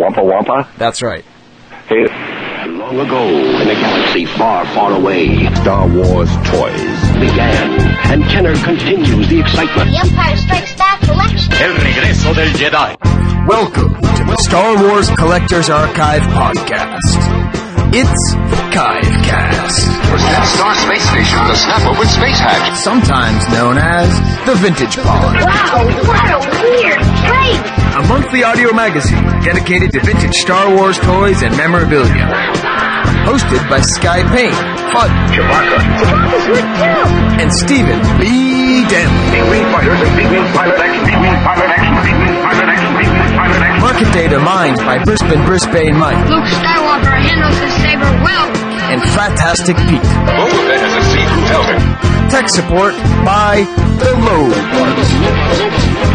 Wampa 0.00 0.24
Wampa? 0.24 0.68
That's 0.78 1.02
right. 1.02 1.24
Hey, 1.86 2.06
long 2.66 2.98
ago, 2.98 3.22
in 3.28 3.68
a 3.68 3.74
galaxy 3.74 4.24
far, 4.24 4.64
far 4.74 4.92
away, 4.92 5.44
Star 5.56 5.86
Wars 5.86 6.30
toys 6.48 7.00
began. 7.20 7.80
And 8.10 8.24
Kenner 8.24 8.56
continues 8.64 9.28
the 9.28 9.40
excitement. 9.40 9.90
The 9.90 9.98
Empire 9.98 10.36
Strikes 10.36 10.74
Back 10.76 11.00
collection. 11.02 11.52
El 11.52 11.74
regreso 11.74 12.34
del 12.34 12.48
Jedi. 12.54 12.96
Welcome 13.46 13.94
to 13.94 14.24
the 14.24 14.36
Star 14.36 14.82
Wars 14.82 15.10
Collectors 15.10 15.68
Archive 15.68 16.22
podcast. 16.22 17.69
It's 17.92 18.24
the 18.50 18.60
Chivecast, 18.70 19.76
Present 20.06 20.44
Star 20.54 20.74
Space 20.78 21.02
Station, 21.10 21.38
the 21.50 21.56
snap 21.58 21.98
with 21.98 22.08
Space 22.10 22.38
Hatch. 22.38 22.78
sometimes 22.78 23.42
known 23.50 23.78
as 23.78 24.06
the 24.46 24.54
Vintage 24.62 24.96
Pod, 25.02 25.34
Wow, 25.42 25.90
what 26.06 26.28
a 26.30 26.38
weird 26.62 27.02
place. 27.26 27.66
a 27.98 28.02
monthly 28.06 28.44
audio 28.44 28.72
magazine 28.72 29.22
dedicated 29.42 29.90
to 29.92 30.00
vintage 30.06 30.34
Star 30.38 30.70
Wars 30.76 30.98
toys 31.00 31.42
and 31.42 31.56
memorabilia. 31.56 32.30
Hosted 33.26 33.68
by 33.68 33.80
Skye 33.80 34.22
Payne, 34.30 34.54
Fudd, 34.94 35.10
This 36.30 36.46
was 36.46 36.62
too. 36.62 37.42
and 37.42 37.50
Stephen 37.52 37.98
B. 38.22 38.86
Denley. 38.86 39.30
Big-wing 39.34 39.66
fighters 39.74 39.98
and 40.00 40.16
big-wing 40.16 40.46
pilot 40.54 40.78
action, 40.78 41.02
big-wing 41.10 41.36
pilot 41.42 41.68
action, 41.74 41.94
big-wing 42.06 42.36
pilot 42.42 42.68
action, 42.70 42.89
big-wing 44.00 44.14
pilot 44.14 44.16
action. 44.16 44.20
Data 44.20 44.38
mined 44.40 44.76
by 44.78 45.04
Brisbane 45.04 45.44
Brisbane 45.44 45.96
Mike 45.98 46.28
Luke 46.28 46.44
Skywalker 46.44 47.16
handles 47.20 47.56
his 47.58 47.72
saber 47.84 48.10
well. 48.24 48.48
and 48.90 49.02
Fantastic 49.12 49.76
Pete. 49.76 50.02
Boba 50.02 50.58
Fett 50.66 50.80
has 50.80 50.94
a 50.96 51.02
see-through 51.12 51.46
helmet. 51.52 52.30
Tech 52.30 52.48
support 52.48 52.94
by 53.26 53.66
The 53.98 54.12
Low 54.22 54.46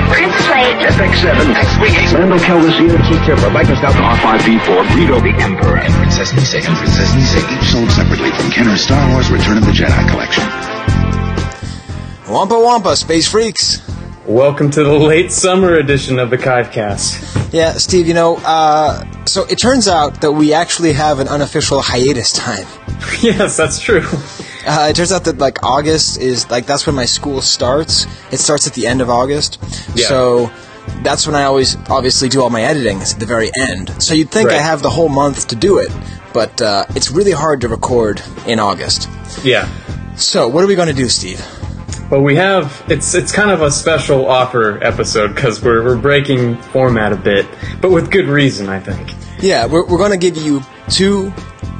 Prince 0.07 0.35
Slade. 0.47 0.79
FX7, 0.95 1.55
X-Wing 1.55 1.91
Lando 2.15 2.37
Calrissian, 2.39 2.95
T-Tipper, 3.09 3.49
Micah 3.51 3.75
Stout, 3.75 3.93
R5D4, 3.93 4.85
Greedo 4.95 5.19
the 5.21 5.35
Emperor. 5.43 5.77
And 5.77 5.93
Princess 5.93 6.31
Nise 6.31 6.65
and 6.65 6.77
Princess 6.77 7.11
Nise, 7.11 7.43
each 7.51 7.67
sold 7.71 7.91
separately 7.91 8.31
from 8.31 8.49
Kenner's 8.51 8.81
Star 8.81 9.11
Wars 9.11 9.29
Return 9.29 9.57
of 9.57 9.65
the 9.65 9.71
Jedi 9.71 10.09
collection. 10.09 10.43
Wampa 12.31 12.57
Wampa, 12.59 12.95
Space 12.95 13.27
Freaks. 13.29 13.81
Welcome 14.25 14.71
to 14.71 14.83
the 14.83 14.93
late 14.93 15.31
summer 15.31 15.75
edition 15.75 16.17
of 16.17 16.31
the 16.31 16.37
Chivecast. 16.37 17.53
Yeah, 17.53 17.73
Steve, 17.73 18.07
you 18.07 18.15
know, 18.15 18.37
uh, 18.37 19.05
so 19.25 19.43
it 19.45 19.59
turns 19.59 19.87
out 19.87 20.21
that 20.21 20.31
we 20.31 20.51
actually 20.51 20.93
have 20.93 21.19
an 21.19 21.27
unofficial 21.27 21.79
hiatus 21.81 22.33
time. 22.33 22.65
yes, 23.21 23.55
that's 23.55 23.79
true. 23.79 24.03
Uh, 24.65 24.87
it 24.89 24.95
turns 24.95 25.11
out 25.11 25.25
that 25.25 25.37
like 25.37 25.63
August 25.63 26.19
is 26.19 26.49
like 26.49 26.65
that's 26.65 26.87
when 26.87 26.95
my 26.95 27.05
school 27.05 27.39
starts. 27.41 28.07
It 28.31 28.37
starts 28.37 28.65
at 28.65 28.73
the 28.73 28.87
end 28.87 29.01
of 29.01 29.11
August, 29.11 29.59
Yeah. 29.93 30.07
so 30.07 30.51
that's 31.03 31.27
when 31.27 31.35
I 31.35 31.43
always 31.43 31.75
obviously 31.87 32.27
do 32.27 32.41
all 32.41 32.49
my 32.49 32.63
editing 32.63 32.97
is 33.01 33.13
at 33.13 33.19
the 33.19 33.27
very 33.27 33.51
end. 33.69 34.01
So 34.01 34.15
you'd 34.15 34.31
think 34.31 34.49
I 34.49 34.57
have 34.57 34.81
the 34.81 34.89
whole 34.89 35.09
month 35.09 35.49
to 35.49 35.55
do 35.55 35.77
it, 35.77 35.91
but 36.33 36.59
uh, 36.63 36.85
it's 36.95 37.11
really 37.11 37.31
hard 37.31 37.61
to 37.61 37.67
record 37.67 38.23
in 38.47 38.59
August. 38.59 39.07
Yeah. 39.43 39.69
So 40.15 40.47
what 40.47 40.63
are 40.63 40.67
we 40.67 40.75
going 40.75 40.87
to 40.87 40.93
do, 40.95 41.09
Steve? 41.09 41.45
Well, 42.09 42.21
we 42.21 42.35
have 42.35 42.83
it's 42.87 43.15
it's 43.15 43.31
kind 43.31 43.49
of 43.49 43.61
a 43.61 43.71
special 43.71 44.27
offer 44.27 44.81
episode 44.83 45.33
because 45.33 45.61
we're 45.61 45.83
we're 45.83 45.97
breaking 45.97 46.57
format 46.61 47.11
a 47.11 47.15
bit, 47.15 47.47
but 47.81 47.89
with 47.91 48.11
good 48.11 48.27
reason, 48.27 48.69
I 48.69 48.79
think. 48.79 49.13
Yeah, 49.41 49.65
we're, 49.65 49.85
we're 49.87 49.97
going 49.97 50.11
to 50.11 50.17
give 50.17 50.37
you 50.37 50.61
two 50.89 51.31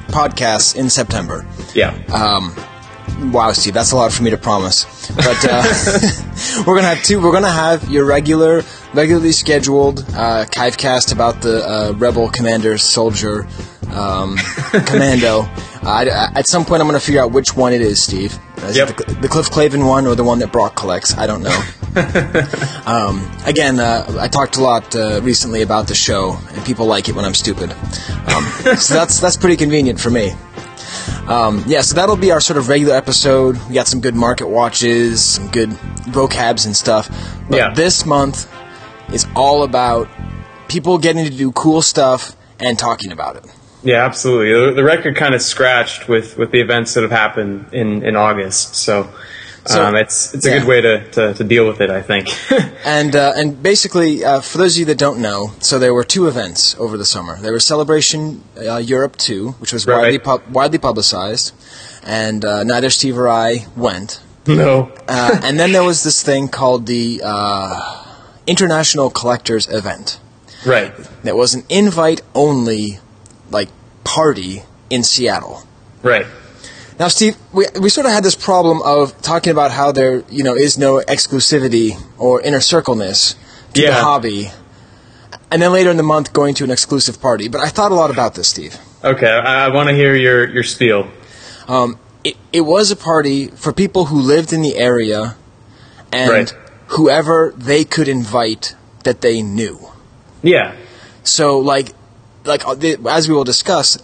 podcasts 0.10 0.76
in 0.76 0.90
September. 0.90 1.46
Yeah. 1.74 1.92
Um, 2.14 3.32
wow, 3.32 3.52
Steve, 3.54 3.74
that's 3.76 3.92
a 3.92 3.96
lot 3.96 4.12
for 4.12 4.24
me 4.24 4.30
to 4.32 4.38
promise. 4.38 4.84
But 5.16 5.46
uh, 5.50 5.64
we're 6.68 6.76
gonna 6.76 6.88
have 6.94 7.04
two. 7.04 7.22
We're 7.22 7.32
gonna 7.32 7.50
have 7.52 7.90
your 7.90 8.06
regular, 8.06 8.64
regularly 8.94 9.32
scheduled 9.32 10.00
uh, 10.16 10.46
Chivecast 10.46 11.14
about 11.14 11.42
the 11.42 11.64
uh, 11.68 11.94
Rebel 11.94 12.30
Commander 12.30 12.78
Soldier 12.78 13.48
um, 13.92 14.38
Commando. 14.88 15.42
Uh, 15.42 15.48
I, 15.84 16.02
I- 16.10 16.32
at 16.40 16.48
some 16.48 16.66
point, 16.66 16.82
I'm 16.82 16.88
gonna 16.88 17.00
figure 17.00 17.22
out 17.22 17.32
which 17.32 17.56
one 17.56 17.74
it 17.74 17.82
is, 17.82 18.02
Steve. 18.02 18.38
Yep. 18.74 18.98
the, 18.98 19.18
the 19.22 19.28
Cliff 19.28 19.50
Clavin 19.50 19.88
one 19.88 20.08
or 20.08 20.16
the 20.16 20.24
one 20.24 20.40
that 20.40 20.52
Brock 20.52 20.76
collects? 20.76 21.18
I 21.18 21.28
don't 21.28 21.44
know. 21.44 21.64
um, 22.86 23.30
again, 23.46 23.80
uh, 23.80 24.18
I 24.20 24.28
talked 24.28 24.58
a 24.58 24.62
lot 24.64 24.96
uh, 24.96 25.22
recently 25.24 25.62
about 25.62 25.88
the 25.88 25.96
show, 25.96 26.38
and 26.52 26.66
people 26.66 26.86
like 26.86 27.08
it 27.10 27.16
when 27.16 27.26
I'm 27.26 27.34
stupid. 27.34 27.72
Um, 27.72 28.44
so 28.78 28.94
that's 28.94 29.20
that's 29.20 29.38
pretty 29.38 29.56
convenient 29.58 30.00
for 30.00 30.10
me. 30.10 30.32
Um, 31.28 31.64
yeah, 31.68 31.82
so 31.82 31.96
that'll 31.96 32.18
be 32.18 32.32
our 32.32 32.42
sort 32.42 32.58
of 32.58 32.68
regular 32.70 32.96
episode. 32.96 33.58
We 33.68 33.74
got 33.76 33.88
some 33.88 34.02
good 34.02 34.16
market 34.16 34.48
watches, 34.48 35.24
some 35.24 35.50
good 35.50 35.70
vocabs 35.70 36.66
and 36.66 36.76
stuff. 36.76 37.10
But 37.50 37.58
Yeah. 37.58 37.74
this 37.74 38.06
month 38.06 38.52
is 39.12 39.26
all 39.36 39.64
about 39.64 40.08
people 40.68 40.98
getting 40.98 41.24
to 41.26 41.32
do 41.32 41.52
cool 41.52 41.82
stuff 41.82 42.36
and 42.60 42.78
talking 42.78 43.12
about 43.12 43.38
it. 43.38 43.46
Yeah, 43.86 44.04
absolutely. 44.06 44.52
The, 44.52 44.74
the 44.76 44.84
record 44.84 45.16
kind 45.16 45.34
of 45.36 45.42
scratched 45.42 46.08
with, 46.10 46.38
with 46.38 46.52
the 46.52 46.60
events 46.60 46.94
that 46.96 47.02
have 47.04 47.12
happened 47.12 47.68
in, 47.72 48.04
in 48.04 48.16
August, 48.16 48.76
so, 48.76 49.08
So, 49.66 49.84
um, 49.84 49.96
it's 49.96 50.34
it's 50.36 50.46
a 50.46 50.50
yeah. 50.50 50.60
good 50.60 50.68
way 50.68 50.82
to, 50.82 50.94
to, 51.12 51.34
to 51.36 51.44
deal 51.44 51.66
with 51.68 51.80
it, 51.82 51.90
I 51.90 52.02
think. 52.02 52.28
And 52.86 53.16
uh, 53.16 53.34
and 53.36 53.64
basically, 53.64 54.24
uh, 54.24 54.42
for 54.42 54.60
those 54.60 54.76
of 54.76 54.80
you 54.82 54.86
that 54.94 55.00
don't 55.00 55.20
know, 55.20 55.54
so 55.60 55.80
there 55.80 55.92
were 55.94 56.04
two 56.04 56.28
events 56.28 56.76
over 56.78 56.98
the 56.98 57.06
summer. 57.06 57.36
There 57.42 57.52
was 57.54 57.66
Celebration 57.66 58.44
uh, 58.58 58.78
Europe 58.78 59.16
2, 59.18 59.54
which 59.62 59.74
was 59.74 59.88
Right. 59.88 59.98
widely 60.02 60.20
pub- 60.20 60.44
widely 60.52 60.78
publicized, 60.78 61.52
and 62.04 62.46
uh, 62.46 62.64
neither 62.64 62.92
Steve 62.92 63.18
or 63.18 63.28
I 63.28 63.66
went. 63.76 64.22
no. 64.46 64.92
Uh, 65.08 65.40
and 65.48 65.58
then 65.60 65.72
there 65.72 65.84
was 65.84 66.04
this 66.04 66.22
thing 66.22 66.48
called 66.48 66.86
the 66.86 67.22
uh, 67.26 68.06
International 68.46 69.10
Collectors 69.10 69.68
Event. 69.68 70.20
Right. 70.64 70.94
That 71.24 71.36
was 71.36 71.56
an 71.56 71.64
invite 71.70 72.22
only, 72.36 73.00
like, 73.56 73.70
party 74.04 74.62
in 74.90 75.02
Seattle. 75.04 75.64
Right. 76.04 76.28
Now, 77.00 77.10
Steve, 77.10 77.36
we, 77.52 77.66
we 77.82 77.90
sort 77.90 78.06
of 78.06 78.14
had 78.14 78.24
this 78.24 78.36
problem 78.36 78.82
of 78.84 79.20
talking 79.22 79.52
about 79.52 79.72
how 79.72 79.92
there, 79.92 80.24
you 80.30 80.44
know, 80.44 80.56
is 80.56 80.78
no 80.78 80.92
exclusivity 81.16 81.98
or 82.18 82.42
inner 82.42 82.62
circleness 82.62 83.36
to 83.74 83.82
the 83.82 83.94
hobby, 83.94 84.52
and 85.52 85.62
then 85.62 85.72
later 85.74 85.92
in 85.92 85.98
the 85.98 86.04
month 86.16 86.32
going 86.32 86.54
to 86.56 86.64
an 86.64 86.72
exclusive 86.72 87.20
party. 87.20 87.50
But 87.50 87.62
I 87.62 87.70
thought 87.70 87.92
a 87.92 87.96
lot 87.96 88.12
about 88.12 88.36
this, 88.36 88.48
Steve. 88.48 88.78
Okay, 89.04 89.28
I, 89.28 89.66
I 89.66 89.68
want 89.76 89.90
to 89.90 89.96
hear 89.96 90.16
your, 90.16 90.48
your 90.50 90.64
spiel. 90.64 91.08
Um, 91.68 91.98
it, 92.24 92.38
it 92.54 92.62
was 92.62 92.92
a 92.92 92.96
party 92.96 93.48
for 93.48 93.74
people 93.74 94.06
who 94.06 94.20
lived 94.22 94.54
in 94.54 94.62
the 94.62 94.76
area 94.78 95.36
and 96.14 96.32
Right. 96.32 96.54
whoever 96.96 97.54
they 97.58 97.84
could 97.84 98.08
invite 98.08 98.76
that 99.04 99.20
they 99.20 99.42
knew. 99.42 99.78
Yeah. 100.42 100.74
So, 101.24 101.60
like, 101.60 101.90
like 102.46 102.66
uh, 102.68 102.76
the, 102.76 102.98
as 103.10 103.28
we 103.28 103.36
will 103.36 103.44
discuss, 103.44 103.98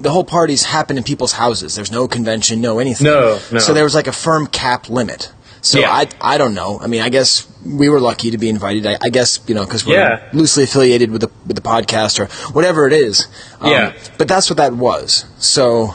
the 0.00 0.10
whole 0.10 0.24
parties 0.24 0.64
happen 0.64 0.96
in 0.98 1.04
people's 1.04 1.32
houses. 1.32 1.74
There's 1.74 1.92
no 1.92 2.08
convention, 2.08 2.60
no 2.60 2.78
anything. 2.78 3.06
No, 3.06 3.38
no. 3.52 3.58
So 3.58 3.72
there 3.74 3.84
was 3.84 3.94
like 3.94 4.06
a 4.06 4.12
firm 4.12 4.46
cap 4.46 4.88
limit. 4.88 5.32
So 5.62 5.78
Yeah. 5.78 5.90
I, 5.90 6.08
I 6.20 6.36
don't 6.36 6.52
know. 6.54 6.78
I 6.80 6.88
mean, 6.88 7.00
I 7.00 7.08
guess 7.08 7.46
we 7.64 7.88
were 7.88 8.00
lucky 8.00 8.30
to 8.32 8.38
be 8.38 8.50
invited. 8.50 8.86
I, 8.86 8.98
I 9.02 9.08
guess 9.08 9.40
you 9.46 9.54
know 9.54 9.64
because 9.64 9.86
we're 9.86 9.94
Yeah. 9.98 10.28
loosely 10.34 10.64
affiliated 10.64 11.10
with 11.10 11.22
the 11.22 11.30
with 11.46 11.56
the 11.56 11.62
podcast 11.62 12.18
or 12.20 12.26
whatever 12.52 12.86
it 12.86 12.92
is. 12.92 13.26
Um, 13.60 13.70
Yeah. 13.70 13.92
But 14.18 14.28
that's 14.28 14.50
what 14.50 14.56
that 14.58 14.74
was. 14.74 15.24
So. 15.38 15.94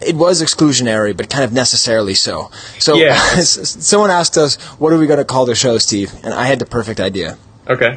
It 0.00 0.16
was 0.16 0.42
exclusionary, 0.42 1.16
but 1.16 1.30
kind 1.30 1.44
of 1.44 1.52
necessarily 1.52 2.12
so. 2.14 2.50
So, 2.78 2.94
Yeah. 2.96 3.14
someone 3.40 4.10
asked 4.10 4.36
us, 4.36 4.56
"What 4.78 4.92
are 4.92 4.98
we 4.98 5.06
going 5.06 5.18
to 5.20 5.24
call 5.24 5.46
the 5.46 5.54
show, 5.54 5.78
Steve?" 5.78 6.12
And 6.22 6.34
I 6.34 6.44
had 6.44 6.58
the 6.58 6.66
perfect 6.66 7.00
idea. 7.00 7.38
Okay. 7.70 7.96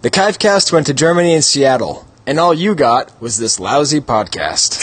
The 0.00 0.10
Chivecast 0.10 0.72
went 0.72 0.86
to 0.86 0.94
Germany 0.94 1.34
and 1.34 1.44
Seattle, 1.44 2.06
and 2.26 2.40
all 2.40 2.52
you 2.52 2.74
got 2.74 3.20
was 3.20 3.38
this 3.38 3.60
lousy 3.60 4.00
podcast. 4.00 4.82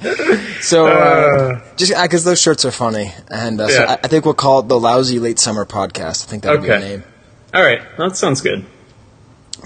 so, 0.62 0.86
uh, 0.86 1.60
just 1.76 1.92
because 2.02 2.24
those 2.24 2.40
shirts 2.40 2.64
are 2.64 2.70
funny, 2.70 3.12
and 3.28 3.60
uh, 3.60 3.68
so 3.68 3.84
I, 3.84 3.92
I 3.94 4.08
think 4.08 4.24
we'll 4.24 4.34
call 4.34 4.60
it 4.60 4.68
the 4.68 4.78
Lousy 4.78 5.18
Late 5.18 5.38
Summer 5.38 5.64
Podcast. 5.64 6.26
I 6.26 6.30
think 6.30 6.42
that 6.42 6.52
would 6.52 6.62
be 6.62 6.68
the 6.68 6.78
name. 6.78 7.04
All 7.54 7.62
right. 7.62 7.82
That 7.98 8.16
sounds 8.16 8.40
good. 8.40 8.64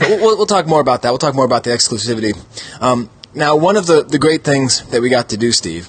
We'll, 0.00 0.18
we'll, 0.18 0.36
we'll 0.36 0.46
talk 0.46 0.66
more 0.66 0.80
about 0.80 1.02
that. 1.02 1.10
We'll 1.10 1.18
talk 1.18 1.34
more 1.34 1.44
about 1.44 1.64
the 1.64 1.70
exclusivity. 1.70 2.36
Um, 2.82 3.10
now, 3.32 3.56
one 3.56 3.76
of 3.76 3.86
the, 3.86 4.02
the 4.02 4.18
great 4.18 4.44
things 4.44 4.84
that 4.88 5.00
we 5.00 5.08
got 5.08 5.28
to 5.28 5.36
do, 5.36 5.52
Steve, 5.52 5.88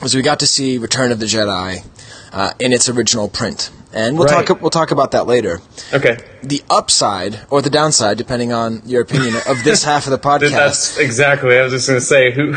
was 0.00 0.14
we 0.14 0.22
got 0.22 0.40
to 0.40 0.46
see 0.46 0.78
Return 0.78 1.12
of 1.12 1.20
the 1.20 1.26
Jedi 1.26 1.84
uh, 2.32 2.52
in 2.58 2.72
its 2.72 2.88
original 2.88 3.28
print, 3.28 3.70
and 3.92 4.18
we'll 4.18 4.26
Right. 4.26 4.46
talk 4.46 4.60
we'll 4.62 4.70
talk 4.70 4.90
about 4.90 5.10
that 5.12 5.26
later. 5.26 5.60
Okay. 5.92 6.16
the 6.42 6.62
upside 6.70 7.40
or 7.50 7.60
the 7.62 7.70
downside, 7.70 8.16
depending 8.18 8.52
on 8.52 8.82
your 8.86 9.02
opinion 9.02 9.34
of 9.48 9.62
this 9.64 9.84
half 9.90 10.06
of 10.06 10.10
the 10.10 10.18
podcast. 10.18 10.50
That's 10.50 10.98
exactly. 10.98 11.58
I 11.58 11.62
was 11.62 11.72
just 11.72 11.88
going 11.88 12.00
to 12.00 12.04
say 12.06 12.32
who. 12.32 12.54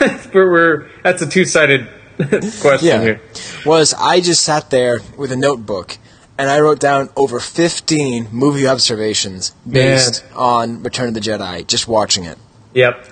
we're, 0.32 0.50
we're 0.50 0.86
that's 1.02 1.20
a 1.22 1.26
two 1.28 1.44
sided 1.44 1.88
question 2.60 2.88
yeah, 2.88 3.00
here. 3.00 3.20
was 3.66 3.94
I 3.94 4.20
just 4.20 4.42
sat 4.44 4.70
there 4.70 5.00
with 5.16 5.30
a 5.32 5.36
notebook 5.36 5.98
and 6.38 6.48
I 6.50 6.60
wrote 6.60 6.78
down 6.80 7.10
over 7.16 7.38
15 7.40 8.28
movie 8.32 8.66
observations 8.66 9.50
based 9.68 10.24
on 10.34 10.82
Return 10.84 11.08
of 11.08 11.14
the 11.14 11.20
Jedi, 11.20 11.66
just 11.66 11.86
watching 11.88 12.24
it. 12.24 12.38
Yep. 12.74 13.04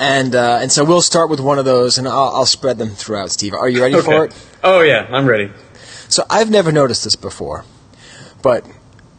And 0.00 0.34
uh, 0.34 0.58
and 0.62 0.72
so 0.72 0.84
we'll 0.84 1.02
start 1.02 1.28
with 1.30 1.40
one 1.40 1.58
of 1.58 1.64
those, 1.66 1.98
and 1.98 2.08
I'll, 2.08 2.30
I'll 2.34 2.46
spread 2.46 2.78
them 2.78 2.90
throughout. 2.90 3.30
Steve, 3.30 3.52
are 3.54 3.68
you 3.68 3.80
ready 3.82 4.00
for 4.00 4.24
it? 4.26 4.34
Oh 4.64 4.80
yeah, 4.80 5.06
I'm 5.10 5.26
ready. 5.26 5.52
So 6.08 6.24
I've 6.30 6.50
never 6.50 6.72
noticed 6.72 7.04
this 7.04 7.16
before, 7.16 7.66
but 8.42 8.64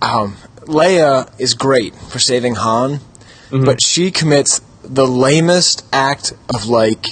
um, 0.01 0.37
Leia 0.61 1.31
is 1.39 1.53
great 1.53 1.93
for 1.95 2.17
saving 2.17 2.55
Han, 2.55 2.99
but 3.51 3.81
she 3.81 4.09
commits 4.09 4.59
the 4.83 5.05
lamest 5.05 5.85
act 5.93 6.33
of 6.53 6.65
like 6.65 7.05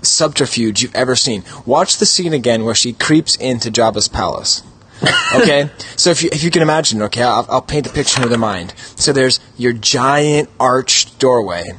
subterfuge 0.00 0.82
you've 0.82 0.94
ever 0.94 1.14
seen. 1.14 1.44
Watch 1.66 1.98
the 1.98 2.06
scene 2.06 2.32
again 2.32 2.64
where 2.64 2.74
she 2.74 2.94
creeps 2.94 3.36
into 3.36 3.70
Jabba's 3.70 4.08
palace. 4.08 4.62
okay, 5.34 5.68
so 5.96 6.10
if 6.10 6.22
you 6.22 6.30
if 6.32 6.42
you 6.44 6.50
can 6.50 6.62
imagine, 6.62 7.02
okay, 7.02 7.22
I'll, 7.22 7.46
I'll 7.50 7.62
paint 7.62 7.86
the 7.86 7.92
picture 7.92 8.22
in 8.22 8.30
their 8.30 8.38
mind. 8.38 8.72
So 8.96 9.12
there's 9.12 9.40
your 9.58 9.74
giant 9.74 10.48
arched 10.58 11.18
doorway. 11.18 11.72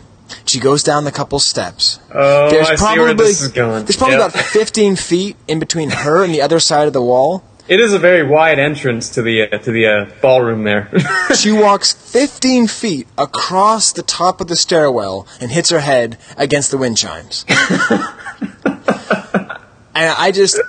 She 0.46 0.60
goes 0.60 0.84
down 0.84 1.04
the 1.06 1.12
couple 1.12 1.40
steps. 1.40 2.00
Oh, 2.14 2.50
there's 2.50 2.68
I 2.70 2.76
see 2.76 2.84
probably 2.84 3.04
where 3.04 3.14
this 3.14 3.42
is 3.42 3.50
going. 3.50 3.86
there's 3.86 3.98
probably 3.98 4.18
Yep. 4.18 4.30
about 4.34 4.46
15 4.46 4.96
feet 4.96 5.36
in 5.48 5.60
between 5.60 5.90
her 5.90 6.24
and 6.24 6.34
the 6.34 6.42
other 6.42 6.60
side 6.60 6.88
of 6.88 6.94
the 6.94 7.02
wall. 7.02 7.44
It 7.68 7.80
is 7.80 7.94
a 7.94 8.00
very 8.00 8.24
wide 8.28 8.60
entrance 8.60 9.08
to 9.12 9.22
the 9.22 9.44
uh, 9.44 9.58
to 9.60 9.72
the 9.72 9.86
uh, 9.88 10.06
ballroom 10.22 10.64
there. 10.66 10.90
She 11.36 11.52
walks 11.54 11.94
15 11.94 12.68
feet 12.68 13.08
across 13.18 13.92
the 13.94 14.04
top 14.04 14.42
of 14.42 14.48
the 14.48 14.56
stairwell 14.58 15.26
and 15.40 15.50
hits 15.50 15.70
her 15.70 15.80
head 15.80 16.18
against 16.38 16.72
the 16.72 16.78
wind 16.78 16.98
chimes. 16.98 17.46
and 17.50 18.80
I 19.96 20.32
just, 20.34 20.60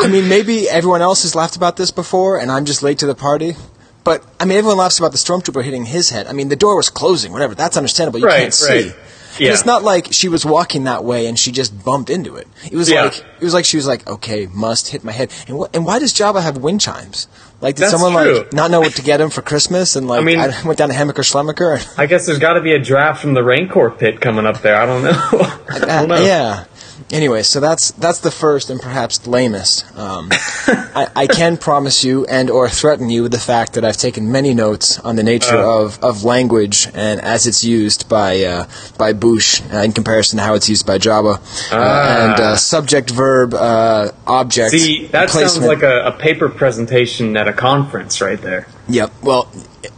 I 0.00 0.08
mean, 0.08 0.28
maybe 0.28 0.68
everyone 0.68 1.02
else 1.02 1.22
has 1.22 1.34
laughed 1.34 1.56
about 1.56 1.76
this 1.76 1.90
before, 1.90 2.38
and 2.38 2.50
I'm 2.50 2.64
just 2.64 2.82
late 2.82 2.98
to 3.00 3.06
the 3.06 3.14
party. 3.14 3.56
But 4.04 4.24
I 4.40 4.44
mean, 4.44 4.58
everyone 4.58 4.78
laughs 4.78 4.98
about 4.98 5.12
the 5.12 5.18
stormtrooper 5.18 5.62
hitting 5.62 5.84
his 5.84 6.10
head. 6.10 6.26
I 6.26 6.32
mean, 6.32 6.48
the 6.48 6.56
door 6.56 6.76
was 6.76 6.88
closing, 6.88 7.32
whatever. 7.32 7.54
That's 7.54 7.76
understandable. 7.76 8.18
You 8.20 8.26
Right, 8.26 8.40
can't 8.40 8.54
see. 8.54 8.68
right. 8.68 8.94
And 9.34 9.40
Yeah. 9.40 9.52
it's 9.52 9.64
not 9.64 9.82
like 9.82 10.08
she 10.12 10.28
was 10.28 10.44
walking 10.44 10.84
that 10.84 11.04
way 11.04 11.26
and 11.26 11.38
she 11.38 11.52
just 11.52 11.82
bumped 11.84 12.10
into 12.10 12.36
it. 12.36 12.46
It 12.70 12.76
was 12.76 12.90
Yeah. 12.90 13.04
like 13.04 13.16
it 13.18 13.44
was 13.44 13.54
like 13.54 13.64
she 13.64 13.76
was 13.78 13.86
like, 13.86 14.06
okay, 14.06 14.46
must 14.52 14.88
hit 14.88 15.04
my 15.04 15.12
head. 15.12 15.30
And 15.48 15.58
wh- 15.58 15.70
and 15.72 15.86
why 15.86 15.98
does 16.00 16.12
Jabba 16.12 16.42
have 16.42 16.58
wind 16.58 16.80
chimes? 16.82 17.28
Like, 17.62 17.76
did 17.76 17.82
That's 17.84 17.92
someone 17.92 18.12
true. 18.24 18.38
like 18.38 18.52
not 18.52 18.70
know 18.70 18.80
what 18.80 18.94
to 18.96 19.02
get 19.02 19.20
him 19.22 19.30
for 19.30 19.40
Christmas? 19.40 19.96
And 19.96 20.06
like, 20.08 20.20
I, 20.20 20.24
mean- 20.24 20.38
I 20.40 20.52
went 20.66 20.78
down 20.78 20.88
to 20.90 20.94
Hammacher 20.94 21.22
Schlemmer. 21.24 21.54
I 21.96 22.04
guess 22.06 22.26
there's 22.26 22.40
got 22.40 22.54
to 22.54 22.60
be 22.60 22.72
a 22.74 22.78
draft 22.78 23.22
from 23.22 23.32
the 23.34 23.42
Rancor 23.42 23.90
pit 23.90 24.20
coming 24.20 24.44
up 24.46 24.60
there. 24.62 24.76
I 24.76 24.84
don't 24.84 25.02
know. 25.02 25.10
I 25.70 25.78
don't 25.78 26.08
know. 26.08 26.16
Uh, 26.16 26.20
yeah. 26.20 26.64
Anyway, 27.10 27.42
so 27.42 27.60
that's 27.60 27.90
that's 27.92 28.20
the 28.20 28.30
first 28.30 28.70
and 28.70 28.80
perhaps 28.80 29.26
lamest. 29.26 29.84
Um, 29.98 30.28
I, 30.94 31.08
I 31.16 31.26
can 31.26 31.56
promise 31.56 32.04
you 32.04 32.24
and 32.26 32.50
or 32.50 32.68
threaten 32.68 33.10
you 33.10 33.22
with 33.22 33.32
the 33.32 33.38
fact 33.38 33.72
that 33.74 33.84
I've 33.84 33.96
taken 33.96 34.30
many 34.30 34.54
notes 34.54 34.98
on 35.00 35.16
the 35.16 35.22
nature 35.22 35.56
Uh. 35.56 35.82
of, 35.84 36.02
of 36.02 36.24
language 36.24 36.88
and 36.94 37.20
as 37.20 37.46
it's 37.46 37.64
used 37.64 38.08
by 38.08 38.42
uh, 38.44 38.66
by 38.98 39.12
Boushh 39.12 39.60
in 39.84 39.92
comparison 39.92 40.38
to 40.38 40.44
how 40.44 40.54
it's 40.54 40.68
used 40.68 40.86
by 40.86 40.98
Jabba, 40.98 41.38
uh, 41.72 41.76
and 41.76 42.40
uh, 42.40 42.56
subject, 42.56 43.10
verb, 43.10 43.54
uh, 43.54 44.10
object. 44.26 44.74
Ah. 44.74 44.78
See, 44.78 45.06
that 45.08 45.30
sounds 45.30 45.58
like 45.58 45.82
a, 45.82 46.06
a 46.06 46.12
paper 46.12 46.48
presentation 46.48 47.36
at 47.36 47.48
a 47.48 47.52
conference 47.52 48.20
right 48.20 48.40
there. 48.40 48.66
Yep. 48.88 49.12
Well, 49.22 49.48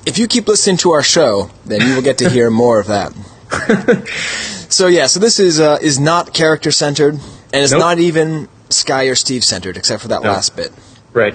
if 0.07 0.19
you 0.19 0.27
keep 0.29 0.47
listening 0.49 0.77
to 0.79 0.93
our 0.93 1.03
show, 1.03 1.51
then 1.67 1.81
you 1.81 1.95
will 1.95 2.03
get 2.03 2.19
to 2.19 2.29
hear 2.29 2.51
more 2.51 2.81
of 2.81 2.87
that. 2.89 3.13
so 4.69 4.87
yeah, 4.87 5.07
so 5.07 5.21
this 5.21 5.39
is 5.41 5.61
uh, 5.61 5.79
is 5.81 5.99
not 5.99 6.33
character 6.35 6.71
centered, 6.71 7.15
and 7.15 7.63
it's 7.63 7.73
Nope. 7.73 7.81
not 7.81 7.99
even 7.99 8.49
Skye 8.71 9.05
or 9.05 9.15
Steve 9.15 9.45
centered, 9.45 9.77
except 9.77 10.03
for 10.03 10.09
that 10.09 10.23
No. 10.23 10.31
last 10.33 10.57
bit. 10.57 10.73
Right. 11.13 11.35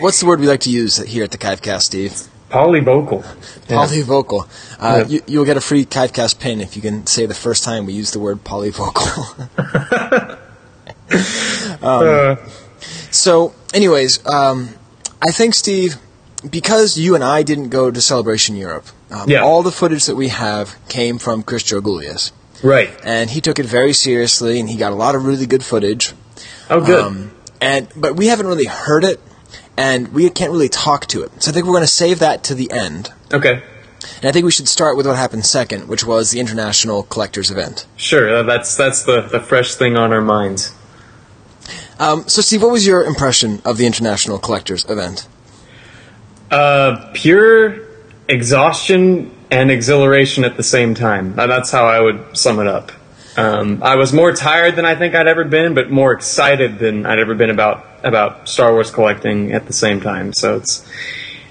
What's 0.00 0.20
the 0.20 0.26
word 0.26 0.40
we 0.40 0.46
like 0.46 0.60
to 0.60 0.70
use 0.70 0.96
here 0.98 1.24
at 1.24 1.30
the 1.30 1.38
Chivecast, 1.38 1.82
Steve? 1.82 2.12
Polyvocal. 2.50 3.22
Polyvocal. 3.68 4.46
Uh, 4.80 4.98
Yeah. 5.02 5.06
you, 5.06 5.20
you'll 5.26 5.44
get 5.44 5.56
a 5.56 5.60
free 5.60 5.84
Chivecast 5.84 6.38
pin 6.40 6.60
if 6.60 6.74
you 6.76 6.82
can 6.82 7.06
say 7.06 7.26
the 7.26 7.34
first 7.34 7.62
time 7.64 7.86
we 7.86 7.92
use 7.92 8.10
the 8.12 8.20
word 8.20 8.42
polyvocal. 8.44 9.48
Uh, 11.82 12.36
So, 13.10 13.52
anyways, 13.74 14.24
um, 14.26 14.68
I 15.26 15.32
think 15.32 15.54
Steve, 15.54 15.96
because 16.48 16.96
you 16.98 17.14
and 17.14 17.22
I 17.24 17.42
didn't 17.42 17.68
go 17.68 17.90
to 17.90 18.00
Celebration 18.00 18.56
Europe, 18.56 18.86
um, 19.10 19.28
Yeah. 19.28 19.42
all 19.42 19.62
the 19.62 19.72
footage 19.72 20.06
that 20.06 20.16
we 20.16 20.28
have 20.28 20.76
came 20.88 21.18
from 21.18 21.42
Chris 21.42 21.62
Georgoulias, 21.62 22.30
right. 22.62 22.90
and 23.04 23.30
he 23.30 23.40
took 23.40 23.58
it 23.58 23.66
very 23.66 23.92
seriously, 23.92 24.58
and 24.60 24.68
he 24.70 24.76
got 24.76 24.92
a 24.92 24.94
lot 24.96 25.14
of 25.14 25.24
really 25.26 25.46
good 25.46 25.64
footage. 25.64 26.12
Oh, 26.70 26.80
good. 26.80 27.04
Um, 27.04 27.30
and 27.60 27.88
but 27.96 28.16
we 28.16 28.28
haven't 28.28 28.46
really 28.46 28.64
heard 28.66 29.04
it, 29.04 29.20
and 29.76 30.08
we 30.14 30.28
can't 30.30 30.50
really 30.52 30.68
talk 30.70 31.06
to 31.08 31.22
it. 31.24 31.42
So 31.42 31.50
I 31.50 31.54
think 31.54 31.66
we're 31.66 31.72
going 31.72 31.82
to 31.82 31.86
save 31.88 32.20
that 32.20 32.42
to 32.44 32.54
the 32.54 32.70
end. 32.70 33.10
okay. 33.32 33.62
And 34.22 34.30
I 34.30 34.32
think 34.32 34.46
we 34.46 34.50
should 34.50 34.66
start 34.68 34.96
with 34.96 35.06
what 35.06 35.16
happened 35.16 35.44
second, 35.44 35.86
which 35.88 36.04
was 36.06 36.30
the 36.30 36.40
International 36.40 37.02
Collectors 37.02 37.50
Event. 37.50 37.84
Sure. 37.96 38.36
uh, 38.36 38.42
That's 38.44 38.74
that's 38.74 39.02
the, 39.02 39.20
the 39.20 39.40
fresh 39.40 39.74
thing 39.74 39.98
on 39.98 40.10
our 40.10 40.22
minds. 40.22 40.72
Um, 41.98 42.26
so, 42.26 42.40
Steve, 42.40 42.62
what 42.62 42.72
was 42.72 42.86
your 42.86 43.04
impression 43.04 43.60
of 43.64 43.76
the 43.76 43.84
International 43.84 44.38
Collectors 44.38 44.86
Event? 44.88 45.28
Uh, 46.50 47.10
pure 47.14 47.78
exhaustion 48.28 49.30
and 49.50 49.70
exhilaration 49.70 50.44
at 50.44 50.56
the 50.56 50.62
same 50.62 50.94
time. 50.94 51.34
That's 51.34 51.70
how 51.70 51.84
I 51.86 52.00
would 52.00 52.36
sum 52.36 52.58
it 52.60 52.66
up. 52.66 52.92
Um, 53.36 53.82
I 53.82 53.96
was 53.96 54.12
more 54.12 54.32
tired 54.32 54.74
than 54.76 54.84
I 54.84 54.94
think 54.96 55.14
I'd 55.14 55.28
ever 55.28 55.44
been, 55.44 55.74
but 55.74 55.90
more 55.90 56.12
excited 56.12 56.78
than 56.78 57.06
I'd 57.06 57.18
ever 57.18 57.34
been 57.34 57.50
about 57.50 57.86
about 58.02 58.48
Star 58.48 58.72
Wars 58.72 58.90
collecting 58.90 59.52
at 59.52 59.66
the 59.66 59.72
same 59.72 60.00
time. 60.00 60.32
So 60.32 60.56
it's 60.56 60.86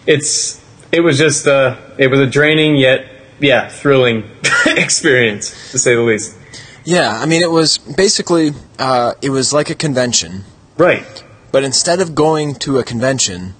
it's 0.05 0.61
it 0.91 1.01
was 1.01 1.17
just 1.17 1.47
uh, 1.47 1.77
it 1.97 2.07
was 2.07 2.19
a 2.19 2.27
draining 2.27 2.75
yet 2.75 3.05
yeah 3.39 3.69
thrilling 3.69 4.23
experience 4.65 5.71
to 5.71 5.79
say 5.79 5.95
the 5.95 6.01
least. 6.01 6.35
Yeah, 6.83 7.09
I 7.21 7.25
mean, 7.25 7.41
it 7.43 7.51
was 7.51 7.77
basically 7.77 8.51
uh, 8.79 9.13
it 9.21 9.29
was 9.29 9.53
like 9.53 9.69
a 9.69 9.75
convention, 9.75 10.43
Right. 10.77 11.23
but 11.51 11.63
instead 11.63 11.99
of 12.01 12.15
going 12.15 12.55
to 12.55 12.79
a 12.79 12.83
convention, 12.83 13.53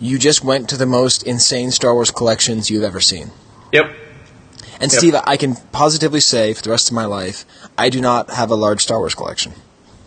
you 0.00 0.18
just 0.18 0.42
went 0.42 0.68
to 0.70 0.76
the 0.76 0.86
most 0.86 1.22
insane 1.22 1.70
Star 1.70 1.94
Wars 1.94 2.10
collections 2.10 2.70
you've 2.70 2.82
ever 2.82 3.00
seen. 3.00 3.30
Yep. 3.72 3.94
And 4.80 4.90
Yep. 4.90 4.98
Steve, 4.98 5.14
I 5.26 5.36
can 5.36 5.56
positively 5.72 6.20
say 6.20 6.54
for 6.54 6.62
the 6.62 6.70
rest 6.70 6.88
of 6.88 6.94
my 6.94 7.04
life, 7.04 7.44
I 7.76 7.90
do 7.90 8.00
not 8.00 8.30
have 8.30 8.50
a 8.50 8.54
large 8.54 8.82
Star 8.82 8.98
Wars 8.98 9.14
collection. 9.14 9.52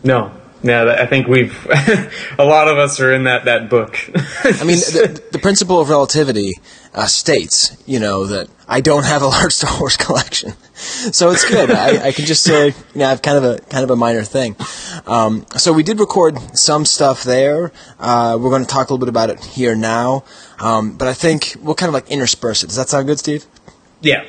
No. 0.03 0.31
Yeah, 0.63 0.95
I 0.97 1.05
think 1.07 1.27
we've 1.27 1.53
a 2.39 2.45
lot 2.45 2.69
of 2.69 2.77
us 2.77 3.01
are 3.01 3.13
in 3.13 3.25
that 3.25 3.45
that 3.45 3.69
book. 3.69 3.99
I 4.45 4.63
mean, 4.63 4.77
the, 4.77 5.21
the 5.33 5.39
principle 5.39 5.81
of 5.81 5.89
relativity 5.89 6.53
uh, 6.93 7.05
states, 7.05 7.75
you 7.85 7.99
know, 7.99 8.25
that 8.27 8.47
I 8.65 8.79
don't 8.79 9.03
have 9.03 9.21
a 9.21 9.27
large 9.27 9.51
Star 9.59 9.77
Wars 9.77 9.97
collection, 9.97 10.53
so 10.73 11.31
it's 11.31 11.43
good. 11.43 11.69
I, 11.69 12.07
I 12.07 12.11
can 12.13 12.25
just 12.25 12.43
say, 12.43 12.67
you 12.67 12.73
know, 12.95 13.07
I 13.07 13.09
have 13.09 13.21
kind 13.21 13.37
of 13.37 13.43
a 13.43 13.59
kind 13.63 13.83
of 13.83 13.89
a 13.89 13.97
minor 13.97 14.23
thing. 14.23 14.55
Um, 15.05 15.45
so 15.57 15.73
we 15.73 15.83
did 15.83 15.99
record 15.99 16.39
some 16.57 16.85
stuff 16.85 17.23
there. 17.23 17.73
Uh, 17.99 18.37
we're 18.39 18.49
going 18.49 18.63
to 18.63 18.69
talk 18.69 18.89
a 18.89 18.93
little 18.93 19.05
bit 19.05 19.09
about 19.09 19.29
it 19.29 19.43
here 19.43 19.75
now, 19.75 20.23
um, 20.59 20.97
but 20.97 21.09
I 21.09 21.13
think 21.13 21.57
we'll 21.61 21.75
kind 21.75 21.89
of 21.89 21.93
like 21.93 22.09
intersperse 22.09 22.63
it. 22.63 22.67
Does 22.67 22.77
that 22.77 22.87
sound 22.87 23.07
good, 23.07 23.19
Steve? 23.19 23.45
yeah. 24.01 24.23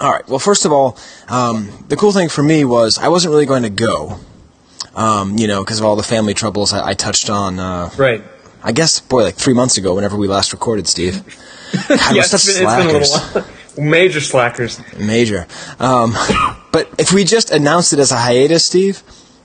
All 0.00 0.10
right. 0.10 0.26
Well, 0.28 0.40
first 0.40 0.64
of 0.64 0.72
all, 0.72 0.98
um, 1.28 1.84
the 1.86 1.94
cool 1.96 2.10
thing 2.10 2.28
for 2.28 2.42
me 2.42 2.64
was 2.64 2.98
I 2.98 3.08
wasn't 3.08 3.30
really 3.30 3.46
going 3.46 3.62
to 3.62 3.70
go. 3.70 4.18
Um, 4.94 5.36
you 5.38 5.46
know, 5.46 5.62
because 5.64 5.78
of 5.80 5.84
all 5.86 5.96
the 5.96 6.02
family 6.02 6.34
troubles 6.34 6.72
I, 6.72 6.90
I 6.90 6.94
touched 6.94 7.30
on. 7.30 7.58
Uh, 7.58 7.90
Right. 7.96 8.22
I 8.62 8.72
guess, 8.72 8.98
boy, 9.00 9.24
like 9.24 9.34
three 9.34 9.52
months 9.54 9.76
ago, 9.76 9.94
whenever 9.94 10.16
we 10.16 10.26
last 10.26 10.52
recorded, 10.52 10.86
Steve. 10.88 11.22
God, 11.88 12.14
Yeah, 12.14 12.22
it's 12.22 12.30
been, 12.30 12.64
it's 12.64 12.74
been 12.76 12.88
a 12.88 12.92
little 12.98 13.42
while. 13.42 13.46
Major 13.90 14.20
slackers. 14.20 14.80
Major. 14.98 15.46
Um, 15.80 16.14
but 16.72 16.88
if 16.96 17.12
we 17.12 17.24
just 17.24 17.50
announced 17.50 17.92
it 17.92 17.98
as 17.98 18.10
a 18.12 18.16
hiatus, 18.16 18.64
Steve, 18.64 19.02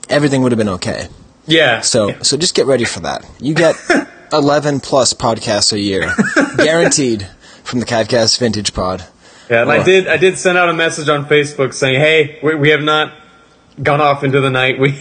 everything 0.08 0.40
would 0.42 0.52
have 0.52 0.58
been 0.58 0.68
okay. 0.70 1.08
Yeah. 1.46 1.80
So, 1.80 2.08
yeah. 2.10 2.22
so 2.22 2.36
just 2.36 2.54
get 2.54 2.66
ready 2.66 2.84
for 2.84 3.00
that. 3.00 3.26
You 3.40 3.52
get 3.54 3.74
11 4.32 4.80
plus 4.80 5.12
podcasts 5.12 5.72
a 5.72 5.80
year, 5.80 6.14
guaranteed, 6.56 7.26
from 7.64 7.80
the 7.80 7.86
Cavcast 7.86 8.38
Vintage 8.38 8.72
Pod. 8.72 9.04
Yeah, 9.50 9.62
and 9.62 9.72
I 9.72 9.78
Oh. 9.78 9.84
did. 9.84 10.06
I 10.06 10.16
did 10.16 10.38
send 10.38 10.56
out 10.56 10.68
a 10.68 10.72
message 10.72 11.08
on 11.08 11.26
Facebook 11.26 11.74
saying, 11.74 11.98
"Hey, 12.00 12.38
we, 12.42 12.54
we 12.54 12.68
have 12.70 12.82
not 12.82 13.12
gone 13.82 14.00
off 14.00 14.24
into 14.24 14.40
the 14.40 14.50
night. 14.50 14.78
We 14.80 14.98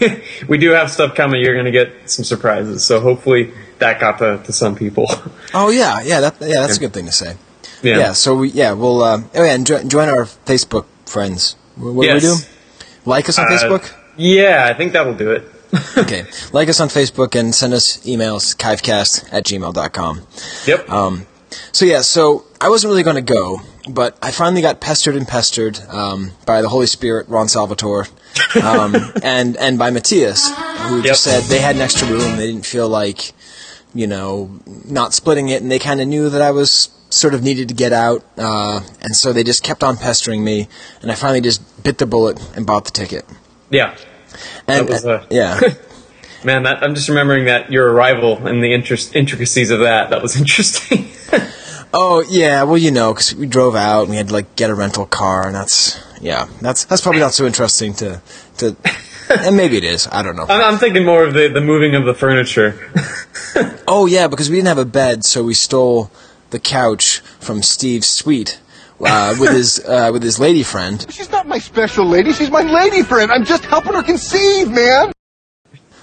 we 0.48 0.58
do 0.58 0.72
have 0.72 0.92
stuff 0.92 1.16
coming. 1.16 1.42
You're 1.42 1.54
going 1.54 1.66
to 1.66 1.72
get 1.72 2.10
some 2.10 2.24
surprises. 2.26 2.84
So 2.86 3.00
hopefully 3.00 3.52
that 3.80 4.00
got 4.00 4.20
to, 4.20 4.42
to 4.44 4.52
some 4.54 4.76
people. 4.76 5.06
Oh 5.54 5.70
yeah, 5.72 6.02
yeah, 6.04 6.20
that, 6.22 6.36
yeah, 6.42 6.62
that's 6.62 6.78
a 6.78 6.80
good 6.80 6.94
thing 6.94 7.08
to 7.08 7.12
say. 7.12 7.36
Yeah. 7.82 7.98
Yeah, 7.98 8.14
so 8.14 8.36
we, 8.36 8.50
yeah, 8.50 8.74
we'll, 8.74 9.02
uh, 9.02 9.22
oh 9.34 9.44
yeah, 9.44 9.54
and 9.56 9.66
jo- 9.66 9.84
join 9.84 10.08
our 10.10 10.26
Facebook 10.46 10.86
friends. 11.08 11.56
What, 11.76 11.94
what 11.96 12.06
Yes. 12.06 12.22
do 12.22 12.30
we 12.30 12.38
do? 12.38 12.44
Like 13.06 13.30
us 13.30 13.40
on 13.40 13.46
Uh, 13.48 13.56
Facebook? 13.58 13.92
Yeah, 14.16 14.68
I 14.70 14.76
think 14.78 14.94
that'll 14.94 15.16
do 15.16 15.32
it. 15.32 15.44
okay. 15.98 16.26
Like 16.52 16.70
us 16.70 16.80
on 16.80 16.90
Facebook 16.90 17.34
and 17.40 17.56
send 17.56 17.74
us 17.74 17.98
emails, 18.06 18.56
kivecast 18.56 19.30
at 19.32 19.46
gmail.com. 19.46 20.28
Yep. 20.68 20.90
Um, 20.90 21.26
so 21.72 21.86
yeah, 21.86 22.02
so 22.02 22.46
I 22.62 22.70
wasn't 22.70 22.90
really 22.92 23.04
going 23.04 23.16
to 23.26 23.34
go, 23.34 23.62
but 23.90 24.18
I 24.22 24.30
finally 24.32 24.62
got 24.62 24.80
pestered 24.82 25.16
and 25.16 25.28
pestered 25.28 25.80
um, 25.90 26.32
by 26.46 26.62
the 26.62 26.70
Holy 26.70 26.86
Spirit, 26.88 27.28
Ron 27.28 27.48
Salvatore, 27.48 28.08
um, 28.64 28.96
and 29.24 29.58
and 29.58 29.78
by 29.78 29.90
Matthias, 29.92 30.50
who 30.88 31.02
just 31.02 31.24
said 31.24 31.44
they 31.44 31.60
had 31.60 31.76
an 31.76 31.82
extra 31.82 32.08
room. 32.08 32.38
They 32.38 32.48
didn't 32.48 32.66
feel 32.66 32.88
like, 32.90 33.34
you 33.94 34.08
know, 34.08 34.60
not 34.86 35.14
splitting 35.14 35.50
it, 35.50 35.62
and 35.62 35.72
they 35.72 35.80
kind 35.80 36.02
of 36.02 36.08
knew 36.08 36.30
that 36.30 36.42
I 36.42 36.52
was 36.52 36.90
sort 37.10 37.34
of 37.34 37.42
needed 37.44 37.68
to 37.70 37.74
get 37.74 37.92
out, 37.92 38.24
uh, 38.38 38.82
and 39.02 39.16
so 39.16 39.34
they 39.34 39.44
just 39.44 39.64
kept 39.64 39.84
on 39.84 39.98
pestering 39.98 40.44
me, 40.44 40.68
and 41.02 41.12
I 41.12 41.16
finally 41.16 41.42
just 41.42 41.84
bit 41.84 41.98
the 41.98 42.06
bullet 42.06 42.40
and 42.56 42.66
bought 42.66 42.86
the 42.86 42.92
ticket. 42.92 43.26
yeah. 43.70 43.98
And 44.68 44.88
That 44.88 44.94
was, 44.94 45.06
uh, 45.06 45.26
yeah. 45.32 45.60
Man, 46.46 46.64
that, 46.64 46.84
I'm 46.84 46.94
just 46.94 47.10
remembering 47.10 47.46
that 47.46 47.72
your 47.72 47.92
arrival 47.92 48.46
and 48.46 48.64
the 48.64 48.74
interest, 48.74 49.16
intricacies 49.16 49.72
of 49.72 49.80
that. 49.80 50.12
That 50.12 50.22
was 50.22 50.36
interesting. 50.40 51.08
Oh 51.92 52.24
yeah, 52.30 52.62
well 52.64 52.78
you 52.78 52.92
know, 52.92 53.12
because 53.14 53.34
we 53.34 53.48
drove 53.48 53.76
out 53.76 54.02
and 54.02 54.12
we 54.12 54.18
had 54.18 54.28
to 54.28 54.34
like 54.34 54.56
get 54.56 54.70
a 54.70 54.76
rental 54.76 55.08
car, 55.08 55.48
and 55.48 55.56
that's 55.56 56.00
yeah, 56.22 56.48
that's 56.62 56.86
that's 56.86 57.02
probably 57.02 57.22
not 57.22 57.34
so 57.34 57.46
interesting 57.46 57.94
to 57.96 58.22
to. 58.58 58.76
and 59.30 59.56
maybe 59.56 59.78
it 59.78 59.84
is. 59.84 60.08
I 60.12 60.24
don't 60.24 60.36
know. 60.36 60.46
I'm, 60.50 60.74
I'm 60.74 60.78
thinking 60.80 61.06
more 61.06 61.24
of 61.24 61.34
the, 61.36 61.50
the 61.50 61.62
moving 61.62 61.94
of 61.96 62.06
the 62.06 62.14
furniture. 62.14 62.92
Oh 63.88 64.06
yeah, 64.06 64.28
because 64.28 64.50
we 64.50 64.58
didn't 64.58 64.68
have 64.68 64.78
a 64.78 64.86
bed, 64.86 65.26
so 65.26 65.44
we 65.44 65.56
stole 65.56 66.12
the 66.52 66.60
couch 66.60 67.20
from 67.40 67.64
Steve's 67.64 68.08
suite 68.08 68.60
uh, 69.04 69.36
with 69.40 69.52
his 69.52 69.80
uh, 69.88 70.12
with 70.14 70.22
his 70.22 70.40
lady 70.40 70.62
friend. 70.62 71.04
She's 71.10 71.32
not 71.32 71.48
my 71.48 71.58
special 71.58 72.06
lady. 72.06 72.32
She's 72.32 72.52
my 72.52 72.62
lady 72.62 73.02
friend. 73.02 73.32
I'm 73.32 73.46
just 73.46 73.66
helping 73.66 73.94
her 73.94 74.04
conceive, 74.04 74.70
man. 74.70 75.12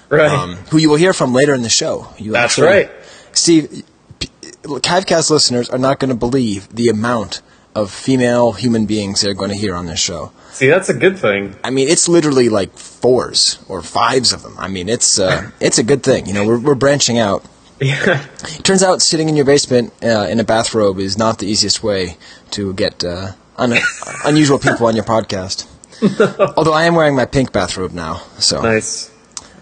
right. 0.08 0.28
um, 0.30 0.56
who 0.70 0.78
you 0.78 0.90
will 0.90 0.96
hear 0.96 1.12
from 1.12 1.32
later 1.32 1.54
in 1.54 1.62
the 1.62 1.68
show. 1.68 2.08
You 2.18 2.32
That's 2.32 2.58
actually- 2.58 2.66
right. 2.66 2.90
Steve. 3.32 3.84
p- 4.18 4.28
Cavcast 4.64 5.30
listeners 5.30 5.70
are 5.70 5.78
not 5.78 6.00
going 6.00 6.10
to 6.10 6.16
believe 6.16 6.68
the 6.74 6.88
amount 6.88 7.40
of 7.76 7.90
female 7.90 8.52
human 8.52 8.86
beings 8.86 9.20
they're 9.20 9.34
going 9.34 9.50
to 9.50 9.56
hear 9.56 9.74
on 9.74 9.86
this 9.86 10.00
show. 10.00 10.32
See, 10.52 10.68
that's 10.68 10.88
a 10.88 10.94
good 10.94 11.18
thing. 11.18 11.54
I 11.62 11.70
mean, 11.70 11.88
it's 11.88 12.08
literally 12.08 12.48
like 12.48 12.72
fours 12.78 13.58
or 13.68 13.82
fives 13.82 14.32
of 14.32 14.42
them. 14.42 14.54
I 14.58 14.68
mean, 14.68 14.88
it's 14.88 15.18
uh, 15.18 15.50
it's 15.60 15.78
a 15.78 15.82
good 15.84 16.02
thing. 16.02 16.26
You 16.26 16.32
know, 16.34 16.46
we're 16.46 16.58
we're 16.58 16.74
branching 16.74 17.18
out. 17.18 17.44
Yeah. 17.80 18.24
Turns 18.62 18.82
out, 18.82 19.02
sitting 19.02 19.28
in 19.28 19.36
your 19.36 19.44
basement 19.44 19.92
uh, 20.02 20.26
in 20.30 20.40
a 20.40 20.44
bathrobe 20.44 20.98
is 20.98 21.18
not 21.18 21.38
the 21.38 21.46
easiest 21.46 21.82
way 21.82 22.16
to 22.52 22.72
get 22.72 23.04
uh, 23.04 23.32
un- 23.58 23.74
unusual 24.24 24.58
people 24.58 24.86
on 24.86 24.96
your 24.96 25.04
podcast. 25.04 25.66
Although 26.56 26.72
I 26.72 26.84
am 26.84 26.94
wearing 26.94 27.14
my 27.14 27.26
pink 27.26 27.52
bathrobe 27.52 27.92
now, 27.92 28.22
so 28.38 28.62
Nice. 28.62 29.10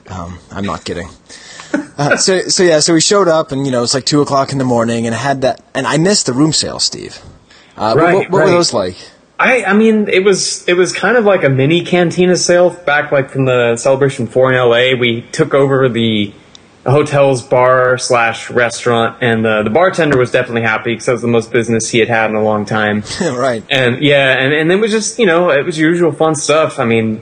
um, 0.09 0.39
I'm 0.53 0.65
not 0.65 0.85
kidding. 0.85 1.09
Uh, 1.99 2.17
so, 2.17 2.41
so 2.49 2.63
yeah, 2.63 2.79
so 2.79 2.95
we 2.95 3.01
showed 3.01 3.27
up, 3.27 3.51
and 3.51 3.67
you 3.67 3.73
know 3.73 3.83
it's 3.83 3.95
like 3.95 4.05
two 4.07 4.21
o'clock 4.23 4.53
in 4.53 4.59
the 4.59 4.65
morning, 4.65 5.07
and 5.07 5.15
I 5.15 5.19
had 5.19 5.41
that, 5.43 5.61
and 5.75 5.85
I 5.87 5.99
missed 5.99 6.27
the 6.27 6.33
room 6.33 6.53
sale, 6.53 6.79
Steve. 6.79 7.19
Uh, 7.77 7.95
Right, 7.97 8.15
what, 8.15 8.31
what 8.31 8.39
right. 8.39 8.45
were 8.47 8.51
those 8.51 8.73
like? 8.73 8.97
I, 9.39 9.65
I 9.65 9.73
mean, 9.73 10.09
it 10.09 10.25
was 10.25 10.67
it 10.69 10.75
was 10.75 10.93
kind 10.93 11.17
of 11.17 11.25
like 11.25 11.43
a 11.43 11.49
mini 11.49 11.85
cantina 11.85 12.37
sale 12.37 12.71
back 12.71 13.11
like 13.11 13.31
from 13.31 13.47
the 13.47 13.77
Celebration 13.77 14.27
Four 14.27 14.53
in 14.53 14.59
LA. 14.59 14.99
We 14.99 15.23
took 15.33 15.55
over 15.55 15.89
the 15.89 16.33
hotel's 16.87 17.43
bar 17.43 17.99
slash 17.99 18.49
restaurant, 18.51 19.19
and 19.21 19.45
the 19.45 19.63
the 19.65 19.71
bartender 19.71 20.17
was 20.17 20.31
definitely 20.31 20.63
happy 20.63 20.93
because 20.93 21.07
that 21.07 21.13
was 21.13 21.23
the 21.23 21.29
most 21.29 21.51
business 21.51 21.91
he 21.91 21.99
had 21.99 22.09
had 22.09 22.31
in 22.31 22.37
a 22.37 22.43
long 22.43 22.65
time. 22.65 23.03
right. 23.21 23.65
And 23.71 24.03
yeah, 24.03 24.39
and, 24.39 24.53
and 24.55 24.71
it 24.71 24.77
was 24.77 24.93
just, 24.93 25.19
you 25.19 25.27
know, 25.27 25.51
it 25.51 25.65
was 25.65 25.79
usual 25.79 26.13
fun 26.13 26.37
stuff. 26.37 26.79
I 26.79 26.85
mean, 26.85 27.21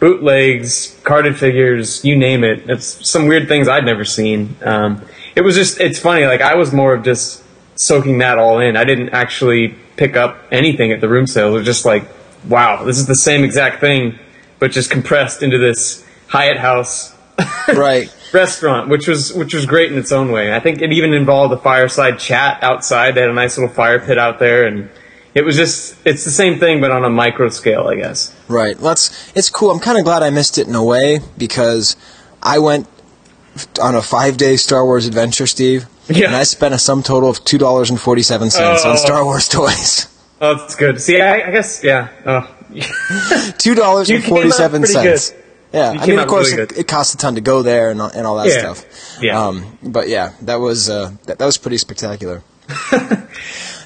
bootlegs, 0.00 0.98
carded 1.02 1.38
figures, 1.38 2.04
you 2.04 2.14
name 2.14 2.44
it. 2.44 2.68
It's 2.68 3.08
some 3.08 3.26
weird 3.26 3.48
things 3.48 3.68
I'd 3.68 3.86
never 3.86 4.04
seen. 4.04 4.56
Um, 4.62 5.02
it 5.34 5.40
was 5.40 5.54
just, 5.54 5.80
it's 5.80 5.98
funny, 5.98 6.26
like 6.26 6.42
I 6.42 6.56
was 6.56 6.72
more 6.72 6.94
of 6.94 7.04
just 7.04 7.42
soaking 7.76 8.18
that 8.18 8.38
all 8.38 8.60
in. 8.60 8.76
I 8.76 8.84
didn't 8.84 9.10
actually 9.10 9.74
pick 9.96 10.16
up 10.16 10.38
anything 10.50 10.92
at 10.92 11.00
the 11.00 11.08
room 11.08 11.26
sale. 11.26 11.52
Was 11.52 11.64
just 11.64 11.84
like, 11.84 12.04
wow, 12.48 12.84
this 12.84 12.98
is 12.98 13.06
the 13.06 13.14
same 13.14 13.44
exact 13.44 13.80
thing, 13.80 14.18
but 14.58 14.70
just 14.70 14.90
compressed 14.90 15.42
into 15.42 15.58
this 15.58 16.04
Hyatt 16.28 16.58
House 16.58 17.14
right. 17.68 18.14
restaurant, 18.32 18.88
which 18.88 19.08
was 19.08 19.32
which 19.32 19.54
was 19.54 19.66
great 19.66 19.92
in 19.92 19.98
its 19.98 20.12
own 20.12 20.30
way. 20.30 20.54
I 20.54 20.60
think 20.60 20.82
it 20.82 20.92
even 20.92 21.14
involved 21.14 21.52
a 21.52 21.58
fireside 21.58 22.18
chat 22.18 22.62
outside. 22.62 23.14
They 23.14 23.22
had 23.22 23.30
a 23.30 23.34
nice 23.34 23.56
little 23.58 23.72
fire 23.72 24.00
pit 24.00 24.18
out 24.18 24.38
there, 24.38 24.66
and 24.66 24.90
it 25.34 25.44
was 25.44 25.56
just 25.56 25.96
it's 26.04 26.24
the 26.24 26.30
same 26.30 26.58
thing 26.58 26.80
but 26.80 26.90
on 26.90 27.04
a 27.04 27.10
micro 27.10 27.48
scale, 27.48 27.88
I 27.88 27.96
guess. 27.96 28.34
Right. 28.48 28.78
Well, 28.78 28.92
it's 28.92 29.32
it's 29.34 29.50
cool. 29.50 29.70
I'm 29.70 29.80
kind 29.80 29.98
of 29.98 30.04
glad 30.04 30.22
I 30.22 30.30
missed 30.30 30.58
it 30.58 30.68
in 30.68 30.74
a 30.74 30.84
way 30.84 31.20
because 31.36 31.96
I 32.42 32.58
went 32.58 32.88
on 33.80 33.94
a 33.94 34.02
five 34.02 34.36
day 34.36 34.56
Star 34.56 34.84
Wars 34.84 35.06
adventure, 35.06 35.46
Steve. 35.46 35.86
Yeah. 36.08 36.26
And 36.26 36.36
I 36.36 36.42
spent 36.44 36.74
a 36.74 36.78
sum 36.78 37.02
total 37.02 37.30
of 37.30 37.44
two 37.44 37.58
dollars 37.58 37.90
and 37.90 38.00
forty 38.00 38.22
seven 38.22 38.50
cents 38.50 38.82
Oh. 38.84 38.90
on 38.90 38.96
Star 38.98 39.24
Wars 39.24 39.48
toys. 39.56 40.06
Oh, 40.40 40.54
that's 40.56 40.74
good. 40.74 41.00
See, 41.00 41.20
I, 41.20 41.48
I 41.48 41.50
guess 41.50 41.82
yeah. 41.82 42.08
Oh. 42.26 42.50
Two 43.58 43.74
dollars 43.74 44.10
and 44.10 44.22
forty 44.24 44.50
seven 44.50 44.82
good. 44.82 45.20
Yeah, 45.72 45.92
You 45.92 46.00
I 46.00 46.06
mean, 46.06 46.18
of 46.18 46.28
course, 46.28 46.50
really 46.50 46.64
it, 46.64 46.78
it 46.78 46.88
costs 46.88 47.14
a 47.14 47.16
ton 47.16 47.34
to 47.36 47.40
go 47.40 47.62
there 47.62 47.90
and 47.90 48.00
all- 48.02 48.10
and 48.14 48.26
all 48.26 48.36
that 48.36 48.48
Yeah. 48.48 48.58
stuff. 48.74 49.18
Yeah. 49.22 49.40
Um, 49.46 49.78
but 49.82 50.08
yeah, 50.08 50.32
that 50.42 50.56
was 50.56 50.90
uh, 50.90 51.12
that, 51.26 51.38
that 51.38 51.44
was 51.46 51.56
pretty 51.58 51.78
spectacular. 51.78 52.42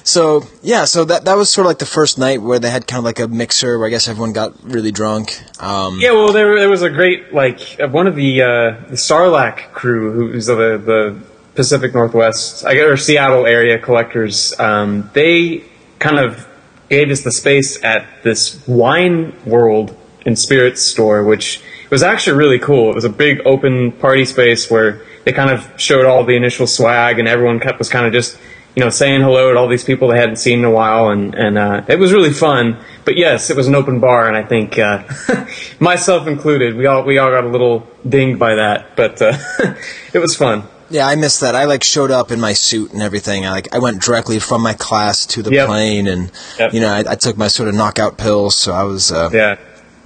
so 0.03 0.43
yeah, 0.61 0.85
so 0.85 1.05
that 1.05 1.25
that 1.25 1.35
was 1.37 1.49
sort 1.49 1.65
of 1.65 1.69
like 1.69 1.79
the 1.79 1.85
first 1.85 2.17
night 2.17 2.41
where 2.41 2.59
they 2.59 2.69
had 2.69 2.87
kind 2.87 2.99
of 2.99 3.05
like 3.05 3.19
a 3.19 3.27
mixer 3.27 3.77
where 3.77 3.87
I 3.87 3.89
guess 3.91 4.07
everyone 4.07 4.33
got 4.33 4.53
really 4.63 4.91
drunk. 4.91 5.39
Um, 5.61 5.99
Yeah, 5.99 6.11
well, 6.11 6.31
there, 6.33 6.57
there 6.59 6.69
was 6.69 6.81
a 6.81 6.89
great 6.89 7.33
like 7.33 7.59
one 7.91 8.07
of 8.07 8.15
the 8.15 8.41
uh, 8.41 8.47
the 8.89 8.95
Sarlacc 8.95 9.71
crew, 9.73 10.11
who's 10.31 10.47
the 10.47 10.55
the 10.55 11.21
Pacific 11.59 11.93
Northwest, 11.93 12.63
or 12.63 12.95
Seattle 12.95 13.45
area 13.45 13.77
collectors. 13.77 14.57
Um, 14.57 15.09
they 15.11 15.65
kind 15.99 16.17
of 16.17 16.47
gave 16.87 17.11
us 17.11 17.25
the 17.25 17.33
space 17.33 17.83
at 17.83 18.07
this 18.23 18.65
wine 18.65 19.35
world 19.45 19.93
and 20.25 20.39
spirits 20.39 20.81
store, 20.81 21.25
which 21.25 21.61
was 21.89 22.01
actually 22.01 22.37
really 22.37 22.59
cool. 22.59 22.91
It 22.91 22.95
was 22.95 23.03
a 23.03 23.09
big 23.09 23.41
open 23.45 23.91
party 23.91 24.23
space 24.23 24.71
where 24.71 25.01
they 25.25 25.33
kind 25.33 25.49
of 25.49 25.69
showed 25.75 26.05
all 26.05 26.23
the 26.23 26.37
initial 26.37 26.65
swag, 26.65 27.19
and 27.19 27.27
everyone 27.27 27.59
kept 27.59 27.77
was 27.77 27.89
kind 27.89 28.05
of 28.05 28.13
just 28.13 28.39
you 28.73 28.81
know 28.81 28.89
saying 28.89 29.19
hello 29.19 29.51
to 29.51 29.59
all 29.59 29.67
these 29.67 29.83
people 29.83 30.07
they 30.07 30.17
hadn't 30.17 30.37
seen 30.37 30.59
in 30.59 30.65
a 30.65 30.71
while, 30.71 31.09
and 31.09 31.35
and 31.35 31.57
uh, 31.57 31.83
it 31.89 31.99
was 31.99 32.13
really 32.13 32.31
fun. 32.31 32.81
But 33.03 33.17
yes, 33.17 33.49
it 33.49 33.57
was 33.57 33.67
an 33.67 33.75
open 33.75 33.99
bar, 33.99 34.29
and 34.29 34.37
I 34.37 34.43
think 34.43 34.79
uh, 34.79 35.03
myself 35.81 36.25
included, 36.25 36.77
we 36.77 36.85
all 36.85 37.03
we 37.03 37.17
all 37.17 37.31
got 37.31 37.43
a 37.43 37.49
little 37.49 37.85
dinged 38.07 38.39
by 38.39 38.55
that, 38.55 38.95
but 38.95 39.21
uh, 39.21 39.37
it 40.13 40.19
was 40.19 40.37
fun. 40.37 40.63
Yeah, 40.89 41.07
I 41.07 41.15
missed 41.15 41.41
that. 41.41 41.55
I 41.55 41.65
like 41.65 41.83
showed 41.83 42.11
up 42.11 42.31
in 42.31 42.39
my 42.39 42.53
suit 42.53 42.93
and 42.93 43.01
everything. 43.01 43.45
I 43.45 43.51
like 43.51 43.73
I 43.73 43.79
went 43.79 44.01
directly 44.01 44.39
from 44.39 44.61
my 44.61 44.73
class 44.73 45.25
to 45.27 45.41
the 45.43 45.51
Yep. 45.51 45.67
plane, 45.67 46.07
and 46.07 46.31
Yep. 46.57 46.73
you 46.73 46.79
know 46.81 46.89
I, 46.91 47.03
I 47.11 47.15
took 47.15 47.37
my 47.37 47.47
sort 47.47 47.69
of 47.69 47.75
knockout 47.75 48.17
pills. 48.17 48.55
So 48.55 48.73
I 48.73 48.83
was 48.83 49.11
uh, 49.11 49.29
Yeah. 49.31 49.57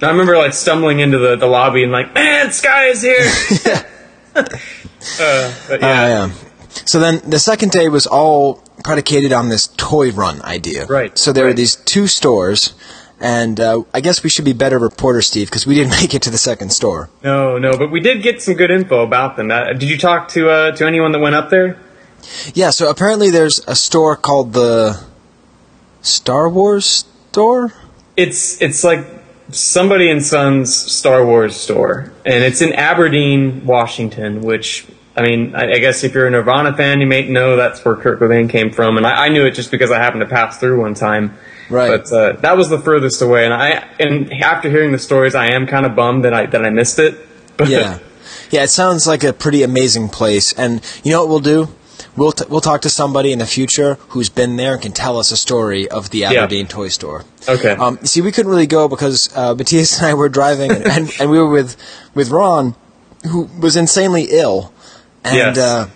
I 0.02 0.08
remember 0.08 0.36
like 0.36 0.52
stumbling 0.52 1.00
into 1.00 1.18
the, 1.18 1.36
the 1.36 1.46
lobby 1.46 1.82
and 1.82 1.90
like, 1.92 2.12
man, 2.14 2.52
Skye 2.52 2.86
is 2.88 3.00
here. 3.00 3.24
uh, 4.34 4.44
but 5.68 5.82
uh, 5.82 5.86
yeah. 5.86 6.08
yeah. 6.26 6.30
So 6.86 6.98
then 6.98 7.20
the 7.26 7.38
second 7.38 7.70
day 7.70 7.88
was 7.88 8.06
all 8.06 8.56
predicated 8.82 9.32
on 9.32 9.48
this 9.48 9.68
toy 9.68 10.10
run 10.10 10.42
idea. 10.42 10.86
Right, 10.86 11.16
So 11.16 11.32
there 11.32 11.44
were 11.44 11.50
right. 11.50 11.56
these 11.56 11.76
two 11.76 12.06
stores, 12.06 12.74
and 13.24 13.58
uh, 13.58 13.82
I 13.94 14.02
guess 14.02 14.22
we 14.22 14.28
should 14.28 14.44
be 14.44 14.52
better 14.52 14.78
reporters, 14.78 15.26
Steve, 15.26 15.48
because 15.48 15.66
we 15.66 15.74
didn't 15.74 15.90
make 16.02 16.12
it 16.12 16.22
to 16.22 16.30
the 16.30 16.38
second 16.38 16.70
store. 16.70 17.08
No, 17.22 17.58
no, 17.58 17.76
but 17.76 17.90
we 17.90 18.00
did 18.00 18.22
get 18.22 18.42
some 18.42 18.54
good 18.54 18.70
info 18.70 19.02
about 19.02 19.36
them. 19.36 19.50
Uh, 19.50 19.72
did 19.72 19.84
you 19.84 19.96
talk 19.96 20.28
to 20.28 20.50
uh, 20.50 20.72
to 20.72 20.86
anyone 20.86 21.12
that 21.12 21.20
went 21.20 21.34
up 21.34 21.48
there? 21.48 21.78
Yeah. 22.52 22.70
So 22.70 22.90
apparently 22.90 23.30
there's 23.30 23.60
a 23.66 23.74
store 23.74 24.16
called 24.16 24.52
the 24.52 25.02
Star 26.02 26.50
Wars 26.50 27.06
store. 27.30 27.72
It's 28.14 28.60
it's 28.60 28.84
like 28.84 29.06
somebody 29.50 30.10
and 30.10 30.22
Sons 30.22 30.74
Star 30.76 31.24
Wars 31.24 31.56
store, 31.56 32.12
and 32.26 32.44
it's 32.44 32.60
in 32.60 32.74
Aberdeen, 32.74 33.64
Washington. 33.64 34.42
Which 34.42 34.86
I 35.16 35.22
mean, 35.22 35.54
I, 35.54 35.72
I 35.72 35.78
guess 35.78 36.04
if 36.04 36.12
you're 36.12 36.26
a 36.26 36.30
Nirvana 36.30 36.76
fan, 36.76 37.00
you 37.00 37.06
may 37.06 37.26
know 37.26 37.56
that's 37.56 37.82
where 37.86 37.96
Kurt 37.96 38.20
Cobain 38.20 38.50
came 38.50 38.70
from, 38.70 38.98
and 38.98 39.06
I, 39.06 39.26
I 39.26 39.28
knew 39.30 39.46
it 39.46 39.52
just 39.52 39.70
because 39.70 39.90
I 39.90 39.98
happened 39.98 40.20
to 40.20 40.28
pass 40.28 40.58
through 40.58 40.82
one 40.82 40.92
time. 40.92 41.38
Right. 41.70 41.88
But 42.02 42.12
uh, 42.12 42.32
that 42.40 42.56
was 42.56 42.68
the 42.68 42.78
furthest 42.78 43.22
away, 43.22 43.44
and 43.44 43.54
I 43.54 43.88
and 43.98 44.32
after 44.42 44.68
hearing 44.70 44.92
the 44.92 44.98
stories, 44.98 45.34
I 45.34 45.52
am 45.52 45.66
kind 45.66 45.86
of 45.86 45.94
bummed 45.96 46.24
that 46.24 46.34
I 46.34 46.46
that 46.46 46.64
I 46.64 46.70
missed 46.70 46.98
it. 46.98 47.14
But 47.56 47.68
Yeah. 47.68 47.98
Yeah, 48.50 48.64
it 48.64 48.68
sounds 48.70 49.06
like 49.06 49.22
a 49.24 49.32
pretty 49.32 49.62
amazing 49.62 50.08
place. 50.08 50.52
And 50.52 50.80
you 51.04 51.12
know 51.12 51.20
what 51.20 51.28
we'll 51.28 51.40
do? 51.66 51.68
We'll, 52.16 52.32
t- 52.32 52.44
we'll 52.48 52.60
talk 52.60 52.82
to 52.82 52.88
somebody 52.88 53.32
in 53.32 53.38
the 53.40 53.46
future 53.46 53.94
who's 54.10 54.28
been 54.28 54.56
there 54.56 54.74
and 54.74 54.82
can 54.82 54.92
tell 54.92 55.18
us 55.18 55.30
a 55.32 55.36
story 55.36 55.88
of 55.88 56.10
the 56.10 56.24
Aberdeen 56.24 56.66
toy 56.66 56.88
store. 56.88 57.24
Okay. 57.48 57.70
Um, 57.70 57.98
see, 58.04 58.20
we 58.20 58.30
couldn't 58.32 58.50
really 58.50 58.66
go 58.68 58.88
because 58.88 59.34
uh, 59.36 59.54
Matthias 59.54 59.98
and 59.98 60.06
I 60.06 60.14
were 60.14 60.28
driving, 60.28 60.70
and, 60.70 60.86
and, 60.86 61.12
and 61.20 61.30
we 61.30 61.38
were 61.38 61.48
with, 61.48 61.76
with 62.14 62.30
Ron, 62.30 62.74
who 63.30 63.44
was 63.60 63.74
insanely 63.76 64.24
ill. 64.30 64.72
And 65.24 65.56
Yes. 65.56 65.58
uh, 65.58 65.88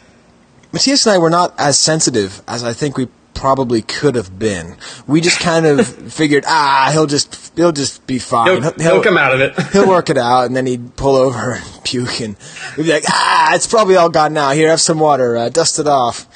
Matthias 0.72 1.06
and 1.06 1.14
I 1.14 1.18
were 1.18 1.30
not 1.30 1.54
as 1.58 1.78
sensitive 1.78 2.40
as 2.48 2.64
I 2.64 2.72
think 2.72 2.96
we 2.96 3.08
probably 3.38 3.82
could 3.82 4.16
have 4.16 4.36
been. 4.36 4.76
We 5.06 5.20
just 5.20 5.38
kind 5.38 5.64
of 5.64 5.86
figured, 6.12 6.44
ah, 6.46 6.90
he'll 6.92 7.06
just 7.06 7.52
he'll 7.56 7.70
just 7.72 8.04
be 8.06 8.18
fine. 8.18 8.62
he'll, 8.62 8.72
he'll 8.72 9.02
come 9.02 9.16
out 9.16 9.32
of 9.32 9.40
it. 9.40 9.58
He'll 9.72 9.88
work 9.88 10.10
it 10.10 10.18
out, 10.18 10.46
and 10.46 10.56
then 10.56 10.66
he'd 10.66 10.96
pull 10.96 11.14
over 11.14 11.54
and 11.54 11.64
puke, 11.84 12.20
and 12.20 12.36
we'd 12.76 12.84
be 12.84 12.92
like, 12.92 13.04
"Ah, 13.08 13.54
it's 13.54 13.66
probably 13.66 13.94
all 13.96 14.08
gone 14.10 14.32
now. 14.34 14.50
Here, 14.50 14.68
have 14.70 14.80
some 14.80 14.98
water. 14.98 15.36
Uh, 15.36 15.48
dust 15.50 15.78
it 15.78 15.86
off." 15.86 16.26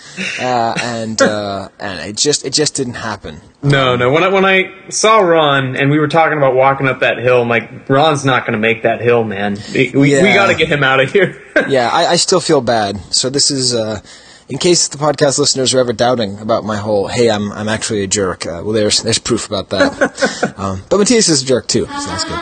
Uh, 0.40 0.75
and 0.80 1.21
uh, 1.21 1.68
and 1.80 2.09
it 2.09 2.16
just 2.16 2.44
it 2.47 2.52
just 2.52 2.75
didn't 2.76 2.94
happen. 2.94 3.40
No, 3.64 3.97
no. 3.97 4.11
When 4.11 4.23
I 4.23 4.28
when 4.28 4.44
I 4.44 4.71
saw 4.90 5.18
Ron 5.18 5.76
and 5.76 5.90
we 5.90 5.99
were 5.99 6.09
talking 6.09 6.38
about 6.38 6.54
walking 6.54 6.87
up 6.87 7.00
that 7.00 7.18
hill, 7.18 7.42
I'm 7.42 7.49
like, 7.49 7.88
Ron's 7.88 8.25
not 8.25 8.42
going 8.47 8.52
to 8.54 8.59
make 8.59 8.82
that 8.85 9.00
hill, 9.00 9.25
man. 9.25 9.59
We 9.75 9.90
we, 9.94 10.12
Yeah. 10.12 10.35
got 10.35 10.47
to 10.49 10.54
get 10.54 10.68
him 10.68 10.85
out 10.85 11.00
of 11.00 11.11
here. 11.12 11.42
Yeah, 11.68 11.88
I, 11.92 12.06
I 12.12 12.16
still 12.16 12.40
feel 12.40 12.61
bad. 12.61 12.99
So 13.12 13.28
this 13.28 13.50
is. 13.50 13.75
In 14.52 14.59
case 14.59 14.88
the 14.88 14.99
podcast 14.99 15.38
listeners 15.38 15.73
are 15.73 15.80
ever 15.80 15.94
doubting 15.94 16.38
about 16.38 16.62
my 16.62 16.76
whole, 16.76 17.09
hey, 17.09 17.30
I'm 17.30 17.50
I'm 17.52 17.71
actually 17.71 18.02
a 18.02 18.06
jerk. 18.06 18.44
Uh, 18.44 18.61
well, 18.62 18.73
there's 18.75 19.02
there's 19.02 19.18
proof 19.18 19.47
about 19.47 19.71
that. 19.71 20.54
um, 20.59 20.82
but 20.90 20.99
Matthias 20.99 21.30
is 21.30 21.42
a 21.42 21.47
jerk 21.47 21.66
too, 21.66 21.87
so 21.87 22.06
that's 22.11 22.25
good. 22.25 22.38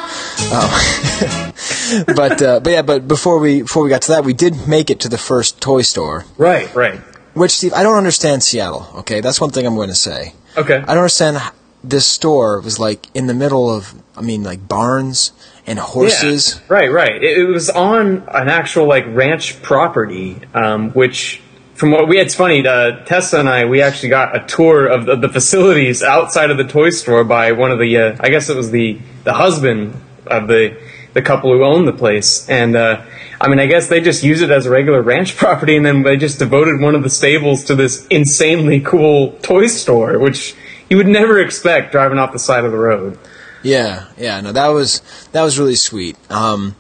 Um, 2.09 2.17
but 2.17 2.43
uh, 2.43 2.59
but 2.59 2.71
yeah, 2.71 2.83
but 2.83 3.07
before 3.07 3.39
we 3.39 3.63
before 3.63 3.85
we 3.85 3.91
got 3.91 4.03
to 4.03 4.09
that, 4.09 4.25
we 4.25 4.33
did 4.33 4.67
make 4.67 4.91
it 4.91 4.99
to 5.01 5.09
the 5.09 5.19
first 5.19 5.61
toy 5.61 5.83
store. 5.83 6.25
right, 6.37 6.75
right. 6.75 6.99
Which, 7.35 7.53
Steve, 7.53 7.75
I 7.75 7.85
don't 7.85 7.97
understand 7.97 8.43
Seattle. 8.43 8.89
Okay, 8.97 9.21
that's 9.21 9.41
one 9.41 9.51
thing 9.51 9.65
I'm 9.65 9.77
going 9.77 9.91
to 9.91 9.95
say. 9.95 10.35
Okay. 10.57 10.79
I 10.79 10.81
don't 10.81 10.99
understand. 10.99 11.39
This 11.85 12.09
store 12.09 12.61
was 12.61 12.81
like 12.81 13.07
in 13.15 13.29
the 13.29 13.35
middle 13.35 13.73
of, 13.73 13.95
I 14.17 14.21
mean, 14.21 14.43
like 14.43 14.67
barns 14.67 15.33
and 15.65 15.79
horses. 15.79 16.57
Yeah, 16.57 16.77
right, 16.77 16.91
right. 16.91 17.23
It, 17.23 17.39
it 17.39 17.45
was 17.45 17.71
on 17.71 18.25
an 18.27 18.49
actual 18.49 18.89
like 18.89 19.07
ranch 19.07 19.63
property, 19.63 20.41
um, 20.55 20.91
which 20.91 21.41
from 21.81 21.93
what 21.93 22.09
we 22.09 22.21
it's 22.21 22.35
funny. 22.35 22.65
Uh, 22.67 23.03
Tessa 23.07 23.41
and 23.41 23.49
I 23.49 23.65
we 23.65 23.81
actually 23.81 24.11
got 24.11 24.37
a 24.37 24.47
tour 24.47 24.87
of 24.87 25.07
the, 25.07 25.17
the 25.17 25.31
facilities 25.31 26.03
outside 26.03 26.51
of 26.51 26.59
the 26.59 26.65
toy 26.65 26.91
store 26.91 27.25
by 27.25 27.53
one 27.53 27.71
of 27.73 27.79
the 27.79 27.97
uh, 27.97 28.17
I 28.21 28.29
guess 28.29 28.51
it 28.51 28.57
was 28.57 28.71
the 28.71 29.01
the 29.25 29.33
husband 29.33 29.99
of 30.27 30.47
the 30.47 30.79
the 31.15 31.23
couple 31.23 31.51
who 31.51 31.65
owned 31.65 31.89
the 31.89 31.95
place, 31.95 32.47
and 32.51 32.77
uh, 32.77 33.03
I 33.41 33.49
mean 33.49 33.59
I 33.59 33.65
guess 33.65 33.89
they 33.89 34.03
just 34.03 34.23
use 34.23 34.43
it 34.43 34.51
as 34.51 34.67
a 34.67 34.71
regular 34.71 35.01
ranch 35.01 35.37
property, 35.39 35.75
and 35.75 35.87
then 35.87 36.03
they 36.03 36.19
just 36.19 36.39
devoted 36.39 36.83
one 36.83 36.95
of 36.95 37.03
the 37.03 37.09
stables 37.09 37.65
to 37.65 37.75
this 37.75 38.07
insanely 38.09 38.81
cool 38.81 39.33
toy 39.41 39.67
store, 39.67 40.19
which 40.19 40.55
you 40.91 40.99
would 40.99 41.09
never 41.09 41.41
expect 41.41 41.93
driving 41.93 42.19
off 42.19 42.35
the 42.35 42.39
side 42.39 42.67
of 42.67 42.73
the 42.73 42.79
road. 42.79 43.19
Yeah, 43.63 44.07
yeah, 44.19 44.39
no, 44.43 44.53
that 44.53 44.69
was 44.69 45.01
that 45.33 45.43
was 45.43 45.59
really 45.59 45.77
sweet. 45.77 46.19
Um, 46.31 46.77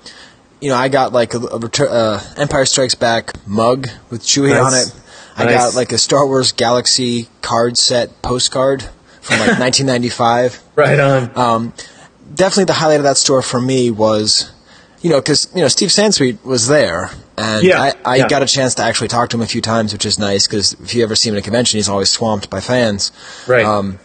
you 0.60 0.68
know, 0.68 0.76
I 0.76 0.88
got 0.88 1.12
like 1.12 1.34
a, 1.34 1.38
a 1.38 1.58
retur- 1.58 1.88
uh, 1.90 2.20
Empire 2.40 2.66
Strikes 2.66 2.94
Back 2.94 3.32
mug 3.46 3.88
with 4.10 4.22
Chewie 4.22 4.50
Nice. 4.50 4.60
on 4.60 4.74
it. 4.74 4.94
I 5.36 5.44
Nice. 5.44 5.54
got 5.54 5.74
like 5.74 5.92
a 5.92 5.98
Star 5.98 6.26
Wars 6.26 6.52
Galaxy 6.52 7.28
card 7.40 7.76
set 7.78 8.20
postcard 8.22 8.82
from 9.22 9.38
like 9.38 9.48
1995. 9.58 10.60
Right 10.76 10.98
on. 11.00 11.30
Um, 11.38 11.72
definitely 12.34 12.64
the 12.64 12.74
highlight 12.74 12.98
of 12.98 13.04
that 13.04 13.16
store 13.16 13.42
for 13.42 13.60
me 13.60 13.90
was, 13.90 14.50
you 15.00 15.10
know, 15.10 15.18
because 15.20 15.48
you 15.54 15.62
know 15.62 15.68
Steve 15.68 15.88
Sansweet 15.88 16.44
was 16.44 16.68
there, 16.68 17.10
and 17.38 17.62
Yeah, 17.64 17.80
I, 17.80 17.92
I 18.04 18.16
yeah. 18.16 18.28
got 18.28 18.42
a 18.42 18.46
chance 18.46 18.74
to 18.74 18.82
actually 18.82 19.08
talk 19.08 19.30
to 19.30 19.36
him 19.38 19.42
a 19.42 19.46
few 19.46 19.62
times, 19.62 19.92
which 19.94 20.04
is 20.04 20.18
nice 20.18 20.46
because 20.46 20.74
if 20.74 20.94
you 20.94 21.02
ever 21.02 21.16
see 21.16 21.30
him 21.30 21.36
at 21.36 21.38
a 21.38 21.42
convention, 21.42 21.78
he's 21.78 21.88
always 21.88 22.10
swamped 22.10 22.50
by 22.50 22.60
fans. 22.60 23.10
Right. 23.46 23.64
Um, 23.64 23.98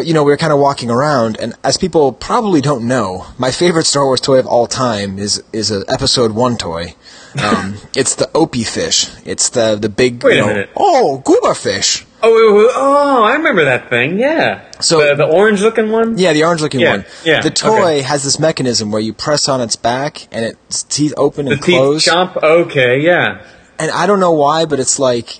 but 0.00 0.06
you 0.06 0.14
know, 0.14 0.22
we 0.24 0.30
were 0.30 0.38
kind 0.38 0.50
of 0.52 0.58
walking 0.58 0.90
around, 0.90 1.38
and 1.38 1.52
as 1.62 1.76
people 1.76 2.10
probably 2.12 2.62
don't 2.62 2.88
know, 2.88 3.26
my 3.36 3.50
favorite 3.50 3.84
Star 3.84 4.06
Wars 4.06 4.18
toy 4.20 4.38
of 4.38 4.46
all 4.46 4.66
time 4.66 5.18
is 5.18 5.42
is 5.52 5.70
a 5.70 5.84
Episode 5.88 6.32
One 6.32 6.56
toy. 6.56 6.94
Um, 7.42 7.76
it's 7.94 8.14
the 8.14 8.30
Opee 8.34 8.64
fish. 8.64 9.10
It's 9.26 9.50
the 9.50 9.76
the 9.76 9.90
big. 9.90 10.22
Wait 10.24 10.38
a 10.38 10.40
know, 10.40 10.46
minute. 10.46 10.70
Oh, 10.74 11.20
Gooba 11.22 11.54
fish. 11.54 12.06
Oh, 12.22 12.30
oh, 12.32 12.72
oh, 12.74 13.22
I 13.24 13.34
remember 13.34 13.64
that 13.66 13.90
thing. 13.90 14.18
Yeah. 14.18 14.70
So- 14.80 15.00
the, 15.06 15.14
the 15.16 15.26
orange 15.26 15.60
looking 15.60 15.90
one. 15.90 16.16
Yeah, 16.16 16.32
the 16.32 16.44
orange 16.44 16.62
looking 16.62 16.80
Yeah, 16.80 16.90
one. 16.90 17.04
yeah, 17.24 17.40
The 17.42 17.50
toy 17.50 17.80
okay. 17.98 18.00
has 18.02 18.24
this 18.24 18.38
mechanism 18.38 18.90
where 18.90 19.00
you 19.02 19.12
press 19.14 19.48
on 19.48 19.60
its 19.62 19.76
back 19.76 20.28
and 20.32 20.44
its 20.46 20.82
teeth 20.82 21.12
open 21.18 21.44
The 21.46 21.52
and 21.52 21.62
teeth 21.62 21.76
close. 21.76 22.04
chomp. 22.06 22.36
Okay. 22.42 23.00
Yeah. 23.00 23.42
And 23.78 23.90
I 23.90 24.06
don't 24.06 24.20
know 24.20 24.32
why, 24.32 24.66
but 24.66 24.78
it's 24.80 24.98
like 24.98 25.38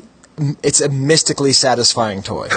it's 0.62 0.80
a 0.80 0.88
mystically 0.88 1.52
satisfying 1.52 2.22
toy. 2.22 2.48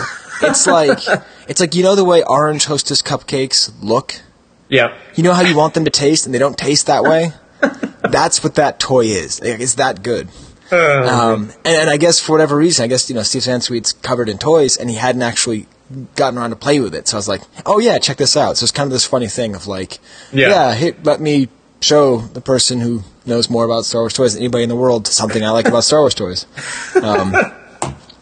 It's 0.41 0.67
like 0.67 0.99
it's 1.47 1.59
like 1.59 1.75
you 1.75 1.83
know 1.83 1.95
the 1.95 2.03
way 2.05 2.23
orange 2.23 2.65
Hostess 2.65 3.01
cupcakes 3.01 3.71
look. 3.81 4.21
Yep. 4.69 4.93
You 5.15 5.23
know 5.23 5.33
how 5.33 5.41
you 5.41 5.55
want 5.55 5.73
them 5.73 5.85
to 5.85 5.91
taste, 5.91 6.25
and 6.25 6.33
they 6.33 6.39
don't 6.39 6.57
taste 6.57 6.87
that 6.87 7.03
way. 7.03 7.31
That's 8.01 8.43
what 8.43 8.55
that 8.55 8.79
toy 8.79 9.05
is. 9.05 9.39
It's 9.39 9.75
that 9.75 10.03
good. 10.03 10.27
Um, 10.71 11.51
and, 11.65 11.81
and 11.81 11.89
I 11.89 11.97
guess 11.97 12.19
for 12.19 12.31
whatever 12.31 12.55
reason, 12.57 12.83
I 12.83 12.87
guess 12.87 13.07
you 13.09 13.15
know 13.15 13.21
Steve 13.23 13.43
Sansweet's 13.43 13.93
covered 13.93 14.29
in 14.29 14.37
toys, 14.37 14.75
and 14.77 14.89
he 14.89 14.95
hadn't 14.95 15.21
actually 15.21 15.67
gotten 16.15 16.39
around 16.39 16.49
to 16.49 16.55
play 16.55 16.79
with 16.79 16.95
it. 16.95 17.07
So 17.07 17.17
I 17.17 17.19
was 17.19 17.27
like, 17.27 17.41
"Oh 17.65 17.79
yeah, 17.79 17.99
check 17.99 18.17
this 18.17 18.35
out." 18.35 18.57
So 18.57 18.63
it's 18.63 18.71
kind 18.71 18.87
of 18.87 18.91
this 18.91 19.05
funny 19.05 19.27
thing 19.27 19.55
of 19.55 19.67
like, 19.67 19.99
Yeah. 20.31 20.49
"Yeah, 20.49 20.73
hey, 20.73 20.93
let 21.03 21.21
me 21.21 21.49
show 21.81 22.17
the 22.17 22.41
person 22.41 22.79
who 22.79 23.03
knows 23.25 23.49
more 23.49 23.65
about 23.65 23.85
Star 23.85 24.01
Wars 24.01 24.13
toys 24.13 24.33
than 24.33 24.41
anybody 24.41 24.63
in 24.63 24.69
the 24.69 24.75
world 24.75 25.05
something 25.07 25.43
I 25.43 25.51
like 25.51 25.67
about 25.67 25.83
Star 25.83 25.99
Wars 25.99 26.15
toys." 26.15 26.45
Um, 27.03 27.35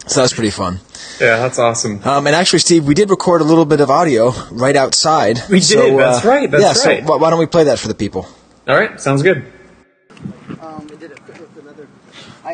so 0.07 0.19
that 0.19 0.23
was 0.23 0.33
pretty 0.33 0.49
fun. 0.49 0.79
Yeah, 1.19 1.37
that's 1.37 1.59
awesome. 1.59 2.01
Um, 2.03 2.27
and 2.27 2.35
actually, 2.35 2.59
Steve, 2.59 2.85
we 2.85 2.93
did 2.93 3.09
record 3.09 3.41
a 3.41 3.43
little 3.43 3.65
bit 3.65 3.81
of 3.81 3.89
audio 3.89 4.31
right 4.51 4.75
outside. 4.75 5.39
We 5.49 5.59
did, 5.59 5.97
that's 5.97 6.25
right, 6.25 6.49
that's 6.49 6.53
right. 6.53 6.61
yeah, 6.61 6.73
so 6.73 6.89
right. 6.89 7.03
wh- 7.03 7.21
why 7.21 7.29
don't 7.29 7.39
we 7.39 7.45
play 7.45 7.65
that 7.65 7.79
for 7.79 7.87
the 7.87 7.95
people? 7.95 8.27
All 8.67 8.75
right. 8.75 8.99
Sounds 8.99 9.21
good. 9.23 9.45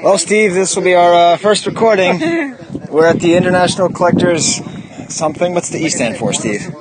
Well, 0.04 0.18
Steve, 0.18 0.54
this 0.54 0.76
will 0.76 0.84
be 0.84 0.94
our 0.94 1.14
uh, 1.14 1.38
first 1.38 1.66
recording. 1.66 2.20
We're 2.90 3.08
at 3.08 3.20
the 3.20 3.36
International 3.36 3.90
Collectors 3.90 4.62
something. 5.10 5.54
What's 5.54 5.70
the 5.70 5.80
E 5.80 5.90
stand 5.90 6.18
for, 6.18 6.34
Steve? 6.34 6.74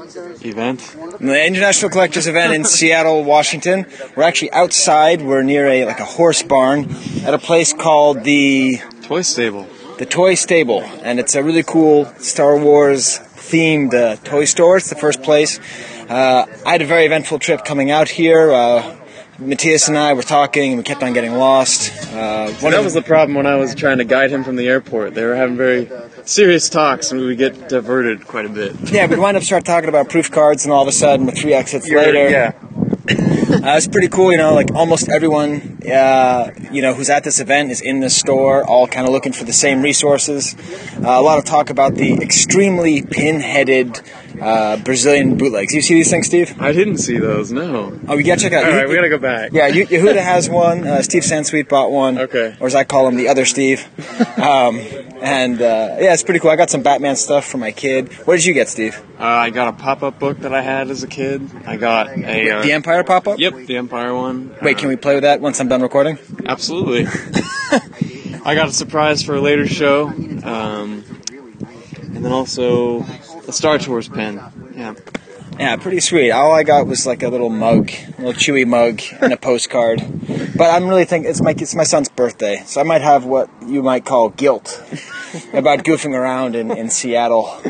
Event. 0.45 0.81
The 1.21 1.47
International 1.47 1.91
Collectors 1.91 2.27
event 2.27 2.55
in 2.55 2.65
Seattle, 2.65 3.25
Washington. 3.25 3.87
We're 4.15 4.25
actually 4.25 4.53
outside. 4.53 5.23
We're 5.23 5.43
near 5.43 5.67
a 5.67 5.85
like 5.87 6.01
a 6.01 6.05
horse 6.05 6.43
barn 6.43 6.95
at 7.25 7.35
a 7.35 7.39
place 7.39 7.73
called 7.73 8.23
the 8.23 8.79
Toy 9.03 9.23
stable. 9.23 9.67
The 9.99 10.07
Toy 10.07 10.35
Stable, 10.35 10.83
and 11.03 11.19
it's 11.19 11.35
a 11.35 11.43
really 11.43 11.63
cool 11.63 12.07
Star 12.19 12.59
Wars 12.59 13.19
themed 13.37 13.95
uh, 13.95 14.17
toy 14.17 14.45
store. 14.45 14.77
It's 14.77 14.91
the 14.91 14.97
first 14.97 15.23
place. 15.23 15.59
Uh, 16.09 16.47
I 16.67 16.73
had 16.73 16.83
a 16.83 16.87
very 16.87 17.07
eventful 17.07 17.39
trip 17.39 17.65
coming 17.65 17.91
out 17.91 18.09
here. 18.09 18.53
Uh, 18.53 18.97
Matthias 19.39 19.89
and 19.89 19.99
I 19.99 20.15
were 20.15 20.23
talking, 20.23 20.73
and 20.73 20.79
we 20.79 20.83
kept 20.85 21.03
on 21.03 21.13
getting 21.13 21.35
lost. 21.35 21.93
Uh, 22.13 22.51
that 22.71 22.83
was 22.83 22.95
the 22.95 23.03
problem 23.03 23.35
when 23.37 23.47
I 23.47 23.57
was 23.57 23.75
trying 23.75 23.99
to 23.99 24.05
guide 24.05 24.31
him 24.31 24.45
from 24.45 24.57
the 24.57 24.67
airport. 24.69 25.15
They 25.15 25.25
were 25.25 25.37
having 25.37 25.57
very 25.57 25.91
serious 26.25 26.69
talks, 26.71 27.11
and 27.13 27.21
we 27.21 27.27
would 27.29 27.39
get 27.39 27.69
diverted 27.69 28.27
quite 28.27 28.47
a 28.47 28.49
bit. 28.49 28.75
yeah, 28.91 29.07
we'd 29.07 29.19
wind 29.19 29.37
up 29.37 29.43
start 29.43 29.65
talking 29.65 29.89
about 29.89 30.09
proof 30.09 30.31
cards, 30.31 30.65
and 30.65 30.73
all 30.73 30.83
of 30.83 30.89
a 30.89 30.93
sudden, 30.93 31.27
with 31.27 31.39
three 31.39 31.53
exits 31.53 31.89
later, 31.91 32.29
Yeah. 32.31 32.53
Uh, 33.09 33.77
it's 33.77 33.87
pretty 33.87 34.09
cool, 34.09 34.33
you 34.33 34.39
know. 34.39 34.53
Like 34.55 34.75
almost 34.75 35.09
everyone, 35.09 35.79
uh, 35.89 36.51
you 36.73 36.83
know, 36.83 36.93
who's 36.93 37.09
at 37.11 37.23
this 37.25 37.39
event 37.41 37.71
is 37.71 37.81
in 37.81 38.01
this 38.01 38.17
store, 38.17 38.65
all 38.65 38.87
kind 38.87 39.07
of 39.07 39.13
looking 39.13 39.33
for 39.33 39.45
the 39.45 39.53
same 39.53 39.83
resources. 39.83 40.55
Uh, 40.97 41.11
a 41.11 41.23
lot 41.23 41.39
of 41.39 41.45
talk 41.45 41.71
about 41.71 41.95
the 41.95 42.15
extremely 42.15 43.03
pin-headed 43.03 44.01
uh, 44.41 44.77
Brazilian 44.79 45.37
bootlegs. 45.37 45.75
You 45.75 45.83
see 45.83 45.95
these 45.95 46.11
things, 46.11 46.27
Steve? 46.27 46.55
I 46.61 46.73
didn't 46.73 46.99
see 46.99 47.19
those. 47.19 47.53
No. 47.53 47.99
Oh, 48.09 48.17
we 48.17 48.23
gotta 48.23 48.41
check 48.41 48.53
out. 48.53 48.65
All 48.65 48.71
right, 48.71 48.89
we 48.89 48.95
gotta 48.95 49.09
go 49.09 49.19
back. 49.19 49.53
Yeah, 49.53 49.67
Ye- 49.69 49.87
Yehuda 49.87 50.17
has 50.23 50.49
one. 50.51 50.87
Uh, 50.87 51.03
Steve 51.03 51.23
Sansweet 51.23 51.69
bought 51.69 51.91
one. 51.91 52.19
Okay. 52.19 52.57
Or 52.61 52.67
as 52.67 52.75
I 52.75 52.85
call 52.85 53.09
him, 53.09 53.17
the 53.17 53.29
other 53.29 53.45
Steve. 53.45 53.87
Um, 54.37 54.79
and 55.23 55.61
uh, 55.63 55.97
yeah, 55.99 56.13
it's 56.13 56.23
pretty 56.23 56.41
cool. 56.41 56.51
I 56.51 56.57
got 56.57 56.69
some 56.69 56.83
Batman 56.83 57.17
stuff 57.17 57.47
for 57.47 57.57
my 57.57 57.73
kid. 57.73 58.13
What 58.27 58.37
did 58.37 58.45
you 58.45 58.53
get, 58.53 58.69
Steve? 58.69 59.03
Uh, 59.19 59.25
I 59.25 59.49
got 59.51 59.69
a 59.69 59.73
pop-up 59.73 60.19
book 60.19 60.39
that 60.41 60.53
I 60.53 60.61
had 60.61 60.91
as 60.91 61.03
a 61.03 61.07
kid. 61.09 61.51
I 61.67 61.77
got 61.79 62.09
a. 62.09 62.51
Uh, 62.51 62.63
The 62.63 62.73
Empire 62.73 63.03
pop-up. 63.03 63.39
Yep, 63.39 63.67
the 63.67 63.79
Empire 63.79 64.15
one. 64.15 64.55
Wait, 64.61 64.77
can 64.77 64.89
we 64.91 64.97
play 64.97 65.15
with 65.15 65.23
that 65.23 65.41
once 65.41 65.59
I'm 65.59 65.69
done 65.69 65.81
recording? 65.81 66.19
Absolutely. 66.45 67.07
I 68.45 68.55
got 68.55 68.69
a 68.69 68.73
surprise 68.73 69.23
for 69.23 69.35
a 69.35 69.41
later 69.41 69.67
show, 69.67 70.09
um, 70.09 71.03
and 72.03 72.25
then 72.25 72.33
also 72.33 73.01
a 73.49 73.53
Star 73.53 73.79
Tours 73.79 74.09
pin. 74.09 74.41
Yeah. 74.75 74.95
Yeah, 75.59 75.77
pretty 75.77 76.01
sweet. 76.01 76.33
All 76.33 76.53
I 76.53 76.65
got 76.65 76.87
was 76.87 77.07
like 77.07 77.23
a 77.23 77.29
little 77.29 77.49
mug, 77.49 77.91
a 77.91 78.21
little 78.21 78.33
Chewie 78.35 78.67
mug, 78.67 79.01
and 79.23 79.33
a 79.33 79.39
postcard. 79.39 80.03
But 80.55 80.71
I'm 80.71 80.87
really 80.87 81.07
thinking 81.07 81.31
it's 81.31 81.41
my 81.41 81.53
it's 81.53 81.75
my 81.75 81.85
son's 81.85 82.11
birthday, 82.11 82.63
so 82.67 82.81
I 82.81 82.85
might 82.85 83.01
have 83.01 83.25
what 83.25 83.49
you 83.67 83.83
might 83.83 84.05
call 84.05 84.29
guilt 84.29 84.83
about 85.55 85.81
goofing 85.81 86.13
around 86.13 86.57
in, 86.57 86.71
in 86.71 86.91
Seattle. 86.91 87.63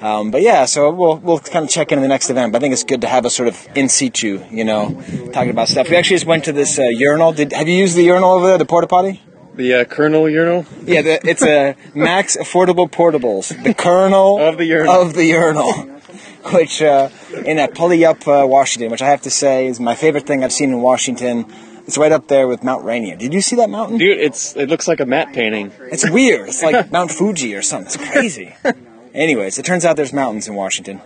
Um, 0.00 0.30
but 0.30 0.40
yeah, 0.40 0.64
so 0.64 0.90
we'll 0.90 1.16
we'll 1.18 1.38
kind 1.38 1.64
of 1.64 1.70
check 1.70 1.92
in 1.92 2.00
the 2.00 2.08
next 2.08 2.30
event. 2.30 2.52
But 2.52 2.58
I 2.58 2.60
think 2.60 2.72
it's 2.72 2.84
good 2.84 3.02
to 3.02 3.08
have 3.08 3.26
a 3.26 3.30
sort 3.30 3.48
of 3.48 3.68
in 3.74 3.90
situ, 3.90 4.42
you 4.50 4.64
know, 4.64 5.02
talking 5.32 5.50
about 5.50 5.68
stuff. 5.68 5.90
We 5.90 5.96
actually 5.96 6.16
just 6.16 6.26
went 6.26 6.44
to 6.44 6.52
this 6.52 6.78
uh, 6.78 6.84
urinal. 6.84 7.32
Did 7.32 7.52
have 7.52 7.68
you 7.68 7.76
used 7.76 7.96
the 7.96 8.04
urinal 8.04 8.30
over 8.30 8.46
there, 8.46 8.58
the 8.58 8.64
porta 8.64 8.86
potty? 8.86 9.22
The 9.56 9.74
uh, 9.74 9.84
Colonel 9.84 10.28
urinal. 10.28 10.66
Yeah, 10.84 11.02
the, 11.02 11.26
it's 11.28 11.42
a 11.42 11.76
Max 11.94 12.36
Affordable 12.36 12.90
Portables, 12.90 13.48
the 13.64 13.72
kernel 13.74 14.38
Of 14.40 14.58
the 14.58 14.66
urinal. 14.66 15.02
of 15.02 15.14
the 15.14 15.24
urinal, 15.24 15.72
which 16.52 16.82
uh, 16.82 17.08
in 17.44 17.58
uh, 17.58 17.66
Puyallup, 17.68 18.26
uh, 18.44 18.46
Washington, 18.46 18.90
which 18.90 19.02
I 19.02 19.08
have 19.08 19.22
to 19.22 19.30
say 19.30 19.66
is 19.66 19.80
my 19.80 19.94
favorite 19.94 20.26
thing 20.26 20.44
I've 20.44 20.52
seen 20.52 20.70
in 20.70 20.80
Washington. 20.82 21.46
It's 21.86 21.96
right 21.96 22.12
up 22.12 22.26
there 22.28 22.48
with 22.48 22.62
Mount 22.64 22.84
Rainier. 22.84 23.16
Did 23.16 23.32
you 23.32 23.40
see 23.40 23.56
that 23.56 23.70
mountain? 23.70 23.96
Dude, 23.98 24.18
it's 24.18 24.56
it 24.56 24.68
looks 24.68 24.88
like 24.88 25.00
a 25.00 25.06
matte 25.06 25.32
painting. 25.32 25.72
It's 25.92 26.08
weird. 26.08 26.48
It's 26.48 26.62
like 26.62 26.90
Mount 26.90 27.10
Fuji 27.12 27.54
or 27.54 27.62
something. 27.62 27.86
It's 27.86 28.10
crazy. 28.12 28.54
Anyways, 29.16 29.58
it 29.58 29.64
turns 29.64 29.86
out 29.86 29.96
there's 29.96 30.12
mountains 30.12 30.46
in 30.46 30.54
Washington. 30.54 31.00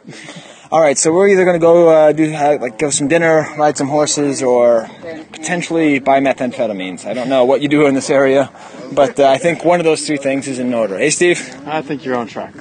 All 0.73 0.81
right, 0.81 0.99
so 0.99 1.13
we're 1.13 1.29
either 1.29 1.45
going 1.45 1.55
to 1.55 1.61
go 1.61 1.89
uh, 1.89 2.13
do 2.13 2.35
uh, 2.35 2.59
like 2.61 2.77
go 2.77 2.91
some 2.91 3.07
dinner, 3.07 3.47
ride 3.57 3.77
some 3.77 3.87
horses, 3.87 4.43
or 4.43 4.91
potentially 5.33 6.01
buy 6.01 6.19
methamphetamines. 6.19 7.07
I 7.07 7.15
don't 7.15 7.29
know 7.29 7.45
what 7.45 7.61
you 7.61 7.69
do 7.69 7.87
in 7.87 7.95
this 7.95 8.11
area, 8.11 8.51
but 8.93 9.19
uh, 9.21 9.29
I 9.29 9.39
think 9.39 9.65
one 9.65 9.79
of 9.79 9.85
those 9.85 10.05
three 10.05 10.17
things 10.17 10.49
is 10.49 10.59
in 10.59 10.75
order. 10.75 10.99
Hey, 10.99 11.11
Steve. 11.11 11.39
I 11.67 11.83
think 11.83 12.05
you're 12.05 12.17
on 12.17 12.27
track. 12.27 12.53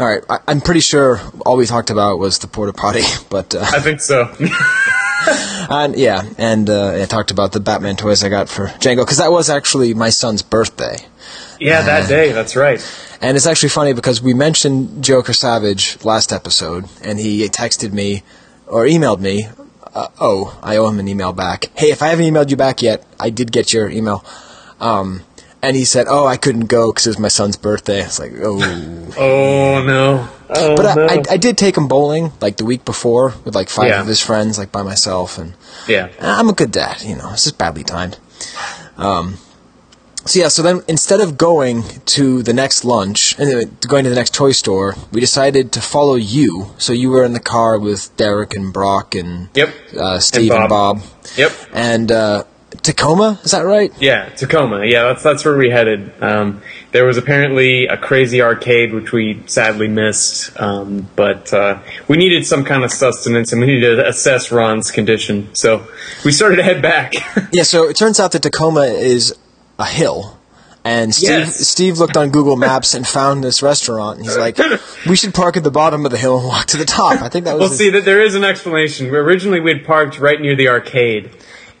All 0.00 0.06
right, 0.06 0.22
I, 0.28 0.38
I'm 0.48 0.60
pretty 0.60 0.80
sure 0.80 1.20
all 1.46 1.56
we 1.56 1.66
talked 1.66 1.90
about 1.90 2.18
was 2.18 2.40
the 2.40 2.48
porta 2.48 2.72
potty, 2.72 3.02
but 3.30 3.54
uh, 3.54 3.60
I 3.60 3.78
think 3.78 4.00
so. 4.00 4.34
and 5.70 5.96
yeah, 5.96 6.22
and 6.38 6.68
uh, 6.68 7.02
I 7.02 7.04
talked 7.06 7.30
about 7.30 7.52
the 7.52 7.60
Batman 7.60 7.96
toys 7.96 8.24
I 8.24 8.28
got 8.28 8.48
for 8.48 8.66
Django 8.66 8.98
because 8.98 9.18
that 9.18 9.32
was 9.32 9.50
actually 9.50 9.94
my 9.94 10.10
son's 10.10 10.42
birthday. 10.42 10.96
yeah, 11.58 11.82
that 11.82 12.08
day. 12.08 12.32
That's 12.32 12.56
right. 12.56 12.80
And 13.20 13.36
it's 13.36 13.46
actually 13.46 13.68
funny 13.68 13.92
because 13.92 14.22
we 14.22 14.32
mentioned 14.32 15.04
Joker 15.04 15.32
Savage 15.32 16.02
last 16.04 16.32
episode, 16.32 16.86
and 17.02 17.18
he 17.18 17.46
texted 17.48 17.92
me 17.92 18.22
or 18.66 18.84
emailed 18.84 19.20
me 19.20 19.48
uh, 19.94 20.08
oh, 20.20 20.58
I 20.62 20.76
owe 20.76 20.88
him 20.88 20.98
an 20.98 21.08
email 21.08 21.32
back. 21.32 21.70
Hey, 21.76 21.90
if 21.90 22.02
I 22.02 22.08
haven't 22.08 22.24
emailed 22.24 22.50
you 22.50 22.56
back 22.56 22.82
yet, 22.82 23.04
I 23.18 23.30
did 23.30 23.52
get 23.52 23.72
your 23.72 23.88
email. 23.88 24.24
Um, 24.78 25.22
and 25.62 25.76
he 25.76 25.84
said, 25.84 26.06
oh, 26.08 26.26
I 26.26 26.36
couldn't 26.36 26.66
go 26.66 26.90
because 26.90 27.06
it 27.06 27.10
was 27.10 27.18
my 27.18 27.28
son's 27.28 27.56
birthday. 27.56 28.00
It's 28.02 28.18
like, 28.18 28.32
oh. 28.42 28.58
Oh 29.18 29.82
no. 29.84 30.28
Oh, 30.48 30.76
But 30.76 30.86
I, 30.86 30.94
no. 30.94 31.06
I, 31.06 31.22
I 31.32 31.36
did 31.36 31.56
take 31.58 31.76
him 31.76 31.86
bowling 31.88 32.32
like 32.40 32.56
the 32.56 32.64
week 32.64 32.84
before 32.84 33.34
with 33.44 33.54
like 33.54 33.68
five 33.68 33.88
Yeah. 33.88 34.00
of 34.00 34.06
his 34.06 34.20
friends, 34.20 34.58
like 34.58 34.72
by 34.72 34.82
myself, 34.82 35.38
and 35.38 35.54
yeah. 35.86 36.08
I'm 36.20 36.48
a 36.48 36.52
good 36.52 36.70
dad. 36.72 37.02
You 37.02 37.16
know, 37.16 37.30
it's 37.32 37.44
just 37.44 37.58
badly 37.58 37.84
timed. 37.84 38.18
Um, 38.96 39.38
so 40.26 40.38
yeah, 40.38 40.48
so 40.48 40.62
then 40.62 40.82
instead 40.86 41.20
of 41.20 41.38
going 41.38 41.82
to 42.06 42.42
the 42.42 42.52
next 42.52 42.84
lunch 42.84 43.38
and 43.38 43.48
uh, 43.50 43.64
going 43.88 44.04
to 44.04 44.10
the 44.10 44.16
next 44.16 44.34
toy 44.34 44.52
store, 44.52 44.94
we 45.12 45.20
decided 45.20 45.72
to 45.72 45.80
follow 45.80 46.14
you. 46.16 46.74
So 46.78 46.92
you 46.92 47.08
were 47.10 47.24
in 47.24 47.32
the 47.32 47.40
car 47.40 47.78
with 47.78 48.14
Derek 48.16 48.54
and 48.54 48.72
Brock 48.72 49.14
and 49.14 49.48
Yep. 49.54 49.74
uh, 49.98 50.18
Steve 50.20 50.50
and 50.50 50.68
Bob. 50.68 50.98
Bob. 50.98 51.02
Yep. 51.36 51.52
and 51.72 52.12
uh, 52.12 52.44
Tacoma. 52.82 53.38
Is 53.42 53.50
that 53.50 53.62
right? 53.62 53.92
Yeah, 54.00 54.28
Tacoma. 54.30 54.84
Yeah, 54.86 55.04
that's 55.04 55.22
that's 55.22 55.44
where 55.44 55.56
we 55.56 55.70
headed. 55.70 56.12
Um, 56.22 56.62
there 56.92 57.04
was 57.04 57.16
apparently 57.18 57.86
a 57.86 57.96
crazy 57.96 58.40
arcade 58.42 58.92
which 58.94 59.12
we 59.12 59.42
sadly 59.46 59.88
missed, 59.88 60.58
um, 60.60 61.08
but 61.16 61.52
uh, 61.52 61.80
we 62.08 62.16
needed 62.16 62.46
some 62.46 62.64
kind 62.64 62.84
of 62.84 62.90
sustenance 62.92 63.52
and 63.52 63.60
we 63.60 63.66
needed 63.66 63.96
to 63.96 64.08
assess 64.08 64.50
Ron's 64.52 64.90
condition. 64.90 65.52
So 65.54 65.86
we 66.24 66.32
started 66.32 66.56
to 66.56 66.62
head 66.62 66.80
back. 66.82 67.14
Yeah. 67.52 67.64
So 67.64 67.88
it 67.88 67.96
turns 67.96 68.20
out 68.20 68.32
that 68.32 68.42
Tacoma 68.42 68.82
is 68.82 69.34
a 69.78 69.84
hill. 69.86 70.36
And 70.84 71.14
Steve, 71.14 71.28
Yes. 71.30 71.68
Steve 71.68 71.98
looked 71.98 72.16
on 72.16 72.30
Google 72.30 72.56
Maps 72.56 72.94
and 72.94 73.06
found 73.06 73.44
this 73.44 73.62
restaurant, 73.62 74.16
and 74.16 74.26
he's 74.26 74.38
like, 74.38 74.56
"We 75.06 75.14
should 75.14 75.34
park 75.34 75.58
at 75.58 75.62
the 75.62 75.70
bottom 75.70 76.06
of 76.06 76.10
the 76.10 76.16
hill 76.16 76.38
and 76.38 76.46
walk 76.48 76.66
to 76.68 76.78
the 76.78 76.86
top." 76.86 77.20
I 77.20 77.28
think 77.28 77.44
that 77.44 77.52
was. 77.52 77.60
well, 77.60 77.68
his- 77.68 77.78
see, 77.78 77.90
that 77.90 78.06
there 78.06 78.22
is 78.22 78.34
an 78.34 78.44
explanation. 78.44 79.08
Originally, 79.14 79.60
we 79.60 79.74
had 79.74 79.84
parked 79.84 80.18
right 80.18 80.40
near 80.40 80.56
the 80.56 80.68
arcade, 80.68 81.32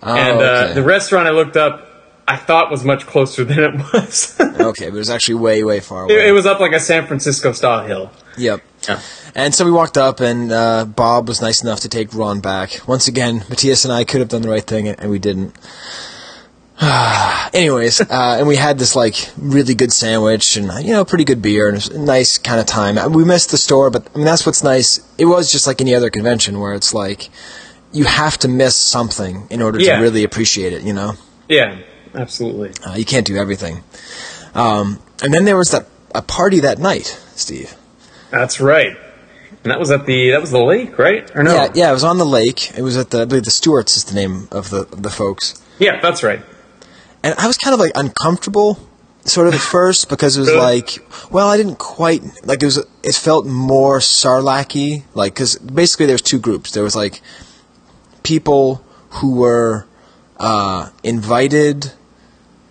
and 0.02 0.38
uh, 0.38 0.42
Oh, 0.42 0.64
okay. 0.64 0.74
the 0.74 0.82
restaurant 0.82 1.26
I 1.28 1.30
looked 1.30 1.56
up, 1.56 1.86
I 2.26 2.36
thought 2.36 2.70
was 2.70 2.84
much 2.84 3.06
closer 3.06 3.44
than 3.50 3.58
it 3.58 3.74
was. 3.92 4.36
okay, 4.40 4.86
but 4.88 4.94
it 4.96 4.98
was 4.98 5.10
actually 5.10 5.34
way, 5.34 5.62
way 5.64 5.80
far 5.80 6.04
away. 6.04 6.14
it, 6.14 6.28
it 6.28 6.32
was 6.32 6.46
up 6.46 6.60
like 6.60 6.72
a 6.72 6.80
San 6.80 7.06
Francisco 7.06 7.52
style 7.52 7.86
hill. 7.86 8.10
Yep. 8.38 8.62
Yeah. 8.88 9.00
And 9.34 9.54
so 9.54 9.64
we 9.64 9.70
walked 9.70 9.98
up, 9.98 10.20
and 10.20 10.50
uh, 10.50 10.84
Bob 10.86 11.28
was 11.28 11.40
nice 11.42 11.62
enough 11.62 11.80
to 11.80 11.88
take 11.88 12.14
Ron 12.14 12.40
back. 12.40 12.80
Once 12.88 13.08
again, 13.08 13.44
Matthias 13.48 13.84
and 13.84 13.92
I 13.92 14.04
could 14.04 14.20
have 14.20 14.28
done 14.28 14.42
the 14.42 14.48
right 14.48 14.64
thing, 14.64 14.88
and, 14.88 15.10
we 15.10 15.18
didn't. 15.18 15.54
Anyways, 17.52 18.00
uh, 18.00 18.36
and 18.38 18.48
we 18.48 18.56
had 18.56 18.78
this 18.78 18.96
like 18.96 19.28
really 19.36 19.74
good 19.74 19.92
sandwich, 19.92 20.56
and 20.56 20.70
you 20.84 20.92
know, 20.92 21.04
pretty 21.04 21.24
good 21.24 21.42
beer, 21.42 21.68
and 21.68 21.90
a 21.90 21.98
nice 21.98 22.38
kind 22.38 22.58
of 22.58 22.66
time. 22.66 23.12
We 23.12 23.24
missed 23.24 23.50
the 23.50 23.58
store, 23.58 23.90
but 23.90 24.08
I 24.14 24.18
mean, 24.18 24.24
that's 24.24 24.46
what's 24.46 24.62
nice. 24.62 25.00
It 25.18 25.26
was 25.26 25.52
just 25.52 25.66
like 25.66 25.80
any 25.80 25.94
other 25.94 26.08
convention 26.10 26.58
where 26.58 26.72
it's 26.72 26.94
like 26.94 27.28
you 27.92 28.04
have 28.04 28.38
to 28.38 28.48
miss 28.48 28.76
something 28.76 29.46
in 29.50 29.62
order 29.62 29.78
Yeah. 29.80 29.96
to 29.96 30.02
really 30.02 30.24
appreciate 30.24 30.72
it. 30.72 30.82
You 30.82 30.92
know. 30.92 31.14
Yeah, 31.48 31.76
absolutely. 32.14 32.70
Uh, 32.86 32.94
you 32.94 33.04
can't 33.04 33.26
do 33.26 33.36
everything. 33.36 33.82
Um, 34.54 34.98
and 35.22 35.32
then 35.34 35.44
there 35.44 35.56
was 35.56 35.70
that 35.70 35.86
a 36.14 36.22
party 36.22 36.60
that 36.60 36.78
night, 36.78 37.18
Steve. 37.34 37.74
That's 38.30 38.60
right. 38.60 38.96
And 39.62 39.70
that 39.70 39.78
was 39.78 39.90
at 39.90 40.06
the 40.06 40.30
that 40.30 40.40
was 40.40 40.50
the 40.52 40.62
lake, 40.62 40.98
right? 40.98 41.30
Or 41.36 41.42
no? 41.42 41.54
Yeah, 41.54 41.68
yeah, 41.74 41.90
it 41.90 41.92
was 41.92 42.04
on 42.04 42.18
the 42.18 42.24
lake. 42.24 42.70
It 42.76 42.82
was 42.82 42.96
at 42.96 43.10
the 43.10 43.22
I 43.22 43.24
believe 43.26 43.44
the 43.44 43.50
Stewarts 43.50 43.96
is 43.96 44.04
the 44.04 44.14
name 44.14 44.48
of 44.52 44.70
the 44.70 44.82
of 44.82 45.02
the 45.02 45.10
folks. 45.10 45.60
Yeah, 45.78 46.00
that's 46.00 46.22
right. 46.22 46.40
And 47.22 47.34
I 47.38 47.46
was 47.46 47.58
kind 47.58 47.74
of 47.74 47.80
like 47.80 47.92
uncomfortable, 47.94 48.78
sort 49.24 49.48
of 49.48 49.54
at 49.54 49.60
first, 49.76 50.08
because 50.08 50.36
it 50.36 50.40
was 50.40 50.48
Really? 50.48 50.60
like, 50.60 50.98
well, 51.30 51.48
I 51.48 51.56
didn't 51.58 51.78
quite 51.78 52.22
like 52.46 52.62
it 52.62 52.66
was. 52.66 52.78
It 53.02 53.14
felt 53.14 53.44
more 53.46 53.98
Sarlacc-y, 53.98 55.04
like 55.14 55.34
because 55.34 55.56
basically 55.56 56.06
there's 56.06 56.22
two 56.22 56.38
groups. 56.38 56.70
There 56.70 56.82
was 56.82 56.96
like 56.96 57.20
people 58.34 58.80
who 59.18 59.30
were 59.34 59.84
uh, 60.38 60.88
invited 61.02 61.92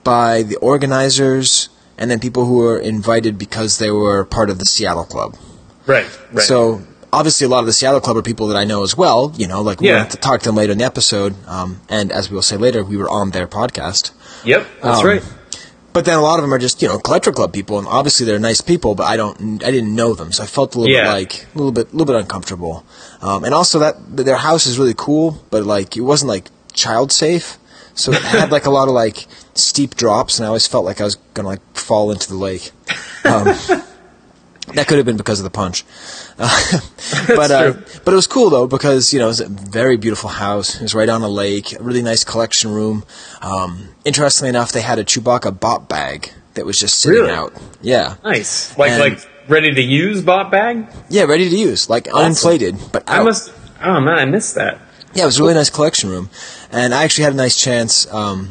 by 0.05 0.41
the 0.43 0.55
organizers, 0.57 1.67
and 1.97 2.09
then 2.09 2.19
people 2.19 2.45
who 2.45 2.55
were 2.63 2.79
invited 2.79 3.37
because 3.37 3.77
they 3.77 3.91
were 3.91 4.23
part 4.23 4.49
of 4.49 4.57
the 4.57 4.65
Seattle 4.65 5.03
Club. 5.03 5.35
Right, 5.85 6.07
right. 6.31 6.41
So 6.51 6.81
obviously, 7.11 7.43
a 7.45 7.49
lot 7.49 7.59
of 7.59 7.65
the 7.65 7.73
Seattle 7.73 7.99
Club 7.99 8.15
are 8.15 8.21
people 8.21 8.47
that 8.47 8.57
I 8.57 8.63
know 8.63 8.83
as 8.83 8.95
well. 8.95 9.33
You 9.35 9.47
know, 9.47 9.61
like 9.61 9.81
we're 9.81 9.91
Yeah. 9.91 9.99
going 9.99 10.11
to 10.11 10.17
talk 10.17 10.39
to 10.43 10.49
them 10.49 10.55
later 10.55 10.71
in 10.71 10.77
the 10.77 10.85
episode. 10.85 11.35
Um, 11.47 11.81
and 11.89 12.11
as 12.13 12.29
we 12.29 12.35
will 12.35 12.41
say 12.51 12.55
later, 12.57 12.83
we 12.85 12.95
were 12.95 13.09
on 13.09 13.31
their 13.31 13.47
podcast. 13.47 14.11
yep, 14.45 14.65
that's 14.81 14.99
um, 15.01 15.05
right. 15.05 15.23
But 15.91 16.05
then 16.05 16.17
a 16.17 16.21
lot 16.21 16.37
of 16.39 16.43
them 16.43 16.53
are 16.53 16.59
just 16.67 16.81
you 16.83 16.87
know 16.87 16.99
collector 16.99 17.31
club 17.33 17.51
people, 17.51 17.77
and 17.79 17.87
obviously 17.87 18.25
they're 18.27 18.39
nice 18.51 18.61
people. 18.61 18.95
But 18.95 19.05
I 19.13 19.17
don't, 19.17 19.61
I 19.67 19.71
didn't 19.71 19.93
know 20.01 20.13
them, 20.13 20.31
so 20.31 20.43
I 20.43 20.45
felt 20.45 20.75
a 20.75 20.79
little 20.79 20.95
Yeah. 20.95 21.03
bit 21.05 21.09
like 21.19 21.33
a 21.53 21.57
little 21.57 21.71
bit, 21.73 21.87
a 21.89 21.91
little 21.91 22.05
bit 22.13 22.15
uncomfortable. 22.15 22.85
Um, 23.21 23.43
and 23.43 23.53
also 23.53 23.79
that 23.79 23.95
their 24.15 24.37
house 24.37 24.65
is 24.65 24.77
really 24.79 24.93
cool, 24.95 25.43
but 25.49 25.63
like 25.65 25.97
it 25.97 26.01
wasn't 26.01 26.29
like 26.29 26.49
child 26.73 27.11
safe, 27.11 27.57
so 27.93 28.11
it 28.13 28.21
had 28.21 28.49
like 28.51 28.65
a 28.65 28.69
lot 28.69 28.87
of 28.87 28.93
like 28.93 29.27
steep 29.55 29.95
drops, 29.95 30.39
and 30.39 30.45
I 30.45 30.47
always 30.47 30.67
felt 30.67 30.85
like 30.85 31.01
I 31.01 31.03
was 31.03 31.15
gonna 31.33 31.49
like 31.49 31.61
fall 31.75 32.11
into 32.11 32.29
the 32.29 32.37
lake. 32.37 32.71
Um, 33.25 33.43
that 34.75 34.85
could 34.87 34.97
have 34.97 35.05
been 35.05 35.17
because 35.17 35.39
of 35.39 35.43
the 35.43 35.49
punch. 35.49 35.83
Uh, 36.37 36.79
but 37.27 37.51
uh, 37.51 37.73
but 38.05 38.13
it 38.13 38.15
was 38.15 38.27
cool 38.27 38.49
though 38.49 38.67
because 38.67 39.11
you 39.13 39.19
know 39.19 39.25
it 39.25 39.29
was 39.29 39.41
a 39.41 39.49
very 39.49 39.97
beautiful 39.97 40.29
house. 40.29 40.75
It 40.75 40.81
was 40.83 40.95
right 40.95 41.09
on 41.09 41.21
a 41.21 41.27
lake, 41.29 41.77
a 41.77 41.83
really 41.83 42.01
nice 42.01 42.23
collection 42.23 42.71
room. 42.71 43.03
Um, 43.41 43.89
interestingly 44.05 44.49
enough, 44.49 44.71
they 44.71 44.81
had 44.81 44.99
a 44.99 45.03
Chewbacca 45.03 45.59
bot 45.59 45.89
bag 45.89 46.31
that 46.53 46.65
was 46.65 46.79
just 46.79 46.99
sitting 46.99 47.21
Really? 47.21 47.33
out. 47.33 47.53
Yeah, 47.81 48.15
Nice. 48.23 48.77
Like 48.77 48.91
and- 48.91 48.99
like 48.99 49.29
ready 49.49 49.73
to 49.73 49.81
use 49.81 50.21
bot 50.21 50.51
bag? 50.51 50.87
yeah, 51.09 51.23
ready 51.23 51.49
to 51.49 51.57
use, 51.57 51.89
like 51.89 52.05
uninflated, 52.05 52.91
but 52.91 53.09
I 53.09 53.19
out. 53.19 53.25
must 53.25 53.53
Oh 53.81 53.99
man, 54.01 54.19
I 54.19 54.25
missed 54.25 54.55
that. 54.55 54.79
Yeah, 55.13 55.23
it 55.23 55.27
was 55.27 55.39
a 55.39 55.43
really 55.43 55.55
nice 55.55 55.69
collection 55.69 56.09
room, 56.09 56.29
and 56.71 56.93
I 56.93 57.03
actually 57.03 57.23
had 57.23 57.33
a 57.33 57.37
nice 57.37 57.59
chance. 57.59 58.11
Um, 58.13 58.49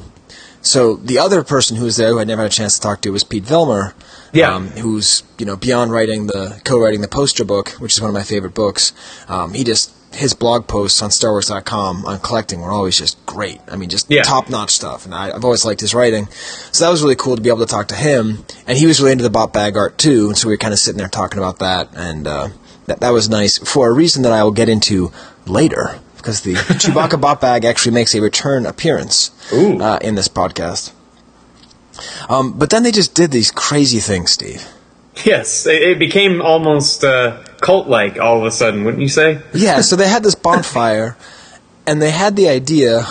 so 0.61 0.97
the 0.97 1.19
other 1.19 1.45
person 1.45 1.77
who 1.77 1.85
was 1.85 1.97
there, 1.97 2.11
who 2.11 2.19
I 2.19 2.25
never 2.25 2.43
had 2.43 2.51
a 2.51 2.55
chance 2.55 2.75
to 2.77 2.81
talk 2.81 3.01
to, 3.03 3.11
was 3.11 3.25
Pete 3.25 3.45
Vilmur. 3.45 3.95
Yeah. 4.33 4.55
Um, 4.55 4.69
who's 4.69 5.23
you 5.39 5.47
know 5.47 5.57
beyond 5.57 5.93
writing 5.93 6.27
the 6.27 6.61
co-writing 6.65 7.01
the 7.01 7.09
poster 7.09 7.45
book, 7.45 7.71
which 7.79 7.95
is 7.95 8.01
one 8.01 8.11
of 8.11 8.15
my 8.15 8.23
favorite 8.23 8.55
books. 8.55 8.93
Um, 9.29 9.55
he 9.55 9.65
just 9.65 9.93
his 10.13 10.35
blog 10.35 10.67
posts 10.67 11.03
on 11.03 11.11
StarWars.com 11.11 12.05
on 12.07 12.19
collecting 12.21 12.61
were 12.61 12.71
always 12.71 12.99
just 12.99 13.25
great. 13.27 13.61
I 13.71 13.77
mean, 13.77 13.89
just 13.91 14.11
Yeah. 14.11 14.23
top-notch 14.23 14.71
stuff, 14.71 15.05
and 15.05 15.15
I, 15.15 15.31
I've 15.31 15.45
always 15.45 15.65
liked 15.65 15.81
his 15.81 15.95
writing. 15.95 16.29
So 16.73 16.85
that 16.85 16.91
was 16.91 17.03
really 17.03 17.15
cool 17.17 17.37
to 17.37 17.43
be 17.43 17.49
able 17.51 17.61
to 17.61 17.67
talk 17.67 17.89
to 17.89 17.95
him, 17.95 18.45
and 18.67 18.77
he 18.79 18.87
was 18.87 19.01
really 19.01 19.13
into 19.13 19.25
the 19.25 19.31
bot 19.31 19.53
bag 19.53 19.77
art 19.77 19.99
too. 19.99 20.29
And 20.29 20.37
so 20.39 20.49
we 20.49 20.55
were 20.55 20.59
kind 20.59 20.73
of 20.73 20.79
sitting 20.81 20.99
there 20.99 21.09
talking 21.09 21.39
about 21.39 21.59
that, 21.61 21.89
and 21.95 22.27
uh, 22.27 22.49
that 22.87 23.01
that 23.01 23.11
was 23.11 23.29
nice 23.29 23.59
for 23.59 23.89
a 23.89 23.93
reason 23.93 24.23
that 24.23 24.33
I 24.33 24.43
will 24.43 24.51
get 24.53 24.69
into 24.69 25.13
later. 25.47 25.99
Because 26.17 26.41
the 26.41 26.55
Chewbacca 26.83 27.21
bot 27.21 27.41
bag 27.41 27.65
actually 27.65 27.93
makes 27.93 28.15
a 28.15 28.21
return 28.21 28.67
appearance 28.67 29.31
uh, 29.53 29.99
in 30.03 30.15
this 30.17 30.27
podcast. 30.29 30.93
Um, 32.29 32.59
but 32.59 32.71
then 32.71 32.83
they 32.83 32.91
just 32.93 33.15
did 33.15 33.31
these 33.31 33.51
crazy 33.51 33.99
things, 34.01 34.33
Steve. 34.33 34.67
Yes, 35.25 35.67
it, 35.67 35.83
it 35.83 35.99
became 35.99 36.41
almost 36.41 37.03
uh, 37.05 37.43
cult-like 37.61 38.19
all 38.19 38.39
of 38.39 38.45
a 38.45 38.51
sudden, 38.51 38.85
wouldn't 38.85 39.03
you 39.03 39.09
say? 39.09 39.41
Yeah, 39.53 39.81
so 39.81 39.97
they 39.97 40.09
had 40.09 40.23
this 40.23 40.35
bonfire, 40.49 41.17
and 41.87 42.01
they 42.01 42.11
had 42.11 42.37
the 42.37 42.49
idea 42.49 43.07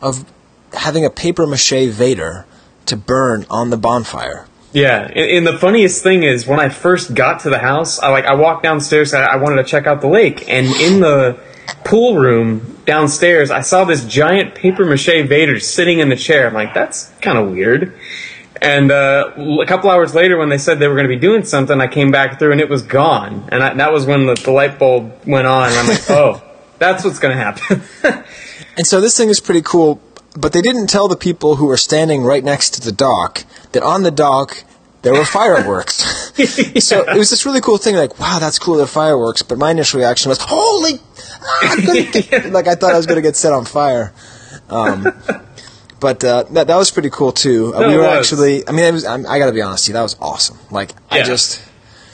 of 0.00 0.24
having 0.72 1.04
a 1.04 1.10
paper 1.10 1.46
mache 1.46 1.88
Vader 1.90 2.46
to 2.86 2.96
burn 2.96 3.46
on 3.50 3.70
the 3.70 3.76
bonfire. 3.76 4.46
Yeah, 4.72 5.02
and, 5.06 5.30
and 5.30 5.46
the 5.46 5.56
funniest 5.56 6.02
thing 6.02 6.24
is 6.24 6.46
when 6.46 6.60
I 6.60 6.68
first 6.68 7.14
got 7.14 7.40
to 7.40 7.50
the 7.50 7.58
house, 7.58 8.00
I 8.00 8.08
like 8.08 8.24
I 8.24 8.34
walked 8.34 8.64
downstairs. 8.64 9.14
I, 9.14 9.24
I 9.24 9.36
wanted 9.36 9.56
to 9.56 9.64
check 9.64 9.86
out 9.86 10.00
the 10.00 10.08
lake, 10.08 10.48
and 10.48 10.66
in 10.66 11.00
the 11.00 11.38
pool 11.84 12.18
room 12.18 12.78
downstairs, 12.84 13.50
I 13.50 13.60
saw 13.60 13.84
this 13.84 14.04
giant 14.04 14.54
paper 14.54 14.84
mache 14.84 15.06
Vader 15.06 15.60
sitting 15.60 16.00
in 16.00 16.08
the 16.08 16.16
chair. 16.16 16.48
I'm 16.48 16.54
like, 16.54 16.74
that's 16.74 17.10
kind 17.20 17.38
of 17.38 17.50
weird. 17.50 17.94
And 18.64 18.90
uh, 18.90 19.60
a 19.60 19.66
couple 19.66 19.90
hours 19.90 20.14
later, 20.14 20.36
when 20.38 20.48
they 20.48 20.58
said 20.58 20.78
they 20.78 20.88
were 20.88 20.94
going 20.94 21.08
to 21.08 21.14
be 21.14 21.20
doing 21.20 21.44
something, 21.44 21.80
I 21.80 21.86
came 21.86 22.10
back 22.10 22.38
through 22.38 22.52
and 22.52 22.60
it 22.60 22.68
was 22.68 22.82
gone. 22.82 23.48
And 23.52 23.62
I, 23.62 23.74
that 23.74 23.92
was 23.92 24.06
when 24.06 24.26
the, 24.26 24.34
the 24.34 24.50
light 24.50 24.78
bulb 24.78 25.12
went 25.26 25.46
on. 25.46 25.68
And 25.68 25.76
I'm 25.76 25.86
like, 25.88 26.04
oh, 26.10 26.42
that's 26.78 27.04
what's 27.04 27.18
going 27.18 27.36
to 27.36 27.42
happen. 27.42 27.82
And 28.76 28.86
so 28.86 29.00
this 29.00 29.16
thing 29.16 29.28
is 29.28 29.40
pretty 29.40 29.62
cool, 29.62 30.00
but 30.36 30.52
they 30.52 30.60
didn't 30.60 30.88
tell 30.88 31.06
the 31.06 31.16
people 31.16 31.56
who 31.56 31.66
were 31.66 31.76
standing 31.76 32.22
right 32.22 32.42
next 32.42 32.70
to 32.74 32.80
the 32.80 32.90
dock 32.90 33.44
that 33.72 33.82
on 33.82 34.02
the 34.02 34.10
dock 34.10 34.64
there 35.02 35.12
were 35.12 35.24
fireworks. 35.24 36.22
So 36.34 37.02
it 37.02 37.16
was 37.16 37.30
this 37.30 37.46
really 37.46 37.60
cool 37.60 37.78
thing, 37.78 37.94
like, 37.94 38.18
wow, 38.18 38.40
that's 38.40 38.58
cool, 38.58 38.74
they're 38.74 38.88
fireworks. 38.88 39.42
But 39.42 39.56
my 39.56 39.70
initial 39.70 40.00
reaction 40.00 40.30
was, 40.30 40.38
holy, 40.40 40.98
ah, 40.98 41.58
I'm 41.62 41.84
gonna 41.84 42.10
get, 42.10 42.50
like 42.50 42.66
I 42.66 42.74
thought 42.74 42.92
I 42.92 42.96
was 42.96 43.06
going 43.06 43.16
to 43.16 43.22
get 43.22 43.36
set 43.36 43.52
on 43.52 43.64
fire. 43.64 44.12
Um, 44.68 45.06
but 46.04 46.22
uh, 46.22 46.42
that 46.54 46.66
that 46.66 46.76
was 46.76 46.90
pretty 46.90 47.08
cool 47.08 47.32
too. 47.32 47.72
Uh, 47.74 47.80
No, 47.80 47.88
we 47.88 47.96
were 47.96 48.04
actually, 48.04 48.68
I 48.68 48.72
mean, 48.72 48.84
it 48.84 48.92
was, 48.92 49.06
I'm, 49.06 49.24
I 49.26 49.38
got 49.38 49.46
to 49.46 49.52
be 49.52 49.62
honest, 49.62 49.84
with 49.84 49.88
you, 49.88 49.94
that 49.94 50.02
was 50.02 50.16
awesome. 50.20 50.58
Like, 50.70 50.90
I 51.10 51.22
just. 51.22 51.62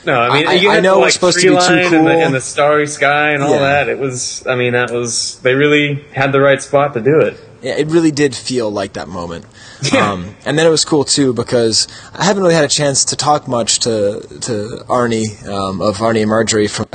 No, 0.07 0.14
I 0.18 0.33
mean, 0.33 0.46
I- 0.46 0.53
you 0.55 0.70
I 0.70 0.74
had 0.76 0.85
know 0.85 0.94
the, 0.94 1.00
we're 1.00 1.11
supposed 1.11 1.40
to 1.40 1.42
be 1.42 1.48
too 1.48 1.55
line 1.61 1.92
and 1.94 2.07
the, 2.07 2.11
and 2.26 2.33
the 2.35 2.40
starry 2.40 2.87
sky 2.87 3.31
and 3.33 3.42
all 3.42 3.50
Yeah. 3.50 3.59
that. 3.59 3.88
It 3.88 3.98
was, 3.98 4.46
I 4.46 4.55
mean, 4.55 4.72
that 4.74 4.92
was 4.92 5.40
they 5.40 5.55
really 5.55 5.96
had 6.14 6.31
the 6.31 6.40
right 6.40 6.62
spot 6.62 6.94
to 6.94 7.00
do 7.00 7.18
it. 7.20 7.35
Yeah, 7.62 7.75
it 7.75 7.88
really 7.88 8.11
did 8.11 8.35
feel 8.35 8.70
like 8.70 8.94
that 8.94 9.09
moment. 9.09 9.44
Um, 9.96 10.37
and 10.44 10.59
then 10.59 10.66
it 10.66 10.70
was 10.70 10.85
cool 10.85 11.05
too 11.05 11.33
because 11.33 11.88
I 12.14 12.25
haven't 12.25 12.42
really 12.42 12.55
had 12.55 12.64
a 12.64 12.68
chance 12.68 13.07
to 13.07 13.16
talk 13.16 13.49
much 13.49 13.81
to 13.81 14.20
to 14.42 14.85
Arnie 14.88 15.46
um, 15.49 15.81
of 15.81 15.96
Arnie 15.99 16.20
and 16.20 16.29
Marjorie 16.29 16.68
from 16.68 16.87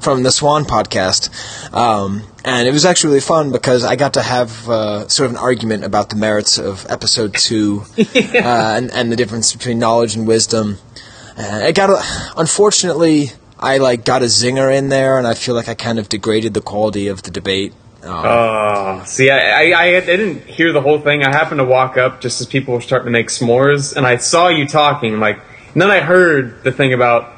from 0.00 0.24
the 0.24 0.32
Swan 0.32 0.64
podcast, 0.64 1.30
um, 1.72 2.24
and 2.44 2.66
it 2.66 2.72
was 2.72 2.84
actually 2.84 3.10
really 3.10 3.20
fun 3.20 3.52
because 3.52 3.84
I 3.84 3.94
got 3.94 4.14
to 4.14 4.22
have 4.22 4.68
uh, 4.68 5.08
sort 5.08 5.26
of 5.26 5.36
an 5.36 5.38
argument 5.38 5.84
about 5.84 6.10
the 6.10 6.16
merits 6.16 6.58
of 6.58 6.84
episode 6.90 7.34
two 7.34 7.84
uh, 7.98 8.74
and 8.76 8.90
and 8.90 9.12
the 9.12 9.16
difference 9.16 9.52
between 9.52 9.78
knowledge 9.78 10.16
and 10.16 10.26
wisdom. 10.26 10.78
Uh, 11.36 11.60
it 11.62 11.76
got 11.76 11.90
a, 11.90 12.02
unfortunately. 12.36 13.30
I 13.56 13.78
like 13.78 14.04
got 14.04 14.22
a 14.22 14.26
zinger 14.26 14.76
in 14.76 14.88
there, 14.88 15.16
and 15.18 15.26
I 15.28 15.34
feel 15.34 15.54
like 15.54 15.68
I 15.68 15.74
kind 15.74 16.00
of 16.00 16.08
degraded 16.08 16.52
the 16.52 16.60
quality 16.60 17.06
of 17.06 17.22
the 17.22 17.30
debate. 17.30 17.72
Um, 18.04 18.12
Oh, 18.12 19.02
see, 19.04 19.30
I, 19.30 19.70
I, 19.70 19.96
I 19.96 20.00
didn't 20.00 20.44
hear 20.44 20.72
the 20.72 20.80
whole 20.80 21.00
thing. 21.00 21.22
I 21.22 21.30
happened 21.30 21.58
to 21.60 21.64
walk 21.64 21.96
up 21.96 22.20
just 22.20 22.40
as 22.40 22.46
people 22.46 22.74
were 22.74 22.80
starting 22.80 23.06
to 23.06 23.12
make 23.12 23.28
s'mores, 23.28 23.96
and 23.96 24.06
I 24.06 24.16
saw 24.16 24.48
you 24.48 24.66
talking. 24.66 25.20
Like, 25.20 25.38
and 25.72 25.80
then 25.80 25.90
I 25.90 26.00
heard 26.00 26.64
the 26.64 26.72
thing 26.72 26.92
about 26.92 27.30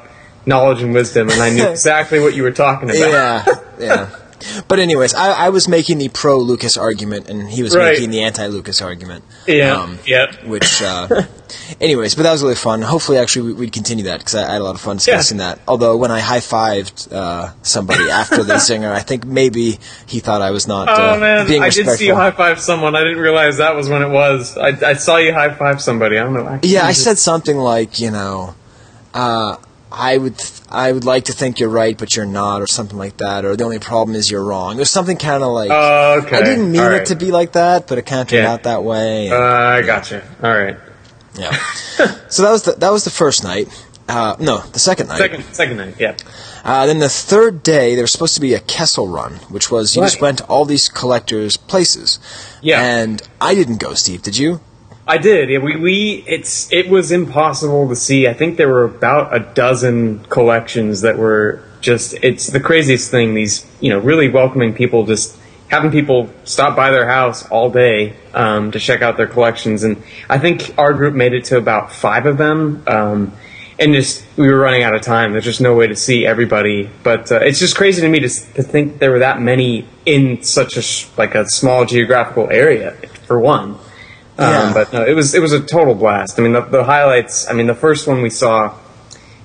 knowledge 0.45 0.81
and 0.81 0.93
wisdom, 0.93 1.29
and 1.29 1.41
I 1.41 1.49
knew 1.51 1.65
exactly 1.69 2.19
what 2.19 2.35
you 2.35 2.43
were 2.43 2.51
talking 2.51 2.89
about. 2.89 2.99
yeah, 2.99 3.45
yeah. 3.79 4.09
But 4.67 4.79
anyways, 4.79 5.13
I, 5.13 5.45
I 5.45 5.49
was 5.49 5.67
making 5.67 5.97
the 5.97 6.09
pro 6.09 6.37
Lucas 6.37 6.77
argument, 6.77 7.29
and 7.29 7.49
he 7.49 7.63
was 7.63 7.75
Right. 7.75 7.93
making 7.93 8.11
the 8.11 8.23
anti 8.23 8.47
Lucas 8.47 8.81
argument. 8.81 9.23
Yeah, 9.47 9.73
Um, 9.81 9.99
yep. 10.05 10.43
Which, 10.45 10.81
uh, 10.81 11.07
anyways, 11.81 12.15
but 12.15 12.23
that 12.23 12.31
was 12.31 12.41
really 12.43 12.55
fun. 12.55 12.81
Hopefully, 12.81 13.17
actually, 13.17 13.47
we- 13.47 13.53
we'd 13.53 13.71
continue 13.73 14.05
that 14.05 14.19
because 14.19 14.35
I, 14.35 14.47
I 14.49 14.53
had 14.53 14.61
a 14.61 14.63
lot 14.63 14.75
of 14.75 14.81
fun 14.81 14.97
discussing 14.97 15.37
that. 15.37 15.59
Although 15.67 15.97
when 15.97 16.11
I 16.11 16.19
high 16.19 16.39
fived 16.39 17.11
uh, 17.11 17.51
somebody 17.61 18.09
after 18.11 18.43
the 18.43 18.59
singer, 18.59 18.91
I 18.91 18.99
think 19.01 19.25
maybe 19.25 19.79
he 20.05 20.19
thought 20.19 20.41
I 20.41 20.51
was 20.51 20.67
not 20.67 20.87
Oh 20.89 21.15
uh, 21.15 21.17
man, 21.19 21.47
being 21.47 21.63
I 21.63 21.69
did 21.69 21.87
see 21.89 22.07
you 22.07 22.15
high 22.15 22.31
five 22.31 22.59
someone. 22.59 22.95
I 22.95 23.03
didn't 23.03 23.19
realize 23.19 23.57
that 23.57 23.75
was 23.75 23.89
when 23.89 24.01
it 24.01 24.09
was. 24.09 24.57
I, 24.57 24.69
I 24.89 24.93
saw 24.93 25.17
you 25.17 25.33
high 25.33 25.53
five 25.53 25.81
somebody. 25.81 26.17
I 26.17 26.23
don't 26.23 26.33
know. 26.33 26.59
Yeah, 26.63 26.85
I 26.85 26.91
said 26.93 27.17
something 27.17 27.57
like, 27.57 27.99
you 27.99 28.11
know, 28.11 28.55
uh, 29.13 29.57
I 29.97 30.17
would 30.17 30.41
I 30.69 30.91
would 30.91 31.05
like 31.05 31.25
to 31.25 31.33
think 31.33 31.59
you're 31.59 31.69
right, 31.69 31.97
but 31.97 32.15
you're 32.15 32.25
not, 32.25 32.61
or 32.61 32.67
something 32.67 32.97
like 32.97 33.17
that, 33.17 33.45
or 33.45 33.55
the 33.55 33.63
only 33.63 33.79
problem 33.79 34.15
is 34.15 34.29
you're 34.29 34.43
wrong. 34.43 34.77
Was 34.77 34.89
something 34.89 35.17
kind 35.17 35.41
of 35.43 35.49
like. 35.53 35.69
Oh, 35.71 36.21
okay. 36.25 36.37
I 36.37 36.41
didn't 36.43 36.71
mean 36.71 36.81
All 36.81 36.91
it 36.91 37.05
to 37.07 37.15
be 37.15 37.31
like 37.31 37.53
that, 37.53 37.87
but 37.87 37.97
it 37.97 38.05
kind 38.05 38.21
of 38.21 38.27
turned 38.27 38.43
Yeah. 38.43 38.51
out 38.53 38.63
that 38.63 38.83
way. 38.83 39.29
Uh, 39.31 39.37
I 39.37 39.81
gotcha. 39.83 40.21
All 40.43 40.51
right. 40.53 40.77
yeah. 41.37 41.51
so 42.29 42.41
that 42.43 42.51
was 42.51 42.63
the 42.63 42.73
that 42.73 42.91
was 42.91 43.03
the 43.05 43.09
first 43.09 43.43
night. 43.43 43.67
Uh, 44.07 44.35
no, 44.39 44.59
the 44.59 44.79
second 44.79 45.07
night. 45.07 45.17
Second, 45.17 45.43
second 45.53 45.77
night. 45.77 45.95
Yeah. 45.97 46.15
Uh, 46.63 46.85
then 46.85 46.99
the 46.99 47.09
third 47.09 47.63
day, 47.63 47.95
there 47.95 48.03
was 48.03 48.11
supposed 48.11 48.35
to 48.35 48.41
be 48.41 48.53
a 48.53 48.59
Kessel 48.59 49.07
run, 49.07 49.33
which 49.49 49.71
was 49.71 49.95
you 49.95 50.01
just 50.03 50.21
went 50.21 50.39
to 50.39 50.43
all 50.45 50.65
these 50.65 50.89
collectors' 50.89 51.57
places. 51.57 52.19
Yeah. 52.61 52.81
And 52.83 53.21
I 53.41 53.55
didn't 53.55 53.77
go, 53.79 53.93
Steve. 53.95 54.21
Did 54.21 54.37
you? 54.37 54.59
I 55.07 55.17
did. 55.19 55.49
Yeah, 55.49 55.59
we, 55.59 55.75
we 55.75 56.23
it's 56.27 56.71
it 56.73 56.89
was 56.89 57.11
impossible 57.11 57.87
to 57.89 57.95
see. 57.95 58.27
I 58.27 58.33
think 58.33 58.57
there 58.57 58.69
were 58.69 58.85
about 58.85 59.35
a 59.35 59.39
dozen 59.39 60.19
collections 60.25 61.01
that 61.01 61.17
were 61.17 61.63
just 61.79 62.15
it's 62.23 62.47
the 62.47 62.59
craziest 62.59 63.11
thing. 63.11 63.35
These 63.35 63.65
you 63.79 63.91
know 63.91 63.99
really 63.99 64.29
welcoming 64.29 64.73
people, 64.73 65.05
just 65.05 65.37
having 65.67 65.91
people 65.91 66.29
stop 66.43 66.75
by 66.75 66.89
their 66.89 67.07
house 67.07 67.47
all 67.49 67.69
day 67.69 68.15
um, 68.33 68.71
to 68.71 68.79
check 68.79 69.03
out 69.03 69.17
their 69.17 69.27
collections. 69.27 69.83
And 69.83 70.01
I 70.27 70.39
think 70.39 70.73
our 70.77 70.93
group 70.93 71.13
made 71.13 71.33
it 71.33 71.45
to 71.45 71.57
about 71.57 71.91
five 71.91 72.25
of 72.25 72.37
them. 72.37 72.83
Um, 72.87 73.33
and 73.77 73.93
just 73.93 74.25
we 74.37 74.47
were 74.47 74.57
running 74.59 74.83
out 74.83 74.95
of 74.95 75.01
time. 75.01 75.33
There's 75.33 75.43
just 75.43 75.61
no 75.61 75.75
way 75.75 75.85
to 75.85 75.95
see 75.95 76.25
everybody. 76.25 76.89
But 77.03 77.31
uh, 77.31 77.39
it's 77.41 77.59
just 77.59 77.75
crazy 77.75 78.01
to 78.01 78.07
me 78.07 78.21
to, 78.21 78.29
to 78.29 78.63
think 78.63 78.99
there 78.99 79.11
were 79.11 79.19
that 79.19 79.39
many 79.39 79.87
in 80.05 80.41
such 80.41 80.77
a 80.77 81.19
like 81.19 81.35
a 81.35 81.47
small 81.47 81.85
geographical 81.85 82.49
area. 82.49 82.93
For 83.27 83.39
one. 83.39 83.77
Yeah. 84.37 84.63
Um, 84.63 84.73
but 84.73 84.91
no, 84.91 85.05
it 85.05 85.13
was 85.13 85.33
it 85.33 85.41
was 85.41 85.53
a 85.53 85.61
total 85.61 85.95
blast. 85.95 86.39
I 86.39 86.43
mean, 86.43 86.53
the, 86.53 86.61
the 86.61 86.83
highlights. 86.83 87.49
I 87.49 87.53
mean, 87.53 87.67
the 87.67 87.75
first 87.75 88.07
one 88.07 88.21
we 88.21 88.29
saw, 88.29 88.77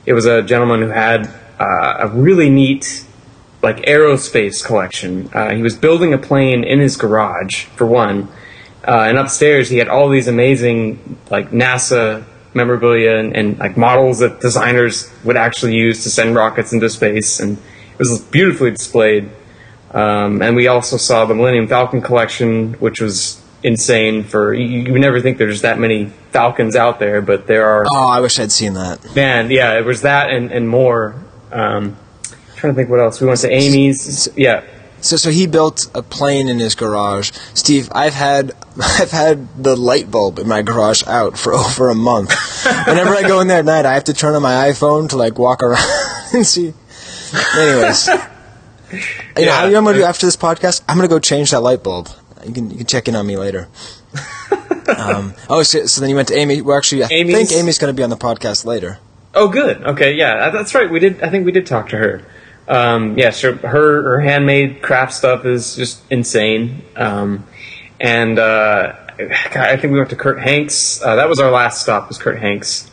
it 0.05 0.13
was 0.13 0.27
a 0.27 0.43
gentleman 0.43 0.83
who 0.83 0.89
had 0.89 1.27
uh, 1.59 1.97
a 2.01 2.09
really 2.09 2.51
neat 2.51 3.05
like 3.63 3.77
aerospace 3.83 4.65
collection. 4.65 5.31
Uh, 5.33 5.55
he 5.55 5.63
was 5.63 5.77
building 5.77 6.13
a 6.15 6.19
plane 6.19 6.65
in 6.65 6.81
his 6.81 6.97
garage 6.97 7.65
for 7.77 7.87
one, 7.87 8.29
uh, 8.87 9.07
and 9.09 9.19
upstairs 9.19 9.69
he 9.69 9.77
had 9.77 9.89
all 9.89 10.09
these 10.09 10.27
amazing 10.27 11.19
like 11.31 11.51
NASA 11.51 12.25
memorabilia 12.53 13.17
and, 13.17 13.37
and 13.37 13.59
like 13.59 13.77
models 13.77 14.19
that 14.19 14.41
designers 14.41 15.09
would 15.23 15.37
actually 15.37 15.77
use 15.77 16.03
to 16.03 16.11
send 16.11 16.35
rockets 16.35 16.73
into 16.73 16.91
space, 16.91 17.39
and 17.39 17.59
it 17.59 17.99
was 17.99 18.21
beautifully 18.23 18.73
displayed. 18.73 19.31
Um, 19.93 20.41
and 20.41 20.57
we 20.57 20.69
also 20.69 20.97
saw 20.97 21.27
the 21.27 21.35
Millennium 21.35 21.67
Falcon 21.69 22.01
collection, 22.01 22.75
which 22.75 23.01
was 23.01 23.41
insane. 23.63 24.25
For 24.25 24.53
you, 24.55 24.93
you 24.93 24.99
never 24.99 25.21
think 25.21 25.39
there's 25.39 25.63
that 25.63 25.79
many 25.79 26.07
Falcons 26.33 26.77
out 26.77 26.99
there, 26.99 27.21
but 27.21 27.47
there 27.47 27.67
are. 27.67 27.87
Oh, 27.91 28.09
I 28.11 28.21
wish 28.21 28.39
I'd 28.39 28.53
seen 28.53 28.75
that. 28.75 29.15
Man, 29.15 29.51
yeah, 29.51 29.79
it 29.79 29.85
was 29.85 30.03
that 30.03 30.31
and, 30.31 30.51
and 30.53 30.69
more. 30.69 31.15
Um, 31.53 31.97
trying 32.57 32.73
to 32.73 32.77
think 32.77 32.89
what 32.91 33.01
else. 33.01 33.21
We 33.21 33.27
want 33.27 33.39
to 33.39 33.47
say 33.47 33.53
Amy's. 33.53 34.29
Yeah. 34.37 34.63
So, 35.03 35.17
so 35.17 35.31
he 35.31 35.47
built 35.47 35.87
a 35.95 36.03
plane 36.03 36.49
in 36.49 36.59
his 36.59 36.75
garage. 36.75 37.31
Steve, 37.55 37.89
I've 37.93 38.13
had 38.13 38.53
I've 38.83 39.11
had 39.11 39.63
the 39.63 39.75
light 39.77 40.11
bulb 40.11 40.39
in 40.39 40.47
my 40.47 40.61
garage 40.63 41.03
out 41.07 41.39
for 41.39 41.55
over 41.55 41.89
a 41.89 41.95
month. 41.95 42.33
Whenever 42.87 43.11
I 43.15 43.23
go 43.23 43.41
in 43.41 43.49
there 43.49 43.61
at 43.61 43.65
night, 43.65 43.87
I 43.87 43.95
have 43.95 44.05
to 44.05 44.15
turn 44.15 44.35
on 44.35 44.43
my 44.43 44.69
iPhone 44.71 45.09
to 45.11 45.17
like 45.17 45.39
walk 45.39 45.63
around 45.63 45.83
and 46.35 46.47
see. 46.47 46.75
Anyways, 47.57 48.09
you 48.09 48.15
know, 48.17 48.23
Yeah. 49.37 49.45
know 49.47 49.69
what 49.69 49.77
I'm 49.77 49.85
gonna 49.85 49.99
do 49.99 50.05
after 50.05 50.27
this 50.27 50.37
podcast? 50.37 50.83
I'm 50.89 50.97
gonna 50.97 51.09
go 51.09 51.19
change 51.19 51.53
that 51.53 51.61
light 51.61 51.83
bulb. 51.83 52.09
You 52.47 52.53
can 52.53 52.71
you 52.71 52.77
can 52.79 52.87
check 52.87 53.09
in 53.09 53.17
on 53.17 53.27
me 53.27 53.37
later. 53.37 53.69
um, 54.99 55.35
oh, 55.49 55.63
so, 55.63 55.87
so 55.87 56.01
then 56.01 56.11
you 56.11 56.17
went 56.17 56.29
to 56.29 56.35
Amy. 56.37 56.63
Well, 56.63 56.77
actually, 56.77 57.05
I 57.05 57.09
Amy's- 57.11 57.37
think 57.51 57.53
Amy's 57.61 57.79
gonna 57.79 57.93
be 57.93 58.03
on 58.03 58.11
the 58.11 58.17
podcast 58.17 58.65
later. 58.65 58.99
Oh, 59.35 59.49
good. 59.49 59.83
Okay, 59.85 60.15
yeah, 60.15 60.51
that's 60.51 60.75
right. 60.75 60.91
We 60.91 60.99
did. 60.99 61.23
I 61.23 61.31
think 61.31 61.47
we 61.47 61.53
did 61.53 61.67
talk 61.67 61.91
to 61.91 61.97
her. 61.97 62.23
Um, 62.69 63.17
yeah, 63.19 63.31
so 63.31 63.55
her 63.55 64.03
her 64.03 64.21
handmade 64.21 64.83
craft 64.83 65.13
stuff 65.13 65.45
is 65.45 65.77
just 65.77 66.03
insane. 66.11 66.83
Um, 66.97 67.47
and 68.01 68.39
uh, 68.39 68.95
I 69.19 69.77
think 69.77 69.93
we 69.93 69.99
went 69.99 70.11
to 70.11 70.17
Kurt 70.17 70.41
Hanks. 70.41 71.03
Uh, 71.03 71.17
that 71.17 71.29
was 71.29 71.39
our 71.41 71.51
last 71.51 71.83
stop. 71.83 72.09
Was 72.09 72.19
Kurt 72.19 72.39
Hanks. 72.39 72.91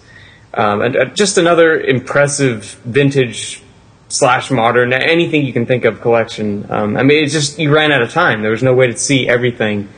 Um, 0.54 0.82
and 0.82 0.96
uh, 0.96 1.06
just 1.06 1.38
another 1.38 1.80
impressive 1.80 2.64
vintage 2.86 3.62
slash 4.10 4.50
modern 4.52 4.93
anything 4.93 5.46
you 5.46 5.54
can 5.54 5.65
think 5.65 5.86
of 5.86 6.02
collection. 6.02 6.65
Um, 6.70 6.96
I 6.98 7.04
mean, 7.04 7.24
it's 7.24 7.34
just 7.34 7.60
you 7.60 7.74
ran 7.74 7.91
out 7.91 8.02
of 8.02 8.12
time. 8.12 8.41
There 8.41 8.52
was 8.52 8.63
no 8.63 8.74
way 8.74 8.88
to 8.88 8.98
see 8.98 9.28
everything. 9.28 9.89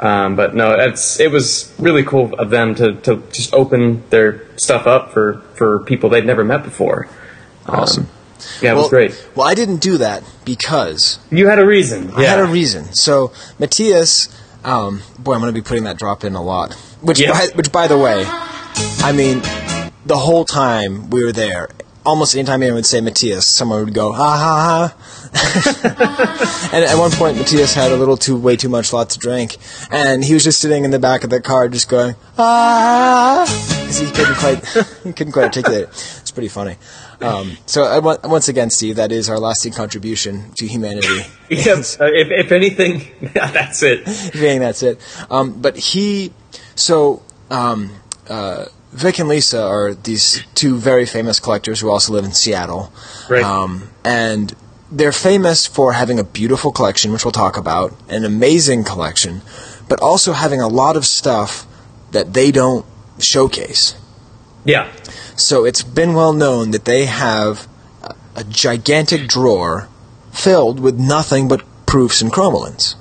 Um, 0.00 0.36
but 0.36 0.54
no, 0.54 0.74
it's 0.74 1.18
it 1.18 1.32
was 1.32 1.74
really 1.78 2.04
cool 2.04 2.32
of 2.34 2.50
them 2.50 2.76
to, 2.76 2.92
to 3.02 3.16
just 3.32 3.52
open 3.52 4.08
their 4.10 4.46
stuff 4.56 4.86
up 4.86 5.12
for, 5.12 5.40
for 5.54 5.80
people 5.80 6.08
they'd 6.08 6.24
never 6.24 6.44
met 6.44 6.62
before. 6.62 7.08
Um, 7.66 7.80
Awesome. 7.80 8.08
yeah, 8.62 8.70
it 8.70 8.74
well, 8.74 8.82
was 8.84 8.90
great. 8.90 9.28
Well, 9.34 9.48
I 9.48 9.54
didn't 9.54 9.78
do 9.78 9.96
that 9.98 10.22
because 10.44 11.18
You 11.30 11.48
had 11.48 11.58
a 11.58 11.66
reason. 11.66 12.12
I 12.14 12.22
yeah. 12.22 12.28
had 12.30 12.38
a 12.38 12.44
reason. 12.46 12.92
So 12.94 13.32
Matthias, 13.58 14.28
um, 14.64 15.02
boy, 15.18 15.34
I'm 15.34 15.40
going 15.40 15.52
to 15.52 15.60
be 15.60 15.66
putting 15.66 15.82
that 15.84 15.98
drop 15.98 16.22
in 16.22 16.36
a 16.36 16.42
lot. 16.42 16.74
Which, 17.00 17.18
Yeah. 17.18 17.32
by, 17.32 17.48
which, 17.56 17.72
by 17.72 17.88
the 17.88 17.98
way, 17.98 18.22
I 18.28 19.10
mean, 19.12 19.40
the 20.06 20.16
whole 20.16 20.44
time 20.44 21.10
we 21.10 21.24
were 21.24 21.32
there, 21.32 21.68
almost 22.04 22.34
anytime 22.34 22.62
anyone 22.62 22.76
would 22.76 22.86
say 22.86 23.00
Matthias, 23.00 23.46
someone 23.46 23.84
would 23.84 23.94
go 23.94 24.12
ha 24.12 24.36
ha 24.36 24.94
ha. 24.94 26.70
and 26.72 26.84
at 26.84 26.96
one 26.96 27.10
point, 27.10 27.36
Matthias 27.36 27.74
had 27.74 27.92
a 27.92 27.96
little 27.96 28.16
too, 28.16 28.36
way 28.36 28.56
too 28.56 28.68
much, 28.68 28.92
lot 28.92 29.10
to 29.10 29.18
drink, 29.18 29.56
and 29.90 30.24
he 30.24 30.34
was 30.34 30.44
just 30.44 30.60
sitting 30.60 30.84
in 30.84 30.90
the 30.90 30.98
back 30.98 31.24
of 31.24 31.30
the 31.30 31.40
car, 31.40 31.68
just 31.68 31.88
going 31.88 32.14
ah, 32.38 33.44
'cause 33.46 33.98
he 33.98 34.10
couldn't 34.10 34.34
quite, 34.36 34.66
he 35.04 35.12
couldn't 35.12 35.32
quite 35.32 35.44
articulate 35.44 35.82
it. 35.84 35.88
It's 35.88 36.30
pretty 36.30 36.48
funny. 36.48 36.76
Um, 37.20 37.58
so 37.66 38.00
once 38.24 38.48
again, 38.48 38.70
Steve, 38.70 38.96
that 38.96 39.10
is 39.10 39.28
our 39.28 39.38
lasting 39.38 39.72
contribution 39.72 40.52
to 40.56 40.66
humanity. 40.66 41.22
Yep. 41.50 41.78
Uh, 41.98 42.04
if, 42.12 42.28
if 42.46 42.52
anything, 42.52 43.08
that's 43.32 43.82
it. 43.82 44.04
Being 44.34 44.60
that's 44.60 44.82
it. 44.82 45.00
Um, 45.30 45.62
but 45.62 45.78
he, 45.78 46.30
so 46.74 47.22
um, 47.50 47.90
uh, 48.28 48.66
Vic 48.92 49.18
and 49.18 49.28
Lisa 49.28 49.62
are 49.62 49.94
these 49.94 50.44
two 50.54 50.76
very 50.76 51.04
famous 51.04 51.40
collectors 51.40 51.80
who 51.80 51.90
also 51.90 52.12
live 52.12 52.24
in 52.24 52.32
Seattle. 52.32 52.92
Right. 53.28 53.42
Um, 53.42 53.90
and 54.04 54.54
they're 54.90 55.12
famous 55.12 55.66
for 55.66 55.92
having 55.92 56.18
a 56.18 56.24
beautiful 56.24 56.72
collection, 56.72 57.12
which 57.12 57.24
we'll 57.24 57.32
talk 57.32 57.56
about, 57.56 57.94
an 58.08 58.24
amazing 58.24 58.84
collection, 58.84 59.42
but 59.88 60.00
also 60.00 60.32
having 60.32 60.60
a 60.60 60.68
lot 60.68 60.96
of 60.96 61.04
stuff 61.04 61.66
that 62.12 62.32
they 62.32 62.50
don't 62.50 62.86
showcase. 63.18 63.94
Yeah. 64.64 64.90
So 65.36 65.64
it's 65.64 65.82
been 65.82 66.14
well 66.14 66.32
known 66.32 66.70
that 66.70 66.84
they 66.84 67.04
have 67.04 67.68
a, 68.02 68.14
a 68.36 68.44
gigantic 68.44 69.28
drawer 69.28 69.88
filled 70.32 70.80
with 70.80 70.98
nothing 70.98 71.48
but 71.48 71.62
proofs 71.86 72.22
and 72.22 72.32
chromalins. 72.32 72.94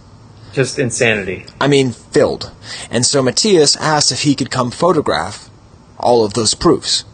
Just 0.53 0.79
insanity. 0.79 1.45
I 1.61 1.67
mean, 1.67 1.91
filled. 1.91 2.51
And 2.89 3.05
so 3.05 3.21
Matthias 3.21 3.75
asked 3.77 4.11
if 4.11 4.23
he 4.23 4.35
could 4.35 4.51
come 4.51 4.71
photograph 4.71 5.49
all 5.99 6.23
of 6.23 6.33
those 6.33 6.53
proofs. 6.53 7.05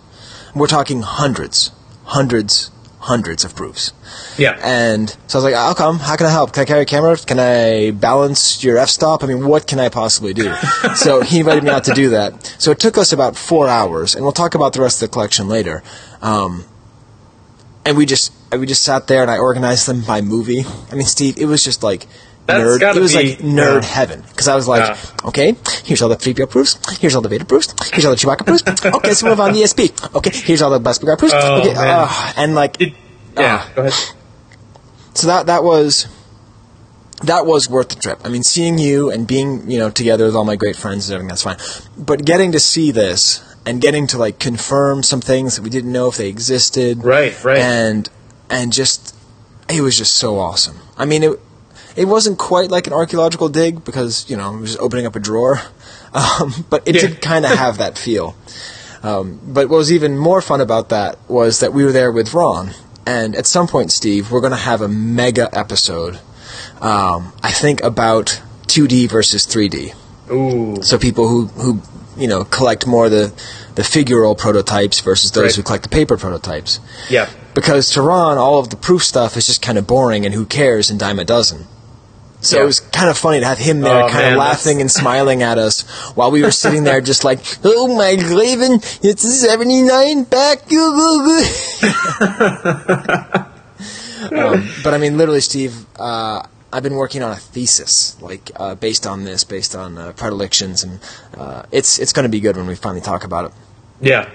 We're 0.55 0.67
talking 0.67 1.01
hundreds, 1.01 1.71
hundreds, 2.05 2.71
hundreds 2.99 3.43
of 3.43 3.55
proofs. 3.55 3.91
Yeah. 4.37 4.59
And 4.63 5.09
so 5.27 5.39
I 5.39 5.41
was 5.41 5.43
like, 5.43 5.55
"I'll 5.55 5.75
come. 5.75 5.99
How 5.99 6.15
can 6.15 6.27
I 6.27 6.31
help? 6.31 6.53
Can 6.53 6.61
I 6.61 6.65
carry 6.65 6.81
a 6.81 6.85
camera? 6.85 7.17
Can 7.17 7.39
I 7.39 7.91
balance 7.91 8.63
your 8.63 8.77
f-stop? 8.77 9.23
I 9.23 9.27
mean, 9.27 9.47
what 9.47 9.67
can 9.67 9.79
I 9.79 9.89
possibly 9.89 10.33
do?" 10.33 10.53
so 10.95 11.21
he 11.21 11.39
invited 11.39 11.63
me 11.63 11.69
out 11.69 11.83
to 11.85 11.93
do 11.93 12.09
that. 12.09 12.55
So 12.59 12.71
it 12.71 12.79
took 12.79 12.97
us 12.97 13.11
about 13.11 13.35
four 13.35 13.67
hours, 13.67 14.15
and 14.15 14.23
we'll 14.23 14.31
talk 14.31 14.55
about 14.55 14.73
the 14.73 14.81
rest 14.81 15.01
of 15.01 15.09
the 15.09 15.13
collection 15.13 15.47
later. 15.47 15.83
Um, 16.21 16.65
and 17.85 17.97
we 17.97 18.05
just 18.05 18.31
we 18.51 18.65
just 18.65 18.83
sat 18.83 19.07
there 19.07 19.21
and 19.21 19.31
I 19.31 19.37
organized 19.37 19.87
them 19.87 20.01
by 20.01 20.21
movie. 20.21 20.63
I 20.91 20.95
mean, 20.95 21.05
Steve, 21.05 21.37
it 21.37 21.45
was 21.45 21.63
just 21.63 21.83
like 21.83 22.07
That's 22.45 22.59
nerd. 22.61 22.79
gotta 22.81 22.99
It 22.99 23.01
was 23.01 23.15
be- 23.15 23.29
like 23.29 23.37
nerd 23.39 23.81
yeah. 23.83 23.87
heaven 23.87 24.21
because 24.29 24.47
I 24.49 24.55
was 24.55 24.67
like, 24.67 24.83
Yeah. 24.83 25.27
okay, 25.29 25.55
here's 25.85 26.01
all 26.01 26.09
the 26.09 26.17
3PO 26.17 26.49
proofs. 26.49 26.77
Here's 26.99 27.15
all 27.15 27.21
the 27.21 27.29
Vader 27.29 27.45
proofs. 27.45 27.73
Here's 27.93 28.03
all 28.05 28.11
the 28.11 28.17
Chewbacca 28.17 28.45
proofs. 28.45 28.63
Okay, 28.85 29.07
let's 29.07 29.23
move 29.23 29.39
on 29.39 29.53
to 29.53 29.59
ESB. 29.59 30.15
Okay, 30.15 30.31
here's 30.33 30.61
all 30.61 30.69
the 30.71 30.79
Bespin 30.79 31.17
proofs. 31.17 31.33
Oh, 31.35 31.59
okay, 31.61 31.73
man. 31.73 31.87
uh, 32.07 32.33
and 32.35 32.53
like, 32.55 32.77
Did- 32.77 32.95
yeah. 33.37 33.59
Ah. 33.65 33.71
Go 33.75 33.81
ahead. 33.83 33.93
so 35.13 35.27
that 35.27 35.45
that 35.47 35.63
was 35.63 36.07
that 37.23 37.45
was 37.45 37.69
worth 37.69 37.89
the 37.89 37.95
trip. 37.95 38.19
I 38.25 38.29
mean, 38.29 38.43
seeing 38.43 38.77
you 38.77 39.09
and 39.09 39.25
being 39.25 39.69
you 39.71 39.79
know 39.79 39.89
together 39.89 40.25
with 40.25 40.35
all 40.35 40.43
my 40.45 40.55
great 40.57 40.75
friends 40.75 41.09
and 41.09 41.15
everything 41.15 41.29
that's 41.29 41.43
fine. 41.43 41.57
But 41.97 42.25
getting 42.25 42.51
to 42.51 42.59
see 42.59 42.91
this 42.91 43.41
and 43.65 43.81
getting 43.81 44.07
to 44.07 44.17
like 44.17 44.39
confirm 44.39 45.01
some 45.03 45.21
things 45.21 45.55
that 45.55 45.61
we 45.61 45.69
didn't 45.69 45.91
know 45.93 46.09
if 46.09 46.17
they 46.17 46.27
existed, 46.27 47.03
Right, 47.03 47.41
right. 47.43 47.57
and 47.59 48.09
and 48.49 48.73
just 48.73 49.15
it 49.69 49.81
was 49.81 49.97
just 49.97 50.15
so 50.15 50.37
awesome. 50.37 50.77
I 50.97 51.05
mean, 51.05 51.23
it 51.23 51.39
it 51.95 52.05
wasn't 52.05 52.37
quite 52.39 52.69
like 52.71 52.87
an 52.87 52.93
archaeological 52.93 53.49
dig 53.49 53.83
because 53.85 54.29
you 54.29 54.37
know 54.37 54.55
it 54.55 54.59
was 54.61 54.69
just 54.71 54.81
opening 54.81 55.05
up 55.05 55.15
a 55.15 55.19
drawer, 55.19 55.61
um, 56.13 56.65
but 56.69 56.87
it 56.87 56.95
Yeah. 56.95 57.01
did 57.01 57.21
kind 57.21 57.45
of 57.45 57.51
have 57.51 57.77
that 57.77 57.97
feel. 57.97 58.35
Um, 59.03 59.39
but 59.43 59.67
what 59.69 59.77
was 59.77 59.91
even 59.91 60.17
more 60.17 60.41
fun 60.41 60.61
about 60.61 60.89
that 60.89 61.17
was 61.27 61.59
that 61.59 61.73
we 61.73 61.83
were 61.83 61.91
there 61.91 62.11
with 62.11 62.33
Ron, 62.33 62.71
and 63.05 63.35
at 63.35 63.45
some 63.45 63.67
point, 63.67 63.91
Steve, 63.91 64.31
we're 64.31 64.39
going 64.41 64.51
to 64.53 64.57
have 64.57 64.81
a 64.81 64.87
mega 64.87 65.49
episode. 65.57 66.19
Um, 66.81 67.33
I 67.43 67.51
think 67.51 67.83
about 67.83 68.41
2D 68.67 69.09
versus 69.09 69.45
3D. 69.45 69.93
Ooh. 70.31 70.81
So 70.81 70.97
people 70.97 71.27
who 71.27 71.47
who 71.47 71.81
you 72.15 72.27
know 72.27 72.43
collect 72.45 72.87
more 72.87 73.09
the 73.09 73.33
the 73.75 73.81
figural 73.81 74.37
prototypes 74.37 74.99
versus 74.99 75.31
those 75.31 75.43
Right. 75.43 75.55
who 75.55 75.63
collect 75.63 75.83
the 75.83 75.89
paper 75.89 76.15
prototypes. 76.17 76.79
Yeah. 77.09 77.29
Because 77.55 77.89
to 77.91 78.01
Ron, 78.01 78.37
all 78.37 78.57
of 78.59 78.69
the 78.69 78.75
proof 78.77 79.03
stuff 79.03 79.35
is 79.35 79.45
just 79.47 79.61
kind 79.61 79.77
of 79.77 79.85
boring, 79.85 80.25
and 80.25 80.33
who 80.33 80.45
cares? 80.45 80.89
And 80.89 80.99
dime 80.99 81.19
a 81.19 81.25
dozen. 81.25 81.65
So 82.43 82.57
Yeah. 82.57 82.63
it 82.63 82.65
was 82.65 82.79
kind 82.81 83.09
of 83.09 83.17
funny 83.17 83.39
to 83.39 83.45
have 83.45 83.57
him 83.57 83.79
there, 83.81 84.03
Oh, 84.03 84.07
kind 84.09 84.13
man, 84.23 84.33
of 84.33 84.39
that's- 84.39 84.65
laughing 84.65 84.81
and 84.81 84.91
smiling 84.91 85.41
at 85.43 85.57
us 85.57 85.81
while 86.15 86.29
we 86.29 86.43
were 86.43 86.51
sitting 86.51 86.83
there, 86.83 86.99
just 87.01 87.23
like, 87.23 87.39
"Oh 87.63 87.87
my 87.87 88.11
Raven, 88.13 88.81
it's 89.01 89.23
'79 89.39 90.23
back." 90.25 90.59
um, 94.31 94.69
but 94.83 94.93
I 94.93 94.97
mean, 94.99 95.17
literally, 95.17 95.41
Steve, 95.41 95.85
uh, 95.99 96.43
I've 96.71 96.83
been 96.83 96.95
working 96.95 97.23
on 97.23 97.31
a 97.31 97.35
thesis, 97.37 98.15
like 98.21 98.51
uh, 98.55 98.75
based 98.75 99.05
on 99.07 99.23
this, 99.23 99.43
based 99.43 99.75
on 99.75 99.97
uh, 99.97 100.11
predilections, 100.13 100.83
and 100.83 100.99
uh, 101.37 101.63
it's 101.71 101.99
it's 101.99 102.13
going 102.13 102.23
to 102.23 102.29
be 102.29 102.39
good 102.39 102.57
when 102.57 102.67
we 102.67 102.75
finally 102.75 103.01
talk 103.01 103.23
about 103.23 103.45
it. 103.45 103.51
Yeah. 104.01 104.29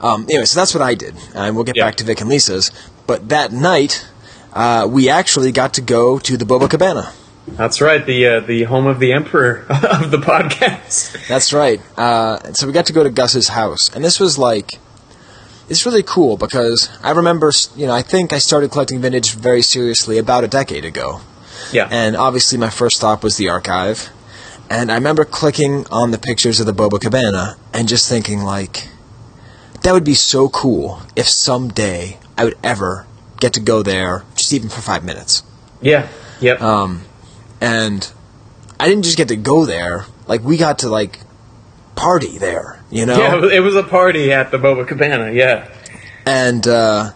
Um, 0.00 0.24
anyway, 0.28 0.44
so 0.46 0.58
that's 0.60 0.74
what 0.74 0.82
I 0.82 0.94
did, 0.94 1.14
and 1.34 1.54
we'll 1.54 1.64
get 1.64 1.76
Yeah. 1.76 1.84
back 1.86 1.96
to 1.96 2.04
Vic 2.04 2.20
and 2.20 2.30
Lisa's. 2.30 2.70
But 3.06 3.28
that 3.30 3.52
night, 3.52 4.06
uh, 4.52 4.86
we 4.90 5.08
actually 5.08 5.52
got 5.52 5.74
to 5.74 5.80
go 5.80 6.18
to 6.18 6.36
the 6.36 6.44
Boba 6.44 6.68
Cabana. 6.70 7.12
That's 7.46 7.80
right. 7.80 8.04
The 8.04 8.26
uh, 8.26 8.40
the 8.40 8.62
home 8.64 8.86
of 8.86 8.98
the 9.00 9.12
emperor 9.12 9.66
of 9.68 10.10
the 10.10 10.18
podcast. 10.18 11.26
That's 11.28 11.52
right. 11.52 11.80
Uh, 11.98 12.52
so 12.52 12.66
we 12.66 12.72
got 12.72 12.86
to 12.86 12.92
go 12.92 13.02
to 13.02 13.10
Gus's 13.10 13.48
house, 13.48 13.90
and 13.94 14.04
this 14.04 14.20
was 14.20 14.38
like, 14.38 14.78
it's 15.68 15.84
really 15.84 16.02
cool 16.04 16.36
because 16.36 16.88
I 17.02 17.10
remember, 17.10 17.50
you 17.76 17.86
know, 17.86 17.92
I 17.94 18.02
think 18.02 18.32
I 18.32 18.38
started 18.38 18.70
collecting 18.70 19.00
vintage 19.00 19.34
very 19.34 19.62
seriously 19.62 20.18
about 20.18 20.44
a 20.44 20.48
decade 20.48 20.84
ago, 20.84 21.20
Yeah. 21.72 21.88
and 21.90 22.16
obviously 22.16 22.58
my 22.58 22.70
first 22.70 22.96
stop 22.96 23.24
was 23.24 23.36
the 23.38 23.48
archive, 23.48 24.10
and 24.70 24.90
I 24.92 24.94
remember 24.94 25.24
clicking 25.24 25.84
on 25.90 26.12
the 26.12 26.18
pictures 26.18 26.60
of 26.60 26.66
the 26.66 26.72
Boba 26.72 27.00
Cabana 27.00 27.56
and 27.74 27.88
just 27.88 28.08
thinking 28.08 28.42
like, 28.42 28.86
that 29.82 29.92
would 29.92 30.04
be 30.04 30.14
so 30.14 30.48
cool 30.48 31.02
if 31.16 31.28
someday 31.28 32.18
I 32.38 32.44
would 32.44 32.56
ever 32.62 33.06
get 33.40 33.52
to 33.54 33.60
go 33.60 33.82
there, 33.82 34.22
just 34.36 34.52
even 34.52 34.68
for 34.68 34.80
five 34.80 35.02
minutes. 35.04 35.42
yeah. 35.80 36.06
Yep. 36.40 36.60
Um, 36.60 37.02
and 37.62 38.12
I 38.78 38.88
didn't 38.88 39.04
just 39.04 39.16
get 39.16 39.28
to 39.28 39.36
go 39.36 39.64
there; 39.64 40.04
like 40.26 40.42
we 40.42 40.56
got 40.58 40.80
to 40.80 40.88
like 40.90 41.20
party 41.94 42.36
there, 42.38 42.82
you 42.90 43.06
know. 43.06 43.16
yeah. 43.16 43.56
It 43.56 43.60
was 43.60 43.76
a 43.76 43.82
party 43.84 44.32
at 44.32 44.50
the 44.50 44.58
Boba 44.58 44.86
Cabana. 44.86 45.30
Yeah. 45.32 45.68
and 46.26 46.66
uh, 46.66 47.12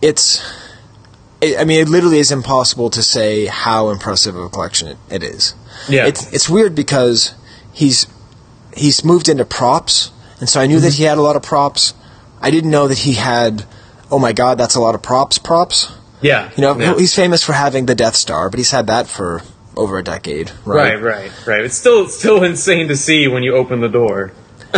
it's 0.00 0.42
it, 1.40 1.58
i 1.58 1.64
mean 1.64 1.80
it 1.80 1.88
literally 1.88 2.18
is 2.18 2.30
impossible 2.32 2.90
to 2.90 3.02
say 3.02 3.46
how 3.46 3.90
impressive 3.90 4.36
of 4.36 4.44
a 4.44 4.48
collection 4.48 4.88
it, 4.88 4.98
it 5.10 5.22
is 5.22 5.54
Yeah. 5.88 6.06
it's, 6.06 6.32
it's 6.32 6.48
weird 6.48 6.74
because 6.74 7.34
he's 7.72 8.06
he's 8.76 9.04
moved 9.04 9.28
into 9.28 9.44
props 9.44 10.10
and 10.40 10.48
so 10.48 10.60
i 10.60 10.66
knew 10.66 10.80
that 10.80 10.94
he 10.94 11.04
had 11.04 11.18
a 11.18 11.22
lot 11.22 11.36
of 11.36 11.42
props 11.42 11.94
i 12.40 12.50
didn't 12.50 12.70
know 12.70 12.88
that 12.88 12.98
he 12.98 13.14
had 13.14 13.64
oh 14.10 14.18
my 14.18 14.32
god 14.32 14.58
that's 14.58 14.74
a 14.76 14.80
lot 14.80 14.94
of 14.94 15.02
props 15.02 15.38
props 15.38 15.92
Yeah. 16.22 16.50
you 16.56 16.62
know 16.62 16.78
Yeah. 16.78 16.94
he's 16.96 17.14
famous 17.14 17.42
for 17.42 17.52
having 17.52 17.86
the 17.86 17.94
death 17.94 18.16
star 18.16 18.48
but 18.50 18.58
he's 18.58 18.70
had 18.70 18.86
that 18.86 19.06
for 19.06 19.42
over 19.76 19.98
a 19.98 20.04
decade 20.04 20.50
Right, 20.64 21.00
right, 21.00 21.30
right. 21.46 21.64
It's 21.64 21.76
still 21.76 22.08
still 22.08 22.42
insane 22.44 22.88
to 22.88 22.96
see 22.96 23.28
when 23.28 23.42
you 23.42 23.54
open 23.56 23.80
the 23.80 23.88
door. 23.88 24.32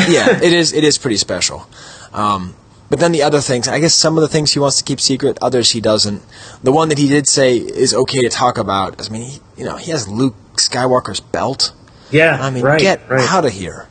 yeah, 0.09 0.29
it 0.43 0.53
is. 0.53 0.73
It 0.73 0.83
is 0.85 0.99
pretty 0.99 1.17
special. 1.19 1.67
Um, 2.13 2.55
but 2.91 3.01
then 3.01 3.13
the 3.13 3.23
other 3.23 3.41
things, 3.41 3.67
I 3.69 3.81
guess 3.81 3.95
some 3.95 4.17
of 4.17 4.23
the 4.23 4.29
things 4.29 4.53
he 4.53 4.59
wants 4.61 4.79
to 4.79 4.85
keep 4.85 5.01
secret, 5.01 5.39
others 5.43 5.71
he 5.71 5.81
doesn't. 5.81 6.23
The 6.63 6.71
one 6.73 6.89
that 6.91 6.99
he 6.99 7.09
did 7.09 7.27
say 7.29 7.57
is 7.57 7.93
okay 7.95 8.21
to 8.23 8.29
talk 8.29 8.57
about. 8.59 9.09
I 9.09 9.13
mean, 9.13 9.23
he, 9.31 9.41
you 9.57 9.65
know, 9.65 9.77
he 9.77 9.91
has 9.91 10.07
Luke 10.09 10.35
Skywalker's 10.57 11.21
belt. 11.21 11.73
Yeah, 12.11 12.39
I 12.41 12.51
mean, 12.51 12.63
right, 12.63 12.81
get 12.81 13.09
right. 13.09 13.29
out 13.33 13.45
of 13.45 13.53
here. 13.53 13.89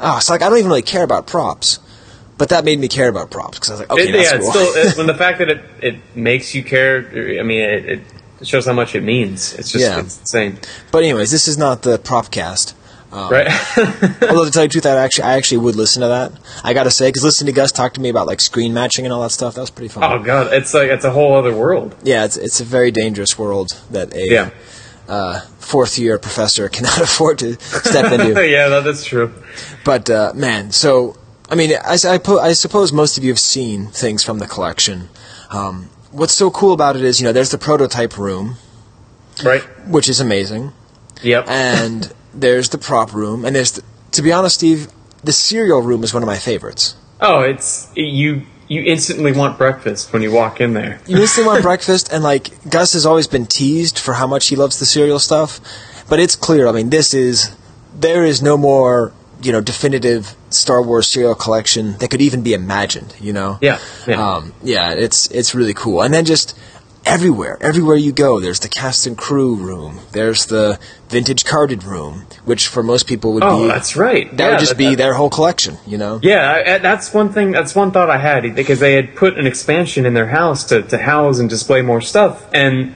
Oh, 0.00 0.16
it's 0.18 0.28
like 0.28 0.42
I 0.42 0.48
don't 0.48 0.58
even 0.58 0.68
really 0.68 0.82
care 0.82 1.02
about 1.04 1.26
props, 1.26 1.78
but 2.42 2.48
that 2.48 2.64
made 2.64 2.80
me 2.80 2.88
care 2.88 3.08
about 3.08 3.30
props 3.30 3.56
because 3.56 3.70
I 3.70 3.72
was 3.74 3.80
like, 3.82 3.90
okay, 3.92 4.08
It- 4.08 4.12
that's 4.12 4.32
yeah, 4.32 4.38
cool. 4.38 4.48
it's 4.48 4.50
still 4.50 4.82
it, 4.90 4.96
when 4.98 5.06
the 5.06 5.14
fact 5.24 5.38
that 5.38 5.48
it, 5.48 5.60
it 5.80 5.94
makes 6.16 6.56
you 6.56 6.64
care. 6.64 7.06
I 7.38 7.44
mean, 7.44 7.60
it, 7.60 8.00
it 8.40 8.46
shows 8.48 8.66
how 8.66 8.72
much 8.72 8.96
it 8.96 9.04
means. 9.04 9.54
It's 9.54 9.70
just 9.70 9.84
Yeah. 9.84 10.00
it's 10.00 10.18
insane, 10.18 10.58
but 10.90 11.04
anyways, 11.04 11.30
this 11.30 11.46
is 11.46 11.56
not 11.56 11.82
the 11.82 11.98
prop 12.00 12.32
cast. 12.32 12.74
right? 13.12 13.46
Although 14.28 14.46
to 14.46 14.50
tell 14.50 14.62
you 14.64 14.68
the 14.68 14.72
truth, 14.72 14.86
I 14.86 14.96
actually, 14.96 15.24
I 15.24 15.34
actually 15.36 15.58
would 15.58 15.76
listen 15.76 16.00
to 16.02 16.08
that. 16.08 16.32
I 16.64 16.72
gotta 16.74 16.90
say, 16.90 17.08
because 17.08 17.22
listening 17.22 17.54
to 17.54 17.60
Gus 17.60 17.70
talk 17.70 17.94
to 17.94 18.00
me 18.00 18.08
about 18.08 18.26
like 18.26 18.40
screen 18.40 18.74
matching 18.74 19.04
and 19.04 19.12
all 19.14 19.22
that 19.22 19.30
stuff, 19.30 19.54
that 19.54 19.60
was 19.60 19.70
pretty 19.70 19.88
fun. 19.94 20.02
oh 20.02 20.18
god, 20.20 20.52
it's 20.52 20.74
like 20.74 20.88
it's 20.90 21.04
a 21.04 21.12
whole 21.12 21.34
other 21.36 21.54
world. 21.54 21.94
Yeah, 22.02 22.24
it's 22.24 22.36
it's 22.36 22.58
a 22.60 22.64
very 22.64 22.90
dangerous 22.90 23.38
world 23.38 23.68
that 23.92 24.12
a 24.16 24.26
Yeah, 24.28 24.50
uh, 25.08 25.40
fourth 25.60 25.96
year 25.98 26.18
professor 26.18 26.68
cannot 26.76 27.00
afford 27.00 27.38
to 27.40 27.60
step 27.60 28.10
into. 28.12 28.48
yeah, 28.48 28.68
that, 28.68 28.82
that's 28.84 29.04
true. 29.04 29.30
But 29.84 30.08
uh, 30.10 30.32
man, 30.34 30.72
so 30.72 31.16
I 31.52 31.54
mean, 31.54 31.72
I, 31.84 31.96
I, 32.14 32.16
po- 32.18 32.38
I 32.38 32.54
suppose 32.54 32.92
most 32.94 33.18
of 33.18 33.24
you 33.24 33.30
have 33.30 33.38
seen 33.38 33.88
things 33.88 34.24
from 34.24 34.38
the 34.38 34.46
collection. 34.46 35.10
Um, 35.50 35.90
what's 36.10 36.32
so 36.32 36.50
cool 36.50 36.72
about 36.72 36.96
it 36.96 37.02
is, 37.04 37.20
you 37.20 37.26
know, 37.26 37.32
there's 37.32 37.50
the 37.50 37.58
prototype 37.58 38.16
room, 38.16 38.56
Right? 39.44 39.60
which 39.86 40.08
is 40.08 40.18
amazing, 40.18 40.72
Yep. 41.22 41.44
and 41.48 42.10
there's 42.32 42.70
the 42.70 42.78
prop 42.78 43.12
room, 43.12 43.44
and 43.44 43.54
there's, 43.54 43.72
the, 43.72 43.82
to 44.12 44.22
be 44.22 44.32
honest, 44.32 44.54
Steve, 44.54 44.88
the 45.22 45.32
cereal 45.32 45.82
room 45.82 46.02
is 46.04 46.14
one 46.14 46.22
of 46.22 46.26
my 46.26 46.38
favorites. 46.38 46.96
oh, 47.20 47.40
it's 47.40 47.90
you. 47.94 48.42
You 48.68 48.82
instantly 48.84 49.32
want 49.32 49.58
breakfast 49.58 50.10
when 50.14 50.22
you 50.22 50.32
walk 50.32 50.58
in 50.58 50.72
there. 50.72 50.98
You 51.06 51.18
instantly 51.20 51.52
want 51.52 51.62
breakfast, 51.70 52.10
and 52.10 52.24
like 52.24 52.48
Gus 52.70 52.94
has 52.94 53.04
always 53.04 53.26
been 53.26 53.44
teased 53.44 53.98
for 53.98 54.14
how 54.14 54.26
much 54.26 54.48
he 54.48 54.56
loves 54.56 54.78
the 54.78 54.86
cereal 54.86 55.18
stuff, 55.18 55.60
but 56.08 56.18
it's 56.18 56.34
clear. 56.34 56.66
I 56.66 56.72
mean, 56.72 56.88
this 56.88 57.12
is 57.12 57.54
there 57.94 58.24
is 58.24 58.40
no 58.40 58.56
more 58.56 59.12
you 59.42 59.52
know 59.52 59.60
definitive 59.60 60.34
Star 60.50 60.82
Wars 60.82 61.08
cereal 61.08 61.34
collection 61.34 61.96
that 61.98 62.08
could 62.10 62.20
even 62.22 62.42
be 62.42 62.54
imagined. 62.54 63.14
You 63.20 63.32
know, 63.32 63.58
Yeah, 63.60 63.78
yeah. 64.06 64.34
um, 64.36 64.52
yeah. 64.62 64.92
It's 64.92 65.30
it's 65.30 65.54
really 65.54 65.74
cool, 65.74 66.02
and 66.02 66.12
then 66.14 66.24
just 66.24 66.56
everywhere, 67.04 67.58
everywhere 67.60 67.96
you 67.96 68.12
go, 68.12 68.38
there's 68.38 68.60
the 68.60 68.68
cast 68.68 69.06
and 69.08 69.18
crew 69.18 69.56
room. 69.56 69.98
There's 70.12 70.46
the 70.46 70.78
vintage 71.08 71.44
carded 71.44 71.82
room, 71.82 72.26
which 72.44 72.68
for 72.68 72.82
most 72.82 73.08
people 73.08 73.32
would 73.32 73.40
be 73.40 73.46
Oh, 73.46 73.62
be 73.62 73.68
that's 73.68 73.96
right. 73.96 74.30
that 74.36 74.44
Yeah, 74.44 74.50
would 74.50 74.58
just 74.60 74.70
that- 74.72 74.78
be 74.78 74.90
that- 74.90 74.98
their 74.98 75.14
whole 75.14 75.28
collection. 75.30 75.78
You 75.86 75.98
know, 75.98 76.20
Yeah, 76.22 76.52
I, 76.64 76.74
I- 76.74 76.78
that's 76.78 77.12
one 77.12 77.30
thing. 77.32 77.50
That's 77.50 77.74
one 77.74 77.90
thought 77.90 78.08
I 78.08 78.18
had 78.18 78.54
because 78.54 78.78
they 78.78 78.94
had 78.94 79.16
put 79.16 79.36
an 79.36 79.46
expansion 79.48 80.06
in 80.06 80.14
their 80.14 80.28
house 80.28 80.62
to, 80.66 80.82
to 80.82 80.98
house 80.98 81.38
and 81.40 81.50
display 81.50 81.82
more 81.82 82.00
stuff. 82.00 82.46
And 82.54 82.94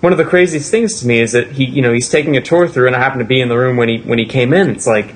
one 0.00 0.12
of 0.12 0.18
the 0.18 0.24
craziest 0.24 0.70
things 0.70 1.00
to 1.00 1.06
me 1.08 1.20
is 1.20 1.32
that 1.32 1.50
he, 1.52 1.64
you 1.64 1.82
know, 1.82 1.92
he's 1.92 2.08
taking 2.08 2.36
a 2.36 2.40
tour 2.40 2.68
through, 2.68 2.86
and 2.86 2.94
I 2.96 3.00
happened 3.00 3.20
to 3.20 3.26
be 3.26 3.40
in 3.40 3.48
the 3.48 3.58
room 3.58 3.76
when 3.76 3.88
he 3.88 3.98
when 3.98 4.18
he 4.20 4.26
came 4.26 4.52
in. 4.54 4.70
It's 4.70 4.86
like 4.86 5.12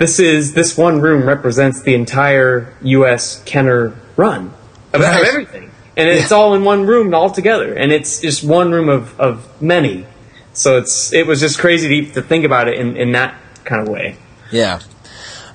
this 0.00 0.18
is 0.18 0.54
this 0.54 0.76
one 0.76 1.00
room 1.00 1.28
represents 1.28 1.82
the 1.82 1.94
entire 1.94 2.74
U.S. 2.82 3.40
Kenner 3.44 3.94
run 4.16 4.52
of, 4.92 5.00
Right. 5.02 5.24
everything, 5.24 5.70
and 5.96 6.08
it's 6.08 6.32
all 6.32 6.54
in 6.54 6.64
one 6.64 6.86
room 6.86 7.14
all 7.14 7.30
together, 7.30 7.72
and 7.74 7.92
it's 7.92 8.20
just 8.20 8.42
one 8.42 8.72
room 8.72 8.88
of, 8.88 9.18
of 9.20 9.62
many. 9.62 10.06
So 10.54 10.78
it's 10.78 11.12
it 11.12 11.26
was 11.26 11.38
just 11.38 11.58
crazy 11.60 12.06
to, 12.06 12.14
to 12.14 12.22
think 12.22 12.44
about 12.44 12.66
it 12.66 12.78
in, 12.78 12.96
in 12.96 13.12
that 13.12 13.34
kind 13.64 13.80
of 13.82 13.88
way. 13.88 14.16
Yeah. 14.50 14.80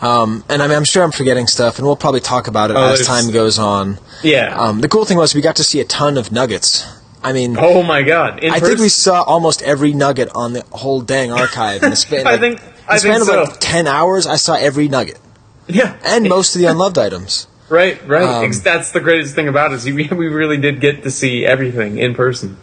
Um, 0.01 0.43
and 0.49 0.61
I 0.61 0.67
mean, 0.67 0.77
I'm 0.77 0.83
sure 0.83 1.03
I'm 1.03 1.11
forgetting 1.11 1.47
stuff, 1.47 1.77
and 1.79 1.87
we'll 1.87 1.95
probably 1.95 2.19
talk 2.19 2.47
about 2.47 2.69
it 2.69 2.77
Oh, 2.77 2.93
as 2.93 3.05
time 3.07 3.31
goes 3.31 3.57
on. 3.57 3.97
Yeah. 4.23 4.55
Um, 4.55 4.79
the 4.81 4.87
cool 4.87 5.05
thing 5.05 5.17
was 5.17 5.33
we 5.33 5.41
got 5.41 5.55
to 5.55 5.63
see 5.63 5.79
a 5.79 5.85
ton 5.85 6.17
of 6.17 6.31
nuggets. 6.31 6.85
I 7.23 7.33
mean, 7.33 7.55
oh 7.59 7.81
my 7.81 8.03
god. 8.03 8.43
In 8.43 8.51
I 8.53 8.59
think 8.59 8.79
we 8.79 8.89
saw 8.89 9.23
almost 9.23 9.63
every 9.63 9.93
nugget 9.93 10.29
on 10.35 10.53
the 10.53 10.63
whole 10.71 11.01
dang 11.01 11.31
archive 11.31 11.81
in 11.81 11.89
the 11.89 11.95
span. 12.05 12.27
I 12.27 12.31
like, 12.31 12.39
think- 12.39 12.61
in 12.61 12.74
I 12.87 12.97
span 12.97 13.19
think 13.19 13.29
of 13.29 13.35
like 13.35 13.49
so. 13.53 13.59
ten 13.59 13.87
hours. 13.87 14.27
I 14.27 14.35
saw 14.35 14.55
every 14.55 14.87
nugget 14.87 15.19
Yeah. 15.67 15.95
and 16.05 16.27
most 16.29 16.55
of 16.55 16.59
the 16.61 16.67
unloved 16.67 16.97
items. 16.97 17.47
Right, 17.67 17.99
right. 18.07 18.45
Um, 18.45 18.51
That's 18.63 18.91
the 18.91 18.99
greatest 18.99 19.33
thing 19.33 19.47
about 19.47 19.71
it. 19.71 19.75
Is 19.75 19.85
we, 19.85 20.07
we 20.07 20.27
really 20.27 20.57
did 20.57 20.79
get 20.81 21.01
to 21.03 21.09
see 21.09 21.45
everything 21.45 21.97
in 21.97 22.13
person. 22.13 22.57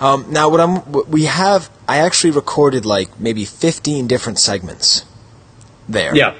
Um, 0.00 0.26
now, 0.30 0.48
what 0.48 0.60
I'm 0.60 0.76
what 0.92 1.08
we 1.08 1.24
have, 1.26 1.68
I 1.86 1.98
actually 1.98 2.30
recorded 2.30 2.86
like 2.86 3.20
maybe 3.20 3.44
15 3.44 4.06
different 4.06 4.38
segments 4.38 5.04
there. 5.88 6.14
Yeah. 6.16 6.34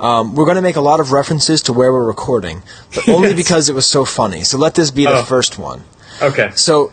Um, 0.00 0.34
we're 0.34 0.44
going 0.46 0.56
to 0.56 0.62
make 0.62 0.76
a 0.76 0.80
lot 0.80 0.98
of 1.00 1.12
references 1.12 1.60
to 1.64 1.72
where 1.74 1.92
we're 1.92 2.06
recording, 2.06 2.62
but 2.94 3.06
only 3.08 3.28
Yes. 3.30 3.36
because 3.36 3.68
it 3.68 3.74
was 3.74 3.86
so 3.86 4.04
funny. 4.06 4.44
So 4.44 4.56
let 4.56 4.74
this 4.74 4.90
be 4.90 5.04
the 5.04 5.18
Oh. 5.18 5.22
first 5.24 5.58
one. 5.58 5.82
Okay. 6.22 6.50
So 6.54 6.92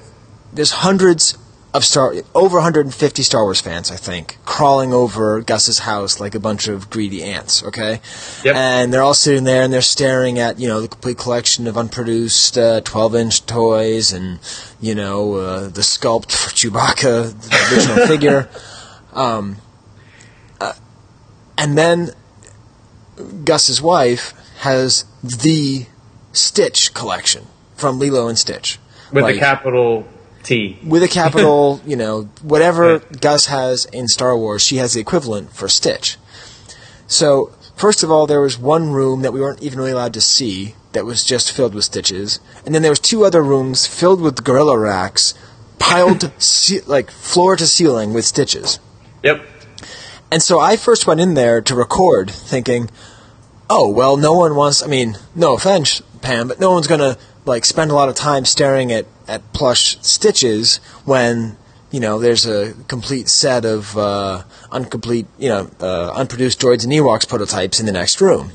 there's 0.51 0.71
hundreds 0.71 1.37
of 1.75 1.83
Star, 1.83 2.13
over 2.33 2.57
150 2.57 3.21
Star 3.23 3.43
Wars 3.43 3.59
fans, 3.59 3.91
I 3.91 3.95
think, 3.97 4.37
crawling 4.45 4.93
over 4.93 5.41
Gus's 5.41 5.79
house 5.79 6.19
like 6.19 6.33
a 6.33 6.39
bunch 6.39 6.67
of 6.67 6.89
greedy 6.89 7.21
ants. 7.23 7.63
Okay, 7.63 7.99
Yep. 8.43 8.55
and 8.55 8.93
they're 8.93 9.01
all 9.03 9.13
sitting 9.13 9.43
there 9.43 9.61
and 9.63 9.73
they're 9.73 9.81
staring 9.81 10.39
at 10.39 10.57
you 10.59 10.67
know 10.67 10.79
the 10.81 10.87
complete 10.87 11.17
collection 11.17 11.67
of 11.67 11.77
unproduced 11.77 12.55
12-inch 12.55 13.45
toys 13.45 14.13
and 14.13 14.39
you 14.79 14.95
know 14.95 15.33
uh, 15.35 15.59
the 15.67 15.81
sculpt 15.81 16.31
for 16.31 16.49
Chewbacca, 16.51 17.33
the 17.49 17.75
original 17.75 18.07
figure. 18.11 18.49
Um, 19.13 19.57
uh, 20.61 20.73
and 21.57 21.77
then 21.77 22.11
Gus's 23.43 23.81
wife 23.81 24.33
has 24.59 25.05
the 25.23 25.85
Stitch 26.31 26.93
collection 26.93 27.47
from 27.75 27.99
Lilo 27.99 28.27
and 28.27 28.37
Stitch 28.37 28.77
With 29.11 29.23
Like- 29.23 29.35
a 29.37 29.39
capital 29.39 30.05
T. 30.45 30.77
with 30.85 31.01
a 31.01 31.07
capital, 31.07 31.81
you 31.87 31.95
know, 31.95 32.29
whatever. 32.41 32.99
Gus 32.99 33.47
has 33.47 33.85
in 33.85 34.07
Star 34.07 34.37
Wars, 34.37 34.61
she 34.61 34.77
has 34.77 34.93
the 34.93 35.01
equivalent 35.01 35.51
for 35.51 35.67
Stitch. 35.67 36.17
So, 37.07 37.51
first 37.75 38.03
of 38.03 38.11
all, 38.11 38.27
there 38.27 38.41
was 38.41 38.57
one 38.57 38.91
room 38.91 39.21
that 39.23 39.33
we 39.33 39.41
weren't 39.41 39.61
even 39.61 39.79
really 39.79 39.91
allowed 39.91 40.13
to 40.13 40.21
see 40.21 40.75
that 40.93 41.05
was 41.05 41.23
just 41.23 41.51
filled 41.51 41.73
with 41.75 41.83
stitches, 41.83 42.39
and 42.65 42.73
then 42.73 42.81
there 42.83 42.91
was 42.91 42.99
two 42.99 43.25
other 43.25 43.43
rooms 43.43 43.85
filled 43.87 44.21
with 44.21 44.43
gorilla 44.43 44.77
racks, 44.77 45.33
piled 45.79 46.31
ce- 46.39 46.87
like 46.87 47.11
floor 47.11 47.55
to 47.57 47.67
ceiling 47.67 48.13
with 48.13 48.25
stitches. 48.25 48.79
Yep. 49.23 49.45
And 50.31 50.41
so 50.41 50.59
I 50.59 50.77
first 50.77 51.07
went 51.07 51.19
in 51.19 51.33
there 51.33 51.61
to 51.61 51.75
record, 51.75 52.29
thinking, 52.29 52.89
"Oh 53.69 53.89
well, 53.89 54.15
no 54.15 54.33
one 54.33 54.55
wants. 54.55 54.83
I 54.83 54.87
mean, 54.87 55.17
no 55.35 55.55
offense, 55.55 56.01
Pam, 56.21 56.47
but 56.47 56.59
no 56.59 56.71
one's 56.71 56.87
gonna 56.87 57.17
like 57.45 57.65
spend 57.65 57.91
a 57.91 57.93
lot 57.93 58.09
of 58.09 58.15
time 58.15 58.45
staring 58.45 58.91
at 58.91 59.05
at 59.27 59.53
plush 59.53 59.97
stitches 60.01 60.77
when 61.05 61.57
you 61.91 61.99
know 61.99 62.19
there's 62.19 62.45
a 62.45 62.73
complete 62.87 63.29
set 63.29 63.65
of 63.65 63.97
uh, 63.97 64.43
uncomplete, 64.71 65.27
you 65.37 65.49
know, 65.49 65.69
uh, 65.79 66.11
unproduced 66.13 66.59
droids 66.59 66.83
and 66.83 66.93
Ewoks 66.93 67.27
prototypes 67.27 67.79
in 67.79 67.85
the 67.85 67.91
next 67.91 68.21
room." 68.21 68.51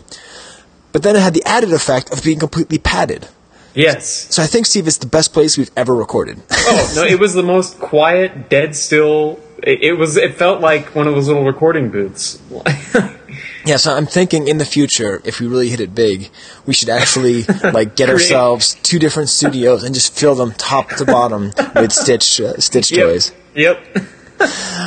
But 0.93 1.03
then 1.03 1.17
it 1.17 1.23
had 1.23 1.35
the 1.35 1.45
added 1.45 1.73
effect 1.73 2.13
of 2.13 2.23
being 2.25 2.39
completely 2.39 2.79
padded. 2.79 3.29
Yes. 3.75 4.35
So 4.35 4.43
I 4.43 4.47
think 4.47 4.67
Steve, 4.67 4.89
it's 4.89 4.99
the 4.99 5.07
best 5.07 5.33
place 5.33 5.57
we've 5.57 5.71
ever 5.77 5.95
recorded. 5.95 6.43
Oh 6.73 6.93
no! 6.95 7.03
It 7.05 7.19
was 7.19 7.35
the 7.35 7.43
most 7.43 7.81
quiet, 7.81 8.49
dead 8.49 8.77
still. 8.77 9.41
It, 9.61 9.83
it 9.83 9.93
was. 9.95 10.17
It 10.17 10.37
felt 10.37 10.61
like 10.61 10.95
one 10.95 11.09
of 11.09 11.15
those 11.15 11.27
little 11.27 11.45
recording 11.45 11.91
booths. 11.91 12.41
Yeah, 13.67 13.77
so 13.77 13.95
I'm 13.95 14.07
thinking 14.07 14.49
in 14.49 14.57
the 14.59 14.65
future, 14.65 15.21
if 15.25 15.39
we 15.39 15.47
really 15.47 15.69
hit 15.69 15.81
it 15.81 15.95
big, 15.95 16.31
we 16.67 16.73
should 16.73 16.89
actually 16.89 17.43
like 17.73 17.95
get 17.95 18.09
ourselves 18.09 18.75
two 18.83 18.99
different 18.99 19.29
studios 19.29 19.85
and 19.85 19.95
just 19.95 20.15
fill 20.19 20.35
them 20.35 20.53
top 20.53 20.89
to 20.97 21.05
bottom 21.05 21.53
with 21.75 21.93
Stitch 21.93 22.41
uh, 22.41 22.55
Stitch 22.59 22.91
Yep. 22.91 23.01
toys. 23.07 23.33
Yep. 23.55 23.79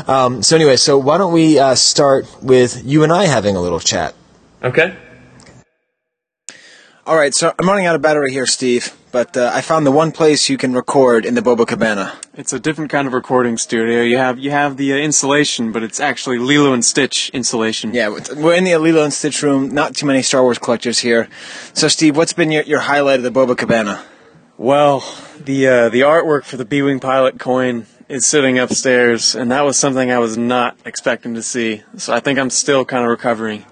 Um, 0.08 0.42
so 0.42 0.56
anyway, 0.56 0.78
so 0.78 0.98
why 0.98 1.20
don't 1.20 1.32
we 1.32 1.60
uh, 1.60 1.76
start 1.76 2.26
with 2.42 2.82
you 2.84 3.04
and 3.04 3.14
I 3.14 3.26
having 3.26 3.56
a 3.56 3.62
little 3.62 3.80
chat? 3.80 4.16
Okay. 4.64 4.98
All 7.06 7.16
right, 7.16 7.36
so 7.36 7.54
I'm 7.60 7.68
running 7.68 7.86
out 7.86 7.96
of 7.96 8.02
battery 8.02 8.32
here, 8.32 8.48
Steve, 8.48 8.92
but 9.14 9.38
uh, 9.38 9.52
I 9.54 9.62
found 9.62 9.86
the 9.86 9.92
one 9.92 10.12
place 10.12 10.50
you 10.50 10.58
can 10.58 10.74
record 10.74 11.24
in 11.24 11.36
the 11.36 11.42
Boba 11.42 11.68
Cabana. 11.68 12.18
It's 12.34 12.52
a 12.52 12.60
different 12.60 12.90
kind 12.90 13.08
of 13.08 13.14
recording 13.14 13.58
studio. 13.60 14.02
You 14.02 14.18
have 14.18 14.40
you 14.40 14.50
have 14.50 14.76
the 14.76 14.92
uh, 14.92 14.98
insulation, 14.98 15.72
but 15.72 15.84
it's 15.84 16.00
actually 16.00 16.40
Lilo 16.40 16.74
and 16.74 16.84
Stitch 16.84 17.30
insulation. 17.30 17.94
Yeah, 17.94 18.10
we're 18.10 18.56
in 18.56 18.64
the 18.64 18.76
Lilo 18.76 19.04
and 19.04 19.14
Stitch 19.14 19.44
room. 19.44 19.70
Not 19.70 19.96
too 19.96 20.08
many 20.08 20.24
Star 20.24 20.42
Wars 20.42 20.58
collectors 20.58 21.00
here. 21.00 21.30
So, 21.74 21.88
Steve, 21.88 22.18
what's 22.18 22.34
been 22.34 22.52
your, 22.52 22.64
your 22.64 22.80
highlight 22.80 23.20
of 23.20 23.24
the 23.24 23.32
Boba 23.32 23.56
Cabana? 23.56 24.04
Well, 24.58 25.04
the 25.40 25.68
uh, 25.68 25.90
the 25.90 26.02
artwork 26.02 26.44
for 26.44 26.58
the 26.58 26.66
B-wing 26.66 27.00
pilot 27.00 27.40
coin 27.40 27.86
is 28.10 28.26
sitting 28.26 28.58
upstairs, 28.58 29.36
and 29.36 29.52
that 29.52 29.62
was 29.62 29.78
something 29.78 30.12
I 30.12 30.18
was 30.18 30.38
not 30.38 30.76
expecting 30.86 31.36
to 31.36 31.44
see. 31.44 31.84
So 31.98 32.14
I 32.14 32.20
think 32.20 32.40
I'm 32.40 32.50
still 32.50 32.84
kind 32.84 33.04
of 33.04 33.10
recovering. 33.10 33.64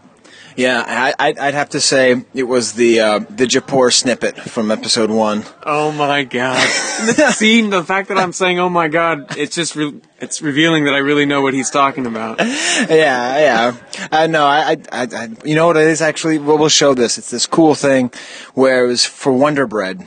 Yeah, 0.55 0.83
I, 0.85 1.13
I'd, 1.17 1.37
I'd 1.37 1.53
have 1.53 1.69
to 1.69 1.81
say 1.81 2.23
it 2.33 2.43
was 2.43 2.73
the 2.73 2.99
uh, 2.99 3.19
the 3.19 3.45
Japor 3.45 3.91
snippet 3.91 4.37
from 4.37 4.71
Episode 4.71 5.09
One. 5.09 5.43
Oh 5.63 5.91
my 5.91 6.23
god! 6.23 6.59
See, 6.67 7.11
the 7.13 7.31
scene, 7.31 7.69
the 7.69 7.83
fact 7.83 8.09
that 8.09 8.17
I'm 8.17 8.33
saying 8.33 8.59
"Oh 8.59 8.69
my 8.69 8.87
god," 8.87 9.37
it's 9.37 9.55
just 9.55 9.75
re- 9.75 10.01
it's 10.19 10.41
revealing 10.41 10.85
that 10.85 10.93
I 10.93 10.99
really 10.99 11.25
know 11.25 11.41
what 11.41 11.53
he's 11.53 11.69
talking 11.69 12.05
about. 12.05 12.39
Yeah, 12.39 12.87
yeah. 12.89 13.77
I 14.11 14.27
know. 14.27 14.45
I, 14.45 14.71
I, 14.71 14.77
I, 14.91 15.07
I, 15.11 15.27
you 15.45 15.55
know 15.55 15.67
what 15.67 15.77
it 15.77 15.87
is 15.87 16.01
actually. 16.01 16.37
Well, 16.37 16.57
we'll 16.57 16.69
show 16.69 16.93
this. 16.93 17.17
It's 17.17 17.31
this 17.31 17.47
cool 17.47 17.75
thing 17.75 18.11
where 18.53 18.85
it 18.85 18.87
was 18.87 19.05
for 19.05 19.31
Wonder 19.31 19.67
Bread. 19.67 20.05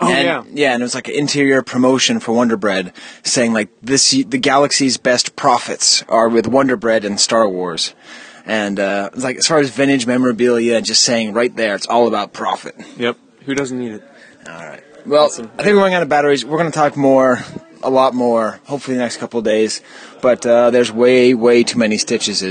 Oh 0.00 0.12
and, 0.12 0.24
yeah. 0.24 0.44
yeah, 0.52 0.72
and 0.74 0.82
it 0.82 0.84
was 0.84 0.94
like 0.94 1.08
an 1.08 1.14
interior 1.14 1.62
promotion 1.62 2.20
for 2.20 2.32
Wonder 2.32 2.56
Bread, 2.56 2.92
saying 3.22 3.52
like 3.52 3.70
this: 3.80 4.10
the 4.10 4.38
galaxy's 4.38 4.98
best 4.98 5.36
profits 5.36 6.02
are 6.08 6.28
with 6.28 6.46
Wonder 6.46 6.76
Bread 6.76 7.04
and 7.04 7.18
Star 7.18 7.48
Wars. 7.48 7.94
And 8.46 8.78
uh, 8.78 9.10
it's 9.12 9.24
like 9.24 9.36
as 9.38 9.46
far 9.46 9.58
as 9.58 9.70
vintage 9.70 10.06
memorabilia, 10.06 10.80
just 10.80 11.02
saying 11.02 11.32
right 11.34 11.54
there, 11.54 11.74
it's 11.74 11.86
all 11.86 12.06
about 12.06 12.32
profit. 12.32 12.76
Yep. 12.96 13.18
Who 13.44 13.54
doesn't 13.54 13.78
need 13.78 13.92
it? 13.92 14.04
All 14.48 14.54
right. 14.54 14.82
Well, 15.04 15.24
Awesome. 15.24 15.50
I 15.58 15.62
think 15.62 15.74
we're 15.74 15.80
running 15.82 15.94
out 15.94 16.02
of 16.02 16.08
batteries. 16.08 16.44
We're 16.44 16.58
going 16.58 16.70
to 16.70 16.76
talk 16.76 16.96
more, 16.96 17.40
a 17.82 17.90
lot 17.90 18.14
more, 18.14 18.60
hopefully 18.64 18.96
the 18.96 19.02
next 19.02 19.16
couple 19.18 19.38
of 19.38 19.44
days. 19.44 19.82
But 20.22 20.46
uh, 20.46 20.70
there's 20.70 20.90
way, 20.92 21.34
way 21.34 21.64
too 21.64 21.78
many 21.78 21.98
stitches 21.98 22.42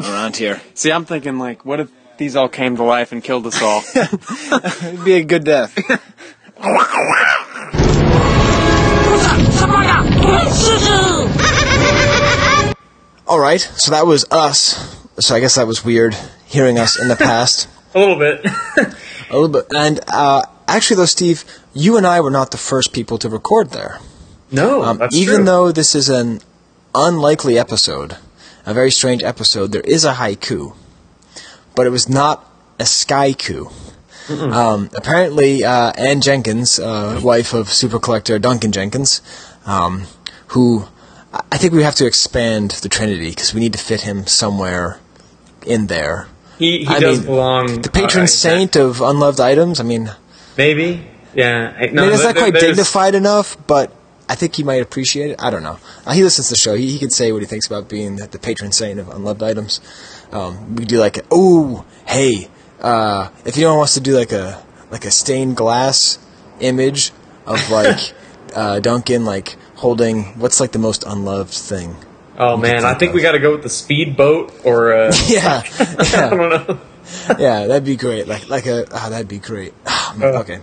around 0.00 0.36
here. 0.36 0.60
See, 0.74 0.90
I'm 0.90 1.04
thinking 1.04 1.38
like, 1.38 1.64
what 1.64 1.80
if 1.80 1.90
these 2.18 2.34
all 2.36 2.48
came 2.48 2.76
to 2.76 2.84
life 2.84 3.12
and 3.12 3.22
killed 3.22 3.46
us 3.46 3.60
all? 3.62 3.82
It'd 3.94 5.04
be 5.04 5.14
a 5.14 5.24
good 5.24 5.44
death. 5.44 5.78
All 13.26 13.38
right, 13.40 13.60
so 13.60 13.92
that 13.92 14.06
was 14.06 14.24
us. 14.30 15.01
So 15.22 15.34
I 15.36 15.40
guess 15.40 15.54
that 15.54 15.66
was 15.66 15.84
weird 15.84 16.16
hearing 16.46 16.78
us 16.78 16.98
in 17.00 17.08
the 17.08 17.16
past. 17.16 17.68
A 17.94 17.98
little 17.98 18.16
bit. 18.18 18.44
A 19.30 19.32
little 19.34 19.48
bit. 19.48 19.66
And 19.74 20.00
uh, 20.12 20.42
actually, 20.66 20.96
though, 20.96 21.04
Steve, 21.06 21.44
you 21.74 21.96
and 21.96 22.06
I 22.06 22.20
were 22.20 22.30
not 22.30 22.50
the 22.50 22.56
first 22.58 22.92
people 22.92 23.18
to 23.18 23.28
record 23.28 23.70
there. 23.70 23.98
no, 24.50 24.82
Um, 24.82 25.00
even 25.12 25.36
true. 25.36 25.44
though 25.44 25.72
this 25.72 25.94
is 25.94 26.08
an 26.08 26.40
unlikely 26.94 27.58
episode, 27.58 28.16
a 28.66 28.74
very 28.74 28.90
strange 28.90 29.22
episode, 29.22 29.72
there 29.72 29.82
is 29.82 30.04
a 30.04 30.14
haiku, 30.14 30.74
but 31.74 31.86
it 31.86 31.90
was 31.90 32.08
not 32.08 32.44
a 32.78 32.84
skyku. 32.84 33.70
Um, 34.30 34.88
apparently, 34.96 35.64
uh, 35.64 35.92
Ann 35.98 36.20
Jenkins, 36.20 36.78
uh, 36.78 37.20
wife 37.22 37.52
of 37.54 37.70
super 37.72 37.98
collector 37.98 38.38
Duncan 38.38 38.72
Jenkins, 38.72 39.20
um, 39.66 40.04
who 40.48 40.86
I- 41.34 41.40
I 41.52 41.58
think 41.58 41.72
we 41.74 41.82
have 41.82 41.96
to 41.96 42.06
expand 42.06 42.70
the 42.82 42.88
Trinity 42.88 43.30
because 43.30 43.52
we 43.52 43.60
need 43.60 43.72
to 43.74 43.78
fit 43.78 44.02
him 44.02 44.26
somewhere 44.26 44.98
in 45.66 45.86
there. 45.86 46.28
he, 46.58 46.80
he 46.80 46.86
I 46.86 47.00
does 47.00 47.18
mean, 47.18 47.26
belong. 47.26 47.82
The 47.82 47.90
patron 47.90 48.24
uh, 48.24 48.26
saint 48.26 48.76
of 48.76 49.00
unloved 49.00 49.40
items. 49.40 49.80
I 49.80 49.82
mean, 49.84 50.10
Maybe. 50.56 51.06
Yeah. 51.34 51.74
I- 51.78 51.86
No, 51.86 52.02
I 52.02 52.06
mean, 52.06 52.14
it's 52.14 52.24
not 52.24 52.36
quite 52.36 52.54
dignified 52.54 53.14
enough, 53.14 53.56
but 53.66 53.90
I 54.28 54.34
think 54.34 54.54
he 54.56 54.62
might 54.64 54.82
appreciate 54.82 55.30
it. 55.30 55.42
I 55.42 55.50
don't 55.50 55.62
know. 55.62 55.78
Uh, 56.06 56.12
he 56.12 56.22
listens 56.22 56.48
to 56.48 56.52
the 56.54 56.58
show. 56.58 56.74
He, 56.74 56.88
he 56.92 56.98
could 56.98 57.12
say 57.12 57.32
what 57.32 57.40
he 57.42 57.46
thinks 57.46 57.66
about 57.66 57.88
being 57.88 58.16
the, 58.16 58.26
the 58.26 58.38
patron 58.38 58.72
saint 58.72 58.98
of 59.00 59.08
unloved 59.08 59.42
items. 59.42 59.80
Um, 60.30 60.76
we 60.76 60.84
do 60.84 60.98
like, 60.98 61.18
oh, 61.30 61.84
hey, 62.06 62.48
uh, 62.80 63.28
if 63.44 63.56
anyone 63.56 63.76
wants 63.78 63.94
to 63.94 64.00
do 64.00 64.16
like 64.16 64.32
a 64.32 64.62
like 64.90 65.04
a 65.06 65.10
stained 65.10 65.56
glass 65.56 66.18
image 66.60 67.12
of 67.46 67.70
like 67.70 67.98
uh, 68.54 68.78
Duncan 68.80 69.24
like 69.24 69.56
holding 69.76 70.38
what's 70.38 70.60
like 70.60 70.72
the 70.72 70.78
most 70.78 71.02
unloved 71.06 71.52
thing. 71.54 71.96
Oh 72.38 72.56
man, 72.56 72.84
I 72.84 72.90
think 72.90 72.98
think 73.00 73.10
of. 73.10 73.14
we 73.16 73.22
got 73.22 73.32
to 73.32 73.38
go 73.38 73.52
with 73.52 73.62
the 73.62 73.68
speedboat 73.68 74.52
or. 74.64 74.92
Uh, 74.94 75.12
Yeah, 75.26 75.62
I 75.78 76.30
don't 76.30 76.38
know. 76.68 76.80
yeah. 77.38 77.66
That'd 77.66 77.84
be 77.84 77.96
great. 77.96 78.26
Like 78.26 78.48
like 78.48 78.66
a 78.66 78.86
oh, 78.90 79.10
that'd 79.10 79.28
be 79.28 79.38
great. 79.38 79.74
Oh, 79.86 80.16
Uh. 80.20 80.40
okay. 80.40 80.60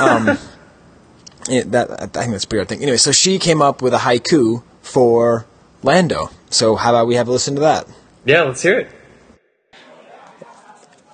Um, 0.00 0.26
yeah, 1.48 1.62
that 1.66 1.90
I 1.90 2.06
think 2.06 2.32
that's 2.32 2.44
a 2.44 2.48
pretty 2.48 2.60
hard 2.60 2.68
thing. 2.68 2.82
Anyway, 2.82 2.96
so 2.96 3.12
she 3.12 3.38
came 3.38 3.60
up 3.60 3.82
with 3.82 3.92
a 3.94 3.98
haiku 3.98 4.62
for 4.82 5.46
Lando. 5.82 6.30
So 6.50 6.74
how 6.76 6.90
about 6.94 7.06
we 7.06 7.16
have 7.16 7.28
a 7.28 7.32
listen 7.32 7.54
to 7.56 7.60
that? 7.60 7.86
Yeah, 8.24 8.42
let's 8.42 8.62
hear 8.62 8.78
it. 8.80 8.88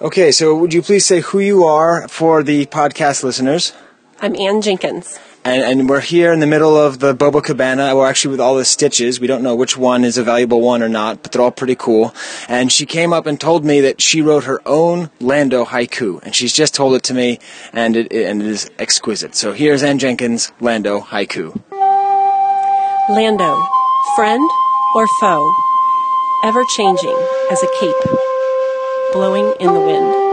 Okay, 0.01 0.31
so 0.33 0.55
would 0.57 0.73
you 0.73 0.83
please 0.83 1.05
say 1.05 1.21
who 1.21 1.41
you 1.41 1.65
are 1.65 2.09
for 2.09 2.43
the 2.43 2.67
podcast 2.67 3.23
listeners? 3.23 3.73
I'm 4.23 4.35
Ann 4.37 4.63
Jenkins. 4.63 5.19
And, 5.43 5.63
and 5.63 5.89
we're 5.89 6.01
here 6.01 6.33
in 6.33 6.41
the 6.41 6.47
middle 6.47 6.77
of 6.77 6.99
the 6.99 7.15
Boba 7.15 7.43
Cabana. 7.43 7.97
We're 7.97 8.07
actually 8.07 8.33
with 8.33 8.41
all 8.41 8.57
the 8.57 8.65
stitches. 8.65 9.21
We 9.21 9.27
don't 9.27 9.43
know 9.43 9.55
which 9.55 9.75
one 9.75 10.05
is 10.05 10.19
a 10.19 10.23
valuable 10.23 10.61
one 10.61 10.83
or 10.83 10.89
not, 10.89 11.23
but 11.23 11.33
they're 11.33 11.41
all 11.41 11.51
pretty 11.51 11.77
cool. 11.77 12.15
And 12.47 12.71
she 12.71 12.85
came 12.85 13.15
up 13.15 13.25
and 13.25 13.41
told 13.41 13.65
me 13.65 13.81
that 13.81 14.03
she 14.03 14.21
wrote 14.21 14.45
her 14.45 14.61
own 14.67 15.09
Lando 15.19 15.65
haiku, 15.65 16.23
and 16.23 16.35
she's 16.35 16.53
just 16.53 16.75
told 16.75 16.95
it 16.95 17.03
to 17.05 17.15
me, 17.15 17.39
and 17.73 17.97
it, 17.97 18.13
and 18.13 18.43
it 18.43 18.49
is 18.49 18.71
exquisite. 18.79 19.35
So 19.35 19.53
here's 19.53 19.83
Ann 19.83 19.99
Jenkins' 19.99 20.53
Lando 20.61 21.01
haiku. 21.01 21.59
Lando, 23.09 23.65
friend 24.17 24.51
or 24.95 25.07
foe, 25.21 25.53
ever 26.45 26.65
changing 26.77 27.17
as 27.51 27.63
a 27.63 27.69
cape, 27.81 28.19
blowing 29.15 29.55
in 29.59 29.73
the 29.73 29.81
wind. 29.81 30.30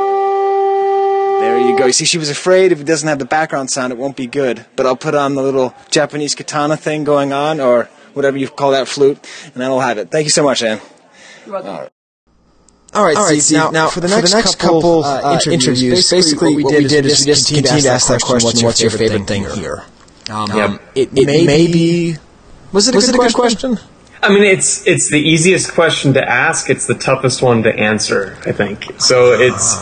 There 1.40 1.60
you 1.60 1.78
go. 1.78 1.86
You 1.86 1.94
see, 1.94 2.06
she 2.06 2.18
was 2.18 2.30
afraid 2.30 2.72
if 2.72 2.82
it 2.82 2.86
doesn't 2.86 3.08
have 3.08 3.20
the 3.20 3.26
background 3.26 3.70
sound, 3.70 3.94
it 3.94 3.98
won't 3.98 4.16
be 4.16 4.28
good. 4.28 4.66
But 4.76 4.86
I'll 4.86 4.96
put 4.96 5.16
on 5.16 5.36
the 5.36 5.42
little 5.42 5.74
Japanese 5.90 6.36
katana 6.36 6.78
thing 6.78 7.04
going 7.04 7.32
on, 7.34 7.60
or 7.60 7.90
whatever 8.14 8.38
you 8.38 8.48
call 8.48 8.72
that 8.72 8.88
flute, 8.88 9.20
and 9.46 9.56
that'll 9.56 9.80
have 9.80 9.98
it. 9.98 10.10
Thank 10.12 10.26
you 10.26 10.32
so 10.32 10.44
much, 10.44 10.64
Ann. 10.64 10.82
You're 11.46 11.54
welcome. 11.54 11.72
All 11.72 11.82
right. 11.82 11.92
All 12.96 13.04
right, 13.06 13.18
Steve, 13.18 13.44
Steve, 13.44 13.58
now, 13.58 13.70
now, 13.70 13.90
for 13.90 14.00
the 14.00 14.08
next, 14.08 14.58
couple, 14.60 15.04
uh, 15.04 15.40
interviews, 15.46 16.10
basically, 16.10 16.56
what 16.64 16.74
we 16.74 16.84
did 16.86 17.06
is 17.06 17.26
we 17.26 17.32
just 17.32 17.48
continued 17.48 17.84
to 17.84 17.90
ask 17.90 18.08
that 18.08 18.22
question, 18.22 18.66
what's 18.66 18.82
your 18.82 18.92
favorite 18.92 19.28
thing 19.28 19.44
here? 19.44 19.84
Um, 20.30 20.48
Yep. 20.56 20.82
It, 20.96 21.10
it 21.14 21.26
may 21.26 21.68
be... 21.68 22.16
Was 22.72 22.88
it 22.88 22.96
a, 22.96 22.98
Was 22.98 23.06
good, 23.06 23.16
it 23.16 23.20
a 23.20 23.22
good 23.28 23.34
question? 23.34 23.78
I 24.22 24.30
mean, 24.30 24.44
it's 24.44 24.86
it's 24.88 25.12
the 25.12 25.20
easiest 25.20 25.74
question 25.74 26.14
to 26.16 26.28
ask. 26.28 26.70
It's 26.70 26.88
the 26.88 26.96
toughest 26.96 27.42
one 27.42 27.64
to 27.64 27.74
answer. 27.74 28.36
I 28.46 28.52
think 28.52 29.00
so. 29.00 29.34
It's 29.34 29.78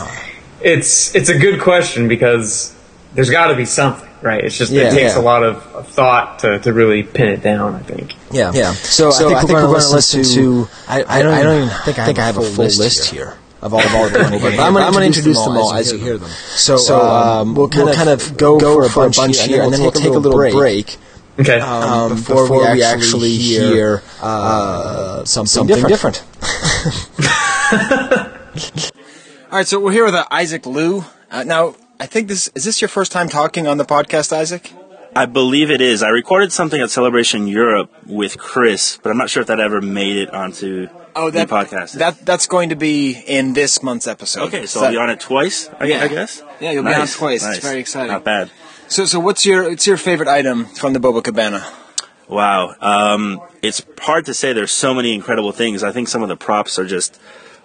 it's 0.66 1.14
it's 1.14 1.28
a 1.28 1.38
good 1.38 1.60
question 1.60 2.08
because 2.08 2.74
there's 3.14 3.30
got 3.30 3.46
to 3.48 3.54
be 3.56 3.64
something, 3.64 4.08
right? 4.20 4.44
It's 4.44 4.58
just 4.58 4.72
Yeah. 4.72 4.88
it 4.88 4.90
takes 4.90 5.14
Yeah. 5.14 5.20
a 5.20 5.22
lot 5.22 5.42
of, 5.42 5.56
of 5.74 5.88
thought 5.88 6.40
to, 6.40 6.58
to 6.58 6.72
really 6.72 7.02
pin 7.02 7.28
it 7.28 7.42
down. 7.42 7.74
I 7.74 7.78
think. 7.80 8.14
Yeah, 8.30 8.52
yeah. 8.52 8.72
So, 8.72 9.08
I 9.08 9.12
think, 9.12 9.48
we're, 9.48 9.62
going 9.62 9.80
to 9.80 9.88
listen 9.88 10.24
to. 10.24 10.68
I, 10.88 11.04
I, 11.04 11.22
don't, 11.22 11.32
I 11.32 11.42
don't 11.42 11.64
even 11.64 11.78
think, 11.84 12.18
I 12.18 12.26
have 12.26 12.36
a 12.36 12.42
full 12.42 12.64
list 12.66 13.10
here 13.10 13.38
of 13.62 13.72
all 13.72 13.80
of 13.80 13.94
all 13.94 14.08
the 14.08 14.18
people. 14.30 14.50
But 14.50 14.58
I'm 14.58 14.74
going 14.74 14.92
to 14.92 15.06
introduce 15.06 15.42
them 15.42 15.56
all 15.56 15.72
as 15.72 15.92
you 15.92 15.98
hear 15.98 16.18
them. 16.18 16.28
So, 16.28 16.76
um, 17.00 17.54
we'll 17.54 17.68
kind 17.68 18.08
of 18.08 18.36
go 18.36 18.58
for 18.88 19.06
a 19.06 19.10
bunch 19.10 19.40
here, 19.40 19.62
and 19.62 19.72
then 19.72 19.80
we'll 19.80 19.92
take 19.92 20.06
a 20.06 20.18
little 20.18 20.50
break. 20.52 20.96
Okay. 21.38 21.60
Um, 21.60 22.16
before, 22.16 22.72
we 22.72 22.82
actually 22.82 23.36
hear 23.36 24.02
uh, 24.20 25.24
something, 25.24 25.66
different. 25.86 26.24
All 29.56 29.60
right, 29.60 29.66
so 29.66 29.80
we're 29.80 29.92
here 29.92 30.04
with 30.04 30.14
uh, 30.14 30.26
Isaac 30.30 30.66
Liu. 30.66 31.02
Uh, 31.30 31.42
now, 31.42 31.76
I 31.98 32.04
think 32.04 32.28
this 32.28 32.48
is 32.54 32.64
this 32.64 32.82
your 32.82 32.90
first 32.90 33.10
time 33.10 33.26
talking 33.26 33.66
on 33.66 33.78
the 33.78 33.86
podcast, 33.86 34.30
Isaac? 34.30 34.70
I 35.14 35.24
believe 35.24 35.70
it 35.70 35.80
is. 35.80 36.02
I 36.02 36.10
recorded 36.10 36.52
something 36.52 36.78
at 36.78 36.90
Celebration 36.90 37.48
Europe 37.48 37.90
with 38.06 38.36
Chris, 38.36 38.98
but 39.02 39.08
I'm 39.08 39.16
not 39.16 39.30
sure 39.30 39.40
if 39.40 39.46
that 39.46 39.58
ever 39.58 39.80
made 39.80 40.18
it 40.18 40.30
onto 40.34 40.88
Oh, 41.14 41.30
that 41.30 41.48
the 41.48 41.54
podcast. 41.54 41.92
That 41.94 42.18
that's 42.26 42.46
going 42.46 42.68
to 42.68 42.76
be 42.76 43.12
in 43.12 43.54
this 43.54 43.82
month's 43.82 44.06
episode. 44.06 44.42
okay, 44.48 44.66
so 44.66 44.72
Is 44.72 44.76
I'll 44.76 44.82
that- 44.82 44.90
be 44.90 44.96
on 44.98 45.08
it 45.08 45.20
twice, 45.20 45.70
I, 45.80 45.86
Yeah. 45.86 46.02
I 46.02 46.08
guess. 46.08 46.42
Yeah, 46.60 46.72
you'll 46.72 46.82
be 46.82 46.92
on 46.92 46.98
Nice, 46.98 47.16
twice. 47.16 47.42
It's 47.46 47.64
very 47.64 47.80
exciting. 47.80 48.12
Not 48.12 48.24
bad. 48.24 48.50
So, 48.88 49.06
so 49.06 49.18
what's 49.20 49.46
your 49.46 49.70
what's 49.70 49.86
your 49.86 49.96
favorite 49.96 50.28
item 50.28 50.66
from 50.66 50.92
the 50.92 51.00
Boba 51.00 51.24
Cabana? 51.24 51.66
Wow. 52.28 52.74
Um, 52.82 53.40
it's 53.62 53.80
hard 54.00 54.26
to 54.26 54.34
say. 54.34 54.52
There's 54.52 54.70
so 54.70 54.92
many 54.92 55.14
incredible 55.14 55.52
things. 55.52 55.82
I 55.82 55.92
think 55.92 56.08
some 56.08 56.22
of 56.22 56.28
the 56.28 56.36
props 56.36 56.78
are 56.78 56.84
just 56.84 57.18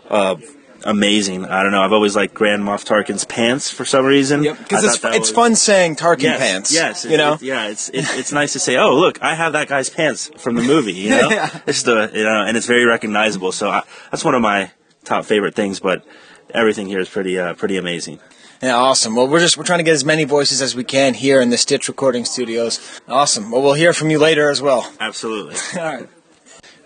uh, 0.10 0.38
amazing. 0.86 1.46
I 1.46 1.64
don't 1.64 1.72
know. 1.72 1.82
I've 1.82 1.92
always 1.92 2.16
liked 2.16 2.34
Grand 2.34 2.64
Moff 2.64 2.86
Tarkin's 2.86 3.24
pants 3.26 3.70
for 3.72 3.86
some 3.86 4.06
reason. 4.06 4.42
Because 4.44 4.84
I 4.84 4.88
it's 4.88 5.04
it's 5.04 5.20
was- 5.20 5.32
fun 5.32 5.56
saying 5.56 5.96
Tarkin 5.96 6.24
yes, 6.24 6.40
pants. 6.40 6.74
Yes, 6.74 7.06
you 7.06 7.18
know. 7.18 7.34
it- 7.34 7.42
yeah, 7.42 7.68
it's 7.68 7.90
it, 7.90 8.06
it's 8.18 8.32
nice 8.32 8.54
to 8.54 8.60
say, 8.60 8.78
oh 8.78 8.96
look, 8.96 9.22
I 9.22 9.36
have 9.36 9.54
that 9.54 9.68
guy's 9.68 9.90
pants 9.90 10.30
from 10.38 10.56
the 10.56 10.64
movie. 10.64 10.94
You 10.94 11.10
know, 11.22 11.30
Yeah. 11.30 11.60
it's 11.68 11.84
the 11.84 12.12
you 12.14 12.24
know, 12.24 12.44
and 12.46 12.56
it's 12.58 12.68
very 12.68 12.86
recognizable. 12.86 13.52
So 13.52 13.70
I, 13.70 13.82
that's 14.12 14.24
one 14.26 14.36
of 14.36 14.42
my 14.42 14.72
top 15.04 15.26
favorite 15.26 15.56
things. 15.56 15.80
But 15.80 16.06
everything 16.54 16.88
here 16.88 17.00
is 17.00 17.10
pretty 17.10 17.38
uh, 17.40 17.54
pretty 17.56 17.78
amazing. 17.78 18.20
Yeah, 18.62 18.76
awesome. 18.76 19.16
Well, 19.16 19.28
we're 19.28 19.40
just 19.40 19.58
we're 19.58 19.64
trying 19.64 19.80
to 19.80 19.84
get 19.84 19.94
as 19.96 20.06
many 20.06 20.24
voices 20.24 20.62
as 20.62 20.76
we 20.76 20.84
can 20.84 21.16
here 21.16 21.42
in 21.42 21.50
the 21.50 21.58
Stitch 21.58 21.88
Recording 21.88 22.26
Studios. 22.26 22.80
Awesome. 23.08 23.50
Well, 23.50 23.62
we'll 23.64 23.74
hear 23.74 23.92
from 23.92 24.12
you 24.12 24.20
later 24.20 24.52
as 24.52 24.62
well. 24.62 24.88
Absolutely. 25.00 25.56
All 25.82 25.86
right. 25.98 26.08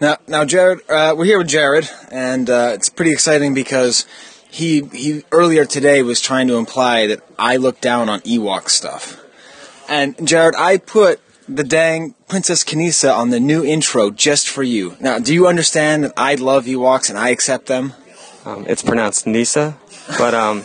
Now, 0.01 0.17
now, 0.27 0.43
Jared, 0.43 0.79
uh, 0.89 1.15
we're 1.17 1.25
here 1.25 1.37
with 1.37 1.47
Jared, 1.47 1.89
and 2.11 2.49
uh, 2.49 2.71
it's 2.73 2.89
pretty 2.89 3.11
exciting 3.11 3.53
because 3.53 4.05
he 4.49 4.81
he 4.91 5.23
earlier 5.31 5.63
today 5.63 6.01
was 6.01 6.19
trying 6.19 6.47
to 6.49 6.57
imply 6.57 7.07
that 7.07 7.21
I 7.39 7.55
look 7.55 7.79
down 7.79 8.09
on 8.09 8.19
Ewok 8.21 8.69
stuff. 8.69 9.23
And 9.87 10.27
Jared, 10.27 10.55
I 10.57 10.77
put 10.77 11.21
the 11.47 11.63
dang 11.63 12.13
Princess 12.27 12.63
Kanisa 12.63 13.15
on 13.15 13.29
the 13.29 13.39
new 13.39 13.63
intro 13.63 14.09
just 14.09 14.49
for 14.49 14.63
you. 14.63 14.97
Now, 14.99 15.19
do 15.19 15.33
you 15.33 15.47
understand 15.47 16.03
that 16.03 16.13
I 16.17 16.35
love 16.35 16.65
Ewoks 16.65 17.09
and 17.09 17.17
I 17.17 17.29
accept 17.29 17.67
them? 17.67 17.93
Um, 18.43 18.65
it's 18.67 18.83
pronounced 18.83 19.25
Nisa, 19.25 19.77
but 20.17 20.33
um, 20.33 20.63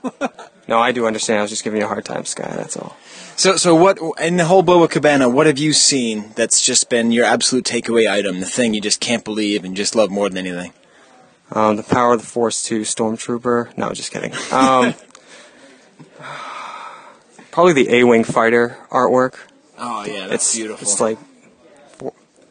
no, 0.68 0.78
I 0.78 0.92
do 0.92 1.06
understand. 1.06 1.38
I 1.38 1.42
was 1.42 1.50
just 1.50 1.64
giving 1.64 1.80
you 1.80 1.86
a 1.86 1.88
hard 1.88 2.04
time, 2.04 2.26
Skye. 2.26 2.52
That's 2.54 2.76
all. 2.76 2.96
So, 3.38 3.56
so 3.56 3.72
what 3.72 4.00
in 4.20 4.36
the 4.36 4.46
whole 4.46 4.64
Boba 4.64 4.90
Cabana? 4.90 5.28
What 5.28 5.46
have 5.46 5.58
you 5.58 5.72
seen 5.72 6.32
that's 6.34 6.60
just 6.60 6.90
been 6.90 7.12
your 7.12 7.24
absolute 7.24 7.64
takeaway 7.64 8.10
item? 8.10 8.40
The 8.40 8.46
thing 8.46 8.74
you 8.74 8.80
just 8.80 8.98
can't 8.98 9.24
believe 9.24 9.64
and 9.64 9.76
just 9.76 9.94
love 9.94 10.10
more 10.10 10.28
than 10.28 10.44
anything. 10.44 10.72
Um, 11.52 11.76
the 11.76 11.84
Power 11.84 12.14
of 12.14 12.20
the 12.20 12.26
Force 12.26 12.64
2 12.64 12.80
Stormtrooper. 12.80 13.78
No, 13.78 13.92
just 13.92 14.10
kidding. 14.10 14.32
Um, 14.50 14.92
probably 17.52 17.74
the 17.74 17.88
A-wing 17.94 18.24
fighter 18.24 18.76
artwork. 18.90 19.36
Oh 19.78 20.04
yeah, 20.04 20.26
that's 20.26 20.46
it's 20.46 20.56
beautiful. 20.56 20.82
It's 20.82 21.00
like 21.00 21.18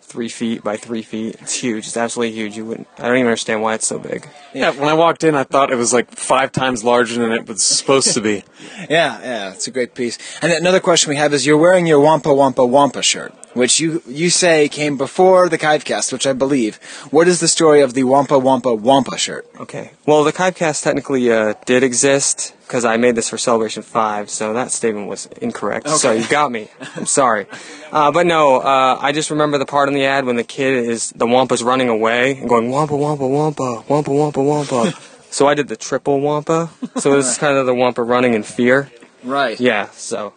three 0.07 0.29
feet 0.29 0.63
by 0.63 0.77
three 0.77 1.01
feet. 1.01 1.35
It's 1.41 1.55
huge. 1.55 1.85
It's 1.85 1.97
absolutely 1.97 2.33
huge. 2.33 2.55
You 2.55 2.65
wouldn't. 2.65 2.87
I 2.97 3.07
don't 3.07 3.17
even 3.17 3.27
understand 3.27 3.61
why 3.61 3.73
it's 3.73 3.85
so 3.85 3.99
big. 3.99 4.27
Yeah, 4.53 4.71
when 4.71 4.87
I 4.87 4.93
walked 4.93 5.25
in, 5.25 5.35
I 5.35 5.43
thought 5.43 5.69
it 5.69 5.75
was 5.75 5.91
like 5.91 6.09
five 6.11 6.53
times 6.53 6.83
larger 6.83 7.19
than 7.21 7.33
it 7.33 7.45
was 7.47 7.61
supposed 7.61 8.13
to 8.13 8.21
be. 8.21 8.43
Yeah, 8.89 9.19
yeah, 9.21 9.51
it's 9.51 9.67
a 9.67 9.71
great 9.71 9.95
piece. 9.95 10.17
And 10.41 10.51
another 10.51 10.79
question 10.79 11.09
we 11.09 11.15
have 11.15 11.33
is 11.33 11.45
you're 11.45 11.57
wearing 11.57 11.87
your 11.87 11.99
Wampa 11.99 12.33
Wampa 12.33 12.65
Wampa 12.65 13.01
shirt, 13.01 13.33
which 13.53 13.79
you 13.79 14.01
you 14.07 14.29
say 14.29 14.69
came 14.69 14.97
before 14.97 15.49
the 15.49 15.57
Chivecast, 15.57 16.13
which 16.13 16.27
I 16.27 16.33
believe. 16.33 16.77
What 17.11 17.27
is 17.27 17.39
the 17.39 17.47
story 17.47 17.81
of 17.81 17.93
the 17.95 18.03
Wampa 18.03 18.37
Wampa 18.39 18.73
Wampa 18.73 19.17
shirt? 19.17 19.47
Okay. 19.59 19.91
Well, 20.05 20.23
the 20.23 20.31
Chivecast 20.31 20.83
technically 20.83 21.31
uh, 21.31 21.55
did 21.65 21.83
exist 21.83 22.53
because 22.67 22.83
I 22.83 22.97
made 22.97 23.15
this 23.15 23.29
for 23.29 23.37
Celebration 23.37 23.81
5, 23.81 24.29
so 24.29 24.53
that 24.53 24.71
statement 24.71 25.07
was 25.07 25.27
incorrect. 25.41 25.87
So 25.89 26.11
you 26.11 26.27
got 26.27 26.51
me. 26.51 26.67
I'm 26.95 27.05
sorry. 27.05 27.47
Uh, 27.91 28.11
but 28.11 28.27
no, 28.27 28.59
uh, 28.59 28.99
I 29.01 29.13
just 29.13 29.31
remember 29.31 29.57
the 29.57 29.65
part 29.65 29.87
in 29.87 29.95
the 29.95 30.03
ad 30.03 30.25
when 30.25 30.35
the 30.35 30.43
kid 30.43 30.85
is, 30.85 31.11
the 31.11 31.25
Wampa's 31.25 31.63
running 31.63 31.87
away 31.87 32.37
and 32.37 32.49
going, 32.49 32.69
Wampa, 32.69 32.95
Wampa, 32.97 33.25
Wampa, 33.25 33.83
Wampa, 33.87 34.11
Wampa, 34.11 34.43
Wampa. 34.43 34.93
so 35.31 35.47
I 35.47 35.53
did 35.53 35.69
the 35.69 35.77
triple 35.77 36.19
Wampa. 36.19 36.69
So 36.97 37.15
this 37.15 37.31
is 37.31 37.37
kind 37.37 37.57
of 37.57 37.65
the 37.65 37.73
Wampa 37.73 38.03
running 38.03 38.33
in 38.33 38.43
fear. 38.43 38.91
Right. 39.23 39.59
Yeah, 39.59 39.89
so. 39.91 40.33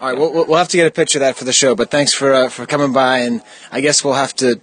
All 0.00 0.08
right, 0.08 0.18
we'll, 0.18 0.32
we'll 0.32 0.46
we'll 0.46 0.58
have 0.58 0.68
to 0.68 0.76
get 0.76 0.86
a 0.86 0.90
picture 0.90 1.18
of 1.18 1.20
that 1.20 1.36
for 1.36 1.44
the 1.44 1.52
show. 1.52 1.74
But 1.74 1.90
thanks 1.90 2.12
for 2.12 2.34
uh, 2.34 2.48
for 2.48 2.66
coming 2.66 2.92
by, 2.92 3.18
and 3.18 3.42
I 3.70 3.80
guess 3.80 4.04
we'll 4.04 4.14
have 4.14 4.34
to. 4.36 4.60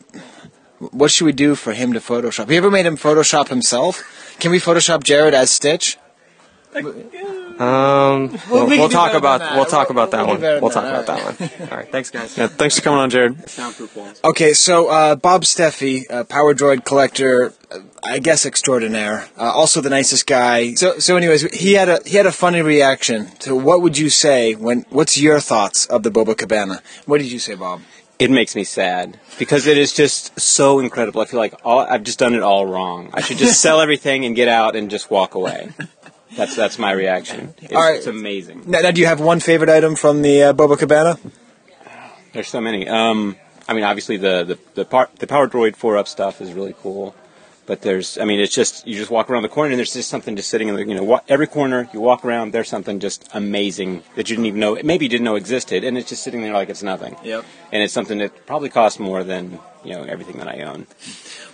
What 0.78 1.10
should 1.10 1.26
we 1.26 1.32
do 1.32 1.56
for 1.56 1.74
him 1.74 1.94
to 1.94 2.00
Photoshop? 2.00 2.40
Have 2.40 2.52
you 2.52 2.58
ever 2.58 2.70
made 2.70 2.86
him 2.86 2.98
Photoshop 2.98 3.48
himself? 3.48 4.36
Can 4.40 4.52
we 4.52 4.60
Photoshop 4.60 5.04
Jared 5.04 5.34
as 5.34 5.50
Stitch? 5.50 5.98
Um, 6.74 8.40
we'll, 8.50 8.66
we 8.66 8.72
can 8.72 8.80
we'll 8.80 8.90
talk 8.90 9.10
better 9.10 9.18
about 9.18 9.40
that. 9.40 9.56
we'll 9.56 9.66
talk 9.66 9.90
about 9.90 10.12
that 10.12 10.26
we'll 10.26 10.38
one. 10.38 10.62
We'll 10.62 10.70
talk 10.70 10.84
that. 10.84 11.04
about 11.04 11.38
that 11.38 11.40
one. 11.40 11.70
All 11.70 11.78
right, 11.78 11.92
thanks 11.92 12.10
guys. 12.10 12.38
Yeah, 12.38 12.48
thanks 12.48 12.78
for 12.78 12.82
coming 12.82 13.00
on, 13.00 13.10
Jared. 13.10 13.38
Okay, 14.24 14.54
so 14.54 14.88
uh, 14.88 15.16
Bob 15.16 15.44
Steffi, 15.44 16.10
uh, 16.10 16.24
Power 16.24 16.54
Droid 16.54 16.86
collector, 16.86 17.54
uh, 17.70 17.80
I 18.04 18.20
guess 18.20 18.46
extraordinaire, 18.46 19.28
uh, 19.38 19.44
also 19.44 19.82
the 19.82 19.90
nicest 19.90 20.26
guy. 20.28 20.74
So, 20.76 21.00
so, 21.00 21.18
anyways, 21.18 21.54
he 21.54 21.74
had 21.74 21.90
a 21.90 22.00
he 22.06 22.18
had 22.18 22.26
a 22.26 22.32
funny 22.32 22.62
reaction 22.62 23.28
to 23.40 23.56
what 23.56 23.82
would 23.82 23.98
you 23.98 24.10
say 24.10 24.56
when? 24.56 24.86
What's 24.90 25.20
your 25.20 25.40
thoughts 25.40 25.86
of 25.88 26.04
the 26.04 26.10
Boba 26.10 26.38
Cabana? 26.38 26.82
What 27.06 27.20
did 27.20 27.32
you 27.32 27.40
say, 27.40 27.56
Bob? 27.56 27.82
It 28.18 28.30
makes 28.30 28.56
me 28.56 28.64
sad 28.64 29.20
because 29.40 29.66
it 29.66 29.80
is 29.80 29.94
just 29.94 30.40
so 30.40 30.80
incredible. 30.80 31.22
I 31.22 31.26
feel 31.26 31.40
like 31.40 31.56
all, 31.66 31.80
I've 31.80 32.04
just 32.04 32.20
done 32.20 32.36
it 32.36 32.44
all 32.44 32.68
wrong. 32.68 33.10
I 33.16 33.22
should 33.22 33.38
just 33.38 33.60
sell 33.66 33.82
everything 33.82 34.26
and 34.26 34.36
get 34.36 34.48
out 34.48 34.76
and 34.76 34.92
just 34.92 35.10
walk 35.10 35.34
away. 35.34 35.72
That's 36.36 36.56
that's 36.56 36.80
my 36.80 36.92
reaction. 36.92 37.54
It's, 37.62 37.74
All 37.74 37.82
right. 37.82 37.98
it's 37.98 38.08
amazing. 38.08 38.64
Now, 38.66 38.80
now, 38.82 38.92
do 38.92 39.02
you 39.02 39.08
have 39.08 39.20
one 39.20 39.40
favorite 39.40 39.70
item 39.70 39.96
from 39.96 40.22
the 40.22 40.44
uh, 40.44 40.54
Boba 40.54 40.78
Cabana? 40.80 41.18
There's 42.34 42.48
so 42.48 42.62
many. 42.62 42.88
Um, 42.88 43.36
I 43.68 43.74
mean, 43.74 43.84
obviously 43.84 44.18
the 44.18 44.44
the 44.44 44.60
the, 44.76 44.86
par- 44.86 45.10
the 45.20 45.28
Power 45.28 45.48
Droid 45.48 45.76
four 45.76 45.98
up 45.98 46.08
stuff 46.08 46.42
is 46.42 46.54
really 46.54 46.76
cool. 46.82 47.16
But 47.68 47.82
there's, 47.84 48.18
I 48.18 48.26
mean, 48.26 48.40
it's 48.40 48.54
just 48.54 48.86
you 48.88 48.96
just 48.98 49.12
walk 49.12 49.30
around 49.30 49.44
the 49.44 49.48
corner 49.50 49.70
and 49.70 49.78
there's 49.78 49.94
just 49.94 50.10
something 50.10 50.36
just 50.36 50.50
sitting 50.50 50.68
in 50.68 50.76
the, 50.76 50.86
you 50.86 50.96
know, 50.96 51.04
wa- 51.04 51.22
every 51.30 51.46
corner 51.48 51.88
you 51.94 52.02
walk 52.02 52.26
around, 52.26 52.52
there's 52.54 52.68
something 52.68 53.00
just 53.00 53.30
amazing 53.36 54.02
that 54.16 54.30
you 54.30 54.36
didn't 54.36 54.48
even 54.48 54.60
know, 54.60 54.78
maybe 54.84 55.06
you 55.06 55.10
didn't 55.10 55.24
know 55.24 55.36
existed, 55.36 55.84
and 55.84 55.96
it's 55.96 56.10
just 56.10 56.24
sitting 56.24 56.42
there 56.42 56.54
like 56.54 56.70
it's 56.70 56.82
nothing. 56.82 57.16
Yep. 57.24 57.46
And 57.72 57.84
it's 57.84 57.94
something 57.94 58.18
that 58.18 58.46
probably 58.48 58.70
costs 58.70 59.00
more 59.00 59.24
than 59.24 59.60
you 59.86 59.94
know 59.94 60.04
everything 60.04 60.38
that 60.40 60.48
I 60.48 60.62
own. 60.64 60.88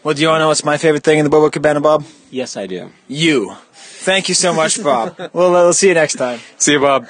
Well, 0.01 0.15
do 0.15 0.21
you 0.21 0.29
want 0.29 0.37
to 0.39 0.43
know 0.43 0.47
what's 0.47 0.63
my 0.63 0.77
favorite 0.77 1.03
thing 1.03 1.19
in 1.19 1.25
the 1.25 1.29
Boba 1.29 1.51
Cabana, 1.51 1.81
Bob? 1.81 2.05
Yes, 2.31 2.55
I 2.55 2.67
do. 2.67 2.89
You. 3.09 3.57
Thank 4.07 4.29
you 4.29 4.35
so 4.35 4.53
much, 4.53 4.81
Bob. 4.81 5.17
well, 5.33 5.53
uh, 5.53 5.63
we'll 5.63 5.73
see 5.73 5.89
you 5.89 5.93
next 5.93 6.13
time. 6.13 6.39
See 6.57 6.71
you, 6.71 6.79
Bob. 6.79 7.09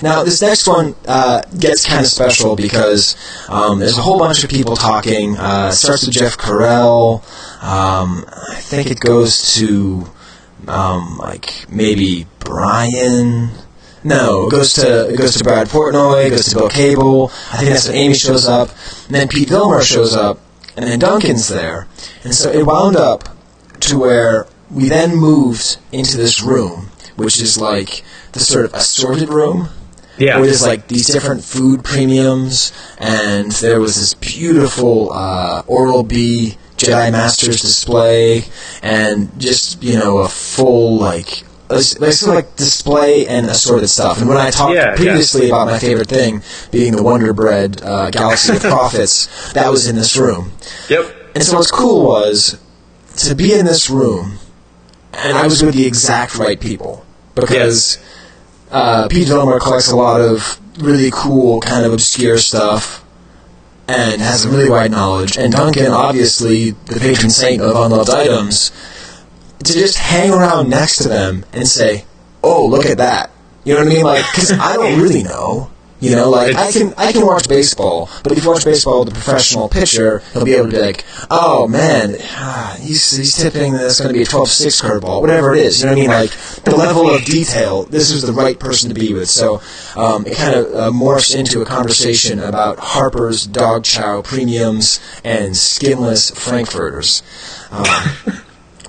Now, 0.00 0.24
this 0.24 0.40
next 0.40 0.66
one 0.66 0.94
uh, 1.06 1.42
gets 1.42 1.84
kind 1.84 2.00
of 2.00 2.06
special 2.06 2.56
because 2.56 3.14
um, 3.46 3.78
there's 3.78 3.98
a 3.98 4.00
whole 4.00 4.18
bunch 4.18 4.42
of 4.42 4.48
people 4.48 4.74
talking. 4.74 5.36
Uh, 5.36 5.68
it 5.70 5.74
starts 5.74 6.06
with 6.06 6.14
Jeff 6.14 6.38
Carell. 6.38 7.22
Um, 7.62 8.24
I 8.26 8.58
think 8.58 8.90
it 8.90 9.00
goes 9.00 9.56
to 9.56 10.06
um, 10.66 11.18
like 11.18 11.66
maybe 11.68 12.26
Brian. 12.38 13.50
No, 14.02 14.46
it 14.46 14.50
goes 14.50 14.72
to 14.74 15.10
it 15.10 15.18
goes 15.18 15.36
to 15.36 15.44
Brad 15.44 15.66
Portnoy. 15.66 16.28
It 16.28 16.30
goes 16.30 16.46
to 16.46 16.56
Bill 16.56 16.70
Cable. 16.70 17.30
I 17.52 17.58
think 17.58 17.68
that's 17.68 17.86
when 17.86 17.98
Amy 17.98 18.14
shows 18.14 18.48
up, 18.48 18.70
and 19.08 19.14
then 19.14 19.28
Pete 19.28 19.48
Vilmur 19.48 19.82
shows 19.82 20.16
up, 20.16 20.38
and 20.74 20.86
then 20.86 20.98
Duncan's 20.98 21.48
there, 21.48 21.86
and 22.24 22.34
so 22.34 22.50
it 22.50 22.64
wound 22.64 22.96
up 22.96 23.28
to 23.80 23.98
where 23.98 24.46
we 24.72 24.88
then 24.88 25.16
moved 25.16 25.76
into 25.92 26.16
this 26.16 26.42
room, 26.42 26.90
which 27.16 27.40
is 27.40 27.60
like 27.60 28.02
the 28.32 28.40
sort 28.40 28.64
of 28.64 28.74
assorted 28.74 29.28
room. 29.28 29.68
Yeah. 30.18 30.36
Where 30.36 30.46
there's 30.46 30.66
like 30.66 30.88
these 30.88 31.06
different 31.06 31.42
food 31.42 31.84
premiums, 31.84 32.72
and 32.98 33.50
there 33.52 33.80
was 33.80 33.96
this 33.96 34.14
beautiful 34.14 35.12
uh, 35.12 35.62
Oral 35.66 36.02
B 36.02 36.58
Jedi 36.76 37.10
Masters 37.12 37.62
display, 37.62 38.44
and 38.82 39.30
just 39.40 39.82
you 39.82 39.98
know 39.98 40.18
a 40.18 40.28
full 40.28 40.98
like 40.98 41.44
sort 41.80 42.34
like 42.34 42.56
display 42.56 43.26
and 43.26 43.46
assorted 43.46 43.88
stuff. 43.88 44.18
And 44.18 44.28
when 44.28 44.36
I 44.36 44.50
talked 44.50 44.74
Yeah, 44.74 44.94
previously 44.94 45.48
about 45.48 45.66
my 45.66 45.78
favorite 45.78 46.08
thing 46.08 46.42
being 46.70 46.94
the 46.94 47.02
Wonder 47.02 47.32
Bread 47.32 47.80
uh, 47.82 48.10
Galaxy 48.10 48.56
of 48.56 48.62
Prophets, 48.62 49.52
that 49.52 49.70
was 49.70 49.88
in 49.88 49.96
this 49.96 50.16
room. 50.16 50.52
Yep. 50.88 51.32
And 51.34 51.42
so 51.42 51.56
what's 51.56 51.70
cool 51.70 52.06
was 52.06 52.60
to 53.16 53.34
be 53.34 53.54
in 53.54 53.64
this 53.64 53.88
room, 53.88 54.38
and 55.12 55.36
I 55.36 55.44
was 55.44 55.62
with 55.62 55.74
the 55.74 55.86
exact 55.86 56.36
right 56.36 56.58
people 56.60 57.04
because 57.34 57.98
uh, 58.70 59.08
Pete 59.08 59.28
Vilmur 59.28 59.60
collects 59.60 59.90
a 59.90 59.96
lot 59.96 60.20
of 60.20 60.60
really 60.78 61.10
cool, 61.12 61.60
kind 61.60 61.84
of 61.84 61.92
obscure 61.92 62.38
stuff, 62.38 63.04
and 63.88 64.20
has 64.20 64.44
a 64.44 64.48
really 64.48 64.70
wide 64.70 64.90
knowledge. 64.90 65.36
And 65.36 65.52
Duncan, 65.52 65.92
obviously, 65.92 66.70
the 66.70 66.98
patron 66.98 67.30
saint 67.30 67.60
of 67.60 67.76
unloved 67.76 68.10
items, 68.10 68.72
to 69.58 69.72
just 69.72 69.98
hang 69.98 70.32
around 70.32 70.70
next 70.70 70.98
to 70.98 71.08
them 71.08 71.44
and 71.52 71.68
say, 71.68 72.04
"Oh, 72.42 72.66
look 72.66 72.86
at 72.86 72.98
that," 72.98 73.30
you 73.64 73.74
know 73.74 73.80
what 73.80 73.88
I 73.88 73.94
mean? 73.94 74.04
Like, 74.04 74.24
because 74.32 74.52
I 74.52 74.76
don't 74.76 75.00
really 75.00 75.22
know. 75.22 75.70
You 76.02 76.16
know, 76.16 76.30
like 76.30 76.56
I 76.56 76.72
can 76.72 76.92
I 76.96 77.12
can 77.12 77.24
watch 77.24 77.48
baseball, 77.48 78.10
but 78.24 78.32
if 78.32 78.42
you 78.42 78.50
watch 78.50 78.64
baseball 78.64 79.04
with 79.04 79.10
a 79.10 79.12
professional 79.12 79.68
pitcher, 79.68 80.18
he'll 80.32 80.44
be 80.44 80.54
able 80.54 80.68
to 80.68 80.76
be 80.76 80.82
like, 80.82 81.04
"Oh 81.30 81.68
man, 81.68 82.16
ah, 82.20 82.76
he's 82.80 83.16
he's 83.16 83.36
tipping 83.36 83.72
this 83.72 83.92
it's 83.92 84.00
going 84.00 84.12
to 84.12 84.18
be 84.18 84.22
a 84.22 84.26
12-6 84.26 84.82
curveball, 84.82 85.20
whatever 85.20 85.54
it 85.54 85.64
is." 85.64 85.80
You 85.80 85.86
know 85.86 85.92
what 85.92 85.98
I 85.98 86.00
mean? 86.00 86.10
Like 86.10 86.30
the 86.64 86.74
level 86.74 87.08
of 87.08 87.24
detail. 87.24 87.84
This 87.84 88.10
is 88.10 88.22
the 88.22 88.32
right 88.32 88.58
person 88.58 88.88
to 88.88 88.94
be 88.94 89.14
with. 89.14 89.28
So 89.28 89.62
um, 89.96 90.26
it 90.26 90.36
kind 90.36 90.56
of 90.56 90.74
uh, 90.74 90.90
morphs 90.90 91.36
into 91.36 91.62
a 91.62 91.64
conversation 91.64 92.40
about 92.40 92.78
Harper's 92.80 93.46
dog 93.46 93.84
chow 93.84 94.22
premiums 94.22 94.98
and 95.22 95.56
skinless 95.56 96.30
frankfurters. 96.32 97.22
Um, 97.70 97.86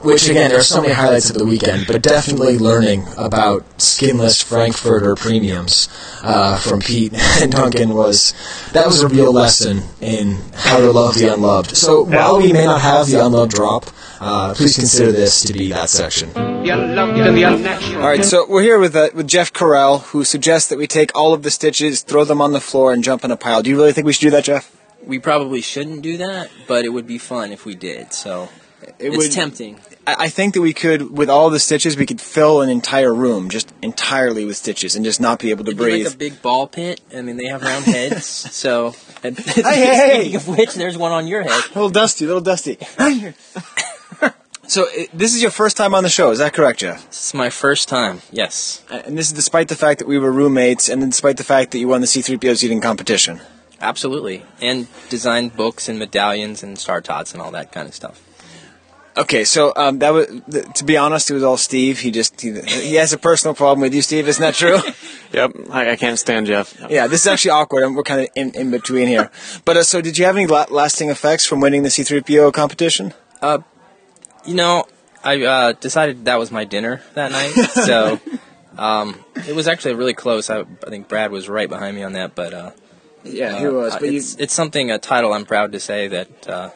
which 0.03 0.29
again, 0.29 0.49
there 0.49 0.59
are 0.59 0.63
so 0.63 0.81
many 0.81 0.93
highlights 0.93 1.29
of 1.29 1.37
the 1.37 1.45
weekend, 1.45 1.87
but 1.87 2.01
definitely 2.01 2.57
learning 2.57 3.05
about 3.17 3.63
skinless 3.81 4.41
Frankfurter 4.41 5.15
premiums 5.15 5.87
uh, 6.21 6.57
from 6.59 6.79
Pete 6.81 7.13
and 7.41 7.51
Duncan 7.51 7.93
was 7.93 8.33
that 8.73 8.85
was 8.85 9.01
a 9.01 9.07
real 9.07 9.31
lesson 9.33 9.81
in 10.01 10.37
how 10.53 10.79
to 10.79 10.91
love 10.91 11.15
the 11.15 11.33
unloved. 11.33 11.75
So 11.75 12.03
while 12.03 12.37
we 12.37 12.51
may 12.53 12.65
not 12.65 12.81
have 12.81 13.07
the 13.07 13.25
unloved 13.25 13.51
drop, 13.53 13.85
uh, 14.19 14.53
please 14.53 14.75
consider 14.75 15.11
this 15.11 15.41
to 15.43 15.53
be 15.53 15.69
that 15.69 15.89
section. 15.89 16.29
All 16.35 18.07
right, 18.07 18.23
so 18.23 18.45
we're 18.47 18.61
here 18.61 18.79
with 18.79 18.95
uh, 18.95 19.09
with 19.13 19.27
Jeff 19.27 19.51
Carell, 19.51 20.01
who 20.03 20.23
suggests 20.23 20.69
that 20.69 20.77
we 20.77 20.87
take 20.87 21.11
all 21.15 21.33
of 21.33 21.43
the 21.43 21.51
stitches, 21.51 22.01
throw 22.03 22.23
them 22.23 22.41
on 22.41 22.53
the 22.53 22.61
floor, 22.61 22.93
and 22.93 23.03
jump 23.03 23.23
in 23.25 23.31
a 23.31 23.37
pile. 23.37 23.61
Do 23.61 23.69
you 23.69 23.75
really 23.75 23.91
think 23.91 24.05
we 24.05 24.13
should 24.13 24.21
do 24.21 24.29
that, 24.31 24.43
Jeff? 24.45 24.75
We 25.05 25.19
probably 25.19 25.59
shouldn't 25.61 26.01
do 26.01 26.17
that, 26.17 26.49
but 26.67 26.85
it 26.85 26.89
would 26.89 27.05
be 27.05 27.17
fun 27.17 27.51
if 27.51 27.65
we 27.65 27.75
did. 27.75 28.13
So 28.13 28.47
It 28.81 28.95
it's 28.99 29.17
would- 29.17 29.31
tempting. 29.33 29.79
I 30.05 30.27
think 30.29 30.53
that 30.55 30.61
we 30.61 30.73
could, 30.73 31.17
with 31.17 31.29
all 31.29 31.49
the 31.49 31.59
stitches, 31.59 31.95
we 31.95 32.05
could 32.05 32.19
fill 32.19 32.61
an 32.61 32.69
entire 32.69 33.13
room 33.13 33.49
just 33.49 33.73
entirely 33.81 34.43
with 34.43 34.57
stitches 34.57 34.95
and 34.97 35.05
just 35.05 35.21
not 35.21 35.39
be 35.39 35.49
able 35.49 35.63
to 35.63 35.71
It'd 35.71 35.77
breathe. 35.77 36.05
like 36.05 36.13
a 36.15 36.17
big 36.17 36.41
ball 36.41 36.67
pit. 36.67 36.99
I 37.15 37.21
mean, 37.21 37.37
they 37.37 37.45
have 37.45 37.61
round 37.61 37.85
heads. 37.85 38.25
so, 38.53 38.91
hey, 39.23 39.31
speaking 39.33 40.35
of 40.35 40.47
which, 40.49 40.73
there's 40.73 40.97
one 40.97 41.13
on 41.13 41.27
your 41.27 41.43
head. 41.43 41.51
A 41.51 41.73
little 41.75 41.89
dusty, 41.89 42.25
a 42.25 42.27
little 42.27 42.41
dusty. 42.41 42.77
so 44.67 44.87
this 45.13 45.33
is 45.33 45.41
your 45.41 45.51
first 45.51 45.77
time 45.77 45.93
on 45.93 46.03
the 46.03 46.09
show, 46.09 46.31
is 46.31 46.39
that 46.39 46.53
correct, 46.53 46.79
Jeff? 46.79 47.07
This 47.07 47.27
is 47.27 47.33
my 47.33 47.49
first 47.49 47.87
time. 47.87 48.21
Yes, 48.31 48.83
And 48.89 49.17
this 49.17 49.27
is 49.27 49.33
despite 49.33 49.67
the 49.67 49.75
fact 49.75 49.99
that 49.99 50.07
we 50.07 50.17
were 50.17 50.31
roommates, 50.31 50.89
and 50.89 51.01
despite 51.11 51.37
the 51.37 51.43
fact 51.43 51.71
that 51.71 51.79
you 51.79 51.87
won 51.87 52.01
the 52.01 52.07
C-3PO's 52.07 52.63
eating 52.63 52.81
competition. 52.81 53.39
absolutely. 53.79 54.43
And 54.61 54.87
designed 55.09 55.55
books 55.55 55.87
and 55.89 55.99
medallions 55.99 56.63
and 56.63 56.77
star 56.77 57.01
tots 57.01 57.33
and 57.33 57.41
all 57.41 57.51
that 57.51 57.71
kind 57.71 57.87
of 57.87 57.93
stuff. 57.93 58.21
Okay, 59.15 59.43
so 59.43 59.71
um, 59.75 59.99
that 59.99 60.11
was 60.11 60.25
th- 60.51 60.65
to 60.73 60.83
be 60.83 60.97
honest, 60.97 61.29
it 61.29 61.35
was 61.35 61.43
all 61.43 61.57
Steve. 61.57 61.99
He 61.99 62.09
just 62.09 62.41
he, 62.41 62.59
he 62.61 62.95
has 62.95 63.13
a 63.13 63.17
personal 63.19 63.53
problem 63.53 63.81
with 63.81 63.93
you, 63.93 64.01
Steve. 64.01 64.27
Isn't 64.27 64.41
that 64.41 64.55
true? 64.55 64.79
Yep, 65.33 65.51
I, 65.71 65.89
I 65.91 65.95
can't 65.95 66.19
stand 66.19 66.45
Jeff. 66.45 66.79
yeah, 66.91 67.07
this 67.07 67.21
is 67.21 67.27
actually 67.27 67.51
awkward. 67.51 67.89
We're 67.95 68.03
kind 68.03 68.21
of 68.21 68.27
in, 68.35 68.51
in 68.53 68.69
between 68.69 69.07
here. 69.07 69.31
But 69.65 69.77
uh, 69.77 69.83
so, 69.83 69.99
did 69.99 70.15
you 70.19 70.25
have 70.25 70.35
any 70.37 70.45
la- 70.45 70.67
lasting 70.69 71.09
effects 71.09 71.43
from 71.43 71.59
winning 71.59 71.81
the 71.81 71.89
C-3PO 71.89 72.53
competition? 72.53 73.15
Uh, 73.41 73.57
you 74.45 74.53
know, 74.53 74.85
I 75.23 75.41
uh, 75.43 75.71
decided 75.71 76.25
that 76.25 76.37
was 76.37 76.51
my 76.51 76.65
dinner 76.65 77.01
that 77.15 77.31
night. 77.31 77.49
so 77.71 78.19
um, 78.77 79.25
it 79.47 79.55
was 79.55 79.67
actually 79.67 79.95
really 79.95 80.13
close. 80.13 80.51
I, 80.51 80.59
I 80.59 80.89
think 80.89 81.07
Brad 81.07 81.31
was 81.31 81.49
right 81.49 81.67
behind 81.67 81.95
me 81.97 82.03
on 82.03 82.13
that, 82.13 82.35
but 82.35 82.53
uh, 82.53 82.71
Yeah, 83.23 83.55
uh, 83.55 83.59
he 83.59 83.67
was. 83.69 83.95
uh, 83.95 83.99
But 84.01 84.11
you, 84.11 84.17
it's, 84.19 84.35
it's 84.35 84.53
something 84.53 84.91
a 84.91 84.99
title 84.99 85.33
I'm 85.33 85.45
proud 85.45 85.71
to 85.71 85.79
say 85.79 86.07
that 86.09 86.47
uh, 86.47 86.69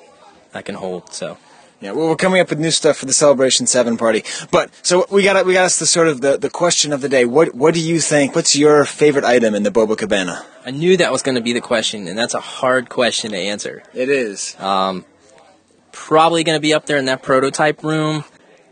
I 0.51 0.63
can 0.63 0.73
hold. 0.73 1.13
So. 1.13 1.38
Yeah, 1.80 1.91
well, 1.91 2.07
we're 2.07 2.15
coming 2.15 2.41
up 2.41 2.49
with 2.49 2.59
new 2.59 2.71
stuff 2.71 2.97
for 2.97 3.05
the 3.05 3.13
Celebration 3.13 3.67
Seven 3.67 3.97
party. 3.97 4.23
But 4.49 4.71
so 4.82 5.05
we 5.11 5.21
got 5.23 5.45
we 5.45 5.53
got 5.53 5.65
us 5.65 5.78
the 5.78 5.86
sort 5.86 6.07
of 6.07 6.21
the, 6.21 6.36
the 6.38 6.49
question 6.49 6.91
of 6.91 7.01
the 7.01 7.09
day. 7.09 7.23
What 7.23 7.53
what 7.53 7.75
do 7.75 7.80
you 7.80 7.99
think? 7.99 8.36
What's 8.36 8.55
your 8.55 8.84
favorite 8.84 9.25
item 9.25 9.53
in 9.53 9.61
the 9.61 9.69
Boba 9.69 9.95
Cabana? 9.95 10.43
I 10.65 10.71
knew 10.71 10.97
that 10.97 11.11
was 11.11 11.21
going 11.21 11.36
to 11.36 11.41
be 11.41 11.53
the 11.53 11.61
question, 11.61 12.07
and 12.07 12.17
that's 12.17 12.34
a 12.34 12.39
hard 12.39 12.89
question 12.89 13.32
to 13.32 13.38
answer. 13.38 13.84
It 13.93 14.09
is. 14.09 14.59
Um, 14.59 15.05
probably 15.91 16.43
going 16.43 16.55
to 16.55 16.61
be 16.61 16.73
up 16.73 16.88
there 16.88 16.97
in 16.97 17.05
that 17.05 17.21
prototype 17.21 17.84
room, 17.84 18.23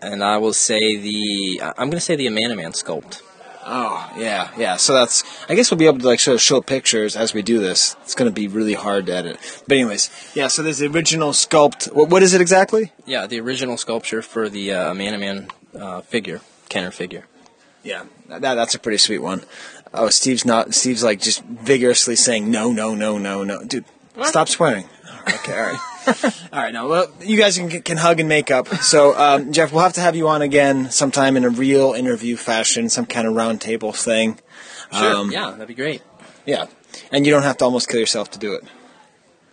and 0.01 0.23
I 0.23 0.37
will 0.37 0.53
say 0.53 0.79
the 0.97 1.61
I'm 1.61 1.89
going 1.89 1.91
to 1.91 1.99
say 1.99 2.15
the 2.15 2.25
Amanaman 2.25 2.71
sculpt. 2.73 3.21
Oh 3.67 4.11
yeah, 4.15 4.51
yeah. 4.57 4.75
So 4.75 4.93
that's 4.93 5.23
I 5.49 5.55
guess 5.55 5.71
we'll 5.71 5.79
be 5.79 5.87
able 5.87 5.97
to 5.97 6.07
like 6.07 6.19
show 6.19 6.37
show 6.37 6.61
pictures 6.61 7.15
as 7.15 7.33
we 7.33 7.41
do 7.41 7.59
this. 7.59 7.95
It's 8.03 8.13
going 8.13 8.29
to 8.29 8.33
be 8.33 8.47
really 8.47 8.75
hard 8.75 9.07
to 9.07 9.15
edit. 9.15 9.37
But 9.67 9.77
anyways, 9.77 10.11
yeah. 10.35 10.47
So 10.47 10.61
there's 10.61 10.77
the 10.77 10.87
original 10.87 11.31
sculpt. 11.31 11.91
What, 11.91 12.09
what 12.09 12.21
is 12.21 12.35
it 12.35 12.41
exactly? 12.41 12.91
Yeah, 13.07 13.25
the 13.25 13.39
original 13.39 13.77
sculpture 13.77 14.21
for 14.21 14.49
the 14.49 14.71
uh, 14.71 14.93
Amanaman 14.93 15.49
uh, 15.73 16.01
figure, 16.01 16.41
Kenner 16.69 16.91
figure. 16.91 17.25
Yeah, 17.83 18.05
that, 18.27 18.41
that's 18.41 18.75
a 18.75 18.79
pretty 18.79 18.99
sweet 18.99 19.19
one. 19.19 19.43
Oh, 19.93 20.09
Steve's 20.09 20.45
not. 20.45 20.75
Steve's 20.75 21.03
like 21.03 21.19
just 21.19 21.43
vigorously 21.43 22.15
saying 22.15 22.51
no, 22.51 22.71
no, 22.71 22.93
no, 22.93 23.17
no, 23.17 23.43
no. 23.43 23.63
Dude, 23.63 23.85
stop 24.25 24.47
swearing. 24.47 24.85
Okay, 25.27 25.53
all 25.53 25.71
right. 25.71 25.94
All 26.07 26.59
right, 26.61 26.73
now, 26.73 26.87
well, 26.87 27.11
you 27.21 27.37
guys 27.37 27.57
can, 27.57 27.69
can 27.81 27.97
hug 27.97 28.19
and 28.19 28.29
make 28.29 28.51
up. 28.51 28.67
So, 28.67 29.17
um, 29.17 29.51
Jeff, 29.51 29.71
we'll 29.71 29.83
have 29.83 29.93
to 29.93 30.01
have 30.01 30.15
you 30.15 30.27
on 30.27 30.41
again 30.41 30.91
sometime 30.91 31.37
in 31.37 31.43
a 31.43 31.49
real 31.49 31.93
interview 31.93 32.37
fashion, 32.37 32.89
some 32.89 33.05
kind 33.05 33.27
of 33.27 33.33
roundtable 33.33 33.95
thing. 33.95 34.39
Sure. 34.91 35.15
Um, 35.15 35.31
yeah, 35.31 35.51
that'd 35.51 35.67
be 35.67 35.73
great. 35.73 36.01
Yeah. 36.45 36.65
And 37.11 37.25
you 37.25 37.31
don't 37.31 37.43
have 37.43 37.57
to 37.57 37.65
almost 37.65 37.89
kill 37.89 37.99
yourself 37.99 38.31
to 38.31 38.39
do 38.39 38.53
it. 38.53 38.63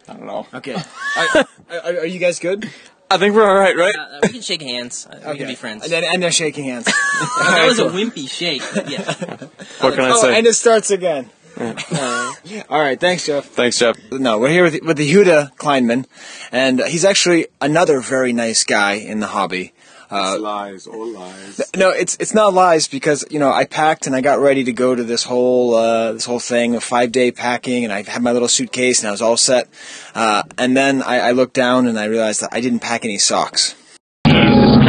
I 0.08 0.14
don't 0.14 0.26
know. 0.26 0.46
Okay. 0.52 0.74
are, 1.34 1.46
are, 1.70 1.98
are 2.00 2.06
you 2.06 2.18
guys 2.18 2.38
good? 2.38 2.70
I 3.10 3.18
think 3.18 3.34
we're 3.34 3.46
all 3.46 3.54
right, 3.54 3.76
right? 3.76 3.94
Uh, 3.94 4.20
we 4.22 4.28
can 4.30 4.40
shake 4.40 4.62
hands. 4.62 5.06
Uh, 5.06 5.32
We 5.32 5.38
can 5.38 5.46
be 5.46 5.54
friends. 5.54 5.84
And, 5.84 5.92
then, 5.92 6.02
and 6.04 6.22
they're 6.22 6.32
shaking 6.32 6.64
hands. 6.64 6.84
that 7.40 7.66
was 7.68 7.78
a 7.78 7.82
wimpy 7.90 8.28
shake. 8.28 8.62
Yeah. 8.88 9.04
What 9.80 9.94
can 9.94 10.04
I 10.04 10.12
oh, 10.12 10.22
say? 10.22 10.38
and 10.38 10.46
it 10.46 10.54
starts 10.54 10.90
again. 10.90 11.28
Uh, 11.56 12.32
all 12.68 12.80
right, 12.80 12.98
thanks, 12.98 13.26
Jeff. 13.26 13.44
Thanks, 13.46 13.78
Jeff. 13.78 13.98
No, 14.10 14.38
we're 14.38 14.50
here 14.50 14.64
with, 14.64 14.82
with 14.82 14.98
Yehuda 14.98 15.54
Kleinman, 15.56 16.06
and 16.50 16.80
he's 16.80 17.04
actually 17.04 17.46
another 17.60 18.00
very 18.00 18.32
nice 18.32 18.64
guy 18.64 18.94
in 18.94 19.20
the 19.20 19.28
hobby. 19.28 19.72
Uh, 20.10 20.38
lies, 20.38 20.86
all 20.86 21.10
lies. 21.10 21.70
no, 21.74 21.88
it's 21.88 22.18
it's 22.20 22.34
not 22.34 22.52
lies 22.52 22.86
because 22.86 23.24
you 23.30 23.38
know 23.38 23.50
I 23.50 23.64
packed 23.64 24.06
and 24.06 24.14
I 24.14 24.20
got 24.20 24.40
ready 24.40 24.62
to 24.64 24.72
go 24.72 24.94
to 24.94 25.02
this 25.02 25.24
whole 25.24 25.74
uh, 25.74 26.12
this 26.12 26.26
whole 26.26 26.38
thing 26.38 26.74
of 26.74 26.84
five 26.84 27.12
day 27.12 27.32
packing, 27.32 27.84
and 27.84 27.92
I 27.92 28.02
had 28.02 28.22
my 28.22 28.32
little 28.32 28.48
suitcase 28.48 29.00
and 29.00 29.08
I 29.08 29.10
was 29.10 29.22
all 29.22 29.38
set. 29.38 29.68
Uh, 30.14 30.42
and 30.58 30.76
then 30.76 31.02
I, 31.02 31.20
I 31.20 31.30
looked 31.30 31.54
down 31.54 31.86
and 31.86 31.98
I 31.98 32.04
realized 32.04 32.42
that 32.42 32.50
I 32.52 32.60
didn't 32.60 32.80
pack 32.80 33.06
any 33.06 33.16
socks. 33.16 33.74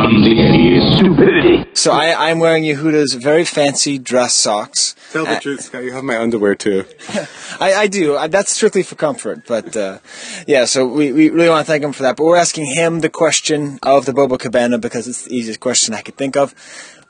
Come 0.04 0.22
the 0.22 0.38
Eddie 0.38 0.82
stupidity. 0.97 1.66
So 1.76 1.93
I, 1.93 2.30
I'm 2.30 2.39
wearing 2.39 2.64
Yehuda's 2.64 3.14
very 3.14 3.45
fancy 3.45 3.97
dress 3.97 4.36
socks. 4.36 4.95
Tell 5.14 5.24
the 5.24 5.39
truth, 5.39 5.62
Scott. 5.62 5.86
You 5.86 5.93
have 5.93 6.04
my 6.04 6.18
underwear 6.18 6.56
too. 6.56 6.84
I, 7.62 7.74
I 7.74 7.88
do. 7.88 8.18
I, 8.18 8.28
that's 8.28 8.51
strictly 8.51 8.84
for 8.84 8.95
comfort. 8.95 9.47
But 9.47 9.78
uh, 9.78 9.99
yeah, 10.45 10.66
so 10.66 10.86
we, 10.86 11.14
we 11.14 11.30
really 11.30 11.47
want 11.47 11.66
to 11.66 11.72
thank 11.72 11.86
him 11.86 11.93
for 11.93 12.04
that. 12.04 12.18
But 12.18 12.26
we're 12.26 12.36
asking 12.36 12.66
him 12.66 12.99
the 12.99 13.10
question 13.10 13.80
of 13.82 14.06
the 14.06 14.12
Boba 14.12 14.38
Cabana 14.38 14.78
because 14.78 15.08
it's 15.08 15.24
the 15.24 15.34
easiest 15.34 15.62
question 15.62 15.93
I 15.93 16.01
could 16.01 16.18
think 16.18 16.36
of. 16.36 16.51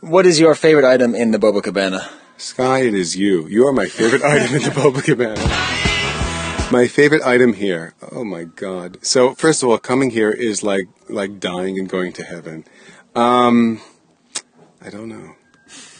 What 0.01 0.27
is 0.27 0.39
your 0.39 0.53
favorite 0.53 0.85
item 0.85 1.15
in 1.15 1.31
the 1.31 1.39
Boba 1.39 1.63
Cabana? 1.63 2.07
Skye, 2.37 2.81
it 2.81 2.93
is 2.93 3.17
you. 3.17 3.47
You 3.47 3.65
are 3.65 3.73
my 3.73 3.87
favorite 3.87 4.21
item 4.21 4.55
in 4.55 4.61
the 4.61 4.69
Boba 4.69 5.03
Cabana. 5.03 5.79
My 6.73 6.87
favorite 6.87 7.21
item 7.21 7.53
here. 7.53 7.93
Oh 8.11 8.23
my 8.23 8.45
god. 8.45 8.97
So 9.05 9.35
first 9.35 9.61
of 9.61 9.69
all, 9.69 9.77
coming 9.77 10.09
here 10.09 10.31
is 10.31 10.63
like 10.63 10.87
like 11.07 11.39
dying 11.39 11.77
and 11.77 11.87
going 11.87 12.13
to 12.13 12.23
heaven. 12.23 12.65
Um, 13.13 13.79
I 14.81 14.89
don't 14.89 15.07
know. 15.07 15.35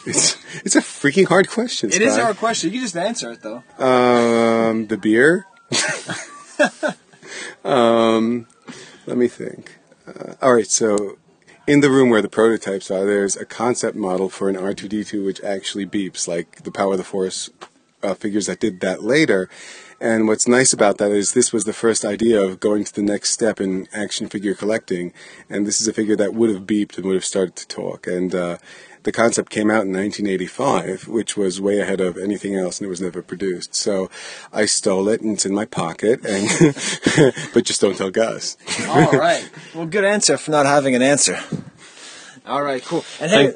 It's 0.07 0.35
it's 0.65 0.75
a 0.75 0.81
freaking 0.81 1.27
hard 1.27 1.47
question. 1.47 1.91
It 1.91 2.01
is 2.01 2.17
a 2.17 2.23
hard 2.23 2.37
question. 2.37 2.71
You 2.71 2.79
can 2.79 2.85
just 2.85 2.97
answer 2.97 3.29
it 3.33 3.43
though. 3.43 3.61
Um, 3.77 4.87
the 4.87 4.97
beer. 4.97 5.45
um, 7.63 8.47
let 9.05 9.15
me 9.15 9.27
think. 9.27 9.77
Uh, 10.07 10.33
all 10.41 10.55
right, 10.55 10.65
so 10.65 11.19
in 11.67 11.81
the 11.81 11.91
room 11.91 12.09
where 12.09 12.23
the 12.23 12.29
prototypes 12.29 12.89
are, 12.89 13.05
there's 13.05 13.35
a 13.35 13.45
concept 13.45 13.95
model 13.95 14.27
for 14.27 14.49
an 14.49 14.55
R2D2 14.55 15.23
which 15.23 15.39
actually 15.43 15.85
beeps, 15.85 16.27
like 16.27 16.63
the 16.63 16.71
Power 16.71 16.93
of 16.93 16.97
the 16.97 17.03
Force 17.03 17.51
uh, 18.01 18.15
figures 18.15 18.47
that 18.47 18.59
did 18.59 18.79
that 18.81 19.03
later. 19.03 19.49
And 20.03 20.27
what's 20.27 20.49
nice 20.49 20.73
about 20.73 20.97
that 20.97 21.11
is 21.11 21.31
this 21.31 21.53
was 21.53 21.63
the 21.63 21.71
first 21.71 22.03
idea 22.03 22.41
of 22.41 22.59
going 22.59 22.83
to 22.83 22.93
the 22.93 23.01
next 23.01 23.31
step 23.31 23.61
in 23.61 23.87
action 23.93 24.27
figure 24.27 24.53
collecting. 24.53 25.13
And 25.49 25.65
this 25.65 25.79
is 25.79 25.87
a 25.87 25.93
figure 25.93 26.17
that 26.17 26.33
would 26.33 26.49
have 26.49 26.63
beeped 26.63 26.97
and 26.97 27.05
would 27.05 27.15
have 27.15 27.23
started 27.23 27.55
to 27.55 27.67
talk. 27.69 28.05
And 28.05 28.35
uh, 28.35 28.57
the 29.03 29.13
concept 29.13 29.49
came 29.49 29.71
out 29.71 29.85
in 29.85 29.93
1985, 29.93 31.07
which 31.07 31.37
was 31.37 31.61
way 31.61 31.79
ahead 31.79 32.01
of 32.01 32.17
anything 32.17 32.53
else, 32.53 32.79
and 32.79 32.85
it 32.85 32.89
was 32.89 32.99
never 32.99 33.21
produced. 33.21 33.75
So 33.75 34.09
I 34.51 34.65
stole 34.65 35.07
it, 35.07 35.21
and 35.21 35.35
it's 35.35 35.45
in 35.45 35.53
my 35.53 35.63
pocket. 35.63 36.19
And 36.25 36.49
but 37.53 37.63
just 37.63 37.79
don't 37.79 37.95
tell 37.95 38.11
Gus. 38.11 38.57
All 38.89 39.09
right. 39.11 39.49
Well, 39.73 39.85
good 39.85 40.03
answer 40.03 40.35
for 40.35 40.51
not 40.51 40.65
having 40.65 40.95
an 40.95 41.01
answer. 41.01 41.39
All 42.45 42.61
right, 42.61 42.83
cool. 42.83 43.05
And 43.21 43.31
hey, 43.31 43.53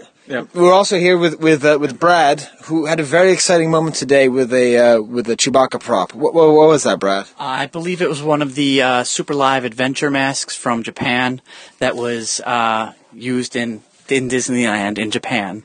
we're 0.53 0.73
also 0.73 0.97
here 0.97 1.17
with 1.17 1.39
with 1.39 1.63
uh, 1.63 1.77
with 1.79 1.99
Brad, 1.99 2.41
who 2.65 2.85
had 2.85 2.99
a 2.99 3.03
very 3.03 3.31
exciting 3.31 3.71
moment 3.71 3.95
today 3.95 4.27
with 4.27 4.53
a 4.53 4.77
uh, 4.77 5.01
with 5.01 5.29
a 5.29 5.37
Chewbacca 5.37 5.79
prop. 5.79 6.13
What, 6.13 6.33
what, 6.33 6.53
what 6.53 6.67
was 6.67 6.83
that, 6.83 6.99
Brad? 6.99 7.27
I 7.39 7.67
believe 7.67 8.01
it 8.01 8.09
was 8.09 8.21
one 8.21 8.41
of 8.41 8.55
the 8.55 8.81
uh, 8.81 9.03
Super 9.03 9.33
Live 9.33 9.63
Adventure 9.63 10.11
masks 10.11 10.55
from 10.55 10.83
Japan 10.83 11.41
that 11.79 11.95
was 11.95 12.41
uh, 12.41 12.93
used 13.13 13.55
in 13.55 13.83
in 14.09 14.29
Disneyland 14.29 14.97
in 14.97 15.11
Japan. 15.11 15.63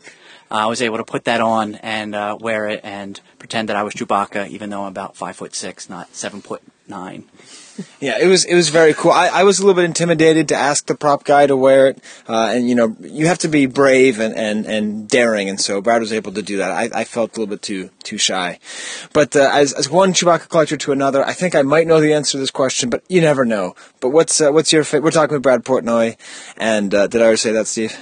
Uh, 0.51 0.55
I 0.55 0.67
was 0.67 0.83
able 0.83 0.99
to 0.99 1.05
put 1.05 1.25
that 1.25 1.41
on 1.41 1.77
and 1.77 2.15
uh, 2.15 2.37
wear 2.39 2.69
it 2.69 2.81
and 2.85 3.19
pretend 3.39 3.69
that 3.69 3.77
I 3.77 3.83
was 3.83 3.95
Chewbacca, 3.95 4.49
even 4.49 4.71
though 4.71 4.83
I'm 4.83 4.89
about 4.89 5.17
five 5.17 5.37
foot 5.37 5.55
six, 5.55 5.89
not 5.89 6.15
seven 6.15 6.41
foot 6.41 6.63
nine. 6.87 7.25
Yeah, 8.01 8.18
it 8.20 8.27
was 8.27 8.45
it 8.45 8.55
was 8.55 8.68
very 8.68 8.95
cool. 8.95 9.12
I, 9.12 9.29
I 9.29 9.45
was 9.45 9.59
a 9.59 9.62
little 9.62 9.75
bit 9.75 9.85
intimidated 9.85 10.49
to 10.49 10.55
ask 10.55 10.87
the 10.87 10.95
prop 10.95 11.25
guy 11.25 11.47
to 11.47 11.57
wear 11.57 11.89
it, 11.89 12.03
uh, 12.29 12.53
and 12.55 12.68
you 12.68 12.75
know 12.75 12.97
you 13.01 13.27
have 13.27 13.39
to 13.39 13.49
be 13.49 13.66
brave 13.66 14.20
and, 14.20 14.35
and, 14.37 14.66
and 14.66 15.09
daring, 15.09 15.49
and 15.49 15.61
so 15.61 15.81
Brad 15.81 16.01
was 16.01 16.12
able 16.12 16.33
to 16.33 16.43
do 16.43 16.59
that. 16.59 16.70
I, 16.70 17.01
I 17.01 17.05
felt 17.05 17.37
a 17.37 17.41
little 17.41 17.55
bit 17.55 17.62
too 17.62 17.91
too 18.03 18.18
shy, 18.18 18.59
but 19.12 19.35
uh, 19.37 19.51
as 19.53 19.73
as 19.73 19.89
one 19.89 20.12
Chewbacca 20.12 20.49
collector 20.49 20.77
to 20.77 20.93
another, 20.93 21.25
I 21.25 21.33
think 21.33 21.55
I 21.55 21.62
might 21.62 21.87
know 21.87 22.01
the 22.01 22.12
answer 22.12 22.33
to 22.33 22.39
this 22.39 22.51
question, 22.51 22.91
but 22.91 23.05
you 23.09 23.20
never 23.20 23.45
know. 23.45 23.75
But 24.01 24.11
what's 24.11 24.41
uh, 24.41 24.51
what's 24.51 24.73
your 24.73 24.85
fa- 24.85 25.01
we're 25.01 25.11
talking 25.11 25.35
with 25.35 25.43
Brad 25.43 25.64
Portnoy, 25.64 26.16
and 26.57 26.95
uh, 26.95 27.07
did 27.07 27.20
I 27.20 27.25
already 27.25 27.39
say 27.39 27.53
that, 27.53 27.66
Steve? 27.66 27.97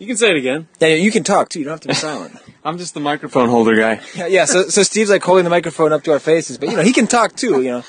You 0.00 0.06
can 0.06 0.16
say 0.16 0.30
it 0.30 0.36
again. 0.36 0.66
Yeah, 0.80 0.88
you 0.88 1.10
can 1.10 1.24
talk 1.24 1.50
too. 1.50 1.58
You 1.58 1.66
don't 1.66 1.72
have 1.72 1.80
to 1.80 1.88
be 1.88 1.94
silent. 1.94 2.34
I'm 2.64 2.78
just 2.78 2.94
the 2.94 3.00
microphone 3.00 3.50
holder 3.50 3.76
guy. 3.76 4.00
Yeah, 4.14 4.26
yeah. 4.28 4.44
So, 4.46 4.68
so 4.68 4.82
Steve's 4.82 5.10
like 5.10 5.22
holding 5.22 5.44
the 5.44 5.50
microphone 5.50 5.92
up 5.92 6.04
to 6.04 6.12
our 6.12 6.18
faces, 6.18 6.56
but 6.56 6.70
you 6.70 6.76
know 6.76 6.82
he 6.82 6.94
can 6.94 7.06
talk 7.06 7.36
too. 7.36 7.60
You 7.60 7.70
know, 7.70 7.84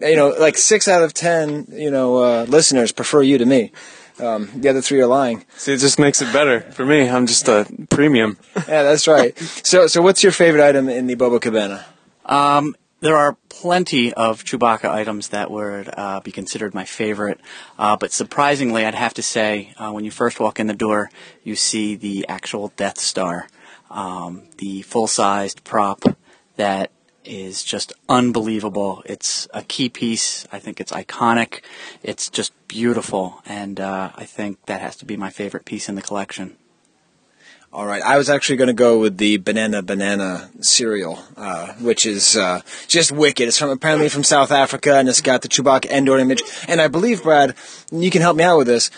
you 0.00 0.16
know, 0.16 0.28
like 0.28 0.56
six 0.56 0.88
out 0.88 1.02
of 1.02 1.14
ten, 1.14 1.66
you 1.70 1.90
know, 1.90 2.16
uh, 2.16 2.46
listeners 2.48 2.92
prefer 2.92 3.22
you 3.22 3.38
to 3.38 3.46
me. 3.46 3.72
Um, 4.20 4.48
the 4.54 4.68
other 4.68 4.80
three 4.80 5.00
are 5.00 5.06
lying. 5.08 5.44
See, 5.56 5.72
it 5.72 5.78
just 5.78 5.98
makes 5.98 6.22
it 6.22 6.32
better 6.32 6.60
for 6.60 6.86
me. 6.86 7.08
I'm 7.08 7.26
just 7.26 7.48
a 7.48 7.66
premium. 7.90 8.38
Yeah, 8.56 8.84
that's 8.84 9.08
right. 9.08 9.36
So, 9.38 9.88
so 9.88 10.02
what's 10.02 10.22
your 10.22 10.30
favorite 10.30 10.62
item 10.64 10.88
in 10.88 11.08
the 11.08 11.16
Boba 11.16 11.40
Cabana? 11.40 11.84
Um, 12.24 12.76
there 13.00 13.16
are 13.16 13.36
plenty 13.48 14.14
of 14.14 14.44
Chewbacca 14.44 14.88
items 14.88 15.28
that 15.28 15.50
would 15.50 15.90
uh, 15.94 16.20
be 16.20 16.30
considered 16.30 16.74
my 16.74 16.84
favorite, 16.84 17.40
uh, 17.78 17.96
but 17.96 18.12
surprisingly, 18.12 18.86
I'd 18.86 18.94
have 18.94 19.14
to 19.14 19.22
say, 19.22 19.74
uh, 19.76 19.90
when 19.90 20.04
you 20.04 20.10
first 20.10 20.40
walk 20.40 20.60
in 20.60 20.68
the 20.68 20.74
door, 20.74 21.10
you 21.42 21.56
see 21.56 21.96
the 21.96 22.24
actual 22.28 22.72
Death 22.76 22.98
Star, 23.00 23.48
um, 23.90 24.44
the 24.58 24.82
full-sized 24.82 25.64
prop 25.64 26.04
that 26.56 26.92
is 27.24 27.62
just 27.62 27.92
unbelievable. 28.08 29.02
It's 29.06 29.48
a 29.52 29.62
key 29.62 29.88
piece. 29.88 30.46
I 30.52 30.58
think 30.58 30.80
it's 30.80 30.92
iconic. 30.92 31.60
It's 32.02 32.28
just 32.28 32.52
beautiful, 32.68 33.42
and 33.46 33.80
uh, 33.80 34.10
I 34.14 34.24
think 34.24 34.64
that 34.66 34.80
has 34.80 34.96
to 34.96 35.04
be 35.04 35.16
my 35.16 35.30
favorite 35.30 35.64
piece 35.64 35.88
in 35.88 35.94
the 35.94 36.02
collection. 36.02 36.56
All 37.72 37.86
right, 37.86 38.02
I 38.02 38.18
was 38.18 38.30
actually 38.30 38.54
going 38.54 38.68
to 38.68 38.72
go 38.72 39.00
with 39.00 39.18
the 39.18 39.38
banana 39.38 39.82
banana 39.82 40.48
cereal, 40.60 41.18
uh, 41.36 41.72
which 41.74 42.06
is 42.06 42.36
uh, 42.36 42.60
just 42.86 43.10
wicked. 43.10 43.48
It's 43.48 43.58
from 43.58 43.70
apparently 43.70 44.08
from 44.08 44.22
South 44.22 44.52
Africa, 44.52 44.96
and 44.96 45.08
it's 45.08 45.20
got 45.20 45.42
the 45.42 45.48
Chewbacca 45.48 45.90
Endor 45.90 46.18
image. 46.18 46.42
And 46.68 46.80
I 46.80 46.86
believe, 46.86 47.24
Brad, 47.24 47.56
you 47.90 48.12
can 48.12 48.22
help 48.22 48.36
me 48.36 48.44
out 48.44 48.58
with 48.58 48.68
this. 48.68 48.92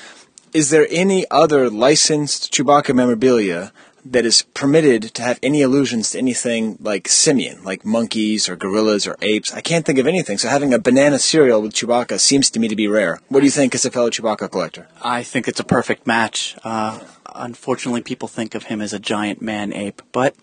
Is 0.53 0.68
there 0.68 0.87
any 0.91 1.24
other 1.31 1.70
licensed 1.70 2.53
Chewbacca 2.53 2.95
memorabilia 2.95 3.72
that 4.13 4.25
is 4.25 4.43
permitted 4.55 5.03
to 5.15 5.23
have 5.23 5.39
any 5.43 5.63
allusions 5.63 6.11
to 6.11 6.19
anything 6.19 6.79
like 6.81 7.09
simian, 7.09 7.63
like 7.65 7.85
monkeys 7.85 8.49
or 8.49 8.57
gorillas 8.57 9.07
or 9.07 9.17
apes? 9.23 9.53
I 9.53 9.61
can't 9.61 9.85
think 9.85 9.99
of 9.99 10.07
anything. 10.07 10.39
So 10.39 10.49
having 10.49 10.73
a 10.75 10.79
banana 10.79 11.19
cereal 11.19 11.63
with 11.63 11.73
Chewbacca 11.73 12.21
seems 12.21 12.51
to 12.51 12.61
me 12.61 12.69
to 12.69 12.77
be 12.77 12.89
rare. 12.89 13.19
What 13.29 13.41
do 13.41 13.47
you 13.47 13.53
think 13.53 13.75
as 13.75 13.85
a 13.85 13.91
fellow 13.91 14.11
Chewbacca 14.11 14.51
collector? 14.51 14.89
I 15.03 15.23
think 15.23 15.49
it's 15.49 15.61
a 15.61 15.65
perfect 15.65 16.07
match. 16.07 16.57
Uh, 16.65 17.01
unfortunately, 17.35 18.03
people 18.03 18.29
think 18.29 18.55
of 18.55 18.65
him 18.65 18.81
as 18.81 18.93
a 18.93 18.99
giant 18.99 19.43
man 19.43 19.73
ape, 19.73 20.03
but 20.13 20.35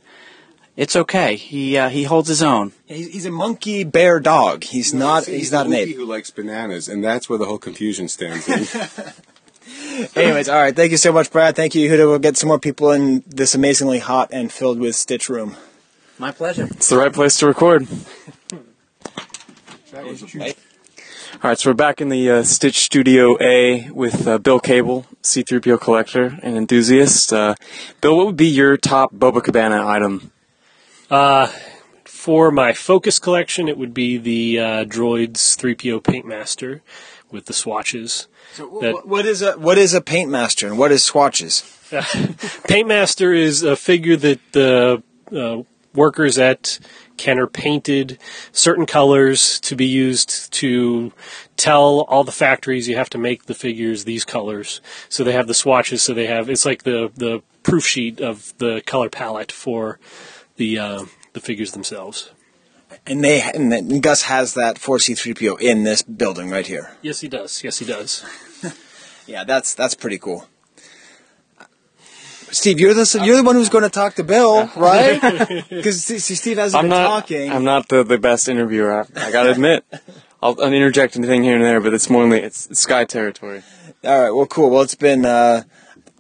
it's 0.75 0.95
okay. 0.95 1.35
He 1.35 1.77
uh, 1.77 1.89
he 1.89 2.03
holds 2.03 2.27
his 2.27 2.41
own. 2.41 2.73
He's, 2.85 3.13
he's 3.13 3.25
a 3.25 3.31
monkey 3.31 3.83
bear 3.83 4.19
dog. 4.19 4.63
He's 4.63 4.93
not. 4.93 5.23
See, 5.23 5.37
He's 5.37 5.51
not 5.51 5.67
an 5.67 5.73
ape. 5.73 5.95
Who 5.95 6.05
likes 6.05 6.31
bananas, 6.31 6.89
and 6.89 7.03
that's 7.03 7.29
where 7.29 7.37
the 7.37 7.45
whole 7.45 7.59
confusion 7.59 8.07
stands 8.07 8.47
in. 8.47 8.65
Anyways, 10.15 10.49
all 10.49 10.61
right. 10.61 10.75
Thank 10.75 10.91
you 10.91 10.97
so 10.97 11.11
much, 11.11 11.31
Brad. 11.31 11.55
Thank 11.55 11.75
you, 11.75 11.89
Yehuda. 11.89 12.07
We'll 12.07 12.19
get 12.19 12.37
some 12.37 12.47
more 12.47 12.59
people 12.59 12.91
in 12.91 13.23
this 13.27 13.55
amazingly 13.55 13.99
hot 13.99 14.29
and 14.31 14.51
filled 14.51 14.79
with 14.79 14.95
Stitch 14.95 15.29
room. 15.29 15.55
My 16.19 16.31
pleasure. 16.31 16.67
It's 16.71 16.89
the 16.89 16.97
right 16.97 17.13
place 17.13 17.37
to 17.39 17.47
record. 17.47 17.87
All 21.43 21.49
right, 21.49 21.59
so 21.59 21.69
we're 21.69 21.75
back 21.75 22.01
in 22.01 22.09
the 22.09 22.29
uh, 22.29 22.43
Stitch 22.43 22.77
Studio 22.77 23.37
A 23.41 23.89
with 23.91 24.27
uh, 24.27 24.37
Bill 24.37 24.59
Cable, 24.59 25.05
C3PO 25.21 25.79
collector 25.79 26.39
and 26.41 26.55
enthusiast. 26.55 27.33
Uh, 27.33 27.55
Bill, 28.01 28.15
what 28.15 28.27
would 28.27 28.37
be 28.37 28.47
your 28.47 28.77
top 28.77 29.13
Boba 29.13 29.43
Cabana 29.43 29.85
item? 29.85 30.31
Uh, 31.11 31.47
for 32.05 32.49
my 32.49 32.73
focus 32.73 33.19
collection, 33.19 33.67
it 33.67 33.77
would 33.77 33.93
be 33.93 34.17
the 34.17 34.59
uh, 34.59 34.85
Droids 34.85 35.57
3PO 35.57 36.01
Paintmaster 36.01 36.81
with 37.33 37.47
the 37.47 37.53
swatches. 37.53 38.27
Wh- 38.57 39.05
what 39.05 39.25
is 39.25 39.41
a 39.41 39.53
what 39.53 39.77
is 39.77 39.93
a 39.93 39.99
paint 39.99 40.29
master 40.29 40.67
and 40.67 40.77
what 40.77 40.91
is 40.91 41.03
swatches? 41.03 41.63
paint 42.67 42.87
master 42.87 43.33
is 43.33 43.63
a 43.63 43.75
figure 43.75 44.15
that 44.15 44.39
the 44.53 45.03
uh, 45.35 45.63
workers 45.93 46.37
at 46.37 46.79
Kenner 47.17 47.47
painted 47.47 48.17
certain 48.51 48.85
colors 48.85 49.59
to 49.61 49.75
be 49.75 49.85
used 49.85 50.51
to 50.53 51.11
tell 51.57 52.01
all 52.01 52.23
the 52.23 52.31
factories 52.31 52.87
you 52.87 52.95
have 52.95 53.09
to 53.09 53.17
make 53.17 53.45
the 53.45 53.53
figures 53.53 54.05
these 54.05 54.23
colors. 54.23 54.81
So 55.09 55.23
they 55.23 55.33
have 55.33 55.47
the 55.47 55.53
swatches. 55.53 56.01
So 56.01 56.13
they 56.13 56.27
have 56.27 56.49
it's 56.49 56.65
like 56.65 56.83
the 56.83 57.11
the 57.15 57.41
proof 57.63 57.85
sheet 57.85 58.21
of 58.21 58.53
the 58.59 58.81
color 58.85 59.09
palette 59.09 59.51
for 59.51 59.99
the 60.57 60.77
uh, 60.77 61.05
the 61.33 61.39
figures 61.39 61.71
themselves. 61.71 62.31
And 63.05 63.23
they 63.23 63.41
and 63.41 63.71
then 63.71 63.99
Gus 63.99 64.23
has 64.23 64.53
that 64.55 64.75
4C3PO 64.77 65.59
in 65.61 65.83
this 65.83 66.01
building 66.01 66.49
right 66.49 66.65
here. 66.67 66.91
Yes, 67.01 67.21
he 67.21 67.27
does. 67.27 67.63
Yes, 67.63 67.79
he 67.79 67.85
does. 67.85 68.23
Yeah, 69.25 69.45
that's 69.45 69.73
that's 69.73 69.95
pretty 69.95 70.17
cool. 70.17 70.49
Steve, 72.51 72.79
you're 72.79 72.93
the 72.93 73.21
you're 73.23 73.37
the 73.37 73.43
one 73.43 73.55
who's 73.55 73.69
going 73.69 73.83
to 73.85 73.89
talk 73.89 74.15
to 74.15 74.23
Bill, 74.23 74.69
right? 74.75 75.19
Because 75.69 76.03
Steve 76.03 76.57
hasn't 76.57 76.77
I'm 76.83 76.89
been 76.89 76.89
not. 76.89 77.07
talking. 77.07 77.51
I'm 77.51 77.63
not 77.63 77.87
the, 77.87 78.03
the 78.03 78.17
best 78.17 78.47
interviewer. 78.47 78.93
I, 78.93 79.27
I 79.27 79.31
gotta 79.31 79.51
admit. 79.57 79.85
I'll, 80.41 80.59
I'll 80.61 80.73
interject 80.73 81.15
anything 81.15 81.43
here 81.43 81.55
and 81.55 81.63
there, 81.63 81.79
but 81.79 81.93
it's 81.93 82.09
mainly 82.09 82.41
it's, 82.41 82.67
it's 82.69 82.81
Skye 82.81 83.05
territory. 83.05 83.63
All 84.03 84.21
right, 84.21 84.31
well, 84.31 84.45
cool. 84.45 84.69
Well, 84.69 84.81
it's 84.81 84.93
been 84.95 85.25
uh, 85.25 85.63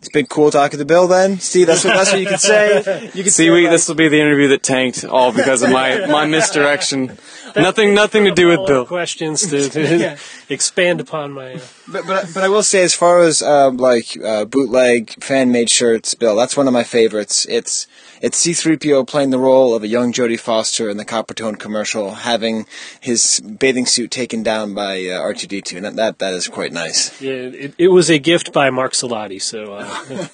It's 0.03 0.11
been 0.11 0.25
cool 0.25 0.51
talking 0.51 0.79
to 0.79 0.83
Bill. 0.85 1.07
Then, 1.07 1.39
see, 1.39 1.63
that's 1.63 1.85
what 1.85 1.95
that's 1.95 2.11
what 2.11 2.19
you 2.19 2.27
can 2.27 2.37
say. 2.37 2.75
You 3.13 3.23
can 3.23 3.31
See, 3.31 3.45
say, 3.45 3.49
we, 3.49 3.67
this 3.67 3.87
will 3.87 3.95
be 3.95 4.09
the 4.09 4.19
interview 4.19 4.49
that 4.49 4.61
tanked 4.61 5.05
all 5.05 5.31
because 5.31 5.61
of 5.61 5.69
my, 5.69 6.05
my 6.07 6.25
misdirection. 6.37 7.17
Nothing, 7.55 7.93
nothing 7.93 8.25
to 8.25 8.31
do 8.31 8.49
with 8.49 8.67
Bill. 8.67 8.85
Questions 8.85 9.47
to, 9.49 9.69
to 9.69 10.17
expand 10.49 10.99
upon 10.99 11.31
my. 11.31 11.53
Uh, 11.53 11.59
But, 11.87 12.05
but 12.05 12.31
but 12.33 12.43
I 12.43 12.49
will 12.49 12.63
say, 12.63 12.83
as 12.83 12.93
far 12.93 13.21
as 13.21 13.41
um, 13.41 13.77
like 13.77 14.17
uh, 14.21 14.43
bootleg 14.43 15.23
fan 15.23 15.53
made 15.53 15.69
shirts, 15.69 16.15
Bill, 16.15 16.35
that's 16.35 16.57
one 16.57 16.67
of 16.67 16.73
my 16.73 16.83
favorites. 16.83 17.45
It's 17.47 17.87
it's 18.23 18.37
C-3PO 18.37 19.05
playing 19.05 19.29
the 19.31 19.37
role 19.37 19.75
of 19.75 19.83
a 19.83 19.87
young 19.87 20.13
Jodie 20.13 20.39
Foster 20.39 20.89
in 20.89 20.97
the 20.97 21.05
Coppertone 21.05 21.59
commercial, 21.59 22.15
having 22.15 22.65
his 22.99 23.41
bathing 23.41 23.85
suit 23.85 24.09
taken 24.09 24.41
down 24.41 24.73
by 24.73 24.93
uh, 24.93 25.19
R2D2, 25.21 25.75
and 25.75 25.85
that, 25.85 25.95
that 25.97 26.19
that 26.19 26.33
is 26.33 26.47
quite 26.47 26.71
nice. 26.71 27.21
yeah, 27.21 27.33
it, 27.33 27.75
it 27.77 27.87
was 27.89 28.09
a 28.09 28.17
gift 28.17 28.53
by 28.53 28.69
Mark 28.69 28.93
Salati, 28.93 29.41
so. 29.41 29.73
Uh, 29.73 30.27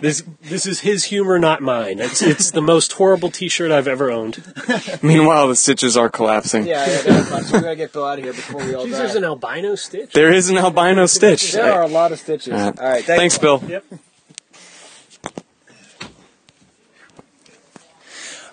This 0.00 0.24
this 0.42 0.66
is 0.66 0.80
his 0.80 1.04
humor, 1.04 1.38
not 1.38 1.62
mine. 1.62 2.00
It's 2.00 2.20
it's 2.20 2.50
the 2.50 2.60
most 2.60 2.92
horrible 2.94 3.30
T-shirt 3.30 3.70
I've 3.70 3.86
ever 3.86 4.10
owned. 4.10 4.42
Meanwhile, 5.02 5.48
the 5.48 5.56
stitches 5.56 5.96
are 5.96 6.10
collapsing. 6.10 6.66
Yeah, 6.66 6.84
yeah, 6.84 7.02
that's 7.02 7.28
fine. 7.30 7.44
So 7.44 7.56
we 7.58 7.62
gotta 7.62 7.76
get 7.76 7.92
Bill 7.92 8.04
out 8.04 8.18
of 8.18 8.24
here 8.24 8.32
before 8.32 8.64
we 8.64 8.74
all 8.74 8.86
Jeez, 8.86 8.90
die. 8.90 8.98
there's 8.98 9.14
an 9.14 9.24
albino 9.24 9.76
stitch. 9.76 10.12
There 10.12 10.32
is 10.32 10.50
an 10.50 10.58
albino 10.58 11.06
stitch. 11.06 11.52
There 11.52 11.72
are 11.72 11.82
a 11.82 11.86
lot 11.86 12.10
of 12.10 12.18
stitches. 12.18 12.52
Uh, 12.52 12.72
all 12.76 12.88
right, 12.88 13.04
thanks, 13.04 13.38
Bill. 13.38 13.62
Yep. 13.66 13.84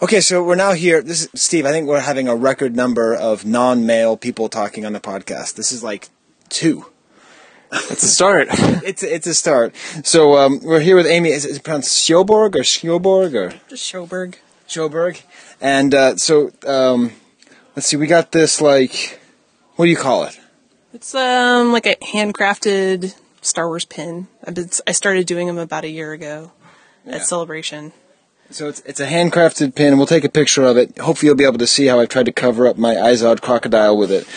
Okay, 0.03 0.19
so 0.19 0.41
we're 0.43 0.55
now 0.55 0.73
here. 0.73 1.03
This 1.03 1.21
is 1.31 1.39
Steve. 1.39 1.63
I 1.63 1.69
think 1.69 1.87
we're 1.87 1.99
having 1.99 2.27
a 2.27 2.35
record 2.35 2.75
number 2.75 3.13
of 3.13 3.45
non-male 3.45 4.17
people 4.17 4.49
talking 4.49 4.83
on 4.83 4.93
the 4.93 4.99
podcast. 4.99 5.53
This 5.53 5.71
is 5.71 5.83
like 5.83 6.09
two. 6.49 6.87
It's 7.71 8.01
a 8.01 8.07
start. 8.07 8.47
it's 8.51 9.03
it's 9.03 9.27
a 9.27 9.35
start. 9.35 9.75
So 10.03 10.37
um, 10.37 10.59
we're 10.63 10.79
here 10.79 10.95
with 10.95 11.05
Amy. 11.05 11.29
Is 11.29 11.45
it 11.45 11.63
pronounced 11.63 11.91
Sjoborg 11.91 12.55
or 12.55 12.63
Sjoborg 12.63 13.35
or 13.35 13.53
Just 13.69 13.93
Schoberg. 13.93 14.37
Sjoberg? 14.67 15.21
And 15.61 15.93
uh, 15.93 16.15
so 16.15 16.49
um, 16.65 17.11
let's 17.75 17.85
see. 17.85 17.95
We 17.95 18.07
got 18.07 18.31
this 18.31 18.59
like 18.59 19.19
what 19.75 19.85
do 19.85 19.91
you 19.91 19.97
call 19.97 20.23
it? 20.23 20.39
It's 20.93 21.13
um 21.13 21.71
like 21.71 21.85
a 21.85 21.95
handcrafted 21.97 23.15
Star 23.43 23.67
Wars 23.67 23.85
pin. 23.85 24.29
I've 24.43 24.57
I 24.87 24.93
started 24.93 25.27
doing 25.27 25.45
them 25.45 25.59
about 25.59 25.83
a 25.83 25.89
year 25.89 26.11
ago 26.11 26.51
at 27.05 27.21
Celebration. 27.27 27.93
So 28.51 28.67
it's 28.67 28.81
it's 28.81 28.99
a 28.99 29.07
handcrafted 29.07 29.75
pin. 29.75 29.97
We'll 29.97 30.07
take 30.07 30.23
a 30.25 30.29
picture 30.29 30.63
of 30.63 30.77
it. 30.77 30.97
Hopefully, 30.97 31.27
you'll 31.27 31.37
be 31.37 31.45
able 31.45 31.57
to 31.59 31.67
see 31.67 31.85
how 31.85 31.99
I 31.99 32.05
tried 32.05 32.25
to 32.25 32.31
cover 32.31 32.67
up 32.67 32.77
my 32.77 32.95
Izod 32.95 33.41
crocodile 33.41 33.97
with 33.97 34.11
it. 34.11 34.27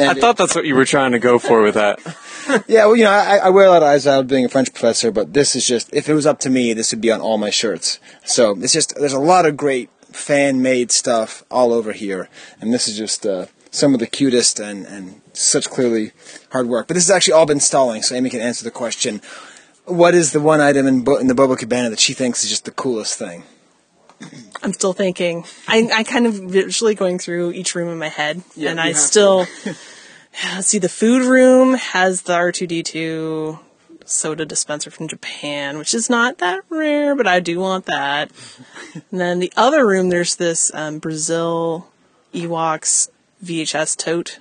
I 0.00 0.14
thought 0.14 0.36
that's 0.36 0.54
what 0.54 0.64
you 0.64 0.76
were 0.76 0.84
trying 0.84 1.12
to 1.12 1.18
go 1.18 1.38
for 1.38 1.62
with 1.62 1.74
that. 1.74 2.00
Yeah, 2.68 2.84
well, 2.84 2.96
you 2.96 3.04
know, 3.04 3.10
I, 3.10 3.36
I 3.38 3.48
wear 3.48 3.64
a 3.64 3.70
lot 3.70 3.82
of 3.82 3.88
Izod 3.88 4.28
being 4.28 4.44
a 4.44 4.50
French 4.50 4.70
professor, 4.70 5.10
but 5.10 5.32
this 5.32 5.56
is 5.56 5.66
just, 5.66 5.88
if 5.94 6.10
it 6.10 6.14
was 6.14 6.26
up 6.26 6.38
to 6.40 6.50
me, 6.50 6.74
this 6.74 6.92
would 6.92 7.00
be 7.00 7.10
on 7.10 7.22
all 7.22 7.38
my 7.38 7.48
shirts. 7.48 7.98
So 8.22 8.54
it's 8.60 8.74
just, 8.74 8.94
there's 8.96 9.14
a 9.14 9.18
lot 9.18 9.46
of 9.46 9.56
great 9.56 9.88
fan-made 10.12 10.92
stuff 10.92 11.42
all 11.50 11.72
over 11.72 11.92
here, 11.92 12.28
and 12.60 12.70
this 12.70 12.86
is 12.86 12.98
just 12.98 13.24
uh, 13.24 13.46
some 13.70 13.94
of 13.94 14.00
the 14.00 14.06
cutest 14.06 14.60
and, 14.60 14.84
and 14.84 15.22
such 15.32 15.70
clearly 15.70 16.12
hard 16.52 16.66
work. 16.66 16.86
But 16.86 16.94
this 16.94 17.06
has 17.06 17.16
actually 17.16 17.32
all 17.32 17.46
been 17.46 17.60
stalling, 17.60 18.02
so 18.02 18.14
Amy 18.14 18.28
can 18.28 18.42
answer 18.42 18.62
the 18.62 18.70
question, 18.70 19.22
what 19.86 20.14
is 20.14 20.32
the 20.32 20.40
one 20.40 20.60
item 20.60 20.86
in, 20.86 21.02
Bo- 21.02 21.16
in 21.16 21.28
the 21.28 21.34
Boba 21.34 21.58
Cabana 21.58 21.88
that 21.88 21.98
she 21.98 22.12
thinks 22.12 22.44
is 22.44 22.50
just 22.50 22.66
the 22.66 22.72
coolest 22.72 23.18
thing? 23.18 23.44
I'm 24.62 24.72
still 24.72 24.92
thinking. 24.92 25.44
I 25.68 25.88
I 25.92 26.02
kind 26.04 26.26
of 26.26 26.34
visually 26.34 26.94
going 26.94 27.18
through 27.18 27.52
each 27.52 27.74
room 27.74 27.88
in 27.88 27.98
my 27.98 28.08
head, 28.08 28.42
Yeah, 28.56 28.70
and 28.70 28.80
I 28.80 28.92
still 28.92 29.46
see. 30.60 30.78
The 30.78 30.88
food 30.88 31.24
room 31.26 31.74
has 31.74 32.22
the 32.22 32.32
R2D2 32.34 33.58
soda 34.06 34.44
dispenser 34.44 34.90
from 34.90 35.08
Japan, 35.08 35.78
which 35.78 35.94
is 35.94 36.08
not 36.10 36.38
that 36.38 36.60
rare, 36.68 37.14
but 37.14 37.26
I 37.26 37.40
do 37.40 37.58
want 37.60 37.86
that. 37.86 38.30
and 39.10 39.20
then 39.20 39.38
the 39.38 39.52
other 39.56 39.86
room, 39.86 40.08
there's 40.10 40.36
this 40.36 40.72
um, 40.74 40.98
Brazil 40.98 41.88
Ewoks 42.34 43.08
VHS 43.44 43.96
tote, 43.96 44.38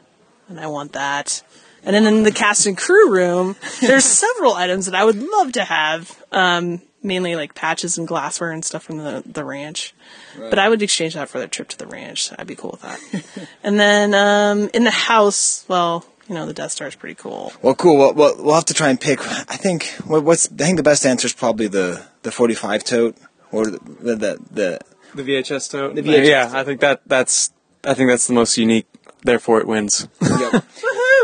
and 0.47 0.59
I 0.59 0.67
want 0.67 0.93
that. 0.93 1.43
And 1.86 1.93
then 1.93 2.05
in 2.07 2.24
the 2.24 2.32
cast 2.32 2.65
and 2.65 2.78
crew 2.78 3.11
room, 3.11 3.55
there's 3.82 4.05
several 4.26 4.53
items 4.53 4.86
that 4.86 4.95
I 4.95 5.03
would 5.03 5.21
love 5.21 5.51
to 5.53 5.65
have. 5.65 6.24
Um, 6.32 6.82
mainly 7.04 7.36
like 7.36 7.54
patches 7.54 7.97
and 7.97 8.08
glassware 8.08 8.51
and 8.51 8.64
stuff 8.64 8.84
from 8.84 8.97
the, 8.97 9.24
the 9.26 9.43
ranch. 9.43 9.93
But 10.38 10.60
I 10.60 10.70
would 10.70 10.82
exchange 10.82 11.14
that 11.14 11.30
for 11.30 11.39
the 11.39 11.47
trip 11.47 11.68
to 11.70 11.78
the 11.78 11.88
ranch. 11.88 12.24
So 12.24 12.36
I'd 12.39 12.47
be 12.47 12.56
cool 12.56 12.72
with 12.72 12.82
that. 12.82 13.47
and 13.64 13.80
then 13.80 14.14
um, 14.14 14.70
in 14.74 14.84
the 14.84 14.91
house, 14.91 15.66
well, 15.68 16.06
you 16.28 16.36
know, 16.36 16.45
the 16.45 16.54
Death 16.54 16.72
Star 16.72 16.88
is 16.88 16.95
pretty 16.95 17.16
cool. 17.16 17.54
Well, 17.62 17.76
cool. 17.76 17.97
Well, 17.97 18.14
well, 18.14 18.36
we'll 18.38 18.56
have 18.56 18.66
to 18.66 18.74
try 18.74 18.89
and 18.89 18.99
pick. 18.99 19.20
I 19.20 19.58
think 19.58 19.88
what's. 20.06 20.47
I 20.47 20.56
think 20.56 20.78
the 20.78 20.84
best 20.84 21.06
answer 21.06 21.26
is 21.26 21.34
probably 21.34 21.68
the 21.68 22.06
the 22.24 22.32
45 22.32 22.84
tote 22.84 23.18
or 23.51 23.66
the 23.66 23.80
the 23.80 24.16
the. 24.16 24.39
the 24.51 24.80
The 25.16 25.24
VHS 25.24 25.70
tote. 25.70 25.95
The 25.95 26.01
VHS 26.01 26.28
yeah, 26.28 26.51
I 26.54 26.64
think 26.64 26.80
that 26.80 27.01
that's 27.06 27.51
I 27.84 27.93
think 27.93 28.10
that's 28.10 28.28
the 28.28 28.34
most 28.34 28.58
unique. 28.58 28.88
Therefore, 29.24 29.60
it 29.60 29.68
wins. 29.68 30.08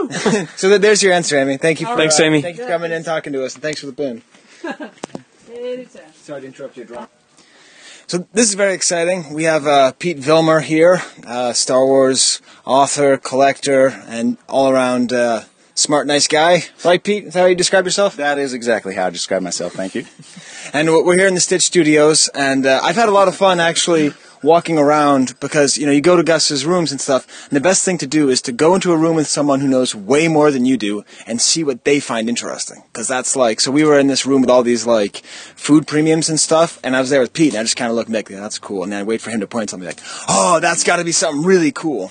so 0.55 0.77
there's 0.77 1.03
your 1.03 1.13
answer, 1.13 1.37
Amy. 1.37 1.57
Thank 1.57 1.81
you. 1.81 1.87
For, 1.87 1.95
Thanks, 1.97 2.19
uh, 2.19 2.23
Amy. 2.23 2.41
Thank 2.41 2.57
you 2.57 2.63
for 2.63 2.69
coming 2.69 2.91
in, 2.91 3.03
talking 3.03 3.33
to 3.33 3.43
us, 3.43 3.55
and 3.55 3.63
thanks 3.63 3.81
for 3.81 3.87
the 3.87 3.93
pin. 3.93 4.21
Sorry 6.13 6.41
to 6.41 6.47
interrupt 6.47 6.77
you, 6.77 6.85
Draw. 6.85 7.07
So 8.07 8.25
this 8.31 8.47
is 8.47 8.53
very 8.53 8.73
exciting. 8.73 9.33
We 9.33 9.43
have 9.43 9.67
uh, 9.67 9.91
Pete 9.91 10.17
Vilmur 10.17 10.63
here, 10.63 11.01
uh, 11.27 11.51
Star 11.51 11.85
Wars 11.85 12.41
author, 12.65 13.17
collector, 13.17 13.89
and 14.07 14.37
all-around 14.47 15.11
uh, 15.11 15.43
smart, 15.75 16.07
nice 16.07 16.29
guy. 16.29 16.63
Right, 16.85 17.03
Pete? 17.03 17.25
Is 17.25 17.33
that 17.33 17.41
how 17.41 17.45
you 17.47 17.55
describe 17.55 17.83
yourself? 17.83 18.15
That 18.15 18.37
is 18.37 18.53
exactly 18.53 18.95
how 18.95 19.07
I 19.07 19.09
describe 19.09 19.41
myself. 19.41 19.73
Thank 19.73 19.95
you. 19.95 20.05
And 20.71 20.87
we're 20.87 21.17
here 21.17 21.25
in 21.25 21.33
the 21.33 21.39
Stitch 21.39 21.63
Studios, 21.63 22.29
and 22.35 22.67
uh, 22.67 22.79
I've 22.83 22.95
had 22.95 23.09
a 23.09 23.11
lot 23.11 23.27
of 23.27 23.35
fun 23.35 23.59
actually 23.59 24.11
walking 24.43 24.77
around 24.77 25.39
because 25.39 25.77
you 25.77 25.85
know 25.85 25.91
you 25.91 26.01
go 26.01 26.15
to 26.15 26.23
Gus's 26.23 26.65
rooms 26.65 26.91
and 26.91 27.01
stuff. 27.01 27.27
And 27.49 27.55
the 27.55 27.61
best 27.61 27.83
thing 27.85 27.97
to 27.99 28.07
do 28.07 28.29
is 28.29 28.41
to 28.43 28.51
go 28.51 28.75
into 28.75 28.93
a 28.93 28.97
room 28.97 29.15
with 29.15 29.27
someone 29.27 29.59
who 29.59 29.67
knows 29.67 29.93
way 29.93 30.27
more 30.27 30.51
than 30.51 30.65
you 30.65 30.77
do 30.77 31.03
and 31.27 31.41
see 31.41 31.63
what 31.63 31.83
they 31.83 31.99
find 31.99 32.29
interesting. 32.29 32.83
Because 32.91 33.07
that's 33.07 33.35
like 33.35 33.59
so 33.59 33.71
we 33.71 33.83
were 33.83 33.99
in 33.99 34.07
this 34.07 34.25
room 34.25 34.41
with 34.41 34.49
all 34.49 34.63
these 34.63 34.85
like 34.85 35.17
food 35.17 35.87
premiums 35.87 36.29
and 36.29 36.39
stuff, 36.39 36.79
and 36.83 36.95
I 36.95 36.99
was 37.01 37.09
there 37.09 37.21
with 37.21 37.33
Pete, 37.33 37.53
and 37.53 37.59
I 37.59 37.63
just 37.63 37.77
kind 37.77 37.89
of 37.89 37.95
looked 37.95 38.09
like, 38.09 38.29
yeah, 38.29 38.39
that's 38.39 38.59
cool, 38.59 38.83
and 38.83 38.91
then 38.91 38.99
I 38.99 39.03
wait 39.03 39.21
for 39.21 39.29
him 39.29 39.39
to 39.41 39.47
point 39.47 39.69
something 39.69 39.87
like, 39.87 40.01
oh, 40.27 40.59
that's 40.59 40.83
got 40.83 40.97
to 40.97 41.03
be 41.03 41.11
something 41.11 41.43
really 41.43 41.71
cool. 41.71 42.09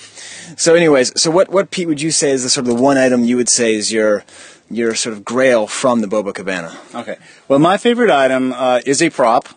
So, 0.56 0.74
anyways, 0.74 1.20
so 1.20 1.30
what 1.30 1.50
what 1.50 1.70
Pete 1.70 1.88
would 1.88 2.00
you 2.00 2.10
say 2.10 2.30
is 2.30 2.42
the 2.42 2.50
sort 2.50 2.66
of 2.66 2.76
the 2.76 2.82
one 2.82 2.98
item 2.98 3.24
you 3.24 3.36
would 3.36 3.48
say 3.48 3.74
is 3.74 3.92
your 3.92 4.24
your 4.70 4.94
sort 4.94 5.14
of 5.14 5.24
grail 5.24 5.66
from 5.66 6.00
the 6.00 6.06
Boba 6.06 6.34
Cabana? 6.34 6.78
Okay. 6.94 7.16
Well, 7.48 7.58
my 7.58 7.76
favorite 7.76 8.10
item 8.10 8.52
uh, 8.52 8.80
is 8.84 9.02
a 9.02 9.10
prop, 9.10 9.48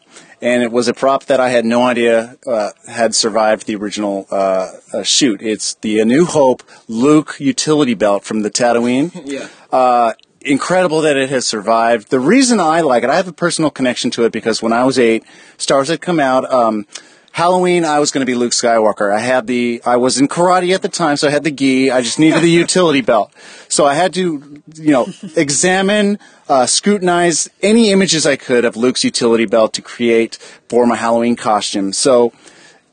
and 0.41 0.63
it 0.63 0.71
was 0.71 0.87
a 0.87 0.93
prop 0.93 1.25
that 1.25 1.39
I 1.39 1.49
had 1.49 1.65
no 1.65 1.83
idea 1.83 2.37
uh, 2.47 2.71
had 2.87 3.13
survived 3.13 3.67
the 3.67 3.75
original 3.75 4.27
uh, 4.31 4.71
uh, 4.93 5.03
shoot. 5.03 5.41
It's 5.41 5.75
the 5.75 5.99
A 5.99 6.05
New 6.05 6.25
Hope 6.25 6.63
Luke 6.87 7.35
utility 7.39 7.93
belt 7.93 8.23
from 8.23 8.41
the 8.41 8.49
Tatooine. 8.49 9.11
Yeah. 9.31 9.47
Uh, 9.71 10.13
incredible 10.41 11.01
that 11.01 11.15
it 11.15 11.29
has 11.29 11.45
survived. 11.45 12.09
The 12.09 12.19
reason 12.19 12.59
I 12.59 12.81
like 12.81 13.03
it, 13.03 13.09
I 13.09 13.15
have 13.15 13.27
a 13.27 13.33
personal 13.33 13.69
connection 13.69 14.09
to 14.11 14.25
it 14.25 14.31
because 14.31 14.61
when 14.61 14.73
I 14.73 14.83
was 14.83 14.97
eight, 14.99 15.23
Stars 15.57 15.87
had 15.87 16.01
come 16.01 16.19
out. 16.19 16.51
Um, 16.51 16.85
Halloween, 17.33 17.85
I 17.85 17.99
was 17.99 18.11
going 18.11 18.21
to 18.21 18.25
be 18.25 18.35
Luke 18.35 18.51
Skywalker. 18.51 19.13
I 19.13 19.19
had 19.19 19.47
the, 19.47 19.81
I 19.85 19.95
was 19.95 20.19
in 20.19 20.27
karate 20.27 20.75
at 20.75 20.81
the 20.81 20.89
time, 20.89 21.15
so 21.15 21.29
I 21.29 21.31
had 21.31 21.45
the 21.45 21.51
gi. 21.51 21.89
I 21.89 22.01
just 22.01 22.19
needed 22.19 22.41
the 22.41 22.49
utility 22.65 23.01
belt. 23.01 23.31
So 23.69 23.85
I 23.85 23.93
had 23.93 24.13
to, 24.15 24.61
you 24.75 24.91
know, 24.91 25.07
examine, 25.37 26.19
uh, 26.49 26.65
scrutinize 26.65 27.49
any 27.61 27.91
images 27.91 28.25
I 28.25 28.35
could 28.35 28.65
of 28.65 28.75
Luke's 28.75 29.05
utility 29.05 29.45
belt 29.45 29.71
to 29.73 29.81
create 29.81 30.35
for 30.67 30.85
my 30.85 30.95
Halloween 30.95 31.37
costume. 31.37 31.93
So, 31.93 32.33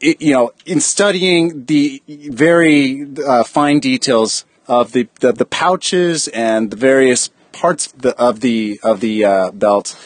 it, 0.00 0.22
you 0.22 0.32
know, 0.32 0.52
in 0.64 0.80
studying 0.80 1.64
the 1.64 2.00
very 2.06 3.08
uh, 3.26 3.42
fine 3.42 3.80
details 3.80 4.44
of 4.68 4.92
the, 4.92 5.08
the 5.18 5.32
the 5.32 5.46
pouches 5.46 6.28
and 6.28 6.70
the 6.70 6.76
various 6.76 7.30
parts 7.50 7.88
of 7.88 8.02
the 8.02 8.16
of 8.16 8.40
the, 8.40 8.78
of 8.84 9.00
the 9.00 9.24
uh, 9.24 9.50
belt, 9.50 9.98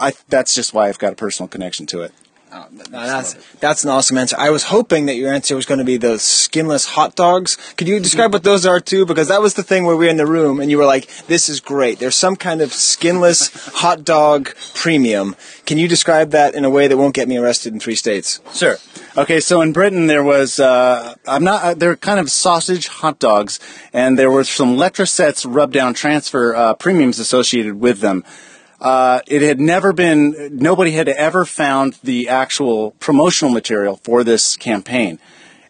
I 0.00 0.14
that's 0.28 0.56
just 0.56 0.74
why 0.74 0.88
I've 0.88 0.98
got 0.98 1.12
a 1.12 1.16
personal 1.16 1.46
connection 1.46 1.86
to 1.86 2.00
it. 2.00 2.12
No, 2.52 2.66
that's 2.90 3.34
that's 3.60 3.84
an 3.84 3.90
awesome 3.90 4.18
answer. 4.18 4.36
I 4.38 4.50
was 4.50 4.64
hoping 4.64 5.06
that 5.06 5.14
your 5.14 5.32
answer 5.32 5.56
was 5.56 5.64
going 5.64 5.78
to 5.78 5.84
be 5.84 5.96
those 5.96 6.22
skinless 6.22 6.84
hot 6.84 7.14
dogs. 7.14 7.56
Could 7.76 7.88
you 7.88 7.98
describe 7.98 8.34
what 8.34 8.42
those 8.42 8.66
are 8.66 8.78
too? 8.78 9.06
Because 9.06 9.28
that 9.28 9.40
was 9.40 9.54
the 9.54 9.62
thing 9.62 9.84
where 9.84 9.96
we 9.96 10.04
were 10.04 10.10
in 10.10 10.18
the 10.18 10.26
room 10.26 10.60
and 10.60 10.70
you 10.70 10.76
were 10.76 10.84
like, 10.84 11.06
"This 11.28 11.48
is 11.48 11.60
great." 11.60 11.98
There's 11.98 12.14
some 12.14 12.36
kind 12.36 12.60
of 12.60 12.72
skinless 12.74 13.48
hot 13.76 14.04
dog 14.04 14.54
premium. 14.74 15.34
Can 15.64 15.78
you 15.78 15.88
describe 15.88 16.30
that 16.32 16.54
in 16.54 16.66
a 16.66 16.70
way 16.70 16.88
that 16.88 16.98
won't 16.98 17.14
get 17.14 17.26
me 17.26 17.38
arrested 17.38 17.72
in 17.72 17.80
three 17.80 17.94
states? 17.94 18.40
Sure. 18.52 18.76
Okay, 19.16 19.40
so 19.40 19.62
in 19.62 19.72
Britain 19.72 20.06
there 20.06 20.24
was 20.24 20.60
uh, 20.60 21.14
I'm 21.26 21.44
not 21.44 21.64
uh, 21.64 21.74
they're 21.74 21.96
kind 21.96 22.20
of 22.20 22.30
sausage 22.30 22.88
hot 22.88 23.18
dogs, 23.18 23.60
and 23.94 24.18
there 24.18 24.30
were 24.30 24.44
some 24.44 24.76
Letrasets 24.76 25.46
rub 25.48 25.72
down 25.72 25.94
transfer 25.94 26.54
uh, 26.54 26.74
premiums 26.74 27.18
associated 27.18 27.80
with 27.80 28.00
them. 28.00 28.24
Uh, 28.82 29.20
it 29.28 29.42
had 29.42 29.60
never 29.60 29.92
been 29.92 30.56
nobody 30.56 30.90
had 30.90 31.08
ever 31.08 31.44
found 31.44 31.94
the 32.02 32.28
actual 32.28 32.90
promotional 32.98 33.54
material 33.54 34.00
for 34.02 34.24
this 34.24 34.56
campaign, 34.56 35.20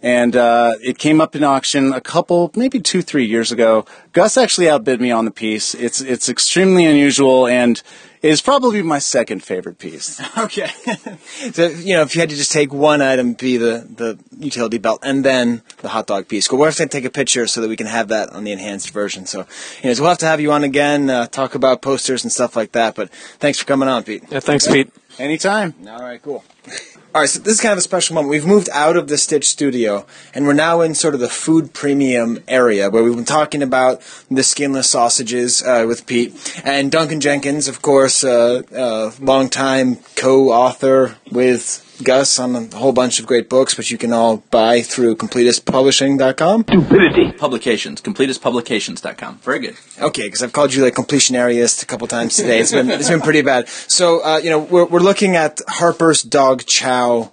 and 0.00 0.34
uh, 0.34 0.72
it 0.80 0.96
came 0.96 1.20
up 1.20 1.36
in 1.36 1.44
auction 1.44 1.92
a 1.92 2.00
couple, 2.00 2.50
maybe 2.56 2.80
two, 2.80 3.02
three 3.02 3.26
years 3.26 3.52
ago. 3.52 3.84
Gus 4.14 4.38
actually 4.38 4.70
outbid 4.70 4.98
me 4.98 5.10
on 5.10 5.26
the 5.26 5.30
piece. 5.30 5.74
It's 5.74 6.00
it's 6.00 6.30
extremely 6.30 6.86
unusual 6.86 7.46
and 7.46 7.82
is 8.22 8.40
probably 8.40 8.82
my 8.82 8.98
second 8.98 9.42
favorite 9.42 9.78
piece. 9.78 10.20
Okay. 10.42 10.70
so, 11.52 11.68
you 11.68 11.94
know, 11.94 12.02
if 12.02 12.14
you 12.14 12.20
had 12.20 12.30
to 12.30 12.36
just 12.36 12.52
take 12.52 12.72
one 12.72 13.02
item, 13.02 13.34
be 13.34 13.58
the, 13.58 13.86
the 13.94 14.18
utility 14.38 14.78
belt 14.78 15.00
and 15.02 15.24
then 15.24 15.62
the 15.78 15.88
hot 15.88 16.06
dog 16.06 16.26
piece. 16.26 16.50
Well, 16.50 16.58
we're 16.58 16.72
going 16.72 16.88
to 16.88 16.88
take 16.88 17.04
a 17.04 17.10
picture 17.10 17.46
so 17.46 17.60
that 17.60 17.68
we 17.68 17.76
can 17.76 17.86
have 17.86 18.08
that 18.08 18.30
on 18.30 18.44
the 18.44 18.52
enhanced 18.52 18.90
version. 18.90 19.26
So, 19.26 19.40
you 19.82 19.90
know, 19.90 19.94
so 19.94 20.02
we'll 20.02 20.10
have 20.10 20.18
to 20.18 20.26
have 20.26 20.40
you 20.40 20.52
on 20.52 20.64
again, 20.64 21.10
uh, 21.10 21.26
talk 21.26 21.54
about 21.54 21.82
posters 21.82 22.24
and 22.24 22.32
stuff 22.32 22.56
like 22.56 22.72
that. 22.72 22.94
But 22.94 23.10
thanks 23.38 23.58
for 23.58 23.66
coming 23.66 23.88
on, 23.88 24.02
Pete. 24.04 24.24
Yeah, 24.30 24.40
thanks, 24.40 24.66
Pete. 24.66 24.90
Anytime. 25.18 25.74
All 25.86 26.00
right, 26.00 26.20
cool. 26.20 26.42
All 27.14 27.20
right, 27.20 27.28
so 27.28 27.40
this 27.40 27.56
is 27.56 27.60
kind 27.60 27.72
of 27.72 27.78
a 27.78 27.82
special 27.82 28.14
moment. 28.14 28.30
We've 28.30 28.46
moved 28.46 28.70
out 28.72 28.96
of 28.96 29.06
the 29.06 29.18
Stitch 29.18 29.46
studio, 29.46 30.06
and 30.32 30.46
we're 30.46 30.54
now 30.54 30.80
in 30.80 30.94
sort 30.94 31.12
of 31.12 31.20
the 31.20 31.28
food 31.28 31.74
premium 31.74 32.42
area 32.48 32.88
where 32.88 33.04
we've 33.04 33.14
been 33.14 33.26
talking 33.26 33.62
about 33.62 34.00
the 34.30 34.42
skinless 34.42 34.88
sausages 34.88 35.62
uh, 35.62 35.84
with 35.86 36.06
Pete 36.06 36.32
and 36.64 36.90
Duncan 36.90 37.20
Jenkins, 37.20 37.68
of 37.68 37.82
course, 37.82 38.24
uh, 38.24 38.62
uh, 38.74 39.12
longtime 39.20 39.96
co-author 40.16 41.16
with 41.30 41.91
Gus 42.04 42.38
on 42.38 42.54
a 42.56 42.76
whole 42.76 42.92
bunch 42.92 43.18
of 43.18 43.26
great 43.26 43.48
books, 43.48 43.76
which 43.76 43.90
you 43.90 43.98
can 43.98 44.12
all 44.12 44.38
buy 44.50 44.82
through 44.82 45.16
CompletistPublishing.com. 45.16 46.64
Stupidity. 46.68 47.32
Publications. 47.32 48.00
CompletestPublications.com. 48.02 49.38
Very 49.38 49.58
good. 49.60 49.76
Okay, 50.00 50.22
because 50.22 50.42
I've 50.42 50.52
called 50.52 50.74
you 50.74 50.82
like 50.82 50.94
completionariist 50.94 51.82
a 51.82 51.86
couple 51.86 52.06
times 52.06 52.36
today. 52.36 52.60
It's 52.60 52.72
been 52.72 52.90
it's 52.90 53.08
been 53.08 53.20
pretty 53.20 53.42
bad. 53.42 53.68
So 53.68 54.24
uh, 54.24 54.38
you 54.38 54.50
know 54.50 54.58
we're 54.58 54.86
we're 54.86 55.00
looking 55.00 55.36
at 55.36 55.60
Harper's 55.68 56.22
Dog 56.22 56.64
Chow. 56.66 57.32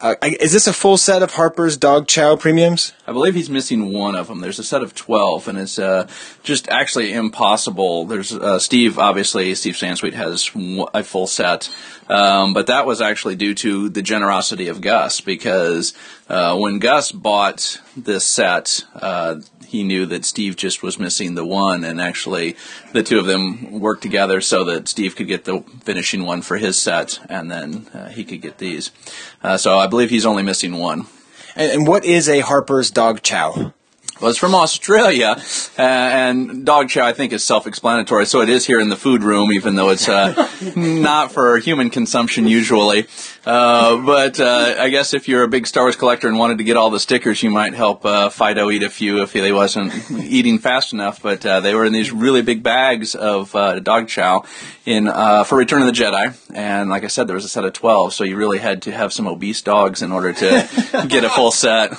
Uh, 0.00 0.14
is 0.22 0.52
this 0.52 0.66
a 0.66 0.72
full 0.72 0.96
set 0.98 1.22
of 1.22 1.32
Harper's 1.32 1.76
Dog 1.76 2.06
Chow 2.08 2.36
premiums? 2.36 2.92
I 3.06 3.12
believe 3.12 3.34
he's 3.34 3.50
missing 3.50 3.92
one 3.92 4.14
of 4.14 4.28
them. 4.28 4.40
There's 4.40 4.58
a 4.58 4.64
set 4.64 4.82
of 4.82 4.94
12, 4.94 5.48
and 5.48 5.58
it's 5.58 5.78
uh, 5.78 6.08
just 6.42 6.68
actually 6.70 7.12
impossible. 7.12 8.06
There's 8.06 8.32
uh, 8.32 8.58
Steve, 8.58 8.98
obviously, 8.98 9.54
Steve 9.54 9.74
Sansweet 9.74 10.14
has 10.14 10.50
a 10.94 11.04
full 11.04 11.26
set, 11.26 11.68
um, 12.08 12.54
but 12.54 12.68
that 12.68 12.86
was 12.86 13.02
actually 13.02 13.36
due 13.36 13.54
to 13.56 13.90
the 13.90 14.00
generosity 14.00 14.68
of 14.68 14.80
Gus 14.80 15.20
because 15.20 15.92
uh, 16.30 16.56
when 16.56 16.78
Gus 16.78 17.12
bought 17.12 17.78
this 17.94 18.24
set, 18.24 18.84
uh, 18.94 19.36
he 19.66 19.82
knew 19.82 20.06
that 20.06 20.24
Steve 20.24 20.56
just 20.56 20.82
was 20.82 20.98
missing 20.98 21.34
the 21.34 21.44
one, 21.44 21.84
and 21.84 22.00
actually 22.00 22.56
the 22.92 23.02
two 23.02 23.18
of 23.18 23.26
them 23.26 23.80
worked 23.80 24.02
together 24.02 24.40
so 24.40 24.64
that 24.64 24.88
Steve 24.88 25.14
could 25.14 25.28
get 25.28 25.44
the 25.44 25.60
finishing 25.82 26.24
one 26.24 26.40
for 26.40 26.56
his 26.56 26.78
set, 26.78 27.18
and 27.28 27.50
then 27.50 27.86
uh, 27.92 28.08
he 28.08 28.24
could 28.24 28.40
get 28.40 28.56
these. 28.56 28.92
Uh, 29.42 29.58
so 29.58 29.78
I 29.78 29.88
believe 29.88 30.08
he's 30.08 30.24
only 30.24 30.42
missing 30.42 30.78
one. 30.78 31.06
And, 31.56 31.70
and 31.70 31.86
what 31.86 32.04
is 32.04 32.28
a 32.28 32.40
Harper's 32.40 32.90
Dog 32.90 33.22
Chow? 33.22 33.72
It's 34.22 34.38
from 34.38 34.54
Australia, 34.54 35.36
uh, 35.76 35.82
and 35.82 36.64
dog 36.64 36.88
chow 36.88 37.04
I 37.04 37.12
think 37.12 37.32
is 37.32 37.42
self-explanatory. 37.42 38.26
So 38.26 38.42
it 38.42 38.48
is 38.48 38.64
here 38.64 38.78
in 38.80 38.88
the 38.88 38.96
food 38.96 39.24
room, 39.24 39.52
even 39.52 39.74
though 39.74 39.90
it's 39.90 40.08
uh, 40.08 40.48
not 40.76 41.32
for 41.32 41.58
human 41.58 41.90
consumption 41.90 42.46
usually. 42.46 43.06
Uh, 43.44 43.96
but 43.98 44.38
uh, 44.38 44.76
I 44.78 44.88
guess 44.90 45.14
if 45.14 45.26
you're 45.26 45.42
a 45.42 45.48
big 45.48 45.66
Star 45.66 45.84
Wars 45.84 45.96
collector 45.96 46.28
and 46.28 46.38
wanted 46.38 46.58
to 46.58 46.64
get 46.64 46.76
all 46.76 46.90
the 46.90 47.00
stickers, 47.00 47.42
you 47.42 47.50
might 47.50 47.74
help 47.74 48.04
uh, 48.06 48.28
Fido 48.28 48.70
eat 48.70 48.84
a 48.84 48.88
few 48.88 49.20
if 49.20 49.32
he 49.32 49.50
wasn't 49.50 49.92
eating 50.22 50.58
fast 50.58 50.92
enough. 50.92 51.20
But 51.20 51.44
uh, 51.44 51.58
they 51.58 51.74
were 51.74 51.84
in 51.84 51.92
these 51.92 52.12
really 52.12 52.42
big 52.42 52.62
bags 52.62 53.16
of 53.16 53.54
uh, 53.56 53.80
dog 53.80 54.06
chow 54.08 54.44
in 54.86 55.08
uh, 55.08 55.42
for 55.42 55.58
Return 55.58 55.82
of 55.82 55.86
the 55.86 55.92
Jedi, 55.92 56.36
and 56.54 56.88
like 56.88 57.02
I 57.02 57.08
said, 57.08 57.26
there 57.26 57.34
was 57.34 57.44
a 57.44 57.48
set 57.48 57.64
of 57.64 57.72
twelve, 57.72 58.14
so 58.14 58.22
you 58.22 58.36
really 58.36 58.58
had 58.58 58.82
to 58.82 58.92
have 58.92 59.12
some 59.12 59.26
obese 59.26 59.60
dogs 59.60 60.02
in 60.02 60.12
order 60.12 60.32
to 60.32 61.06
get 61.08 61.24
a 61.24 61.28
full 61.28 61.50
set. 61.50 61.92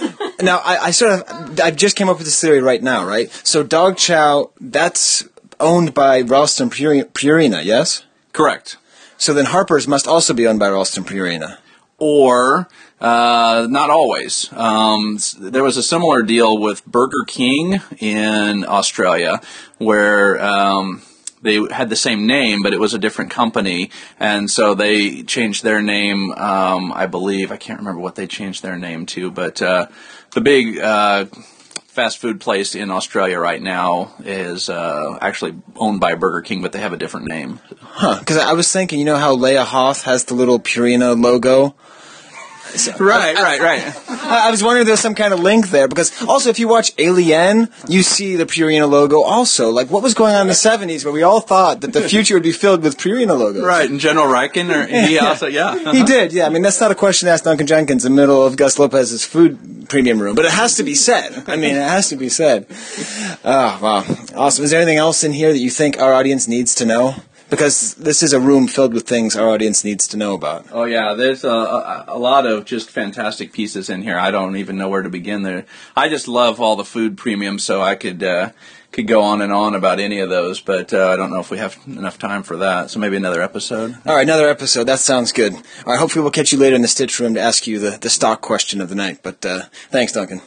Now 0.42 0.58
I, 0.64 0.86
I 0.86 0.90
sort 0.92 1.12
of 1.20 1.60
I 1.60 1.70
just 1.70 1.96
came 1.96 2.08
up 2.08 2.16
with 2.16 2.24
this 2.26 2.40
theory 2.40 2.60
right 2.62 2.82
now, 2.82 3.04
right? 3.06 3.30
So 3.44 3.62
Dog 3.62 3.98
Chow 3.98 4.50
that's 4.58 5.28
owned 5.58 5.92
by 5.92 6.22
Ralston 6.22 6.70
Puri- 6.70 7.04
Purina, 7.04 7.62
yes? 7.62 8.04
Correct. 8.32 8.78
So 9.18 9.34
then 9.34 9.44
Harper's 9.46 9.86
must 9.86 10.06
also 10.06 10.32
be 10.32 10.46
owned 10.46 10.58
by 10.58 10.70
Ralston 10.70 11.04
Purina. 11.04 11.58
or 11.98 12.68
uh, 13.02 13.66
not 13.68 13.90
always. 13.90 14.50
Um, 14.54 15.18
there 15.38 15.62
was 15.62 15.76
a 15.76 15.82
similar 15.82 16.22
deal 16.22 16.56
with 16.58 16.84
Burger 16.86 17.24
King 17.26 17.80
in 17.98 18.64
Australia, 18.66 19.40
where 19.78 20.42
um, 20.42 21.02
they 21.42 21.60
had 21.70 21.88
the 21.88 21.96
same 21.96 22.26
name, 22.26 22.60
but 22.62 22.72
it 22.72 22.80
was 22.80 22.94
a 22.94 22.98
different 22.98 23.30
company, 23.30 23.90
and 24.18 24.50
so 24.50 24.74
they 24.74 25.22
changed 25.22 25.64
their 25.64 25.80
name. 25.82 26.32
Um, 26.32 26.92
I 26.92 27.06
believe 27.06 27.50
I 27.50 27.56
can't 27.56 27.78
remember 27.78 28.00
what 28.00 28.14
they 28.14 28.26
changed 28.26 28.62
their 28.62 28.76
name 28.76 29.06
to, 29.06 29.30
but 29.30 29.60
uh, 29.62 29.86
the 30.32 30.40
big. 30.40 30.78
Uh, 30.78 31.26
Fast 31.90 32.18
food 32.18 32.40
place 32.40 32.76
in 32.76 32.88
Australia 32.88 33.40
right 33.40 33.60
now 33.60 34.14
is 34.24 34.68
uh, 34.68 35.18
actually 35.20 35.56
owned 35.74 35.98
by 35.98 36.14
Burger 36.14 36.40
King, 36.40 36.62
but 36.62 36.70
they 36.70 36.78
have 36.78 36.92
a 36.92 36.96
different 36.96 37.26
name. 37.26 37.58
Huh? 37.80 38.16
Because 38.20 38.36
I 38.36 38.52
was 38.52 38.70
thinking, 38.72 39.00
you 39.00 39.04
know 39.04 39.16
how 39.16 39.34
Leia 39.34 39.64
Hoth 39.64 40.02
has 40.04 40.24
the 40.26 40.34
little 40.34 40.60
Purina 40.60 41.20
logo. 41.20 41.74
Right, 43.00 43.34
right, 43.34 43.60
right. 43.60 44.08
I 44.08 44.50
was 44.50 44.62
wondering 44.62 44.82
if 44.82 44.86
there's 44.86 45.00
some 45.00 45.14
kind 45.14 45.32
of 45.32 45.40
link 45.40 45.70
there 45.70 45.88
because 45.88 46.22
also 46.22 46.50
if 46.50 46.58
you 46.58 46.68
watch 46.68 46.92
Alien, 46.98 47.68
you 47.88 48.02
see 48.02 48.36
the 48.36 48.46
Purina 48.46 48.88
logo 48.88 49.22
also. 49.22 49.70
Like 49.70 49.90
what 49.90 50.02
was 50.02 50.14
going 50.14 50.34
on 50.34 50.42
in 50.42 50.46
the 50.48 50.52
70s 50.52 51.04
where 51.04 51.12
we 51.12 51.22
all 51.22 51.40
thought 51.40 51.80
that 51.80 51.92
the 51.92 52.02
future 52.02 52.34
would 52.34 52.42
be 52.42 52.52
filled 52.52 52.82
with 52.82 52.96
Purina 52.96 53.38
logos. 53.38 53.62
Right, 53.62 53.88
and 53.88 53.98
General 53.98 54.26
Rieekan, 54.26 54.70
or 54.70 54.86
he 54.86 55.18
also, 55.30 55.46
yeah. 55.46 55.78
He 55.78 55.84
uh-huh. 55.84 56.06
did, 56.06 56.32
yeah. 56.32 56.46
I 56.46 56.48
mean, 56.50 56.62
that's 56.62 56.80
not 56.80 56.90
a 56.90 56.94
question 56.94 57.26
to 57.26 57.32
ask 57.32 57.44
Duncan 57.44 57.66
Jenkins 57.66 58.04
in 58.04 58.14
the 58.14 58.20
middle 58.20 58.44
of 58.44 58.56
Gus 58.56 58.78
Lopez's 58.78 59.24
food 59.24 59.88
premium 59.88 60.20
room, 60.20 60.34
but 60.36 60.44
it 60.44 60.52
has 60.52 60.76
to 60.76 60.82
be 60.82 60.94
said. 60.94 61.44
I 61.48 61.56
mean, 61.56 61.74
it 61.74 61.82
has 61.82 62.08
to 62.10 62.16
be 62.16 62.28
said. 62.28 62.66
Oh, 63.44 63.78
wow. 63.82 64.04
Awesome. 64.36 64.64
Is 64.64 64.70
there 64.70 64.80
anything 64.80 64.98
else 64.98 65.24
in 65.24 65.32
here 65.32 65.52
that 65.52 65.58
you 65.58 65.70
think 65.70 65.98
our 65.98 66.14
audience 66.14 66.46
needs 66.46 66.74
to 66.76 66.84
know? 66.84 67.16
Because 67.50 67.94
this 67.94 68.22
is 68.22 68.32
a 68.32 68.40
room 68.40 68.68
filled 68.68 68.94
with 68.94 69.08
things 69.08 69.36
our 69.36 69.48
audience 69.48 69.84
needs 69.84 70.06
to 70.08 70.16
know 70.16 70.34
about. 70.34 70.66
Oh 70.70 70.84
yeah, 70.84 71.14
there's 71.14 71.42
a, 71.44 71.50
a, 71.50 72.04
a 72.08 72.18
lot 72.18 72.46
of 72.46 72.64
just 72.64 72.90
fantastic 72.90 73.52
pieces 73.52 73.90
in 73.90 74.02
here. 74.02 74.16
I 74.16 74.30
don't 74.30 74.56
even 74.56 74.78
know 74.78 74.88
where 74.88 75.02
to 75.02 75.10
begin. 75.10 75.42
There, 75.42 75.66
I 75.96 76.08
just 76.08 76.28
love 76.28 76.60
all 76.60 76.76
the 76.76 76.84
food 76.84 77.18
premiums, 77.18 77.64
so 77.64 77.82
I 77.82 77.96
could 77.96 78.22
uh, 78.22 78.50
could 78.92 79.06
go 79.06 79.22
on 79.22 79.40
and 79.40 79.52
on 79.52 79.74
about 79.74 80.00
any 80.00 80.20
of 80.20 80.30
those, 80.30 80.60
but 80.60 80.92
uh, 80.92 81.08
I 81.08 81.16
don't 81.16 81.30
know 81.30 81.40
if 81.40 81.50
we 81.50 81.58
have 81.58 81.78
enough 81.86 82.18
time 82.18 82.42
for 82.42 82.56
that. 82.58 82.90
So 82.90 82.98
maybe 82.98 83.16
another 83.16 83.42
episode. 83.42 83.96
All 84.06 84.16
right, 84.16 84.22
another 84.22 84.48
episode. 84.48 84.84
That 84.84 84.98
sounds 84.98 85.32
good. 85.32 85.54
All 85.54 85.62
right, 85.86 85.98
hopefully 85.98 86.22
we'll 86.22 86.32
catch 86.32 86.52
you 86.52 86.58
later 86.58 86.76
in 86.76 86.82
the 86.82 86.88
Stitch 86.88 87.18
Room 87.20 87.34
to 87.34 87.40
ask 87.40 87.66
you 87.66 87.78
the, 87.78 87.98
the 88.00 88.10
stock 88.10 88.40
question 88.40 88.80
of 88.80 88.88
the 88.88 88.94
night. 88.94 89.20
But 89.22 89.44
uh, 89.46 89.62
thanks, 89.90 90.12
Duncan. 90.12 90.40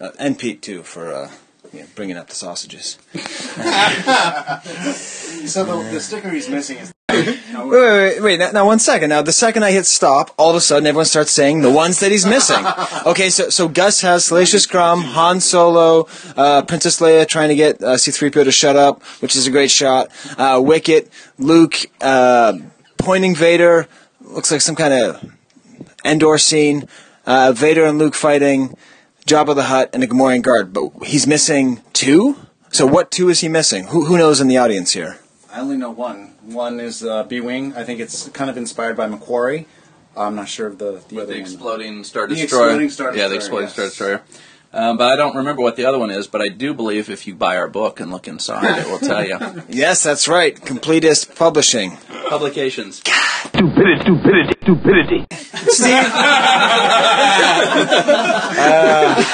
Uh, 0.00 0.10
and 0.18 0.38
Pete, 0.38 0.62
too, 0.62 0.82
for 0.82 1.30
uh, 1.72 1.78
yeah, 1.78 1.84
bringing 1.94 2.16
up 2.16 2.28
the 2.28 2.34
sausages. 2.34 2.98
So 5.46 5.64
the, 5.64 5.90
the 5.90 6.00
sticker 6.00 6.30
he's 6.30 6.48
missing 6.48 6.78
is. 6.78 6.92
Wait, 7.08 7.26
wait, 7.54 7.70
wait, 7.70 8.20
wait. 8.22 8.38
Now, 8.38 8.50
now, 8.52 8.66
one 8.66 8.78
second. 8.78 9.10
Now, 9.10 9.20
the 9.20 9.32
second 9.32 9.64
I 9.64 9.72
hit 9.72 9.84
stop, 9.84 10.30
all 10.38 10.50
of 10.50 10.56
a 10.56 10.60
sudden 10.60 10.86
everyone 10.86 11.04
starts 11.04 11.30
saying 11.30 11.60
the 11.60 11.70
ones 11.70 12.00
that 12.00 12.10
he's 12.10 12.24
missing. 12.24 12.64
Okay, 13.04 13.30
so 13.30 13.50
so 13.50 13.68
Gus 13.68 14.00
has 14.00 14.24
Salacious 14.24 14.64
Crumb, 14.64 15.02
Han 15.02 15.40
Solo, 15.40 16.08
uh, 16.36 16.62
Princess 16.62 17.00
Leia 17.00 17.26
trying 17.26 17.48
to 17.48 17.56
get 17.56 17.82
uh, 17.82 17.98
C-3PO 17.98 18.44
to 18.44 18.52
shut 18.52 18.76
up, 18.76 19.02
which 19.20 19.34
is 19.34 19.46
a 19.46 19.50
great 19.50 19.70
shot. 19.70 20.08
Uh, 20.38 20.60
Wicket, 20.64 21.10
Luke, 21.36 21.74
uh, 22.00 22.56
pointing 22.96 23.34
Vader, 23.34 23.88
looks 24.20 24.52
like 24.52 24.60
some 24.60 24.76
kind 24.76 24.94
of 24.94 25.32
Endor 26.04 26.38
scene. 26.38 26.88
Uh, 27.26 27.52
Vader 27.52 27.84
and 27.84 27.98
Luke 27.98 28.14
fighting, 28.14 28.76
Jabba 29.26 29.54
the 29.54 29.64
Hutt, 29.64 29.90
and 29.92 30.02
a 30.02 30.06
Gamorrean 30.06 30.42
guard. 30.42 30.72
But 30.72 30.90
he's 31.04 31.26
missing 31.26 31.80
two. 31.92 32.36
So 32.70 32.86
what 32.86 33.10
two 33.10 33.28
is 33.28 33.40
he 33.40 33.48
missing? 33.48 33.84
Who 33.88 34.06
who 34.06 34.16
knows 34.18 34.40
in 34.40 34.48
the 34.48 34.56
audience 34.58 34.92
here? 34.92 35.18
I 35.52 35.60
only 35.60 35.76
know 35.76 35.90
one. 35.90 36.34
One 36.42 36.80
is 36.80 37.04
uh, 37.04 37.24
B 37.24 37.40
Wing. 37.40 37.74
I 37.76 37.84
think 37.84 38.00
it's 38.00 38.28
kind 38.30 38.48
of 38.50 38.56
inspired 38.56 38.96
by 38.96 39.06
McQuarrie. 39.08 39.66
I'm 40.16 40.34
not 40.34 40.48
sure 40.48 40.66
of 40.66 40.78
the, 40.78 41.02
the 41.08 41.14
With 41.16 41.24
other 41.24 41.26
the 41.26 41.32
one. 41.32 41.40
exploding 41.40 42.04
Star 42.04 42.26
The 42.26 42.34
Destroyer. 42.34 42.66
exploding 42.68 42.90
Star 42.90 43.06
Destroyer. 43.12 43.24
Yeah, 43.24 43.28
the 43.28 43.34
exploding 43.36 43.66
yes. 43.66 43.72
Star 43.74 43.84
Destroyer. 43.86 44.22
Um, 44.74 44.96
but 44.96 45.12
I 45.12 45.16
don't 45.16 45.36
remember 45.36 45.60
what 45.62 45.76
the 45.76 45.84
other 45.84 45.98
one 45.98 46.10
is. 46.10 46.26
But 46.26 46.40
I 46.40 46.48
do 46.48 46.72
believe 46.74 47.10
if 47.10 47.26
you 47.26 47.34
buy 47.34 47.56
our 47.58 47.68
book 47.68 48.00
and 48.00 48.10
look 48.10 48.26
inside, 48.26 48.78
it 48.80 48.86
will 48.86 48.98
tell 48.98 49.24
you. 49.26 49.38
Yes, 49.68 50.02
that's 50.02 50.26
right. 50.28 50.54
Completist 50.56 51.36
Publishing. 51.36 51.98
Publications. 52.32 53.02
Stupidity, 53.48 54.00
stupidity, 54.00 54.54
stupidity. 54.62 55.26
Uh, 58.58 59.24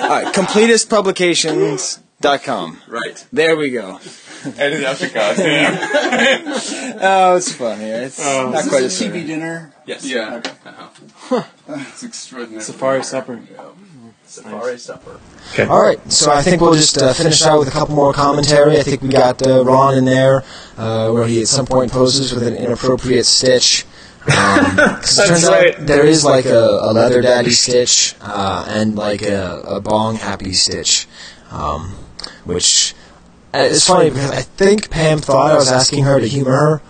all 0.00 0.08
right, 0.08 0.34
completistpublications.com. 0.34 2.78
Right. 2.88 3.26
There 3.34 3.54
we 3.58 3.68
go. 3.68 4.00
Edit 4.56 4.82
out 4.84 4.96
the 4.96 5.08
goddamn. 5.12 5.76
oh, 7.02 7.36
it's 7.36 7.52
fun 7.52 7.80
here. 7.80 8.04
It's 8.04 8.18
Oh. 8.24 8.48
not 8.52 8.64
Is 8.64 8.68
quite 8.70 8.80
this 8.80 8.98
as 9.02 9.06
a. 9.06 9.10
TV 9.10 9.26
dinner? 9.26 9.74
Yes. 9.84 10.06
Yeah. 10.06 10.40
Uh-huh. 10.64 11.42
It's 11.68 12.02
extraordinary. 12.02 12.62
Safari 12.62 13.04
supper. 13.04 13.42
Safari 14.26 14.78
supper. 14.78 15.20
Okay. 15.52 15.64
All 15.66 15.80
right, 15.80 16.00
so 16.12 16.30
I 16.32 16.42
think 16.42 16.60
we'll 16.60 16.74
just 16.74 16.98
uh, 16.98 17.12
finish 17.12 17.42
out 17.42 17.58
with 17.60 17.68
a 17.68 17.70
couple 17.70 17.94
more 17.94 18.12
commentary. 18.12 18.76
I 18.78 18.82
think 18.82 19.00
we 19.02 19.08
got 19.08 19.46
uh, 19.46 19.64
Ron 19.64 19.96
in 19.96 20.04
there, 20.04 20.42
uh, 20.76 21.10
where 21.12 21.26
he 21.26 21.40
at 21.40 21.48
some 21.48 21.64
point 21.66 21.92
poses 21.92 22.32
with 22.34 22.42
an 22.46 22.54
inappropriate 22.54 23.24
stitch. 23.26 23.84
Um, 24.26 24.76
'cause 24.76 25.18
it 25.20 25.28
turns 25.28 25.44
out 25.44 25.86
there 25.86 26.04
is 26.04 26.24
like 26.24 26.46
a, 26.46 26.58
a 26.68 26.92
leather 26.92 27.22
daddy 27.22 27.52
stitch 27.52 28.16
uh, 28.20 28.66
and 28.68 28.96
like 28.96 29.22
a, 29.22 29.62
a 29.66 29.80
bong 29.80 30.16
happy 30.16 30.52
stitch, 30.52 31.06
um, 31.52 31.94
which 32.44 32.94
uh, 33.54 33.58
it's 33.58 33.86
funny 33.86 34.10
because 34.10 34.32
I 34.32 34.42
think 34.42 34.90
Pam 34.90 35.18
thought 35.18 35.52
I 35.52 35.54
was 35.54 35.70
asking 35.70 36.02
her 36.04 36.18
to 36.18 36.26
humor 36.26 36.50
her, 36.50 36.82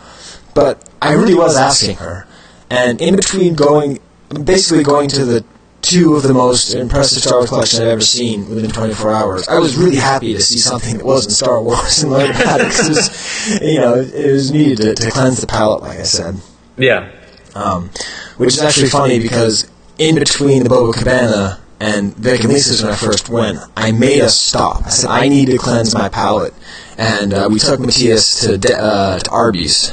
but 0.55 0.89
I 1.03 1.13
really 1.13 1.35
was 1.35 1.57
asking 1.57 1.97
her. 1.97 2.27
And 2.71 3.01
in 3.03 3.15
between 3.15 3.55
going, 3.55 4.01
basically 4.45 4.83
going 4.83 5.09
to 5.11 5.25
the 5.27 5.45
two 5.87 6.17
of 6.17 6.23
the 6.23 6.35
most 6.35 6.75
impressive 6.75 7.23
Star 7.23 7.39
Wars 7.39 7.49
collections 7.51 7.81
I've 7.81 7.89
ever 7.89 8.01
seen 8.01 8.49
within 8.49 8.71
24 8.71 9.13
hours, 9.13 9.49
I 9.49 9.59
was 9.59 9.77
really 9.77 9.97
happy 9.97 10.35
to 10.35 10.43
see 10.43 10.59
something 10.59 10.99
that 10.99 11.05
wasn't 11.07 11.33
Star 11.33 11.63
Wars 11.63 12.03
and 12.03 12.13
learn 12.13 12.31
about 12.31 12.61
it 12.61 12.65
'cause 12.65 12.89
it 12.89 12.89
was, 12.89 13.61
you 13.63 13.81
know, 13.81 13.95
it 13.95 14.33
was 14.33 14.51
needed 14.53 14.79
to, 14.79 14.95
to 14.95 15.11
cleanse 15.11 15.41
the 15.41 15.47
palate, 15.47 15.83
like 15.83 15.99
I 16.01 16.03
said. 16.03 16.37
Yeah. 16.77 17.09
Um, 17.55 17.91
which 18.37 18.55
is 18.55 18.61
actually 18.63 18.89
funny 18.91 19.19
because 19.19 19.67
in 19.99 20.17
between 20.17 20.63
the 20.63 20.69
Boba 20.69 20.93
Cabana 20.95 21.59
and 21.81 22.15
Vic 22.17 22.41
and 22.45 22.53
Lisa's 22.53 22.83
when 22.83 22.93
I 22.93 22.97
first 22.97 23.29
went, 23.29 23.59
I 23.77 23.93
made 23.93 24.21
a 24.21 24.29
stop. 24.29 24.83
I 24.87 24.89
said 24.91 25.11
I 25.11 25.29
need 25.29 25.47
to 25.47 25.57
cleanse 25.59 25.95
my 25.95 26.09
palate, 26.09 26.53
and 26.99 27.33
uh, 27.33 27.49
we 27.51 27.59
took 27.59 27.81
Matthias 27.81 28.41
to 28.41 28.59
de- 28.59 28.77
uh, 28.79 29.19
to 29.21 29.31
Arby's. 29.31 29.93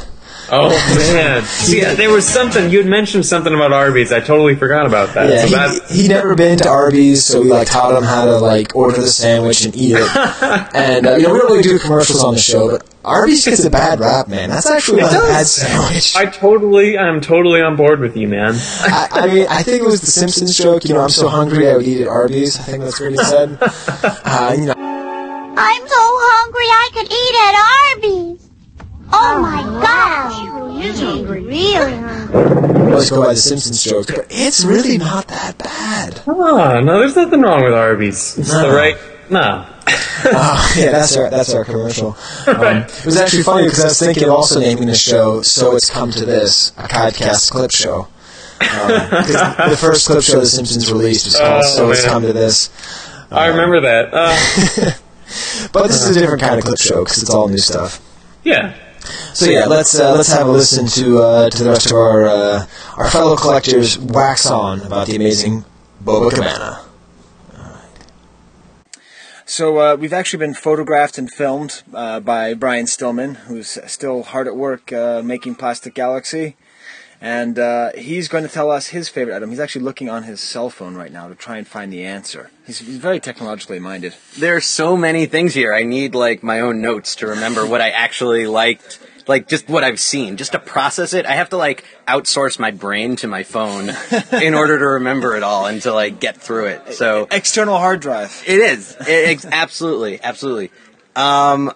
Oh 0.52 0.70
man! 1.14 1.44
See, 1.44 1.82
there 1.82 2.10
was 2.12 2.28
something 2.28 2.70
you 2.70 2.80
had 2.80 2.88
mentioned 2.88 3.26
something 3.26 3.54
about 3.54 3.72
Arby's. 3.72 4.12
I 4.12 4.20
totally 4.20 4.56
forgot 4.56 4.86
about 4.86 5.14
that. 5.16 5.30
Yeah, 5.30 5.46
so 5.46 5.50
that 5.80 5.90
he, 5.90 6.02
he'd 6.04 6.08
never 6.10 6.36
been 6.36 6.58
to 6.60 6.70
Arby's, 6.70 7.26
so 7.26 7.42
we 7.42 7.50
like 7.50 7.68
taught 7.68 7.96
him 7.96 8.04
how 8.04 8.26
to 8.26 8.38
like 8.38 8.76
order 8.76 9.00
the 9.00 9.08
sandwich 9.08 9.66
and 9.66 9.76
eat 9.76 9.96
it. 9.96 10.16
and 10.76 11.08
uh, 11.08 11.16
you 11.16 11.24
know, 11.24 11.34
we 11.34 11.40
don't 11.40 11.50
really 11.52 11.64
do 11.64 11.80
commercials 11.80 12.24
on 12.24 12.34
the 12.34 12.40
show, 12.40 12.72
but 12.72 12.86
Arby's 13.06 13.46
gets 13.46 13.64
a 13.64 13.70
bad 13.70 14.00
rap, 14.00 14.28
man. 14.28 14.50
That's 14.50 14.70
actually 14.70 15.00
It 15.00 15.04
not 15.04 15.12
a 15.14 15.20
bad 15.20 15.38
does. 15.40 15.52
sandwich. 15.56 16.16
I 16.16 16.26
totally, 16.26 16.98
I'm 16.98 17.22
totally 17.22 17.62
on 17.62 17.76
board 17.76 18.00
with 18.00 18.16
you, 18.18 18.28
man. 18.28 18.54
I, 18.56 19.08
I 19.12 19.28
mean, 19.28 19.48
I 19.50 19.64
think 19.64 19.82
it 19.82 19.86
was 19.86 20.02
the 20.02 20.08
Simpsons 20.08 20.58
joke. 20.58 20.84
You 20.86 20.94
know, 20.96 21.02
I'm 21.02 21.10
so 21.10 21.30
hungry 21.30 21.70
I 21.70 21.76
would 21.78 21.86
eat 21.88 22.02
at 22.02 22.08
Arby's. 22.08 22.60
I 22.60 22.64
think 22.64 22.84
that's 22.84 23.00
what 23.00 23.12
he 23.12 23.18
said. 23.18 23.58
Uh, 24.26 24.56
you 24.58 24.66
know, 24.66 24.74
I'm 24.76 25.88
so 25.88 25.96
hungry 25.96 26.66
I 26.66 26.90
could 26.94 27.12
eat 27.12 27.36
at 27.46 27.56
Arby's. 28.34 28.43
Oh, 29.12 29.40
my 29.42 29.62
gosh. 29.82 30.82
He's 30.84 31.00
hungry. 31.00 31.44
Really 31.44 31.74
hungry. 31.96 32.92
let's 32.92 33.10
go 33.10 33.24
by 33.24 33.34
the 33.34 33.40
Simpsons 33.40 33.84
joke, 33.84 34.08
but 34.08 34.28
it's 34.30 34.64
really 34.66 34.98
not 34.98 35.28
that 35.28 35.58
bad. 35.58 36.22
Oh, 36.28 36.80
no, 36.82 37.00
there's 37.00 37.16
nothing 37.16 37.42
wrong 37.42 37.64
with 37.64 37.74
Arby's. 37.74 38.38
It's 38.38 38.52
No. 38.52 38.70
the 38.70 38.76
right. 38.76 38.98
No. 39.30 39.66
Oh, 40.26 40.74
yeah, 40.78 40.92
that's 40.92 41.16
our 41.18 41.30
that's 41.30 41.54
our 41.54 41.66
commercial. 41.66 42.16
Um, 42.48 42.78
it 42.78 43.06
was 43.06 43.18
actually 43.18 43.44
funny 43.44 43.64
because 43.66 43.82
I 43.82 43.86
was 43.86 44.00
thinking 44.00 44.24
of 44.26 44.30
also 44.32 44.60
naming 44.60 44.88
the 44.88 44.96
show 44.96 45.42
"So 45.42 45.76
It's 45.76 45.90
Come 45.90 46.12
to 46.12 46.26
This," 46.26 46.72
a 46.78 46.88
podcast 46.88 47.52
clip 47.52 47.72
show. 47.72 48.08
Um, 48.62 48.68
'cause 48.68 49.70
the 49.70 49.78
first 49.80 50.08
clip 50.08 50.24
show 50.24 50.40
the 50.40 50.46
Simpsons 50.46 50.92
released 50.92 51.26
was 51.26 51.38
called 51.38 51.64
Oh, 51.66 51.68
"So 51.76 51.92
It's. 51.92 52.06
Come 52.06 52.22
to 52.24 52.34
This," 52.34 52.70
I 53.32 53.48
remember 53.48 53.82
that. 53.82 54.96
Uh, 55.66 55.70
but 55.72 55.88
this 55.88 56.04
is 56.06 56.16
a 56.16 56.20
different 56.20 56.42
kind 56.42 56.60
of 56.60 56.66
clip 56.66 56.80
show 56.80 57.04
because 57.04 57.22
it's 57.22 57.32
all 57.32 57.48
new 57.48 57.58
stuff. 57.58 58.00
yeah. 58.44 58.74
So 59.34 59.50
yeah, 59.50 59.66
let's 59.66 60.00
uh, 60.00 60.14
let's 60.16 60.32
have 60.32 60.48
a 60.48 60.52
listen 60.52 60.88
to 60.88 61.20
uh, 61.20 61.50
to 61.50 61.64
the 61.64 61.70
rest 61.70 61.88
of 61.88 61.98
our 61.98 62.26
uh, 62.28 62.66
our 62.98 63.10
fellow 63.10 63.36
collectors 63.36 63.98
wax 63.98 64.50
on 64.50 64.82
about 64.82 65.08
the 65.08 65.16
amazing 65.16 65.66
Boba 66.04 66.32
Cabana. 66.32 66.80
So 69.46 69.78
uh, 69.78 69.96
we've 69.98 70.14
actually 70.14 70.40
been 70.40 70.54
photographed 70.54 71.18
and 71.18 71.30
filmed 71.32 71.84
uh, 71.94 72.22
by 72.22 72.54
Brian 72.54 72.88
Stillman, 72.88 73.36
who's 73.36 73.78
still 73.86 74.24
hard 74.24 74.48
at 74.48 74.56
work 74.56 74.94
uh, 74.94 75.22
making 75.22 75.56
Plastic 75.56 75.94
Galaxy, 75.94 76.56
and 77.24 77.58
uh, 77.58 77.94
he's 77.96 78.28
going 78.28 78.44
to 78.44 78.50
tell 78.50 78.70
us 78.70 78.88
his 78.88 79.08
favorite 79.08 79.34
item. 79.34 79.50
He's 79.50 79.60
actually 79.62 79.86
looking 79.86 80.10
on 80.10 80.24
his 80.24 80.42
cell 80.42 80.70
phone 80.70 80.96
right 80.96 81.12
now 81.12 81.30
to 81.30 81.36
try 81.36 81.56
and 81.56 81.66
find 81.66 81.92
the 81.92 82.04
answer. 82.04 82.52
He's, 82.68 82.80
he's 82.80 82.98
very 82.98 83.22
technologically 83.22 83.80
minded. 83.80 84.14
There 84.38 84.58
are 84.58 84.62
so 84.62 84.98
many 84.98 85.26
things 85.26 85.54
here. 85.54 85.74
I 85.74 85.84
need 85.84 86.16
like 86.16 86.44
my 86.44 86.60
own 86.60 86.82
notes 86.82 87.16
to 87.18 87.28
remember 87.28 87.66
what 87.66 87.80
I 87.80 87.92
actually 87.92 88.46
liked, 88.46 89.00
like 89.26 89.48
just 89.48 89.70
what 89.70 89.86
I've 89.86 90.02
seen, 90.02 90.36
just 90.36 90.52
to 90.52 90.60
process 90.60 91.14
it. 91.14 91.26
I 91.26 91.36
have 91.36 91.50
to 91.52 91.58
like 91.58 91.86
outsource 92.10 92.60
my 92.60 92.72
brain 92.72 93.16
to 93.18 93.28
my 93.28 93.44
phone 93.44 93.90
in 94.44 94.54
order 94.54 94.78
to 94.78 94.86
remember 94.86 95.38
it 95.38 95.44
all 95.44 95.66
and 95.66 95.82
to 95.84 95.94
like 95.94 96.20
get 96.20 96.36
through 96.36 96.66
it. 96.66 96.94
So 96.96 97.30
external 97.32 97.78
hard 97.78 98.02
drive. 98.02 98.44
It 98.46 98.60
is. 98.60 98.98
It, 99.00 99.46
absolutely, 99.50 100.22
absolutely. 100.22 100.72
Um, 101.16 101.72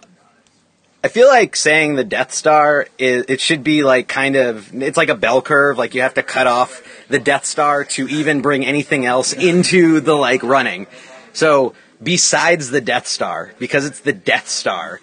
I 1.04 1.10
feel 1.10 1.28
like 1.28 1.56
saying 1.56 1.96
the 1.96 2.04
Death 2.04 2.34
Star 2.34 2.88
is 2.98 3.26
it 3.28 3.40
should 3.40 3.64
be 3.64 3.84
like 3.84 4.08
kind 4.08 4.36
of 4.36 4.74
it's 4.74 4.98
like 4.98 5.10
a 5.10 5.16
bell 5.16 5.42
curve. 5.42 5.78
Like 5.78 5.94
you 5.94 6.02
have 6.02 6.16
to 6.16 6.24
cut 6.24 6.48
off 6.48 6.82
the 7.08 7.20
Death 7.20 7.46
Star 7.46 7.84
to 7.84 8.08
even 8.08 8.42
bring 8.42 8.66
anything 8.66 9.06
else 9.06 9.32
into 9.32 10.00
the 10.00 10.16
like 10.16 10.42
running. 10.42 10.88
So 11.34 11.76
besides 12.02 12.72
the 12.72 12.82
Death 12.82 13.06
Star, 13.06 13.54
because 13.60 13.86
it's 13.86 14.00
the 14.00 14.14
Death 14.14 14.50
Star. 14.50 15.00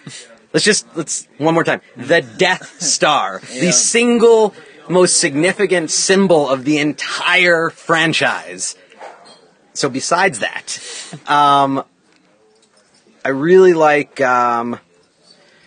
Let's 0.52 0.64
just 0.64 0.86
let's 0.96 1.28
one 1.38 1.54
more 1.54 1.64
time. 1.64 1.80
The 1.96 2.22
Death 2.22 2.80
Star, 2.82 3.40
the 3.40 3.72
single 3.72 4.54
most 4.88 5.18
significant 5.18 5.90
symbol 5.90 6.48
of 6.48 6.64
the 6.64 6.78
entire 6.78 7.70
franchise. 7.70 8.76
So 9.74 9.88
besides 9.88 10.40
that, 10.40 10.78
um, 11.26 11.84
I 13.24 13.28
really 13.28 13.74
like. 13.74 14.20
Um, 14.20 14.80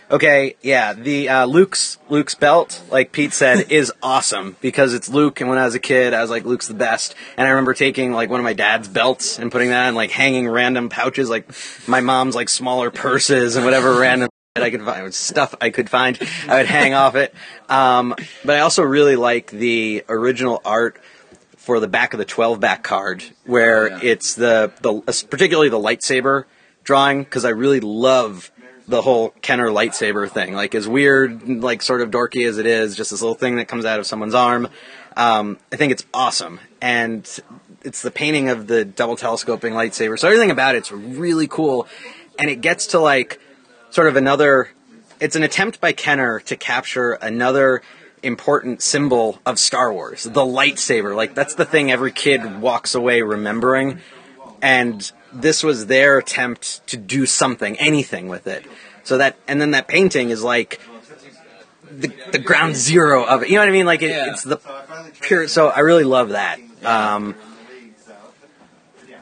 okay, 0.10 0.55
yeah, 0.62 0.93
the 0.93 1.30
uh, 1.30 1.45
Luke's 1.45 1.97
Luke's 2.10 2.36
belt, 2.36 2.82
like 2.89 3.12
Pete 3.12 3.34
said, 3.34 3.72
is 3.72 3.91
awesome 4.01 4.55
because 4.62 4.93
it's 4.93 5.10
Luke. 5.10 5.41
And 5.41 5.49
when 5.49 5.60
I 5.60 5.66
was 5.66 5.76
a 5.76 5.80
kid, 5.80 6.14
I 6.14 6.22
was 6.22 6.30
like, 6.30 6.45
Luke's 6.45 6.68
the 6.68 6.74
best. 6.74 7.16
And 7.38 7.47
I 7.47 7.51
remember 7.51 7.74
taking 7.74 8.14
like 8.14 8.30
one 8.30 8.39
of 8.39 8.43
my 8.43 8.53
dad's 8.53 8.88
belts 8.88 9.39
and 9.39 9.51
putting 9.51 9.70
that 9.70 9.89
in 9.89 9.95
like 9.95 10.12
hanging 10.12 10.47
random 10.49 10.89
pouches, 10.89 11.30
like 11.30 11.49
my 11.88 12.01
mom's 12.01 12.36
like 12.36 12.49
smaller 12.49 12.91
purses 12.91 13.55
and 13.55 13.66
whatever 13.66 13.93
random. 13.99 14.30
I 14.55 14.72
could 14.72 14.84
find 14.84 15.14
stuff 15.14 15.53
I 15.62 15.70
could 15.70 15.88
find. 15.88 16.18
I 16.47 16.58
would 16.58 16.66
hang 16.66 16.95
off 16.95 17.16
it. 17.16 17.34
Um, 17.70 18.16
but 18.43 18.55
I 18.55 18.62
also 18.62 18.82
really 18.82 19.16
like 19.16 19.51
the 19.51 20.03
original 20.10 20.62
art 20.66 20.99
for 21.58 21.80
the 21.80 21.88
back 21.88 22.14
of 22.14 22.18
the 22.18 22.26
12 22.26 22.60
back 22.60 22.82
card 22.82 23.24
where 23.45 24.03
it's 24.03 24.34
the, 24.34 24.72
the 24.82 25.26
particularly 25.30 25.70
the 25.70 25.78
lightsaber 25.78 26.45
drawing 26.84 27.24
because 27.24 27.45
I 27.45 27.49
really 27.49 27.82
love 27.82 28.51
the 28.88 29.01
whole 29.01 29.29
Kenner 29.41 29.67
lightsaber 29.67 30.29
thing. 30.29 30.53
Like 30.53 30.73
as 30.73 30.88
weird, 30.88 31.47
like 31.47 31.81
sort 31.81 32.01
of 32.01 32.09
dorky 32.09 32.47
as 32.47 32.57
it 32.57 32.65
is, 32.65 32.95
just 32.95 33.11
this 33.11 33.21
little 33.21 33.35
thing 33.35 33.57
that 33.57 33.67
comes 33.67 33.85
out 33.85 33.99
of 33.99 34.07
someone's 34.07 34.33
arm. 34.33 34.69
Um, 35.15 35.57
I 35.71 35.75
think 35.75 35.91
it's 35.91 36.05
awesome, 36.13 36.59
and 36.81 37.27
it's 37.83 38.01
the 38.01 38.11
painting 38.11 38.49
of 38.49 38.67
the 38.67 38.85
double 38.85 39.15
telescoping 39.15 39.73
lightsaber. 39.73 40.17
So 40.17 40.27
everything 40.27 40.51
about 40.51 40.75
it's 40.75 40.91
really 40.91 41.47
cool, 41.47 41.88
and 42.39 42.49
it 42.49 42.61
gets 42.61 42.88
to 42.88 42.99
like 42.99 43.39
sort 43.89 44.07
of 44.07 44.15
another. 44.15 44.69
It's 45.19 45.35
an 45.35 45.43
attempt 45.43 45.81
by 45.81 45.93
Kenner 45.93 46.39
to 46.41 46.55
capture 46.55 47.13
another 47.13 47.81
important 48.21 48.81
symbol 48.81 49.39
of 49.45 49.57
Star 49.57 49.91
Wars, 49.91 50.23
the 50.23 50.41
lightsaber. 50.41 51.15
Like 51.15 51.33
that's 51.33 51.55
the 51.55 51.65
thing 51.65 51.91
every 51.91 52.11
kid 52.11 52.61
walks 52.61 52.93
away 52.93 53.23
remembering, 53.23 53.99
and 54.61 55.11
this 55.34 55.63
was 55.63 55.88
their 55.88 56.17
attempt 56.17 56.86
to 56.88 56.97
do 56.97 57.25
something, 57.25 57.78
anything 57.80 58.28
with 58.28 58.47
it. 58.47 58.65
So 59.03 59.17
that, 59.17 59.38
and 59.47 59.59
then 59.61 59.71
that 59.71 59.88
painting 59.88 60.30
is 60.32 60.43
like 60.43 60.80
the, 61.89 62.11
the 62.32 62.39
ground 62.39 62.75
zero 62.75 63.23
of 63.25 63.43
it. 63.43 63.49
You 63.49 63.55
know 63.55 63.61
what 63.61 63.69
I 63.69 63.71
mean? 63.71 63.86
Like 63.86 64.01
it, 64.01 64.11
it's 64.11 64.43
the 64.43 64.57
pure. 65.21 65.47
So 65.47 65.69
I 65.69 65.80
really 65.80 66.03
love 66.03 66.30
that. 66.30 66.59
Um, 66.84 67.36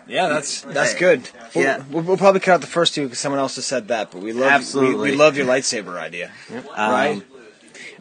Yeah, 0.07 0.27
that's 0.29 0.61
that's 0.61 0.93
good. 0.93 1.27
We'll, 1.55 1.63
Yeah. 1.63 1.83
we'll, 1.89 2.03
we'll 2.03 2.17
probably 2.17 2.39
cut 2.39 2.53
out 2.55 2.61
the 2.61 2.67
first 2.67 2.93
two 2.93 3.03
because 3.03 3.17
someone 3.19 3.39
else 3.39 3.55
has 3.55 3.65
said 3.65 3.87
that. 3.87 4.11
But 4.11 4.21
we 4.21 4.33
love 4.33 4.51
Absolutely. 4.51 4.95
We, 4.95 5.11
we 5.11 5.17
love 5.17 5.35
your 5.37 5.47
lightsaber 5.47 5.97
idea, 5.97 6.31
right? 6.77 7.23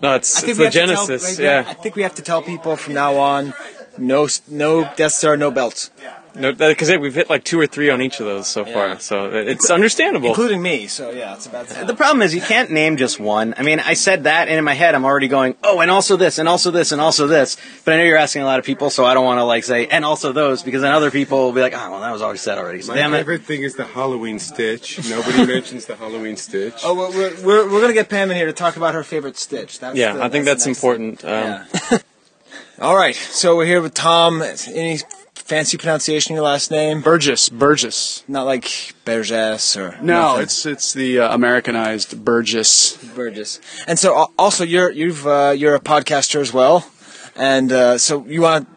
No, 0.03 0.15
it's, 0.17 0.43
I 0.45 0.49
it's 0.49 0.59
the 0.59 0.65
have 0.65 0.73
to 0.73 0.79
tell- 0.79 0.87
Genesis. 1.07 1.31
like, 1.31 1.39
yeah. 1.39 1.65
I 1.67 1.73
think 1.75 1.97
we 1.97 2.03
have 2.03 2.17
to 2.17 2.23
tell 2.23 2.43
people 2.43 2.77
from 2.77 2.93
now 2.95 3.17
on, 3.17 3.55
no 3.97 4.25
s- 4.25 4.43
no 4.49 4.91
Death 4.97 5.13
Star, 5.13 5.37
no 5.39 5.51
belts. 5.51 5.91
No, 6.37 6.53
because 6.53 6.91
we've 6.99 7.15
hit 7.15 7.31
like 7.31 7.45
two 7.45 7.61
or 7.61 7.67
three 7.67 7.91
on 7.91 8.03
each 8.03 8.19
of 8.19 8.27
those 8.27 8.49
so 8.49 8.65
far, 8.65 8.99
so 8.99 9.31
it's 9.33 9.71
understandable. 9.71 10.29
including 10.29 10.61
me. 10.61 10.89
So 10.89 11.11
yeah, 11.11 11.35
it's 11.35 11.47
about 11.47 11.69
time. 11.69 11.87
the 11.87 11.95
problem 11.95 12.23
is 12.23 12.35
you 12.35 12.41
can't 12.41 12.71
name 12.71 12.97
just 12.97 13.21
one. 13.21 13.55
I 13.57 13.63
mean, 13.63 13.79
I 13.79 13.95
said 13.95 14.25
that, 14.25 14.49
and 14.49 14.59
in 14.59 14.65
my 14.65 14.75
head, 14.75 14.95
I'm 14.95 15.05
already 15.05 15.29
going, 15.29 15.55
oh, 15.63 15.81
and 15.81 15.91
also 15.91 16.17
this, 16.17 16.39
and 16.39 16.49
also 16.49 16.71
this, 16.73 16.91
and 16.91 17.01
also 17.01 17.27
this. 17.29 17.57
But 17.85 17.95
I 17.95 17.97
know 17.99 18.03
you're 18.05 18.19
asking 18.19 18.43
a 18.43 18.47
lot 18.47 18.59
of 18.59 18.65
people, 18.65 18.91
so 18.91 19.05
I 19.05 19.15
don't 19.15 19.25
want 19.25 19.39
to 19.39 19.45
like 19.45 19.63
say, 19.65 19.87
and 19.87 20.05
also 20.05 20.33
those, 20.33 20.63
because 20.63 20.83
then 20.83 20.93
other 20.93 21.11
people 21.13 21.39
will 21.39 21.53
be 21.53 21.61
like, 21.61 21.73
oh, 21.75 21.91
well, 21.91 22.01
that 22.01 22.13
was 22.13 22.21
already 22.23 22.39
said 22.39 22.59
already. 22.59 22.83
So 22.83 22.93
My 22.93 22.99
damn 22.99 23.15
it. 23.15 23.19
favorite 23.19 23.43
thing 23.43 23.63
is 23.63 23.77
the 23.77 23.85
Halloween 23.85 24.39
stitch. 24.41 25.09
Nobody 25.09 25.47
mentions 25.53 25.87
the 25.87 25.95
Halloween 25.97 26.37
stitch. 26.37 26.81
Oh, 26.85 26.95
we're, 26.95 27.11
we're, 27.11 27.45
we're, 27.45 27.73
we're 27.73 27.81
gonna 27.81 27.93
get 27.93 28.09
Pam 28.09 28.31
in 28.31 28.37
here 28.37 28.47
to 28.47 28.53
talk 28.53 28.77
about 28.77 28.95
her 28.95 29.05
favorite 29.05 29.37
stitch. 29.37 29.79
That's 29.79 29.97
yeah, 29.97 30.15
the- 30.15 30.25
I 30.25 30.29
think 30.29 30.45
that's 30.47 30.65
that's, 30.65 30.77
important. 30.79 31.23
next 31.23 31.93
Um, 31.93 32.01
All 32.81 32.97
right, 32.97 33.15
so 33.15 33.55
we're 33.57 33.67
here 33.67 33.81
with 33.81 33.95
Tom. 33.95 34.43
Any 34.43 34.99
fancy 35.35 35.77
pronunciation 35.77 36.33
of 36.33 36.37
your 36.37 36.45
last 36.45 36.71
name? 36.71 37.01
Burgess. 37.01 37.49
Burgess. 37.49 38.25
Not 38.29 38.45
like 38.47 38.95
Burgess 39.05 39.77
or 39.77 39.99
No, 40.03 40.23
nothing. 40.23 40.43
it's 40.43 40.67
it's 40.67 40.93
the 40.93 41.21
uh, 41.21 41.35
Americanized 41.35 42.25
Burgess. 42.25 42.97
Burgess. 43.15 43.61
And 43.87 43.99
so 43.99 44.17
al- 44.17 44.33
also 44.39 44.65
you're 44.65 44.91
you've 44.91 45.27
uh, 45.27 45.55
you're 45.57 45.75
a 45.75 45.81
podcaster 45.81 46.41
as 46.41 46.53
well. 46.53 46.89
And 47.37 47.73
uh, 47.73 47.99
so 47.99 48.25
you 48.27 48.43
want 48.43 48.69
to 48.69 48.75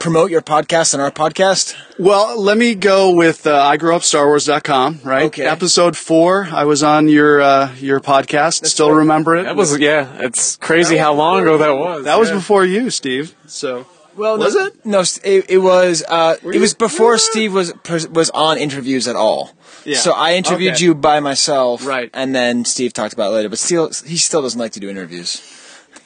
promote 0.00 0.30
your 0.30 0.40
podcast 0.40 0.94
on 0.94 1.00
our 1.00 1.10
podcast? 1.12 1.76
Well, 1.98 2.40
let 2.40 2.58
me 2.58 2.74
go 2.74 3.14
with 3.14 3.46
uh, 3.46 3.56
I 3.56 3.76
grew 3.76 3.94
up 3.94 4.02
Star 4.02 4.26
StarWars.com, 4.26 5.00
right? 5.04 5.26
Okay. 5.26 5.44
Episode 5.46 5.96
four, 5.96 6.48
I 6.50 6.64
was 6.64 6.82
on 6.82 7.08
your 7.08 7.40
uh, 7.40 7.74
your 7.76 8.00
podcast. 8.00 8.66
Still 8.66 8.90
remember 8.90 9.36
it? 9.36 9.44
That 9.44 9.56
was 9.56 9.78
yeah. 9.78 10.18
It's 10.20 10.56
crazy 10.56 10.96
how 10.96 11.12
long 11.14 11.42
ago 11.42 11.58
that 11.58 11.76
was. 11.76 12.04
That 12.04 12.18
was 12.18 12.30
yeah. 12.30 12.34
before 12.36 12.64
you, 12.64 12.90
Steve. 12.90 13.34
So 13.46 13.86
Well, 14.16 14.38
Was 14.38 14.54
no, 14.54 14.66
it? 14.66 14.86
No, 14.86 15.00
it, 15.00 15.50
it 15.50 15.58
was. 15.58 16.02
Uh, 16.06 16.36
it 16.42 16.60
was 16.60 16.74
before 16.74 17.16
Steve 17.18 17.52
was 17.54 17.72
was 18.10 18.30
on 18.30 18.58
interviews 18.58 19.06
at 19.08 19.16
all. 19.16 19.52
Yeah. 19.84 19.98
So 19.98 20.12
I 20.12 20.34
interviewed 20.34 20.74
Okay. 20.74 20.84
you 20.84 20.94
by 20.94 21.20
myself, 21.20 21.86
right? 21.86 22.10
And 22.12 22.34
then 22.34 22.64
Steve 22.64 22.92
talked 22.92 23.14
about 23.14 23.30
it 23.30 23.34
later. 23.36 23.48
But 23.48 23.58
still, 23.58 23.90
he 24.06 24.16
still 24.16 24.42
doesn't 24.42 24.58
like 24.60 24.72
to 24.72 24.80
do 24.80 24.90
interviews. 24.90 25.40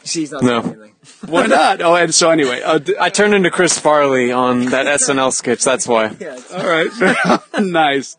You 0.02 0.06
see, 0.08 0.20
he's 0.20 0.32
not 0.32 0.42
No. 0.42 0.60
saying 0.62 0.74
anything. 0.74 0.94
why 1.32 1.46
not? 1.46 1.80
Oh, 1.82 1.94
and 1.96 2.14
so 2.14 2.30
anyway, 2.30 2.60
uh, 2.62 2.78
d- 2.78 2.94
I 3.00 3.08
turned 3.10 3.34
into 3.34 3.50
Chris 3.50 3.78
Farley 3.78 4.30
on 4.32 4.66
that 4.66 4.86
SNL 5.00 5.32
sketch. 5.32 5.64
That's 5.64 5.88
why. 5.88 6.14
Yeah, 6.20 6.38
all 6.52 6.66
right, 6.68 7.40
nice. 7.60 8.16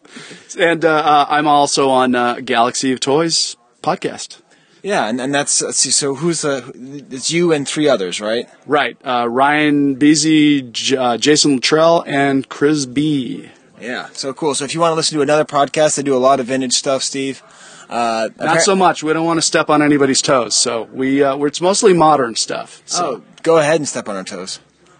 And 0.60 0.84
uh, 0.84 0.90
uh, 0.90 1.26
I'm 1.30 1.48
also 1.48 1.90
on 1.90 2.16
uh, 2.16 2.40
Galaxy 2.44 2.92
of 2.92 3.00
Toys 3.00 3.56
podcast. 3.84 4.42
Yeah, 4.86 5.08
and, 5.08 5.20
and 5.20 5.34
that's 5.34 5.64
let's 5.64 5.80
see. 5.80 5.90
So 5.90 6.14
who's 6.14 6.42
the? 6.44 6.72
It's 7.10 7.32
you 7.32 7.52
and 7.52 7.68
three 7.68 7.90
others, 7.90 8.22
right? 8.22 8.48
Right, 8.68 8.96
uh, 9.04 9.28
Ryan 9.28 9.96
Beasy, 9.96 10.72
J- 10.72 10.96
uh, 10.96 11.18
Jason 11.18 11.56
Luttrell, 11.56 12.04
and 12.06 12.48
Chris 12.50 12.86
B. 12.86 13.50
Yeah. 13.82 14.10
So 14.14 14.32
cool. 14.32 14.54
So 14.54 14.64
if 14.64 14.76
you 14.76 14.80
want 14.80 14.92
to 14.92 14.96
listen 14.96 15.16
to 15.18 15.24
another 15.24 15.44
podcast, 15.44 15.96
they 15.98 16.04
do 16.04 16.16
a 16.16 16.22
lot 16.22 16.40
of 16.40 16.46
vintage 16.46 16.74
stuff, 16.74 17.02
Steve. 17.02 17.42
Uh, 17.90 18.30
Not 18.40 18.62
so 18.62 18.76
much. 18.76 19.02
We 19.02 19.12
don't 19.12 19.26
want 19.26 19.38
to 19.38 19.42
step 19.42 19.72
on 19.72 19.82
anybody's 19.82 20.22
toes, 20.22 20.54
so 20.54 20.84
we 20.94 21.24
uh, 21.24 21.36
we're, 21.36 21.48
it's 21.48 21.62
mostly 21.62 21.94
modern 21.94 22.36
stuff. 22.36 22.84
So. 22.86 23.06
Oh, 23.06 23.24
go 23.42 23.58
ahead 23.58 23.78
and 23.78 23.88
step 23.90 24.08
on 24.08 24.16
our 24.16 24.24
toes. 24.24 24.60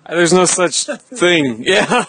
There's 0.10 0.34
no 0.34 0.46
such 0.46 0.86
thing. 0.86 1.64
Yeah. 1.64 2.06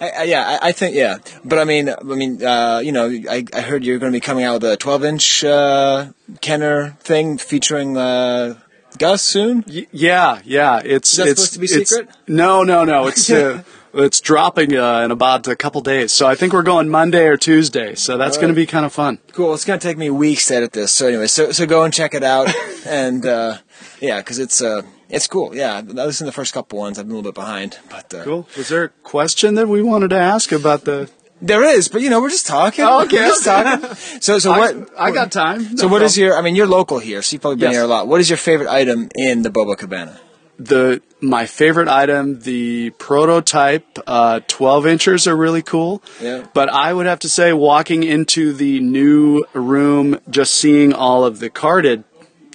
I, 0.00 0.08
I, 0.10 0.22
yeah, 0.22 0.58
I, 0.62 0.68
I 0.68 0.72
think 0.72 0.94
yeah, 0.94 1.18
but 1.44 1.58
I 1.58 1.64
mean, 1.64 1.90
I 1.90 2.02
mean, 2.02 2.42
uh, 2.42 2.80
you 2.82 2.90
know, 2.92 3.10
I, 3.28 3.44
I 3.52 3.60
heard 3.60 3.84
you're 3.84 3.98
going 3.98 4.12
to 4.12 4.16
be 4.16 4.20
coming 4.20 4.44
out 4.44 4.62
with 4.62 4.72
a 4.72 4.76
12 4.76 5.04
inch 5.04 5.44
uh, 5.44 6.12
Kenner 6.40 6.96
thing 7.00 7.36
featuring 7.36 7.96
uh, 7.96 8.54
Gus 8.98 9.22
soon. 9.22 9.64
Y- 9.68 9.86
yeah, 9.92 10.40
yeah. 10.44 10.80
It's 10.82 11.12
Is 11.12 11.16
that 11.18 11.28
it's 11.28 11.40
supposed 11.42 11.52
to 11.54 11.58
be 11.58 11.66
secret? 11.66 12.08
No, 12.26 12.62
no, 12.62 12.84
no. 12.84 13.08
It's 13.08 13.30
uh, 13.30 13.62
it's 13.94 14.20
dropping 14.20 14.74
uh, 14.74 15.02
in 15.02 15.10
about 15.10 15.46
a 15.48 15.56
couple 15.56 15.82
days. 15.82 16.12
So 16.12 16.26
I 16.26 16.34
think 16.34 16.52
we're 16.52 16.62
going 16.62 16.88
Monday 16.88 17.26
or 17.26 17.36
Tuesday. 17.36 17.94
So 17.94 18.16
that's 18.16 18.36
going 18.36 18.48
to 18.48 18.54
be 18.54 18.66
kind 18.66 18.86
of 18.86 18.92
fun. 18.92 19.18
Cool. 19.32 19.52
It's 19.52 19.64
going 19.64 19.78
to 19.78 19.86
take 19.86 19.98
me 19.98 20.08
weeks 20.08 20.48
to 20.48 20.56
edit 20.56 20.72
this. 20.72 20.92
So 20.92 21.08
anyway, 21.08 21.26
so 21.26 21.52
so 21.52 21.66
go 21.66 21.84
and 21.84 21.92
check 21.92 22.14
it 22.14 22.22
out, 22.22 22.48
and 22.86 23.26
uh, 23.26 23.58
yeah, 24.00 24.18
because 24.18 24.38
it's 24.38 24.62
uh, 24.62 24.82
it's 25.10 25.26
cool. 25.26 25.54
Yeah, 25.54 25.76
I 25.76 25.80
listened 25.80 26.18
to 26.18 26.24
the 26.26 26.32
first 26.32 26.54
couple 26.54 26.78
ones. 26.78 26.98
I've 26.98 27.06
been 27.06 27.12
a 27.12 27.16
little 27.16 27.30
bit 27.32 27.34
behind, 27.34 27.78
but 27.90 28.12
uh, 28.14 28.24
Cool. 28.24 28.48
Was 28.56 28.68
there 28.68 28.84
a 28.84 28.88
question 29.02 29.54
that 29.56 29.68
we 29.68 29.82
wanted 29.82 30.10
to 30.10 30.16
ask 30.18 30.52
about 30.52 30.84
the? 30.84 31.10
There 31.42 31.64
is, 31.64 31.88
but 31.88 32.02
you 32.02 32.10
know, 32.10 32.20
we're 32.20 32.28
just 32.30 32.46
talking. 32.46 32.84
Oh, 32.84 33.02
okay, 33.04 33.16
We're 33.16 33.28
just 33.28 33.44
talking. 33.46 33.94
So, 34.20 34.38
so 34.38 34.50
what? 34.50 34.90
I 34.98 35.10
got 35.10 35.32
time. 35.32 35.76
So, 35.78 35.86
No 35.86 35.92
what 35.92 36.02
is 36.02 36.14
problem. 36.16 36.26
your? 36.28 36.36
I 36.38 36.42
mean, 36.42 36.54
you're 36.54 36.66
local 36.66 36.98
here, 36.98 37.22
so 37.22 37.34
you've 37.34 37.40
probably 37.42 37.56
been 37.56 37.70
Yes. 37.70 37.76
here 37.76 37.84
a 37.84 37.86
lot. 37.86 38.08
What 38.08 38.20
is 38.20 38.28
your 38.28 38.36
favorite 38.36 38.68
item 38.68 39.08
in 39.16 39.40
the 39.42 39.48
Boba 39.50 39.76
Cabana? 39.78 40.20
The 40.58 41.00
my 41.22 41.46
favorite 41.46 41.88
item, 41.88 42.40
the 42.40 42.90
prototype 42.98 43.98
uh, 44.06 44.40
12 44.48 44.86
inchers 44.86 45.26
are 45.26 45.34
really 45.36 45.62
cool. 45.62 46.02
Yeah. 46.20 46.46
But 46.52 46.68
I 46.68 46.92
would 46.92 47.06
have 47.06 47.20
to 47.20 47.28
say, 47.30 47.54
walking 47.54 48.02
into 48.02 48.52
the 48.52 48.80
new 48.80 49.44
room, 49.54 50.20
just 50.28 50.54
seeing 50.54 50.92
all 50.92 51.24
of 51.24 51.38
the 51.38 51.48
carded, 51.48 52.04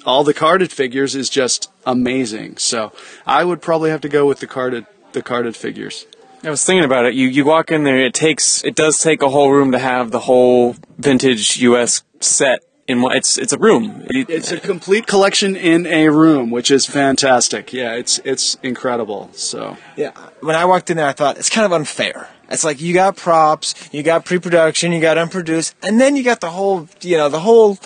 all 0.05 0.23
the 0.23 0.33
carded 0.33 0.71
figures 0.71 1.15
is 1.15 1.29
just 1.29 1.69
amazing. 1.85 2.57
So 2.57 2.91
I 3.25 3.43
would 3.43 3.61
probably 3.61 3.89
have 3.89 4.01
to 4.01 4.09
go 4.09 4.25
with 4.25 4.39
the 4.39 4.47
carded, 4.47 4.85
the 5.13 5.21
carded 5.21 5.55
figures. 5.55 6.05
I 6.43 6.49
was 6.49 6.63
thinking 6.63 6.83
about 6.85 7.05
it. 7.05 7.13
You 7.15 7.27
you 7.27 7.43
walk 7.45 7.71
in 7.71 7.83
there. 7.83 7.97
It 8.05 8.13
takes 8.13 8.63
it 8.63 8.75
does 8.75 8.99
take 8.99 9.21
a 9.23 9.29
whole 9.29 9.51
room 9.51 9.71
to 9.71 9.79
have 9.79 10.11
the 10.11 10.19
whole 10.19 10.75
vintage 10.97 11.57
U.S. 11.57 12.03
set 12.19 12.59
in 12.87 13.01
one. 13.01 13.15
It's 13.17 13.37
it's 13.39 13.51
a 13.53 13.57
room. 13.57 14.05
It- 14.11 14.29
It's 14.29 14.51
a 14.51 14.59
complete 14.59 15.07
collection 15.07 15.55
in 15.55 15.87
a 15.87 16.09
room, 16.09 16.51
which 16.51 16.69
is 16.69 16.85
fantastic. 16.85 17.73
Yeah, 17.73 17.93
it's 17.95 18.19
it's 18.23 18.57
incredible. 18.61 19.29
So 19.33 19.77
Yeah. 19.97 20.11
When 20.41 20.55
I 20.55 20.65
walked 20.65 20.91
in 20.91 20.97
there, 20.97 21.07
I 21.07 21.13
thought 21.13 21.37
it's 21.39 21.49
kind 21.49 21.65
of 21.65 21.71
unfair. 21.73 22.29
It's 22.47 22.63
like 22.63 22.79
you 22.79 22.93
got 22.93 23.17
props, 23.17 23.73
you 23.91 24.03
got 24.03 24.23
pre-production, 24.23 24.91
you 24.91 25.01
got 25.01 25.17
unproduced, 25.17 25.73
and 25.81 25.99
then 25.99 26.15
you 26.15 26.21
got 26.23 26.41
the 26.41 26.51
whole, 26.51 26.87
you 27.01 27.17
know, 27.17 27.27
the 27.27 27.39
whole, 27.39 27.79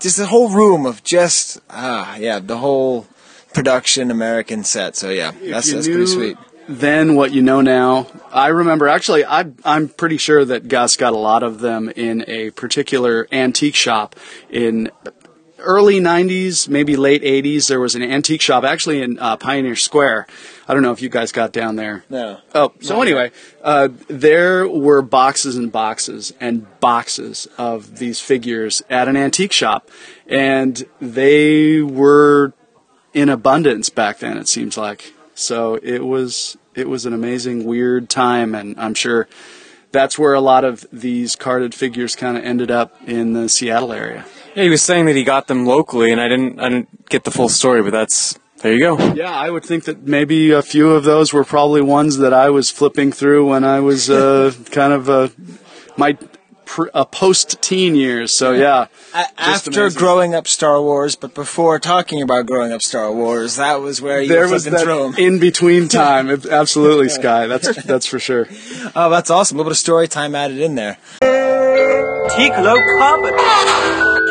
just 0.00 0.16
the 0.16 0.26
whole 0.26 0.48
room 0.48 0.86
of 0.86 1.02
just, 1.02 1.60
ah, 1.70 2.16
yeah, 2.16 2.38
the 2.38 2.58
whole 2.58 3.06
production 3.54 4.10
American 4.10 4.64
set. 4.64 4.96
So 4.96 5.10
yeah, 5.10 5.32
that's 5.32 5.72
that's 5.72 5.86
pretty 5.86 6.06
sweet. 6.06 6.36
Then 6.68 7.14
what 7.14 7.32
you 7.32 7.40
know 7.40 7.62
now, 7.62 8.08
I 8.30 8.48
remember 8.48 8.88
actually. 8.88 9.24
I, 9.24 9.46
I'm 9.64 9.88
pretty 9.88 10.18
sure 10.18 10.44
that 10.44 10.68
Gus 10.68 10.96
got 10.96 11.14
a 11.14 11.18
lot 11.18 11.42
of 11.42 11.60
them 11.60 11.88
in 11.88 12.24
a 12.28 12.50
particular 12.50 13.26
antique 13.32 13.74
shop 13.74 14.14
in 14.50 14.90
early 15.58 16.00
'90s, 16.00 16.68
maybe 16.68 16.96
late 16.96 17.22
'80s. 17.22 17.68
There 17.68 17.80
was 17.80 17.94
an 17.94 18.02
antique 18.02 18.40
shop 18.40 18.64
actually 18.64 19.02
in 19.02 19.18
uh, 19.18 19.36
Pioneer 19.36 19.76
Square. 19.76 20.26
I 20.66 20.74
don't 20.74 20.82
know 20.82 20.92
if 20.92 21.02
you 21.02 21.08
guys 21.08 21.32
got 21.32 21.52
down 21.52 21.76
there. 21.76 22.04
No. 22.08 22.40
Oh, 22.54 22.72
so 22.80 23.00
anyway, 23.02 23.30
uh, 23.62 23.88
there 24.08 24.68
were 24.68 25.02
boxes 25.02 25.56
and 25.56 25.70
boxes 25.70 26.32
and 26.40 26.66
boxes 26.80 27.48
of 27.58 27.98
these 27.98 28.20
figures 28.20 28.82
at 28.90 29.08
an 29.08 29.16
antique 29.16 29.52
shop, 29.52 29.90
and 30.26 30.86
they 31.00 31.80
were 31.80 32.52
in 33.14 33.28
abundance 33.28 33.88
back 33.88 34.18
then. 34.18 34.36
It 34.36 34.48
seems 34.48 34.76
like 34.76 35.12
so. 35.34 35.76
It 35.82 36.04
was 36.04 36.56
it 36.74 36.88
was 36.88 37.06
an 37.06 37.12
amazing, 37.12 37.64
weird 37.64 38.08
time, 38.08 38.54
and 38.54 38.78
I'm 38.78 38.94
sure 38.94 39.28
that's 39.90 40.18
where 40.18 40.34
a 40.34 40.40
lot 40.40 40.64
of 40.64 40.86
these 40.92 41.34
carded 41.34 41.74
figures 41.74 42.14
kind 42.14 42.36
of 42.36 42.44
ended 42.44 42.70
up 42.70 42.94
in 43.06 43.32
the 43.32 43.48
Seattle 43.48 43.92
area. 43.92 44.24
Yeah, 44.54 44.62
he 44.64 44.68
was 44.70 44.82
saying 44.82 45.06
that 45.06 45.16
he 45.16 45.24
got 45.24 45.46
them 45.46 45.66
locally, 45.66 46.10
and 46.12 46.20
I 46.20 46.28
didn't 46.28 46.58
I 46.60 46.68
didn't 46.68 47.08
get 47.08 47.24
the 47.24 47.30
full 47.30 47.48
story, 47.48 47.82
but 47.82 47.90
that's 47.92 48.38
there 48.62 48.72
you 48.72 48.80
go. 48.80 48.98
Yeah, 49.14 49.32
I 49.32 49.50
would 49.50 49.64
think 49.64 49.84
that 49.84 50.02
maybe 50.06 50.50
a 50.50 50.62
few 50.62 50.90
of 50.90 51.04
those 51.04 51.32
were 51.32 51.44
probably 51.44 51.80
ones 51.82 52.18
that 52.18 52.32
I 52.34 52.50
was 52.50 52.70
flipping 52.70 53.12
through 53.12 53.48
when 53.48 53.62
I 53.64 53.78
was 53.80 54.10
uh, 54.10 54.52
kind 54.72 54.92
of 54.92 55.08
uh, 55.08 55.28
my 55.96 56.14
pr- 56.64 56.88
uh, 56.92 57.04
post-teen 57.04 57.94
years. 57.94 58.32
So 58.32 58.50
yeah, 58.52 58.86
After 59.14 59.70
amazing. 59.70 59.98
growing 60.00 60.34
up 60.34 60.48
Star 60.48 60.82
Wars, 60.82 61.14
but 61.14 61.34
before 61.34 61.78
talking 61.78 62.20
about 62.20 62.46
growing 62.46 62.72
up 62.72 62.82
Star 62.82 63.12
Wars, 63.12 63.56
that 63.56 63.80
was 63.80 64.02
where 64.02 64.20
you 64.22 64.28
there 64.28 64.46
were 64.46 64.54
was 64.54 64.64
flipping 64.64 64.78
that 64.78 64.84
through 64.84 65.04
'em. 65.04 65.14
in 65.16 65.38
between 65.38 65.86
time. 66.02 66.28
Absolutely, 66.28 67.10
Skye. 67.10 67.46
That's 67.46 67.84
that's 67.92 68.06
for 68.06 68.18
sure. 68.18 68.48
Oh, 68.96 69.08
that's 69.08 69.30
awesome. 69.30 69.56
A 69.56 69.58
little 69.58 69.70
bit 69.70 69.74
of 69.74 69.78
story 69.78 70.08
time 70.08 70.34
added 70.34 70.58
in 70.58 70.74
there. 70.74 70.98
Teak 72.34 72.52
low 72.58 72.76
carbon. 72.98 73.34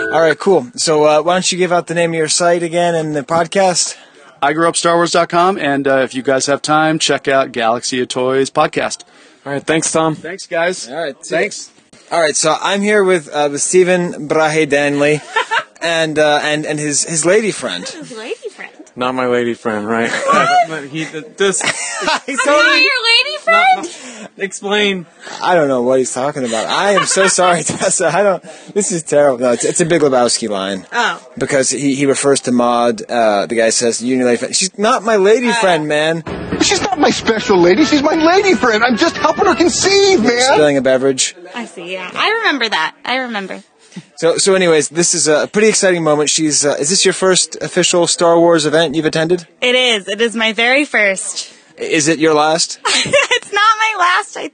All 0.10 0.22
right, 0.22 0.40
cool. 0.40 0.68
So 0.76 1.04
uh, 1.04 1.22
why 1.22 1.36
don't 1.36 1.52
you 1.52 1.58
give 1.58 1.72
out 1.74 1.88
the 1.88 1.94
name 1.94 2.12
of 2.12 2.16
your 2.16 2.30
site 2.30 2.64
again 2.64 2.96
and 2.96 3.16
the 3.16 3.24
podcast? 3.24 3.98
I 4.42 4.54
grew 4.54 4.68
up 4.70 4.76
StarWars.com, 4.76 5.58
and 5.58 5.88
uh, 5.88 5.98
if 5.98 6.16
you 6.16 6.22
guys 6.24 6.46
have 6.46 6.62
time, 6.62 6.98
check 6.98 7.28
out 7.28 7.52
Galaxy 7.52 8.00
of 8.02 8.08
Toys 8.08 8.50
podcast. 8.50 9.04
All 9.46 9.52
right, 9.52 9.62
thanks, 9.64 9.92
Tom. 9.92 10.16
Thanks, 10.16 10.48
guys. 10.48 10.88
All 10.88 10.96
right, 10.96 11.16
Thanks. 11.26 11.72
All 12.10 12.22
right, 12.22 12.36
so 12.36 12.56
I'm 12.60 12.82
here 12.82 13.04
with 13.04 13.28
uh, 13.28 13.50
with 13.52 13.62
Stephen 13.62 14.30
Brahe 14.30 14.66
Danley 14.70 15.20
and 15.82 16.18
uh, 16.18 16.40
and 16.42 16.66
and 16.66 16.80
his 16.80 17.04
his 17.04 17.26
lady 17.26 17.52
friend. 17.52 17.86
His 17.88 18.16
lady 18.16 18.50
friend. 18.50 18.72
Not 18.98 19.14
my 19.14 19.28
lady 19.28 19.54
friend, 19.54 19.88
right? 19.88 20.10
but 20.68 20.86
he 20.86 21.04
this 21.04 21.62
He's 22.26 22.48
Are 22.48 22.78
you 22.78 22.90
your 22.90 23.04
lady 23.04 23.38
friend? 23.44 24.30
explain. 24.38 25.06
I 25.40 25.54
don't 25.54 25.68
know 25.68 25.84
what 25.84 26.00
he's 26.00 26.12
talking 26.12 26.44
about. 26.44 26.66
I 26.66 26.94
am 26.94 27.06
so 27.06 27.28
sorry, 27.28 27.62
Tessa. 27.64 28.08
I 28.08 28.24
don't. 28.24 28.44
This 28.74 28.92
is 28.92 29.04
terrible. 29.04 29.38
No, 29.38 29.52
it's, 29.52 29.66
it's 29.66 29.82
a 29.82 29.86
Big 29.86 30.02
Lebowski 30.02 30.50
line. 30.50 30.88
Oh. 30.92 31.24
Because 31.38 31.70
he, 31.70 31.94
he 31.94 32.08
refers 32.08 32.42
to 32.42 32.52
Maud. 32.52 33.04
Uh, 33.08 33.46
the 33.46 33.54
guy 33.54 33.70
says, 33.70 34.02
"You 34.02 34.14
and 34.14 34.20
your 34.22 34.30
lady 34.30 34.40
friend." 34.40 34.56
She's 34.56 34.76
not 34.80 35.04
my 35.04 35.18
lady 35.18 35.52
friend, 35.52 35.88
man. 35.88 36.24
She's 36.62 36.82
not 36.82 36.98
my 36.98 37.12
special 37.12 37.60
lady. 37.60 37.86
She's 37.86 38.02
my 38.02 38.16
lady 38.16 38.56
friend. 38.56 38.84
I'm 38.84 38.98
just 38.98 39.16
helping 39.16 39.46
her 39.46 39.54
conceive, 39.54 40.24
man. 40.24 40.42
Spilling 40.42 40.78
a 40.78 40.82
beverage. 40.82 41.36
I 41.54 41.66
see. 41.66 41.94
Yeah, 41.94 42.10
I 42.12 42.32
remember 42.40 42.68
that. 42.68 42.96
I 43.06 43.18
remember. 43.18 43.62
So, 44.18 44.38
so, 44.38 44.56
anyways, 44.56 44.90
this 44.90 45.14
is 45.14 45.28
a 45.28 45.48
pretty 45.48 45.68
exciting 45.68 46.04
moment. 46.04 46.32
She's. 46.32 46.66
Uh, 46.66 46.76
is 46.80 46.90
this 46.90 47.06
your 47.06 47.14
first 47.14 47.56
official 47.62 48.08
Star 48.08 48.40
Wars 48.40 48.66
event 48.66 48.96
you've 48.96 49.06
attended? 49.06 49.48
It 49.62 49.76
is. 49.76 50.08
It 50.08 50.20
is 50.22 50.36
my 50.36 50.54
very 50.54 50.86
first. 50.86 51.54
Is 51.78 52.08
it 52.08 52.18
your 52.18 52.34
last? 52.34 52.80
it's 52.86 53.54
not 53.54 53.78
my 53.78 53.96
last. 54.00 54.38
I. 54.38 54.52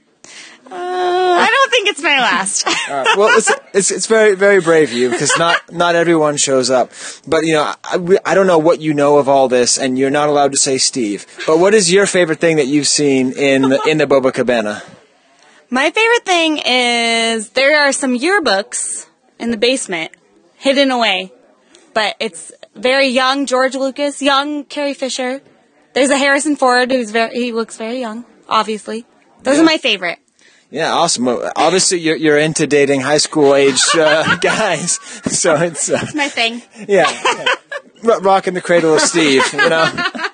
Uh, 0.70 1.36
I 1.40 1.48
don't 1.50 1.70
think 1.70 1.88
it's 1.88 2.02
my 2.02 2.18
last. 2.18 2.66
Right. 2.90 3.16
Well, 3.16 3.38
it's, 3.38 3.50
it's 3.72 3.90
it's 3.90 4.06
very 4.06 4.34
very 4.34 4.60
brave 4.60 4.90
of 4.90 4.96
you 4.96 5.08
because 5.10 5.32
not 5.38 5.72
not 5.72 5.94
everyone 5.94 6.36
shows 6.36 6.68
up. 6.68 6.92
But 7.26 7.44
you 7.46 7.54
know, 7.54 7.72
I, 7.82 8.18
I 8.26 8.34
don't 8.34 8.46
know 8.46 8.58
what 8.58 8.82
you 8.82 8.92
know 8.92 9.16
of 9.16 9.26
all 9.26 9.48
this, 9.48 9.78
and 9.78 9.98
you're 9.98 10.10
not 10.10 10.28
allowed 10.28 10.52
to 10.52 10.58
say 10.58 10.76
Steve. 10.76 11.26
But 11.46 11.58
what 11.58 11.72
is 11.72 11.90
your 11.90 12.04
favorite 12.06 12.40
thing 12.40 12.56
that 12.56 12.66
you've 12.66 12.86
seen 12.86 13.32
in 13.32 13.62
the, 13.62 13.80
in 13.88 13.96
the 13.96 14.04
Boba 14.04 14.34
Cabana? 14.34 14.82
My 15.70 15.90
favorite 15.90 16.26
thing 16.26 16.58
is 16.58 17.50
there 17.50 17.80
are 17.80 17.92
some 17.92 18.18
yearbooks 18.18 19.06
in 19.44 19.50
the 19.50 19.56
basement, 19.56 20.10
hidden 20.56 20.90
away. 20.90 21.32
But 21.92 22.16
it's 22.18 22.50
very 22.74 23.08
young 23.08 23.46
George 23.46 23.74
Lucas, 23.76 24.20
young 24.20 24.64
Carrie 24.64 24.94
Fisher, 24.94 25.42
There's 25.92 26.10
a 26.10 26.18
Harrison 26.18 26.56
Ford 26.56 26.90
who's 26.90 27.12
very 27.12 27.32
he 27.36 27.52
looks 27.52 27.76
very 27.76 28.00
young. 28.00 28.24
Obviously, 28.48 29.06
those 29.44 29.58
are 29.60 29.64
my 29.64 29.78
favorite. 29.78 30.18
Yeah, 30.70 30.92
awesome. 30.92 31.28
Obviously, 31.28 32.00
you're, 32.00 32.16
you're 32.16 32.38
into 32.38 32.66
dating 32.66 33.02
high 33.02 33.18
school 33.18 33.54
age 33.54 33.80
uh, 33.94 34.36
guys, 34.40 34.98
so 35.30 35.54
it's 35.54 35.88
uh, 35.88 36.00
It's 36.02 36.14
my 36.16 36.28
thing. 36.28 36.62
yeah, 36.88 37.08
yeah. 38.02 38.18
Rocking 38.20 38.54
the 38.54 38.60
cradle 38.60 38.94
of 38.94 39.00
Steve. 39.00 39.44
You 39.52 39.68
know. 39.68 39.86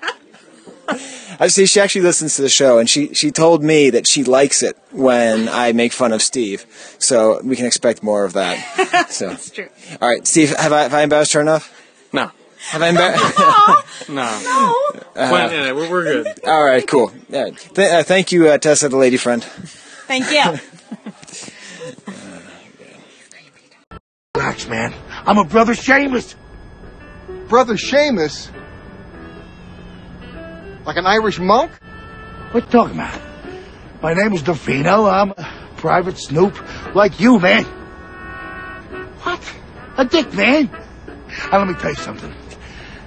I 1.42 1.48
see. 1.48 1.64
She 1.66 1.80
actually 1.80 2.02
listens 2.02 2.36
to 2.36 2.42
the 2.42 2.48
show, 2.50 2.78
and 2.78 2.88
she 2.88 3.14
she 3.14 3.30
told 3.30 3.64
me 3.64 3.88
that 3.90 4.06
she 4.06 4.22
likes 4.24 4.62
it 4.62 4.76
when 4.92 5.48
I 5.48 5.72
make 5.72 5.92
fun 5.92 6.12
of 6.12 6.20
Steve. 6.20 6.66
So 6.98 7.40
we 7.42 7.56
can 7.56 7.64
expect 7.66 8.02
more 8.02 8.24
of 8.24 8.34
that. 8.34 8.58
So 9.10 9.28
That's 9.30 9.50
true. 9.50 9.68
all 10.00 10.08
right, 10.08 10.26
Steve, 10.26 10.54
have 10.56 10.72
I 10.72 10.82
have 10.82 10.94
I 10.94 11.02
embarrassed 11.02 11.32
her 11.32 11.40
enough? 11.40 11.72
No. 12.12 12.30
Have 12.70 12.82
I 12.82 12.88
embarrassed? 12.90 13.24
No. 14.08 14.22
Uh, 14.22 14.94
Well, 15.14 15.52
yeah, 15.52 15.72
we're, 15.72 15.90
we're 15.90 16.04
good. 16.04 16.26
all 16.46 16.62
right, 16.64 16.86
cool. 16.86 17.10
All 17.32 17.42
right. 17.44 17.56
Th- 17.74 17.90
uh, 17.92 18.02
thank 18.02 18.32
you, 18.32 18.48
uh, 18.48 18.58
Tessa, 18.58 18.88
the 18.88 18.96
lady 18.96 19.16
friend. 19.16 19.42
Thank 19.44 20.30
you. 20.30 20.58
Relax, 24.36 24.68
man. 24.68 24.94
I'm 25.26 25.38
a 25.38 25.44
brother 25.44 25.74
Seamus. 25.74 26.34
Brother 27.48 27.74
Seamus? 27.74 28.50
Like 30.85 30.97
an 30.97 31.07
Irish 31.07 31.39
monk? 31.39 31.73
What 32.52 32.65
you 32.65 32.70
talking 32.70 32.97
about? 32.97 33.20
My 34.02 34.15
name 34.15 34.32
is 34.32 34.43
Da 34.43 34.55
Fino. 34.55 35.07
I'm 35.07 35.31
a 35.32 35.48
private 35.77 36.19
snoop 36.19 36.57
like 36.94 37.20
you, 37.20 37.39
man. 37.39 37.65
What? 39.23 39.55
A 39.98 40.05
dick, 40.05 40.32
man. 40.32 40.70
Now, 41.52 41.59
let 41.59 41.69
me 41.69 41.74
tell 41.74 41.90
you 41.90 41.97
something. 41.97 42.35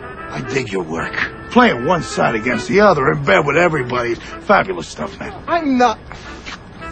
I 0.01 0.41
dig 0.41 0.71
your 0.71 0.83
work. 0.83 1.13
Playing 1.51 1.85
one 1.85 2.03
side 2.03 2.35
against 2.35 2.67
the 2.67 2.81
other 2.81 3.11
in 3.11 3.23
bed 3.23 3.45
with 3.45 3.57
everybody. 3.57 4.15
Fabulous 4.15 4.87
stuff, 4.87 5.19
man. 5.19 5.33
I'm 5.47 5.77
not. 5.77 5.99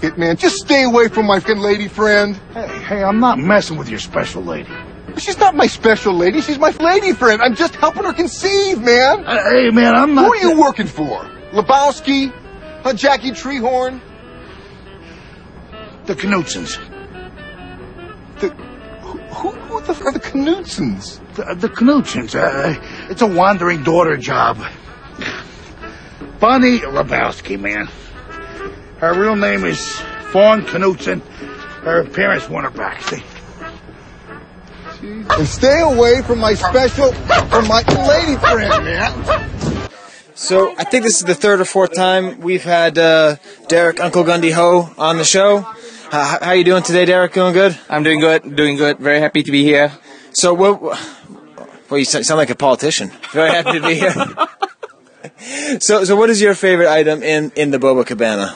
It, 0.02 0.18
man. 0.18 0.38
Just 0.38 0.58
stay 0.58 0.84
away 0.84 1.08
from 1.08 1.28
my 1.28 1.38
lady 1.38 1.88
friend. 1.88 2.36
Hey, 2.54 2.68
hey, 2.84 3.04
I'm 3.04 3.20
not 3.20 3.38
messing 3.38 3.78
with 3.78 3.90
your 3.90 4.00
special 4.00 4.44
lady. 4.44 4.72
She's 5.18 5.38
not 5.38 5.56
my 5.56 5.68
special 5.68 6.14
lady. 6.14 6.42
She's 6.42 6.58
my 6.60 6.72
lady 6.72 7.14
friend. 7.14 7.42
I'm 7.42 7.56
just 7.56 7.76
helping 7.76 8.04
her 8.04 8.14
conceive, 8.14 8.80
man. 8.82 9.26
Uh, 9.26 9.38
hey, 9.52 9.70
man, 9.70 9.96
I'm 9.96 10.16
not. 10.16 10.26
Who 10.26 10.34
are 10.34 10.38
you 10.38 10.60
working 10.60 10.88
for? 10.88 11.24
Lebowski? 11.52 12.32
Huh, 12.84 12.94
Jackie 12.94 13.32
Treehorn? 13.32 14.02
The 16.06 16.16
Knutsons. 16.16 16.78
The, 18.40 18.50
who, 18.50 19.52
who 19.52 19.82
the 19.82 19.92
f- 19.92 20.02
are 20.02 20.12
the 20.14 20.20
Knutsons? 20.20 21.20
The, 21.36 21.56
the 21.56 21.70
Knutsons. 21.70 22.34
Uh, 22.36 22.80
it's 23.10 23.22
a 23.22 23.28
wandering 23.28 23.84
daughter 23.84 24.18
job. 24.18 24.58
Bunny 26.40 26.80
Lebowski, 26.80 27.60
man. 27.60 27.88
Her 28.98 29.14
real 29.20 29.36
name 29.36 29.64
is 29.64 30.00
Fawn 30.32 30.64
Knutson. 30.64 31.22
Her 31.84 32.04
parents 32.06 32.50
want 32.50 32.66
her 32.66 32.72
back. 32.72 33.02
See? 33.04 33.24
And 35.02 35.48
stay 35.48 35.82
away 35.82 36.22
from 36.22 36.40
my 36.40 36.54
special, 36.54 37.12
from 37.14 37.68
my 37.68 37.82
lady 38.08 38.36
friend, 38.38 38.86
man. 38.86 39.90
So 40.36 40.74
I 40.78 40.84
think 40.84 41.04
this 41.04 41.18
is 41.18 41.24
the 41.24 41.36
third 41.36 41.60
or 41.60 41.66
fourth 41.66 41.94
time 41.96 42.40
we've 42.40 42.64
had 42.64 42.98
uh, 42.98 43.38
Derek 43.68 44.00
Uncle 44.00 44.24
Gundy 44.24 44.52
Ho 44.54 44.94
on 44.98 45.18
the 45.18 45.24
show. 45.24 45.66
Uh, 46.12 46.38
how 46.42 46.50
are 46.50 46.56
you 46.56 46.64
doing 46.64 46.84
today, 46.84 47.06
Derek? 47.06 47.34
Doing 47.34 47.54
good? 47.54 47.78
I'm 47.90 48.04
doing 48.04 48.20
good, 48.20 48.56
doing 48.56 48.76
good. 48.76 48.98
Very 49.00 49.20
happy 49.20 49.44
to 49.44 49.52
be 49.52 49.64
here. 49.64 49.92
So 50.34 50.54
what? 50.54 50.82
Well, 50.82 51.98
you 51.98 52.06
sound 52.06 52.26
sound 52.26 52.38
like 52.38 52.50
a 52.50 52.56
politician. 52.56 53.12
Very 53.32 53.50
happy 53.50 53.80
to 53.80 53.88
be 53.88 53.96
here. 53.96 55.80
so, 55.80 56.04
so 56.04 56.16
what 56.16 56.30
is 56.30 56.42
your 56.42 56.54
favorite 56.54 56.90
item 56.90 57.24
in 57.24 57.52
in 57.56 57.72
the 57.72 57.78
Boba 57.80 58.06
Cabana? 58.06 58.56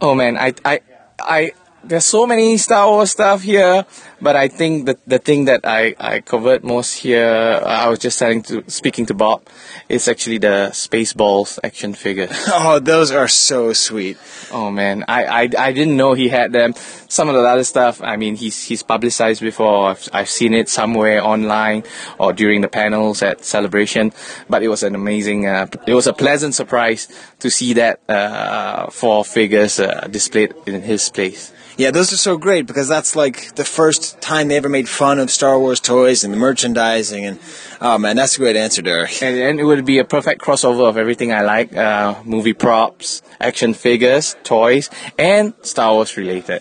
Oh 0.00 0.14
man, 0.14 0.36
I 0.36 0.54
I 0.64 0.80
I 1.18 1.52
there's 1.82 2.04
so 2.04 2.26
many 2.26 2.56
Star 2.56 2.88
Wars 2.88 3.10
stuff 3.10 3.42
here, 3.42 3.86
but 4.20 4.36
I 4.36 4.48
think 4.48 4.86
that 4.86 4.98
the 5.06 5.18
thing 5.18 5.46
that 5.46 5.62
I 5.64 5.94
I 5.98 6.20
covered 6.20 6.62
most 6.62 6.98
here, 6.98 7.62
I 7.64 7.88
was 7.88 7.98
just 7.98 8.18
telling 8.18 8.42
to 8.44 8.64
speaking 8.68 9.06
to 9.06 9.14
Bob, 9.14 9.48
is 9.88 10.06
actually 10.08 10.38
the 10.38 10.70
Spaceballs 10.72 11.58
action 11.64 11.94
figure. 11.94 12.28
Oh, 12.62 12.78
those 12.78 13.10
are 13.10 13.28
so 13.28 13.72
sweet. 13.72 14.18
Oh 14.52 14.70
man, 14.70 15.04
I, 15.08 15.24
I 15.24 15.42
I 15.58 15.72
didn't 15.72 15.96
know 15.96 16.12
he 16.12 16.28
had 16.28 16.52
them. 16.52 16.74
Some 17.08 17.28
of 17.28 17.34
the 17.34 17.40
other 17.40 17.64
stuff, 17.64 18.02
I 18.02 18.16
mean, 18.16 18.36
he's 18.36 18.62
he's 18.62 18.82
publicized 18.82 19.40
before. 19.40 19.90
I've 19.90 20.08
I've 20.12 20.28
seen 20.28 20.52
it 20.52 20.68
somewhere 20.68 21.24
online 21.24 21.84
or 22.18 22.32
during 22.32 22.60
the 22.60 22.68
panels 22.68 23.22
at 23.22 23.44
Celebration. 23.44 24.12
But 24.48 24.62
it 24.62 24.68
was 24.68 24.82
an 24.82 24.94
amazing. 24.94 25.46
Uh, 25.46 25.66
it 25.86 25.94
was 25.94 26.06
a 26.06 26.12
pleasant 26.12 26.54
surprise 26.54 27.08
to 27.38 27.50
see 27.50 27.72
that 27.74 28.00
uh, 28.08 28.90
four 28.90 29.24
figures 29.24 29.80
uh, 29.80 30.06
displayed 30.10 30.54
in 30.66 30.82
his 30.82 31.08
place. 31.08 31.52
Yeah, 31.80 31.90
those 31.92 32.12
are 32.12 32.18
so 32.18 32.36
great 32.36 32.66
because 32.66 32.88
that's 32.88 33.16
like 33.16 33.54
the 33.54 33.64
first 33.64 34.20
time 34.20 34.48
they 34.48 34.58
ever 34.58 34.68
made 34.68 34.86
fun 34.86 35.18
of 35.18 35.30
Star 35.30 35.58
Wars 35.58 35.80
toys 35.80 36.24
and 36.24 36.34
the 36.34 36.36
merchandising 36.36 37.24
and 37.24 37.38
oh 37.80 37.96
man, 37.96 38.16
that's 38.16 38.36
a 38.36 38.38
great 38.38 38.54
answer, 38.54 38.82
Derek. 38.82 39.22
And, 39.22 39.34
and 39.34 39.58
it 39.58 39.64
would 39.64 39.86
be 39.86 39.96
a 39.96 40.04
perfect 40.04 40.42
crossover 40.42 40.86
of 40.86 40.98
everything 40.98 41.32
I 41.32 41.40
like: 41.40 41.74
uh, 41.74 42.16
movie 42.26 42.52
props, 42.52 43.22
action 43.40 43.72
figures, 43.72 44.36
toys, 44.44 44.90
and 45.18 45.54
Star 45.62 45.94
Wars 45.94 46.14
related. 46.18 46.60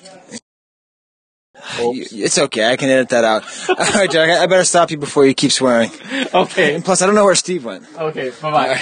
It's 1.79 2.39
okay, 2.39 2.71
I 2.71 2.77
can 2.77 2.89
edit 2.89 3.09
that 3.09 3.25
out. 3.25 3.43
All 3.69 3.75
right, 3.75 4.15
I 4.15 4.43
I 4.43 4.47
better 4.47 4.63
stop 4.63 4.89
you 4.89 4.97
before 4.97 5.25
you 5.25 5.33
keep 5.33 5.51
swearing. 5.51 5.91
Okay. 6.33 6.75
And 6.75 6.85
plus, 6.85 7.01
I 7.01 7.07
don't 7.07 7.15
know 7.15 7.25
where 7.25 7.35
Steve 7.35 7.65
went. 7.65 7.83
Okay, 7.97 8.31
bye 8.41 8.51
bye. 8.51 8.81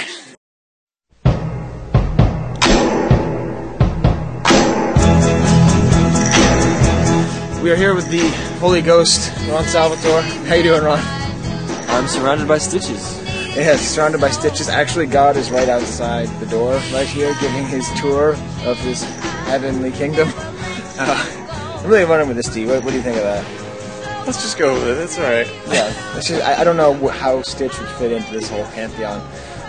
We 7.68 7.74
are 7.74 7.76
here 7.76 7.94
with 7.94 8.10
the 8.10 8.26
Holy 8.62 8.82
Ghost, 8.82 9.30
Ron 9.50 9.66
Salvatore. 9.66 10.22
How 10.22 10.56
you 10.56 10.64
doing, 10.64 10.86
Ron? 10.86 11.00
I'm 11.90 12.08
surrounded 12.08 12.48
by 12.48 12.60
stitches. 12.60 13.22
Yes, 13.58 13.82
surrounded 13.82 14.22
by 14.22 14.30
stitches. 14.30 14.70
Actually, 14.70 15.08
God 15.08 15.36
is 15.36 15.52
right 15.52 15.68
outside 15.68 16.30
the 16.40 16.46
door, 16.46 16.76
right 16.94 17.06
here, 17.06 17.36
giving 17.42 17.66
his 17.66 17.86
tour 18.00 18.36
of 18.64 18.78
his 18.80 19.04
heavenly 19.04 19.92
kingdom. 19.92 20.32
Uh, 21.00 21.82
I'm 21.84 21.90
really 21.92 22.06
wondering 22.06 22.30
with 22.30 22.38
this, 22.38 22.48
Steve. 22.48 22.70
What, 22.70 22.86
what 22.86 22.92
do 22.92 22.96
you 22.96 23.04
think 23.04 23.18
of 23.18 23.24
that? 23.24 24.26
Let's 24.26 24.42
just 24.42 24.58
go 24.58 24.74
with 24.74 24.88
it. 24.88 25.04
It's 25.04 25.18
all 25.18 25.26
right. 25.26 25.46
Yeah, 25.68 25.92
just, 26.22 26.32
I, 26.42 26.62
I 26.62 26.64
don't 26.64 26.78
know 26.78 27.10
how 27.10 27.42
Stitch 27.42 27.78
would 27.80 27.90
fit 27.90 28.14
into 28.14 28.32
this 28.32 28.50
whole 28.50 28.64
pantheon. 28.68 29.22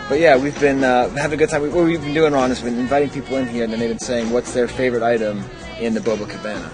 But 0.09 0.21
yeah, 0.21 0.37
we've 0.37 0.59
been 0.61 0.85
uh, 0.85 1.09
having 1.17 1.35
a 1.35 1.37
good 1.37 1.51
time. 1.51 1.63
We- 1.63 1.69
What 1.71 1.85
we've 1.85 2.01
been 2.01 2.15
doing, 2.15 2.33
Ron, 2.33 2.53
is 2.53 2.63
we've 2.63 2.73
been 2.73 2.81
inviting 2.81 3.11
people 3.11 3.37
in 3.39 3.49
here, 3.49 3.65
and 3.65 3.73
then 3.73 3.81
they've 3.81 3.91
been 3.91 3.99
saying 3.99 4.31
what's 4.31 4.55
their 4.55 4.69
favorite 4.69 5.03
item 5.03 5.45
in 5.81 5.95
the 5.95 6.01
Boba 6.01 6.31
Cabana. 6.31 6.71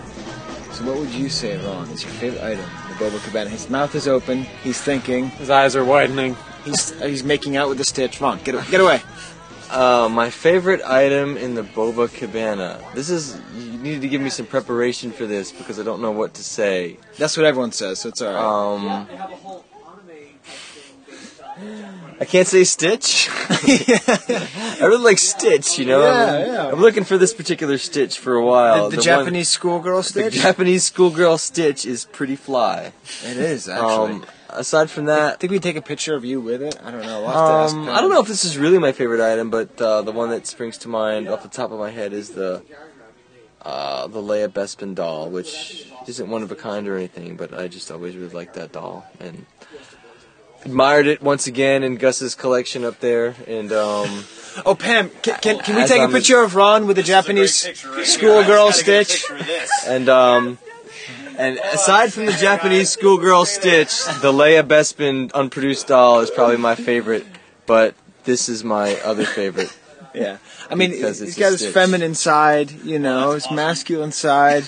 So 0.84 0.90
what 0.90 1.00
would 1.00 1.14
you 1.14 1.30
say, 1.30 1.56
Ron, 1.64 1.88
is 1.88 2.02
your 2.02 2.12
favorite 2.12 2.42
item 2.42 2.60
in 2.60 2.88
the 2.88 2.94
Boba 3.02 3.24
Cabana? 3.24 3.48
His 3.48 3.70
mouth 3.70 3.94
is 3.94 4.06
open. 4.06 4.42
He's 4.62 4.78
thinking. 4.78 5.30
His 5.30 5.48
eyes 5.48 5.74
are 5.76 5.84
widening. 5.84 6.36
He's 6.62 6.92
uh, 7.00 7.06
he's 7.06 7.24
making 7.24 7.56
out 7.56 7.70
with 7.70 7.78
the 7.78 7.84
Stitch. 7.84 8.20
Ron, 8.20 8.38
get 8.44 8.54
get 8.70 8.82
away. 8.82 9.00
Uh, 9.70 10.10
my 10.10 10.28
favorite 10.28 10.82
item 10.82 11.38
in 11.38 11.54
the 11.54 11.62
Boba 11.62 12.12
Cabana. 12.12 12.78
This 12.92 13.08
is 13.08 13.40
you 13.56 13.78
needed 13.78 14.02
to 14.02 14.08
give 14.08 14.20
me 14.20 14.28
some 14.28 14.44
preparation 14.44 15.10
for 15.10 15.24
this 15.24 15.52
because 15.52 15.80
I 15.80 15.84
don't 15.84 16.02
know 16.02 16.12
what 16.12 16.34
to 16.34 16.44
say. 16.44 16.98
That's 17.16 17.34
what 17.34 17.46
everyone 17.46 17.72
says, 17.72 18.00
so 18.00 18.10
it's 18.10 18.20
alright. 18.20 19.08
Um, 21.56 21.94
I 22.20 22.24
can't 22.24 22.46
say 22.46 22.64
Stitch. 22.64 23.28
I 23.50 24.78
really 24.80 25.02
like 25.02 25.18
Stitch, 25.18 25.78
you 25.78 25.84
know. 25.86 26.00
Yeah, 26.00 26.24
I'm, 26.24 26.46
yeah. 26.46 26.68
I'm 26.68 26.80
looking 26.80 27.04
for 27.04 27.18
this 27.18 27.34
particular 27.34 27.76
Stitch 27.78 28.18
for 28.18 28.34
a 28.36 28.44
while. 28.44 28.84
The, 28.84 28.90
the 28.90 28.96
one- 28.96 29.04
Japanese 29.04 29.48
schoolgirl 29.48 30.02
Stitch. 30.02 30.34
The 30.34 30.40
Japanese 30.40 30.84
schoolgirl 30.84 31.38
Stitch 31.38 31.84
is 31.84 32.04
pretty 32.06 32.36
fly. 32.36 32.92
It 33.24 33.36
is 33.36 33.68
actually. 33.68 34.12
Um, 34.14 34.26
aside 34.50 34.90
from 34.90 35.06
that, 35.06 35.34
I 35.34 35.36
think 35.36 35.50
we 35.50 35.58
take 35.58 35.76
a 35.76 35.82
picture 35.82 36.14
of 36.14 36.24
you 36.24 36.40
with 36.40 36.62
it. 36.62 36.78
I 36.82 36.90
don't 36.90 37.02
know. 37.02 37.20
We'll 37.22 37.30
have 37.30 37.34
to 37.34 37.40
ask 37.40 37.74
um, 37.76 37.88
I 37.88 38.00
don't 38.00 38.10
know 38.10 38.20
if 38.20 38.28
this 38.28 38.44
is 38.44 38.56
really 38.56 38.78
my 38.78 38.92
favorite 38.92 39.20
item, 39.20 39.50
but 39.50 39.80
uh, 39.80 40.02
the 40.02 40.12
one 40.12 40.30
that 40.30 40.46
springs 40.46 40.78
to 40.78 40.88
mind 40.88 41.28
off 41.28 41.42
the 41.42 41.48
top 41.48 41.72
of 41.72 41.78
my 41.78 41.90
head 41.90 42.12
is 42.12 42.30
the 42.30 42.62
uh, 43.62 44.06
the 44.06 44.20
Leia 44.20 44.48
Bespin 44.48 44.94
doll, 44.94 45.30
which 45.30 45.90
isn't 46.06 46.28
one 46.28 46.42
of 46.42 46.52
a 46.52 46.54
kind 46.54 46.86
or 46.86 46.96
anything, 46.96 47.34
but 47.36 47.54
I 47.58 47.66
just 47.66 47.90
always 47.90 48.14
really 48.14 48.32
liked 48.32 48.54
that 48.54 48.72
doll 48.72 49.06
and 49.20 49.46
admired 50.64 51.06
it 51.06 51.22
once 51.22 51.46
again 51.46 51.82
in 51.82 51.96
Gus's 51.96 52.34
collection 52.34 52.84
up 52.84 53.00
there. 53.00 53.34
And 53.46 53.72
um, 53.72 54.24
oh, 54.64 54.74
Pam, 54.74 55.10
can, 55.22 55.38
can, 55.40 55.58
can 55.58 55.76
we 55.76 55.84
take 55.86 55.98
a 55.98 56.02
I'm- 56.02 56.12
picture 56.12 56.42
of 56.42 56.54
Ron 56.54 56.86
with 56.86 56.96
the 56.96 57.02
Japanese 57.02 57.54
schoolgirl 58.04 58.72
Stitch? 58.72 59.24
and 59.86 60.08
um, 60.08 60.58
and 61.36 61.58
aside 61.72 62.12
from 62.12 62.26
the 62.26 62.32
Japanese 62.32 62.90
schoolgirl 62.90 63.44
Stitch, 63.44 64.04
the 64.20 64.32
Leia 64.32 64.62
Bespin 64.62 65.32
unproduced 65.32 65.88
doll 65.88 66.20
is 66.20 66.30
probably 66.30 66.56
my 66.56 66.74
favorite. 66.74 67.26
But 67.66 67.94
this 68.24 68.48
is 68.48 68.62
my 68.62 68.96
other 69.00 69.24
favorite. 69.24 69.74
Yeah. 70.14 70.38
I 70.70 70.76
mean, 70.76 70.92
he's 70.92 71.36
got 71.36 71.52
his 71.52 71.66
feminine 71.66 72.14
side, 72.14 72.70
you 72.70 72.98
know, 72.98 73.32
his 73.32 73.50
masculine 73.50 74.12
side. 74.12 74.64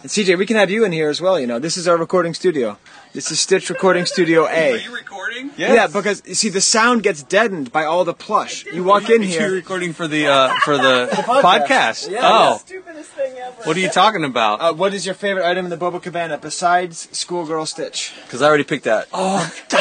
And 0.00 0.10
CJ, 0.10 0.38
we 0.38 0.46
can 0.46 0.56
have 0.56 0.70
you 0.70 0.84
in 0.84 0.92
here 0.92 1.08
as 1.08 1.20
well, 1.20 1.40
you 1.40 1.46
know. 1.46 1.58
This 1.58 1.76
is 1.76 1.88
our 1.88 1.96
recording 1.96 2.32
studio. 2.34 2.78
This 3.12 3.30
is 3.32 3.40
Stitch 3.40 3.68
Recording 3.68 4.06
Studio 4.06 4.46
A. 4.46 4.72
Are 4.74 4.76
you 4.76 4.94
recording? 4.94 5.18
recording? 5.28 5.50
Yeah, 5.56 5.86
because 5.86 6.22
you 6.26 6.34
see, 6.34 6.48
the 6.48 6.60
sound 6.60 7.02
gets 7.02 7.22
deadened 7.22 7.72
by 7.72 7.84
all 7.84 8.04
the 8.04 8.14
plush. 8.14 8.64
You 8.66 8.84
walk 8.84 9.10
in 9.10 9.22
You're 9.22 9.30
here. 9.30 9.50
recording 9.52 9.92
for 9.92 10.06
the 10.08 10.26
uh, 10.26 10.52
for 10.64 10.76
the, 10.76 11.08
podcast. 11.12 11.42
podcast. 11.42 12.10
Yeah, 12.10 12.20
oh, 12.22 12.58
Stupidest 12.58 13.10
thing 13.10 13.36
ever. 13.38 13.62
what 13.64 13.76
are 13.76 13.80
you 13.80 13.88
talking 13.88 14.24
about? 14.24 14.60
Uh, 14.60 14.72
what 14.72 14.94
is 14.94 15.04
your 15.04 15.14
favorite 15.14 15.44
item 15.46 15.66
in 15.66 15.70
the 15.70 15.76
Boba 15.76 16.02
Cabana 16.02 16.38
besides 16.38 17.08
Schoolgirl 17.12 17.66
Stitch? 17.66 18.12
Because 18.24 18.42
I 18.42 18.46
already 18.46 18.64
picked 18.64 18.84
that. 18.84 19.08
Oh, 19.12 19.52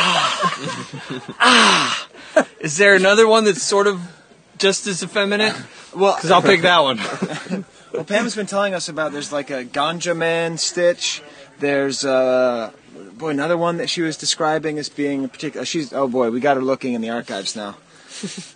ah. 1.40 2.08
Is 2.60 2.78
there 2.78 2.96
another 2.96 3.28
one 3.28 3.44
that's 3.46 3.64
sort 3.64 3.88
of 3.88 4.02
just 4.58 4.88
as 4.88 5.04
effeminate? 5.04 5.56
Well, 5.96 6.16
because 6.18 6.32
I'll 6.32 6.42
pick 6.42 6.62
that 6.62 6.80
one. 6.82 7.66
Well, 7.98 8.06
Pam's 8.06 8.36
been 8.36 8.46
telling 8.46 8.74
us 8.74 8.88
about. 8.90 9.12
There's 9.12 9.32
like 9.32 9.50
a 9.50 9.66
Ganja 9.66 10.16
Man 10.16 10.58
Stitch. 10.58 11.22
There's 11.60 12.06
uh, 12.06 12.72
boy 13.18 13.30
another 13.30 13.58
one 13.58 13.78
that 13.78 13.90
she 13.90 14.02
was 14.02 14.16
describing 14.18 14.78
as 14.78 14.88
being 14.90 15.26
a 15.26 15.28
particular. 15.28 15.66
She's 15.66 15.92
oh 15.92 16.08
boy, 16.08 16.30
we 16.32 16.40
got 16.40 16.58
her 16.58 16.64
looking 16.64 16.94
in 16.94 17.02
the 17.02 17.10
archives 17.10 17.56
now. 17.56 17.76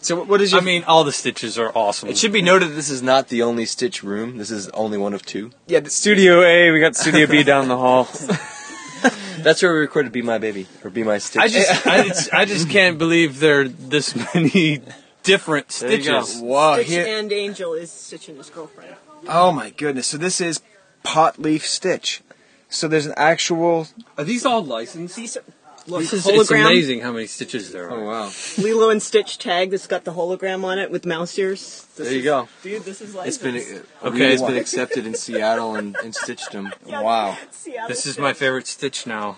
So 0.02 0.24
what 0.24 0.42
is 0.42 0.54
your? 0.54 0.62
I 0.62 0.64
mean, 0.64 0.84
all 0.86 1.04
the 1.04 1.12
stitches 1.12 1.60
are 1.60 1.72
awesome. 1.76 2.10
It 2.10 2.18
should 2.18 2.32
be 2.34 2.42
noted 2.42 2.70
that 2.70 2.74
this 2.74 2.90
is 2.90 3.04
not 3.04 3.28
the 3.28 3.44
only 3.44 3.66
Stitch 3.68 4.02
room. 4.02 4.38
This 4.40 4.50
is 4.50 4.68
only 4.70 4.98
one 4.98 5.14
of 5.14 5.24
two. 5.24 5.52
Yeah, 5.68 5.82
the 5.82 5.92
Studio 5.92 6.42
A, 6.42 6.72
we 6.72 6.80
got 6.80 6.96
Studio 6.96 7.28
B 7.28 7.44
down 7.44 7.68
the 7.68 7.78
hall. 7.78 8.06
That's 9.38 9.62
where 9.62 9.74
we 9.74 9.80
recorded 9.80 10.12
"Be 10.12 10.22
My 10.24 10.40
Baby" 10.40 10.66
or 10.84 10.90
"Be 10.90 11.04
My 11.04 11.20
Stitch." 11.20 11.42
I 11.44 11.48
just, 11.48 11.86
I 11.88 12.08
just, 12.08 12.34
I 12.34 12.46
just 12.46 12.70
can't 12.72 12.98
believe 12.98 13.40
there 13.40 13.62
are 13.62 13.68
this 13.68 14.16
many 14.34 14.82
different 15.24 15.70
There 15.70 15.92
you 15.92 15.98
go. 16.06 16.22
stitches. 16.24 16.42
Whoa, 16.42 16.76
Stitch 16.76 16.88
here- 16.88 17.20
and 17.20 17.32
Angel 17.32 17.74
is 17.74 17.92
Stitch 17.92 18.30
and 18.30 18.38
his 18.40 18.50
girlfriend. 18.50 18.96
Oh 19.28 19.52
my 19.52 19.70
goodness! 19.72 20.08
So 20.08 20.18
this 20.18 20.42
is 20.42 20.62
pot 21.04 21.40
leaf 21.40 21.66
stitch. 21.66 22.22
So 22.70 22.88
there's 22.88 23.06
an 23.06 23.14
actual. 23.18 23.88
Are 24.18 24.24
these 24.24 24.46
all 24.46 24.64
licensed? 24.64 25.16
These 25.18 25.36
are, 25.38 25.44
look, 25.88 26.02
This 26.02 26.14
is, 26.14 26.26
hologram. 26.26 26.40
it's 26.42 26.52
amazing 26.52 27.02
how 27.02 27.12
many 27.12 27.28
stitches 27.28 27.72
there 27.74 27.90
are. 27.90 28.00
Oh 28.00 28.06
wow! 28.06 28.32
Lilo 28.58 28.90
and 28.90 29.02
Stitch 29.04 29.38
tag 29.38 29.72
that's 29.72 29.88
got 29.88 30.06
the 30.06 30.14
hologram 30.14 30.64
on 30.64 30.80
it 30.80 30.90
with 30.90 31.06
mouse 31.06 31.38
ears. 31.38 31.86
This 31.98 32.08
There 32.08 32.14
you 32.14 32.20
is- 32.20 32.26
go. 32.26 32.48
Dude, 32.64 32.84
this 32.84 33.02
is 33.02 33.14
It's 33.16 33.38
been 33.38 33.56
licensed. 33.56 33.86
Uh, 34.02 34.08
okay. 34.08 34.34
It's 34.34 34.42
been 34.42 34.56
accepted 34.58 35.06
in 35.06 35.14
Seattle 35.16 35.76
and, 35.76 35.98
and 36.04 36.16
stitched 36.16 36.52
them. 36.52 36.72
Wow. 36.88 37.38
This 37.88 38.06
is 38.08 38.18
my 38.18 38.34
favorite 38.34 38.66
stitch 38.68 39.06
now. 39.06 39.38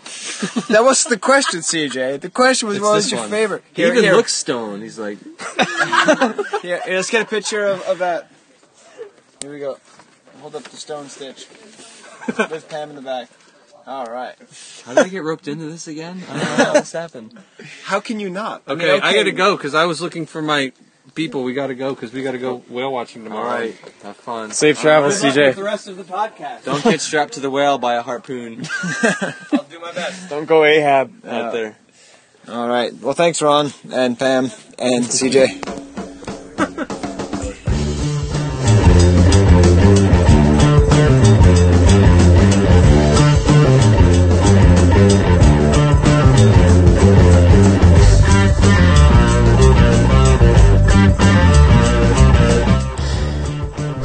That 0.70 0.82
was 0.84 1.04
the 1.04 1.18
question, 1.20 1.60
CJ. 1.60 2.22
The 2.22 2.30
question 2.30 2.68
was, 2.70 2.78
It's 2.78 2.84
what 2.86 2.94
was 2.96 3.12
your 3.12 3.20
one. 3.22 3.30
favorite? 3.30 3.64
He 3.74 3.84
even 3.86 4.06
looks 4.16 4.34
stoned. 4.34 4.82
He's 4.82 4.98
like, 4.98 5.18
Here, 6.62 6.80
here, 6.86 6.96
let's 6.96 7.10
get 7.10 7.24
a 7.24 7.26
picture 7.26 7.66
of, 7.66 7.82
of 7.82 7.98
that. 8.00 8.32
Here 9.44 9.52
we 9.52 9.60
go. 9.60 9.78
Hold 10.40 10.56
up 10.56 10.64
the 10.64 10.78
stone 10.78 11.10
stitch. 11.10 11.48
With 12.50 12.66
Pam 12.70 12.92
in 12.92 12.96
the 12.96 13.02
back. 13.02 13.28
All 13.86 14.06
right. 14.06 14.36
how 14.86 14.94
did 14.94 15.06
I 15.06 15.10
get 15.10 15.24
roped 15.24 15.50
into 15.50 15.66
this 15.66 15.86
again? 15.90 16.24
I 16.30 16.34
don't 16.40 16.58
know 16.58 16.64
how 16.64 16.74
this 16.76 16.94
happened. 16.94 17.38
How 17.84 18.00
can 18.00 18.22
you 18.22 18.30
not? 18.30 18.62
I 18.66 18.72
Okay, 18.72 19.00
I 19.02 19.14
gotta 19.14 19.34
go 19.34 19.58
because 19.58 19.76
I 19.76 19.84
was 19.84 20.00
looking 20.02 20.26
for 20.26 20.42
my 20.42 20.72
people. 21.14 21.44
We 21.44 21.54
gotta 21.54 21.76
go 21.76 21.94
because 21.94 22.14
we 22.14 22.24
gotta 22.24 22.38
go 22.38 22.64
whale 22.70 22.94
watching 22.94 23.26
tomorrow. 23.26 23.50
right, 23.50 23.76
have 24.04 24.16
fun. 24.16 24.52
Safe 24.52 24.80
travels, 24.80 25.20
Good 25.20 25.28
luck 25.28 25.36
with 25.36 25.46
CJ. 25.46 25.56
the 25.58 25.64
rest 25.64 25.88
of 25.90 25.98
the 25.98 26.06
podcast. 26.06 26.64
Don't 26.64 26.82
get 26.82 27.02
strapped 27.02 27.34
to 27.34 27.42
the 27.42 27.50
whale 27.50 27.78
by 27.78 27.96
a 27.96 28.02
harpoon 28.02 28.66
I'll 29.52 29.64
do 29.70 29.82
my 29.82 29.92
best. 29.92 30.30
Don't 30.30 30.46
go 30.46 30.64
Ahab. 30.64 31.26
out 31.26 31.52
there. 31.52 31.76
All 32.48 32.70
right. 32.70 32.94
Well, 32.94 33.14
thanks, 33.14 33.42
Ron 33.42 33.74
and 33.92 34.18
Pam 34.18 34.46
and 34.80 35.04
CJ. 35.04 35.82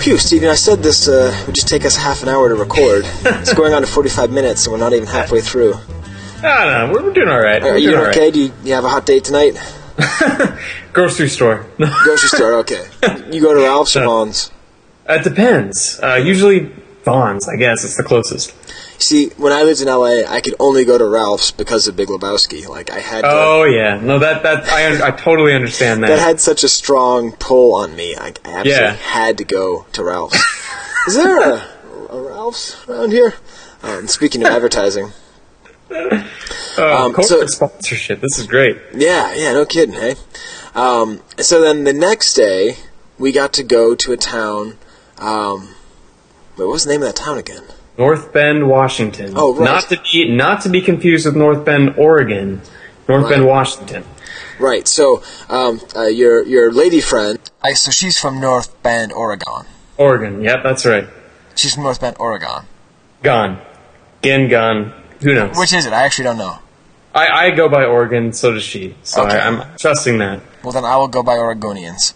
Phew, 0.09 0.16
Stevie, 0.16 0.48
I 0.48 0.55
said 0.55 0.82
this 0.82 1.06
uh, 1.06 1.39
would 1.44 1.55
just 1.55 1.68
take 1.68 1.85
us 1.85 1.94
half 1.94 2.22
an 2.22 2.30
hour 2.30 2.48
to 2.48 2.55
record. 2.55 3.05
it's 3.26 3.52
going 3.52 3.74
on 3.74 3.82
to 3.82 3.86
45 3.86 4.30
minutes, 4.30 4.64
and 4.64 4.72
we're 4.72 4.78
not 4.78 4.94
even 4.94 5.06
halfway 5.06 5.43
through. 5.43 5.74
No, 6.43 6.86
no, 6.86 6.90
we're, 6.90 7.02
we're 7.02 7.12
doing 7.12 7.28
all 7.28 7.39
right. 7.39 7.62
Are 7.62 7.76
you 7.76 7.94
all 7.94 8.05
right. 8.05 8.16
okay? 8.16 8.30
Do 8.30 8.40
you, 8.40 8.52
you 8.64 8.72
have 8.72 8.86
a 8.86 8.89
hot 8.89 9.05
date 9.05 9.24
tonight? 9.24 9.60
Grocery 10.94 11.28
store. 11.28 11.66
Grocery 11.76 12.28
store, 12.30 12.55
okay. 12.60 12.86
You 13.30 13.43
go 13.43 13.52
to 13.52 13.60
Ralph's 13.60 13.97
or 13.97 14.06
Vons? 14.06 14.51
It 15.06 15.24
depends. 15.24 16.01
Uh, 16.02 16.14
usually 16.14 16.72
Vons, 17.10 17.48
I 17.48 17.56
guess, 17.56 17.85
it's 17.85 17.97
the 17.97 18.02
closest. 18.05 18.55
See, 19.01 19.28
when 19.36 19.52
I 19.52 19.62
lived 19.62 19.80
in 19.80 19.86
LA, 19.89 20.22
I 20.28 20.40
could 20.40 20.55
only 20.59 20.85
go 20.85 20.98
to 20.98 21.05
Ralph's 21.05 21.51
because 21.52 21.86
of 21.86 21.94
Big 21.97 22.09
Lebowski. 22.09 22.66
Like 22.68 22.90
I 22.90 22.98
had 22.98 23.22
to, 23.22 23.28
Oh 23.30 23.64
yeah, 23.64 24.01
no, 24.01 24.18
that 24.18 24.43
that 24.43 24.64
I 24.68 25.09
I 25.09 25.10
totally 25.12 25.55
understand 25.55 26.02
that. 26.02 26.09
that 26.09 26.18
had 26.18 26.40
such 26.40 26.64
a 26.64 26.68
strong 26.68 27.32
pull 27.32 27.76
on 27.76 27.94
me. 27.94 28.16
I, 28.16 28.26
I 28.26 28.30
absolutely 28.44 28.70
Yeah. 28.72 28.93
had 28.94 29.39
to 29.39 29.44
go 29.44 29.86
to 29.93 30.02
Ralph's. 30.05 30.36
Is 31.06 31.14
there 31.14 31.39
a, 31.55 31.64
a 32.10 32.20
Ralph's 32.20 32.76
around 32.89 33.12
here? 33.12 33.35
Um, 33.82 34.09
speaking 34.09 34.43
of 34.44 34.48
advertising, 34.52 35.12
uh, 35.90 35.94
um, 36.78 37.12
corporate 37.14 37.26
so- 37.26 37.47
sponsorship. 37.47 38.20
This 38.20 38.39
is 38.39 38.47
great. 38.48 38.76
yeah, 38.94 39.32
yeah, 39.35 39.52
no 39.52 39.64
kidding, 39.64 39.94
hey. 39.94 40.16
Um, 40.74 41.22
so 41.39 41.60
then 41.60 41.85
the 41.85 41.93
next 41.93 42.35
day, 42.35 42.76
we 43.18 43.30
got 43.32 43.52
to 43.55 43.62
go 43.62 43.94
to 43.94 44.12
a 44.12 44.16
town. 44.16 44.76
Um, 45.18 45.74
wait, 46.59 46.64
what 46.66 46.72
was 46.72 46.85
the 46.85 46.90
name 46.93 47.02
of 47.02 47.09
that 47.09 47.16
town 47.16 47.39
again? 47.39 47.62
North 47.97 48.32
Bend, 48.32 48.68
Washington. 48.68 49.32
Oh, 49.36 49.55
right. 49.55 49.64
Not 49.64 49.89
to 49.89 50.01
be 50.12 50.28
not 50.35 50.60
to 50.62 50.68
be 50.68 50.80
confused 50.80 51.26
with 51.26 51.36
North 51.36 51.64
Bend, 51.64 51.94
Oregon. 51.97 52.60
North 53.09 53.24
Right. 53.24 53.30
Bend, 53.30 53.47
Washington. 53.47 54.05
Right. 54.60 54.86
So, 54.86 55.22
um, 55.48 55.80
uh, 55.97 56.02
your 56.06 56.44
your 56.47 56.70
lady 56.72 57.01
friend. 57.01 57.39
I, 57.62 57.72
so 57.72 57.90
she's 57.90 58.18
from 58.20 58.40
North 58.40 58.80
Bend, 58.82 59.12
Oregon. 59.12 59.64
Oregon. 59.97 60.43
Yep, 60.43 60.62
that's 60.62 60.86
right. 60.86 61.09
She's 61.56 61.74
from 61.74 61.85
North 61.85 62.01
Bend, 62.01 62.16
Oregon. 62.20 62.64
Gone. 63.22 63.60
Again, 64.22 64.48
gone. 64.48 64.93
Who 65.22 65.35
knows? 65.35 65.56
Which 65.56 65.72
is 65.72 65.86
it? 65.86 65.93
I 65.93 66.02
actually 66.02 66.24
don't 66.24 66.39
know. 66.39 66.59
I, 67.14 67.47
I 67.47 67.51
go 67.51 67.68
by 67.68 67.85
Oregon, 67.85 68.32
so 68.32 68.52
does 68.52 68.62
she. 68.62 68.94
So 69.02 69.24
Okay. 69.26 69.39
I, 69.39 69.48
I'm 69.48 69.76
trusting 69.76 70.18
that. 70.18 70.40
Well, 70.62 70.72
then 70.72 70.85
I 70.85 70.97
will 70.97 71.09
go 71.09 71.22
by 71.24 71.35
Oregonians. 71.36 72.12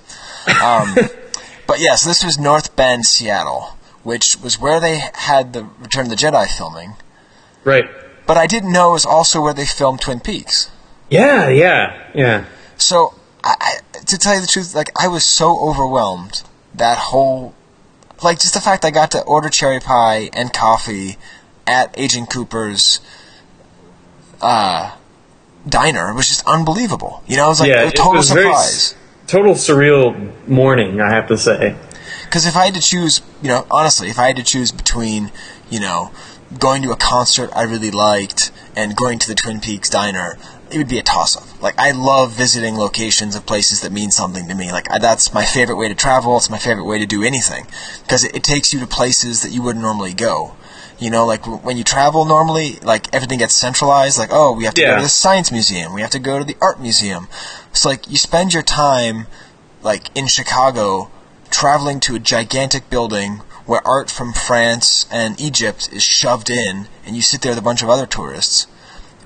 Um, 0.62 0.94
but 1.66 1.80
yes, 1.80 2.04
this 2.04 2.22
was 2.24 2.38
North 2.38 2.76
Bend, 2.76 3.04
Seattle, 3.06 3.76
which 4.02 4.36
was 4.42 4.58
where 4.58 4.80
they 4.80 5.00
had 5.14 5.52
the 5.52 5.64
Return 5.80 6.04
of 6.06 6.10
the 6.10 6.16
Jedi 6.16 6.46
filming. 6.46 6.94
Right. 7.64 7.88
But 8.26 8.36
I 8.36 8.46
didn't 8.46 8.72
know 8.72 8.90
it 8.90 8.92
was 8.94 9.06
also 9.06 9.40
where 9.42 9.54
they 9.54 9.66
filmed 9.66 10.00
Twin 10.00 10.20
Peaks. 10.20 10.70
Yeah, 11.10 11.48
yeah, 11.48 12.10
yeah. 12.14 12.44
So, 12.76 13.14
I, 13.44 13.54
I, 13.60 13.98
to 14.06 14.16
tell 14.18 14.34
you 14.34 14.40
the 14.40 14.46
truth, 14.46 14.74
like 14.74 14.90
I 14.98 15.08
was 15.08 15.24
so 15.24 15.58
overwhelmed 15.68 16.42
that 16.74 16.98
whole, 16.98 17.54
like 18.22 18.38
just 18.40 18.54
the 18.54 18.60
fact 18.60 18.84
I 18.84 18.90
got 18.90 19.10
to 19.12 19.22
order 19.22 19.48
cherry 19.48 19.80
pie 19.80 20.30
and 20.32 20.52
coffee 20.52 21.16
at 21.66 21.94
Agent 21.98 22.30
Cooper's 22.30 23.00
uh, 24.40 24.96
diner 25.68 26.14
was 26.14 26.28
just 26.28 26.46
unbelievable. 26.46 27.22
You 27.26 27.36
know, 27.36 27.46
it 27.46 27.48
was 27.48 27.60
like 27.60 27.68
yeah, 27.68 27.88
a 27.88 27.90
total 27.90 28.22
very 28.22 28.44
surprise. 28.44 28.74
s- 28.74 28.94
total 29.26 29.54
surreal 29.54 30.48
morning, 30.48 31.00
I 31.00 31.10
have 31.10 31.28
to 31.28 31.36
say. 31.38 31.76
Because 32.32 32.46
if 32.46 32.56
I 32.56 32.64
had 32.64 32.74
to 32.76 32.80
choose, 32.80 33.20
you 33.42 33.48
know, 33.48 33.66
honestly, 33.70 34.08
if 34.08 34.18
I 34.18 34.28
had 34.28 34.36
to 34.36 34.42
choose 34.42 34.72
between, 34.72 35.30
you 35.68 35.78
know, 35.78 36.12
going 36.58 36.80
to 36.80 36.90
a 36.90 36.96
concert 36.96 37.50
I 37.54 37.64
really 37.64 37.90
liked 37.90 38.50
and 38.74 38.96
going 38.96 39.18
to 39.18 39.28
the 39.28 39.34
Twin 39.34 39.60
Peaks 39.60 39.90
diner, 39.90 40.38
it 40.70 40.78
would 40.78 40.88
be 40.88 40.98
a 40.98 41.02
toss 41.02 41.36
up. 41.36 41.62
Like, 41.62 41.78
I 41.78 41.90
love 41.90 42.32
visiting 42.32 42.78
locations 42.78 43.36
of 43.36 43.44
places 43.44 43.82
that 43.82 43.92
mean 43.92 44.10
something 44.10 44.48
to 44.48 44.54
me. 44.54 44.72
Like, 44.72 44.90
I, 44.90 44.98
that's 44.98 45.34
my 45.34 45.44
favorite 45.44 45.76
way 45.76 45.88
to 45.88 45.94
travel. 45.94 46.38
It's 46.38 46.48
my 46.48 46.56
favorite 46.56 46.86
way 46.86 46.98
to 47.00 47.04
do 47.04 47.22
anything. 47.22 47.66
Because 48.00 48.24
it, 48.24 48.34
it 48.34 48.42
takes 48.42 48.72
you 48.72 48.80
to 48.80 48.86
places 48.86 49.42
that 49.42 49.50
you 49.50 49.60
wouldn't 49.60 49.84
normally 49.84 50.14
go. 50.14 50.54
You 50.98 51.10
know, 51.10 51.26
like 51.26 51.46
when 51.46 51.76
you 51.76 51.84
travel 51.84 52.24
normally, 52.24 52.78
like 52.82 53.14
everything 53.14 53.40
gets 53.40 53.54
centralized. 53.54 54.18
Like, 54.18 54.30
oh, 54.32 54.52
we 54.56 54.64
have 54.64 54.72
to 54.72 54.80
go 54.80 54.96
to 54.96 55.02
the 55.02 55.08
science 55.10 55.52
museum. 55.52 55.92
We 55.92 56.00
have 56.00 56.12
to 56.12 56.18
go 56.18 56.38
to 56.38 56.46
the 56.46 56.56
art 56.62 56.80
museum. 56.80 57.28
It's 57.72 57.84
like 57.84 58.08
you 58.10 58.16
spend 58.16 58.54
your 58.54 58.62
time, 58.62 59.26
like 59.82 60.08
in 60.16 60.28
Chicago, 60.28 61.10
traveling 61.52 62.00
to 62.00 62.16
a 62.16 62.18
gigantic 62.18 62.90
building 62.90 63.42
where 63.66 63.86
art 63.86 64.10
from 64.10 64.32
France 64.32 65.06
and 65.10 65.40
Egypt 65.40 65.88
is 65.92 66.02
shoved 66.02 66.50
in, 66.50 66.88
and 67.06 67.14
you 67.14 67.22
sit 67.22 67.42
there 67.42 67.52
with 67.52 67.58
a 67.58 67.62
bunch 67.62 67.82
of 67.82 67.88
other 67.88 68.06
tourists. 68.06 68.66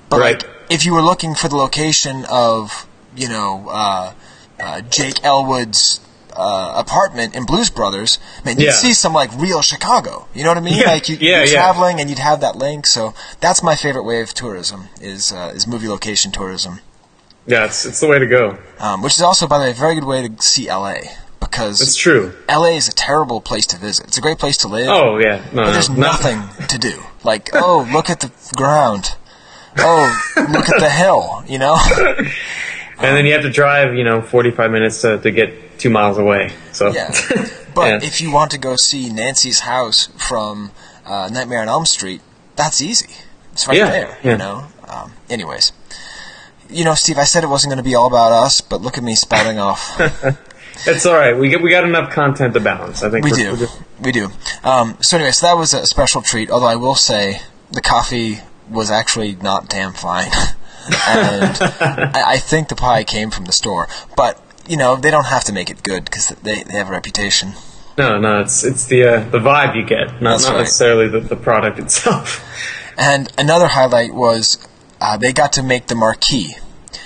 But 0.09 0.19
Right. 0.19 0.43
like, 0.43 0.49
if 0.69 0.85
you 0.85 0.93
were 0.93 1.01
looking 1.01 1.33
for 1.33 1.47
the 1.47 1.55
location 1.55 2.25
of, 2.29 2.85
you 3.15 3.27
know, 3.27 3.67
uh, 3.69 4.13
uh, 4.59 4.81
Jake 4.81 5.23
Elwood's 5.23 5.99
uh, 6.35 6.73
apartment 6.77 7.33
in 7.35 7.45
Blues 7.45 7.71
Brothers, 7.71 8.19
man, 8.45 8.57
you'd 8.59 8.67
Yeah. 8.67 8.71
see 8.73 8.93
some 8.93 9.11
like 9.13 9.31
real 9.35 9.63
Chicago. 9.63 10.27
You 10.35 10.43
know 10.43 10.49
what 10.51 10.57
I 10.59 10.61
mean? 10.61 10.77
Yeah, 10.77 10.91
Like 10.91 11.09
you, 11.09 11.17
you're 11.19 11.45
yeah. 11.45 11.51
traveling 11.51 11.99
and 11.99 12.09
you'd 12.11 12.19
have 12.19 12.41
that 12.41 12.55
link. 12.55 12.85
So 12.85 13.15
that's 13.39 13.63
my 13.63 13.75
favorite 13.75 14.03
way 14.03 14.21
of 14.21 14.35
tourism 14.35 14.89
is 15.01 15.31
uh, 15.33 15.51
is 15.55 15.65
movie 15.65 15.87
location 15.87 16.31
tourism. 16.31 16.81
Yeah, 17.47 17.65
it's, 17.65 17.85
it's 17.85 17.99
the 18.01 18.07
way 18.07 18.19
to 18.19 18.27
go. 18.27 18.57
Um, 18.79 19.01
which 19.01 19.13
is 19.15 19.21
also, 19.21 19.47
by 19.47 19.57
the 19.57 19.63
way, 19.65 19.71
a 19.71 19.73
very 19.73 19.95
good 19.95 20.03
way 20.03 20.27
to 20.27 20.41
see 20.43 20.67
LA 20.69 20.99
because 21.49 21.81
It's 21.81 21.95
true. 21.95 22.33
LA 22.49 22.75
is 22.77 22.87
a 22.87 22.93
terrible 22.93 23.41
place 23.41 23.65
to 23.67 23.77
visit. 23.77 24.07
It's 24.07 24.17
a 24.17 24.21
great 24.21 24.37
place 24.39 24.57
to 24.59 24.67
live. 24.67 24.87
Oh 24.89 25.17
yeah, 25.17 25.37
no, 25.53 25.63
but 25.63 25.65
no, 25.65 25.71
there's 25.71 25.89
not- 25.89 25.99
nothing 26.23 26.67
to 26.67 26.77
do. 26.77 27.03
Like, 27.23 27.49
oh, 27.53 27.87
look 27.91 28.09
at 28.09 28.19
the 28.21 28.31
ground. 28.55 29.15
oh, 29.79 30.07
look 30.51 30.69
at 30.69 30.79
the 30.79 30.89
hill, 30.89 31.43
you 31.47 31.59
know? 31.59 31.77
And 32.99 33.15
then 33.15 33.27
you 33.27 33.33
have 33.33 33.43
to 33.43 33.51
drive, 33.51 33.93
you 33.93 34.03
know, 34.03 34.23
45 34.23 34.71
minutes 34.71 35.01
to, 35.01 35.19
to 35.19 35.29
get 35.29 35.77
two 35.77 35.91
miles 35.91 36.17
away. 36.17 36.51
So 36.73 36.91
Yeah. 36.91 37.11
But 37.75 38.01
if 38.03 38.21
you 38.21 38.31
want 38.31 38.49
to 38.51 38.57
go 38.57 38.75
see 38.75 39.11
Nancy's 39.13 39.59
house 39.59 40.07
from 40.17 40.71
uh, 41.05 41.29
Nightmare 41.31 41.59
on 41.61 41.67
Elm 41.69 41.85
Street, 41.85 42.21
that's 42.55 42.81
easy. 42.81 43.13
It's 43.53 43.67
right 43.67 43.77
Yeah, 43.77 43.91
there, 43.91 44.17
yeah. 44.23 44.31
you 44.31 44.37
know? 44.39 44.65
Um, 44.87 45.13
anyways. 45.29 45.73
You 46.71 46.85
know, 46.85 46.95
Steve, 46.95 47.19
I 47.19 47.25
said 47.25 47.43
it 47.43 47.47
wasn't 47.49 47.69
going 47.69 47.77
to 47.77 47.87
be 47.87 47.93
all 47.93 48.07
about 48.07 48.31
us, 48.31 48.61
but 48.61 48.81
look 48.81 48.97
at 48.97 49.03
me 49.03 49.13
spouting 49.13 49.59
off. 49.59 49.95
It's 50.85 51.05
all 51.05 51.15
right. 51.15 51.37
We 51.37 51.49
get 51.49 51.61
we 51.61 51.69
got 51.69 51.83
enough 51.83 52.11
content 52.11 52.53
to 52.53 52.59
balance. 52.59 53.03
I 53.03 53.09
think 53.09 53.25
We 53.25 53.31
do. 53.31 53.55
we're. 53.55 53.67
We 54.01 54.11
do. 54.11 54.29
Um, 54.63 54.97
so 55.01 55.17
anyway, 55.17 55.31
so 55.31 55.47
that 55.47 55.57
was 55.57 55.73
a 55.73 55.85
special 55.85 56.21
treat. 56.21 56.49
Although 56.49 56.67
I 56.67 56.75
will 56.75 56.95
say 56.95 57.41
the 57.71 57.81
coffee 57.81 58.39
was 58.69 58.91
actually 58.91 59.35
not 59.35 59.69
damn 59.69 59.93
fine, 59.93 60.31
and 61.07 61.57
I, 61.61 62.23
I 62.25 62.37
think 62.37 62.69
the 62.69 62.75
pie 62.75 63.03
came 63.03 63.31
from 63.31 63.45
the 63.45 63.51
store. 63.51 63.87
But 64.15 64.41
you 64.67 64.77
know 64.77 64.95
they 64.95 65.11
don't 65.11 65.25
have 65.25 65.43
to 65.45 65.53
make 65.53 65.69
it 65.69 65.83
good 65.83 66.05
because 66.05 66.27
they 66.43 66.63
they 66.63 66.73
have 66.73 66.89
a 66.89 66.91
reputation. 66.91 67.53
No, 67.97 68.19
no, 68.19 68.41
it's 68.41 68.63
it's 68.63 68.85
the 68.85 69.03
uh, 69.03 69.29
the 69.29 69.39
vibe 69.39 69.75
you 69.75 69.83
get, 69.83 70.21
not, 70.21 70.41
not 70.41 70.49
right. 70.49 70.57
necessarily 70.59 71.07
the, 71.07 71.19
the 71.19 71.35
product 71.35 71.79
itself. 71.79 72.43
And 72.97 73.31
another 73.37 73.67
highlight 73.67 74.13
was 74.13 74.57
uh, 74.99 75.17
they 75.17 75.31
got 75.31 75.53
to 75.53 75.63
make 75.63 75.87
the 75.87 75.95
marquee. 75.95 76.55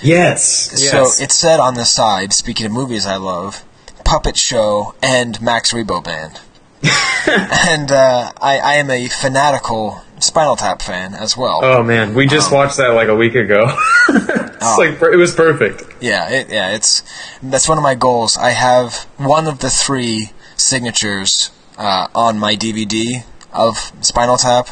Yes. 0.02 0.80
So 0.90 0.98
yes. 0.98 1.20
it 1.20 1.32
said 1.32 1.60
on 1.60 1.74
the 1.74 1.84
side, 1.84 2.32
speaking 2.32 2.66
of 2.66 2.72
movies 2.72 3.06
I 3.06 3.16
love, 3.16 3.64
Puppet 4.04 4.36
Show 4.36 4.94
and 5.02 5.40
Max 5.40 5.72
Rebo 5.72 6.02
Band. 6.02 6.40
and 7.28 7.92
uh, 7.92 8.32
I, 8.40 8.58
I 8.58 8.74
am 8.74 8.90
a 8.90 9.08
fanatical 9.08 10.02
Spinal 10.18 10.56
Tap 10.56 10.82
fan 10.82 11.14
as 11.14 11.36
well. 11.36 11.60
Oh 11.62 11.82
man, 11.82 12.14
we 12.14 12.26
just 12.26 12.50
Um, 12.50 12.58
watched 12.58 12.76
that 12.78 12.94
like 12.94 13.08
a 13.08 13.14
week 13.14 13.34
ago. 13.36 13.64
it's 14.08 14.56
Oh. 14.64 14.76
like 14.78 15.00
it 15.12 15.16
was 15.16 15.34
perfect. 15.34 15.82
Yeah, 16.00 16.28
it, 16.28 16.48
yeah, 16.50 16.70
it's 16.74 17.02
that's 17.42 17.68
one 17.68 17.78
of 17.78 17.82
my 17.82 17.94
goals. 17.94 18.36
I 18.36 18.50
have 18.50 18.94
one 19.16 19.46
of 19.46 19.60
the 19.60 19.70
three 19.70 20.30
signatures 20.56 21.50
uh, 21.78 22.08
on 22.14 22.38
my 22.38 22.54
DVD 22.56 23.24
of 23.52 23.76
Spinal 24.00 24.36
Tap. 24.36 24.68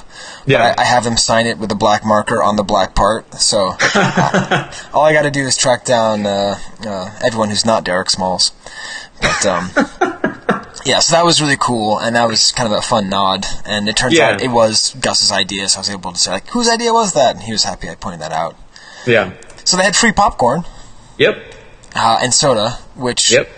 Yeah. 0.46 0.74
I, 0.76 0.82
I 0.82 0.84
have 0.84 1.04
them 1.04 1.16
sign 1.16 1.46
it 1.46 1.58
with 1.58 1.70
a 1.70 1.74
black 1.74 2.04
marker 2.04 2.42
on 2.42 2.56
the 2.56 2.62
black 2.62 2.94
part. 2.94 3.34
So 3.34 3.74
uh, 3.80 4.72
all 4.94 5.02
I 5.02 5.12
got 5.12 5.22
to 5.22 5.30
do 5.30 5.40
is 5.46 5.56
track 5.56 5.84
down 5.84 6.26
uh, 6.26 6.58
uh, 6.86 7.10
everyone 7.26 7.50
who's 7.50 7.64
not 7.66 7.84
Derek 7.84 8.10
Smalls. 8.10 8.52
But 9.20 9.44
um, 9.46 9.70
yeah, 10.86 11.00
so 11.00 11.14
that 11.16 11.24
was 11.24 11.42
really 11.42 11.58
cool, 11.58 11.98
and 11.98 12.16
that 12.16 12.26
was 12.26 12.52
kind 12.52 12.72
of 12.72 12.78
a 12.78 12.82
fun 12.82 13.08
nod. 13.10 13.44
And 13.66 13.88
it 13.88 13.96
turns 13.96 14.14
Yeah. 14.16 14.30
out 14.30 14.40
it 14.42 14.48
was 14.50 14.94
Gus's 15.00 15.30
idea, 15.30 15.68
so 15.68 15.78
I 15.78 15.80
was 15.80 15.90
able 15.90 16.12
to 16.12 16.18
say 16.18 16.30
like, 16.32 16.48
whose 16.48 16.68
idea 16.68 16.92
was 16.92 17.12
that? 17.12 17.34
And 17.36 17.44
he 17.44 17.52
was 17.52 17.64
happy 17.64 17.88
I 17.90 17.94
pointed 17.96 18.20
that 18.22 18.32
out. 18.32 18.56
Yeah. 19.06 19.32
So 19.64 19.76
they 19.76 19.84
had 19.84 19.94
free 19.94 20.12
popcorn. 20.12 20.64
Yep. 21.18 21.36
Uh, 21.94 22.18
and 22.22 22.32
soda, 22.32 22.78
which, 22.96 23.30
Yep. 23.32 23.48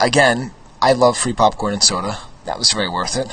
again, 0.00 0.52
I 0.80 0.92
love 0.92 1.16
free 1.18 1.32
popcorn 1.32 1.72
and 1.72 1.82
soda. 1.82 2.18
That 2.44 2.58
was 2.58 2.70
very 2.72 2.88
worth 2.88 3.16
it. 3.16 3.28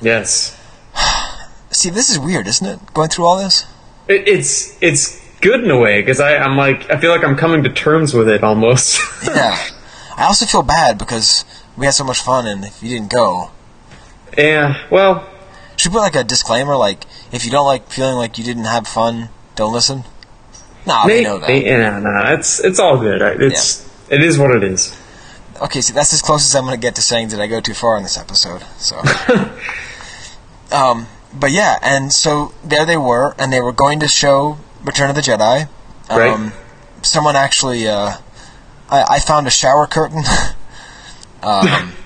Yes. 0.00 0.58
See, 1.70 1.90
this 1.90 2.10
is 2.10 2.18
weird, 2.18 2.46
isn't 2.46 2.66
it? 2.66 2.94
Going 2.94 3.08
through 3.08 3.26
all 3.26 3.38
this? 3.38 3.64
It, 4.08 4.28
it's 4.28 4.80
it's 4.82 5.20
good 5.40 5.64
in 5.64 5.70
a 5.70 5.78
way 5.78 6.00
because 6.00 6.20
I 6.20 6.36
I'm 6.36 6.56
like 6.56 6.90
I 6.90 6.98
feel 6.98 7.10
like 7.10 7.24
I'm 7.24 7.36
coming 7.36 7.62
to 7.64 7.70
terms 7.70 8.14
with 8.14 8.28
it 8.28 8.44
almost. 8.44 9.00
yeah. 9.26 9.56
I 10.16 10.24
also 10.24 10.44
feel 10.44 10.62
bad 10.62 10.98
because 10.98 11.44
we 11.76 11.86
had 11.86 11.94
so 11.94 12.04
much 12.04 12.20
fun, 12.20 12.46
and 12.46 12.64
if 12.64 12.82
you 12.82 12.90
didn't 12.90 13.10
go, 13.10 13.50
yeah. 14.36 14.86
Well, 14.90 15.26
should 15.76 15.92
we 15.92 15.96
put 15.96 16.02
like 16.02 16.16
a 16.16 16.24
disclaimer, 16.24 16.76
like 16.76 17.04
if 17.32 17.44
you 17.44 17.50
don't 17.50 17.66
like 17.66 17.88
feeling 17.88 18.16
like 18.16 18.36
you 18.38 18.44
didn't 18.44 18.64
have 18.64 18.86
fun, 18.86 19.30
don't 19.56 19.72
listen. 19.72 20.04
Nah, 20.86 21.06
we 21.06 21.14
may- 21.14 21.22
know 21.22 21.38
that. 21.38 21.50
yeah, 21.50 21.98
no, 21.98 22.34
it's 22.34 22.62
it's 22.62 22.78
all 22.78 22.98
good. 22.98 23.22
It's 23.40 23.88
it 24.10 24.22
is 24.22 24.38
what 24.38 24.50
it 24.50 24.64
is. 24.64 24.98
Okay, 25.60 25.80
see, 25.80 25.92
that's 25.92 26.12
as 26.12 26.22
close 26.22 26.44
as 26.44 26.56
I'm 26.56 26.64
going 26.64 26.74
to 26.74 26.80
get 26.80 26.96
to 26.96 27.02
saying 27.02 27.28
that 27.28 27.40
I 27.40 27.46
go 27.46 27.60
too 27.60 27.74
far 27.74 27.96
in 27.96 28.02
this 28.02 28.18
episode. 28.18 28.62
So, 28.78 28.96
um, 30.72 31.06
but 31.34 31.50
yeah, 31.50 31.78
and 31.82 32.12
so 32.12 32.52
there 32.64 32.84
they 32.84 32.96
were, 32.96 33.34
and 33.38 33.52
they 33.52 33.60
were 33.60 33.72
going 33.72 34.00
to 34.00 34.08
show 34.08 34.58
Return 34.84 35.10
of 35.10 35.16
the 35.16 35.22
Jedi. 35.22 35.68
Um, 36.08 36.18
Right. 36.18 36.52
Someone 37.02 37.34
actually, 37.36 37.88
uh, 37.88 38.16
I, 38.88 39.04
I 39.16 39.20
found 39.20 39.46
a 39.46 39.50
shower 39.50 39.86
curtain 39.86 40.22
um, 41.42 41.92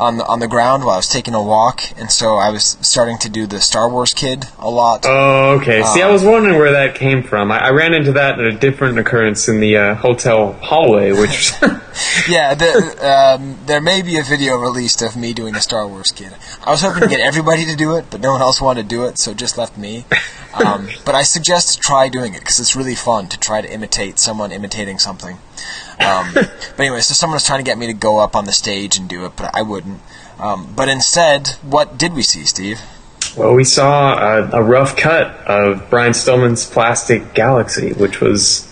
on 0.00 0.16
the 0.16 0.24
on 0.26 0.40
the 0.40 0.48
ground 0.48 0.84
while 0.84 0.94
I 0.94 0.96
was 0.96 1.08
taking 1.08 1.34
a 1.34 1.42
walk, 1.42 1.82
and 1.98 2.10
so 2.10 2.36
I 2.36 2.50
was 2.50 2.76
starting 2.80 3.18
to 3.18 3.28
do 3.28 3.46
the 3.46 3.60
Star 3.60 3.88
Wars 3.88 4.14
kid 4.14 4.46
a 4.58 4.68
lot. 4.70 5.04
Oh, 5.06 5.58
okay. 5.60 5.82
See, 5.84 6.02
I 6.02 6.06
Um, 6.06 6.12
was 6.12 6.24
wondering 6.24 6.56
where 6.58 6.72
that 6.72 6.94
came 6.94 7.22
from. 7.22 7.52
I, 7.52 7.66
I 7.66 7.70
ran 7.70 7.94
into 7.94 8.12
that 8.12 8.38
in 8.38 8.46
a 8.46 8.52
different 8.58 8.98
occurrence 8.98 9.48
in 9.48 9.60
the 9.60 9.76
uh, 9.76 9.94
hotel 9.94 10.52
hallway, 10.54 11.12
which 11.12 11.52
yeah, 12.28 12.54
the, 12.54 13.36
um, 13.38 13.58
there 13.66 13.80
may 13.80 14.02
be 14.02 14.16
a 14.18 14.22
video 14.22 14.56
released 14.56 15.02
of 15.02 15.16
me 15.16 15.32
doing 15.32 15.52
the 15.54 15.60
Star 15.60 15.86
Wars 15.86 16.10
kid. 16.10 16.32
I 16.64 16.70
was 16.70 16.80
hoping 16.80 17.02
to 17.02 17.08
get 17.08 17.20
everybody 17.20 17.64
to 17.66 17.76
do 17.76 17.96
it, 17.96 18.06
but 18.10 18.20
no 18.20 18.32
one 18.32 18.40
else 18.40 18.60
wanted 18.60 18.84
to 18.84 18.88
do 18.88 19.04
it, 19.04 19.18
so 19.18 19.32
it 19.32 19.36
just 19.36 19.58
left 19.58 19.76
me. 19.76 20.04
Um, 20.64 20.88
but 21.04 21.14
I 21.14 21.22
suggest 21.22 21.80
try 21.80 22.08
doing 22.08 22.34
it 22.34 22.40
because 22.40 22.58
it's 22.58 22.74
really 22.74 22.94
fun 22.94 23.28
to 23.28 23.38
try 23.38 23.60
to 23.60 23.72
imitate 23.72 24.18
someone 24.18 24.50
imitating 24.50 24.98
something. 24.98 25.38
Um, 26.00 26.30
but 26.34 26.74
anyway, 26.78 27.00
so 27.00 27.14
someone 27.14 27.34
was 27.36 27.44
trying 27.44 27.60
to 27.60 27.64
get 27.64 27.76
me 27.78 27.86
to 27.86 27.92
go 27.92 28.18
up 28.18 28.34
on 28.36 28.44
the 28.46 28.52
stage 28.52 28.96
and 28.96 29.08
do 29.08 29.24
it, 29.26 29.32
but 29.36 29.54
I 29.54 29.62
wouldn't. 29.62 30.00
Um, 30.38 30.72
but 30.74 30.88
instead, 30.88 31.48
what 31.62 31.98
did 31.98 32.14
we 32.14 32.22
see, 32.22 32.44
Steve? 32.44 32.80
well, 33.36 33.52
we 33.54 33.62
saw 33.64 34.14
a, 34.18 34.50
a 34.58 34.62
rough 34.62 34.96
cut 34.96 35.26
of 35.46 35.88
Brian 35.90 36.12
Stillman's 36.14 36.66
Plastic 36.66 37.32
Galaxy, 37.34 37.92
which 37.92 38.20
was 38.20 38.66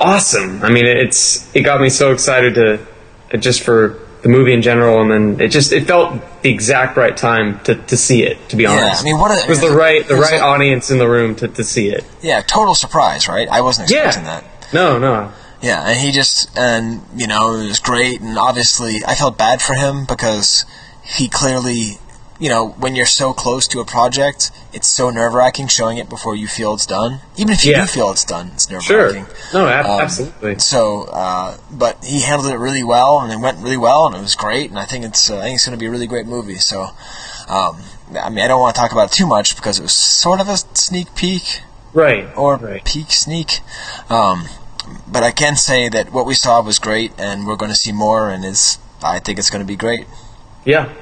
awesome. 0.00 0.62
I 0.62 0.70
mean, 0.70 0.86
it's 0.86 1.54
it 1.54 1.62
got 1.62 1.80
me 1.80 1.88
so 1.88 2.12
excited 2.12 2.54
to 2.54 3.38
just 3.38 3.62
for 3.62 3.98
the 4.22 4.28
movie 4.28 4.52
in 4.52 4.62
general, 4.62 5.00
and 5.02 5.10
then 5.10 5.40
it 5.40 5.48
just 5.48 5.72
it 5.72 5.86
felt 5.86 6.20
the 6.42 6.50
exact 6.50 6.96
right 6.96 7.16
time 7.16 7.58
to, 7.60 7.74
to 7.74 7.96
see 7.96 8.22
it. 8.22 8.36
To 8.50 8.56
be 8.56 8.64
Yeah, 8.64 8.70
honest, 8.72 9.02
I 9.02 9.04
mean, 9.04 9.18
what 9.18 9.30
a- 9.30 9.44
it 9.44 9.48
was 9.48 9.60
the 9.60 9.70
right 9.70 10.06
the 10.06 10.14
right 10.16 10.34
a- 10.40 10.44
audience 10.44 10.90
in 10.90 10.98
the 10.98 11.08
room 11.08 11.34
to, 11.36 11.48
to 11.48 11.64
see 11.64 11.88
it. 11.88 12.04
Yeah, 12.22 12.42
total 12.42 12.74
surprise, 12.74 13.26
right? 13.28 13.48
I 13.48 13.60
wasn't 13.62 13.90
Yeah. 13.90 14.06
expecting 14.06 14.24
that. 14.24 14.44
No, 14.72 14.98
no. 14.98 15.32
Yeah, 15.66 15.82
and 15.88 15.98
he 15.98 16.12
just 16.12 16.56
and 16.56 17.02
you 17.16 17.26
know 17.26 17.54
it 17.60 17.66
was 17.68 17.80
great, 17.80 18.20
and 18.20 18.38
obviously 18.38 18.94
I 19.06 19.14
felt 19.16 19.36
bad 19.36 19.60
for 19.60 19.74
him 19.74 20.04
because 20.06 20.64
he 21.02 21.28
clearly, 21.28 21.98
you 22.38 22.48
know, 22.48 22.68
when 22.82 22.94
you're 22.96 23.06
so 23.22 23.32
close 23.32 23.66
to 23.68 23.80
a 23.80 23.84
project, 23.84 24.50
it's 24.72 24.86
so 24.88 25.10
nerve 25.10 25.34
wracking 25.34 25.68
showing 25.68 25.96
it 25.98 26.08
before 26.08 26.34
you 26.36 26.46
feel 26.46 26.74
it's 26.74 26.86
done. 26.86 27.20
Even 27.36 27.52
if 27.54 27.64
you 27.64 27.72
Yeah. 27.72 27.80
do 27.82 27.86
feel 27.88 28.10
it's 28.10 28.24
done, 28.24 28.50
it's 28.54 28.68
nerve 28.70 28.82
wracking. 28.88 28.96
Sure. 28.96 29.06
wracking. 29.22 29.26
No, 29.54 29.66
ab- 29.66 29.86
absolutely. 30.04 30.58
So, 30.58 31.04
uh, 31.04 31.56
but 31.70 32.04
he 32.04 32.20
handled 32.22 32.52
it 32.52 32.58
really 32.58 32.84
well, 32.84 33.20
and 33.20 33.32
it 33.32 33.40
went 33.40 33.58
really 33.58 33.76
well, 33.88 34.06
and 34.06 34.14
it 34.16 34.20
was 34.20 34.34
great. 34.36 34.70
And 34.70 34.78
I 34.78 34.84
think 34.84 35.04
it's 35.04 35.30
uh, 35.30 35.38
I 35.38 35.42
think 35.46 35.54
it's 35.56 35.66
going 35.66 35.76
to 35.78 35.82
be 35.82 35.86
a 35.86 35.90
really 35.90 36.06
great 36.14 36.26
movie. 36.26 36.56
So, 36.70 36.90
um, 37.48 37.74
I 38.24 38.28
mean, 38.30 38.44
I 38.44 38.48
don't 38.48 38.60
want 38.60 38.74
to 38.76 38.80
talk 38.80 38.92
about 38.92 39.06
it 39.10 39.16
too 39.20 39.26
much 39.26 39.56
because 39.56 39.78
it 39.80 39.82
was 39.82 39.94
sort 39.94 40.40
of 40.40 40.48
a 40.48 40.56
sneak 40.74 41.14
peek, 41.16 41.62
Right. 41.92 42.28
or 42.36 42.58
peek 42.84 43.10
sneak. 43.10 43.60
Um, 44.10 44.46
but 45.06 45.22
I 45.22 45.30
can 45.30 45.56
say 45.56 45.88
that 45.88 46.12
what 46.12 46.26
we 46.26 46.34
saw 46.34 46.60
was 46.62 46.78
great, 46.78 47.12
and 47.18 47.46
we're 47.46 47.56
going 47.56 47.70
to 47.70 47.76
see 47.76 47.92
more, 47.92 48.30
and 48.30 48.44
is 48.44 48.78
I 49.02 49.18
think 49.18 49.38
it's 49.38 49.50
going 49.50 49.62
to 49.62 49.66
be 49.66 49.76
great. 49.76 50.06
Yeah. 50.64 50.92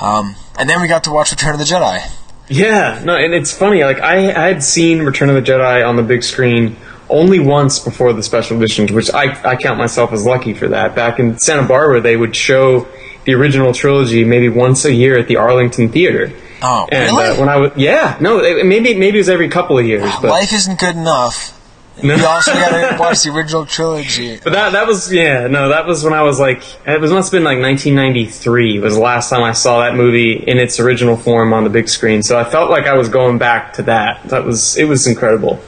Um, 0.00 0.36
and 0.58 0.68
then 0.68 0.80
we 0.80 0.88
got 0.88 1.04
to 1.04 1.10
watch 1.10 1.30
Return 1.30 1.52
of 1.54 1.58
the 1.58 1.64
Jedi. 1.64 2.10
Yeah, 2.48 3.00
no, 3.04 3.16
and 3.16 3.32
it's 3.32 3.56
funny. 3.56 3.82
Like 3.84 4.00
I, 4.00 4.28
I 4.30 4.48
had 4.48 4.62
seen 4.62 5.02
Return 5.02 5.30
of 5.30 5.34
the 5.36 5.42
Jedi 5.42 5.86
on 5.86 5.96
the 5.96 6.02
big 6.02 6.22
screen 6.22 6.76
only 7.08 7.38
once 7.38 7.78
before 7.78 8.12
the 8.12 8.22
special 8.22 8.56
editions, 8.56 8.92
which 8.92 9.10
I, 9.12 9.32
I 9.48 9.56
count 9.56 9.78
myself 9.78 10.12
as 10.12 10.24
lucky 10.26 10.52
for 10.54 10.68
that. 10.68 10.94
Back 10.94 11.18
in 11.18 11.38
Santa 11.38 11.66
Barbara, 11.66 12.00
they 12.00 12.16
would 12.16 12.34
show 12.36 12.86
the 13.24 13.32
original 13.34 13.72
trilogy 13.72 14.24
maybe 14.24 14.48
once 14.50 14.84
a 14.84 14.92
year 14.92 15.18
at 15.18 15.26
the 15.28 15.36
Arlington 15.36 15.88
Theater. 15.90 16.32
Oh, 16.62 16.86
And 16.92 17.16
really? 17.16 17.24
uh, 17.30 17.40
when 17.40 17.48
I 17.48 17.56
was, 17.56 17.72
yeah, 17.76 18.16
no, 18.20 18.38
it- 18.40 18.64
maybe 18.66 18.94
maybe 18.94 19.18
it 19.18 19.20
was 19.20 19.28
every 19.28 19.48
couple 19.48 19.78
of 19.78 19.86
years, 19.86 20.10
but 20.20 20.30
Life 20.30 20.52
isn't 20.52 20.78
good 20.78 20.96
enough. 20.96 21.53
No. 22.02 22.16
You 22.16 22.26
also 22.26 22.52
got 22.52 22.90
to 22.90 22.98
watch 22.98 23.22
the 23.22 23.30
original 23.30 23.66
trilogy. 23.66 24.38
But 24.42 24.52
that 24.52 24.72
that 24.72 24.86
was 24.86 25.12
yeah 25.12 25.46
no 25.46 25.68
that 25.68 25.86
was 25.86 26.02
when 26.02 26.12
I 26.12 26.22
was 26.22 26.40
like 26.40 26.62
it 26.86 27.00
was 27.00 27.12
must 27.12 27.28
have 27.28 27.38
been 27.38 27.44
like 27.44 27.60
1993 27.60 28.80
was 28.80 28.94
the 28.94 29.00
last 29.00 29.30
time 29.30 29.44
I 29.44 29.52
saw 29.52 29.80
that 29.80 29.94
movie 29.94 30.32
in 30.32 30.58
its 30.58 30.80
original 30.80 31.16
form 31.16 31.52
on 31.52 31.62
the 31.62 31.70
big 31.70 31.88
screen 31.88 32.22
so 32.24 32.36
I 32.38 32.42
felt 32.44 32.68
like 32.68 32.86
I 32.86 32.94
was 32.94 33.08
going 33.08 33.38
back 33.38 33.74
to 33.74 33.82
that 33.84 34.24
that 34.24 34.44
was 34.44 34.76
it 34.76 34.84
was 34.84 35.06
incredible 35.06 35.62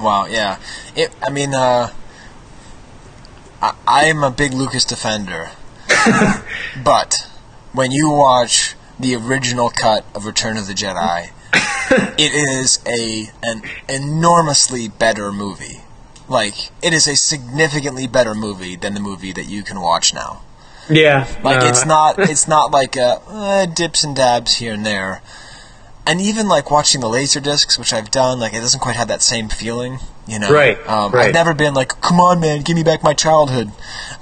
Wow, 0.00 0.26
yeah. 0.26 0.58
It, 0.96 1.14
I 1.22 1.30
mean, 1.30 1.54
uh, 1.54 1.90
I, 3.60 3.74
I'm 3.86 4.24
a 4.24 4.30
big 4.30 4.54
Lucas 4.54 4.84
defender, 4.86 5.50
but 6.84 7.28
when 7.72 7.90
you 7.90 8.10
watch 8.10 8.76
the 8.98 9.14
original 9.16 9.68
cut 9.68 10.06
of 10.14 10.24
Return 10.24 10.56
of 10.56 10.66
the 10.66 10.72
Jedi, 10.72 11.30
it 12.18 12.32
is 12.34 12.78
a 12.86 13.30
an 13.42 13.62
enormously 13.88 14.88
better 14.88 15.32
movie. 15.32 15.80
Like, 16.28 16.54
it 16.80 16.92
is 16.92 17.08
a 17.08 17.16
significantly 17.16 18.06
better 18.06 18.34
movie 18.34 18.76
than 18.76 18.94
the 18.94 19.00
movie 19.00 19.32
that 19.32 19.46
you 19.46 19.64
can 19.64 19.80
watch 19.80 20.14
now. 20.14 20.42
yeah 20.88 21.26
Like 21.42 21.60
no, 21.60 21.66
it's 21.68 21.84
not 21.84 22.18
it's 22.32 22.46
not 22.46 22.70
like 22.70 22.96
a 22.96 23.20
uh, 23.28 23.66
dips 23.66 24.04
and 24.04 24.14
dabs 24.14 24.56
here 24.56 24.72
and 24.74 24.86
there. 24.86 25.22
and 26.06 26.20
even 26.20 26.46
like 26.48 26.70
watching 26.70 27.00
the 27.00 27.08
laser 27.08 27.40
discs, 27.40 27.78
which 27.78 27.92
I've 27.92 28.10
done, 28.10 28.38
like 28.40 28.54
it 28.54 28.60
doesn't 28.60 28.80
quite 28.80 28.96
have 28.96 29.08
that 29.08 29.22
same 29.22 29.48
feeling, 29.48 29.98
you 30.26 30.38
know. 30.38 30.50
Right, 30.52 30.78
Um, 30.88 31.12
right. 31.12 31.28
I've 31.28 31.34
never 31.34 31.52
been 31.54 31.74
like, 31.74 32.00
"Come 32.00 32.20
on, 32.20 32.40
man, 32.40 32.62
give 32.62 32.76
me 32.76 32.82
back 32.84 33.02
my 33.02 33.12
childhood." 33.14 33.72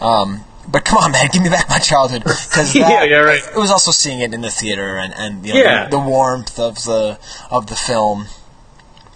Um, 0.00 0.44
but 0.70 0.84
come 0.84 0.98
on, 0.98 1.12
man, 1.12 1.28
give 1.32 1.42
me 1.42 1.48
back 1.48 1.68
my 1.68 1.78
childhood. 1.78 2.22
Because 2.24 2.74
Yeah, 2.76 3.04
yeah, 3.04 3.16
right. 3.18 3.40
It 3.40 3.56
was 3.58 3.70
also 3.70 3.90
seeing 3.90 4.20
it 4.20 4.32
in 4.34 4.40
the 4.42 4.50
theater 4.50 4.96
and 4.96 5.12
and 5.16 5.46
you 5.46 5.54
know, 5.54 5.60
Yeah. 5.60 5.84
the, 5.84 5.90
the 5.96 6.00
warmth 6.02 6.58
of 6.58 6.76
the 6.84 7.18
of 7.50 7.66
the 7.66 7.76
film. 7.76 8.26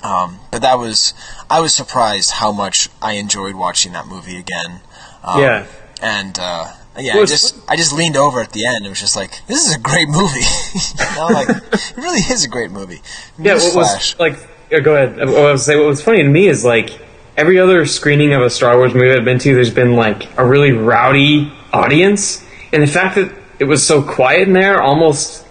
Um, 0.02 0.40
but 0.50 0.62
that 0.62 0.78
was 0.78 1.14
I 1.48 1.60
was 1.60 1.74
surprised 1.74 2.32
how 2.32 2.50
much 2.52 2.88
I 3.00 3.12
enjoyed 3.14 3.54
watching 3.54 3.92
that 3.92 4.06
movie 4.06 4.36
again. 4.38 4.80
Um, 5.22 5.40
Yeah. 5.40 5.66
and 6.02 6.36
uh, 6.40 6.72
yeah, 6.98 7.14
Well, 7.14 7.22
I 7.22 7.26
just 7.26 7.54
I 7.68 7.76
just 7.76 7.92
leaned 7.92 8.16
over 8.16 8.40
at 8.40 8.52
the 8.52 8.66
end. 8.66 8.84
It 8.84 8.88
was 8.88 9.00
just 9.00 9.14
like 9.16 9.30
this 9.46 9.66
is 9.68 9.74
a 9.74 9.78
great 9.78 10.08
movie. 10.08 10.40
you 10.74 11.16
know, 11.16 11.26
like 11.26 11.48
it 11.48 11.96
really 11.96 12.20
is 12.20 12.44
a 12.44 12.48
great 12.48 12.70
movie. 12.70 13.00
Yeah, 13.38 13.54
what 13.54 13.74
was 13.76 14.18
like? 14.18 14.36
Go 14.82 14.96
ahead. 14.96 15.16
What 15.18 15.28
I 15.38 15.52
was 15.52 15.64
say 15.66 15.76
what 15.76 15.86
was 15.86 16.02
funny 16.02 16.22
to 16.22 16.28
me 16.28 16.48
is 16.48 16.64
like 16.64 16.98
every 17.36 17.59
other 17.59 17.86
screening 17.86 18.32
of 18.32 18.42
a 18.42 18.50
Star 18.50 18.76
Wars 18.76 18.94
movie 18.94 19.12
I've 19.12 19.24
been 19.24 19.38
to, 19.40 19.54
there's 19.54 19.72
been 19.72 19.96
like 19.96 20.28
a 20.38 20.46
really 20.46 20.72
rowdy 20.72 21.52
audience, 21.72 22.44
and 22.72 22.82
the 22.82 22.86
fact 22.86 23.16
that 23.16 23.32
it 23.59 23.64
was 23.64 23.86
so 23.86 24.02
quiet 24.02 24.48
in 24.48 24.54
there 24.54 24.82
almost 24.82 25.46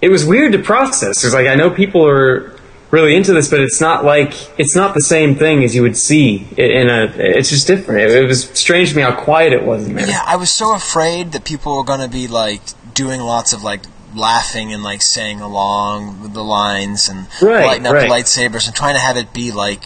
it 0.00 0.10
was 0.10 0.24
weird 0.24 0.52
to 0.52 0.58
process. 0.58 1.24
It's 1.24 1.34
like 1.34 1.46
I 1.46 1.54
know 1.54 1.70
people 1.70 2.06
are 2.06 2.56
really 2.90 3.14
into 3.14 3.32
this, 3.32 3.50
but 3.50 3.60
it's 3.60 3.80
not 3.80 4.04
like 4.04 4.32
it's 4.58 4.76
not 4.76 4.94
the 4.94 5.00
same 5.00 5.34
thing 5.34 5.64
as 5.64 5.74
you 5.74 5.82
would 5.82 5.96
see 5.96 6.46
in 6.56 6.88
a. 6.88 7.04
It's 7.16 7.50
just 7.50 7.66
different. 7.66 8.00
It, 8.02 8.10
it 8.22 8.26
was 8.26 8.44
strange 8.50 8.90
to 8.90 8.96
me 8.96 9.02
how 9.02 9.14
quiet 9.14 9.52
it 9.52 9.64
was 9.64 9.86
in 9.86 9.94
there. 9.94 10.06
Yeah, 10.06 10.22
I 10.24 10.36
was 10.36 10.50
so 10.50 10.74
afraid 10.74 11.32
that 11.32 11.44
people 11.44 11.76
were 11.76 11.84
going 11.84 12.00
to 12.00 12.08
be 12.08 12.28
like 12.28 12.60
doing 12.94 13.20
lots 13.20 13.52
of 13.52 13.62
like 13.62 13.82
laughing 14.14 14.72
and 14.72 14.82
like 14.82 15.02
saying 15.02 15.40
along 15.40 16.22
with 16.22 16.32
the 16.32 16.42
lines 16.42 17.08
and 17.08 17.26
Right, 17.42 17.66
lighting 17.66 17.86
up 17.86 17.94
right. 17.94 18.08
the 18.08 18.14
lightsabers 18.14 18.66
and 18.66 18.74
trying 18.74 18.94
to 18.94 19.00
have 19.00 19.16
it 19.16 19.32
be 19.32 19.52
like 19.52 19.84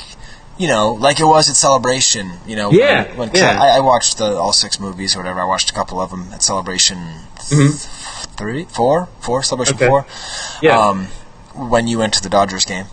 you 0.59 0.69
know 0.69 0.93
like 0.93 1.19
it 1.21 1.25
was 1.25 1.49
at 1.51 1.57
Celebration. 1.57 2.33
You 2.47 2.57
know, 2.57 2.71
Yeah, 2.73 3.05
When, 3.17 3.29
when 3.31 3.31
yeah. 3.35 3.59
I, 3.61 3.77
I 3.79 3.81
watched 3.81 4.19
the 4.19 4.37
all 4.37 4.53
six 4.53 4.79
movies 4.79 5.15
or 5.17 5.19
whatever. 5.21 5.41
I 5.41 5.45
watched 5.45 5.71
a 5.71 5.73
couple 5.75 6.01
of 6.01 6.11
them 6.11 6.29
at 6.33 6.43
Celebration 6.43 6.99
Mhm. 7.51 7.73
three, 8.37 8.65
four, 8.65 9.09
four, 9.21 9.43
Celebration 9.43 9.77
Okay. 9.77 9.87
four. 9.89 10.07
Yeah. 10.61 10.79
Um, 10.79 11.09
when 11.55 11.87
you 11.87 11.99
went 11.99 12.15
to 12.15 12.23
the 12.23 12.29
Dodgers 12.31 12.65
game. 12.65 12.87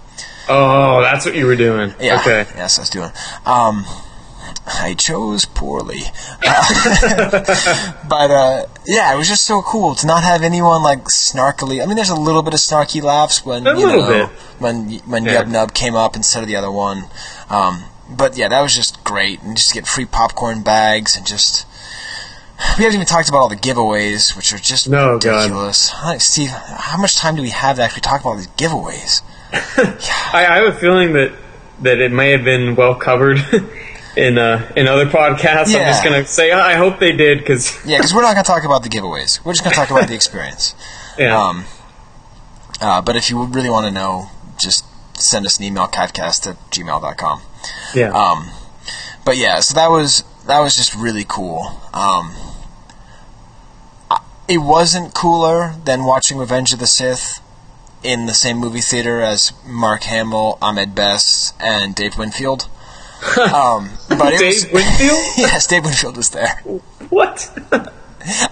Oh, 0.50 1.02
that's 1.02 1.26
what 1.26 1.36
you 1.36 1.46
were 1.46 1.56
doing. 1.56 1.94
Yeah. 2.00 2.20
Okay. 2.20 2.46
Yes, 2.56 2.78
I 2.80 2.82
was 2.82 2.90
doing. 2.90 3.12
Um, 3.46 3.86
I 4.72 4.94
chose 4.94 5.46
poorly, 5.46 6.02
Uh, 6.46 7.94
but 8.10 8.32
uh, 8.32 8.66
yeah, 8.86 9.14
it 9.14 9.18
was 9.18 9.28
just 9.28 9.46
so 9.46 9.62
cool 9.62 9.96
to 9.96 10.06
not 10.08 10.24
have 10.24 10.44
anyone 10.44 10.84
like 10.84 11.06
snarkily. 11.06 11.82
I 11.82 11.86
mean, 11.86 11.96
there's 11.96 12.10
a 12.10 12.16
little 12.16 12.42
bit 12.44 12.54
of 12.54 12.60
snarky 12.60 13.02
laughs 13.02 13.46
when 13.46 13.66
A 13.66 13.72
you 13.78 13.86
little 13.88 14.02
know 14.04 14.28
bit. 14.28 14.30
when 14.60 15.00
when 15.08 15.26
Yeah. 15.26 15.44
Yub 15.44 15.48
Nub 15.50 15.74
came 15.74 15.96
up 15.96 16.16
instead 16.16 16.44
of 16.44 16.48
the 16.48 16.56
other 16.56 16.72
one. 16.72 17.06
Um, 17.50 17.84
but 18.10 18.38
yeah, 18.38 18.48
that 18.50 18.62
was 18.62 18.76
just 18.76 19.04
great, 19.04 19.42
and 19.42 19.56
just 19.58 19.74
get 19.74 19.88
free 19.88 20.06
popcorn 20.06 20.62
bags 20.62 21.16
and 21.16 21.26
just. 21.26 21.66
We 22.78 22.84
haven't 22.84 22.96
even 22.96 23.08
talked 23.08 23.30
about 23.30 23.38
all 23.38 23.48
the 23.50 23.56
giveaways, 23.56 24.36
which 24.36 24.52
are 24.52 24.58
just 24.58 24.90
No, 24.90 25.18
God. 25.18 25.44
ridiculous. 25.44 25.90
Hi, 25.90 26.18
Steve, 26.18 26.50
how 26.50 26.98
much 26.98 27.16
time 27.16 27.38
do 27.38 27.42
we 27.42 27.52
have 27.52 27.78
to 27.78 27.84
actually 27.84 28.02
talk 28.02 28.20
about 28.20 28.36
these 28.36 28.48
giveaways? 28.48 29.22
I, 30.34 30.46
I 30.46 30.56
have 30.58 30.76
a 30.76 30.78
feeling 30.78 31.14
that 31.14 31.32
that 31.82 32.00
it 32.00 32.12
may 32.12 32.32
have 32.32 32.44
been 32.44 32.76
well 32.76 32.96
covered 32.96 33.38
in 34.16 34.38
uh, 34.38 34.72
in 34.76 34.88
other 34.88 35.06
podcasts. 35.06 35.76
I'm 35.76 35.86
just 35.88 36.04
gonna 36.04 36.26
say 36.26 36.52
I 36.52 36.76
hope 36.76 37.00
they 37.00 37.12
did 37.12 37.40
because 37.40 37.78
Yeah, 37.86 37.98
because 37.98 38.14
we're 38.14 38.22
not 38.22 38.34
going 38.34 38.44
to 38.44 38.48
talk 38.48 38.64
about 38.64 38.84
the 38.84 38.90
giveaways. 38.90 39.44
We're 39.44 39.54
just 39.54 39.64
going 39.64 39.74
to 39.74 39.80
talk 39.80 39.90
about 39.92 40.08
the 40.08 40.16
experience. 40.16 40.76
Yeah. 41.18 41.38
Um, 41.38 41.66
uh, 42.80 43.02
but 43.02 43.18
if 43.18 43.30
you 43.30 43.44
really 43.44 43.70
want 43.70 43.86
to 43.86 43.92
know, 43.92 44.30
just 44.58 44.86
send 45.20 45.46
us 45.46 45.58
an 45.58 45.66
email, 45.66 45.86
chivecast 45.88 46.48
at 46.48 46.56
gmail.com. 46.72 47.42
yeah. 47.94 48.12
Um, 48.14 48.52
but 49.26 49.36
yeah, 49.36 49.60
so 49.60 49.74
that 49.74 49.90
was 49.90 50.24
that 50.48 50.60
was 50.60 50.78
just 50.78 50.96
really 50.96 51.26
cool. 51.28 51.78
Um, 51.94 52.34
it 54.48 54.60
wasn't 54.60 55.14
cooler 55.14 55.76
than 55.84 56.06
watching 56.06 56.38
Revenge 56.38 56.72
of 56.74 56.80
the 56.80 56.88
Sith 56.88 57.42
in 58.02 58.26
the 58.26 58.34
same 58.34 58.58
movie 58.58 58.82
theater 58.82 59.22
as 59.22 59.52
Mark 59.66 60.04
Hamill, 60.04 60.58
Ahmed 60.62 60.96
Best, 60.96 61.54
and 61.60 61.94
Dave 61.94 62.18
Winfield. 62.18 62.70
um, 63.54 63.90
but 64.10 64.38
Dave 64.38 64.42
was, 64.42 64.68
Winfield? 64.72 65.22
yes, 65.38 65.68
Dave 65.68 65.86
Winfield 65.86 66.18
was 66.18 66.30
there. 66.30 66.56
What? 67.10 67.50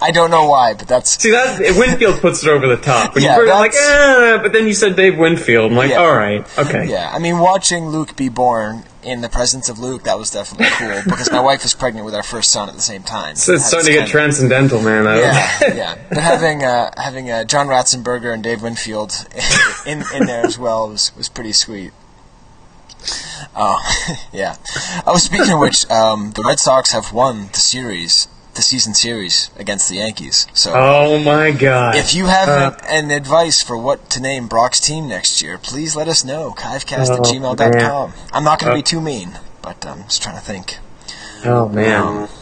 I 0.02 0.11
don't 0.11 0.31
know 0.31 0.48
why, 0.48 0.73
but 0.73 0.88
that's 0.88 1.22
See 1.22 1.31
that 1.31 1.60
Winfield 1.77 2.22
puts 2.22 2.44
it 2.44 2.49
over 2.49 2.68
the 2.68 2.77
top. 2.77 3.15
When 3.15 3.23
Yeah, 3.23 3.35
you 3.35 3.41
were 3.41 3.48
like, 3.49 3.73
eh, 3.76 4.38
but 4.41 4.53
then 4.53 4.65
you 4.65 4.73
said 4.73 4.95
Dave 4.95 5.18
Winfield. 5.18 5.72
I'm 5.72 5.77
like, 5.77 5.91
Yeah. 5.91 5.98
all 5.99 6.15
right, 6.15 6.45
okay. 6.57 6.88
Yeah, 6.89 7.11
I 7.14 7.19
mean, 7.19 7.39
watching 7.39 7.89
Luke 7.89 8.15
be 8.15 8.30
born 8.30 8.84
in 9.03 9.22
the 9.22 9.30
presence 9.30 9.69
of 9.69 9.77
Luke, 9.77 10.03
that 10.03 10.18
was 10.18 10.31
definitely 10.31 10.68
cool 10.72 11.02
because 11.06 11.31
my 11.31 11.41
wife 11.41 11.64
was 11.64 11.73
pregnant 11.73 12.06
with 12.06 12.15
our 12.15 12.23
first 12.23 12.52
son 12.52 12.69
at 12.69 12.76
the 12.76 12.81
same 12.81 13.03
time. 13.03 13.35
So 13.35 13.53
it's 13.53 13.65
starting 13.65 13.88
to 13.88 13.99
get 13.99 14.07
transcendental, 14.07 14.81
man. 14.81 15.03
Yeah, 15.06 15.76
yeah. 15.76 15.95
But 16.10 16.19
having 16.19 16.64
uh, 16.64 16.91
having 16.98 17.30
uh, 17.30 17.44
John 17.44 17.68
Ratzenberger 17.68 18.34
and 18.34 18.44
Dave 18.44 18.61
Winfield 18.61 19.14
in 19.85 20.03
in 20.15 20.26
there 20.27 20.45
as 20.45 20.57
well 20.57 20.89
was 20.89 21.15
was 21.15 21.30
pretty 21.30 21.53
sweet. 21.53 21.91
Oh, 23.55 23.79
yeah. 24.34 24.55
I 25.05 25.11
was 25.11 25.23
speaking 25.23 25.51
of 25.53 25.59
which, 25.59 25.89
um, 25.89 26.31
the 26.31 26.43
Red 26.45 26.59
Sox 26.59 26.91
have 26.91 27.11
won 27.13 27.47
the 27.53 27.59
series, 27.59 28.27
the 28.55 28.61
season 28.61 28.93
series 28.93 29.49
against 29.57 29.89
the 29.89 29.95
Yankees. 29.95 30.47
So, 30.53 30.73
Oh 30.75 31.19
my 31.19 31.51
god. 31.51 31.95
if 31.95 32.13
you 32.13 32.25
have 32.27 32.49
Uh, 32.49 32.71
an, 32.89 33.05
an 33.05 33.11
advice 33.11 33.61
for 33.63 33.77
what 33.77 34.09
to 34.11 34.21
name 34.21 34.47
Brock's 34.47 34.79
team 34.79 35.07
next 35.07 35.41
year, 35.41 35.57
please 35.57 35.95
let 35.95 36.07
us 36.07 36.23
know. 36.23 36.53
Chivecast 36.57 37.09
at 37.09 37.19
Oh, 37.19 37.21
gmail.com. 37.23 38.09
man. 38.11 38.19
I'm 38.34 38.43
not 38.43 38.59
going 38.59 38.69
to 38.71 38.73
Uh, 38.73 38.77
be 38.77 38.84
too 38.84 39.01
mean, 39.01 39.39
but 39.61 39.85
I'm 39.85 40.03
just 40.03 40.21
trying 40.21 40.35
to 40.35 40.41
think. 40.41 40.77
oh 41.45 41.69
man. 41.69 42.27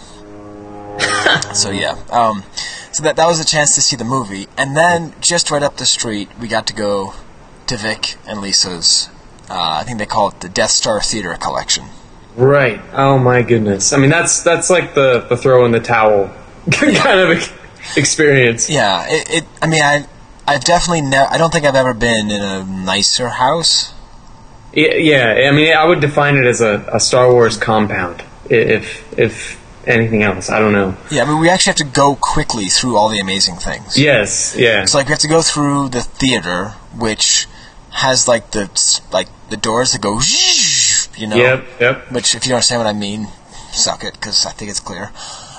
So 1.53 1.69
yeah, 1.71 1.95
um, 2.11 2.43
so 2.91 3.03
that 3.03 3.15
that 3.15 3.25
was 3.27 3.39
a 3.39 3.45
chance 3.45 3.75
to 3.75 3.81
see 3.81 3.95
the 3.95 4.03
movie, 4.05 4.47
and 4.57 4.75
then 4.77 5.13
just 5.21 5.49
right 5.51 5.63
up 5.63 5.77
the 5.77 5.85
street, 5.85 6.29
we 6.39 6.47
got 6.47 6.67
to 6.67 6.73
go 6.73 7.13
to 7.67 7.77
Vic 7.77 8.15
and 8.27 8.41
Lisa's. 8.41 9.09
Uh, 9.49 9.79
I 9.79 9.83
think 9.83 9.99
they 9.99 10.05
call 10.05 10.29
it 10.29 10.39
the 10.39 10.49
Death 10.49 10.71
Star 10.71 11.01
Theater 11.01 11.35
Collection. 11.35 11.85
Right. 12.35 12.81
Oh 12.93 13.17
my 13.17 13.41
goodness. 13.41 13.93
I 13.93 13.97
mean, 13.97 14.09
that's 14.09 14.43
that's 14.43 14.69
like 14.69 14.93
the 14.93 15.25
the 15.29 15.37
throw 15.37 15.65
in 15.65 15.71
the 15.71 15.79
towel 15.79 16.33
kind 16.71 17.19
of 17.19 17.29
experience. 17.95 18.69
Yeah, 18.69 19.05
it. 19.07 19.29
it 19.29 19.43
I 19.61 19.67
mean, 19.67 19.81
I 19.81 20.05
I've 20.47 20.63
definitely 20.63 21.01
never. 21.01 21.31
I 21.31 21.37
don't 21.37 21.51
think 21.51 21.65
I've 21.65 21.75
ever 21.75 21.93
been 21.93 22.29
in 22.29 22.41
a 22.41 22.63
nicer 22.63 23.29
house. 23.29 23.93
Yeah, 24.73 24.95
yeah. 24.95 25.49
I 25.49 25.51
mean, 25.51 25.73
I 25.73 25.85
would 25.85 26.01
define 26.01 26.35
it 26.35 26.45
as 26.45 26.61
a, 26.61 26.85
a 26.91 26.99
Star 26.99 27.31
Wars 27.31 27.57
compound, 27.57 28.23
if 28.49 29.17
if 29.17 29.61
anything 29.87 30.23
else. 30.23 30.49
I 30.49 30.59
don't 30.59 30.73
know. 30.73 30.97
Yeah, 31.09 31.23
I 31.23 31.25
mean, 31.25 31.39
we 31.39 31.49
actually 31.49 31.71
have 31.71 31.77
to 31.77 31.85
go 31.85 32.17
quickly 32.19 32.65
through 32.65 32.97
all 32.97 33.09
the 33.09 33.19
amazing 33.19 33.55
things. 33.55 33.97
Yes. 33.97 34.55
Yeah. 34.57 34.83
It's 34.83 34.93
like 34.93 35.07
we 35.07 35.11
have 35.11 35.19
to 35.19 35.27
go 35.27 35.41
through 35.41 35.89
the 35.89 36.01
theater, 36.01 36.69
which 36.97 37.47
has 37.95 38.27
like 38.27 38.51
the 38.51 38.69
like 39.11 39.27
the 39.49 39.57
doors 39.57 39.93
that 39.93 40.01
go, 40.01 40.19
you 41.17 41.27
know. 41.27 41.35
Yep. 41.37 41.65
Yep. 41.79 42.11
Which, 42.11 42.35
if 42.35 42.45
you 42.45 42.49
don't 42.49 42.57
understand 42.57 42.81
what 42.83 42.87
I 42.87 42.93
mean, 42.93 43.27
suck 43.71 44.03
it 44.03 44.13
because 44.13 44.45
I 44.45 44.51
think 44.51 44.69
it's 44.69 44.81
clear. 44.81 45.11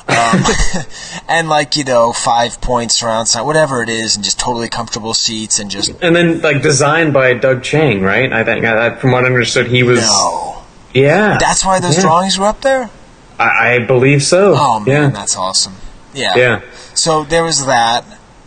Um, 0.08 0.44
and 1.28 1.48
like 1.48 1.76
you 1.76 1.84
know, 1.84 2.12
five 2.12 2.60
point 2.60 2.92
surround 2.92 3.28
sound, 3.28 3.46
whatever 3.46 3.82
it 3.82 3.88
is, 3.88 4.14
and 4.16 4.24
just 4.24 4.38
totally 4.38 4.68
comfortable 4.68 5.14
seats, 5.14 5.58
and 5.58 5.70
just 5.70 5.92
And 6.02 6.14
then 6.14 6.40
like 6.42 6.62
designed 6.62 7.12
by 7.14 7.34
Doug 7.34 7.62
Chiang, 7.62 8.02
right? 8.02 8.32
I 8.32 8.44
think 8.44 8.64
I, 8.64 8.94
from 8.96 9.12
what 9.12 9.24
I 9.24 9.28
understood, 9.28 9.66
he 9.68 9.82
was. 9.82 10.00
No. 10.00 10.62
Yeah. 10.94 11.36
that's 11.38 11.64
why 11.64 11.80
those 11.80 11.96
Yeah. 11.96 12.02
drawings 12.02 12.38
were 12.38 12.46
up 12.46 12.60
there. 12.60 12.90
I, 13.38 13.74
I 13.74 13.78
believe 13.80 14.22
so. 14.22 14.54
Oh 14.56 14.80
man, 14.80 14.86
yeah. 14.86 15.08
that's 15.10 15.36
awesome. 15.36 15.74
Yeah. 16.14 16.34
Yeah. 16.36 16.60
So 16.94 17.24
there 17.24 17.44
was 17.44 17.66
that, 17.66 18.04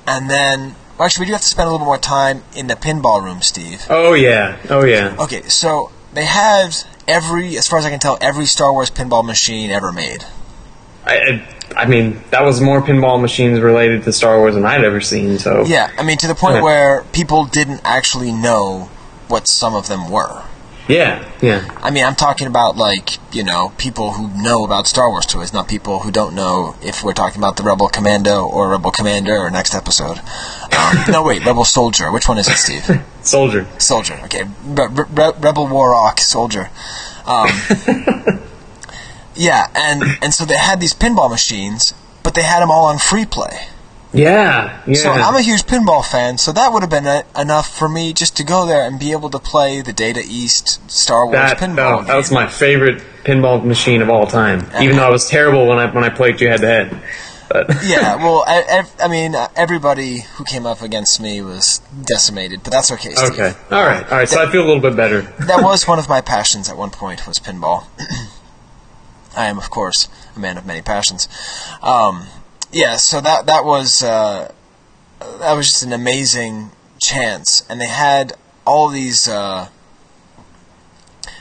and 0.07 0.30
then 0.30 0.76
well, 1.00 1.06
actually 1.06 1.24
we 1.24 1.28
do 1.28 1.32
have 1.32 1.42
to 1.42 1.48
spend 1.48 1.70
a 1.70 1.72
little 1.72 1.86
more 1.86 1.98
time 1.98 2.44
in 2.54 2.68
the 2.68 2.76
pinball 2.76 3.24
room, 3.24 3.42
Steve. 3.42 3.86
Oh 3.90 4.14
yeah. 4.14 4.58
Oh 4.70 4.84
yeah. 4.84 5.16
Okay, 5.18 5.44
so 5.44 5.92
they 6.14 6.26
have 6.26 6.76
every, 7.08 7.58
as 7.58 7.70
far 7.70 7.80
as 7.80 7.86
I 7.86 7.90
can 7.90 8.00
tell, 8.00 8.18
every 8.20 8.46
Star 8.46 8.74
Wars 8.74 8.92
pinball 8.92 9.26
machine 9.26 9.72
ever 9.72 9.94
made. 9.94 10.26
I, 11.06 11.48
I, 11.76 11.86
mean, 11.86 12.22
that 12.32 12.44
was 12.44 12.60
more 12.60 12.82
pinball 12.82 13.22
machines 13.22 13.62
related 13.62 14.04
to 14.04 14.14
Star 14.14 14.38
Wars 14.40 14.56
than 14.56 14.66
I'd 14.66 14.84
ever 14.84 15.00
seen. 15.00 15.40
So 15.40 15.64
Yeah, 15.66 15.90
I 15.98 16.04
mean 16.04 16.18
to 16.18 16.28
the 16.28 16.36
point 16.36 16.62
where 16.62 17.04
people 17.14 17.46
didn't 17.46 17.80
actually 17.86 18.34
know 18.34 18.90
what 19.30 19.48
some 19.48 19.76
of 19.76 19.88
them 19.88 20.12
were. 20.12 20.44
Yeah. 20.90 21.24
Yeah. 21.40 21.70
I 21.84 21.91
mean, 21.91 22.03
I'm 22.03 22.16
talking 22.16 22.48
about 22.48 22.76
like 22.76 23.18
you 23.34 23.44
know 23.44 23.72
people 23.78 24.14
who 24.14 24.28
know 24.41 24.66
about 24.66 24.88
Star 24.88 25.07
Wars 25.10 25.28
toys, 25.28 25.53
not 25.53 25.68
people 25.68 25.99
who 25.99 26.11
don't 26.11 26.34
know 26.34 26.76
if 26.82 27.03
we're 27.03 27.14
talking 27.14 27.40
about 27.40 27.57
the 27.57 27.64
Rebel 27.64 27.88
Commando 27.88 28.44
or 28.45 28.70
Rebel 28.70 28.90
Commander 28.91 29.38
or 29.38 29.52
next 29.52 29.76
episode. 29.76 30.20
Um, 30.78 30.98
no, 31.11 31.24
wait, 31.24 31.45
Rebel 31.45 31.64
Soldier. 31.64 32.11
Which 32.11 32.28
one 32.28 32.40
is 32.40 32.48
it, 32.48 32.57
Steve? 32.57 33.06
Soldier. 33.22 33.68
Soldier. 33.78 34.20
Okay, 34.26 34.44
Re- 34.66 34.88
Re- 34.90 35.06
Re- 35.11 35.34
Rebel 35.40 35.68
Warlock 35.68 36.20
Soldier. 36.20 36.72
Um, 37.28 37.49
yeah, 39.36 39.68
and 39.76 40.03
and 40.24 40.34
so 40.34 40.44
they 40.44 40.57
had 40.57 40.82
these 40.82 40.95
pinball 40.95 41.30
machines, 41.30 41.94
but 42.24 42.34
they 42.34 42.41
had 42.44 42.61
them 42.61 42.72
all 42.72 42.86
on 42.86 42.98
free 42.98 43.26
play. 43.26 43.68
Yeah, 44.11 44.81
yeah. 44.88 44.94
So 44.95 45.11
I'm 45.11 45.36
a 45.36 45.41
huge 45.41 45.64
pinball 45.64 46.03
fan, 46.03 46.40
so 46.40 46.52
that 46.52 46.73
would 46.73 46.81
have 46.81 46.90
been 46.90 47.06
a, 47.06 47.23
enough 47.40 47.77
for 47.77 47.88
me 47.88 48.14
just 48.14 48.38
to 48.38 48.44
go 48.44 48.65
there 48.65 48.84
and 48.84 48.99
be 48.99 49.11
able 49.11 49.30
to 49.30 49.40
play 49.40 49.81
the 49.81 49.94
Data 49.94 50.22
East 50.26 50.90
Star 50.90 51.26
Wars 51.26 51.36
that, 51.36 51.57
pinball. 51.57 52.02
no, 52.02 52.03
that 52.03 52.15
was 52.15 52.31
my 52.31 52.48
favorite 52.48 53.03
pinball 53.23 53.64
machine 53.64 54.02
of 54.02 54.10
all 54.10 54.26
time. 54.26 54.65
Even 54.81 54.95
though 54.95 55.06
I 55.06 55.11
was 55.11 55.30
terrible 55.30 55.68
when 55.68 55.77
I 55.77 55.94
when 55.94 56.03
I 56.03 56.10
played 56.10 56.41
you 56.41 56.49
head 56.49 56.61
to 56.61 56.68
head. 56.68 57.02
But 57.49 57.68
yeah, 57.84 58.15
well, 58.15 58.44
I, 58.48 58.86
I, 58.99 59.06
I 59.06 59.07
mean, 59.07 59.36
uh, 59.36 59.48
everybody 59.56 60.19
who 60.36 60.44
came 60.44 60.65
up 60.65 60.81
against 60.81 61.19
me 61.19 61.41
was 61.41 61.80
decimated, 62.03 62.61
but 62.64 62.72
that's 62.72 62.91
okay. 62.91 63.14
Steve. 63.14 63.31
okay, 63.31 63.53
all 63.72 63.86
right, 63.86 64.03
all 64.06 64.18
right. 64.18 64.30
So 64.30 64.41
I 64.41 64.52
feel 64.52 64.61
a 64.61 64.68
little 64.68 64.81
bit 64.81 64.95
better. 64.95 65.22
that 65.22 65.64
was 65.64 65.88
one 65.88 65.99
of 65.99 66.07
my 66.07 66.22
passions 66.22 66.69
at 66.69 66.77
one 66.77 66.91
point 66.91 67.27
was 67.27 67.38
pinball. 67.38 67.86
I 69.38 69.45
am, 69.45 69.57
of 69.57 69.69
course, 69.69 70.10
a 70.36 70.40
man 70.40 70.57
of 70.57 70.65
many 70.65 70.81
passions. 70.81 71.27
Um, 71.81 72.27
yeah, 72.72 72.98
so 72.98 73.22
that 73.22 73.46
that 73.48 73.66
was 73.66 74.04
uh, 74.04 74.52
that 75.20 75.54
was 75.54 75.68
just 75.68 75.84
an 75.84 75.94
amazing 75.94 76.72
chance, 77.02 77.64
and 77.70 77.80
they 77.82 77.88
had 77.88 78.34
all 78.66 78.90
these. 78.90 79.28
Uh, 79.28 79.70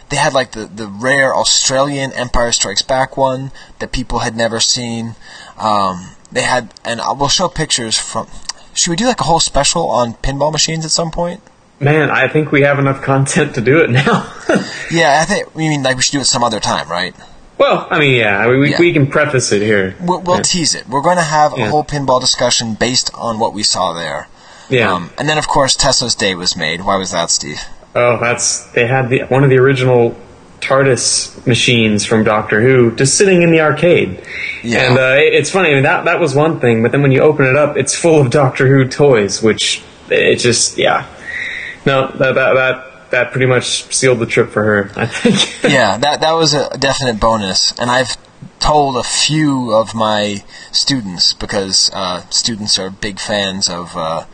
they 0.09 0.16
had 0.16 0.32
like 0.32 0.52
the, 0.52 0.64
the 0.66 0.86
rare 0.86 1.34
Australian 1.34 2.12
Empire 2.12 2.50
Strikes 2.52 2.80
Back 2.82 3.16
one 3.16 3.52
that 3.78 3.92
people 3.92 4.20
had 4.20 4.34
never 4.36 4.59
seen. 4.59 5.16
Um, 5.59 6.10
they 6.32 6.42
had, 6.42 6.72
and 6.84 7.00
I- 7.00 7.12
we'll 7.12 7.28
show 7.28 7.48
pictures 7.48 7.98
from. 7.98 8.26
Should 8.72 8.90
we 8.90 8.96
do 8.96 9.06
like 9.06 9.20
a 9.20 9.24
whole 9.24 9.40
special 9.40 9.90
on 9.90 10.14
pinball 10.14 10.52
machines 10.52 10.84
at 10.84 10.90
some 10.92 11.10
point? 11.10 11.42
Man, 11.80 12.10
I 12.10 12.26
think 12.26 12.50
we 12.52 12.62
have 12.62 12.78
enough 12.78 13.02
content 13.02 13.55
to 13.56 13.60
do 13.60 13.78
it 13.80 13.90
now. 13.90 14.32
Yeah, 14.90 15.20
I 15.20 15.26
think. 15.26 15.55
We 15.55 15.68
mean 15.68 15.82
like 15.82 15.96
we 15.96 16.02
should 16.02 16.12
do 16.12 16.20
it 16.20 16.24
some 16.26 16.42
other 16.42 16.60
time, 16.60 16.88
right? 16.88 17.14
Well, 17.59 17.86
I 17.90 17.98
mean, 17.98 18.14
yeah, 18.14 18.39
I 18.39 18.48
mean, 18.48 18.60
we, 18.60 18.70
Yeah. 18.70 18.78
we 18.78 18.93
can 18.93 19.06
preface 19.09 19.51
it 19.52 19.62
here. 19.62 19.94
We'll, 20.01 20.20
we'll 20.20 20.36
Yeah. 20.36 20.43
tease 20.43 20.74
it. 20.74 20.89
We're 20.89 21.02
going 21.02 21.16
to 21.16 21.22
have 21.24 21.52
a 21.55 21.59
Yeah. 21.59 21.68
whole 21.70 21.85
pinball 21.85 22.20
discussion 22.20 22.74
based 22.74 23.10
on 23.14 23.39
what 23.39 23.52
we 23.52 23.62
saw 23.64 23.93
there. 23.93 24.28
Yeah. 24.68 24.93
Um, 24.93 25.10
and 25.18 25.28
then, 25.28 25.39
of 25.39 25.48
course, 25.48 25.74
Tessa's 25.74 26.14
Day 26.14 26.35
was 26.35 26.56
made. 26.56 26.82
Why 26.85 26.97
was 26.97 27.10
that, 27.10 27.30
Steve? 27.30 27.60
Oh, 27.97 28.18
that's 28.20 28.60
they 28.74 28.86
had 28.86 29.09
the 29.09 29.22
one 29.28 29.43
of 29.43 29.51
the 29.51 29.59
original 29.59 30.14
TARDIS 30.60 31.47
machines 31.47 32.05
from 32.05 32.22
Doctor 32.22 32.60
Who 32.60 32.90
just 32.93 33.16
sitting 33.16 33.43
in 33.43 33.51
the 33.51 33.60
arcade. 33.60 34.20
Yeah. 34.62 34.80
And 34.90 34.98
uh, 34.98 35.16
it- 35.18 35.35
it's 35.35 35.51
funny. 35.51 35.70
I 35.70 35.74
mean, 35.74 35.82
that 35.85 36.05
that 36.05 36.20
was 36.20 36.35
one 36.35 36.60
thing, 36.60 36.82
but 36.82 36.93
then 36.93 37.02
when 37.02 37.12
you 37.12 37.20
open 37.22 37.47
it 37.47 37.56
up, 37.56 37.76
it's 37.76 37.94
full 37.94 38.20
of 38.20 38.30
Doctor 38.30 38.66
Who 38.68 38.86
toys, 38.86 39.43
which 39.43 39.82
it 40.10 40.36
just 40.36 40.76
yeah. 40.78 41.06
No, 41.86 42.09
that 42.18 42.35
that 42.35 42.55
that 42.55 42.88
that 43.10 43.30
pretty 43.32 43.47
much 43.47 43.94
sealed 43.94 44.18
the 44.18 44.26
trip 44.26 44.51
for 44.51 44.62
her. 44.64 44.90
I 44.97 45.06
think. 45.06 45.62
yeah, 45.72 45.97
that 45.98 46.20
that 46.20 46.32
was 46.32 46.55
a 46.55 46.76
definite 46.78 47.20
bonus, 47.20 47.72
and 47.78 47.90
I've 47.90 48.16
told 48.60 48.97
a 48.97 49.02
few 49.02 49.72
of 49.72 49.94
my 49.94 50.44
students 50.72 51.32
because 51.32 51.90
uh, 51.94 52.22
students 52.30 52.78
are 52.78 52.90
big 52.90 53.18
fans 53.20 53.68
of. 53.68 53.97
Uh, 53.97 54.24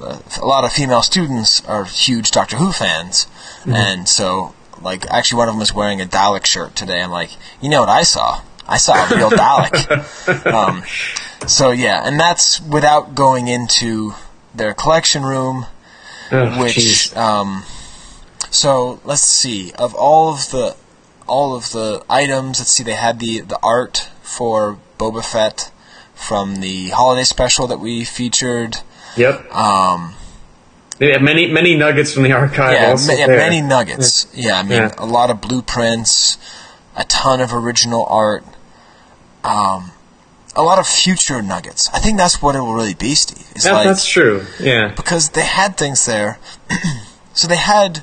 uh, 0.00 0.18
a 0.40 0.44
lot 0.44 0.64
of 0.64 0.72
female 0.72 1.02
students 1.02 1.64
are 1.66 1.84
huge 1.84 2.32
Doctor 2.32 2.56
Who 2.56 2.72
fans, 2.72 3.28
Mhm. 3.64 3.74
and 3.74 4.08
so 4.08 4.52
like 4.80 5.06
actually 5.10 5.38
one 5.38 5.48
of 5.48 5.54
them 5.54 5.60
was 5.60 5.72
wearing 5.72 6.00
a 6.00 6.06
Dalek 6.06 6.44
shirt 6.44 6.74
today. 6.74 7.00
I'm 7.00 7.12
like, 7.12 7.30
you 7.60 7.70
know 7.70 7.80
what 7.80 7.88
I 7.88 8.02
saw? 8.02 8.40
I 8.66 8.78
saw 8.78 8.94
a 8.94 9.16
real 9.16 9.30
Dalek. 9.30 10.46
um, 10.52 10.82
so 11.46 11.70
yeah, 11.70 12.02
and 12.04 12.18
that's 12.18 12.60
without 12.60 13.14
going 13.14 13.46
into 13.46 14.14
their 14.52 14.74
collection 14.74 15.22
room, 15.22 15.66
Oh, 16.32 16.60
which 16.60 17.14
um, 17.16 17.62
so 18.52 19.00
let's 19.04 19.22
see 19.22 19.72
of 19.78 19.94
all 19.94 20.30
of 20.32 20.50
the 20.50 20.76
all 21.26 21.54
of 21.56 21.72
the 21.72 22.04
items. 22.08 22.60
Let's 22.60 22.70
see, 22.70 22.84
they 22.84 22.92
had 22.94 23.18
the 23.18 23.40
the 23.40 23.58
art 23.62 24.08
for 24.22 24.78
Boba 24.98 25.24
Fett 25.24 25.70
from 26.14 26.56
the 26.60 26.90
holiday 26.90 27.24
special 27.24 27.66
that 27.66 27.80
we 27.80 28.04
featured. 28.04 28.78
Yep. 29.16 29.52
Um, 29.54 30.14
They 30.98 31.10
have 31.12 31.22
many 31.22 31.46
many 31.48 31.74
nuggets 31.74 32.12
from 32.14 32.22
the 32.24 32.32
archive. 32.32 32.72
yeah, 32.74 32.94
ma- 33.06 33.12
yeah, 33.12 33.26
many 33.26 33.60
nuggets. 33.60 34.26
Yeah, 34.34 34.58
I 34.58 34.62
mean 34.62 34.82
Yeah. 34.82 34.94
a 34.98 35.06
lot 35.06 35.30
of 35.30 35.40
blueprints, 35.40 36.36
a 36.96 37.04
ton 37.04 37.40
of 37.40 37.52
original 37.54 38.06
art, 38.08 38.44
um, 39.44 39.92
a 40.54 40.62
lot 40.62 40.78
of 40.78 40.86
future 40.86 41.40
nuggets. 41.42 41.88
I 41.92 41.98
think 41.98 42.18
that's 42.18 42.42
what 42.42 42.54
it 42.54 42.60
will 42.60 42.74
really 42.74 42.94
be, 42.94 43.14
Steve. 43.14 43.46
It's 43.56 43.64
Yeah, 43.64 43.72
like, 43.72 43.86
that's 43.86 44.06
true. 44.06 44.46
Yeah. 44.60 44.92
because 44.94 45.30
they 45.30 45.42
had 45.44 45.76
things 45.76 46.04
there. 46.04 46.38
so 47.32 47.48
they 47.48 47.56
had 47.56 48.02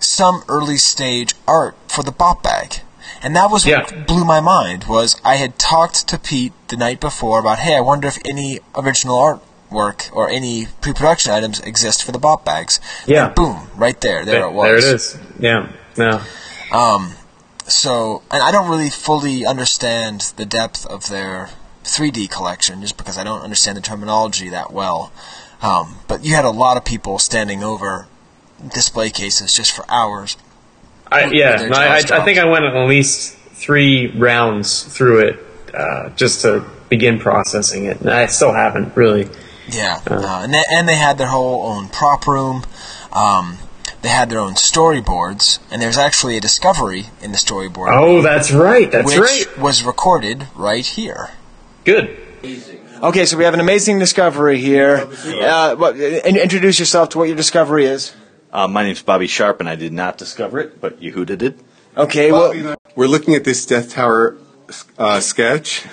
some 0.00 0.42
early 0.48 0.76
stage 0.76 1.34
art 1.46 1.76
for 1.88 2.02
the 2.02 2.12
bop 2.12 2.42
bag. 2.42 2.80
And 3.22 3.34
that 3.34 3.50
was 3.50 3.66
what 3.66 4.06
blew 4.06 4.24
my 4.24 4.40
mind 4.40 4.84
was 4.84 5.20
I 5.24 5.36
had 5.36 5.58
talked 5.58 6.06
to 6.08 6.18
Pete 6.18 6.52
the 6.68 6.76
night 6.76 7.00
before 7.00 7.40
about, 7.40 7.58
hey, 7.58 7.76
I 7.76 7.80
wonder 7.80 8.06
if 8.06 8.18
any 8.24 8.60
original 8.76 9.18
artwork 9.18 10.12
or 10.12 10.30
any 10.30 10.66
pre-production 10.80 11.32
items 11.32 11.60
exist 11.60 12.04
for 12.04 12.12
the 12.12 12.18
bop 12.18 12.44
bags. 12.44 12.80
Yeah. 13.06 13.26
And 13.26 13.34
boom, 13.34 13.68
right 13.76 14.00
there, 14.00 14.24
there 14.24 14.46
it 14.46 14.52
was. 14.52 14.64
There 14.66 14.76
it 14.76 14.94
is. 14.94 15.18
Yeah. 15.40 15.72
No. 15.96 16.22
Um, 16.72 17.14
so, 17.66 18.22
and 18.30 18.42
I 18.42 18.52
don't 18.52 18.70
really 18.70 18.90
fully 18.90 19.44
understand 19.44 20.32
the 20.36 20.46
depth 20.46 20.86
of 20.86 21.08
their 21.08 21.50
3D 21.84 22.30
collection, 22.30 22.80
just 22.82 22.96
because 22.96 23.18
I 23.18 23.24
don't 23.24 23.40
understand 23.40 23.76
the 23.76 23.82
terminology 23.82 24.48
that 24.50 24.72
well. 24.72 25.12
Um, 25.60 25.96
but 26.06 26.24
you 26.24 26.34
had 26.34 26.44
a 26.44 26.50
lot 26.50 26.76
of 26.76 26.84
people 26.84 27.18
standing 27.18 27.64
over 27.64 28.06
display 28.66 29.10
cases 29.10 29.54
just 29.54 29.72
for 29.72 29.84
hours. 29.88 30.36
I, 31.10 31.26
yeah, 31.26 31.56
their 31.56 31.68
no, 31.70 31.76
I, 31.76 31.96
I 31.96 32.24
think 32.24 32.38
I 32.38 32.44
went 32.44 32.64
at 32.64 32.88
least 32.88 33.36
three 33.36 34.08
rounds 34.08 34.82
through 34.84 35.20
it 35.20 35.46
uh, 35.74 36.10
just 36.10 36.42
to 36.42 36.64
begin 36.88 37.18
processing 37.18 37.86
it. 37.86 38.00
And 38.00 38.10
I 38.10 38.26
still 38.26 38.52
haven't 38.52 38.96
really. 38.96 39.28
Yeah, 39.70 40.00
uh, 40.06 40.40
and 40.42 40.54
they, 40.54 40.62
and 40.70 40.88
they 40.88 40.96
had 40.96 41.18
their 41.18 41.28
whole 41.28 41.66
own 41.66 41.88
prop 41.88 42.26
room. 42.26 42.64
Um, 43.12 43.58
they 44.00 44.08
had 44.08 44.30
their 44.30 44.38
own 44.38 44.54
storyboards, 44.54 45.58
and 45.70 45.82
there's 45.82 45.98
actually 45.98 46.36
a 46.36 46.40
discovery 46.40 47.06
in 47.20 47.32
the 47.32 47.38
storyboard. 47.38 47.88
Oh, 47.90 48.22
that's 48.22 48.52
right. 48.52 48.90
That's 48.90 49.06
which 49.06 49.18
right. 49.18 49.58
Was 49.58 49.82
recorded 49.82 50.46
right 50.54 50.86
here. 50.86 51.30
Good. 51.84 52.16
Okay, 53.02 53.26
so 53.26 53.36
we 53.36 53.44
have 53.44 53.54
an 53.54 53.60
amazing 53.60 53.98
discovery 53.98 54.58
here. 54.58 55.08
Uh, 55.24 55.92
introduce 56.24 56.78
yourself 56.78 57.10
to 57.10 57.18
what 57.18 57.28
your 57.28 57.36
discovery 57.36 57.86
is. 57.86 58.14
Uh, 58.52 58.66
my 58.68 58.82
name's 58.82 59.02
Bobby 59.02 59.26
Sharp, 59.26 59.60
and 59.60 59.68
I 59.68 59.76
did 59.76 59.92
not 59.92 60.18
discover 60.18 60.58
it, 60.58 60.80
but 60.80 61.00
Yehuda 61.00 61.36
did. 61.38 61.58
Okay, 61.96 62.32
well, 62.32 62.76
We're 62.94 63.08
looking 63.08 63.34
at 63.34 63.44
this 63.44 63.66
Death 63.66 63.90
Tower 63.90 64.36
uh, 64.98 65.20
sketch. 65.20 65.84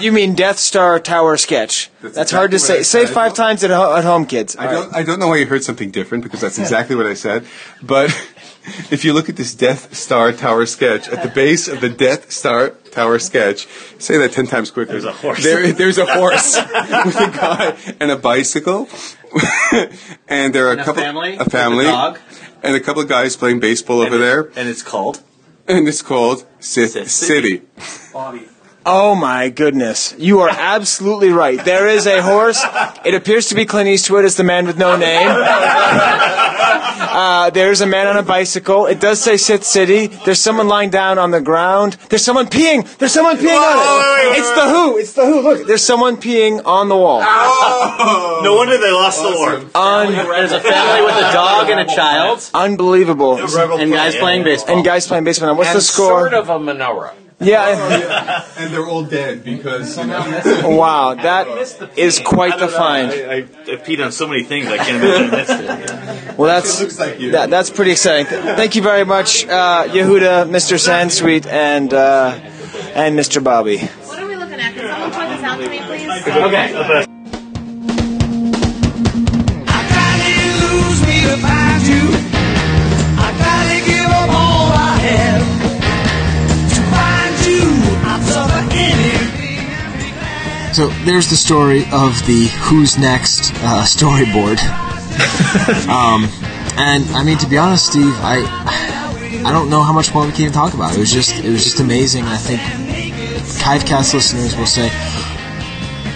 you 0.00 0.12
mean 0.12 0.34
Death 0.34 0.58
Star 0.58 0.98
Tower 0.98 1.36
sketch? 1.36 1.90
That's, 2.00 2.30
hard 2.30 2.52
to 2.52 2.58
say. 2.58 2.78
I 2.78 2.82
Say 2.82 3.06
said. 3.06 3.14
five 3.14 3.34
times 3.34 3.62
at, 3.64 3.70
ho- 3.70 3.94
at 3.94 4.04
home, 4.04 4.26
kids. 4.26 4.56
I 4.56 4.70
don't, 4.70 4.94
I 4.94 5.02
don't 5.02 5.18
know 5.18 5.28
why 5.28 5.36
you 5.36 5.46
heard 5.46 5.64
something 5.64 5.90
different 5.90 6.24
because 6.24 6.40
that's 6.40 6.58
exactly 6.58 6.96
what 6.96 7.06
I 7.06 7.14
said. 7.14 7.46
But 7.82 8.10
if 8.90 9.04
you 9.04 9.12
look 9.12 9.28
at 9.28 9.36
this 9.36 9.54
Death 9.54 9.94
Star 9.94 10.32
Tower 10.32 10.66
sketch, 10.66 11.08
at 11.08 11.22
the 11.22 11.28
base 11.28 11.68
of 11.68 11.80
the 11.80 11.88
Death 11.88 12.30
Star 12.32 12.70
Tower 12.92 13.18
sketch, 13.18 13.66
say 13.98 14.18
that 14.18 14.32
ten 14.32 14.46
times 14.46 14.70
quicker. 14.70 14.92
There's 14.92 15.04
a 15.04 15.12
horse. 15.12 15.42
There, 15.42 15.72
there's 15.72 15.98
a 15.98 16.06
horse 16.06 16.56
with 17.04 17.16
a 17.16 17.30
guy 17.34 17.76
and 18.00 18.10
a 18.10 18.16
bicycle, 18.16 18.88
and 20.28 20.54
there 20.54 20.66
are 20.68 20.72
And 20.72 20.80
a 20.80 20.82
a 20.82 20.86
couple, 20.86 21.02
family 21.02 21.36
a 21.36 21.42
a 21.42 21.44
family, 21.50 21.84
dog. 21.84 22.18
and 22.62 22.74
a 22.76 22.80
couple 22.80 23.02
of 23.02 23.08
guys 23.08 23.36
playing 23.36 23.60
baseball 23.60 24.00
over 24.00 24.18
there, 24.18 24.50
And 24.56 24.68
it's 24.68 24.82
called 24.82 25.22
and 25.68 25.86
it's 25.86 26.02
called 26.02 26.46
Sith, 26.58 26.92
Sith 26.92 27.10
City. 27.10 27.62
City. 28.12 28.48
Oh 28.92 29.14
my 29.14 29.50
goodness. 29.50 30.14
You 30.18 30.40
are 30.40 30.50
absolutely 30.50 31.28
right. 31.30 31.64
There 31.64 31.86
is 31.86 32.06
a 32.08 32.20
horse. 32.22 32.60
It 33.04 33.14
appears 33.14 33.46
to 33.50 33.54
be 33.54 33.64
Clint 33.64 33.88
Eastwood 33.88 34.24
as 34.24 34.34
the 34.34 34.42
man 34.42 34.66
with 34.66 34.78
no 34.78 34.96
name. 34.96 35.28
Uh, 37.12 37.50
there's 37.50 37.80
a 37.80 37.86
man 37.86 38.06
on 38.08 38.16
a 38.16 38.22
bicycle. 38.22 38.86
It 38.86 39.00
does 39.00 39.20
say 39.20 39.36
Sith 39.36 39.62
City. 39.64 40.08
There's 40.08 40.40
someone 40.40 40.66
lying 40.68 40.90
down 40.90 41.18
on 41.18 41.30
the 41.30 41.40
ground. 41.40 41.96
There's 42.08 42.24
someone 42.24 42.46
peeing. 42.46 42.82
There's 42.98 43.12
someone 43.12 43.36
peeing 43.36 43.56
on 43.56 44.34
it. 44.34 44.38
It's 44.38 44.50
the 44.54 44.68
Who. 44.68 44.98
It's 44.98 45.12
the 45.12 45.24
Who. 45.26 45.40
Look, 45.42 45.66
there's 45.68 45.82
someone 45.84 46.16
peeing 46.16 46.64
on 46.66 46.88
the 46.88 46.96
wall. 46.96 47.20
No 47.20 48.54
wonder 48.56 48.76
they 48.78 48.90
lost 48.92 49.22
the 49.22 49.30
war. 49.30 49.50
Un- 49.74 50.12
There's 50.12 50.52
a 50.52 50.60
family 50.60 51.04
with 51.06 51.14
a 51.14 51.32
dog 51.32 51.68
and 51.70 51.80
a 51.80 51.86
child. 51.94 52.48
Unbelievable. 52.54 53.38
And 53.38 53.92
guys 53.92 54.16
playing 54.16 54.42
baseball. 54.44 54.76
And 54.76 54.84
guys 54.84 55.06
playing 55.06 55.24
baseball. 55.24 55.48
Now, 55.48 55.54
What's 55.54 55.70
And 55.70 55.76
the 55.78 55.82
score? 55.82 56.28
Sort 56.28 56.34
of 56.34 56.48
a 56.48 56.58
menorah. 56.58 57.12
Yeah. 57.40 58.44
and 58.58 58.72
they're 58.72 58.86
all 58.86 59.04
dead 59.04 59.42
because 59.44 59.96
you 59.96 60.06
know. 60.06 60.18
wow, 60.64 61.14
that 61.14 61.48
is 61.96 62.20
quite 62.20 62.58
the 62.58 62.68
find. 62.68 63.10
I, 63.10 63.14
I, 63.14 63.36
I 63.38 63.76
peed 63.76 64.04
on 64.04 64.12
so 64.12 64.26
many 64.28 64.42
things 64.42 64.66
I 64.68 64.76
can't 64.76 65.02
imagine 65.02 65.34
I 65.34 65.36
missed 65.36 66.30
it. 66.30 66.38
Well, 66.38 66.48
that's 66.48 66.96
that, 66.98 67.48
that's 67.50 67.70
pretty 67.70 67.92
exciting. 67.92 68.26
Thank 68.26 68.76
you 68.76 68.82
very 68.82 69.04
much, 69.04 69.46
uh, 69.46 69.86
Yehuda, 69.88 70.48
Mr. 70.50 70.78
Sansweet, 70.78 71.46
and 71.46 71.92
uh, 71.94 72.38
and 72.94 73.18
Mr. 73.18 73.42
Bobby. 73.42 73.78
What 73.78 74.18
are 74.18 74.26
we 74.26 74.36
looking 74.36 74.60
at? 74.60 74.74
Can 74.74 74.90
someone 74.90 75.10
point 75.12 75.30
this 75.30 75.42
out 75.42 75.58
to 75.60 75.68
me, 75.68 75.80
please? 75.80 76.26
Okay. 76.28 77.06
So 90.72 90.86
there's 91.04 91.28
the 91.28 91.36
story 91.36 91.82
of 91.92 92.24
the 92.26 92.46
Who's 92.62 92.96
Next 92.96 93.52
uh, 93.56 93.82
storyboard. 93.84 94.58
um, 95.88 96.28
and 96.78 97.04
I 97.10 97.24
mean, 97.24 97.38
to 97.38 97.48
be 97.48 97.58
honest, 97.58 97.86
Steve, 97.86 98.14
I 98.20 98.46
I 99.44 99.52
don't 99.52 99.68
know 99.68 99.82
how 99.82 99.92
much 99.92 100.14
more 100.14 100.24
we 100.24 100.32
can 100.32 100.42
even 100.42 100.52
talk 100.52 100.74
about. 100.74 100.94
It 100.94 100.98
was 100.98 101.12
just 101.12 101.34
it 101.34 101.50
was 101.50 101.64
just 101.64 101.80
amazing. 101.80 102.24
I 102.24 102.36
think 102.36 102.60
Chivecast 103.58 104.14
listeners 104.14 104.56
will 104.56 104.66
say, 104.66 104.90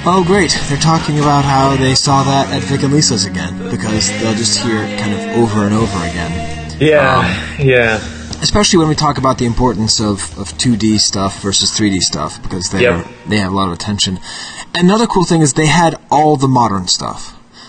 "Oh, 0.06 0.22
great! 0.24 0.56
They're 0.68 0.78
talking 0.78 1.18
about 1.18 1.44
how 1.44 1.76
they 1.76 1.94
saw 1.94 2.22
that 2.22 2.52
at 2.54 2.62
Vic 2.62 2.84
and 2.84 2.92
Lisa's 2.92 3.26
again," 3.26 3.70
because 3.70 4.08
they'll 4.20 4.34
just 4.36 4.58
hear 4.58 4.84
it 4.84 4.98
kind 5.00 5.14
of 5.14 5.20
over 5.42 5.64
and 5.64 5.74
over 5.74 5.98
again. 5.98 6.76
Yeah, 6.80 7.56
yeah. 7.58 8.13
Especially 8.44 8.78
when 8.78 8.88
we 8.88 8.94
talk 8.94 9.16
about 9.18 9.38
the 9.38 9.46
importance 9.46 10.00
of, 10.00 10.16
of 10.38 10.46
2D 10.58 10.98
stuff 11.00 11.40
versus 11.40 11.70
3D 11.76 11.98
stuff, 12.00 12.42
because 12.42 12.68
they 12.70 12.82
Yep. 12.82 13.06
they 13.26 13.38
have 13.38 13.52
a 13.52 13.56
lot 13.56 13.68
of 13.68 13.72
attention. 13.72 14.20
Another 14.74 15.06
cool 15.06 15.24
thing 15.24 15.40
is 15.40 15.54
they 15.54 15.66
had 15.82 15.92
all 16.10 16.36
the 16.36 16.48
modern 16.60 16.86
stuff. 16.86 17.20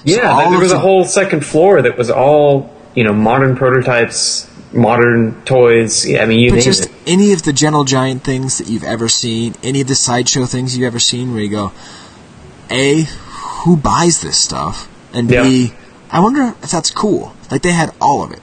So 0.05 0.15
Yeah, 0.15 0.31
all 0.31 0.49
there 0.51 0.59
was 0.59 0.71
the- 0.71 0.77
a 0.77 0.79
whole 0.87 1.05
second 1.05 1.45
floor 1.45 1.81
that 1.81 1.97
was 1.97 2.09
all 2.11 2.69
you 2.93 3.03
know 3.05 3.13
modern 3.13 3.55
prototypes, 3.55 4.47
modern 4.73 5.19
toys. 5.45 6.05
Yeah, 6.05 6.23
I 6.23 6.25
mean, 6.25 6.39
you 6.39 6.51
but 6.51 6.61
just 6.61 6.85
it. 6.87 6.91
any 7.07 7.31
of 7.31 7.43
the 7.43 7.53
Gentle 7.53 7.85
Giant 7.85 8.23
things 8.25 8.57
that 8.57 8.67
you've 8.67 8.83
ever 8.95 9.07
seen, 9.07 9.55
any 9.63 9.79
of 9.81 9.87
the 9.87 9.95
sideshow 9.95 10.45
things 10.45 10.75
you've 10.77 10.87
ever 10.93 10.99
seen, 10.99 11.31
where 11.33 11.41
you 11.41 11.49
go, 11.61 11.71
A, 12.69 13.07
who 13.63 13.77
buys 13.77 14.19
this 14.19 14.37
stuff? 14.37 14.87
And 15.13 15.27
B, 15.29 15.73
I 16.11 16.19
wonder 16.19 16.53
if 16.61 16.69
that's 16.69 16.91
cool. 16.91 17.33
Like 17.49 17.61
they 17.61 17.71
had 17.71 17.93
all 18.01 18.23
of 18.23 18.31
it. 18.31 18.41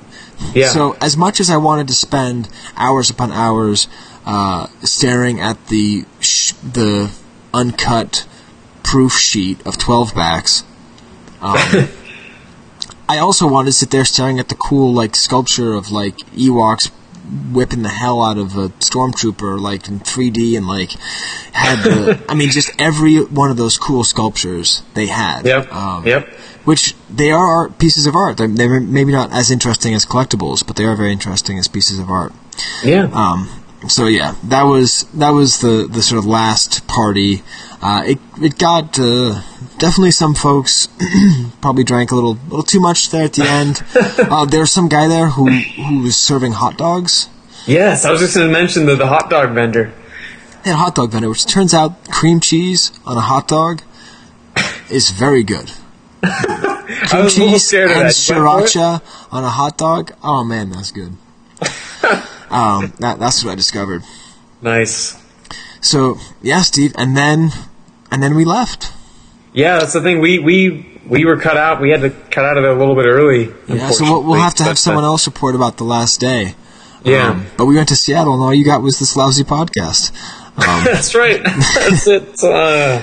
Yeah. 0.55 0.69
So 0.69 0.97
as 1.01 1.17
much 1.17 1.41
as 1.41 1.51
I 1.51 1.57
wanted 1.57 1.89
to 1.89 1.95
spend 1.95 2.49
hours 2.77 3.11
upon 3.11 3.33
hours 3.33 3.89
uh, 4.27 4.67
staring 4.83 5.41
at 5.41 5.67
the 5.69 6.05
sh- 6.21 6.53
the 6.63 7.11
uncut 7.55 8.27
proof 8.83 9.13
sheet 9.13 9.67
of 9.67 9.79
twelve 9.79 10.15
backs, 10.15 10.65
um, 11.41 11.57
I 13.09 13.19
also 13.19 13.47
wanted 13.49 13.67
to 13.67 13.73
sit 13.73 13.91
there 13.91 14.05
staring 14.05 14.39
at 14.39 14.49
the 14.49 14.55
cool 14.55 14.93
like 14.93 15.17
sculpture 15.17 15.75
of 15.75 15.91
like 15.91 16.17
Ewoks 16.35 16.91
whipping 17.53 17.83
the 17.83 17.89
hell 17.89 18.23
out 18.23 18.37
of 18.37 18.57
a 18.57 18.69
stormtrooper 18.81 19.59
like 19.59 19.89
in 19.89 20.01
3D 20.01 20.57
and 20.57 20.67
like 20.67 20.91
had 21.53 21.83
the 21.83 22.25
I 22.29 22.35
mean 22.35 22.51
just 22.51 22.71
every 22.79 23.19
one 23.25 23.51
of 23.51 23.57
those 23.57 23.79
cool 23.79 24.05
sculptures 24.05 24.83
they 24.95 25.07
had. 25.07 25.47
Yep. 25.47 25.73
Um, 25.73 26.07
yep. 26.07 26.29
Which 26.65 26.95
they 27.11 27.31
are 27.31 27.69
pieces 27.69 28.07
of 28.07 28.15
art. 28.15 28.37
They're, 28.37 28.49
they're 28.49 28.81
maybe 28.81 29.11
not 29.11 29.33
as 29.33 29.51
interesting 29.51 29.95
as 29.95 30.07
collectibles, 30.07 30.65
but 30.65 30.77
they 30.77 30.85
are 30.85 30.97
very 30.97 31.13
interesting 31.13 31.59
as 31.59 31.67
pieces 31.67 31.99
of 31.99 32.09
art. 32.09 32.33
Yeah. 32.85 33.11
Um, 33.13 33.63
so 33.89 34.07
yeah, 34.07 34.37
that 34.45 34.63
was 34.63 35.05
that 35.15 35.31
was 35.31 35.61
the, 35.61 35.89
the 35.91 36.03
sort 36.03 36.19
of 36.19 36.27
last 36.27 36.87
party. 36.87 37.43
Uh, 37.81 38.03
it 38.07 38.19
it 38.41 38.59
got 38.59 38.99
uh, 38.99 39.43
definitely 39.79 40.13
some 40.13 40.35
folks 40.35 40.89
probably 41.61 41.83
drank 41.83 42.13
a 42.13 42.15
little 42.15 42.35
little 42.45 42.63
too 42.63 42.81
much 42.81 43.11
there 43.11 43.25
at 43.25 43.33
the 43.33 43.43
end. 43.43 43.83
uh, 44.31 44.45
there 44.45 44.61
was 44.61 44.71
some 44.71 44.89
guy 44.89 45.09
there 45.09 45.31
who 45.31 45.51
who 45.51 46.03
was 46.03 46.17
serving 46.17 46.53
hot 46.53 46.79
dogs. 46.79 47.29
Yes, 47.67 48.05
I 48.05 48.11
was 48.11 48.21
just 48.21 48.37
going 48.37 48.49
to 48.49 48.53
mention 48.53 48.87
the, 48.87 48.97
the 48.97 49.07
hot 49.07 49.31
dog 49.31 49.53
vendor. 49.53 49.93
They 50.63 50.71
had 50.71 50.75
a 50.75 50.79
hot 50.79 50.95
dog 50.95 51.11
vendor, 51.11 51.29
which 51.29 51.47
turns 51.47 51.75
out 51.75 52.09
cream 52.11 52.41
cheese 52.41 52.93
on 53.05 53.17
a 53.17 53.21
hot 53.21 53.49
dog 53.49 53.83
is 54.91 55.11
very 55.11 55.43
good. 55.43 55.73
Cream 57.09 57.25
was 57.25 57.37
a 57.37 57.41
little 57.41 57.59
cheese 57.59 57.73
and 57.73 57.91
that. 57.91 58.13
sriracha 58.13 59.03
on 59.33 59.45
a 59.45 59.51
hot 59.51 59.77
dog. 59.77 60.13
Oh 60.23 60.45
man, 60.45 60.71
that's 60.71 60.93
good. 60.93 61.13
um, 62.51 62.93
that, 63.01 63.19
that's 63.19 63.45
what 63.45 63.53
I 63.53 63.55
discovered. 63.55 64.03
Nice. 64.61 65.21
So 65.81 66.19
yeah, 66.41 66.63
Steve, 66.63 66.93
and 66.97 67.17
then 67.17 67.51
and 68.11 68.23
then 68.23 68.35
we 68.37 68.45
left. 68.45 68.93
Yeah, 69.53 69.79
that's 69.79 69.95
the 69.95 70.01
thing. 70.01 70.21
We 70.21 70.39
we 70.39 71.01
we 71.07 71.25
were 71.25 71.39
cut 71.39 71.57
out. 71.57 71.81
We 71.81 71.91
had 71.91 72.03
to 72.03 72.11
cut 72.11 72.45
out 72.45 72.57
of 72.57 72.65
it 72.65 72.71
a 72.71 72.75
little 72.75 72.95
bit 72.95 73.07
early. 73.07 73.53
Yeah, 73.67 73.91
so 73.91 74.05
we'll, 74.05 74.23
we'll 74.23 74.41
have 74.41 74.55
to 74.57 74.65
have 74.65 74.79
someone 74.79 75.05
else 75.05 75.27
report 75.27 75.55
about 75.55 75.77
the 75.77 75.85
last 75.85 76.21
day. 76.21 76.55
Yeah. 77.05 77.31
Um, 77.31 77.47
but 77.57 77.67
we 77.67 77.75
went 77.75 77.89
to 77.89 77.97
Seattle, 77.97 78.35
and 78.35 78.43
all 78.43 78.55
you 78.55 78.65
got 78.65 78.81
was 78.81 79.01
this 79.01 79.17
lousy 79.17 79.43
podcast. 79.43 80.13
Um, 80.57 80.85
that's 80.85 81.15
right. 81.15 81.43
that's 81.45 82.07
it. 82.07 82.43
Uh, 82.45 83.03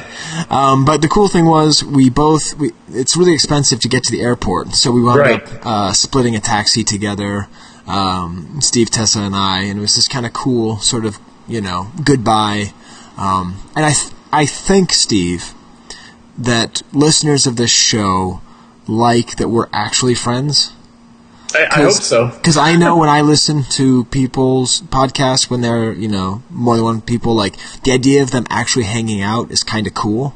um, 0.50 0.86
but 0.86 1.02
the 1.02 1.08
cool 1.08 1.28
thing 1.28 1.46
was 1.46 1.84
we 1.84 2.10
both 2.10 2.54
we, 2.58 2.72
it's 2.90 3.18
really 3.18 3.34
expensive 3.34 3.80
to 3.82 3.88
get 3.90 4.04
to 4.04 4.12
the 4.12 4.22
airport, 4.22 4.74
so 4.76 4.92
we 4.92 5.02
wound 5.02 5.20
Right. 5.20 5.42
up 5.42 5.66
uh, 5.66 5.92
splitting 5.94 6.36
a 6.36 6.40
taxi 6.40 6.84
together. 6.84 7.48
Um, 7.88 8.60
Steve, 8.62 8.92
Tessa, 8.92 9.22
and 9.22 9.36
I, 9.36 9.64
and 9.64 9.80
it 9.80 9.82
was 9.82 9.96
this 9.96 10.08
kind 10.08 10.26
of 10.28 10.34
cool 10.34 10.78
sort 10.78 11.06
of 11.06 11.18
you 11.48 11.60
know 11.62 11.88
goodbye. 12.04 12.74
Um, 13.18 13.58
and 13.76 13.84
I 13.86 13.92
th- 13.94 14.14
I 14.32 14.46
think 14.46 14.94
Steve 14.94 15.54
that 16.38 16.82
listeners 16.94 17.48
of 17.48 17.56
this 17.56 17.72
show 17.72 18.42
like 18.88 19.38
that 19.38 19.50
we're 19.50 19.68
actually 19.74 20.16
friends. 20.16 20.72
I, 21.56 21.68
I 21.72 21.82
hope 21.84 21.94
so. 21.94 22.28
Because 22.28 22.58
I 22.58 22.76
know 22.76 22.96
when 22.98 23.10
I 23.10 23.22
listen 23.22 23.64
to 23.72 24.06
people's 24.06 24.82
podcasts, 24.82 25.50
when 25.50 25.62
they're, 25.62 25.92
you 25.94 26.08
know, 26.08 26.44
more 26.50 26.76
than 26.76 26.86
one 26.86 27.02
people, 27.02 27.34
like, 27.36 27.56
the 27.84 27.92
idea 27.92 28.22
of 28.22 28.32
them 28.32 28.46
actually 28.50 28.86
hanging 28.86 29.22
out 29.22 29.52
is 29.52 29.64
kind 29.64 29.88
of 29.88 29.94
cool. 29.94 30.34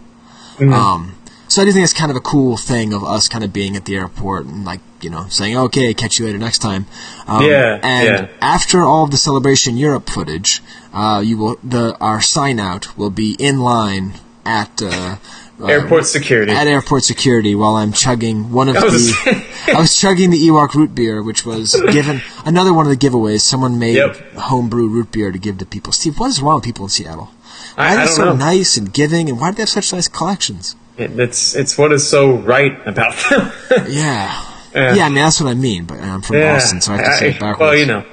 Mhm. 0.57 0.73
Um, 0.73 1.15
so 1.47 1.61
I 1.61 1.65
do 1.65 1.71
think 1.71 1.83
it's 1.83 1.93
kind 1.93 2.09
of 2.09 2.17
a 2.17 2.21
cool 2.21 2.57
thing 2.57 2.93
of 2.93 3.03
us 3.03 3.27
kind 3.29 3.43
of 3.43 3.53
being 3.53 3.75
at 3.75 3.85
the 3.85 3.95
airport 3.95 4.45
and, 4.45 4.65
like, 4.65 4.79
you 5.01 5.09
know, 5.09 5.25
saying, 5.29 5.55
okay, 5.57 5.93
catch 5.93 6.17
you 6.17 6.25
later 6.25 6.39
next 6.39 6.59
time. 6.59 6.85
Um, 7.27 7.43
Yeah, 7.45 7.79
And 7.83 8.07
yeah. 8.07 8.27
after 8.41 8.81
all 8.83 9.03
of 9.03 9.11
the 9.11 9.17
Celebration 9.17 9.77
Europe 9.77 10.09
footage, 10.09 10.63
uh, 10.93 11.21
you 11.23 11.37
will, 11.37 11.57
the, 11.63 11.95
our 11.99 12.21
sign 12.21 12.59
out 12.59 12.97
will 12.97 13.09
be 13.11 13.35
in 13.37 13.59
line 13.59 14.13
at, 14.45 14.81
uh, 14.81 15.17
uh, 15.63 15.67
Airport 15.67 16.05
security. 16.05 16.51
At 16.51 16.67
airport 16.67 17.03
security, 17.03 17.55
while 17.55 17.75
I'm 17.75 17.93
chugging 17.93 18.51
one 18.51 18.69
of 18.69 18.75
I 18.75 18.83
was- 18.83 19.11
the, 19.23 19.45
I 19.75 19.79
was 19.79 19.95
chugging 19.97 20.29
the 20.29 20.37
Ewok 20.47 20.73
root 20.73 20.93
beer, 20.93 21.23
which 21.23 21.45
was 21.45 21.73
given 21.91 22.21
another 22.45 22.73
one 22.73 22.85
of 22.85 22.91
the 22.97 22.97
giveaways. 23.07 23.41
Someone 23.41 23.79
made 23.79 23.97
homebrew 24.35 24.87
root 24.87 25.11
beer 25.11 25.31
to 25.31 25.39
give 25.39 25.57
to 25.59 25.65
people. 25.65 25.91
Steve, 25.93 26.19
what 26.19 26.27
is 26.29 26.41
wrong 26.41 26.55
with 26.55 26.65
people 26.65 26.85
in 26.85 26.89
Seattle? 26.89 27.31
Why 27.75 27.85
I- 27.85 27.95
are 27.95 27.99
I 27.99 28.05
they 28.05 28.11
so 28.11 28.25
know. 28.25 28.35
nice 28.35 28.77
and 28.77 28.93
giving, 28.93 29.29
and 29.29 29.39
why 29.39 29.51
do 29.51 29.55
they 29.57 29.61
have 29.63 29.69
such 29.69 29.93
nice 29.93 30.07
collections? 30.07 30.75
It, 30.97 31.17
it's 31.19 31.55
it's 31.55 31.75
what 31.77 31.91
is 31.91 32.07
so 32.07 32.35
right 32.37 32.75
about 32.87 33.15
them. 33.29 33.51
yeah. 33.89 34.49
Yeah. 34.75 34.95
yeah, 34.95 35.05
I 35.05 35.09
mean 35.09 35.15
that's 35.15 35.39
what 35.41 35.49
I 35.49 35.53
mean. 35.55 35.85
But 35.85 35.99
I'm 36.01 36.21
from 36.21 36.37
Yeah, 36.37 36.53
Boston, 36.55 36.81
so 36.81 36.93
I 36.93 36.97
have 36.97 37.05
to 37.05 37.17
say 37.17 37.29
it 37.31 37.39
backwards. 37.39 37.59
Well, 37.59 37.75
you 37.75 37.85
know. 37.85 38.03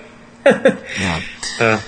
Yeah. 0.98 1.20
Uh, 1.58 1.80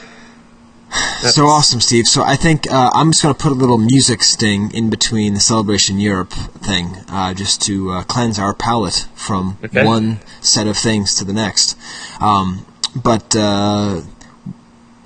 So 1.31 1.47
awesome, 1.47 1.81
Steve. 1.81 2.06
So 2.06 2.23
I 2.24 2.36
think 2.36 2.70
uh, 2.70 2.90
I'm 2.93 3.10
just 3.12 3.23
going 3.23 3.35
to 3.35 3.40
put 3.40 3.52
a 3.52 3.55
little 3.55 3.78
music 3.78 4.23
sting 4.23 4.70
in 4.74 4.90
between 4.90 5.35
the 5.35 5.40
Celebration 5.40 5.98
Europe 5.98 6.32
thing, 6.32 6.97
uh, 7.09 7.32
just 7.32 7.62
to 7.62 7.90
uh, 7.93 8.02
cleanse 8.05 8.39
our 8.39 8.52
palate 8.55 9.06
from 9.14 9.56
Okay. 9.64 9.85
one 9.85 10.19
set 10.40 10.66
of 10.66 10.77
things 10.77 11.14
to 11.16 11.24
the 11.24 11.32
next. 11.32 11.77
Um, 12.20 12.66
but 12.97 13.35
uh, 13.36 14.02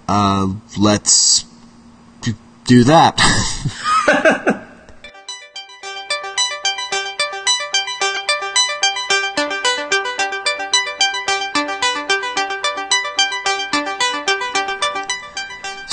uh, 0.08 0.46
let's 0.78 1.44
do, 2.22 2.32
do 2.64 2.84
that. 2.84 3.20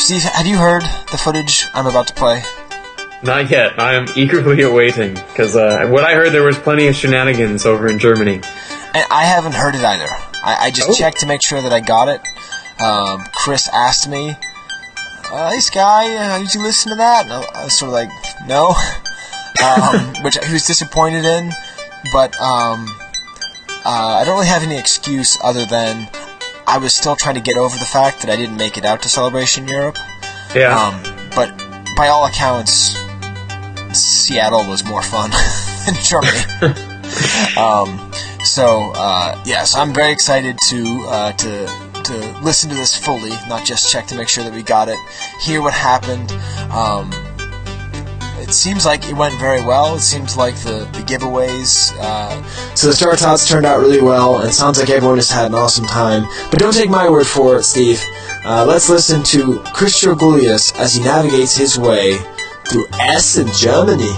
Steve, 0.04 0.24
have 0.24 0.46
you 0.46 0.58
heard 0.58 0.82
the 1.12 1.18
footage 1.18 1.68
I'm 1.74 1.88
about 1.88 2.08
to 2.08 2.14
play? 2.14 2.42
not 3.24 3.50
yet. 3.50 3.80
I 3.80 3.94
am 3.96 4.06
eagerly 4.18 4.64
awaiting 4.64 5.14
because 5.14 5.56
uh, 5.56 5.88
what 5.90 6.04
I 6.04 6.14
heard 6.14 6.32
there 6.34 6.44
was 6.44 6.58
plenty 6.60 6.88
of 6.88 6.96
shenanigans 6.96 7.66
over 7.66 7.88
in 7.88 7.98
Germany. 7.98 8.42
And 8.94 9.06
I 9.10 9.24
haven't 9.24 9.54
heard 9.54 9.76
it 9.76 9.82
either. 9.84 10.10
I, 10.44 10.58
I 10.68 10.72
just 10.72 10.90
Oh. 10.90 10.94
checked 10.94 11.22
to 11.22 11.26
make 11.26 11.42
sure 11.42 11.62
that 11.62 11.72
I 11.72 11.80
got 11.80 12.10
it. 12.10 12.20
Um, 12.84 13.24
Chris 13.34 13.70
asked 13.70 14.10
me, 14.10 14.36
uh, 15.32 15.52
"Hey 15.52 15.60
Skye, 15.62 16.16
uh, 16.18 16.40
did 16.40 16.54
you 16.54 16.62
listen 16.64 16.90
to 16.92 16.98
that?" 16.98 17.24
And 17.24 17.32
I 17.34 17.64
was 17.64 17.78
sort 17.78 17.88
of 17.90 17.94
like, 17.94 18.10
"No," 18.46 18.76
um, 19.64 20.14
which 20.26 20.38
he 20.46 20.52
was 20.52 20.66
disappointed 20.66 21.24
in. 21.24 21.54
But 22.12 22.36
um, 22.42 22.88
uh, 23.86 24.20
I 24.20 24.24
don't 24.26 24.36
really 24.36 24.48
have 24.48 24.64
any 24.64 24.78
excuse 24.78 25.38
other 25.42 25.66
than 25.66 26.10
I 26.68 26.78
was 26.78 26.96
still 26.96 27.16
trying 27.16 27.36
to 27.36 27.42
get 27.42 27.58
over 27.58 27.78
the 27.78 27.86
fact 27.86 28.22
that 28.22 28.30
I 28.30 28.36
didn't 28.36 28.58
make 28.58 28.78
it 28.78 28.86
out 28.86 29.02
to 29.04 29.10
Celebration 29.10 29.68
Europe. 29.68 29.98
Yeah. 30.56 30.78
Um, 30.78 31.30
but 31.36 31.52
by 31.96 32.08
all 32.08 32.26
accounts, 32.26 32.96
Seattle 33.94 34.68
was 34.68 34.84
more 34.84 35.02
fun 35.02 35.32
than 35.86 35.96
Germany. 36.04 36.98
um, 37.58 38.12
so 38.44 38.92
uh, 38.96 39.42
yes, 39.46 39.76
I'm 39.76 39.94
very 39.94 40.12
excited 40.12 40.58
to 40.70 41.06
uh, 41.08 41.32
to 41.34 41.94
to 42.04 42.40
listen 42.42 42.70
to 42.70 42.76
this 42.76 42.96
fully, 42.96 43.32
not 43.48 43.66
just 43.66 43.92
check 43.92 44.08
to 44.08 44.16
make 44.16 44.28
sure 44.28 44.44
that 44.44 44.54
we 44.54 44.62
got 44.62 44.90
it, 44.90 44.98
hear 45.40 45.62
what 45.62 45.74
happened. 45.74 46.32
Um, 46.72 47.12
it 48.44 48.52
seems 48.52 48.86
like 48.86 49.08
it 49.10 49.14
went 49.14 49.40
very 49.40 49.62
well. 49.62 49.96
It 49.96 50.02
seems 50.02 50.36
like 50.36 50.56
the, 50.58 50.88
the 50.92 51.00
giveaways. 51.00 51.96
Uh, 51.98 52.44
so 52.76 52.88
the 52.88 52.94
Star 52.94 53.16
Tots 53.16 53.48
turned 53.48 53.66
out 53.66 53.80
really 53.80 54.02
well, 54.02 54.40
and 54.40 54.50
it 54.50 54.54
sounds 54.54 54.78
like 54.78 54.90
everyone 54.90 55.18
has 55.18 55.32
had 55.32 55.46
an 55.46 55.56
awesome 55.56 55.86
time. 55.86 56.26
But 56.52 56.60
don't 56.60 56.74
take 56.74 56.90
my 56.90 57.10
word 57.10 57.26
for 57.26 57.58
it, 57.58 57.64
Steve. 57.64 58.04
Uh, 58.44 58.66
let's 58.68 58.90
listen 58.90 59.24
to 59.24 59.60
Chris 59.74 60.04
Gulius 60.04 60.78
as 60.78 60.94
he 60.94 61.04
navigates 61.04 61.56
his 61.56 61.80
way 61.80 62.18
through 62.70 62.86
Essen, 63.00 63.48
Germany. 63.54 64.12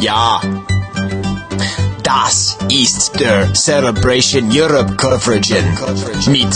Ja. 0.00 0.40
Das 2.02 2.53
ist 2.70 3.12
der 3.18 3.52
Celebration 3.54 4.50
Europe 4.52 4.94
coverage 4.96 5.56
mit 6.28 6.48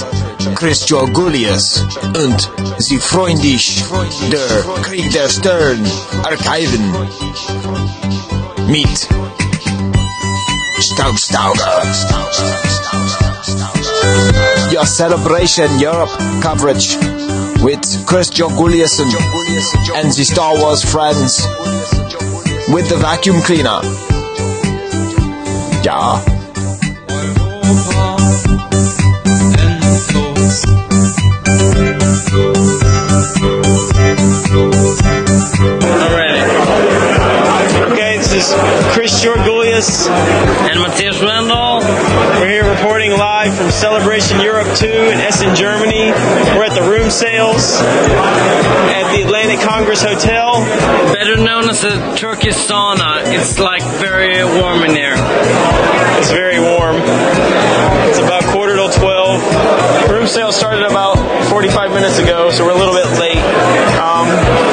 Chris 0.54 0.84
Georgoulias 0.86 1.84
und 2.14 2.50
sie 2.78 2.98
freundlich 2.98 3.84
der 4.30 4.82
Krieg 4.82 5.10
der 5.12 5.28
Stern 5.28 5.84
Archiven 6.24 6.94
mit 8.68 9.08
Staubstauger. 10.80 11.82
Your 14.72 14.86
Celebration 14.86 15.68
Europe 15.78 16.12
coverage 16.42 16.96
with 17.62 17.80
Chris 18.06 18.30
Georgoulias 18.30 19.00
and, 19.00 19.12
and 19.96 20.12
the 20.12 20.24
Star 20.24 20.54
Wars 20.54 20.82
friends 20.84 21.46
with 22.68 22.88
the 22.88 22.96
vacuum 22.96 23.40
cleaner. 23.42 23.80
Ja. 25.82 26.20
Okay, 37.92 38.18
this 38.18 38.32
is 38.32 38.54
Chris 38.92 39.22
Georgoulias 39.22 40.08
and 40.08 40.80
Matthias 40.80 41.22
Randall. 41.22 41.80
We're 42.40 42.48
here 42.48 42.68
reporting 42.68 43.12
live 43.12 43.27
from 43.46 43.70
Celebration 43.70 44.40
Europe 44.40 44.66
2 44.74 44.86
in 44.86 45.22
Essen, 45.22 45.54
Germany. 45.54 46.10
We're 46.58 46.66
at 46.66 46.74
the 46.74 46.82
room 46.82 47.08
sales 47.08 47.78
at 47.78 49.14
the 49.14 49.22
Atlantic 49.22 49.60
Congress 49.60 50.02
Hotel. 50.02 50.58
Better 51.14 51.36
known 51.36 51.70
as 51.70 51.80
the 51.82 52.16
Turkish 52.18 52.58
sauna. 52.58 53.22
It's 53.30 53.60
like 53.60 53.82
very 54.02 54.42
warm 54.42 54.82
in 54.82 54.90
there. 54.90 55.14
It's 56.18 56.32
very 56.32 56.58
warm. 56.58 56.98
It's 58.10 58.18
about 58.18 58.42
quarter 58.50 58.74
till 58.74 58.90
12. 58.90 60.10
Room 60.10 60.26
sale 60.26 60.50
started 60.50 60.82
about 60.82 61.14
45 61.48 61.92
minutes 61.92 62.18
ago, 62.18 62.50
so 62.50 62.66
we're 62.66 62.74
a 62.74 62.78
little 62.78 62.94
bit 62.94 63.06
late. 63.22 63.38
Um, 64.02 64.26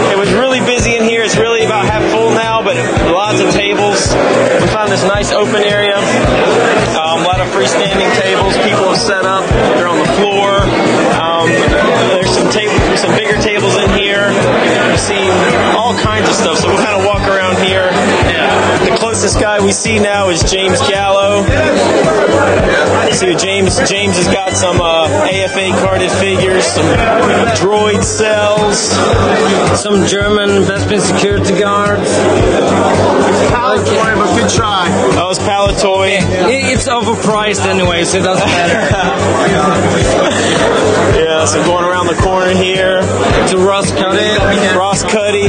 it 0.09 0.17
was 0.17 0.33
really 0.33 0.59
busy 0.65 0.97
in 0.97 1.03
here. 1.03 1.21
It's 1.21 1.37
really 1.37 1.63
about 1.63 1.85
half 1.85 2.01
full 2.11 2.31
now, 2.31 2.63
but 2.63 2.77
lots 3.13 3.39
of 3.41 3.53
tables. 3.53 4.09
We 4.57 4.67
found 4.73 4.91
this 4.91 5.03
nice 5.03 5.31
open 5.31 5.61
area. 5.61 6.01
Freestanding 7.55 8.11
tables. 8.19 8.51
People 8.67 8.91
have 8.91 8.99
set 8.99 9.23
up. 9.23 9.47
They're 9.79 9.87
on 9.87 9.95
the 9.95 10.11
floor. 10.19 10.59
Um, 11.15 11.47
there's 12.11 12.27
some 12.35 12.51
tables, 12.51 12.75
some 12.99 13.15
bigger 13.15 13.39
tables 13.39 13.79
in 13.79 13.87
here. 13.95 14.27
We've 14.91 14.99
seen 14.99 15.31
all 15.71 15.95
kinds 15.95 16.27
of 16.27 16.35
stuff. 16.35 16.59
So 16.59 16.67
we'll 16.67 16.83
kind 16.83 16.99
of 16.99 17.05
walk 17.07 17.23
around 17.23 17.44
closest 19.15 19.39
guy 19.39 19.63
we 19.63 19.71
see 19.71 19.97
now 19.97 20.27
is 20.27 20.43
James 20.43 20.77
Gallo. 20.89 21.41
See, 23.13 23.33
James 23.37 23.79
James 23.89 24.17
has 24.17 24.27
got 24.27 24.51
some 24.51 24.81
uh, 24.81 25.07
AFA 25.07 25.71
carded 25.79 26.11
figures, 26.11 26.65
some 26.65 26.83
droid 27.55 28.03
cells, 28.03 28.91
Some 29.79 30.05
German 30.05 30.67
Bespin 30.67 30.99
security 30.99 31.57
guards. 31.57 32.11
Palitoy, 33.55 34.15
but 34.19 34.35
good 34.35 34.51
try. 34.51 34.89
That 35.15 35.23
was 35.23 35.39
Palitoy. 35.39 36.19
It's 36.51 36.89
overpriced 36.89 37.65
anyway, 37.65 38.03
so 38.03 38.17
it 38.17 38.23
doesn't 38.23 38.45
matter. 38.59 38.83
yeah, 41.17 41.45
so 41.45 41.63
going 41.63 41.85
around 41.85 42.07
the 42.07 42.19
corner 42.21 42.51
here 42.51 42.99
to 43.47 43.57
Ross 43.59 43.91
Cuddy. 43.91 44.75
Ross 44.77 45.03
Cuddy, 45.03 45.47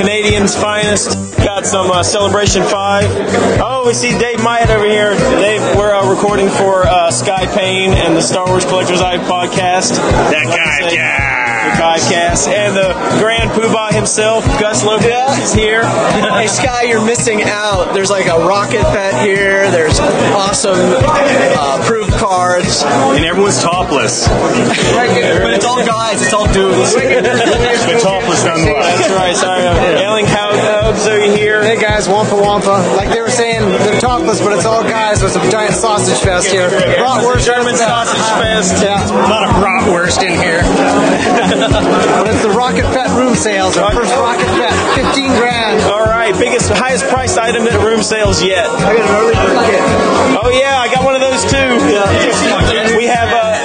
Canadian's 0.00 0.56
finest. 0.56 1.28
Got 1.38 1.66
some 1.66 1.90
uh, 1.90 2.02
Celebration 2.02 2.62
5. 2.78 3.58
Oh, 3.58 3.82
we 3.86 3.92
see 3.92 4.16
Dave 4.16 4.38
Myatt 4.38 4.70
over 4.70 4.86
here. 4.86 5.10
Dave, 5.42 5.58
we're 5.74 5.90
uh, 5.90 6.08
recording 6.08 6.48
for 6.48 6.86
uh, 6.86 7.10
Skye 7.10 7.50
Payne 7.50 7.90
and 7.90 8.14
the 8.14 8.22
Star 8.22 8.46
Wars 8.46 8.64
Collector's 8.64 9.00
Eye 9.00 9.18
podcast. 9.18 9.98
That 10.30 10.46
guy, 10.46 10.94
yeah. 10.94 11.74
The 11.74 11.82
podcast. 11.82 12.46
And 12.46 12.76
the 12.78 12.94
Grand 13.18 13.50
Poobah 13.50 13.90
himself, 13.90 14.46
Gus 14.62 14.84
Lopez, 14.84 15.42
is 15.42 15.52
here. 15.52 15.82
hey 15.82 16.46
Skye, 16.46 16.84
you're 16.84 17.04
missing 17.04 17.42
out. 17.42 17.94
There's 17.94 18.10
like 18.10 18.26
a 18.26 18.46
rocket 18.46 18.86
Fett 18.94 19.26
here. 19.26 19.68
There's 19.72 19.98
awesome 19.98 20.78
uh, 20.78 21.82
proof 21.82 22.06
cards, 22.14 22.84
and 22.86 23.24
everyone's 23.24 23.60
topless. 23.60 24.28
but 24.28 25.50
it's 25.50 25.66
all 25.66 25.84
guys. 25.84 26.22
It's 26.22 26.32
all 26.32 26.46
dudes. 26.52 26.94
They're 26.94 27.98
topless 27.98 28.44
nonetheless. 28.46 29.02
That's 29.02 29.10
right. 29.10 29.34
Sorry, 29.34 29.62
Yelling 29.98 30.26
How's 30.26 30.77
over 30.88 31.20
here. 31.36 31.60
Hey 31.62 31.76
guys, 31.76 32.08
Wampa 32.08 32.34
Wampa. 32.34 32.80
Like 32.96 33.12
they 33.12 33.20
were 33.20 33.28
saying, 33.28 33.60
they're 33.68 34.00
topless, 34.00 34.40
but 34.40 34.56
it's 34.56 34.64
all 34.64 34.82
guys. 34.82 35.20
So 35.20 35.26
it's 35.26 35.36
a 35.36 35.50
giant 35.50 35.74
sausage 35.74 36.16
fest 36.24 36.48
here. 36.50 36.70
Bratwurst, 36.70 37.44
German 37.44 37.76
sausage 37.76 38.24
fest. 38.40 38.82
Yeah, 38.82 38.96
a 38.96 39.28
lot 39.28 39.44
of 39.44 39.52
bratwurst 39.60 40.22
in 40.24 40.32
here. 40.32 40.62
but 40.64 42.32
it's 42.32 42.42
the 42.42 42.54
Rocket 42.56 42.88
Fett 42.96 43.10
room 43.18 43.34
sales. 43.34 43.76
Our 43.76 43.92
first 43.92 44.14
Rocket 44.16 44.48
Fett, 44.56 45.04
15 45.12 45.36
grand. 45.36 45.82
All 45.92 46.04
right, 46.04 46.32
biggest, 46.38 46.70
highest 46.70 47.04
priced 47.06 47.38
item 47.38 47.66
at 47.66 47.84
room 47.84 48.02
sales 48.02 48.42
yet. 48.42 48.66
I 48.66 48.96
got 48.96 49.04
an 49.04 49.16
early 49.20 49.34
bird 49.36 49.58
kit. 49.68 49.82
Oh 50.40 50.50
yeah, 50.50 50.80
I 50.80 50.88
got 50.92 51.04
one 51.04 51.14
of 51.14 51.20
those 51.20 51.44
too. 51.44 51.68
We 52.96 53.04
have 53.04 53.28
uh, 53.28 53.57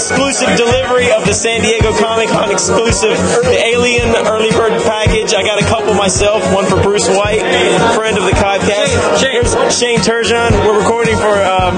exclusive 0.00 0.48
delivery 0.56 1.12
of 1.12 1.28
the 1.28 1.34
San 1.36 1.60
Diego 1.60 1.92
Comic 1.92 2.32
Con 2.32 2.48
exclusive, 2.50 3.12
the 3.44 3.60
Alien 3.68 4.16
Early 4.24 4.48
Bird 4.56 4.72
package. 4.88 5.34
I 5.36 5.44
got 5.44 5.60
a 5.60 5.66
couple 5.68 5.92
myself, 5.92 6.40
one 6.56 6.64
for 6.64 6.80
Bruce 6.80 7.04
White, 7.12 7.44
friend 7.92 8.16
of 8.16 8.24
the 8.24 8.32
podcast. 8.32 8.96
Here's 9.20 9.52
Shane 9.76 10.00
Turgeon. 10.00 10.56
We're 10.64 10.80
recording 10.80 11.16
for 11.20 11.36
um, 11.36 11.76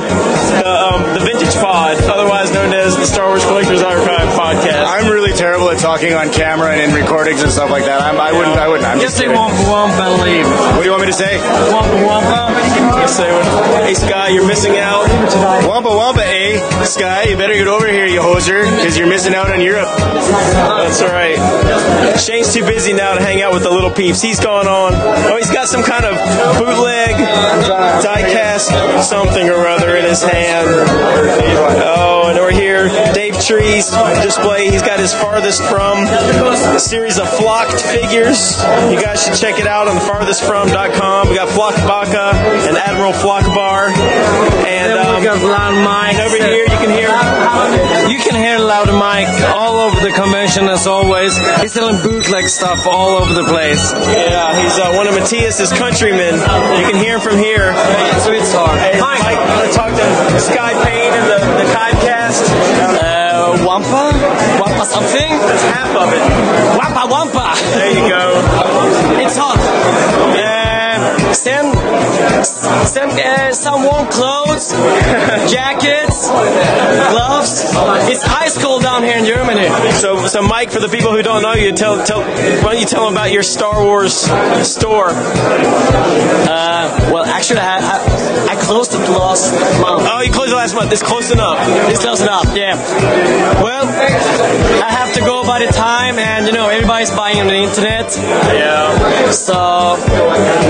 the, 0.62 0.70
um, 0.70 1.00
the 1.18 1.22
Vintage 1.26 1.50
Pod, 1.58 1.98
otherwise 2.06 2.54
known 2.54 2.70
as 2.72 2.94
the 2.96 3.06
Star 3.10 3.26
Wars 3.26 3.42
Collectors 3.44 3.82
Archive 3.82 4.30
podcast. 4.38 4.86
I'm 4.86 5.10
really 5.10 5.32
terrible 5.34 5.70
at 5.70 5.78
talking 5.82 6.14
on 6.14 6.30
camera 6.30 6.70
and 6.78 6.82
in 6.82 6.94
recordings 6.94 7.42
and 7.42 7.50
stuff 7.50 7.70
like 7.70 7.84
that. 7.86 8.02
I'm, 8.02 8.20
I 8.22 8.30
wouldn't. 8.30 8.54
I 8.56 8.68
wouldn't. 8.68 8.86
I'm 8.86 9.00
Just 9.02 9.18
just 9.18 9.18
say 9.18 9.24
kidding. 9.26 9.38
Wampa 9.38 9.66
Wampa 9.66 10.22
leave. 10.22 10.46
What 10.46 10.78
do 10.78 10.84
you 10.86 10.90
want 10.94 11.02
me 11.02 11.10
to 11.10 11.18
say? 11.18 11.38
Wampa 11.74 11.98
Wampa. 12.06 12.54
Yes, 13.02 13.16
say 13.18 13.26
what- 13.34 13.82
Hey 13.82 13.94
Skye, 13.94 14.28
you're 14.30 14.46
missing 14.46 14.76
out. 14.78 15.06
Wampa 15.66 15.90
Wampa, 15.90 16.22
eh? 16.22 16.84
Skye, 16.84 17.24
you 17.30 17.36
better 17.36 17.54
get 17.54 17.66
over 17.66 17.86
here, 17.90 18.06
you 18.12 18.20
hoser, 18.20 18.62
because 18.76 18.98
you're 18.98 19.08
missing 19.08 19.34
out 19.34 19.50
on 19.50 19.60
Europe. 19.60 19.88
That's 19.96 21.00
all 21.00 21.08
right. 21.08 21.36
Shane's 22.20 22.52
too 22.52 22.64
busy 22.64 22.92
now 22.92 23.14
to 23.14 23.22
hang 23.22 23.40
out 23.42 23.52
with 23.52 23.62
the 23.62 23.70
little 23.70 23.90
peeps. 23.90 24.20
He's 24.20 24.38
gone 24.38 24.68
on. 24.68 24.92
Oh, 24.94 25.36
he's 25.36 25.50
got 25.50 25.68
some 25.68 25.82
kind 25.82 26.04
of 26.04 26.14
bootleg 26.60 27.16
diecast 28.04 29.02
something 29.02 29.48
or 29.48 29.66
other 29.66 29.96
in 29.96 30.04
his 30.04 30.22
hand. 30.22 30.68
Oh, 30.68 32.28
and 32.28 32.38
over 32.38 32.50
here, 32.50 32.88
Dave 33.14 33.40
Tree's 33.40 33.90
display. 34.22 34.70
He's 34.70 34.82
got 34.82 35.00
his 35.00 35.14
farthest 35.14 35.62
from 35.64 36.04
a 36.04 36.78
series 36.78 37.18
of 37.18 37.28
flocked 37.28 37.80
figures. 37.80 38.60
You 38.92 39.00
guys 39.00 39.24
should 39.24 39.34
check 39.34 39.58
it 39.58 39.66
out 39.66 39.88
on 39.88 39.96
the 39.96 40.02
farthestfrom.com. 40.02 41.28
We 41.28 41.34
got 41.36 41.48
Flock 41.48 41.74
Baka 41.88 42.36
and 42.68 42.76
Admiral 42.76 43.12
Flock 43.12 43.44
Bar. 43.54 43.88
And, 43.88 44.92
um, 44.92 45.16
we 45.16 45.24
got 45.24 45.42
Loud 45.42 45.84
Mike. 45.84 46.14
and 46.14 46.22
over 46.22 46.36
here, 46.36 46.64
you 46.64 46.78
can 46.78 46.90
hear. 46.90 47.08
You 48.10 48.18
can 48.18 48.34
hear 48.36 48.58
Loud 48.58 48.92
Mike 48.92 49.28
all 49.56 49.80
over 49.80 50.00
the 50.00 50.12
convention 50.12 50.68
as 50.68 50.86
always. 50.86 51.36
He's 51.60 51.72
selling 51.72 52.02
bootleg 52.02 52.44
stuff 52.48 52.86
all 52.86 53.16
over 53.16 53.32
the 53.32 53.44
place. 53.44 53.92
Yeah, 53.92 54.60
he's 54.60 54.78
uh, 54.78 54.92
one 54.94 55.06
of 55.06 55.14
Matthias's 55.14 55.72
countrymen. 55.72 56.34
You 56.36 56.84
can 56.90 56.96
hear 56.96 57.16
him 57.16 57.20
from 57.20 57.38
here. 57.38 57.72
Sweetstar. 58.20 58.76
Hey, 58.78 59.00
Mike, 59.00 59.22
you 59.24 59.38
want 59.56 59.70
to 59.70 59.72
talk 59.72 59.90
to 59.90 60.40
Skye 60.40 60.76
Payne 60.84 61.12
and 61.16 61.26
the, 61.30 61.38
the 61.64 61.68
Codcast? 61.72 62.44
Uh, 63.00 63.64
Wampa? 63.64 64.12
Wampa 64.60 64.84
something? 64.84 65.30
That's 65.48 65.62
half 65.72 65.96
of 65.96 66.12
it. 66.12 66.22
Wampa 66.76 67.06
Wampa! 67.08 67.54
There 67.78 67.92
you 67.92 68.08
go. 68.08 68.42
It's 69.24 69.36
hot. 69.36 69.56
Uh, 70.36 71.32
send 71.32 71.72
send 72.86 73.12
uh, 73.12 73.52
some 73.52 73.84
warm 73.84 74.06
clothes, 74.08 74.72
gloves. 76.28 77.62
It's 78.10 78.24
ice 78.24 78.62
cold 78.62 78.82
down 78.82 79.02
here 79.02 79.16
in 79.16 79.24
Germany. 79.24 79.68
So, 79.92 80.26
so 80.26 80.42
Mike, 80.42 80.70
for 80.70 80.80
the 80.80 80.88
people 80.88 81.12
who 81.12 81.22
don't 81.22 81.42
know 81.42 81.54
you, 81.54 81.72
tell, 81.72 82.04
tell, 82.04 82.20
why 82.20 82.72
don't 82.72 82.80
you 82.80 82.86
tell 82.86 83.04
them 83.04 83.14
about 83.14 83.32
your 83.32 83.42
Star 83.42 83.84
Wars 83.84 84.14
store? 84.66 85.10
Uh, 85.10 87.10
well, 87.12 87.24
actually, 87.24 87.60
I, 87.60 87.78
I, 87.78 88.48
I 88.52 88.56
closed 88.60 88.92
it 88.94 88.98
last 88.98 89.52
month. 89.52 90.08
Oh, 90.10 90.20
you 90.20 90.32
closed 90.32 90.52
it 90.52 90.56
last 90.56 90.74
month. 90.74 90.92
It's 90.92 91.02
close 91.02 91.30
enough. 91.30 91.58
It's 91.90 92.00
close 92.00 92.20
enough, 92.20 92.56
yeah. 92.56 92.74
Well, 93.62 93.86
I 93.86 94.90
have 94.90 95.12
to 95.14 95.20
go 95.20 95.44
by 95.44 95.64
the 95.64 95.72
time, 95.72 96.18
and 96.18 96.46
you 96.46 96.52
know, 96.52 96.68
everybody's 96.68 97.10
buying 97.10 97.38
on 97.40 97.46
the 97.46 97.54
internet. 97.54 98.16
Yeah. 98.16 99.30
So, 99.30 99.96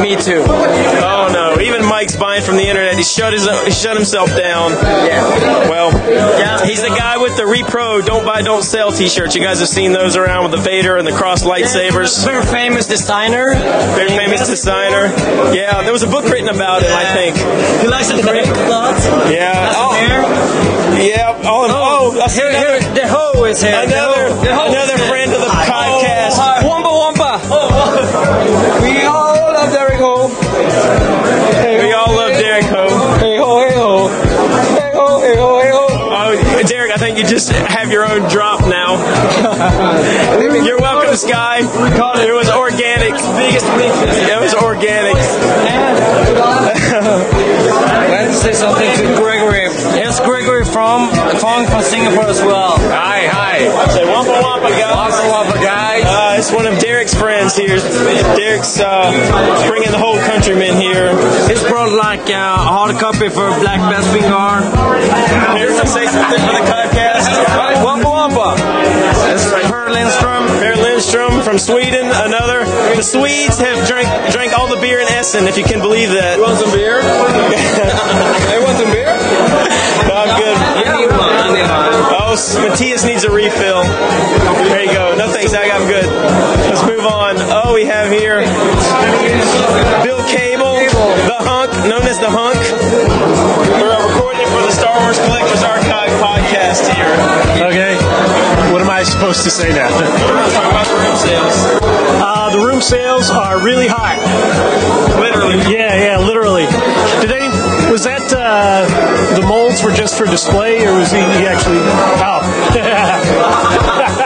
me 0.00 0.16
too. 0.16 0.44
Oh 0.46 1.28
no! 1.32 1.60
Even 1.60 1.84
Mike's 1.86 2.16
buying 2.16 2.42
from 2.42 2.56
the 2.56 2.66
internet. 2.66 2.96
He 2.96 3.02
shut 3.02 3.32
his 3.32 3.48
he 3.64 3.70
shut 3.70 3.96
himself 3.96 4.28
down. 4.30 4.72
Yeah. 4.72 5.22
Well, 5.42 5.90
yeah. 6.38 6.64
He's 6.64 6.82
the 6.82 6.88
guy 6.88 7.18
with 7.18 7.36
the 7.36 7.42
repro 7.44 8.04
"Don't 8.04 8.24
Buy, 8.24 8.42
Don't 8.42 8.62
Sell" 8.62 8.92
T-shirts. 8.92 9.34
You 9.34 9.42
guys 9.42 9.58
have 9.60 9.68
seen 9.68 9.92
those 9.92 10.16
around 10.16 10.44
with 10.44 10.52
the 10.52 10.62
Vader 10.62 10.96
and 10.96 11.06
the 11.06 11.12
cross 11.12 11.42
lightsabers. 11.44 12.24
Very 12.24 12.44
famous 12.46 12.86
designer. 12.86 13.54
Very 13.94 14.08
famous 14.10 14.46
designer. 14.48 15.06
Yeah, 15.54 15.82
there 15.82 15.92
was 15.92 16.02
a 16.02 16.06
book 16.08 16.24
written 16.26 16.48
about 16.48 16.82
him. 16.82 16.92
I 16.92 17.04
think. 17.14 17.36
He 17.82 17.88
likes 17.88 18.08
to 18.10 18.20
drink 18.20 18.46
a 18.46 18.68
lot. 18.68 18.96
Yeah. 19.30 19.72
Oh. 19.74 19.92
Yeah. 20.98 21.40
Oh, 21.44 21.66
oh, 21.68 22.12
oh, 22.14 22.20
I 22.20 22.26
see 22.28 22.40
here, 22.42 22.50
another, 22.50 22.80
here, 22.80 22.94
the 22.94 23.08
Ho 23.08 23.44
is 23.44 23.62
here. 23.62 23.72
another, 23.74 24.28
The 24.28 24.34
Ho- 24.34 24.42
the 24.44 24.54
Ho 24.54 24.66
is 24.66 24.72
another 24.74 24.98
friend 25.08 25.32
of 25.32 25.40
the 25.40 25.46
Oh, 25.46 25.66
podcast. 25.66 26.36
hi. 26.38 26.66
Wampa 26.66 26.88
Wampa. 26.88 27.40
Oh, 27.50 27.68
oh. 27.72 28.82
we 28.82 29.02
all 29.02 29.34
love 29.52 29.72
Derek 29.72 29.98
Ho. 29.98 30.28
We 31.82 31.92
all 31.92 32.12
love 32.14 32.31
I 36.92 36.98
think 36.98 37.16
you 37.16 37.24
just 37.24 37.48
have 37.48 37.90
your 37.90 38.04
own 38.04 38.28
drop 38.28 38.60
now. 38.68 39.00
You're 40.64 40.78
welcome, 40.78 41.16
Skye. 41.16 41.60
It 41.64 42.34
was 42.36 42.50
organic. 42.50 43.14
It 43.16 44.40
was 44.40 44.54
organic. 44.54 45.16
Let's 48.12 48.42
say 48.42 48.52
something 48.52 48.84
to 48.84 49.16
Gregory. 49.16 49.72
Here's 49.96 50.20
Gregory 50.20 50.66
from 50.66 51.08
from, 51.40 51.64
from 51.66 51.82
Singapore 51.82 52.28
as 52.28 52.42
well. 52.42 52.76
Hi, 52.76 53.26
hi. 53.26 53.86
Say 53.88 54.04
Wampa 54.04 54.41
guys. 56.42 56.50
Uh, 56.50 56.52
it's 56.52 56.52
one 56.52 56.66
of 56.66 56.78
Derek's 56.80 57.14
friends 57.14 57.56
here. 57.56 57.78
Derek's 58.36 58.80
uh, 58.80 59.10
bringing 59.68 59.90
the 59.90 59.98
whole 59.98 60.18
countrymen 60.18 60.80
here. 60.80 61.10
He's 61.48 61.62
brought 61.62 61.92
like 61.92 62.28
a 62.30 62.56
hard 62.56 62.96
copy 62.96 63.28
for 63.28 63.48
Black 63.60 63.80
Bespin 63.92 64.28
Gar. 64.28 64.62
Here, 65.56 65.70
let's 65.70 65.92
say 65.92 66.06
something 66.06 66.40
for 66.40 66.52
the 66.52 66.66
podcast. 66.66 67.84
Wampa 67.84 68.08
Wampa. 68.08 69.21
This 70.02 70.16
is 70.16 70.20
Per 70.20 70.74
Lindström. 70.82 71.44
From 71.44 71.58
Sweden, 71.58 72.06
another. 72.06 72.64
The 72.96 73.02
Swedes 73.02 73.58
have 73.58 73.86
drank 73.86 74.08
drank 74.32 74.52
all 74.52 74.66
the 74.66 74.80
beer 74.80 74.98
in 74.98 75.06
Essen, 75.06 75.46
if 75.46 75.56
you 75.56 75.62
can 75.62 75.78
believe 75.78 76.10
that. 76.10 76.38
You 76.38 76.42
want 76.42 76.58
some 76.58 76.72
beer? 76.74 76.98
I 77.02 78.58
want 78.62 78.78
some 78.78 78.90
beer? 78.90 79.14
No, 80.10 80.14
I'm 80.18 80.34
good. 80.38 80.56
Oh, 82.18 82.34
Matthias 82.66 83.04
needs 83.04 83.24
a 83.24 83.30
refill. 83.30 83.82
There 83.82 84.84
you 84.84 84.92
go. 84.92 85.14
No 85.16 85.30
thanks, 85.30 85.52
Zach, 85.52 85.70
I'm 85.70 85.86
good. 85.86 86.06
Let's 86.06 86.82
move 86.82 87.06
on. 87.06 87.36
Oh, 87.38 87.74
we 87.74 87.84
have 87.84 88.10
here 88.10 88.42
Bill 90.02 90.22
Cable, 90.26 90.61
the 91.38 91.44
hunk, 91.48 91.72
known 91.88 92.02
as 92.04 92.18
the 92.18 92.28
hunk. 92.28 92.60
We're 93.80 93.88
recording 93.88 94.44
for 94.52 94.60
the 94.68 94.72
Star 94.72 94.92
Wars 95.00 95.16
Collectors 95.24 95.62
Archive 95.64 96.10
podcast 96.20 96.84
here. 96.92 97.08
Okay. 97.72 97.96
What 98.72 98.82
am 98.82 98.90
I 98.90 99.02
supposed 99.04 99.44
to 99.44 99.50
say 99.50 99.70
now? 99.72 99.88
Talk 99.88 100.66
about 100.68 100.86
the 100.86 100.96
room 101.00 101.16
sales. 101.16 101.54
Uh, 102.20 102.50
the 102.52 102.58
room 102.60 102.80
sales 102.80 103.30
are 103.30 103.62
really 103.64 103.86
high. 103.88 104.18
Literally. 105.20 105.56
Yeah, 105.72 105.94
yeah, 105.96 106.18
literally. 106.18 106.66
Did 107.24 107.32
any? 107.32 107.48
Was 107.90 108.04
that 108.04 108.28
uh, 108.32 108.86
the 109.34 109.42
molds 109.46 109.82
were 109.82 109.92
just 109.92 110.16
for 110.18 110.26
display, 110.26 110.84
or 110.84 110.98
was 110.98 111.10
he, 111.10 111.18
he 111.18 111.46
actually? 111.46 111.80
Oh. 112.20 112.42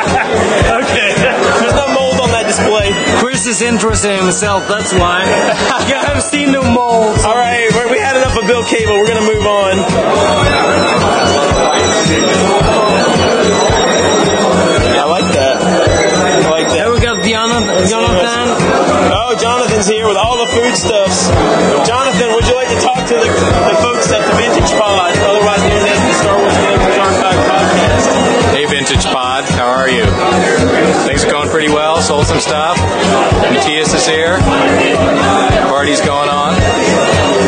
Is 3.47 3.63
interested 3.63 4.11
in 4.11 4.23
himself, 4.25 4.67
that's 4.67 4.93
why. 4.93 5.23
I 5.23 5.83
haven't 5.85 6.23
seen 6.23 6.51
the 6.51 6.63
molds. 6.63 7.23
All 7.25 7.33
right, 7.37 7.71
we- 7.73 7.93
we 7.93 7.99
had 8.01 8.17
enough 8.17 8.37
of 8.37 8.45
Bill 8.47 8.65
Cable. 8.65 8.95
We're 8.99 9.07
going 9.07 9.25
to 9.25 9.33
move 9.35 9.47
on. 9.47 10.77
I 13.67 15.05
like 15.11 15.29
that. 15.35 15.57
I 15.59 16.51
like 16.51 16.69
that. 16.71 16.87
Here 16.87 16.93
we 16.95 17.01
got 17.03 17.19
Jonathan. 17.27 17.89
Jonathan. 17.91 18.47
Oh, 19.11 19.35
Jonathan's 19.41 19.89
here 19.91 20.07
with 20.07 20.17
all 20.17 20.39
the 20.47 20.51
foodstuffs. 20.55 21.29
Jonathan, 21.89 22.29
would 22.35 22.47
you 22.47 22.55
like 22.55 22.71
to 22.71 22.81
talk 22.81 23.03
to 23.11 23.17
the, 23.19 23.27
the 23.27 23.77
folks 23.83 24.07
at 24.15 24.23
the 24.23 24.35
Vintage 24.39 24.71
Pod, 24.79 25.13
Things 31.05 31.25
are 31.25 31.31
going 31.31 31.49
pretty 31.49 31.69
well. 31.69 32.01
Sold 32.01 32.27
some 32.27 32.41
stuff. 32.41 32.79
Matthias 32.79 33.93
is 33.93 34.07
here. 34.07 34.39
Party's 35.69 36.01
going 36.01 36.29
on. 36.29 37.46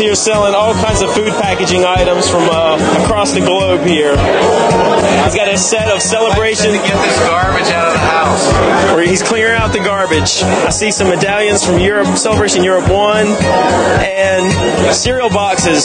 Here 0.00 0.14
selling 0.14 0.54
all 0.54 0.72
kinds 0.72 1.02
of 1.02 1.12
food 1.12 1.28
packaging 1.28 1.84
items 1.84 2.26
from 2.26 2.48
uh, 2.48 3.04
across 3.04 3.34
the 3.34 3.40
globe 3.40 3.82
here. 3.86 4.16
He's 4.16 5.34
got 5.34 5.46
a 5.46 5.58
set 5.58 5.94
of 5.94 6.00
celebration. 6.00 6.72
Get 6.72 7.04
this 7.04 7.18
garbage 7.18 7.68
out 7.68 7.88
of 7.88 7.92
the 7.92 7.98
house. 7.98 8.94
Where 8.94 9.06
he's 9.06 9.22
clearing 9.22 9.60
out 9.60 9.74
the 9.74 9.80
garbage. 9.80 10.42
I 10.42 10.70
see 10.70 10.90
some 10.90 11.08
medallions 11.08 11.66
from 11.66 11.78
Europe, 11.80 12.16
Celebration 12.16 12.64
Europe 12.64 12.88
1, 12.88 13.26
and 13.26 14.96
cereal 14.96 15.28
boxes. 15.28 15.84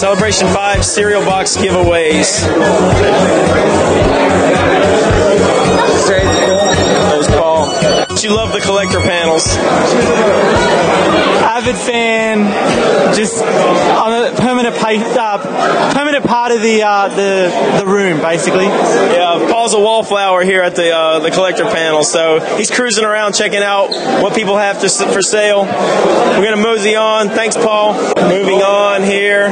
Celebration 0.00 0.48
5 0.48 0.82
cereal 0.82 1.22
box 1.22 1.54
giveaways. 1.54 2.48
There's 8.22 8.30
Paul. 8.30 8.30
You 8.30 8.36
love 8.36 8.52
the 8.52 8.60
collector 8.60 9.00
panels. 9.00 9.56
avid 11.42 11.76
fan, 11.76 13.14
just 13.14 13.42
on 13.42 14.12
a 14.12 14.34
permanent 14.36 14.74
pa- 14.76 15.14
uh, 15.18 15.92
permanent 15.94 16.24
part 16.24 16.52
of 16.52 16.62
the 16.62 16.82
uh, 16.82 17.08
the 17.08 17.78
the 17.78 17.86
room, 17.86 18.20
basically. 18.20 18.64
Yeah, 18.66 19.46
Paul's 19.50 19.74
a 19.74 19.78
wallflower 19.78 20.42
here 20.44 20.62
at 20.62 20.74
the 20.76 20.90
uh, 20.94 21.18
the 21.20 21.30
collector 21.30 21.64
panel, 21.64 22.04
so 22.04 22.40
he's 22.56 22.70
cruising 22.70 23.04
around 23.04 23.34
checking 23.34 23.62
out 23.62 23.90
what 24.22 24.34
people 24.34 24.56
have 24.56 24.80
to 24.80 24.88
for 24.88 25.22
sale. 25.22 25.64
We're 25.64 26.44
gonna 26.44 26.56
mosey 26.62 26.96
on. 26.96 27.28
Thanks, 27.28 27.56
Paul. 27.56 27.94
Moving 28.28 28.62
on 28.62 29.02
here. 29.02 29.48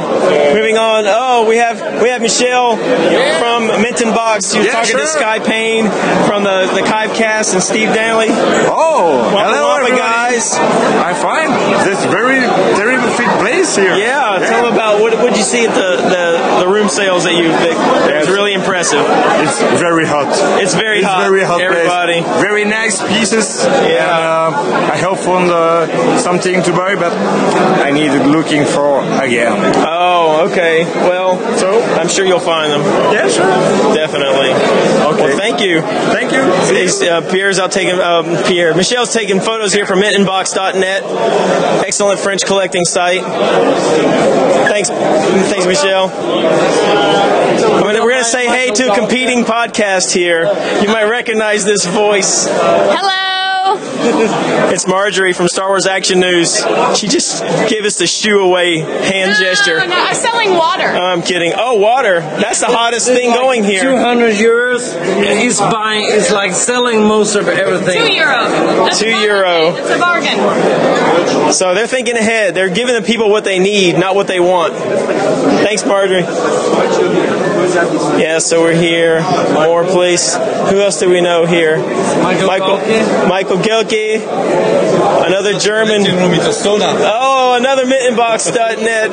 Moving 0.53 0.77
on. 0.77 1.03
Oh, 1.07 1.45
we 1.47 1.57
have 1.57 2.01
we 2.01 2.09
have 2.09 2.21
Michelle 2.21 2.77
from 2.77 3.67
Mintinbox. 3.83 4.51
She 4.53 4.59
was 4.59 4.67
Yeah, 4.67 4.73
talking 4.73 4.97
to. 4.97 5.07
Skye 5.07 5.39
Payne 5.39 5.85
from 6.27 6.43
the 6.43 6.71
the 6.73 6.81
Chivecast 6.81 7.53
and 7.53 7.61
Steve 7.63 7.89
Danley. 7.93 8.29
Oh, 8.69 9.29
hello 9.31 9.75
everybody. 9.75 9.97
guys. 9.97 10.53
I 10.53 11.13
find. 11.13 11.51
This 11.87 12.03
very, 12.05 12.39
very 12.77 12.97
fit 13.17 13.29
place 13.39 13.75
here. 13.75 13.95
Yeah, 13.95 14.39
tell 14.39 14.63
them 14.63 14.73
about 14.73 15.01
what 15.01 15.17
what 15.17 15.35
you 15.35 15.43
see 15.43 15.65
at 15.65 15.73
the, 15.73 15.97
the, 15.97 16.65
the 16.65 16.67
room 16.71 16.89
sales 16.89 17.23
that 17.23 17.33
you 17.33 17.49
that, 17.49 17.75
that 18.07 18.19
was 18.19 18.29
really 18.29 18.53
impressive. 18.53 19.01
It's 19.01 19.59
very 19.79 20.05
hot. 20.05 20.29
It's 20.61 20.73
very 20.73 20.99
it's 20.99 21.07
hot. 21.07 21.27
Very 21.27 21.43
hot. 21.43 21.57
place. 21.57 21.89
Everybody. 21.89 22.21
Very 22.41 22.65
nice 22.65 23.01
pieces. 23.01 23.63
Yeah. 23.65 24.49
I 24.91 24.95
have 24.97 25.19
found 25.19 25.49
uh, 25.51 26.17
something 26.19 26.61
to 26.63 26.71
buy, 26.71 26.95
but 26.95 27.13
I 27.13 27.91
need 27.91 28.11
looking 28.27 28.65
for 28.65 29.01
again. 29.21 29.73
Oh, 29.75 30.47
okay. 30.51 30.85
Well, 30.85 31.37
so 31.57 31.81
I'm 31.81 32.07
sure 32.07 32.25
you'll 32.25 32.39
find 32.39 32.71
them. 32.71 32.81
Yeah, 33.13 33.27
sure. 33.27 33.47
Definitely. 33.95 34.51
Okay. 34.51 35.23
Well, 35.23 35.37
thank 35.37 35.61
you. 35.61 35.81
Thank 35.81 36.31
you. 36.31 36.41
Uh, 36.41 37.21
Pierre's 37.31 37.59
out 37.59 37.71
taking 37.71 37.99
um, 37.99 38.25
Pierre. 38.51 38.75
Michelle's 38.75 39.13
taking 39.13 39.39
photos 39.39 39.71
here 39.71 39.85
from 39.85 40.01
mintinbox.net. 40.01 41.03
Excellent 41.87 42.19
French 42.19 42.43
collecting 42.43 42.83
site. 42.83 43.21
Thanks, 43.21 44.89
thanks, 44.89 45.65
Michelle. 45.65 46.09
We're 47.81 47.93
going 47.93 48.17
to 48.17 48.23
say 48.25 48.47
hey 48.47 48.71
to 48.71 48.91
a 48.91 48.95
competing 48.95 49.45
podcast 49.45 50.13
here. 50.13 50.43
You 50.81 50.89
might 50.89 51.05
recognize 51.09 51.63
this 51.63 51.85
voice. 51.85 52.45
Hello. 52.49 53.20
It's 54.73 54.87
Marjorie 54.87 55.33
from 55.33 55.47
Star 55.49 55.67
Wars 55.67 55.85
Action 55.85 56.19
News. 56.19 56.55
She 56.97 57.07
just 57.07 57.43
gave 57.69 57.83
us 57.85 57.97
the 57.97 58.07
shoo 58.07 58.39
away 58.39 58.79
hand 58.79 59.35
gesture. 59.37 59.77
No, 59.79 59.85
no, 59.85 59.95
I'm 59.95 60.15
selling 60.15 60.53
water. 60.55 60.83
I'm 60.87 61.21
kidding. 61.21 61.53
Oh, 61.55 61.75
water. 61.75 62.21
That's 62.21 62.59
the 62.61 62.67
hottest 62.67 63.07
thing 63.07 63.33
going 63.33 63.63
here. 63.63 63.81
200 63.81 64.33
euros. 64.35 64.95
He's 65.37 65.59
buying, 65.59 66.05
he's 66.11 66.31
like 66.31 66.53
selling 66.53 67.01
most 67.03 67.35
of 67.35 67.47
everything. 67.47 68.07
Two 68.07 68.13
euro. 68.13 68.45
That's 68.85 68.99
Two 68.99 69.07
a 69.09 69.11
bargain. 69.11 69.29
euro. 69.29 69.75
It's 69.75 69.89
a 69.89 69.99
bargain. 69.99 71.53
So 71.53 71.75
they're 71.75 71.87
thinking 71.87 72.15
ahead. 72.15 72.55
They're 72.55 72.69
giving 72.73 72.95
the 72.95 73.01
people 73.01 73.29
what 73.29 73.43
they 73.43 73.59
need, 73.59 73.97
not 73.99 74.15
what 74.15 74.27
they 74.27 74.39
want. 74.39 74.73
Thanks, 74.73 75.85
Marjorie. 75.85 76.23
Yeah, 78.19 78.39
so 78.39 78.61
we're 78.61 78.75
here. 78.75 79.21
More 79.53 79.83
place. 79.85 80.35
Who 80.35 80.81
else 80.81 80.99
do 80.99 81.09
we 81.09 81.21
know 81.21 81.45
here? 81.45 81.77
Michael 81.77 82.47
Michael, 82.47 82.77
Balke. 82.77 83.27
Michael 83.29 83.57
Michael 83.57 83.57
Gelke, 83.57 84.21
another 85.27 85.57
German. 85.59 86.05
Oh, 86.07 87.55
another 87.57 87.85
Mintinbox.net. 87.85 89.11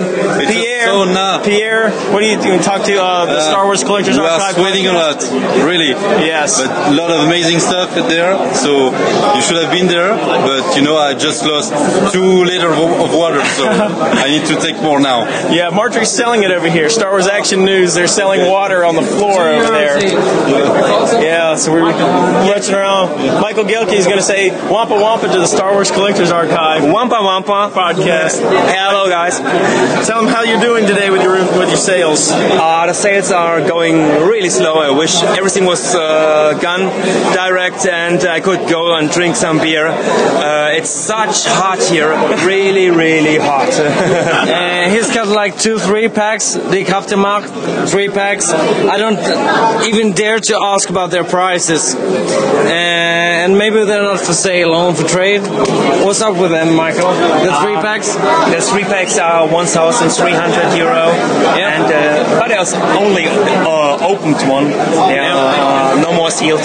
Pierre. 0.49 1.43
Pierre, 1.43 1.91
what 2.13 2.21
do 2.21 2.27
you, 2.27 2.55
you 2.55 2.63
talk 2.63 2.85
to 2.85 3.03
uh, 3.03 3.27
the 3.27 3.41
Star 3.41 3.65
Wars 3.65 3.83
Collectors 3.85 4.17
we 4.17 4.25
are 4.25 4.31
Archive? 4.31 4.55
sweating 4.55 4.87
a 4.87 4.93
lot, 4.93 5.23
really. 5.65 5.89
Yes. 5.89 6.61
But 6.61 6.93
a 6.93 6.95
lot 6.95 7.11
of 7.11 7.27
amazing 7.27 7.59
stuff 7.59 7.95
there. 7.95 8.37
So 8.55 8.91
you 9.35 9.43
should 9.43 9.63
have 9.63 9.73
been 9.73 9.87
there. 9.87 10.15
But 10.15 10.77
you 10.77 10.83
know, 10.83 10.97
I 10.97 11.15
just 11.15 11.45
lost 11.45 11.73
two 12.13 12.45
liters 12.45 12.77
of 12.77 12.89
of 13.01 13.15
water, 13.15 13.45
so 13.45 13.65
I 13.69 14.29
need 14.29 14.47
to 14.47 14.61
take 14.61 14.81
more 14.83 15.01
now. 15.01 15.25
Yeah, 15.51 15.71
Marjorie's 15.71 16.11
selling 16.11 16.43
it 16.43 16.51
over 16.51 16.69
here. 16.71 16.89
Star 16.91 17.11
Wars 17.11 17.27
Action 17.27 17.65
News. 17.65 17.95
They're 17.95 18.07
selling 18.07 18.38
water 18.47 18.85
on 18.85 18.95
the 18.95 19.03
floor 19.03 19.49
over 19.49 19.73
there. 19.73 19.99
Yeah, 21.23 21.57
so 21.57 21.73
we're 21.73 21.91
rushing 21.91 22.75
around. 22.75 23.41
Michael 23.41 23.65
Gelke 23.65 23.93
is 23.93 24.07
going 24.07 24.19
to 24.19 24.23
say 24.23 24.51
Wampa 24.71 24.95
Wampa 24.95 25.27
to 25.29 25.39
the 25.39 25.47
Star 25.47 25.73
Wars 25.73 25.91
Collectors 25.91 26.31
Archive. 26.31 26.85
Wampa 26.85 27.19
Wampa 27.21 27.71
podcast. 27.75 28.41
Hey, 28.41 28.77
hello 28.77 29.09
guys. 29.09 29.39
Tell 30.07 30.23
them 30.23 30.33
how 30.33 30.43
you're 30.43 30.61
doing 30.61 30.87
today 30.87 31.11
with 31.11 31.23
your 31.23 31.37
with 31.59 31.69
your 31.69 31.77
sales. 31.77 32.31
Uh, 32.31 32.87
the 32.87 32.93
sales 32.93 33.31
are 33.33 33.61
going 33.67 33.97
really 34.27 34.51
slow. 34.51 34.75
I 34.79 34.91
wish 34.91 35.23
everything 35.23 35.65
was 35.65 35.95
uh, 35.95 36.59
gone 36.61 36.89
direct 37.35 37.87
and 37.87 38.23
I 38.25 38.41
could 38.41 38.69
go 38.69 38.95
and 38.97 39.11
drink 39.11 39.37
some 39.37 39.59
beer. 39.59 39.87
Uh, 39.89 40.71
it's 40.73 40.91
such 40.91 41.47
hot 41.47 41.83
here, 41.83 42.11
really, 42.47 42.91
really 42.91 43.39
hot. 43.39 43.69
Uh, 44.49 44.89
he's 44.91 45.13
got 45.15 45.29
like 45.29 45.59
two, 45.59 45.79
three 45.79 46.09
packs. 46.09 46.55
They 46.55 46.85
have 46.85 47.07
to 47.09 47.17
mark 47.17 47.45
three 47.89 48.09
packs. 48.09 48.28
I 48.37 48.99
don't 48.99 49.85
even 49.89 50.13
dare 50.13 50.39
to 50.39 50.59
ask 50.61 50.91
about 50.91 51.11
their 51.11 51.25
prices. 51.25 51.95
Uh, 51.95 52.69
and 52.69 53.57
maybe 53.57 53.85
they're 53.85 54.03
not 54.03 54.21
for 54.21 54.35
sale, 54.35 54.75
only 54.75 55.01
for 55.01 55.09
trade. 55.09 55.41
What's 56.05 56.21
up 56.21 56.37
with 56.37 56.51
them, 56.51 56.77
Michael? 56.77 57.09
The 57.09 57.53
three 57.63 57.77
packs? 57.77 58.15
The 58.15 58.61
three 58.61 58.85
packs 58.85 59.17
are 59.19 59.49
1,300 59.49 60.77
euro, 60.77 61.09
and 61.57 61.85
uh, 61.85 62.39
but 62.39 62.49
there's 62.49 62.75
only 62.75 63.25
uh, 63.27 64.07
opened 64.07 64.41
one. 64.49 64.69
Yeah. 64.69 65.33
are 65.33 65.99
uh, 65.99 66.03
no 66.03 66.08
more 66.19 66.31
sealed. 66.31 66.61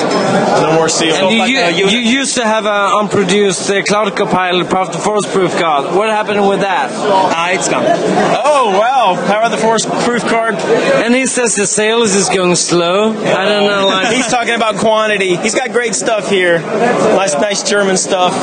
No 0.66 0.74
more 0.74 0.90
sealed. 0.90 1.18
And 1.20 1.32
you, 1.32 1.58
But, 1.58 1.74
uh, 1.74 1.78
you, 1.78 1.86
you 1.96 2.00
used 2.20 2.36
to 2.36 2.44
have 2.44 2.66
an 2.66 2.84
unproduced 3.00 3.70
uh, 3.70 3.84
Cloud 3.84 4.16
Car 4.18 4.28
Pilot 4.28 4.70
Power 4.70 4.86
of 4.88 4.92
the 4.92 4.98
Force 4.98 5.26
proof 5.32 5.52
card. 5.60 5.96
What 5.96 6.10
happened 6.10 6.48
with 6.48 6.62
that? 6.62 6.90
Ah, 6.92 7.52
it's 7.52 7.70
gone. 7.70 7.86
Oh 7.86 8.66
wow, 8.80 9.06
Power 9.28 9.44
of 9.44 9.52
the 9.52 9.58
Force 9.58 9.86
proof 10.06 10.24
card. 10.26 10.56
And 10.56 11.14
he 11.14 11.26
says 11.28 11.56
the 11.56 11.68
sales 11.68 12.16
is 12.16 12.30
going 12.30 12.56
slow. 12.56 13.12
I 13.14 13.46
don't 13.46 13.66
know. 13.72 13.86
Like, 13.88 14.16
He's 14.18 14.28
talking 14.28 14.56
about 14.56 14.78
quantity. 14.78 15.36
He's 15.38 15.56
got 15.56 15.72
great 15.72 15.94
stuff 15.94 16.30
here. 16.30 16.60
Nice, 16.60 17.36
nice 17.36 17.62
German 17.64 17.98
stuff. 17.98 18.34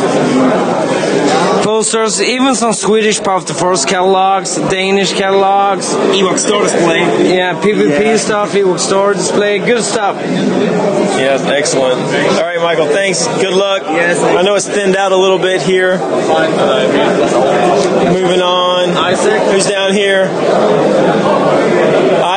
posters, 1.64 2.20
even 2.22 2.54
some 2.54 2.72
Swedish 2.72 3.20
Power 3.20 3.36
of 3.36 3.46
the 3.46 3.54
Force 3.54 3.84
catalogs, 3.84 4.56
Danish 4.56 5.12
catalogs. 5.12 5.86
Ewok 5.94 6.38
store 6.38 6.62
display. 6.62 7.00
Yeah, 7.36 7.60
PBP 7.60 8.18
stuff, 8.18 8.52
Ewok 8.52 8.78
store 8.78 9.14
display, 9.14 9.58
good 9.58 9.82
stuff. 9.82 10.16
Yes, 11.00 11.42
excellent. 11.42 12.00
All 12.00 12.42
right, 12.42 12.60
Michael. 12.60 12.86
Thanks. 12.86 13.26
Good 13.26 13.54
luck. 13.54 13.82
Yes. 13.84 14.18
I 14.22 14.42
know 14.42 14.54
it's 14.54 14.68
thinned 14.68 14.96
out 14.96 15.12
a 15.12 15.16
little 15.16 15.38
bit 15.38 15.62
here. 15.62 15.98
Moving 18.12 18.42
on. 18.42 18.79
Isaac. 18.96 19.40
Who's 19.52 19.66
down 19.66 19.92
here? 19.92 20.24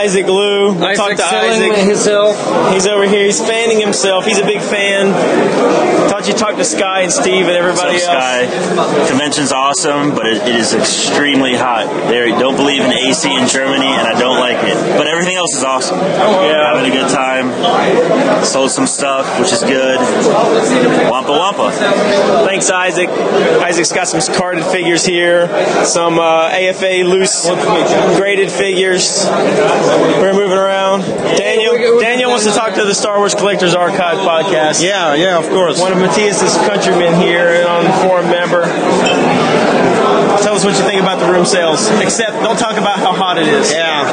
Isaac 0.04 0.28
Lou. 0.28 0.74
We'll 0.74 0.96
talk 0.96 1.12
Isaac 1.12 1.18
to 1.18 1.24
Isaac. 1.26 1.88
himself. 1.88 2.36
He's 2.74 2.88
over 2.88 3.08
here. 3.08 3.26
He's 3.26 3.40
fanning 3.40 3.80
himself. 3.80 4.26
He's 4.26 4.40
a 4.40 4.46
big 4.46 4.60
fan. 4.62 5.14
Thought 6.10 6.28
you 6.28 6.34
talked 6.34 6.58
to 6.58 6.66
Skye 6.66 7.02
and 7.02 7.12
Steve 7.12 7.48
and 7.48 7.56
everybody 7.56 7.94
What's 7.94 8.06
else. 8.06 8.50
Skye? 8.50 9.08
Convention's 9.10 9.52
awesome, 9.52 10.14
but 10.16 10.26
it, 10.26 10.42
it 10.48 10.56
is 10.56 10.74
extremely 10.74 11.56
hot. 11.56 11.88
They 12.10 12.30
don't 12.30 12.56
believe 12.56 12.84
in 12.84 12.92
AC 12.92 13.28
in 13.34 13.48
Germany, 13.48 13.88
and 13.88 14.08
I 14.08 14.20
don't 14.20 14.40
like 14.40 14.58
it. 14.64 14.76
But 14.98 15.08
everything 15.08 15.36
else 15.36 15.56
is 15.56 15.64
awesome. 15.64 16.00
Yeah. 16.00 16.76
Having 16.76 16.92
a 16.92 16.96
good 16.96 17.10
time. 17.10 18.44
Sold 18.44 18.72
some 18.72 18.88
stuff, 18.88 19.40
which 19.40 19.52
is 19.54 19.64
good. 19.64 20.00
Wampa 21.10 21.32
Wampa. 21.32 21.72
Thanks, 22.46 22.70
Isaac. 22.70 23.10
Isaac's 23.10 23.92
got 23.94 24.08
some 24.08 24.22
carded 24.36 24.66
figures 24.66 25.06
here, 25.06 25.48
some 25.86 26.20
uh, 26.20 26.43
Uh, 26.44 26.50
AFA 26.50 27.08
loose 27.08 27.48
graded 28.20 28.52
figures. 28.52 29.26
We're 29.30 30.34
moving 30.34 30.58
around. 30.58 31.02
Daniel, 31.38 32.02
Daniel 32.02 32.32
wants 32.32 32.44
to 32.44 32.52
talk 32.52 32.76
to 32.76 32.84
the 32.84 32.94
Star 32.94 33.18
Wars 33.18 33.34
Collectors 33.34 33.74
Archive 33.74 34.18
podcast. 34.18 34.84
Yeah, 34.84 35.16
yeah, 35.16 35.40
of 35.40 35.48
course. 35.48 35.80
One 35.80 35.94
of 35.94 36.00
Matthias's 36.00 36.58
countrymen 36.68 37.16
here 37.16 37.48
and 37.48 37.66
on 37.66 38.02
forum 38.04 38.26
member. 38.28 38.64
Tell 40.64 40.72
us 40.72 40.80
what 40.80 40.86
you 40.86 40.90
think 40.90 41.02
about 41.04 41.20
the 41.20 41.28
room 41.32 41.44
sales. 41.46 41.90
Except, 42.00 42.32
don't 42.40 42.58
talk 42.58 42.78
about 42.78 42.98
how 43.00 43.12
hot 43.12 43.38
it 43.38 43.48
is. 43.48 43.72
Yeah. 43.72 44.08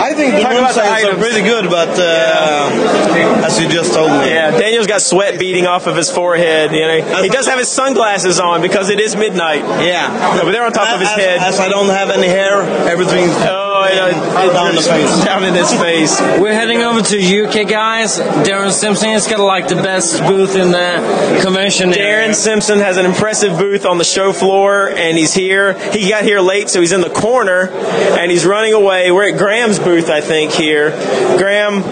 I 0.00 0.14
think 0.14 0.34
the 0.34 0.42
Talk 0.42 0.52
room 0.52 0.60
about 0.62 0.74
the 0.74 0.82
sales 0.86 1.02
are 1.04 1.10
items. 1.10 1.18
pretty 1.18 1.42
good, 1.42 1.68
but 1.70 1.90
uh, 1.98 3.42
as 3.44 3.58
you 3.60 3.68
just 3.68 3.92
told 3.92 4.10
me. 4.10 4.30
Yeah, 4.30 4.50
Daniel's 4.56 4.86
got 4.86 5.02
sweat 5.02 5.38
beading 5.38 5.66
off 5.66 5.86
of 5.86 5.96
his 5.96 6.10
forehead. 6.10 6.70
You 6.72 6.80
know, 6.86 7.22
he 7.22 7.28
does 7.28 7.46
have 7.46 7.58
his 7.58 7.68
sunglasses 7.68 8.38
on 8.38 8.62
because 8.62 8.90
it 8.90 9.00
is 9.00 9.16
midnight. 9.16 9.62
Yeah. 9.82 10.38
but 10.40 10.50
they're 10.52 10.64
on 10.64 10.72
top 10.72 10.94
of 10.94 11.00
his 11.00 11.10
as, 11.10 11.16
head. 11.16 11.38
As 11.40 11.58
I 11.60 11.68
don't 11.68 11.88
have 11.88 12.10
any 12.10 12.28
hair, 12.28 12.62
everything 12.88 13.28
Oh, 13.76 13.86
yeah, 13.92 14.52
down 14.52 14.74
the 14.76 14.80
face. 14.82 15.24
down 15.24 15.44
in 15.44 15.52
his 15.54 15.72
face. 15.74 16.20
We're 16.40 16.54
heading 16.54 16.82
over 16.82 17.02
to 17.02 17.44
UK, 17.44 17.68
guys. 17.68 18.18
Darren 18.18 18.70
Simpson 18.70 19.10
has 19.10 19.26
got 19.26 19.40
like 19.40 19.66
the 19.68 19.74
best 19.76 20.20
booth 20.22 20.54
in 20.56 20.70
the 20.70 21.40
convention. 21.42 21.92
area. 21.92 22.28
Darren 22.28 22.34
Simpson 22.34 22.78
has 22.78 22.96
an 22.98 23.04
impressive 23.04 23.58
booth 23.58 23.84
on 23.84 23.98
the 23.98 24.04
show 24.04 24.32
floor, 24.32 24.88
and 24.90 25.18
he's 25.18 25.23
here. 25.32 25.72
He 25.92 26.10
got 26.10 26.24
here 26.24 26.40
late, 26.40 26.68
so 26.68 26.80
he's 26.80 26.92
in 26.92 27.00
the 27.00 27.10
corner, 27.10 27.68
and 27.70 28.30
he's 28.30 28.44
running 28.44 28.74
away. 28.74 29.10
We're 29.10 29.32
at 29.32 29.38
Graham's 29.38 29.78
booth, 29.78 30.10
I 30.10 30.20
think, 30.20 30.52
here. 30.52 30.90
Graham, 31.38 31.82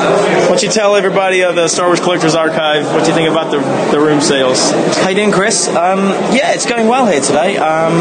why 0.00 0.46
don't 0.48 0.62
you 0.62 0.68
tell 0.70 0.96
everybody 0.96 1.42
of 1.42 1.54
the 1.54 1.68
Star 1.68 1.86
Wars 1.86 2.00
Collectors 2.00 2.34
Archive 2.34 2.86
what 2.86 3.06
you 3.06 3.14
think 3.14 3.28
about 3.28 3.50
the, 3.50 3.58
the 3.90 4.00
room 4.00 4.20
sales? 4.20 4.70
How 4.96 5.10
you 5.10 5.16
doing, 5.16 5.32
Chris? 5.32 5.68
Um, 5.68 6.10
yeah, 6.32 6.52
it's 6.52 6.66
going 6.66 6.88
well 6.88 7.06
here 7.06 7.20
today. 7.20 7.56
Um, 7.56 7.92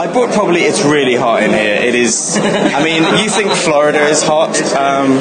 I 0.00 0.10
bought 0.12 0.32
probably 0.32 0.62
it's 0.62 0.84
really 0.84 1.14
hot 1.14 1.42
in 1.42 1.50
here. 1.50 1.74
It 1.74 1.94
is. 1.94 2.38
I 2.40 2.82
mean, 2.82 3.02
you 3.22 3.28
think 3.30 3.52
Florida 3.52 4.06
is 4.06 4.22
hot, 4.22 4.60
um, 4.72 5.18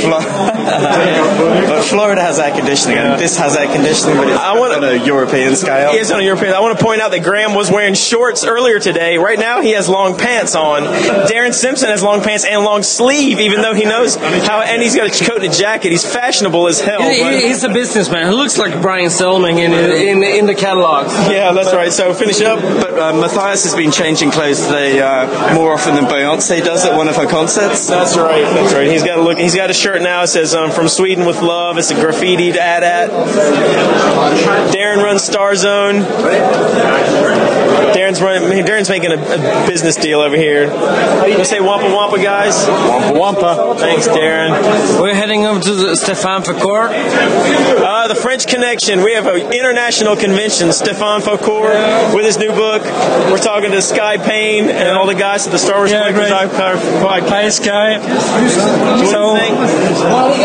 Flo- 0.00 0.20
but 1.68 1.82
Florida 1.82 2.20
has 2.20 2.38
air 2.38 2.54
conditioning, 2.56 2.98
and 2.98 3.20
this 3.20 3.36
has 3.36 3.56
air 3.56 3.66
conditioning, 3.66 4.16
but 4.16 4.28
it's 4.28 4.38
on 4.38 4.84
a 4.84 5.04
European 5.04 5.56
scale. 5.56 5.92
He 5.92 5.98
is 5.98 6.10
on 6.10 6.20
a 6.20 6.22
European. 6.22 6.52
I 6.52 6.60
want 6.60 6.78
to 6.78 6.84
point 6.84 7.00
out 7.00 7.10
that 7.10 7.22
Graham 7.22 7.54
was 7.54 7.70
wearing 7.70 7.94
shorts 7.94 8.44
earlier 8.44 8.78
today. 8.78 9.18
Right 9.18 9.38
now, 9.38 9.60
he 9.60 9.72
has 9.72 9.88
long 9.88 10.16
pants 10.16 10.54
on. 10.54 10.82
Darren 11.28 11.52
Simpson 11.52 11.88
has 11.88 12.02
long 12.02 12.22
pants 12.22 12.44
and 12.44 12.62
long 12.64 12.82
sleeve, 12.82 13.40
even 13.40 13.62
though 13.62 13.74
he 13.74 13.84
knows 13.84 14.14
how. 14.16 14.62
And 14.62 14.82
he's 14.82 14.94
got 14.94 15.08
a 15.08 15.24
coat 15.24 15.42
and 15.42 15.47
a 15.48 15.52
jacket. 15.52 15.90
He's 15.90 16.04
fashionable 16.04 16.68
as 16.68 16.80
hell. 16.80 17.02
He- 17.02 17.22
but- 17.22 17.34
he's 17.34 17.64
a 17.64 17.68
businessman. 17.68 18.26
He 18.28 18.32
looks 18.32 18.58
like 18.58 18.80
Brian 18.82 19.08
Semling 19.10 19.58
in 19.58 19.72
in, 19.72 20.22
in 20.22 20.46
the 20.46 20.54
catalogs. 20.54 21.12
Yeah, 21.30 21.52
that's 21.52 21.72
right. 21.74 21.92
So 21.92 22.12
finish 22.14 22.40
up. 22.40 22.60
But 22.60 22.98
uh, 22.98 23.12
Matthias 23.20 23.64
has 23.64 23.74
been 23.74 23.90
changing 23.90 24.30
clothes 24.30 24.64
today 24.66 25.00
uh, 25.00 25.54
more 25.54 25.72
often 25.74 25.94
than 25.94 26.04
Beyonce 26.04 26.62
does 26.64 26.84
at 26.84 26.96
one 26.96 27.08
of 27.08 27.16
her 27.16 27.26
concerts. 27.26 27.86
That's 27.86 28.16
right. 28.16 28.42
That's 28.42 28.72
right. 28.74 28.86
He's 28.90 29.02
got 29.02 29.18
a 29.18 29.22
look. 29.22 29.38
He's 29.38 29.54
got 29.54 29.70
a 29.70 29.74
shirt 29.74 30.02
now. 30.02 30.22
It 30.22 30.28
says 30.28 30.54
um, 30.54 30.70
"From 30.70 30.88
Sweden 30.88 31.24
with 31.26 31.40
Love." 31.42 31.78
It's 31.78 31.90
a 31.90 31.94
graffitied 31.94 32.56
ad 32.56 32.82
at. 32.82 33.10
Darren 34.72 35.02
runs 35.02 35.22
Star 35.22 35.54
Zone. 35.56 36.04
Darren's 37.94 38.20
running. 38.20 38.64
Darren's 38.64 38.88
making 38.88 39.12
a, 39.12 39.16
a 39.16 39.66
business 39.66 39.96
deal 39.96 40.20
over 40.20 40.36
here. 40.36 40.64
You 41.26 41.44
say 41.44 41.60
Wampa 41.60 41.92
Wampa, 41.94 42.22
guys? 42.22 42.66
Wampa 42.66 43.38
Wampa. 43.38 43.78
Thanks, 43.78 44.08
Darren. 44.08 44.50
We're 45.00 45.14
heading 45.14 45.46
over 45.46 45.60
to 45.60 45.74
the 45.74 45.92
Stéphane 45.92 46.44
Faucourt. 46.44 46.90
Uh, 46.90 48.08
the 48.08 48.14
French 48.14 48.46
Connection. 48.46 49.02
We 49.02 49.12
have 49.14 49.26
an 49.26 49.52
international 49.52 50.16
convention. 50.16 50.68
Stéphane 50.68 51.20
Faucourt 51.20 52.14
with 52.14 52.24
his 52.24 52.38
new 52.38 52.50
book. 52.50 52.82
We're 53.30 53.38
talking 53.38 53.70
to 53.70 53.82
Skye 53.82 54.18
Payne 54.18 54.70
and 54.70 54.96
all 54.96 55.06
the 55.06 55.14
guys 55.14 55.46
at 55.46 55.52
the 55.52 55.58
Star 55.58 55.78
Wars 55.78 55.90
Collectors 55.90 56.30
podcast. 56.30 57.28
Hi, 57.28 57.48
Skye. 57.48 58.00
So, 59.06 59.36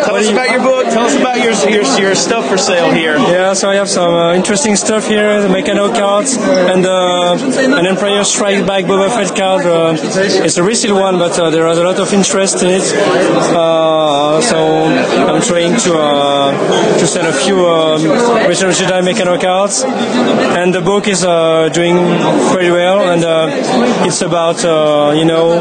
tell 0.03 0.15
us 0.15 0.29
about 0.29 0.49
your 0.49 0.61
book. 0.61 0.85
Tell 0.85 1.05
us 1.05 1.15
about 1.15 1.37
your, 1.37 1.53
your 1.69 1.83
your 1.99 2.15
stuff 2.15 2.47
for 2.49 2.57
sale 2.57 2.91
here. 2.91 3.17
Yeah, 3.17 3.53
so 3.53 3.69
I 3.69 3.75
have 3.75 3.89
some 3.89 4.13
uh, 4.13 4.33
interesting 4.33 4.75
stuff 4.75 5.07
here, 5.07 5.41
the 5.41 5.47
Meccano 5.47 5.93
cards, 5.93 6.37
and 6.37 6.85
uh, 6.85 6.89
an 7.03 7.85
Empire 7.85 8.23
strike 8.23 8.65
Back 8.65 8.85
Boba 8.85 9.09
Fett 9.09 9.35
card. 9.35 9.65
Uh, 9.65 9.95
it's 10.45 10.57
a 10.57 10.63
resale 10.63 10.95
one, 10.95 11.17
but 11.17 11.37
uh, 11.39 11.49
there 11.49 11.67
is 11.67 11.77
a 11.77 11.83
lot 11.83 11.99
of 11.99 12.13
interest 12.13 12.63
in 12.63 12.69
it. 12.69 12.83
Uh, 12.83 14.41
so 14.41 14.57
I'm 15.27 15.41
trying 15.41 15.77
to 15.79 15.93
uh, 15.97 16.97
to 16.99 17.07
sell 17.07 17.27
a 17.27 17.33
few 17.33 17.65
um, 17.67 18.01
Return 18.47 18.69
of 18.69 18.75
Jedi 18.75 19.01
Meccano 19.03 19.39
cards, 19.39 19.83
and 19.83 20.73
the 20.73 20.81
book 20.81 21.07
is 21.07 21.23
uh, 21.23 21.69
doing 21.69 21.95
pretty 22.51 22.71
well. 22.71 22.99
And 23.11 23.23
uh, 23.23 24.05
it's 24.07 24.21
about 24.21 24.63
uh, 24.63 25.13
you 25.15 25.25
know 25.25 25.59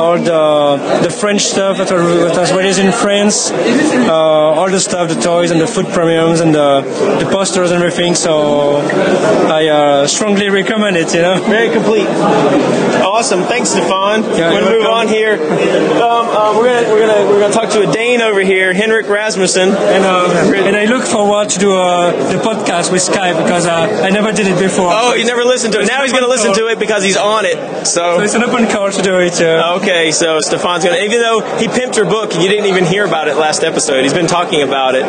all 0.00 0.18
the 0.18 1.02
the 1.02 1.10
French 1.10 1.42
stuff 1.42 1.78
that, 1.78 1.92
are, 1.92 2.02
that 2.02 2.36
was 2.36 2.52
released 2.52 2.78
in 2.78 2.92
France, 2.92 3.50
uh, 3.50 4.58
all 4.58 4.70
the 4.70 4.80
stuff, 4.80 5.08
the 5.08 5.20
toys 5.20 5.50
and 5.50 5.60
the 5.60 5.66
food 5.66 5.86
premiums 5.88 6.40
and 6.40 6.54
the, 6.54 6.80
the 7.20 7.28
posters 7.30 7.70
and 7.70 7.82
everything. 7.82 8.14
So 8.14 8.76
I 8.76 9.66
uh, 9.68 10.06
strongly 10.06 10.48
recommend 10.48 10.69
it. 10.70 11.14
You 11.14 11.22
know, 11.22 11.42
very 11.50 11.68
complete. 11.70 12.06
Awesome, 12.06 13.42
thanks, 13.42 13.70
Stefan. 13.70 14.22
we're 14.22 14.38
gonna 14.38 14.70
you're 14.70 14.70
move 14.70 14.86
on 14.86 15.08
here. 15.08 15.34
Um, 15.34 16.30
uh, 16.30 16.54
we're 16.56 16.70
gonna 16.70 16.94
we're 16.94 17.06
gonna 17.06 17.26
we're 17.28 17.40
gonna 17.40 17.52
talk 17.52 17.70
to 17.70 17.88
a 17.88 17.92
Dane 17.92 18.20
over 18.20 18.40
here, 18.40 18.72
Henrik 18.72 19.08
Rasmussen. 19.08 19.70
And, 19.70 20.04
uh, 20.04 20.54
and 20.54 20.76
I 20.76 20.84
look 20.84 21.04
forward 21.04 21.50
to 21.50 21.58
do 21.58 21.74
uh, 21.74 22.12
the 22.30 22.38
podcast 22.38 22.92
with 22.92 23.02
Skype 23.02 23.42
because 23.42 23.66
uh, 23.66 24.02
I 24.04 24.10
never 24.10 24.30
did 24.30 24.46
it 24.46 24.58
before. 24.60 24.90
Oh, 24.92 25.14
you 25.14 25.24
never 25.26 25.42
listened 25.42 25.72
to 25.74 25.80
it. 25.80 25.86
Now 25.88 26.02
he's 26.02 26.12
going 26.12 26.24
to 26.24 26.30
listen 26.30 26.54
to 26.54 26.68
it 26.68 26.78
because 26.78 27.02
he's 27.02 27.16
on 27.16 27.44
it. 27.46 27.56
So, 27.86 28.18
So 28.18 28.22
it's 28.22 28.34
an 28.34 28.44
open 28.44 28.68
call 28.68 28.90
to 28.90 29.02
do 29.02 29.18
it. 29.18 29.40
Okay, 29.40 30.12
so 30.12 30.38
Stefan's 30.40 30.84
going 30.84 30.96
to, 30.96 31.04
even 31.04 31.20
though 31.20 31.40
he 31.58 31.66
pimped 31.66 31.96
your 31.96 32.06
book, 32.06 32.34
you 32.34 32.48
didn't 32.48 32.66
even 32.66 32.84
hear 32.84 33.04
about 33.04 33.28
it 33.28 33.34
last 33.36 33.64
episode. 33.64 34.02
He's 34.02 34.14
been 34.14 34.26
talking 34.28 34.62
about 34.62 34.94
it. 34.94 35.04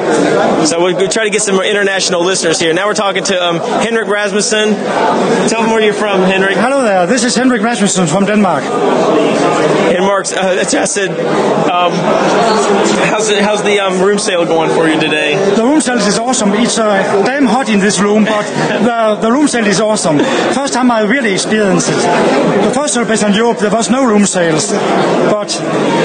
So 0.67 0.83
we 0.83 0.93
we 0.95 1.07
try 1.07 1.23
to 1.23 1.29
get 1.29 1.41
some 1.41 1.55
more 1.55 1.65
international 1.65 2.23
listeners 2.25 2.59
here. 2.59 2.73
Now 2.73 2.87
we're 2.87 2.93
talking 2.93 3.23
to 3.25 3.43
um, 3.43 3.59
Henrik 3.59 4.07
Rasmussen. 4.07 4.73
Tell 5.51 5.63
them 5.63 5.71
where 5.71 5.81
you're 5.81 5.93
from, 5.93 6.21
Henrik. 6.21 6.55
Hello 6.55 6.81
there, 6.81 7.05
this 7.07 7.25
is 7.25 7.35
Henrik 7.35 7.61
Rasmussen 7.61 8.07
from 8.07 8.23
Denmark. 8.23 8.63
And 8.63 10.05
Mark's, 10.05 10.31
uh, 10.31 10.55
that's 10.55 10.73
what 10.73 10.97
um, 11.69 11.91
how's, 13.11 13.27
it, 13.29 13.43
how's 13.43 13.61
the 13.61 13.81
um, 13.81 14.01
room 14.01 14.17
sale 14.17 14.45
going 14.45 14.69
for 14.69 14.87
you 14.87 14.97
today? 14.97 15.35
The 15.55 15.63
room 15.63 15.81
sale 15.81 15.97
is 15.97 16.17
awesome. 16.17 16.53
It's 16.53 16.79
uh, 16.79 17.25
damn 17.25 17.45
hot 17.45 17.67
in 17.67 17.79
this 17.79 17.99
room, 17.99 18.23
but 18.23 18.43
the, 18.43 19.19
the 19.21 19.29
room 19.29 19.49
sale 19.49 19.67
is 19.67 19.81
awesome. 19.81 20.19
First 20.53 20.73
time 20.73 20.89
I 20.89 21.01
really 21.01 21.33
experienced 21.33 21.89
it. 21.89 21.95
The 21.97 22.71
first 22.73 22.93
trip 22.93 23.09
in 23.09 23.33
Europe, 23.33 23.59
there 23.59 23.71
was 23.71 23.89
no 23.89 24.05
room 24.05 24.25
sales, 24.25 24.71
but 24.71 25.59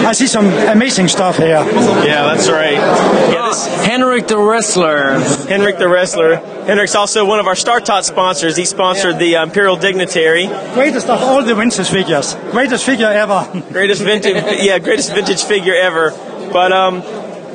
I 0.05 0.13
see 0.13 0.27
some 0.27 0.47
amazing 0.47 1.07
stuff 1.07 1.37
here. 1.37 1.63
Yeah, 2.03 2.35
that's 2.35 2.51
right. 2.51 2.73
Yeah, 2.73 3.47
this, 3.49 3.67
Henrik 3.85 4.27
the 4.27 4.39
Wrestler. 4.39 5.21
Henrik 5.47 5.79
the 5.79 5.89
Wrestler. 5.89 6.37
Henrik's 6.67 6.97
also 6.97 7.25
one 7.25 7.39
of 7.39 7.47
our 7.47 7.55
StarTot 7.55 8.03
sponsors. 8.03 8.57
He 8.57 8.65
sponsored 8.65 9.21
the 9.21 9.36
uh, 9.37 9.43
Imperial 9.45 9.77
Dignitary. 9.77 10.47
Greatest 10.75 11.09
of 11.09 11.21
all 11.23 11.43
the 11.43 11.55
vintage 11.55 11.89
figures. 11.89 12.35
Greatest 12.51 12.85
figure 12.85 13.07
ever. 13.07 13.47
greatest 13.73 14.03
vintage, 14.03 14.37
yeah, 14.63 14.79
greatest 14.79 15.13
vintage 15.13 15.43
figure 15.45 15.75
ever. 15.75 16.11
But 16.53 16.73
um, 16.73 16.97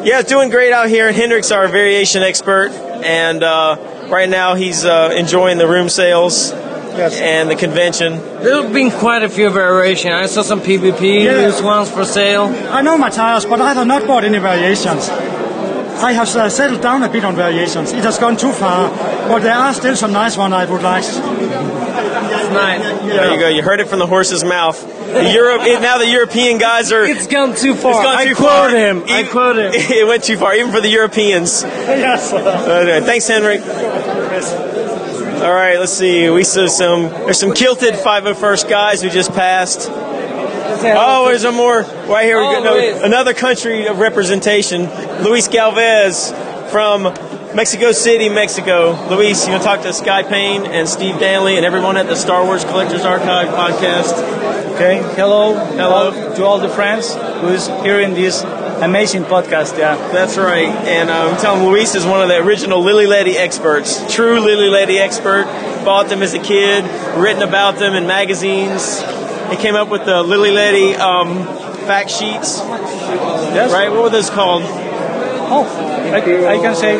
yeah, 0.03 0.19
it's 0.19 0.29
doing 0.29 0.49
great 0.49 0.71
out 0.73 0.89
here. 0.89 1.11
Hendrik's 1.11 1.51
our 1.51 1.67
variation 1.67 2.23
expert, 2.23 2.69
and 3.03 3.43
uh, 3.43 4.07
right 4.09 4.29
now 4.29 4.55
he's 4.55 4.85
uh, 4.85 5.13
enjoying 5.17 5.57
the 5.57 5.67
room 5.67 5.89
sales 5.89 6.51
and 6.51 7.49
the 7.49 7.55
convention. 7.55 8.17
There 8.43 8.61
have 8.61 8.73
been 8.73 8.91
quite 8.91 9.23
a 9.23 9.29
few 9.29 9.49
variations. 9.49 10.13
I 10.13 10.25
saw 10.25 10.41
some 10.41 10.59
PBP 10.59 11.23
Yeah. 11.23 11.31
loose 11.47 11.61
ones 11.61 11.89
for 11.89 12.03
sale. 12.03 12.45
I 12.69 12.81
know 12.81 12.97
my 12.97 13.09
tires, 13.09 13.45
but 13.45 13.61
I 13.61 13.73
have 13.73 13.87
not 13.87 14.05
bought 14.05 14.25
any 14.25 14.39
variations. 14.39 15.09
I 16.03 16.13
have 16.13 16.27
uh, 16.35 16.49
settled 16.49 16.81
down 16.81 17.03
a 17.03 17.09
bit 17.09 17.23
on 17.23 17.35
variations. 17.35 17.91
It 17.91 18.03
has 18.03 18.17
gone 18.17 18.37
too 18.37 18.51
far, 18.51 18.89
but 19.27 19.39
there 19.39 19.53
are 19.53 19.73
still 19.73 19.95
some 19.95 20.11
nice 20.13 20.37
ones 20.37 20.53
I 20.53 20.65
would 20.65 20.81
like. 20.81 21.03
There 22.51 23.33
you 23.33 23.39
go. 23.39 23.47
You 23.47 23.61
heard 23.61 23.79
it 23.79 23.87
from 23.87 23.99
the 23.99 24.07
horse's 24.07 24.43
mouth. 24.43 24.79
The 24.81 25.31
Europe 25.31 25.61
now 25.81 25.97
the 25.97 26.07
European 26.07 26.57
guys 26.57 26.91
are. 26.91 27.03
It's 27.03 27.27
gone 27.27 27.55
too 27.55 27.75
far. 27.75 27.91
It's 27.91 28.03
gone 28.03 28.15
I 28.15 28.25
too 28.25 28.35
quote 28.35 28.71
far. 28.71 28.77
him. 28.77 29.03
I 29.07 29.23
quote 29.23 29.57
him. 29.57 29.71
it 29.73 30.07
went 30.07 30.23
too 30.23 30.37
far, 30.37 30.55
even 30.55 30.71
for 30.71 30.81
the 30.81 30.89
Europeans. 30.89 31.63
yes. 31.63 32.33
Okay, 32.33 33.01
thanks, 33.05 33.27
Henrik. 33.27 33.61
All 35.41 35.53
right, 35.53 35.79
let's 35.79 35.93
see. 35.93 36.29
We 36.29 36.43
saw 36.43 36.67
some. 36.67 37.09
There's 37.09 37.39
some 37.39 37.53
kilted 37.53 37.95
501st 37.95 38.69
guys 38.69 39.01
who 39.01 39.09
just 39.09 39.31
passed. 39.33 39.89
Oh, 40.83 41.25
there's 41.27 41.43
a 41.43 41.51
more 41.51 41.81
right 41.81 42.25
here. 42.25 42.37
We 42.39 42.45
Oh, 42.45 42.53
got 42.53 42.63
no, 42.63 43.03
another 43.03 43.33
country 43.33 43.87
of 43.87 43.99
representation. 43.99 44.89
Luis 45.23 45.47
Galvez 45.47 46.31
from 46.71 47.03
Mexico 47.55 47.91
City, 47.91 48.29
Mexico. 48.29 48.91
Luis, 49.09 49.45
you 49.45 49.51
want 49.51 49.63
to 49.63 49.67
talk 49.67 49.81
to 49.81 49.93
Sky 49.93 50.23
Payne 50.23 50.63
and 50.65 50.87
Steve 50.87 51.19
Danley 51.19 51.57
and 51.57 51.65
everyone 51.65 51.97
at 51.97 52.07
the 52.07 52.15
Star 52.15 52.43
Wars 52.45 52.63
Collectors 52.63 53.03
Archive 53.03 53.49
podcast? 53.49 54.13
Okay, 54.75 54.97
hello, 55.15 55.53
Hello. 55.53 56.11
all- 56.11 56.35
to 56.35 56.45
all 56.45 56.57
the 56.59 56.69
friends 56.69 57.13
who's 57.41 57.67
hearing 57.83 58.13
this 58.13 58.41
amazing 58.81 59.23
podcast. 59.25 59.77
Yeah, 59.77 59.95
That's 60.11 60.37
right. 60.37 60.69
And 60.69 61.09
um, 61.09 61.37
tell 61.37 61.55
them 61.57 61.65
Luis 61.67 61.93
is 61.93 62.05
one 62.05 62.21
of 62.21 62.29
the 62.29 62.37
original 62.37 62.81
Lili 62.81 63.05
Ledy 63.05 63.37
experts. 63.37 64.01
True 64.13 64.39
Lili 64.39 64.69
Ledy 64.69 64.97
expert. 64.97 65.43
Bought 65.85 66.09
them 66.09 66.21
as 66.23 66.33
a 66.33 66.39
kid, 66.39 66.83
written 67.19 67.43
about 67.43 67.77
them 67.79 67.93
in 67.95 68.07
magazines. 68.07 69.01
He 69.51 69.57
came 69.57 69.75
up 69.75 69.89
with 69.89 70.05
the 70.05 70.23
Lili 70.23 70.51
Ledy 70.51 70.95
um, 70.95 71.43
fact 71.85 72.09
sheets. 72.09 72.59
Yes. 72.59 73.71
Right? 73.71 73.91
What 73.91 74.03
were 74.03 74.09
those 74.09 74.29
called? 74.29 74.63
Oh, 75.53 75.65
I, 76.13 76.17
I 76.17 76.57
can 76.57 76.75
say 76.75 76.97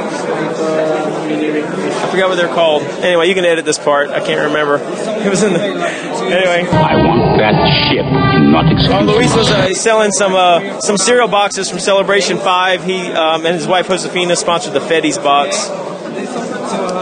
I 2.02 2.10
forgot 2.12 2.30
what 2.30 2.36
they're 2.36 2.54
called. 2.54 2.84
Anyway, 2.84 3.30
you 3.30 3.34
can 3.34 3.46
edit 3.46 3.64
this 3.64 3.80
part. 3.80 4.10
I 4.10 4.20
can't 4.20 4.48
remember. 4.48 4.76
It 4.76 5.30
was 5.30 5.44
in 5.44 5.54
the. 5.54 5.60
Anyway. 5.62 6.68
I 6.70 6.96
want 6.96 7.38
that 7.40 7.90
ship, 7.90 8.06
not 8.06 8.66
Oh. 8.92 9.06
Luis 9.06 9.36
was 9.36 9.50
uh, 9.50 9.74
selling 9.74 10.12
some 10.12 10.34
uh, 10.36 10.80
some 10.82 10.98
cereal 10.98 11.28
boxes 11.28 11.70
from 11.70 11.80
Celebration 11.80 12.38
Five. 12.38 12.84
He 12.84 13.08
um, 13.12 13.46
and 13.46 13.56
his 13.56 13.68
wife 13.68 13.88
Josefina 13.88 14.36
sponsored 14.36 14.74
the 14.74 14.80
Fetties 14.80 15.22
box, 15.24 15.70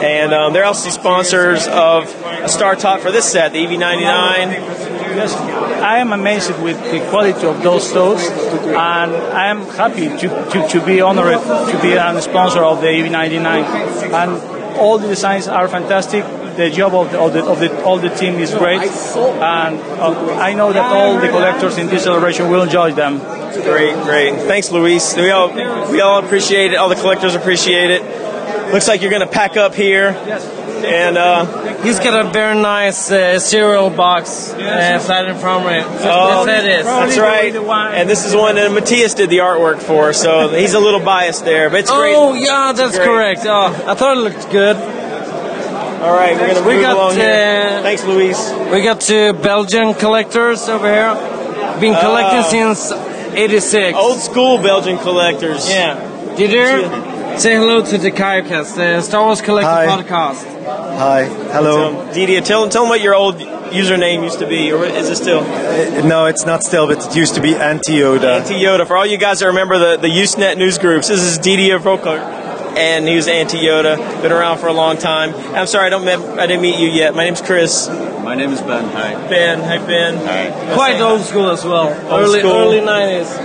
and 0.03 0.33
um, 0.33 0.53
they're 0.53 0.65
also 0.65 0.89
sponsors 0.89 1.67
of 1.67 2.03
a 2.23 2.49
Star 2.49 2.75
Tot 2.75 3.01
for 3.01 3.11
this 3.11 3.29
set, 3.31 3.53
the 3.53 3.65
EV99. 3.65 4.98
Yes, 5.19 5.35
I 5.83 5.99
am 5.99 6.13
amazed 6.13 6.57
with 6.61 6.79
the 6.91 6.99
quality 7.09 7.45
of 7.45 7.61
those 7.61 7.91
totes, 7.91 8.25
and 8.29 9.11
I 9.43 9.47
am 9.47 9.65
happy 9.81 10.07
to, 10.07 10.27
to, 10.51 10.67
to 10.69 10.85
be 10.85 11.01
honored 11.01 11.41
to 11.71 11.79
be 11.81 11.93
a 11.93 12.21
sponsor 12.21 12.63
of 12.63 12.79
the 12.79 12.87
EV99. 12.87 14.13
And 14.13 14.31
all 14.79 14.97
the 14.97 15.07
designs 15.07 15.49
are 15.49 15.67
fantastic. 15.67 16.23
The 16.55 16.69
job 16.69 16.93
of 16.93 17.11
the, 17.11 17.19
of 17.19 17.33
the, 17.33 17.45
of 17.45 17.59
the 17.59 17.83
all 17.83 17.99
the 17.99 18.09
team 18.09 18.35
is 18.35 18.53
great, 18.53 18.81
and 18.81 19.79
uh, 19.99 20.37
I 20.39 20.53
know 20.53 20.71
that 20.71 20.85
all 20.85 21.19
the 21.19 21.27
collectors 21.27 21.77
in 21.77 21.87
this 21.87 22.03
celebration 22.03 22.49
will 22.49 22.63
enjoy 22.63 22.91
them. 22.93 23.19
Great, 23.19 23.95
great. 24.03 24.35
Thanks, 24.47 24.71
Luis. 24.71 25.15
We 25.15 25.31
all 25.31 25.49
we 25.91 25.99
all 26.01 26.23
appreciate 26.23 26.71
it. 26.71 26.75
All 26.75 26.89
the 26.89 26.95
collectors 26.95 27.35
appreciate 27.35 27.91
it. 27.91 28.01
Looks 28.73 28.87
like 28.87 29.01
you're 29.01 29.09
going 29.09 29.27
to 29.27 29.33
pack 29.41 29.57
up 29.57 29.73
here, 29.73 30.11
and 30.85 31.17
uh, 31.17 31.45
He's 31.83 31.99
got 31.99 32.25
a 32.25 32.29
very 32.29 32.59
nice 32.61 33.09
uh, 33.11 33.39
cereal 33.39 33.89
box 33.89 34.51
uh, 34.53 34.99
flat 34.99 35.27
in 35.29 35.37
front 35.37 35.65
of 35.65 35.71
it. 35.71 35.85
Oh, 36.05 36.45
Yes, 36.45 36.63
it 36.65 36.69
is. 36.79 36.85
That's 36.85 37.17
right. 37.17 37.55
And 37.95 38.09
this 38.09 38.25
is 38.25 38.35
one 38.35 38.55
that 38.55 38.71
Matthias 38.71 39.13
did 39.13 39.29
the 39.29 39.37
artwork 39.37 39.81
for, 39.81 40.11
so 40.13 40.49
he's 40.49 40.73
a 40.73 40.79
little 40.79 40.99
biased 40.99 41.45
there, 41.45 41.69
but 41.69 41.81
it's 41.81 41.91
great. 41.91 42.15
Oh, 42.15 42.33
yeah, 42.33 42.73
that's 42.73 42.95
Great. 42.97 43.07
correct. 43.07 43.41
Oh, 43.45 43.67
I 43.87 43.93
thought 43.95 44.17
it 44.17 44.21
looked 44.21 44.49
good. 44.51 44.75
All 44.75 46.13
right, 46.13 46.33
we're 46.39 46.53
gonna 46.53 46.67
we 46.67 46.73
move 46.75 46.81
got, 46.83 46.95
along 46.95 47.15
here. 47.15 47.79
uh, 47.79 47.81
Thanks, 47.81 48.03
Luis. 48.05 48.51
We 48.71 48.81
got 48.83 49.01
two 49.01 49.33
Belgian 49.33 49.93
collectors 49.95 50.67
over 50.69 50.87
here. 50.87 51.13
Been 51.81 51.93
collecting 51.95 52.43
Oh. 52.61 52.73
since 52.73 52.91
86. 53.35 53.97
Old 53.97 54.19
school 54.19 54.57
Belgian 54.59 54.97
collectors. 54.97 55.69
Yeah. 55.69 55.95
Did 56.37 56.51
you 56.51 57.37
say 57.37 57.55
hello 57.55 57.83
to 57.83 57.97
the 57.97 58.11
Chivecast, 58.11 58.75
the 58.75 59.01
Star 59.01 59.25
Wars 59.25 59.41
Collector 59.41 59.69
Hi. 59.69 59.87
podcast? 59.87 60.45
Hi, 60.99 61.23
hello. 61.53 62.07
So, 62.07 62.13
Didier, 62.13 62.41
tell, 62.41 62.67
tell 62.67 62.81
them 62.81 62.89
what 62.89 62.99
your 62.99 63.15
old 63.15 63.35
username 63.37 64.21
used 64.21 64.39
to 64.39 64.45
be, 64.45 64.73
or 64.73 64.83
is 64.83 65.09
it 65.09 65.15
still? 65.15 65.39
Uh, 65.39 66.05
no, 66.05 66.25
it's 66.25 66.45
not 66.45 66.61
still, 66.61 66.87
but 66.87 67.05
it 67.05 67.15
used 67.15 67.35
to 67.35 67.41
be 67.41 67.55
anti 67.55 67.93
Yoda. 67.93 68.41
Anti 68.41 68.55
Yoda. 68.55 68.85
For 68.85 68.97
all 68.97 69.05
you 69.05 69.17
guys 69.17 69.39
that 69.39 69.45
remember 69.45 69.77
the, 69.79 69.95
the 69.95 70.09
Usenet 70.09 70.57
news 70.57 70.77
groups, 70.77 71.07
this 71.07 71.21
is 71.21 71.37
Didier 71.37 71.79
Volkart, 71.79 72.19
and 72.75 73.07
he 73.07 73.15
was 73.15 73.29
Anti 73.29 73.59
Yoda. 73.59 73.95
Been 74.21 74.33
around 74.33 74.57
for 74.57 74.67
a 74.67 74.73
long 74.73 74.97
time. 74.97 75.33
I'm 75.55 75.67
sorry, 75.67 75.85
I 75.87 75.89
don't 75.89 76.03
met, 76.03 76.19
I 76.37 76.47
didn't 76.47 76.63
meet 76.63 76.77
you 76.77 76.89
yet. 76.89 77.15
My 77.15 77.23
name's 77.23 77.41
Chris. 77.41 77.87
My 77.87 78.35
name 78.35 78.49
is 78.49 78.59
Ben. 78.59 78.83
Hi. 78.89 79.13
Ben, 79.29 79.59
hi 79.61 79.77
Ben. 79.77 80.17
Hi. 80.17 80.73
Quite 80.75 80.99
old 80.99 81.21
school 81.21 81.49
as 81.49 81.63
well. 81.63 81.87
Old 82.11 82.23
early 82.23 82.39
school. 82.39 82.51
early 82.51 82.79
90s. 82.81 83.37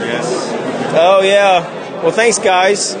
Yes. 0.00 0.96
Oh 0.96 1.20
yeah. 1.20 2.02
Well, 2.02 2.12
thanks 2.12 2.38
guys. 2.38 2.96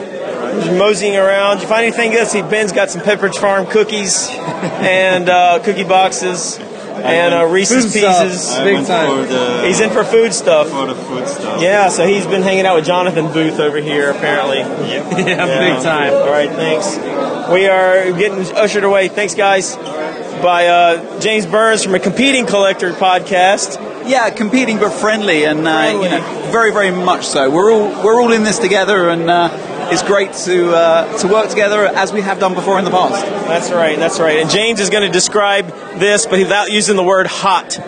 Just 0.54 0.72
moseying 0.72 1.16
around. 1.16 1.56
Did 1.56 1.62
you 1.62 1.68
find 1.68 1.84
anything 1.86 2.10
good? 2.12 2.26
See, 2.26 2.42
Ben's 2.42 2.72
got 2.72 2.90
some 2.90 3.02
Pepperidge 3.02 3.38
Farm 3.38 3.66
cookies 3.66 4.28
and 4.30 5.28
uh, 5.28 5.60
cookie 5.62 5.84
boxes 5.84 6.58
and 6.58 7.32
uh, 7.32 7.46
Reese's 7.46 7.84
Food. 7.94 8.02
Pieces. 8.02 8.50
I 8.50 8.64
Big 8.64 8.86
time. 8.86 9.26
the- 9.28 9.64
he's 9.66 9.80
in 9.80 9.90
for 9.90 10.04
food 10.04 10.34
stuff. 10.34 10.68
For 10.68 10.86
the 10.86 10.94
food 10.94 11.26
stuff. 11.28 11.62
Yeah, 11.62 11.88
so 11.88 12.06
he's 12.06 12.26
been 12.26 12.42
hanging 12.42 12.66
out 12.66 12.76
with 12.76 12.84
Jonathan 12.84 13.32
Booth 13.32 13.58
over 13.58 13.78
here 13.78 14.10
apparently. 14.10 14.58
Yep. 14.58 15.26
Yeah, 15.26 15.46
big 15.76 15.82
time. 15.82 16.12
All 16.12 16.28
right, 16.30 16.50
thanks. 16.50 16.96
We 17.50 17.66
are 17.68 18.12
getting 18.12 18.40
ushered 18.56 18.84
away. 18.84 19.08
Thanks, 19.08 19.34
guys. 19.34 19.76
By 20.42 20.66
uh, 20.68 21.20
James 21.20 21.46
Burns 21.46 21.84
from 21.84 21.94
a 21.94 21.98
Competing 21.98 22.46
Collector 22.46 22.92
podcast. 22.92 23.78
Yeah, 24.08 24.30
competing 24.30 24.78
but 24.78 24.90
friendly, 24.92 25.44
and 25.44 25.66
uh, 25.68 25.90
you 26.02 26.08
know, 26.08 26.48
very, 26.50 26.72
very 26.72 26.90
much 26.90 27.26
so. 27.26 27.50
We're 27.50 27.70
all 27.70 28.02
we're 28.04 28.18
all 28.20 28.32
in 28.32 28.44
this 28.44 28.58
together, 28.58 29.10
and 29.10 29.28
uh, 29.28 29.48
it's 29.90 30.02
great 30.02 30.32
to 30.32 30.70
uh, 30.72 31.18
to 31.18 31.28
work 31.28 31.48
together 31.48 31.86
as 31.86 32.12
we 32.12 32.20
have 32.20 32.38
done 32.38 32.54
before 32.54 32.78
in 32.78 32.84
the 32.84 32.90
past. 32.90 33.24
That's 33.46 33.70
right. 33.70 33.98
That's 33.98 34.20
right. 34.20 34.38
And 34.38 34.50
James 34.50 34.80
is 34.80 34.90
going 34.90 35.02
to 35.02 35.12
describe 35.12 35.66
this, 35.98 36.26
but 36.26 36.38
without 36.38 36.70
using 36.70 36.96
the 36.96 37.02
word 37.02 37.26
hot. 37.26 37.78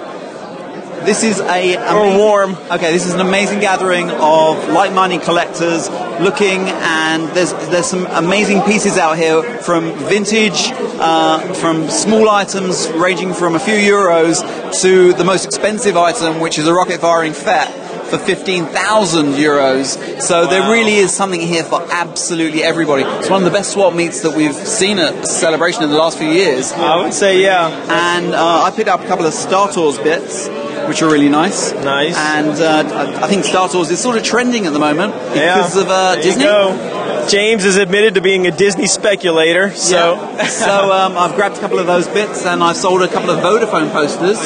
This 1.05 1.25
is 1.25 1.41
a 1.41 1.77
or 1.93 2.17
warm. 2.17 2.55
Okay, 2.71 2.93
this 2.93 3.07
is 3.07 3.15
an 3.15 3.21
amazing 3.21 3.59
gathering 3.59 4.09
of 4.09 4.69
like-minded 4.69 5.23
collectors 5.23 5.91
looking, 6.21 6.61
and 6.61 7.29
there's 7.31 7.53
there's 7.71 7.87
some 7.87 8.07
amazing 8.07 8.63
pieces 8.63 8.97
out 8.99 9.19
here 9.19 9.43
from 9.63 9.93
vintage, 10.07 10.71
uh, 11.01 11.55
from 11.55 11.89
small 11.89 12.29
items 12.31 12.89
ranging 12.93 13.35
from 13.35 13.57
a 13.57 13.59
few 13.59 13.75
euros 13.75 14.45
to 14.83 15.13
the 15.15 15.25
most 15.25 15.45
expensive 15.45 15.97
item, 15.97 16.39
which 16.39 16.57
is 16.57 16.69
a 16.69 16.73
rocket-firing 16.73 17.33
FET 17.33 17.82
for 18.13 18.19
15,000 18.19 19.33
euros. 19.33 20.21
So 20.21 20.47
there 20.47 20.71
really 20.71 20.97
is 20.97 21.15
something 21.17 21.41
here 21.41 21.65
for 21.65 21.81
absolutely 21.91 22.63
everybody. 22.63 23.05
It's 23.05 23.31
one 23.31 23.41
of 23.43 23.51
the 23.51 23.57
best 23.57 23.73
swap 23.73 23.95
meets 23.95 24.21
that 24.21 24.37
we've 24.37 24.55
seen 24.55 24.99
at 24.99 25.27
Celebration 25.27 25.83
in 25.83 25.89
the 25.91 25.97
last 25.97 26.19
few 26.19 26.29
years. 26.29 26.73
I 26.73 27.03
would 27.03 27.15
say, 27.15 27.43
yeah. 27.43 27.69
And 27.89 28.35
uh, 28.35 28.65
I 28.65 28.71
picked 28.71 28.89
up 28.91 29.01
a 29.01 29.07
couple 29.07 29.25
of 29.25 29.33
Star 29.33 29.73
Tours 29.73 29.99
bits. 29.99 30.49
Which 30.89 31.01
are 31.01 31.09
really 31.09 31.29
nice. 31.29 31.73
Nice. 31.73 32.17
And 32.17 32.61
uh, 32.61 33.21
I- 33.23 33.29
think 33.29 33.45
Star 33.45 33.69
Tours 33.69 33.89
is 33.93 34.01
sort 34.01 34.17
of 34.17 34.25
trending 34.25 34.67
at 34.67 34.73
the 34.73 34.81
moment 34.81 35.15
because 35.33 35.77
of 35.77 35.87
uh, 35.89 36.15
There 36.17 36.23
Disney. 36.25 36.43
You 36.43 36.51
go. 36.51 37.27
James 37.31 37.65
is 37.65 37.77
admitted 37.77 38.15
to 38.15 38.21
being 38.21 38.49
a 38.49 38.51
Disney 38.51 38.89
speculator, 38.89 39.71
so 39.71 40.15
Yeah. 40.17 40.47
so 40.49 40.91
um, 40.91 41.17
I've 41.17 41.37
grabbed 41.37 41.57
a 41.57 41.61
couple 41.61 41.79
of 41.79 41.87
those 41.87 42.09
bits 42.09 42.45
and 42.45 42.65
I've 42.65 42.77
sold 42.77 43.01
a 43.03 43.07
couple 43.09 43.31
of 43.31 43.39
Vodafone 43.39 43.93
posters 43.93 44.41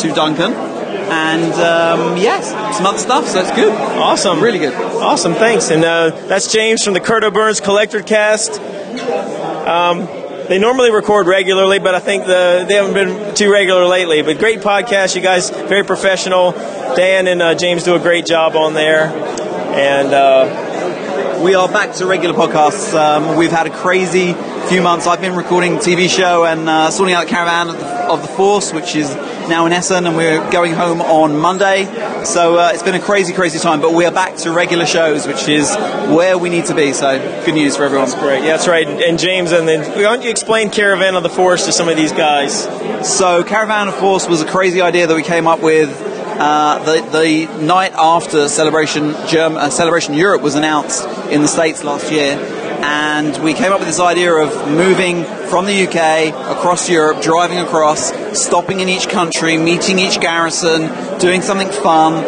to 0.00 0.08
Duncan. 0.14 0.73
And 1.10 1.52
um, 1.54 2.16
yes, 2.16 2.50
some 2.76 2.86
other 2.86 2.98
stuff, 2.98 3.26
so 3.26 3.40
it's 3.40 3.52
good. 3.52 3.72
Awesome. 3.72 4.40
Really 4.40 4.58
good. 4.58 4.74
Awesome, 4.74 5.34
thanks. 5.34 5.70
And 5.70 5.84
uh, 5.84 6.10
that's 6.26 6.52
James 6.52 6.82
from 6.82 6.94
the 6.94 7.00
Curto 7.00 7.32
Burns 7.32 7.60
Collector 7.60 8.02
Cast. 8.02 8.60
Um, 8.60 10.06
they 10.48 10.58
normally 10.58 10.90
record 10.90 11.26
regularly, 11.26 11.78
but 11.78 11.94
I 11.94 12.00
think 12.00 12.26
the, 12.26 12.66
they 12.68 12.74
haven't 12.74 12.94
been 12.94 13.34
too 13.34 13.50
regular 13.50 13.86
lately. 13.86 14.22
But 14.22 14.38
great 14.38 14.60
podcast, 14.60 15.16
you 15.16 15.22
guys, 15.22 15.50
very 15.50 15.84
professional. 15.84 16.52
Dan 16.52 17.26
and 17.26 17.40
uh, 17.40 17.54
James 17.54 17.82
do 17.84 17.94
a 17.94 17.98
great 17.98 18.26
job 18.26 18.54
on 18.54 18.74
there. 18.74 19.06
And 19.06 20.12
uh, 20.12 21.42
we 21.42 21.54
are 21.54 21.68
back 21.68 21.94
to 21.96 22.06
regular 22.06 22.34
podcasts. 22.34 22.94
Um, 22.94 23.36
we've 23.36 23.50
had 23.50 23.66
a 23.66 23.70
crazy 23.70 24.34
few 24.68 24.82
months. 24.82 25.06
I've 25.06 25.20
been 25.20 25.34
recording 25.34 25.76
a 25.76 25.78
TV 25.78 26.08
show 26.08 26.44
and 26.44 26.68
uh, 26.68 26.90
sorting 26.90 27.14
out 27.14 27.26
Caravan 27.26 27.70
of 27.70 27.78
the, 27.78 27.86
of 27.86 28.22
the 28.22 28.28
Force, 28.28 28.72
which 28.72 28.94
is 28.96 29.10
now 29.48 29.66
in 29.66 29.72
Essen, 29.72 30.06
and 30.06 30.16
we're 30.16 30.50
going 30.50 30.72
home 30.72 31.00
on 31.00 31.36
Monday. 31.36 31.84
So 32.24 32.58
uh, 32.58 32.70
it's 32.72 32.82
been 32.82 32.94
a 32.94 33.00
crazy, 33.00 33.32
crazy 33.32 33.58
time. 33.58 33.80
But 33.80 33.92
we 33.92 34.04
are 34.04 34.12
back 34.12 34.36
to 34.38 34.52
regular 34.52 34.86
shows, 34.86 35.26
which 35.26 35.48
is 35.48 35.74
where 36.08 36.38
we 36.38 36.48
need 36.48 36.66
to 36.66 36.74
be. 36.74 36.92
So 36.92 37.18
good 37.44 37.54
news 37.54 37.76
for 37.76 37.84
everyone. 37.84 38.08
That's 38.08 38.20
great. 38.20 38.42
Yeah, 38.42 38.56
that's 38.56 38.68
right. 38.68 38.86
And 38.86 39.18
James, 39.18 39.52
and 39.52 39.68
then 39.68 39.90
why 39.90 40.02
don't 40.02 40.22
you 40.22 40.30
explain 40.30 40.70
Caravan 40.70 41.14
of 41.14 41.22
the 41.22 41.28
Force 41.28 41.66
to 41.66 41.72
some 41.72 41.88
of 41.88 41.96
these 41.96 42.12
guys? 42.12 42.64
So 43.08 43.44
Caravan 43.44 43.88
of 43.88 43.94
Force 43.96 44.28
was 44.28 44.40
a 44.42 44.46
crazy 44.46 44.80
idea 44.80 45.06
that 45.06 45.14
we 45.14 45.22
came 45.22 45.46
up 45.46 45.60
with 45.60 45.90
uh, 46.36 46.82
the, 46.84 47.00
the 47.10 47.64
night 47.64 47.92
after 47.94 48.48
Celebration 48.48 49.14
Germ- 49.28 49.56
uh, 49.56 49.70
Celebration 49.70 50.14
Europe 50.14 50.42
was 50.42 50.54
announced 50.54 51.06
in 51.30 51.42
the 51.42 51.48
States 51.48 51.84
last 51.84 52.10
year. 52.10 52.63
And 52.86 53.42
we 53.42 53.54
came 53.54 53.72
up 53.72 53.78
with 53.78 53.88
this 53.88 53.98
idea 53.98 54.30
of 54.30 54.70
moving 54.70 55.24
from 55.48 55.64
the 55.64 55.86
UK 55.86 56.34
across 56.54 56.90
Europe, 56.90 57.22
driving 57.22 57.58
across, 57.58 58.12
stopping 58.38 58.80
in 58.80 58.90
each 58.90 59.08
country, 59.08 59.56
meeting 59.56 59.98
each 59.98 60.20
garrison, 60.20 61.18
doing 61.18 61.40
something 61.40 61.70
fun, 61.70 62.22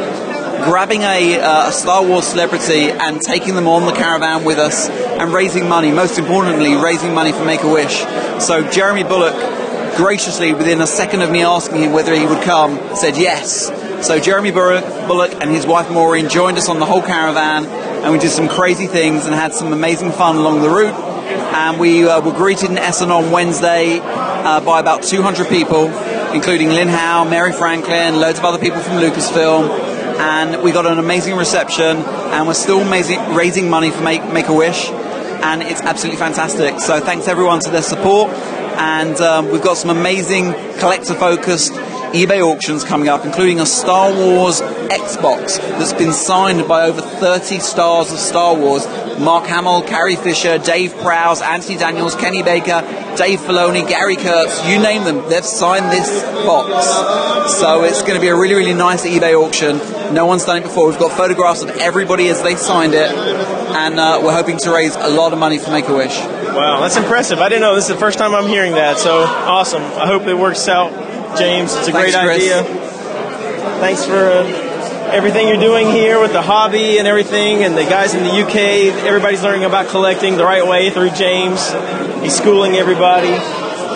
grabbing 0.65 1.03
a, 1.03 1.39
uh, 1.39 1.69
a 1.69 1.73
Star 1.73 2.03
Wars 2.03 2.25
celebrity 2.25 2.91
and 2.91 3.21
taking 3.21 3.55
them 3.55 3.69
on 3.69 3.85
the 3.85 3.93
caravan 3.93 4.45
with 4.45 4.59
us 4.59 4.89
and 4.89 5.31
raising 5.31 5.69
money. 5.69 5.93
Most 5.93 6.19
importantly, 6.19 6.75
raising 6.75 7.13
money 7.13 7.33
for 7.33 7.45
Make 7.45 7.63
a 7.63 7.71
Wish. 7.71 7.99
So 8.43 8.67
Jeremy 8.71 9.03
Bulloch 9.03 9.37
graciously, 9.97 10.55
within 10.55 10.81
a 10.81 10.87
second 10.87 11.21
of 11.21 11.31
me 11.31 11.43
asking 11.43 11.83
him 11.83 11.93
whether 11.93 12.15
he 12.15 12.25
would 12.25 12.43
come, 12.45 12.79
said 12.97 13.19
yes. 13.19 13.67
So 14.07 14.19
Jeremy 14.19 14.53
Bulloch, 14.53 14.85
Bulloch 15.07 15.35
and 15.43 15.51
his 15.51 15.67
wife 15.67 15.91
Maureen 15.91 16.31
joined 16.31 16.57
us 16.57 16.71
on 16.71 16.79
the 16.79 16.87
whole 16.87 17.03
caravan, 17.03 17.67
and 18.07 18.13
we 18.13 18.21
did 18.21 18.31
some 18.31 18.47
crazy 18.47 18.87
things 18.87 19.27
and 19.27 19.35
had 19.35 19.53
some 19.53 19.73
amazing 19.73 20.13
fun 20.13 20.37
along 20.37 20.63
the 20.63 20.69
route. 20.69 20.95
And 20.95 21.81
we 21.81 22.07
uh, 22.09 22.21
were 22.21 22.31
greeted 22.31 22.71
in 22.71 22.79
Essen 22.79 23.11
on 23.11 23.33
Wednesday 23.33 23.99
uh, 24.01 24.61
by 24.61 24.79
about 24.79 25.03
200 25.03 25.49
people, 25.49 25.87
including 26.33 26.69
Lynne 26.69 26.87
Hale, 26.87 27.25
Mary 27.25 27.53
Franklin, 27.53 28.21
loads 28.21 28.39
of 28.39 28.45
other 28.45 28.59
people 28.59 28.79
from 28.79 28.99
Lucasfilm. 28.99 29.69
And 30.21 30.63
we 30.63 30.71
got 30.71 30.87
an 30.87 31.01
amazing 31.01 31.35
reception, 31.35 31.97
and 31.97 32.47
we're 32.47 32.55
still 32.55 32.79
amazing, 32.79 33.35
raising 33.35 33.69
money 33.69 33.91
for 33.91 34.05
Make, 34.05 34.23
Make 34.33 34.47
a 34.47 34.55
Wish, 34.55 34.89
and 34.89 35.61
it's 35.61 35.81
absolutely 35.81 36.21
fantastic. 36.21 36.79
So 36.79 37.01
thanks 37.01 37.27
everyone 37.27 37.59
to 37.63 37.71
their 37.71 37.83
support, 37.83 38.31
and 38.31 39.21
um, 39.21 39.51
we've 39.51 39.65
got 39.65 39.79
some 39.79 39.91
amazing 39.91 40.53
collector-focused 40.79 41.75
eBay 42.17 42.41
auctions 42.41 42.83
coming 42.83 43.09
up, 43.09 43.27
including 43.27 43.61
a 43.61 43.67
Star 43.67 44.11
Wars 44.11 44.63
Xbox 44.63 45.59
that's 45.59 45.93
been 45.93 46.15
signed 46.15 46.67
by 46.67 46.85
over 46.85 47.03
30 47.03 47.59
stars 47.59 48.11
of 48.11 48.19
Star 48.19 48.57
Wars. 48.57 48.87
Mark 49.19 49.45
Hamill, 49.45 49.83
Carrie 49.83 50.17
Fisher, 50.17 50.57
Dave 50.57 50.97
Prowse, 50.99 51.43
Anthony 51.43 51.77
Daniels, 51.77 52.15
Kenny 52.15 52.43
Baker, 52.43 52.81
Dave 53.17 53.41
Filoni, 53.41 53.87
Gary 53.87 54.17
Kurtz, 54.17 54.67
you 54.67 54.79
name 54.79 55.05
them, 55.05 55.29
they've 55.29 55.45
signed 55.45 55.93
this 55.93 56.23
box. 56.47 57.55
So 57.59 57.85
it's 57.85 58.01
going 58.01 58.15
to 58.15 58.21
be 58.21 58.29
a 58.29 58.37
really, 58.37 58.55
really 58.55 58.75
nice 58.75 59.05
eBay 59.07 59.35
auction. 59.35 59.79
No 60.15 60.25
one's 60.25 60.45
done 60.45 60.59
it 60.59 60.63
before. 60.63 60.89
We've 60.89 60.99
got 60.99 61.13
photographs 61.13 61.63
of 61.63 61.71
everybody 61.71 62.29
as 62.29 62.43
they 62.43 62.57
signed 62.57 62.95
it, 62.95 63.11
and 63.11 63.99
uh, 63.99 64.21
we're 64.23 64.35
hoping 64.35 64.57
to 64.59 64.71
raise 64.71 64.97
a 64.97 65.09
lot 65.09 65.33
of 65.33 65.39
money 65.39 65.59
for 65.59 65.71
Make 65.71 65.89
a 65.89 65.95
Wish. 65.95 66.19
Wow, 66.19 66.81
that's 66.81 66.97
impressive. 66.97 67.41
I 67.41 67.49
didn't 67.49 67.63
know. 67.63 67.75
This 67.75 67.89
is 67.89 67.95
the 67.95 68.01
first 68.01 68.19
time 68.19 68.35
I'm 68.35 68.49
hearing 68.49 68.73
that. 68.73 68.99
So 68.99 69.25
awesome. 69.25 69.83
I 69.83 70.07
hope 70.07 70.23
it 70.27 70.35
works 70.35 70.69
out, 70.69 70.93
James. 71.39 71.75
It's 71.75 71.89
a 71.89 71.93
Thanks, 71.93 72.15
great 72.15 72.25
Chris. 72.25 72.37
idea. 72.43 72.63
Thanks 73.81 74.05
for 74.05 74.15
uh, 74.17 75.11
everything 75.13 75.49
you're 75.49 75.61
doing 75.61 75.87
here 75.91 76.21
with 76.21 76.33
the 76.33 76.43
hobby 76.43 76.99
and 76.99 77.07
everything, 77.07 77.63
and 77.65 77.77
the 77.77 77.85
guys 77.85 78.15
in 78.15 78.25
the 78.25 78.31
UK. 78.31 78.57
Everybody's 79.05 79.43
learning 79.43 79.65
about 79.65 79.89
collecting 79.89 80.37
the 80.37 80.45
right 80.45 80.67
way 80.67 80.91
through 80.91 81.11
James. 81.11 81.73
He's 82.23 82.37
schooling 82.37 82.75
everybody, 82.75 83.29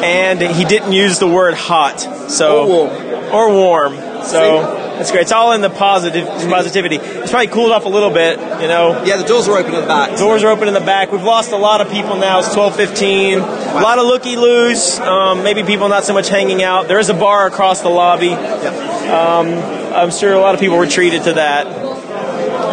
and 0.04 0.40
he 0.40 0.64
didn't 0.64 0.92
use 0.92 1.18
the 1.18 1.28
word 1.28 1.54
hot, 1.54 2.00
so 2.30 2.62
Or 2.62 2.66
warm. 2.66 3.34
or 3.34 3.50
warm. 3.52 4.24
So. 4.24 4.76
That's 5.00 5.12
great. 5.12 5.22
It's 5.22 5.32
all 5.32 5.52
in 5.52 5.62
the 5.62 5.70
positive 5.70 6.26
positivity. 6.26 6.96
It's 6.96 7.30
probably 7.30 7.46
cooled 7.46 7.72
off 7.72 7.86
a 7.86 7.88
little 7.88 8.10
bit, 8.10 8.38
you 8.38 8.68
know. 8.68 9.02
Yeah, 9.02 9.16
the 9.16 9.24
doors 9.24 9.48
are 9.48 9.56
open 9.56 9.72
in 9.72 9.80
the 9.80 9.86
back. 9.86 10.18
Doors 10.18 10.44
are 10.44 10.50
open 10.50 10.68
in 10.68 10.74
the 10.74 10.80
back. 10.80 11.10
We've 11.10 11.22
lost 11.22 11.52
a 11.52 11.56
lot 11.56 11.80
of 11.80 11.88
people 11.88 12.16
now. 12.16 12.40
It's 12.40 12.52
twelve 12.52 12.76
fifteen. 12.76 13.38
A 13.38 13.80
lot 13.80 13.98
of 13.98 14.04
looky 14.04 14.36
loos. 14.36 15.00
Um, 15.00 15.42
maybe 15.42 15.62
people 15.62 15.88
not 15.88 16.04
so 16.04 16.12
much 16.12 16.28
hanging 16.28 16.62
out. 16.62 16.86
There 16.86 16.98
is 16.98 17.08
a 17.08 17.14
bar 17.14 17.46
across 17.46 17.80
the 17.80 17.88
lobby. 17.88 18.32
Um, 18.32 19.48
I'm 19.94 20.10
sure 20.10 20.34
a 20.34 20.38
lot 20.38 20.52
of 20.52 20.60
people 20.60 20.76
were 20.76 20.86
treated 20.86 21.22
to 21.22 21.32
that. 21.32 21.66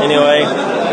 Anyway, 0.02 0.44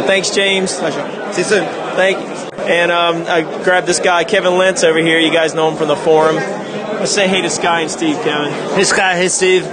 thanks, 0.06 0.30
James. 0.30 0.78
Pleasure. 0.78 1.32
See 1.32 1.40
you 1.40 1.48
soon. 1.48 1.64
Thank. 1.96 2.16
And 2.60 2.92
um, 2.92 3.24
I 3.26 3.40
grabbed 3.64 3.88
this 3.88 3.98
guy, 3.98 4.22
Kevin 4.22 4.56
Lentz, 4.56 4.84
over 4.84 5.00
here. 5.00 5.18
You 5.18 5.32
guys 5.32 5.52
know 5.52 5.68
him 5.68 5.76
from 5.76 5.88
the 5.88 5.96
forum. 5.96 6.36
Let's 6.36 7.10
say 7.10 7.26
hey 7.26 7.42
to 7.42 7.50
Skye 7.50 7.80
and 7.80 7.90
Steve, 7.90 8.14
Kevin. 8.22 8.52
Hey, 8.76 8.84
Skye. 8.84 9.16
Hey, 9.16 9.28
Steve. 9.28 9.64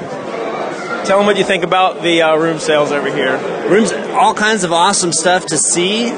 Tell 1.05 1.17
them 1.17 1.25
what 1.25 1.37
you 1.37 1.43
think 1.43 1.63
about 1.63 2.03
the 2.03 2.21
uh, 2.21 2.35
room 2.35 2.59
sales 2.59 2.91
over 2.91 3.11
here. 3.13 3.37
Rooms, 3.69 3.91
all 3.91 4.35
kinds 4.35 4.63
of 4.63 4.71
awesome 4.71 5.11
stuff 5.11 5.47
to 5.47 5.57
see. 5.57 6.09
Um, 6.09 6.15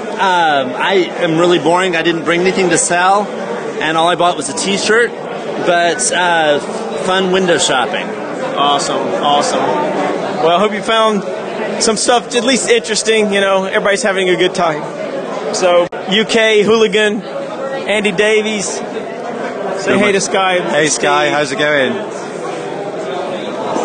I 0.76 1.10
am 1.20 1.38
really 1.38 1.60
boring. 1.60 1.96
I 1.96 2.02
didn't 2.02 2.26
bring 2.26 2.42
anything 2.42 2.70
to 2.70 2.78
sell, 2.78 3.24
and 3.24 3.98
all 3.98 4.10
I 4.10 4.16
bought 4.16 4.36
was 4.36 4.50
a 4.50 4.58
T-shirt. 4.58 5.10
But 5.66 6.12
uh, 6.12 6.60
fun 7.06 7.32
window 7.32 7.58
shopping. 7.58 8.06
Awesome, 8.58 8.98
awesome. 8.98 9.60
Well, 9.60 10.52
I 10.52 10.60
hope 10.60 10.74
you 10.74 10.84
found 10.84 11.24
some 11.82 11.96
stuff 11.96 12.36
at 12.36 12.44
least 12.44 12.70
interesting. 12.70 13.34
You 13.34 13.40
know, 13.40 13.64
everybody's 13.64 14.04
having 14.04 14.30
a 14.30 14.36
good 14.36 14.54
time. 14.54 14.84
So, 15.56 15.84
UK 15.84 16.66
hooligan, 16.66 17.22
Andy 17.22 18.12
Davies. 18.12 18.66
Say 18.66 19.98
hey 19.98 20.12
to 20.12 20.22
Skye. 20.22 20.60
Hey 20.60 20.88
Skye, 20.88 21.30
how's 21.30 21.52
it 21.52 21.60
going? 21.60 22.23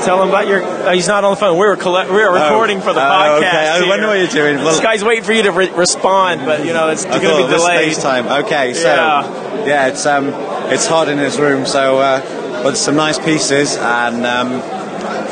Tell 0.05 0.23
him 0.23 0.29
about 0.31 0.47
your. 0.47 0.63
Uh, 0.63 0.93
he's 0.93 1.09
not 1.09 1.25
on 1.25 1.33
the 1.33 1.37
phone. 1.37 1.59
We 1.59 1.67
were 1.67 1.77
collect, 1.77 2.11
we 2.11 2.17
were 2.17 2.33
recording 2.33 2.81
for 2.81 2.93
the 2.93 3.01
Oh, 3.01 3.03
podcast. 3.03 3.39
okay. 3.39 3.69
I 3.69 3.79
here. 3.81 3.89
wonder 3.89 4.07
what 4.07 4.19
you're 4.19 4.27
doing. 4.29 4.57
Well- 4.57 4.67
this 4.73 4.81
guy's 4.81 5.05
waiting 5.05 5.25
for 5.25 5.33
you 5.33 5.43
to 5.45 5.53
re- 5.53 5.71
respond, 5.71 6.45
but 6.47 6.65
you 6.65 6.73
know 6.73 6.89
it's 6.89 7.05
going 7.05 7.21
to 7.21 7.47
be 7.47 7.53
delayed. 7.53 7.93
FaceTime. 7.97 8.45
Okay, 8.45 8.75
so 8.75 8.89
Yeah. 8.89 9.65
yeah. 9.67 9.87
it's 9.89 10.07
um, 10.07 10.29
it's 10.73 10.87
hot 10.87 11.09
in 11.09 11.19
his 11.19 11.39
room, 11.39 11.67
so 11.67 11.99
uh, 11.99 12.63
but 12.63 12.77
some 12.77 12.97
nice 12.97 13.19
pieces, 13.19 13.77
and 13.77 14.25
um, 14.27 14.55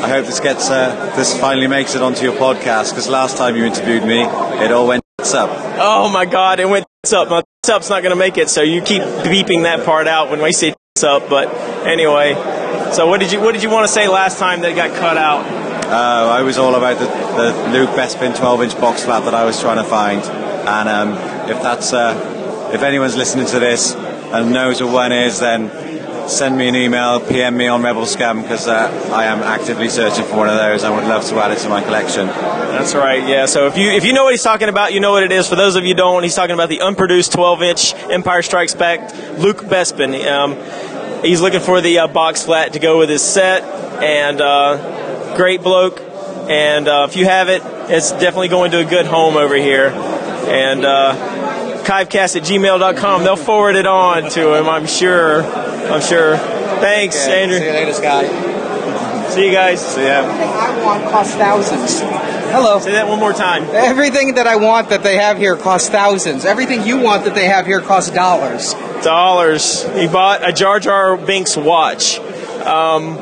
I 0.03 0.09
hope 0.09 0.25
this 0.25 0.39
gets 0.39 0.69
uh, 0.69 1.13
this 1.15 1.37
finally 1.39 1.67
makes 1.67 1.95
it 1.95 2.01
onto 2.01 2.23
your 2.23 2.33
podcast 2.35 2.89
because 2.91 3.07
last 3.07 3.37
time 3.37 3.55
you 3.55 3.65
interviewed 3.65 4.03
me, 4.03 4.21
it 4.21 4.71
all 4.71 4.87
went 4.87 5.01
up. 5.33 5.49
Oh 5.79 6.09
my 6.09 6.25
God! 6.25 6.59
It 6.59 6.69
went 6.69 6.85
up. 7.13 7.29
My 7.29 7.41
up's 7.71 7.89
not 7.89 8.01
going 8.03 8.11
to 8.11 8.15
make 8.19 8.37
it, 8.37 8.49
so 8.49 8.61
you 8.61 8.81
keep 8.81 9.01
beeping 9.01 9.63
that 9.63 9.83
part 9.85 10.07
out 10.07 10.29
when 10.29 10.41
we 10.41 10.51
say 10.51 10.73
up. 11.03 11.29
But 11.29 11.47
anyway, 11.85 12.33
so 12.93 13.07
what 13.07 13.19
did 13.19 13.31
you 13.31 13.41
what 13.41 13.53
did 13.53 13.63
you 13.63 13.69
want 13.69 13.85
to 13.85 13.91
say 13.91 14.07
last 14.07 14.39
time 14.39 14.61
that 14.61 14.75
got 14.75 14.91
cut 14.97 15.17
out? 15.17 15.45
Uh, 15.87 16.29
I 16.31 16.41
was 16.41 16.57
all 16.57 16.75
about 16.75 16.99
the, 16.99 17.05
the 17.05 17.71
Luke 17.71 17.91
Bespin 17.91 18.35
12 18.35 18.63
inch 18.63 18.79
box 18.79 19.05
flat 19.05 19.23
that 19.23 19.33
I 19.33 19.45
was 19.45 19.59
trying 19.61 19.77
to 19.77 19.89
find. 19.89 20.21
And 20.21 20.89
um, 20.89 21.49
if 21.49 21.61
that's 21.61 21.93
uh, 21.93 22.71
if 22.73 22.81
anyone's 22.81 23.15
listening 23.15 23.47
to 23.47 23.59
this 23.59 23.95
and 23.95 24.51
knows 24.51 24.81
what 24.81 24.91
one 24.91 25.11
is, 25.13 25.39
then 25.39 25.69
send 26.27 26.57
me 26.57 26.67
an 26.67 26.75
email, 26.75 27.21
PM 27.21 27.55
me 27.55 27.67
on 27.67 27.81
Rebelscum 27.81 28.41
because 28.41 28.67
uh, 28.67 28.91
I 29.13 29.25
am 29.25 29.39
actively 29.39 29.87
searching 29.87 30.25
for 30.25 30.35
one 30.35 30.49
of 30.49 30.57
those. 30.57 30.83
I 30.83 30.89
would 30.89 31.05
love 31.05 31.25
to 31.29 31.35
add 31.37 31.51
it 31.51 31.59
to 31.59 31.69
my 31.69 31.81
collection. 31.81 32.27
That's 32.27 32.93
right. 32.93 33.25
Yeah. 33.25 33.45
So 33.45 33.67
if 33.67 33.77
you 33.77 33.89
if 33.89 34.03
you 34.03 34.13
know 34.13 34.25
what 34.25 34.33
he's 34.33 34.43
talking 34.43 34.69
about, 34.69 34.93
you 34.93 34.99
know 34.99 35.11
what 35.11 35.23
it 35.23 35.31
is. 35.31 35.47
For 35.47 35.55
those 35.55 35.75
of 35.75 35.83
you 35.83 35.91
who 35.91 35.97
don't, 35.97 36.23
he's 36.23 36.35
talking 36.35 36.53
about 36.53 36.69
the 36.69 36.81
unproduced 36.81 37.31
12-inch 37.31 37.93
Empire 38.11 38.41
Strikes 38.41 38.75
Back 38.75 39.13
Luke 39.37 39.61
Bespin. 39.63 40.25
Um, 40.29 40.57
he's 41.21 41.41
looking 41.41 41.59
for 41.59 41.81
the 41.81 41.99
uh, 41.99 42.07
box 42.07 42.43
flat 42.43 42.73
to 42.73 42.79
go 42.79 42.99
with 42.99 43.09
his 43.09 43.21
set, 43.21 43.63
and 44.03 44.39
uh, 44.41 45.35
great 45.35 45.61
bloke. 45.61 45.99
And 46.49 46.87
uh, 46.87 47.07
if 47.09 47.15
you 47.17 47.25
have 47.25 47.49
it, 47.49 47.61
it's 47.89 48.11
definitely 48.11 48.47
going 48.47 48.71
to 48.71 48.79
a 48.79 48.85
good 48.85 49.05
home 49.05 49.35
over 49.37 49.55
here. 49.55 49.87
And 49.89 50.85
uh, 50.85 51.83
chivecast 51.83 52.35
at 52.37 52.43
gmail.com. 52.43 53.23
They'll 53.23 53.35
forward 53.35 53.75
it 53.75 53.85
on 53.85 54.29
to 54.31 54.53
him. 54.57 54.69
I'm 54.69 54.87
sure. 54.87 55.43
I'm 55.43 56.01
sure. 56.01 56.37
Thanks, 56.37 57.21
Okay, 57.23 57.43
Andrew. 57.43 57.57
see 57.59 57.65
you 57.65 57.71
later, 57.71 57.93
Scott. 57.93 59.31
See 59.31 59.45
you 59.45 59.51
guys. 59.51 59.85
See 59.85 60.03
ya. 60.05 60.21
I 60.23 60.83
want 60.85 61.03
costs 61.11 61.35
thousands. 61.35 62.01
Hello. 62.49 62.79
Say 62.79 62.93
that 62.93 63.07
one 63.07 63.19
more 63.19 63.33
time. 63.33 63.63
Everything 63.73 64.35
that 64.35 64.47
I 64.47 64.55
want 64.55 64.89
that 64.89 65.03
they 65.03 65.17
have 65.17 65.37
here 65.37 65.55
costs 65.57 65.89
thousands. 65.89 66.45
Everything 66.45 66.85
you 66.87 66.99
want 66.99 67.25
that 67.25 67.35
they 67.35 67.45
have 67.45 67.65
here 67.65 67.81
costs 67.81 68.09
dollars. 68.11 68.73
dollars. 69.03 69.83
He 69.93 70.07
bought 70.07 70.47
a 70.47 70.53
Jar 70.53 70.79
Jar 70.79 71.17
Binks 71.17 71.57
watch. 71.57 72.19
Um, 72.19 73.15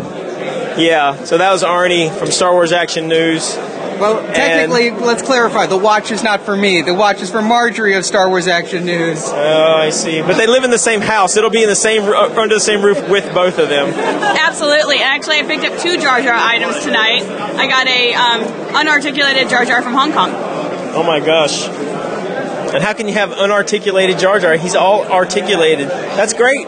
yeah, 0.77 1.23
so 1.23 1.37
that 1.37 1.51
was 1.51 1.63
Arnie 1.63 2.15
from 2.17 2.31
Star 2.31 2.53
Wars 2.53 2.71
Action 2.71 3.07
News. 3.07 3.55
Well, 3.99 4.21
technically, 4.33 4.91
let's 4.91 5.21
clarify. 5.21 5.67
The 5.67 5.77
watch 5.77 6.11
is 6.11 6.23
not 6.23 6.41
for 6.41 6.55
me. 6.55 6.81
The 6.81 6.93
watch 6.93 7.21
is 7.21 7.31
for 7.31 7.41
Marjorie 7.41 7.95
of 7.95 8.05
Star 8.05 8.29
Wars 8.29 8.47
Action 8.47 8.85
News. 8.85 9.21
Oh, 9.25 9.75
I 9.77 9.89
see. 9.89 10.21
But 10.21 10.37
they 10.37 10.47
live 10.47 10.63
in 10.63 10.71
the 10.71 10.77
same 10.77 11.01
house. 11.01 11.37
It'll 11.37 11.49
be 11.49 11.63
in 11.63 11.69
the 11.69 11.75
same 11.75 12.03
uh, 12.03 12.33
under 12.35 12.55
the 12.55 12.61
same 12.61 12.81
roof 12.81 13.09
with 13.09 13.33
both 13.33 13.57
of 13.57 13.69
them. 13.69 13.87
Absolutely. 13.87 14.95
And 14.95 15.05
actually, 15.05 15.39
I 15.39 15.43
picked 15.43 15.63
up 15.63 15.79
two 15.79 15.97
Jar 15.97 16.21
Jar 16.21 16.35
items 16.35 16.83
tonight. 16.83 17.23
I 17.23 17.67
got 17.67 17.87
a 17.87 18.13
um, 18.13 18.41
unarticulated 18.73 19.49
Jar 19.49 19.65
Jar 19.65 19.81
from 19.81 19.93
Hong 19.93 20.11
Kong. 20.11 20.29
Oh 20.33 21.03
my 21.03 21.19
gosh. 21.19 21.67
And 21.67 22.83
how 22.83 22.93
can 22.93 23.07
you 23.07 23.13
have 23.13 23.29
unarticulated 23.29 24.19
Jar 24.19 24.39
Jar? 24.39 24.57
He's 24.57 24.75
all 24.75 25.05
articulated. 25.05 25.87
That's 25.87 26.33
great. 26.33 26.67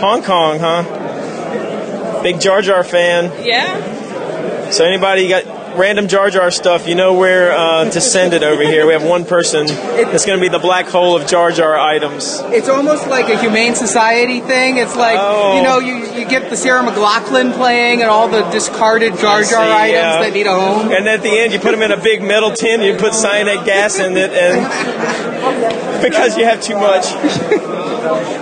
Hong 0.00 0.22
Kong, 0.22 0.58
huh? 0.58 2.22
Big 2.22 2.40
Jar 2.40 2.62
Jar 2.62 2.82
fan. 2.82 3.30
Yeah. 3.46 4.70
So 4.70 4.84
anybody 4.84 5.28
got 5.28 5.44
random 5.78 6.08
Jar 6.08 6.28
Jar 6.30 6.50
stuff, 6.50 6.86
you 6.88 6.94
know 6.94 7.14
where 7.14 7.52
uh, 7.52 7.90
to 7.90 8.00
send 8.00 8.34
it 8.34 8.42
over 8.42 8.62
here. 8.62 8.86
We 8.86 8.92
have 8.92 9.04
one 9.04 9.24
person 9.24 9.66
It's 9.68 10.26
going 10.26 10.38
to 10.38 10.42
be 10.42 10.48
the 10.48 10.58
black 10.58 10.86
hole 10.86 11.16
of 11.16 11.26
Jar 11.28 11.52
Jar 11.52 11.78
items. 11.78 12.40
It's 12.46 12.68
almost 12.68 13.06
like 13.06 13.28
a 13.28 13.38
humane 13.38 13.74
society 13.74 14.40
thing. 14.40 14.76
It's 14.78 14.96
like 14.96 15.16
Oh. 15.20 15.56
you 15.56 15.62
know, 15.62 15.78
you, 15.78 16.18
you 16.18 16.28
get 16.28 16.50
the 16.50 16.56
Sarah 16.56 16.82
McLachlan 16.82 17.54
playing 17.54 18.02
and 18.02 18.10
all 18.10 18.28
the 18.28 18.42
discarded 18.50 19.12
Jar 19.18 19.42
Jar 19.42 19.64
see, 19.64 19.72
items 19.72 19.94
yeah. 19.94 20.20
that 20.20 20.32
need 20.32 20.46
a 20.46 20.54
home. 20.54 20.92
And 20.92 21.08
at 21.08 21.22
the 21.22 21.30
end, 21.30 21.52
you 21.52 21.58
put 21.60 21.70
them 21.72 21.82
in 21.82 21.92
a 21.92 22.00
big 22.00 22.22
metal 22.22 22.50
tin. 22.50 22.82
You 22.82 22.96
put 22.96 23.14
cyanide 23.14 23.64
gas 23.64 23.98
in 23.98 24.16
it, 24.16 24.30
and 24.30 26.02
because 26.02 26.36
you 26.36 26.44
have 26.44 26.60
too 26.62 26.74
much, 26.76 27.06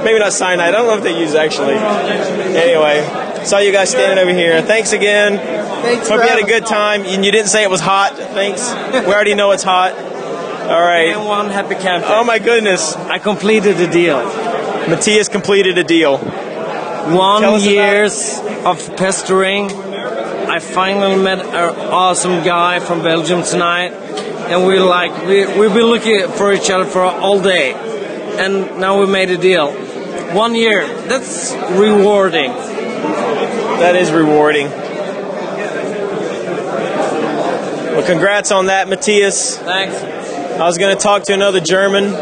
maybe 0.05 0.19
not 0.19 0.33
cyanide. 0.33 0.69
I 0.69 0.73
don't 0.73 0.87
know 0.87 0.97
if 0.97 1.03
they 1.03 1.19
use 1.19 1.35
actually. 1.35 1.75
Anyway, 1.75 3.01
saw 3.47 3.59
you 3.59 3.73
guys 3.73 3.91
standing 3.91 4.19
over 4.19 4.33
here. 4.33 4.61
Thanks 4.61 4.93
again. 4.93 5.39
Thanks 5.39 6.09
Hope 6.09 6.19
for 6.19 6.25
you 6.25 6.29
had 6.29 6.43
a 6.43 6.47
good 6.47 6.67
time, 6.67 7.03
and 7.03 7.25
you 7.25 7.31
didn't 7.31 7.49
say 7.49 7.63
it 7.63 7.71
was 7.71 7.81
hot. 7.81 8.17
Thanks. 8.17 8.73
We 9.07 9.13
already 9.13 9.35
know 9.35 9.53
it's 9.53 9.63
hot. 9.63 9.93
All 9.95 10.83
right. 10.83 11.15
And 11.15 11.25
one 11.25 11.49
happy 11.51 11.77
camping. 11.77 12.11
Oh 12.11 12.25
my 12.25 12.41
goodness! 12.41 12.97
I 12.97 13.19
completed 13.19 13.77
the 13.77 13.87
deal. 13.87 14.19
Matthias 14.89 15.29
completed 15.29 15.79
a 15.79 15.85
deal. 15.85 16.19
One 16.19 17.43
Tell 17.43 17.55
about 17.55 17.63
years 17.63 18.41
of 18.65 18.97
pestering. 18.97 19.71
I 19.71 20.59
finally 20.59 21.17
met 21.23 21.39
an 21.39 21.77
awesome 21.93 22.43
guy 22.45 22.81
from 22.81 23.03
Belgium 23.03 23.45
tonight, 23.45 23.93
and 23.93 24.67
we 24.67 24.81
like 24.81 25.13
we 25.25 25.47
we've 25.59 25.73
been 25.73 25.87
looking 25.87 26.29
for 26.33 26.53
each 26.53 26.69
other 26.69 26.85
for 26.85 27.03
all 27.03 27.41
day, 27.41 27.75
and 27.75 28.81
now 28.81 28.99
we 28.99 29.07
made 29.07 29.31
a 29.31 29.39
deal. 29.39 29.73
One 30.35 30.57
year. 30.57 30.85
That's 31.07 31.55
rewarding. 31.79 32.51
That 33.81 33.97
is 33.97 34.11
rewarding. 34.11 34.69
Well, 37.97 38.07
congrats 38.07 38.51
on 38.51 38.67
that, 38.67 38.89
Matthias. 38.89 39.57
Thanks. 39.57 39.97
I 39.97 40.65
was 40.67 40.79
going 40.79 40.97
to 40.97 41.03
talk 41.03 41.25
to 41.25 41.35
another 41.35 41.61
German. 41.61 42.15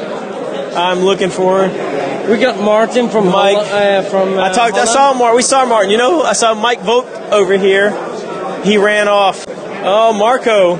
I'm 0.76 1.00
looking 1.00 1.30
for. 1.30 1.62
We 1.62 2.38
got 2.38 2.60
Martin 2.60 3.08
from 3.08 3.26
Mike. 3.26 3.56
Uh, 3.56 4.02
from. 4.02 4.38
Uh, 4.38 4.42
I 4.42 4.52
talked. 4.52 4.76
I 4.76 4.84
saw 4.84 5.14
Martin. 5.14 5.36
We 5.36 5.42
saw 5.42 5.66
Martin. 5.66 5.90
You 5.90 5.98
know, 5.98 6.22
I 6.22 6.32
saw 6.32 6.54
Mike 6.54 6.80
Vogt 6.80 7.08
over 7.32 7.58
here. 7.58 7.90
He 8.62 8.78
ran 8.78 9.08
off. 9.08 9.44
Oh, 9.48 10.12
Marco. 10.12 10.74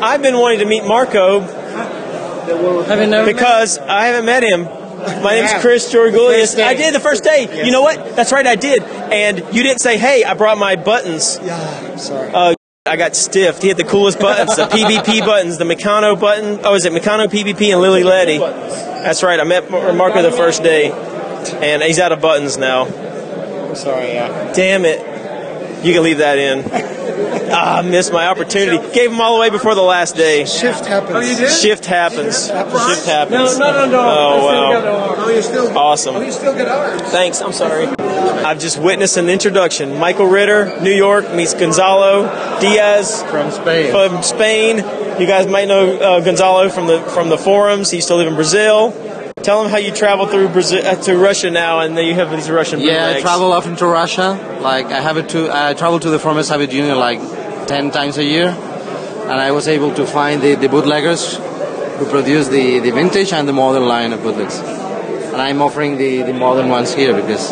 I've 0.00 0.22
been 0.22 0.38
wanting 0.38 0.60
to 0.60 0.66
meet 0.66 0.84
Marco 0.84 1.40
Have 1.40 3.00
you 3.00 3.06
never 3.06 3.26
because 3.26 3.78
I 3.78 4.06
haven't 4.06 4.24
met 4.24 4.42
him. 4.42 4.77
My 5.22 5.34
name's 5.34 5.52
Yeah. 5.52 5.60
Chris 5.60 5.90
The 5.90 5.98
Georgoulias. 5.98 6.40
first 6.40 6.56
day. 6.56 6.64
I 6.64 6.74
did 6.74 6.94
the 6.94 7.00
first 7.00 7.24
day. 7.24 7.64
You 7.64 7.72
know 7.72 7.82
what? 7.82 8.16
That's 8.16 8.32
right, 8.32 8.46
I 8.46 8.54
did. 8.56 8.82
And 8.82 9.38
you 9.54 9.62
didn't 9.62 9.80
say, 9.80 9.96
"Hey, 9.98 10.24
I 10.24 10.34
brought 10.34 10.58
my 10.58 10.76
buttons." 10.76 11.38
Yeah, 11.42 11.90
I'm 11.92 11.98
sorry. 11.98 12.30
Uh, 12.32 12.54
I 12.86 12.96
got 12.96 13.14
stiffed. 13.16 13.60
He 13.62 13.68
had 13.68 13.76
the 13.76 13.84
coolest 13.84 14.18
buttons, 14.18 14.56
the 14.56 14.64
PBP 14.64 15.20
buttons, 15.26 15.58
the 15.58 15.64
Meccano 15.64 16.18
button. 16.18 16.60
Oh, 16.64 16.74
is 16.74 16.84
it 16.86 16.92
Meccano 16.92 17.26
PBP 17.26 17.72
and 17.72 17.80
Lili 17.82 18.02
Ledy? 18.02 18.38
That's 18.38 19.22
right. 19.22 19.38
I 19.38 19.44
met 19.44 19.70
Mar- 19.70 19.92
Marco 19.92 20.22
the 20.22 20.32
first 20.32 20.62
day, 20.62 20.90
and 20.90 21.82
he's 21.82 21.98
out 21.98 22.12
of 22.12 22.20
buttons 22.22 22.56
now. 22.56 22.86
I'm 22.86 23.74
sorry, 23.74 24.08
yeah. 24.14 24.52
Damn 24.54 24.84
it. 24.86 25.00
You 25.82 25.94
can 25.94 26.02
leave 26.02 26.18
that 26.18 26.38
in. 26.38 26.64
Ah, 27.50 27.78
I 27.78 27.82
missed 27.82 28.12
my 28.12 28.26
opportunity. 28.26 28.76
Gave 28.92 29.10
them 29.10 29.20
all 29.20 29.36
away 29.36 29.48
before 29.50 29.74
the 29.74 29.82
last 29.82 30.16
day. 30.16 30.44
Shift 30.44 30.84
happens. 30.86 31.14
Oh, 31.14 31.20
you 31.20 31.36
did? 31.36 31.50
Shift 31.50 31.86
happens. 31.86 32.46
Shift 32.46 33.06
happens. 33.06 33.58
No, 33.58 33.70
no, 33.70 33.86
no, 33.86 33.90
no. 33.90 33.98
Oh, 34.00 34.46
wow. 34.46 35.14
Oh, 35.16 35.30
you 35.30 35.42
still. 35.42 35.76
Awesome. 35.76 36.16
Oh, 36.16 36.20
you 36.20 36.32
still 36.32 36.54
get 36.54 36.68
ours. 36.68 37.00
Thanks. 37.02 37.40
I'm 37.40 37.52
sorry. 37.52 37.86
I've 37.86 38.60
just 38.60 38.78
witnessed 38.78 39.16
an 39.16 39.28
introduction. 39.28 39.98
Michael 39.98 40.26
Ritter, 40.26 40.80
New 40.82 40.92
York, 40.92 41.32
meets 41.34 41.54
Gonzalo 41.54 42.24
Diaz 42.60 43.22
from 43.24 43.50
Spain. 43.50 43.90
From 43.90 44.22
Spain. 44.22 44.76
You 45.18 45.26
guys 45.26 45.46
might 45.46 45.68
know 45.68 45.96
uh, 45.96 46.20
Gonzalo 46.20 46.68
from 46.68 46.86
the 46.86 47.00
from 47.00 47.28
the 47.28 47.38
forums. 47.38 47.90
He 47.90 47.96
used 47.98 48.08
to 48.08 48.14
live 48.14 48.28
in 48.28 48.34
Brazil. 48.34 48.92
Tell 49.42 49.62
them 49.62 49.70
how 49.70 49.78
you 49.78 49.92
travel 49.92 50.26
through 50.26 50.48
Brazil 50.48 50.84
uh, 50.84 50.96
to 51.02 51.16
Russia 51.16 51.50
now, 51.50 51.80
and 51.80 51.96
then 51.96 52.06
you 52.06 52.14
have 52.14 52.30
these 52.30 52.50
Russian 52.50 52.80
Yeah, 52.80 53.14
I 53.16 53.20
travel 53.20 53.52
often 53.52 53.76
to 53.76 53.86
Russia. 53.86 54.58
Like 54.60 54.86
I 54.86 55.00
have 55.00 55.16
it 55.16 55.28
to 55.30 55.50
I 55.50 55.74
travel 55.74 56.00
to 56.00 56.10
the 56.10 56.18
former 56.18 56.42
Soviet 56.42 56.72
Union 56.72 56.98
like 56.98 57.20
ten 57.66 57.90
times 57.90 58.18
a 58.18 58.24
year, 58.24 58.48
and 58.48 59.40
I 59.40 59.52
was 59.52 59.68
able 59.68 59.94
to 59.94 60.06
find 60.06 60.42
the, 60.42 60.54
the 60.54 60.68
bootleggers 60.68 61.36
who 61.98 62.06
produce 62.06 62.48
the, 62.48 62.78
the 62.78 62.90
vintage 62.90 63.32
and 63.32 63.48
the 63.48 63.52
modern 63.52 63.86
line 63.86 64.12
of 64.12 64.22
bootlegs. 64.22 64.58
And 64.58 65.36
I'm 65.36 65.60
offering 65.60 65.98
the, 65.98 66.22
the 66.22 66.32
modern 66.32 66.68
ones 66.68 66.94
here 66.94 67.12
because 67.14 67.50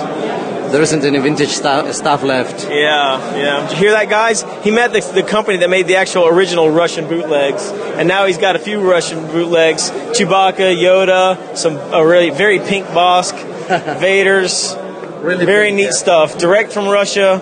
there 0.76 0.82
isn't 0.82 1.04
any 1.06 1.18
vintage 1.18 1.48
stuff, 1.48 1.90
stuff 1.94 2.22
left. 2.22 2.68
Yeah, 2.68 3.34
yeah. 3.34 3.62
Did 3.62 3.70
you 3.72 3.76
hear 3.78 3.92
that, 3.92 4.10
guys? 4.10 4.42
He 4.62 4.70
met 4.70 4.92
the, 4.92 5.00
the 5.00 5.22
company 5.22 5.56
that 5.58 5.70
made 5.70 5.86
the 5.86 5.96
actual 5.96 6.26
original 6.26 6.68
Russian 6.70 7.08
bootlegs, 7.08 7.70
and 7.70 8.06
now 8.06 8.26
he's 8.26 8.36
got 8.36 8.56
a 8.56 8.58
few 8.58 8.80
Russian 8.80 9.26
bootlegs: 9.28 9.90
Chewbacca, 10.12 10.76
Yoda, 10.76 11.56
some 11.56 11.76
a 11.94 12.06
really 12.06 12.28
very 12.28 12.58
pink 12.58 12.84
Bossk, 12.88 13.32
Vader's, 14.00 14.76
really 15.24 15.46
very 15.46 15.72
neat 15.72 15.92
stuff, 15.92 16.36
direct 16.36 16.72
from 16.74 16.86
Russia, 16.88 17.40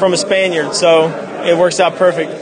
from 0.00 0.12
a 0.12 0.16
Spaniard. 0.16 0.74
So 0.74 1.06
it 1.46 1.56
works 1.56 1.78
out 1.78 1.94
perfect. 1.94 2.32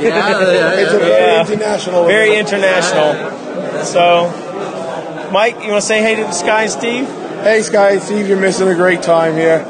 yeah, 0.00 0.40
yeah. 0.52 0.72
It's 0.74 0.92
a 0.94 0.98
very 0.98 1.40
international 1.40 2.04
Very 2.06 2.30
event. 2.36 2.52
international. 2.52 3.84
So, 3.84 5.30
Mike, 5.32 5.54
you 5.64 5.70
want 5.72 5.82
to 5.82 5.86
say 5.88 6.00
hey 6.00 6.14
to 6.14 6.22
the 6.22 6.30
Skye 6.32 6.62
and 6.62 6.70
Steve? 6.70 7.08
Hey, 7.42 7.62
Skye 7.62 7.98
Steve, 7.98 8.28
you're 8.28 8.40
missing 8.40 8.68
a 8.68 8.74
great 8.74 9.00
time 9.00 9.34
here. 9.34 9.64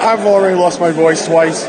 I've 0.00 0.20
already 0.20 0.56
lost 0.56 0.80
my 0.80 0.90
voice 0.90 1.26
twice. 1.26 1.64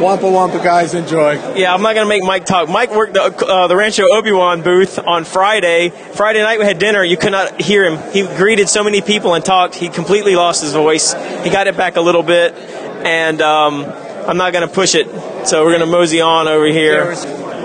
Wampa 0.00 0.28
Wampa 0.30 0.58
guys, 0.58 0.94
enjoy. 0.94 1.34
Yeah, 1.54 1.72
I'm 1.72 1.82
not 1.82 1.94
gonna 1.94 2.08
make 2.08 2.22
Mike 2.22 2.44
talk. 2.44 2.68
Mike 2.68 2.90
worked 2.90 3.14
the 3.14 3.22
uh, 3.22 3.66
the 3.68 3.76
Rancho 3.76 4.04
Obi 4.12 4.32
Wan 4.32 4.62
booth 4.62 4.98
on 4.98 5.24
Friday. 5.24 5.90
Friday 5.90 6.42
night 6.42 6.58
we 6.58 6.64
had 6.64 6.78
dinner. 6.78 7.04
You 7.04 7.16
could 7.16 7.32
not 7.32 7.60
hear 7.60 7.84
him. 7.84 8.12
He 8.12 8.22
greeted 8.36 8.68
so 8.68 8.82
many 8.82 9.00
people 9.00 9.34
and 9.34 9.44
talked. 9.44 9.74
He 9.74 9.88
completely 9.90 10.34
lost 10.34 10.62
his 10.62 10.72
voice. 10.72 11.12
He 11.44 11.50
got 11.50 11.66
it 11.66 11.76
back 11.76 11.96
a 11.96 12.00
little 12.00 12.22
bit, 12.22 12.54
and 12.54 13.40
um, 13.42 13.84
I'm 13.84 14.38
not 14.38 14.52
gonna 14.52 14.66
push 14.66 14.94
it. 14.94 15.06
So 15.46 15.64
we're 15.64 15.72
gonna 15.72 15.86
mosey 15.90 16.20
on 16.20 16.48
over 16.48 16.66
here. 16.66 17.14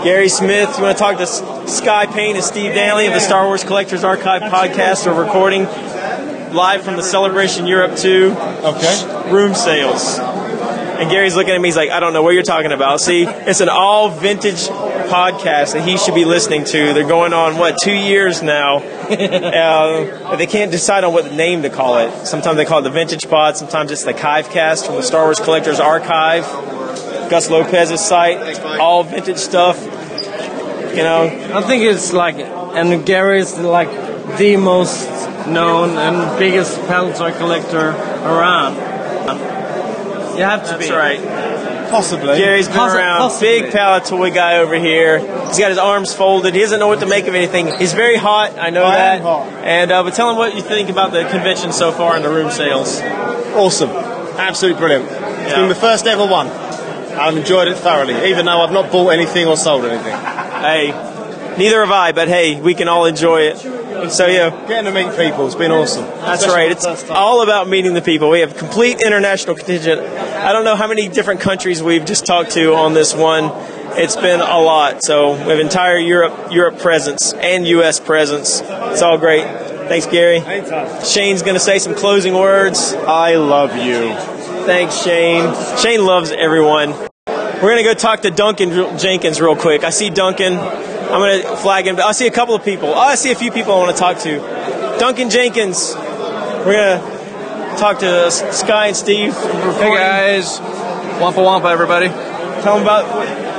Gary 0.03 0.29
Smith, 0.29 0.77
you 0.77 0.83
want 0.83 0.97
to 0.97 1.01
talk 1.03 1.17
to 1.17 1.27
Skye 1.67 2.07
Payne 2.07 2.35
and 2.35 2.43
Steve 2.43 2.73
Danley 2.73 3.07
of 3.07 3.13
the 3.13 3.19
Star 3.19 3.45
Wars 3.45 3.63
Collectors 3.63 4.03
Archive 4.03 4.41
podcast? 4.43 5.05
We're 5.05 5.23
recording 5.23 5.65
live 6.53 6.83
from 6.83 6.95
the 6.95 7.03
Celebration 7.03 7.67
Europe 7.67 7.95
2 7.97 8.35
okay. 8.63 9.31
room 9.31 9.53
sales. 9.53 10.19
And 10.19 11.09
Gary's 11.09 11.35
looking 11.35 11.55
at 11.55 11.59
me. 11.59 11.69
He's 11.69 11.75
like, 11.75 11.89
I 11.89 11.99
don't 11.99 12.13
know 12.13 12.21
what 12.21 12.35
you're 12.35 12.43
talking 12.43 12.71
about. 12.71 13.01
See, 13.01 13.23
it's 13.23 13.59
an 13.59 13.69
all 13.69 14.09
vintage 14.09 14.67
podcast 15.11 15.73
that 15.73 15.87
he 15.87 15.97
should 15.97 16.13
be 16.13 16.25
listening 16.25 16.63
to. 16.65 16.93
They're 16.93 17.07
going 17.07 17.33
on 17.33 17.57
what 17.57 17.77
two 17.81 17.93
years 17.93 18.43
now. 18.43 18.77
uh, 19.09 20.35
they 20.35 20.45
can't 20.45 20.71
decide 20.71 21.03
on 21.03 21.11
what 21.11 21.33
name 21.33 21.63
to 21.63 21.69
call 21.69 21.97
it. 21.97 22.27
Sometimes 22.27 22.57
they 22.57 22.65
call 22.65 22.79
it 22.79 22.83
the 22.83 22.91
Vintage 22.91 23.27
Pod. 23.27 23.57
Sometimes 23.57 23.89
it's 23.91 24.03
the 24.03 24.13
Chivecast 24.13 24.85
from 24.85 24.95
the 24.95 25.03
Star 25.03 25.23
Wars 25.23 25.39
Collectors 25.39 25.79
Archive. 25.79 26.43
Gus 27.31 27.49
Lopez's 27.49 27.99
site, 27.99 28.59
all 28.79 29.03
vintage 29.03 29.37
stuff. 29.37 29.81
You 29.81 31.03
know, 31.03 31.23
I 31.53 31.61
think 31.63 31.83
it's 31.83 32.13
like, 32.13 32.35
and 32.35 33.05
Gary's 33.05 33.57
like 33.57 33.89
the 34.37 34.57
most 34.57 35.07
known 35.47 35.97
and 35.97 36.39
biggest 36.39 36.77
Palitoy 36.81 37.37
collector 37.37 37.89
around. 37.89 38.75
You 40.37 40.43
have 40.45 40.63
to 40.63 40.71
That's 40.71 40.87
be. 40.87 40.93
right. 40.93 41.19
Possibly. 41.89 42.37
Gary's 42.37 42.67
been 42.69 42.77
Possi- 42.77 42.95
around. 42.95 43.19
possibly. 43.19 43.61
Big 43.63 43.71
Palitoy 43.71 44.33
guy 44.33 44.57
over 44.59 44.75
here. 44.75 45.19
He's 45.47 45.59
got 45.59 45.69
his 45.69 45.77
arms 45.77 46.13
folded. 46.13 46.53
He 46.53 46.61
doesn't 46.61 46.79
know 46.79 46.87
what 46.87 47.01
to 47.01 47.05
make 47.05 47.27
of 47.27 47.35
anything. 47.35 47.67
He's 47.77 47.91
very 47.93 48.15
hot. 48.15 48.57
I 48.57 48.69
know 48.69 48.85
I 48.85 48.95
that. 48.95 49.15
am 49.17 49.21
hot. 49.23 49.47
And 49.65 49.91
uh, 49.91 50.03
but 50.03 50.13
tell 50.13 50.29
him 50.29 50.37
what 50.37 50.55
you 50.55 50.61
think 50.61 50.89
about 50.89 51.11
the 51.11 51.23
convention 51.25 51.73
so 51.73 51.91
far 51.91 52.15
and 52.15 52.23
the 52.23 52.29
room 52.29 52.49
sales. 52.49 53.01
Awesome. 53.01 53.89
Absolutely 53.89 54.79
brilliant. 54.79 55.11
It's 55.11 55.53
been 55.53 55.67
the 55.67 55.75
first 55.75 56.07
ever 56.07 56.25
one. 56.25 56.47
I've 56.47 57.35
enjoyed 57.35 57.67
it 57.67 57.75
thoroughly, 57.77 58.29
even 58.29 58.45
though 58.45 58.61
I've 58.61 58.71
not 58.71 58.89
bought 58.89 59.09
anything 59.09 59.45
or 59.47 59.57
sold 59.57 59.83
anything. 59.83 60.13
Hey, 60.15 60.91
neither 61.57 61.81
have 61.81 61.91
I, 61.91 62.13
but 62.13 62.29
hey, 62.29 62.59
we 62.61 62.73
can 62.73 62.87
all 62.87 63.03
enjoy 63.05 63.41
it. 63.41 63.57
So 64.09 64.27
yeah, 64.27 64.49
getting 64.67 64.91
to 64.91 64.91
meet 64.91 65.15
people, 65.15 65.45
it's 65.45 65.55
been 65.55 65.71
awesome. 65.71 66.05
That's 66.05 66.43
Especially 66.43 66.55
right. 66.55 66.71
It's 66.71 67.09
all 67.09 67.43
about 67.43 67.67
meeting 67.67 67.93
the 67.93 68.01
people. 68.01 68.29
We 68.29 68.39
have 68.39 68.57
complete 68.57 69.01
international 69.01 69.55
contingent. 69.55 70.01
I 70.01 70.51
don't 70.53 70.63
know 70.63 70.75
how 70.75 70.87
many 70.87 71.07
different 71.07 71.41
countries 71.41 71.83
we've 71.83 72.05
just 72.05 72.25
talked 72.25 72.51
to 72.51 72.73
on 72.73 72.93
this 72.93 73.13
one. 73.13 73.51
It's 73.97 74.15
been 74.15 74.39
a 74.39 74.59
lot. 74.59 75.03
So 75.03 75.33
we 75.33 75.49
have 75.49 75.59
entire 75.59 75.97
Europe 75.97 76.51
Europe 76.51 76.79
presence 76.79 77.33
and 77.33 77.67
U.S. 77.67 77.99
presence. 77.99 78.61
It's 78.61 79.01
all 79.01 79.17
great. 79.17 79.43
Thanks, 79.87 80.07
Gary. 80.07 80.39
Shane's 81.05 81.41
going 81.41 81.55
to 81.55 81.59
say 81.59 81.77
some 81.77 81.95
closing 81.95 82.33
words. 82.33 82.93
I 82.93 83.35
love 83.35 83.75
you. 83.75 84.15
Thanks, 84.65 85.03
Shane. 85.03 85.53
Shane 85.77 86.05
loves 86.05 86.31
everyone. 86.31 87.10
We're 87.61 87.69
going 87.69 87.83
to 87.83 87.83
go 87.83 87.93
talk 87.93 88.21
to 88.21 88.31
Duncan 88.31 88.97
Jenkins 88.97 89.39
real 89.39 89.55
quick. 89.55 89.83
I 89.83 89.91
see 89.91 90.09
Duncan. 90.09 90.57
I'm 90.57 91.19
going 91.19 91.41
to 91.43 91.57
flag 91.57 91.85
him. 91.85 91.97
I 91.99 92.11
see 92.11 92.25
a 92.25 92.31
couple 92.31 92.55
of 92.55 92.65
people. 92.65 92.89
Oh, 92.89 92.99
I 92.99 93.13
see 93.13 93.31
a 93.31 93.35
few 93.35 93.51
people 93.51 93.73
I 93.73 93.77
want 93.77 93.95
to 93.95 93.99
talk 93.99 94.17
to. 94.19 94.39
Duncan 94.99 95.29
Jenkins. 95.29 95.93
We're 95.95 96.73
going 96.73 96.99
to 96.99 97.77
talk 97.77 97.99
to 97.99 98.31
Skye 98.31 98.87
and 98.87 98.95
Steve. 98.95 99.35
Hey 99.35 99.95
guys, 99.95 100.59
Wampa 101.21 101.43
Wampa 101.43 101.67
everybody. 101.67 102.07
Tell 102.07 102.75
them 102.75 102.83
about 102.83 103.50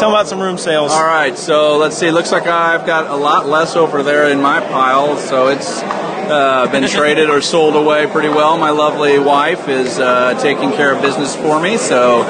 tell 0.00 0.10
them 0.10 0.16
about 0.16 0.28
some 0.28 0.40
room 0.40 0.58
sales. 0.58 0.90
All 0.92 1.04
right, 1.04 1.36
so 1.36 1.76
let's 1.78 1.96
see. 1.96 2.10
Looks 2.10 2.32
like 2.32 2.46
I've 2.46 2.86
got 2.86 3.06
a 3.06 3.16
lot 3.16 3.46
less 3.46 3.76
over 3.76 4.02
there 4.02 4.30
in 4.30 4.40
my 4.40 4.60
pile, 4.60 5.16
so 5.16 5.48
it's 5.48 5.80
uh, 5.82 6.68
been 6.72 6.88
traded 6.98 7.30
or 7.30 7.40
sold 7.40 7.76
away 7.76 8.06
pretty 8.06 8.28
well. 8.28 8.58
My 8.58 8.70
lovely 8.70 9.18
wife 9.18 9.68
is 9.68 9.98
uh, 9.98 10.34
taking 10.40 10.72
care 10.72 10.94
of 10.94 11.02
business 11.02 11.36
for 11.36 11.60
me, 11.60 11.76
so 11.76 12.24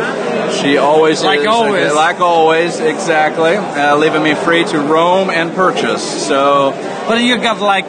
she 0.61 0.77
always 0.79 1.23
Like 1.23 1.41
is, 1.41 1.47
always. 1.47 1.93
like 1.95 2.21
always, 2.21 2.81
exactly, 2.81 3.57
uh, 3.57 3.97
leaving 3.97 4.23
me 4.23 4.35
free 4.35 4.65
to 4.65 4.79
roam 4.79 5.31
and 5.31 5.55
purchase. 5.55 6.27
So 6.27 6.73
But 7.09 7.23
you 7.23 7.37
got 7.37 7.61
like 7.61 7.87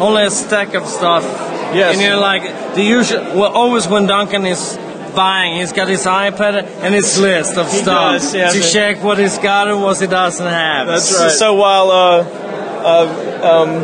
only 0.00 0.24
a 0.24 0.30
stack 0.30 0.74
of 0.74 0.86
stuff. 0.86 1.22
Yes. 1.74 1.94
And 1.94 2.02
you're 2.02 2.16
like 2.16 2.74
the 2.74 2.82
usual. 2.82 3.20
Well, 3.36 3.52
always 3.52 3.86
when 3.88 4.06
Duncan 4.06 4.46
is 4.46 4.76
buying, 5.14 5.56
he's 5.60 5.72
got 5.72 5.88
his 5.88 6.04
iPad 6.06 6.64
and 6.82 6.94
his 6.94 7.18
list 7.18 7.56
of 7.56 7.70
He 7.70 7.78
stuff 7.78 8.20
does, 8.20 8.34
yeah, 8.34 8.50
to 8.50 8.62
so- 8.62 8.72
check 8.72 9.02
what 9.02 9.18
he's 9.18 9.38
got 9.38 9.68
and 9.68 9.82
what 9.82 9.98
he 9.98 10.06
doesn't 10.06 10.46
have. 10.46 10.86
That's 10.86 11.04
So, 11.08 11.28
so 11.28 11.54
while 11.54 11.90
uh, 11.90 12.22
uh, 12.84 13.62
um, 13.62 13.80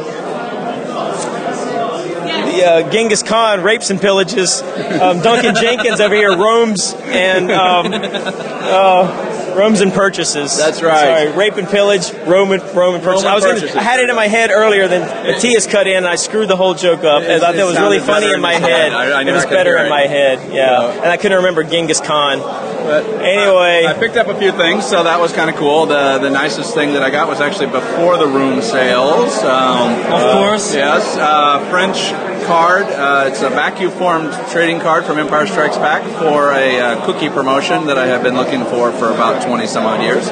the 2.53 2.65
uh, 2.65 2.91
Genghis 2.91 3.23
Khan 3.23 3.63
rapes 3.63 3.91
and 3.91 4.01
pillages, 4.01 4.63
um, 5.01 5.21
Duncan 5.21 5.55
Jenkins 5.55 6.01
over 6.01 6.15
here 6.15 6.37
roams 6.37 6.93
and 6.95 7.51
um, 7.51 7.87
uh, 7.93 9.50
roams 9.57 9.81
and 9.81 9.93
purchases. 9.93 10.57
That's 10.57 10.83
right. 10.83 11.27
Sorry, 11.27 11.37
rape 11.37 11.57
and 11.57 11.69
pillage, 11.69 12.13
Roman 12.27 12.61
Roman 12.61 12.75
roam 12.75 12.95
and 12.97 13.05
purchase. 13.05 13.25
I 13.25 13.35
was 13.35 13.45
gonna. 13.45 13.79
I 13.81 13.83
had 13.83 14.01
it 14.01 14.09
in 14.11 14.17
my 14.17 14.27
head 14.29 14.51
earlier, 14.51 14.89
then 14.89 15.03
Matthias 15.03 15.67
cut 15.67 15.87
in, 15.87 15.99
and 15.99 16.07
I 16.09 16.17
screwed 16.17 16.49
the 16.49 16.57
whole 16.57 16.75
joke 16.75 17.05
up. 17.05 17.23
It- 17.23 17.31
I 17.31 17.39
thought 17.39 17.55
it 17.55 17.59
that 17.59 17.67
was 17.67 17.79
really 17.79 17.99
funny 18.01 18.33
in 18.33 18.41
my 18.41 18.55
head. 18.55 18.63
head. 18.63 18.93
I- 18.93 19.21
I 19.21 19.23
it 19.23 19.33
was 19.33 19.47
better 19.47 19.77
in 19.77 19.87
it. 19.87 19.91
my 19.91 20.03
head, 20.03 20.53
yeah. 20.53 20.91
And 21.03 21.07
I 21.11 21.17
couldn't 21.17 21.39
remember 21.39 21.63
Genghis 21.65 22.01
Khan. 22.01 22.41
But 22.41 23.05
anyway, 23.23 23.85
I 23.87 23.93
picked 23.93 24.17
up 24.17 24.29
a 24.29 24.35
few 24.39 24.53
things, 24.53 24.87
so 24.87 25.03
that 25.05 25.21
was 25.21 25.33
kind 25.33 25.51
of 25.51 25.57
cool. 25.57 25.87
The 25.87 26.19
the 26.19 26.31
nicest 26.31 26.75
thing 26.75 26.95
that 26.95 27.03
I 27.03 27.11
got 27.11 27.29
was 27.29 27.41
actually 27.41 27.67
before 27.67 28.17
the 28.17 28.27
room 28.27 28.63
sales. 28.63 29.37
Um, 29.45 30.01
Of 30.13 30.33
course. 30.33 30.75
yes, 30.75 31.17
uh, 31.19 31.61
French 31.71 32.11
card. 32.47 32.87
Uh, 33.01 33.29
it's 33.29 33.41
a 33.41 33.49
vacuum 33.49 33.91
formed 33.91 34.31
trading 34.51 34.79
card 34.79 35.07
from 35.07 35.19
Empire 35.19 35.47
Strikes 35.47 35.79
Back 35.79 36.03
for 36.19 36.53
a 36.53 36.79
uh, 36.79 37.07
cookie 37.07 37.31
promotion 37.31 37.87
that 37.87 37.97
I 37.97 38.07
have 38.07 38.23
been 38.23 38.35
looking 38.35 38.63
for 38.65 38.93
for 38.93 39.11
about 39.11 39.43
twenty 39.47 39.67
some 39.67 39.87
odd 39.87 40.03
years. 40.03 40.27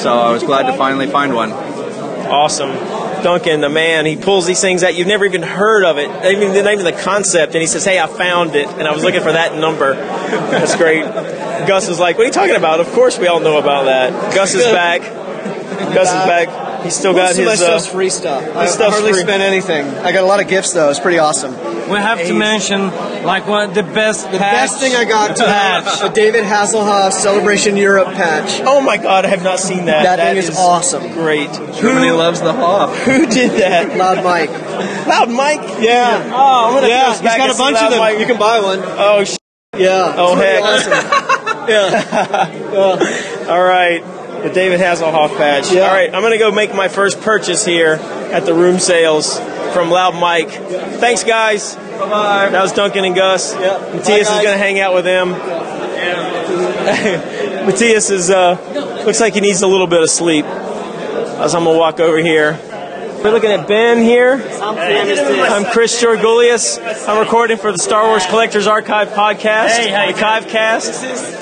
So 0.00 0.10
I 0.10 0.32
was 0.32 0.42
glad 0.42 0.62
to 0.70 0.76
finally 0.78 1.06
find 1.06 1.34
one. 1.34 1.52
Awesome. 1.52 2.70
Duncan, 3.22 3.60
the 3.60 3.68
man, 3.68 4.06
he 4.06 4.16
pulls 4.16 4.46
these 4.46 4.60
things 4.60 4.82
out. 4.82 4.94
You've 4.94 5.06
never 5.06 5.24
even 5.26 5.42
heard 5.42 5.84
of 5.84 5.98
it, 5.98 6.08
even 6.24 6.54
the 6.54 6.62
name 6.62 6.78
of 6.78 6.84
the 6.84 6.92
concept. 6.92 7.54
And 7.54 7.60
he 7.60 7.66
says, 7.66 7.84
Hey, 7.84 7.98
I 7.98 8.06
found 8.06 8.54
it. 8.54 8.68
And 8.68 8.88
I 8.88 8.92
was 8.92 9.02
looking 9.02 9.22
for 9.22 9.32
that 9.32 9.56
number. 9.58 9.94
That's 9.94 10.76
great. 10.76 11.04
Gus 11.66 11.88
is 11.88 11.98
like, 11.98 12.16
What 12.16 12.24
are 12.24 12.26
you 12.26 12.32
talking 12.32 12.56
about? 12.56 12.80
Of 12.80 12.90
course, 12.92 13.18
we 13.18 13.26
all 13.26 13.40
know 13.40 13.58
about 13.58 13.84
that. 13.84 14.34
Gus 14.34 14.54
is 14.54 14.64
back. 14.64 15.02
Gus 15.94 16.08
is 16.08 16.26
back. 16.26 16.48
He's 16.84 16.94
still 16.94 17.12
got 17.14 17.30
Most 17.34 17.38
of 17.38 17.44
my 17.46 17.50
his. 17.52 17.62
Uh, 17.62 17.78
stuff's 17.80 17.92
free 17.92 18.10
stuff. 18.10 18.56
I 18.56 18.66
stuff's 18.66 18.92
hardly 18.94 19.12
free. 19.12 19.22
spent 19.22 19.42
anything. 19.42 19.86
I 19.86 20.12
got 20.12 20.22
a 20.22 20.26
lot 20.26 20.40
of 20.40 20.48
gifts 20.48 20.72
though. 20.72 20.90
It's 20.90 21.00
pretty 21.00 21.18
awesome. 21.18 21.52
We 21.88 21.96
have 21.98 22.18
to 22.18 22.34
mention 22.34 22.88
like 23.24 23.46
one 23.46 23.72
the 23.72 23.82
best. 23.82 24.30
The 24.30 24.38
best 24.38 24.78
thing 24.80 24.94
I 24.94 25.04
got 25.04 25.36
patch. 25.36 26.02
a 26.02 26.12
David 26.12 26.44
Hasselhoff 26.44 27.12
Celebration 27.12 27.76
Europe 27.76 28.08
patch. 28.14 28.60
Oh 28.64 28.80
my 28.80 28.96
God, 28.98 29.24
I 29.24 29.28
have 29.28 29.42
not 29.42 29.58
seen 29.60 29.86
that. 29.86 30.04
That, 30.04 30.18
thing 30.18 30.36
is, 30.36 30.56
awesome. 30.56 31.12
Great. 31.12 31.50
Germany 31.74 32.10
loves 32.10 32.40
the 32.40 32.52
Hoff. 32.52 32.96
Who 33.04 33.26
did 33.38 33.52
that? 33.60 33.96
Loud 33.96 34.22
Mike. 34.22 34.50
Loud 35.06 35.30
Mike? 35.30 35.60
Yeah. 35.80 36.30
Oh, 36.34 36.66
I'm 36.68 36.74
gonna 36.74 36.88
Yeah, 36.88 37.00
throw 37.04 37.08
this 37.10 37.20
he's 37.20 37.24
back 37.26 37.38
got 37.38 37.48
and 37.50 37.54
a 37.54 37.58
bunch 37.58 37.76
of 37.76 37.82
Loud 37.82 37.92
them. 37.92 37.98
Mike. 38.00 38.18
You 38.18 38.26
can 38.26 38.38
buy 38.38 38.60
one. 38.60 38.78
Oh, 38.82 39.24
sh- 39.24 39.36
Yeah. 39.76 40.14
Oh, 40.16 40.38
it's 40.38 40.86
heck. 40.86 40.92
Awesome. 40.92 41.68
yeah. 41.68 43.48
All 43.48 43.62
right, 43.62 44.02
the 44.44 44.50
David 44.50 44.78
Hasselhoff 44.78 45.36
patch. 45.38 45.72
All 45.72 45.78
right, 45.78 46.14
I'm 46.14 46.22
gonna 46.22 46.38
go 46.38 46.52
make 46.52 46.74
my 46.74 46.88
first 46.88 47.22
purchase 47.22 47.64
here 47.64 47.94
at 47.94 48.44
the 48.44 48.52
room 48.52 48.78
sales 48.78 49.38
from 49.72 49.90
Loud 49.90 50.14
Mike. 50.14 50.50
Thanks, 50.50 51.24
guys. 51.24 51.74
Bye 51.74 51.98
bye. 51.98 52.48
That 52.50 52.60
was 52.60 52.72
Duncan 52.72 53.06
and 53.06 53.14
Gus. 53.14 53.54
Matthias 53.54 54.28
is 54.28 54.36
gonna 54.36 54.58
hang 54.58 54.80
out 54.80 54.92
with 54.92 55.06
them. 55.06 55.30
Matthias 57.66 58.10
is 58.10 58.28
uh, 58.28 59.02
looks 59.06 59.20
like 59.20 59.32
he 59.32 59.40
needs 59.40 59.62
a 59.62 59.66
little 59.66 59.86
bit 59.86 60.02
of 60.02 60.10
sleep. 60.10 60.44
As 60.44 61.54
I'm 61.54 61.64
gonna 61.64 61.78
walk 61.78 61.98
over 61.98 62.18
here. 62.18 62.60
We're 63.24 63.30
looking 63.30 63.52
at 63.52 63.66
Ben 63.66 64.02
here. 64.02 64.34
I'm 64.60 65.64
Chris 65.72 65.96
Georgoulias. 66.02 66.78
I'm 67.08 67.18
recording 67.18 67.56
for 67.56 67.72
the 67.72 67.78
Star 67.78 68.04
Wars 68.06 68.26
Collectors 68.26 68.66
Archive 68.66 69.08
podcast, 69.08 69.68
Hey, 69.78 69.88
how 69.90 70.06
the. 70.44 70.84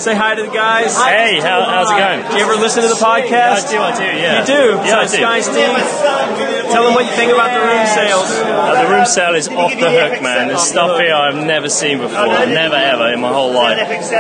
Say 0.01 0.15
hi 0.15 0.37
to 0.37 0.43
the 0.45 0.51
guys. 0.53 0.97
Hey, 0.97 1.41
how- 1.41 1.65
how's 1.65 1.91
it 1.91 1.97
going? 1.99 2.31
Do 2.31 2.37
you 2.39 2.45
ever 2.45 2.55
listen 2.55 2.83
to 2.85 2.89
the 2.89 2.95
podcast? 2.95 3.67
I 3.67 3.71
do, 3.73 3.79
I 3.79 3.97
do, 3.97 4.05
yeah. 4.05 4.41
You 4.41 4.47
do? 4.47 4.53
Yeah, 4.87 4.99
I 5.01 5.07
so 5.07 5.17
do. 5.17 5.23
Skye 5.23 5.37
and 5.39 5.45
Steve, 5.45 6.71
tell 6.71 6.85
them 6.85 6.95
what 6.95 7.05
you 7.05 7.11
think 7.17 7.33
about 7.33 7.51
the 7.53 7.67
room 7.67 7.87
sales. 7.87 8.31
Uh, 8.31 8.85
the 8.85 8.89
room 8.95 9.05
sale 9.05 9.35
is 9.35 9.49
off 9.49 9.73
the 9.73 9.91
hook, 9.91 10.23
man. 10.23 10.49
There's 10.49 10.63
stuff 10.63 11.01
here 11.01 11.15
I've 11.15 11.35
never 11.35 11.69
seen 11.69 11.99
before, 11.99 12.27
never 12.47 12.77
ever 12.77 13.13
in 13.13 13.21
my 13.21 13.33
whole 13.33 13.53
life. 13.53 13.79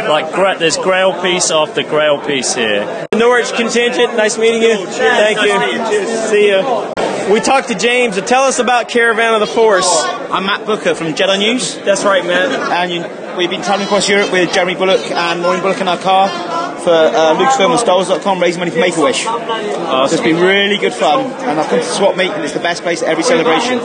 Like 0.08 0.32
gra- 0.32 0.58
there's 0.58 0.76
Grail 0.78 1.22
piece 1.22 1.52
after 1.52 1.84
Grail 1.84 2.18
piece 2.26 2.54
here. 2.56 3.06
Norwich 3.14 3.52
contingent, 3.52 4.16
nice 4.16 4.36
meeting 4.36 4.62
you. 4.62 4.84
Thank 4.86 5.38
you. 5.42 6.06
See 6.28 6.48
you. 6.48 6.92
We 7.30 7.40
talked 7.40 7.68
to 7.68 7.74
James. 7.74 8.20
Tell 8.22 8.42
us 8.42 8.58
about 8.58 8.88
Caravan 8.88 9.34
of 9.34 9.40
the 9.40 9.46
Force. 9.46 9.86
I'm 10.04 10.44
Matt 10.44 10.66
Booker 10.66 10.94
from 10.94 11.08
Jedi 11.08 11.38
News. 11.38 11.76
That's 11.76 12.04
right, 12.04 12.24
Matt. 12.24 12.50
And 12.50 12.92
you, 12.92 13.36
we've 13.38 13.48
been 13.48 13.62
travelling 13.62 13.86
across 13.86 14.08
Europe 14.08 14.32
with 14.32 14.52
Jeremy 14.52 14.74
Bulloch 14.74 15.10
and 15.10 15.40
Maureen 15.40 15.62
Bulloch 15.62 15.80
in 15.80 15.88
our 15.88 15.98
car 15.98 16.61
for 16.82 16.90
uh, 16.90 17.34
Lucasfilm 17.38 17.70
and 17.70 17.80
StarWars.com 17.80 18.40
raising 18.40 18.60
money 18.60 18.70
for 18.70 18.78
Make-A-Wish. 18.80 19.24
So 19.24 20.04
it's 20.04 20.20
been 20.20 20.36
really 20.40 20.78
good 20.78 20.92
fun. 20.92 21.20
And 21.42 21.58
I've 21.60 21.68
come 21.68 21.78
to 21.78 21.84
Swap 21.84 22.16
Meet 22.16 22.30
and 22.32 22.42
it's 22.44 22.52
the 22.54 22.60
best 22.60 22.82
place 22.82 23.02
at 23.02 23.08
every 23.08 23.24
celebration. 23.24 23.78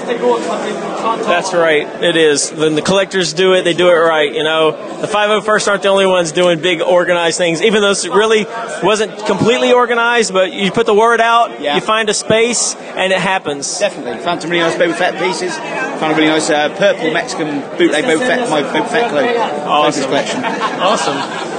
That's 1.26 1.54
right. 1.54 1.88
It 2.04 2.16
is. 2.16 2.52
When 2.52 2.76
the 2.76 2.82
collectors 2.82 3.34
do 3.34 3.54
it, 3.54 3.64
they 3.64 3.74
do 3.74 3.90
it 3.90 3.94
right. 3.94 4.34
You 4.34 4.44
know, 4.44 4.72
the 5.02 5.08
501st 5.08 5.68
aren't 5.68 5.84
the 5.84 5.90
only 5.90 6.06
ones 6.06 6.32
doing 6.32 6.62
big 6.62 6.82
organized 6.82 7.38
things, 7.38 7.62
even 7.62 7.82
though 7.82 7.92
it 7.92 8.04
really 8.06 8.46
wasn't 8.84 9.18
completely 9.26 9.72
organized, 9.74 10.34
but 10.34 10.52
you 10.54 10.72
put 10.72 10.86
the 10.86 10.94
word 10.94 11.22
out, 11.22 11.62
Yeah. 11.62 11.76
you 11.76 11.82
find 11.82 12.10
a 12.10 12.14
space, 12.14 12.76
and 12.76 13.14
it 13.14 13.20
happens. 13.20 13.80
Definitely. 13.80 14.24
Found 14.24 14.42
some 14.42 14.50
really 14.52 14.64
nice 14.64 14.76
Boba 14.76 14.96
Fett 14.96 15.20
pieces. 15.22 15.56
Found 15.58 16.14
a 16.14 16.16
really 16.16 16.28
nice 16.28 16.50
uh, 16.50 16.70
purple 16.78 17.12
Mexican 17.12 17.62
bootleg 17.78 18.04
Boba 18.06 18.20
Fett, 18.20 18.50
my 18.50 18.62
Boba 18.64 18.88
Fett. 18.90 19.14
Awesome. 19.68 20.04
collection. 20.06 20.44
Awesome. 20.44 21.57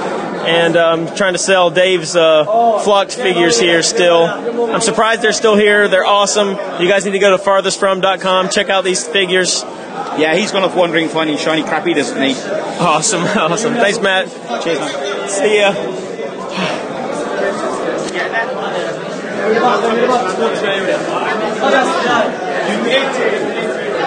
And 0.49 0.75
um, 0.75 1.15
trying 1.15 1.33
to 1.33 1.39
sell 1.39 1.69
Dave's 1.69 2.15
uh, 2.15 2.79
Flux 2.83 3.15
figures 3.15 3.59
here 3.59 3.83
still. 3.83 4.23
I'm 4.23 4.81
surprised 4.81 5.21
they're 5.21 5.31
still 5.33 5.55
here. 5.55 5.87
They're 5.87 6.05
awesome. 6.05 6.49
You 6.81 6.87
guys 6.87 7.05
need 7.05 7.11
to 7.11 7.19
go 7.19 7.35
to 7.35 7.43
farthestfrom.com, 7.43 8.49
check 8.49 8.69
out 8.69 8.83
these 8.83 9.07
figures. 9.07 9.63
Yeah, 10.17 10.35
he's 10.35 10.51
gone 10.51 10.63
off 10.63 10.75
wandering 10.75 11.07
finding 11.09 11.37
shiny 11.37 11.63
crappy, 11.63 11.93
doesn't 11.93 12.21
he? 12.21 12.33
Awesome, 12.79 13.21
awesome. 13.37 13.73
Thanks, 13.73 13.99
Matt. 13.99 14.27
Cheers, 14.63 14.79
man. 14.79 15.29
See 15.29 15.59
ya. 15.59 15.99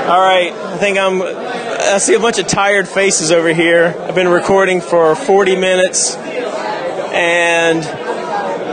All 0.03 0.21
right, 0.21 0.53
I 0.53 0.77
think 0.79 0.99
I'm. 0.99 1.23
I 1.23 1.99
see 1.99 2.15
a 2.15 2.21
bunch 2.21 2.39
of 2.39 2.47
tired 2.47 2.89
faces 2.89 3.33
over 3.33 3.53
here. 3.53 3.95
I've 4.01 4.15
been 4.15 4.29
recording 4.29 4.81
for 4.81 5.15
40 5.15 5.57
minutes, 5.57 6.17
and 7.13 7.85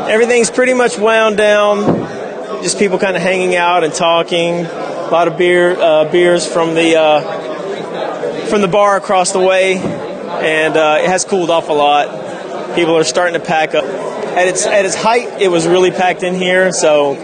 everything's 0.10 0.50
pretty 0.50 0.74
much 0.74 0.98
wound 0.98 1.38
down. 1.38 2.64
Just 2.64 2.80
people 2.80 2.98
kind 2.98 3.16
of 3.16 3.22
hanging 3.22 3.56
out 3.56 3.84
and 3.84 3.94
talking. 3.94 4.66
A 4.66 5.10
lot 5.12 5.28
of 5.28 5.38
beer, 5.38 5.72
uh, 5.72 6.10
beers 6.12 6.48
from 6.48 6.74
the 6.74 6.98
uh, 6.98 8.46
from 8.48 8.62
the 8.62 8.68
bar 8.68 8.98
across 8.98 9.32
the 9.32 9.40
way, 9.40 9.78
and 9.78 10.78
uh, 10.78 11.00
it 11.02 11.10
has 11.10 11.26
cooled 11.26 11.50
off 11.50 11.70
a 11.70 11.74
lot. 11.74 12.76
People 12.76 12.98
are 12.98 13.04
starting 13.04 13.40
to 13.40 13.46
pack 13.46 13.76
up. 13.76 13.84
At 13.84 14.48
its 14.48 14.66
at 14.66 14.86
its 14.86 14.96
height, 14.96 15.42
it 15.42 15.50
was 15.50 15.68
really 15.68 15.92
packed 15.92 16.24
in 16.24 16.36
here. 16.36 16.72
So 16.72 17.16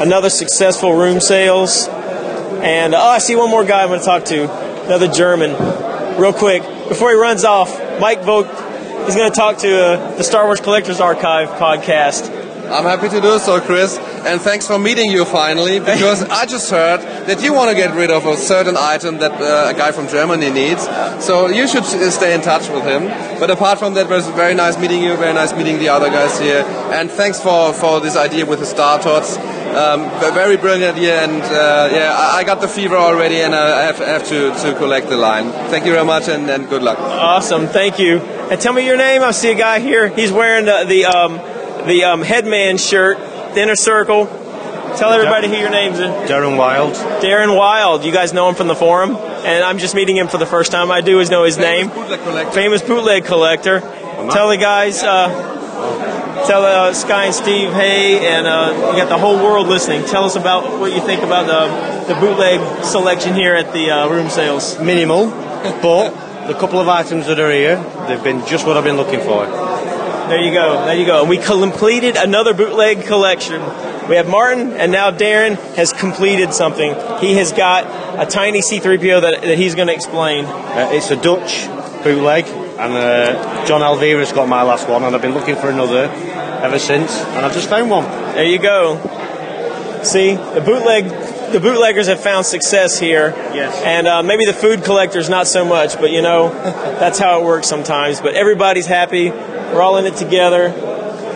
another 0.00 0.30
successful 0.30 0.94
room 0.94 1.20
sales. 1.20 1.88
And 1.88 2.94
oh, 2.94 3.00
I 3.00 3.18
see 3.18 3.36
one 3.36 3.50
more 3.50 3.64
guy 3.64 3.82
I'm 3.82 3.88
going 3.88 4.00
to 4.00 4.06
talk 4.06 4.24
to, 4.26 4.50
another 4.86 5.08
German. 5.08 5.50
Real 6.18 6.32
quick, 6.32 6.62
before 6.88 7.10
he 7.10 7.16
runs 7.16 7.44
off, 7.44 7.68
Mike 8.00 8.22
Vogt 8.22 8.48
is 9.08 9.14
going 9.14 9.30
to 9.30 9.36
talk 9.36 9.58
to 9.58 9.68
uh, 9.68 10.16
the 10.16 10.24
Star 10.24 10.46
Wars 10.46 10.60
Collectors 10.60 11.00
Archive 11.00 11.48
podcast. 11.60 12.28
I'm 12.68 12.82
happy 12.82 13.08
to 13.08 13.20
do 13.20 13.38
so, 13.38 13.60
Chris. 13.60 13.96
And 14.26 14.40
thanks 14.40 14.66
for 14.66 14.76
meeting 14.76 15.12
you 15.12 15.24
finally, 15.24 15.78
because 15.78 16.22
I 16.30 16.46
just 16.46 16.68
heard 16.68 17.00
that 17.28 17.40
you 17.40 17.52
want 17.52 17.70
to 17.70 17.76
get 17.76 17.94
rid 17.94 18.10
of 18.10 18.26
a 18.26 18.36
certain 18.36 18.76
item 18.76 19.18
that 19.18 19.32
uh, 19.32 19.70
a 19.70 19.74
guy 19.78 19.92
from 19.92 20.08
Germany 20.08 20.50
needs. 20.50 20.82
So 21.24 21.46
you 21.46 21.68
should 21.68 21.84
uh, 21.84 22.10
stay 22.10 22.34
in 22.34 22.40
touch 22.40 22.68
with 22.68 22.82
him. 22.82 23.04
But 23.38 23.50
apart 23.50 23.78
from 23.78 23.94
that, 23.94 24.06
it 24.06 24.12
was 24.12 24.26
very 24.30 24.54
nice 24.54 24.76
meeting 24.78 25.00
you, 25.00 25.16
very 25.16 25.34
nice 25.34 25.52
meeting 25.52 25.78
the 25.78 25.90
other 25.90 26.08
guys 26.08 26.40
here. 26.40 26.64
And 26.92 27.08
thanks 27.08 27.40
for, 27.40 27.72
for 27.72 28.00
this 28.00 28.16
idea 28.16 28.44
with 28.44 28.58
the 28.58 28.66
Star 28.66 28.98
Tots. 28.98 29.36
Um, 29.76 30.08
very 30.32 30.56
brilliant 30.56 30.96
idea, 30.96 31.22
and 31.22 31.42
uh, 31.42 31.88
yeah, 31.92 32.16
I 32.16 32.38
I 32.38 32.44
got 32.44 32.62
the 32.62 32.68
fever 32.68 32.96
already, 32.96 33.42
and 33.42 33.54
I 33.54 33.82
have, 33.82 33.98
have 33.98 34.26
to, 34.28 34.54
to 34.62 34.74
collect 34.78 35.08
the 35.08 35.18
line. 35.18 35.50
Thank 35.68 35.84
you 35.84 35.92
very 35.92 36.04
much, 36.04 36.28
and, 36.28 36.48
and 36.48 36.66
good 36.68 36.82
luck. 36.82 36.98
Awesome, 36.98 37.66
thank 37.66 37.98
you. 37.98 38.20
And 38.50 38.58
tell 38.58 38.72
me 38.72 38.86
your 38.86 38.96
name. 38.96 39.22
I 39.22 39.32
see 39.32 39.50
a 39.50 39.54
guy 39.54 39.80
here. 39.80 40.08
He's 40.08 40.32
wearing 40.32 40.64
the 40.64 40.84
the, 40.88 41.04
um, 41.04 41.36
the 41.86 42.04
um, 42.04 42.22
headman 42.22 42.78
shirt, 42.78 43.18
the 43.54 43.60
inner 43.60 43.76
circle. 43.76 44.26
Tell 44.96 45.12
everybody 45.12 45.48
who 45.48 45.56
your 45.56 45.70
name's 45.70 46.00
in. 46.00 46.10
Darren 46.26 46.56
Wild. 46.56 46.94
Darren 47.20 47.54
Wild. 47.54 48.02
You 48.02 48.12
guys 48.12 48.32
know 48.32 48.48
him 48.48 48.54
from 48.54 48.68
the 48.68 48.74
forum, 48.74 49.10
and 49.10 49.62
I'm 49.62 49.76
just 49.76 49.94
meeting 49.94 50.16
him 50.16 50.28
for 50.28 50.38
the 50.38 50.46
first 50.46 50.72
time. 50.72 50.90
I 50.90 51.02
do 51.02 51.20
is 51.20 51.28
know 51.28 51.44
his 51.44 51.58
name. 51.58 51.90
Famous 52.52 52.80
bootleg 52.80 53.26
collector. 53.26 53.80
Tell 53.80 54.48
the 54.48 54.56
guys. 54.56 55.02
Uh, 55.02 55.64
tell 56.46 56.64
uh, 56.64 56.92
Skye 56.94 57.26
and 57.26 57.34
Steve, 57.34 57.72
hey, 57.72 58.28
and 58.28 58.46
uh, 58.46 58.92
you 58.92 59.02
got 59.02 59.08
the 59.08 59.18
whole 59.18 59.36
world 59.36 59.66
listening. 59.66 60.04
Tell 60.04 60.24
us 60.24 60.36
about 60.36 60.78
what 60.78 60.92
you 60.92 61.00
think 61.00 61.22
about 61.22 61.46
the, 61.46 62.14
the 62.14 62.20
bootleg 62.20 62.84
selection 62.84 63.34
here 63.34 63.54
at 63.54 63.72
the 63.72 63.90
uh, 63.90 64.08
room 64.08 64.30
sales. 64.30 64.78
Minimal, 64.80 65.26
but 65.82 66.10
the 66.46 66.54
couple 66.54 66.78
of 66.78 66.88
items 66.88 67.26
that 67.26 67.40
are 67.40 67.50
here, 67.50 67.76
they've 68.06 68.22
been 68.22 68.46
just 68.46 68.66
what 68.66 68.76
I've 68.76 68.84
been 68.84 68.96
looking 68.96 69.20
for. 69.20 69.46
There 69.46 70.40
you 70.40 70.52
go. 70.52 70.84
There 70.84 70.96
you 70.96 71.06
go. 71.06 71.20
And 71.20 71.28
we 71.28 71.38
completed 71.38 72.16
another 72.16 72.54
bootleg 72.54 73.04
collection. 73.06 73.60
We 74.08 74.16
have 74.16 74.28
Martin, 74.28 74.72
and 74.72 74.92
now 74.92 75.10
Darren 75.10 75.56
has 75.74 75.92
completed 75.92 76.54
something. 76.54 76.94
He 77.18 77.34
has 77.34 77.52
got 77.52 77.84
a 78.20 78.26
tiny 78.26 78.60
C3PO 78.60 79.22
that, 79.22 79.42
that 79.42 79.58
he's 79.58 79.74
going 79.74 79.88
to 79.88 79.94
explain. 79.94 80.44
Uh, 80.44 80.90
it's 80.92 81.10
a 81.10 81.16
Dutch 81.16 81.66
bootleg, 82.04 82.46
and 82.46 82.92
uh, 82.92 83.66
John 83.66 83.82
Alvira's 83.82 84.32
got 84.32 84.48
my 84.48 84.62
last 84.62 84.88
one, 84.88 85.02
and 85.02 85.14
I've 85.14 85.22
been 85.22 85.34
looking 85.34 85.56
for 85.56 85.70
another 85.70 86.08
ever 86.62 86.78
since, 86.78 87.12
and 87.20 87.44
I've 87.44 87.52
just 87.52 87.68
found 87.68 87.90
one. 87.90 88.04
There 88.04 88.44
you 88.44 88.58
go. 88.58 88.96
See, 90.02 90.34
the 90.34 90.62
bootleg, 90.64 91.08
the 91.52 91.58
bootleggers 91.60 92.06
have 92.06 92.20
found 92.20 92.46
success 92.46 92.98
here. 92.98 93.30
Yes. 93.54 93.82
And 93.84 94.06
uh, 94.06 94.22
maybe 94.22 94.44
the 94.44 94.52
food 94.52 94.84
collectors 94.84 95.28
not 95.28 95.46
so 95.46 95.64
much, 95.64 95.96
but 95.96 96.10
you 96.10 96.22
know, 96.22 96.48
that's 97.00 97.18
how 97.18 97.40
it 97.40 97.44
works 97.44 97.66
sometimes. 97.66 98.20
But 98.20 98.34
everybody's 98.34 98.86
happy. 98.86 99.30
We're 99.30 99.82
all 99.82 99.96
in 99.96 100.06
it 100.06 100.16
together. 100.16 100.70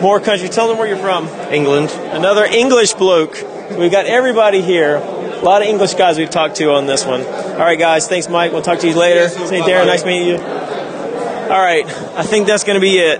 More 0.01 0.19
country. 0.19 0.47
Tell 0.49 0.67
them 0.67 0.77
where 0.77 0.87
you're 0.87 0.97
from. 0.97 1.27
England. 1.51 1.89
Another 1.91 2.45
English 2.45 2.93
bloke. 2.93 3.33
We've 3.77 3.91
got 3.91 4.05
everybody 4.05 4.61
here. 4.61 4.95
A 4.95 5.43
lot 5.43 5.61
of 5.61 5.67
English 5.67 5.95
guys 5.95 6.17
we've 6.17 6.29
talked 6.29 6.55
to 6.57 6.71
on 6.71 6.85
this 6.85 7.05
one. 7.05 7.21
All 7.21 7.57
right, 7.57 7.77
guys. 7.77 8.07
Thanks, 8.07 8.29
Mike. 8.29 8.51
We'll 8.51 8.61
talk 8.61 8.79
to 8.79 8.87
you 8.87 8.95
later. 8.95 9.27
See 9.27 9.57
you, 9.57 9.63
Darren. 9.63 9.85
Nice 9.85 10.05
meeting 10.05 10.27
you. 10.29 10.37
All 10.37 11.59
right. 11.61 11.85
I 11.85 12.23
think 12.23 12.47
that's 12.47 12.63
going 12.63 12.75
to 12.75 12.81
be 12.81 12.97
it. 12.99 13.19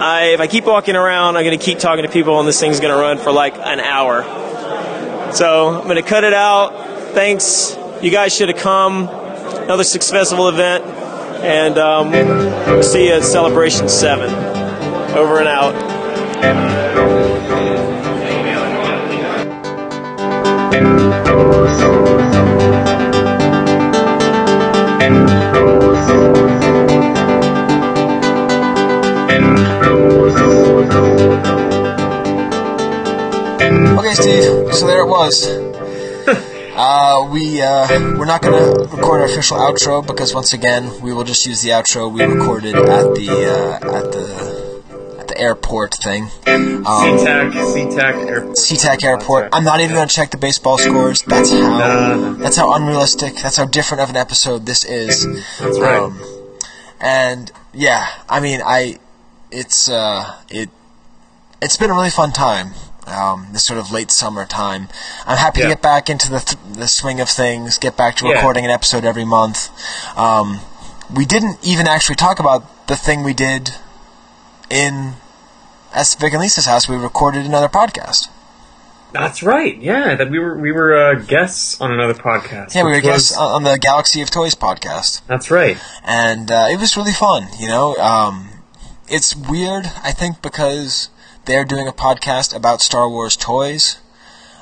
I, 0.00 0.32
if 0.34 0.40
I 0.40 0.46
keep 0.46 0.64
walking 0.64 0.96
around, 0.96 1.36
I'm 1.36 1.44
going 1.44 1.58
to 1.58 1.64
keep 1.64 1.78
talking 1.78 2.04
to 2.04 2.10
people, 2.10 2.38
and 2.38 2.48
this 2.48 2.58
thing's 2.58 2.80
going 2.80 2.94
to 2.94 3.00
run 3.00 3.18
for 3.18 3.32
like 3.32 3.54
an 3.56 3.80
hour. 3.80 4.22
So 5.32 5.68
I'm 5.68 5.84
going 5.84 5.96
to 5.96 6.02
cut 6.02 6.24
it 6.24 6.34
out. 6.34 7.14
Thanks. 7.14 7.76
You 8.02 8.10
guys 8.10 8.34
should 8.34 8.48
have 8.48 8.58
come. 8.58 9.08
Another 9.08 9.84
successful 9.84 10.48
event. 10.48 10.84
And 10.84 11.78
um, 11.78 12.82
see 12.82 13.08
you 13.08 13.14
at 13.14 13.24
Celebration 13.24 13.88
7. 13.88 14.30
Over 15.16 15.38
and 15.38 15.48
out. 15.48 15.92
Okay, 33.98 34.14
Steve. 34.14 34.74
So 34.74 34.86
there 34.86 35.02
it 35.02 35.08
was. 35.08 35.46
Uh, 36.74 37.28
we 37.30 37.60
uh, 37.60 37.86
we're 38.18 38.24
not 38.24 38.40
going 38.40 38.54
to 38.54 38.80
record 38.96 39.20
our 39.20 39.26
official 39.26 39.58
outro 39.58 40.04
because 40.04 40.34
once 40.34 40.54
again 40.54 40.90
we 41.02 41.12
will 41.12 41.22
just 41.22 41.44
use 41.44 41.60
the 41.60 41.68
outro 41.68 42.10
we 42.10 42.24
recorded 42.24 42.74
at 42.74 43.14
the 43.14 43.28
uh, 43.28 43.98
at 43.98 44.10
the 44.10 44.82
at 45.20 45.28
the 45.28 45.38
airport 45.38 45.92
thing. 45.94 46.24
Um, 46.46 46.82
SeaTac, 46.82 47.52
SeaTac 47.52 48.26
Airport. 48.26 48.56
SeaTac 48.56 49.04
Airport. 49.04 49.50
I'm 49.52 49.64
not 49.64 49.80
even 49.80 49.94
going 49.94 50.08
to 50.08 50.14
check 50.14 50.30
the 50.30 50.38
baseball 50.38 50.78
scores. 50.78 51.20
That's 51.22 51.50
how 51.50 52.32
that's 52.38 52.56
how 52.56 52.72
unrealistic. 52.72 53.34
That's 53.34 53.58
how 53.58 53.66
different 53.66 54.00
of 54.00 54.08
an 54.08 54.16
episode 54.16 54.64
this 54.64 54.82
is. 54.84 55.26
That's 55.60 55.78
right. 55.78 56.00
Um, 56.00 56.18
and 57.00 57.52
yeah, 57.74 58.08
I 58.30 58.40
mean, 58.40 58.62
I 58.64 58.98
it's 59.50 59.90
uh, 59.90 60.36
it 60.48 60.70
it's 61.62 61.76
been 61.76 61.90
a 61.90 61.94
really 61.94 62.10
fun 62.10 62.32
time. 62.32 62.72
Um, 63.06 63.48
this 63.52 63.64
sort 63.64 63.78
of 63.80 63.90
late 63.90 64.10
summer 64.12 64.46
time. 64.46 64.88
I'm 65.26 65.36
happy 65.36 65.58
Yeah. 65.60 65.66
to 65.66 65.72
get 65.74 65.82
back 65.82 66.08
into 66.08 66.30
the 66.30 66.38
th- 66.40 66.58
the 66.82 66.86
swing 66.86 67.20
of 67.20 67.28
things. 67.28 67.78
Get 67.78 67.96
back 67.96 68.14
to 68.16 68.26
Yeah. 68.26 68.34
recording 68.34 68.64
an 68.64 68.70
episode 68.70 69.04
every 69.04 69.24
month. 69.24 69.70
Um, 70.16 70.60
we 71.12 71.24
didn't 71.24 71.58
even 71.62 71.86
actually 71.88 72.14
talk 72.16 72.38
about 72.38 72.86
the 72.86 72.96
thing 72.96 73.22
we 73.24 73.34
did 73.34 73.74
in 74.70 75.14
at 75.92 76.14
Vic 76.20 76.32
and 76.32 76.40
Lisa's 76.42 76.66
house. 76.66 76.88
We 76.88 76.96
recorded 76.96 77.44
another 77.44 77.68
podcast. 77.68 78.28
That's 79.12 79.42
right. 79.42 79.76
Yeah, 79.78 80.14
that 80.14 80.30
we 80.30 80.38
were 80.38 80.56
we 80.56 80.72
were 80.72 80.96
uh, 80.96 81.14
guests 81.14 81.78
on 81.80 81.92
another 81.92 82.14
podcast. 82.14 82.74
Yeah, 82.74 82.84
we 82.84 82.90
were 82.92 82.96
was- 82.96 83.02
guests 83.02 83.36
on 83.36 83.52
on 83.52 83.62
the 83.64 83.78
Galaxy 83.78 84.22
of 84.22 84.30
Toys 84.30 84.54
podcast. 84.54 85.20
That's 85.26 85.50
right. 85.50 85.76
and 86.04 86.50
uh, 86.50 86.68
it 86.70 86.78
was 86.78 86.96
really 86.96 87.12
fun. 87.12 87.48
You 87.58 87.68
know, 87.68 87.96
um, 87.96 88.48
it's 89.08 89.34
weird. 89.36 89.90
I 90.02 90.12
think 90.12 90.40
because 90.40 91.08
they're 91.44 91.64
doing 91.64 91.88
a 91.88 91.92
podcast 91.92 92.54
about 92.54 92.80
Star 92.80 93.08
Wars 93.08 93.36
toys. 93.36 93.98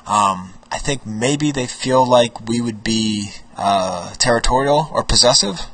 Um, 0.06 0.54
I 0.72 0.78
think 0.78 1.04
maybe 1.04 1.50
they 1.52 1.66
feel 1.66 2.06
like 2.08 2.48
we 2.48 2.60
would 2.60 2.82
be 2.82 3.30
uh, 3.56 4.14
territorial 4.14 4.88
or 4.92 5.02
possessive. 5.02 5.66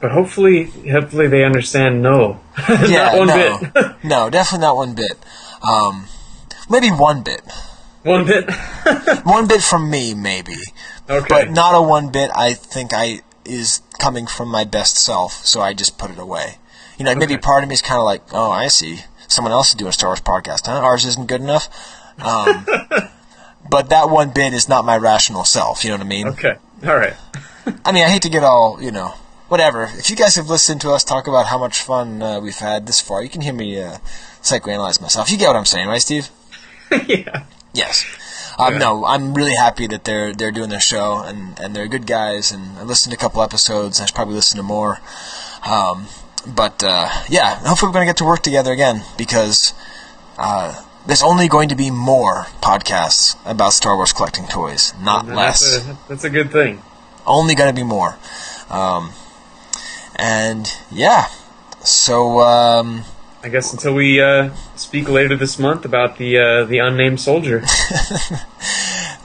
But 0.00 0.12
hopefully, 0.12 0.64
hopefully 0.90 1.26
they 1.28 1.44
understand. 1.44 2.02
No, 2.02 2.40
yeah, 2.68 3.12
not 3.12 3.18
one 3.18 3.26
no, 3.28 3.58
bit. 3.74 3.96
no, 4.04 4.30
definitely 4.30 4.66
not 4.66 4.76
one 4.76 4.94
bit. 4.94 5.18
Um, 5.62 6.06
maybe 6.68 6.88
one 6.88 7.22
bit. 7.22 7.40
One 8.02 8.26
bit. 8.26 8.50
one 9.24 9.48
bit 9.48 9.62
from 9.62 9.90
me, 9.90 10.14
maybe. 10.14 10.56
Okay. 11.08 11.26
But 11.28 11.50
not 11.50 11.74
a 11.74 11.82
one 11.82 12.10
bit. 12.10 12.30
I 12.34 12.52
think 12.52 12.92
I 12.92 13.22
is 13.44 13.80
coming 13.98 14.26
from 14.26 14.48
my 14.48 14.64
best 14.64 14.96
self, 14.96 15.44
so 15.46 15.60
I 15.60 15.72
just 15.72 15.98
put 15.98 16.10
it 16.10 16.18
away. 16.18 16.56
You 16.98 17.04
know, 17.04 17.14
maybe 17.14 17.36
part 17.36 17.62
of 17.62 17.68
me 17.68 17.74
is 17.74 17.82
kind 17.82 17.98
of 17.98 18.04
like, 18.04 18.22
oh, 18.32 18.50
I 18.50 18.68
see. 18.68 19.00
Someone 19.28 19.52
else 19.52 19.70
is 19.70 19.74
doing 19.74 19.88
a 19.90 19.92
Star 19.92 20.10
Wars 20.10 20.20
podcast, 20.20 20.66
huh? 20.66 20.80
Ours 20.80 21.04
isn't 21.04 21.26
good 21.26 21.40
enough. 21.40 21.68
Um, 22.20 22.66
but 23.70 23.90
that 23.90 24.08
one 24.10 24.30
bit 24.30 24.52
is 24.52 24.68
not 24.68 24.84
my 24.84 24.96
rational 24.96 25.44
self. 25.44 25.84
You 25.84 25.90
know 25.90 25.96
what 25.96 26.06
I 26.06 26.08
mean? 26.08 26.28
Okay. 26.28 26.56
All 26.86 26.96
right. 26.96 27.14
I 27.84 27.92
mean, 27.92 28.04
I 28.04 28.08
hate 28.08 28.22
to 28.22 28.28
get 28.28 28.44
all 28.44 28.78
you 28.80 28.90
know 28.92 29.14
whatever. 29.48 29.84
If 29.84 30.10
you 30.10 30.16
guys 30.16 30.36
have 30.36 30.48
listened 30.48 30.80
to 30.82 30.90
us 30.90 31.04
talk 31.04 31.26
about 31.26 31.46
how 31.46 31.58
much 31.58 31.80
fun 31.80 32.22
uh, 32.22 32.40
we've 32.40 32.58
had 32.58 32.86
this 32.86 33.00
far, 33.00 33.22
you 33.22 33.28
can 33.28 33.40
hear 33.40 33.52
me 33.52 33.80
uh, 33.80 33.98
psychoanalyze 34.42 35.00
myself. 35.00 35.30
You 35.30 35.36
get 35.38 35.48
what 35.48 35.56
I'm 35.56 35.64
saying, 35.64 35.88
right, 35.88 36.00
Steve? 36.00 36.28
yeah. 37.06 37.44
Yes. 37.74 38.04
Um, 38.58 38.78
No, 38.78 39.04
I'm 39.04 39.34
really 39.34 39.54
happy 39.54 39.86
that 39.88 40.04
they're 40.04 40.32
they're 40.32 40.52
doing 40.52 40.70
their 40.70 40.80
show 40.80 41.22
and, 41.22 41.58
and 41.60 41.74
they're 41.76 41.88
good 41.88 42.06
guys. 42.06 42.52
And 42.52 42.78
I 42.78 42.84
listened 42.84 43.12
to 43.12 43.18
a 43.18 43.20
couple 43.20 43.42
episodes. 43.42 44.00
I 44.00 44.06
should 44.06 44.14
probably 44.14 44.34
listen 44.34 44.56
to 44.56 44.62
more. 44.62 45.00
Um, 45.64 46.06
but 46.54 46.82
uh, 46.82 47.08
yeah, 47.28 47.56
hopefully 47.66 47.88
we're 47.88 47.94
going 47.94 48.06
to 48.06 48.10
get 48.10 48.16
to 48.18 48.24
work 48.24 48.42
together 48.42 48.72
again 48.72 49.02
because 49.16 49.72
uh, 50.38 50.82
there's 51.06 51.22
only 51.22 51.48
going 51.48 51.68
to 51.68 51.76
be 51.76 51.90
more 51.90 52.44
podcasts 52.62 53.36
about 53.44 53.72
Star 53.72 53.96
Wars 53.96 54.12
collecting 54.12 54.46
toys, 54.46 54.92
not 55.00 55.26
And 55.26 55.36
less. 55.36 55.60
That's 55.60 55.86
a, 55.86 55.98
that's 56.08 56.24
a 56.24 56.30
good 56.30 56.50
thing. 56.50 56.82
Only 57.26 57.54
going 57.54 57.70
to 57.70 57.74
be 57.74 57.82
more. 57.82 58.16
Um, 58.70 59.12
and 60.16 60.72
yeah, 60.90 61.26
so 61.82 62.40
um, 62.40 63.04
I 63.42 63.48
guess 63.48 63.72
until 63.72 63.94
we 63.94 64.20
uh, 64.20 64.54
speak 64.76 65.08
later 65.08 65.36
this 65.36 65.58
month 65.58 65.84
about 65.84 66.18
the 66.18 66.38
uh, 66.38 66.64
the 66.64 66.78
unnamed 66.78 67.20
soldier. 67.20 67.62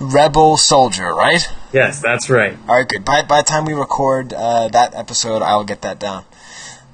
Rebel 0.01 0.57
Soldier, 0.57 1.13
right? 1.13 1.47
Yes, 1.71 2.01
that's 2.01 2.27
right. 2.27 2.57
All 2.67 2.75
right, 2.75 2.87
good. 2.87 3.05
By, 3.05 3.21
by 3.21 3.41
the 3.41 3.45
time 3.45 3.65
we 3.65 3.73
record 3.73 4.33
uh, 4.33 4.67
that 4.69 4.95
episode, 4.95 5.43
I'll 5.43 5.63
get 5.63 5.83
that 5.83 5.99
down. 5.99 6.25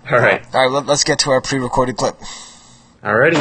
All 0.10 0.20
right. 0.20 0.42
All 0.54 0.64
right, 0.64 0.72
let, 0.72 0.86
let's 0.86 1.04
get 1.04 1.20
to 1.20 1.32
our 1.32 1.42
pre-recorded 1.42 1.98
clip. 1.98 2.16
Alrighty. 3.04 3.36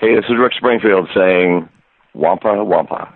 Hey, 0.00 0.14
this 0.16 0.24
is 0.24 0.36
Rick 0.38 0.52
Springfield 0.56 1.08
saying, 1.14 1.68
Wampa 2.14 2.64
Wampa. 2.64 3.14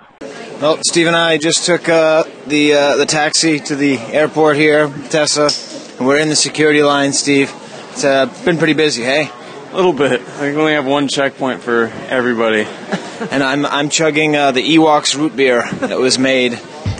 Well, 0.60 0.78
Steve 0.86 1.08
and 1.08 1.16
I 1.16 1.38
just 1.38 1.66
took 1.66 1.88
uh, 1.88 2.22
the 2.46 2.74
uh, 2.74 2.96
the 2.96 3.06
taxi 3.06 3.58
to 3.58 3.74
the 3.74 3.98
airport 3.98 4.56
here, 4.56 4.88
Tessa, 5.10 5.50
and 5.98 6.06
we're 6.06 6.18
in 6.18 6.28
the 6.28 6.36
security 6.36 6.82
line. 6.82 7.12
Steve, 7.12 7.52
it's 7.90 8.04
uh, 8.04 8.26
been 8.44 8.58
pretty 8.58 8.74
busy, 8.74 9.02
hey? 9.02 9.28
A 9.72 9.76
little 9.76 9.92
bit. 9.92 10.20
I 10.38 10.54
only 10.54 10.74
have 10.74 10.86
one 10.86 11.08
checkpoint 11.08 11.62
for 11.62 11.86
everybody. 12.08 12.62
and 13.32 13.42
I'm 13.42 13.66
I'm 13.66 13.88
chugging 13.88 14.36
uh, 14.36 14.52
the 14.52 14.62
Ewoks 14.76 15.16
root 15.16 15.34
beer 15.34 15.68
that 15.80 15.98
was 15.98 16.18
made, 16.18 16.52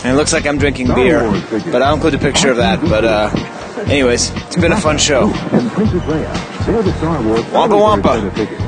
and 0.05 0.13
it 0.13 0.17
looks 0.17 0.33
like 0.33 0.45
I'm 0.45 0.59
drinking 0.59 0.93
beer, 0.93 1.21
but 1.71 1.81
I'll 1.81 1.95
include 1.95 2.13
a 2.13 2.19
picture 2.19 2.51
of 2.51 2.57
that. 2.57 2.79
But 2.79 3.05
uh, 3.05 3.33
anyways, 3.89 4.29
it's 4.45 4.55
been 4.55 4.71
a 4.71 4.77
fun 4.79 4.99
show. 4.99 5.33
Wampa 7.51 7.75
Wampa. 7.75 8.21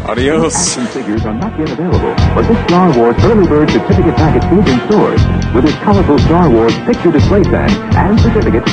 Adios. 0.10 0.76
figures 0.94 1.26
are 1.26 1.36
not 1.36 1.54
yet 1.60 1.70
available, 1.70 2.16
but 2.34 2.42
this 2.48 2.58
Star 2.66 2.90
Wars 2.98 3.16
early 3.24 3.48
bird 3.48 3.70
certificate 3.70 4.16
package 4.16 4.46
is 4.50 4.66
in 4.74 4.80
stores 4.90 5.22
with 5.54 5.66
its 5.66 5.78
colorful 5.86 6.18
Star 6.26 6.50
Wars 6.50 6.74
picture 6.90 7.12
display 7.12 7.44
and 7.54 8.20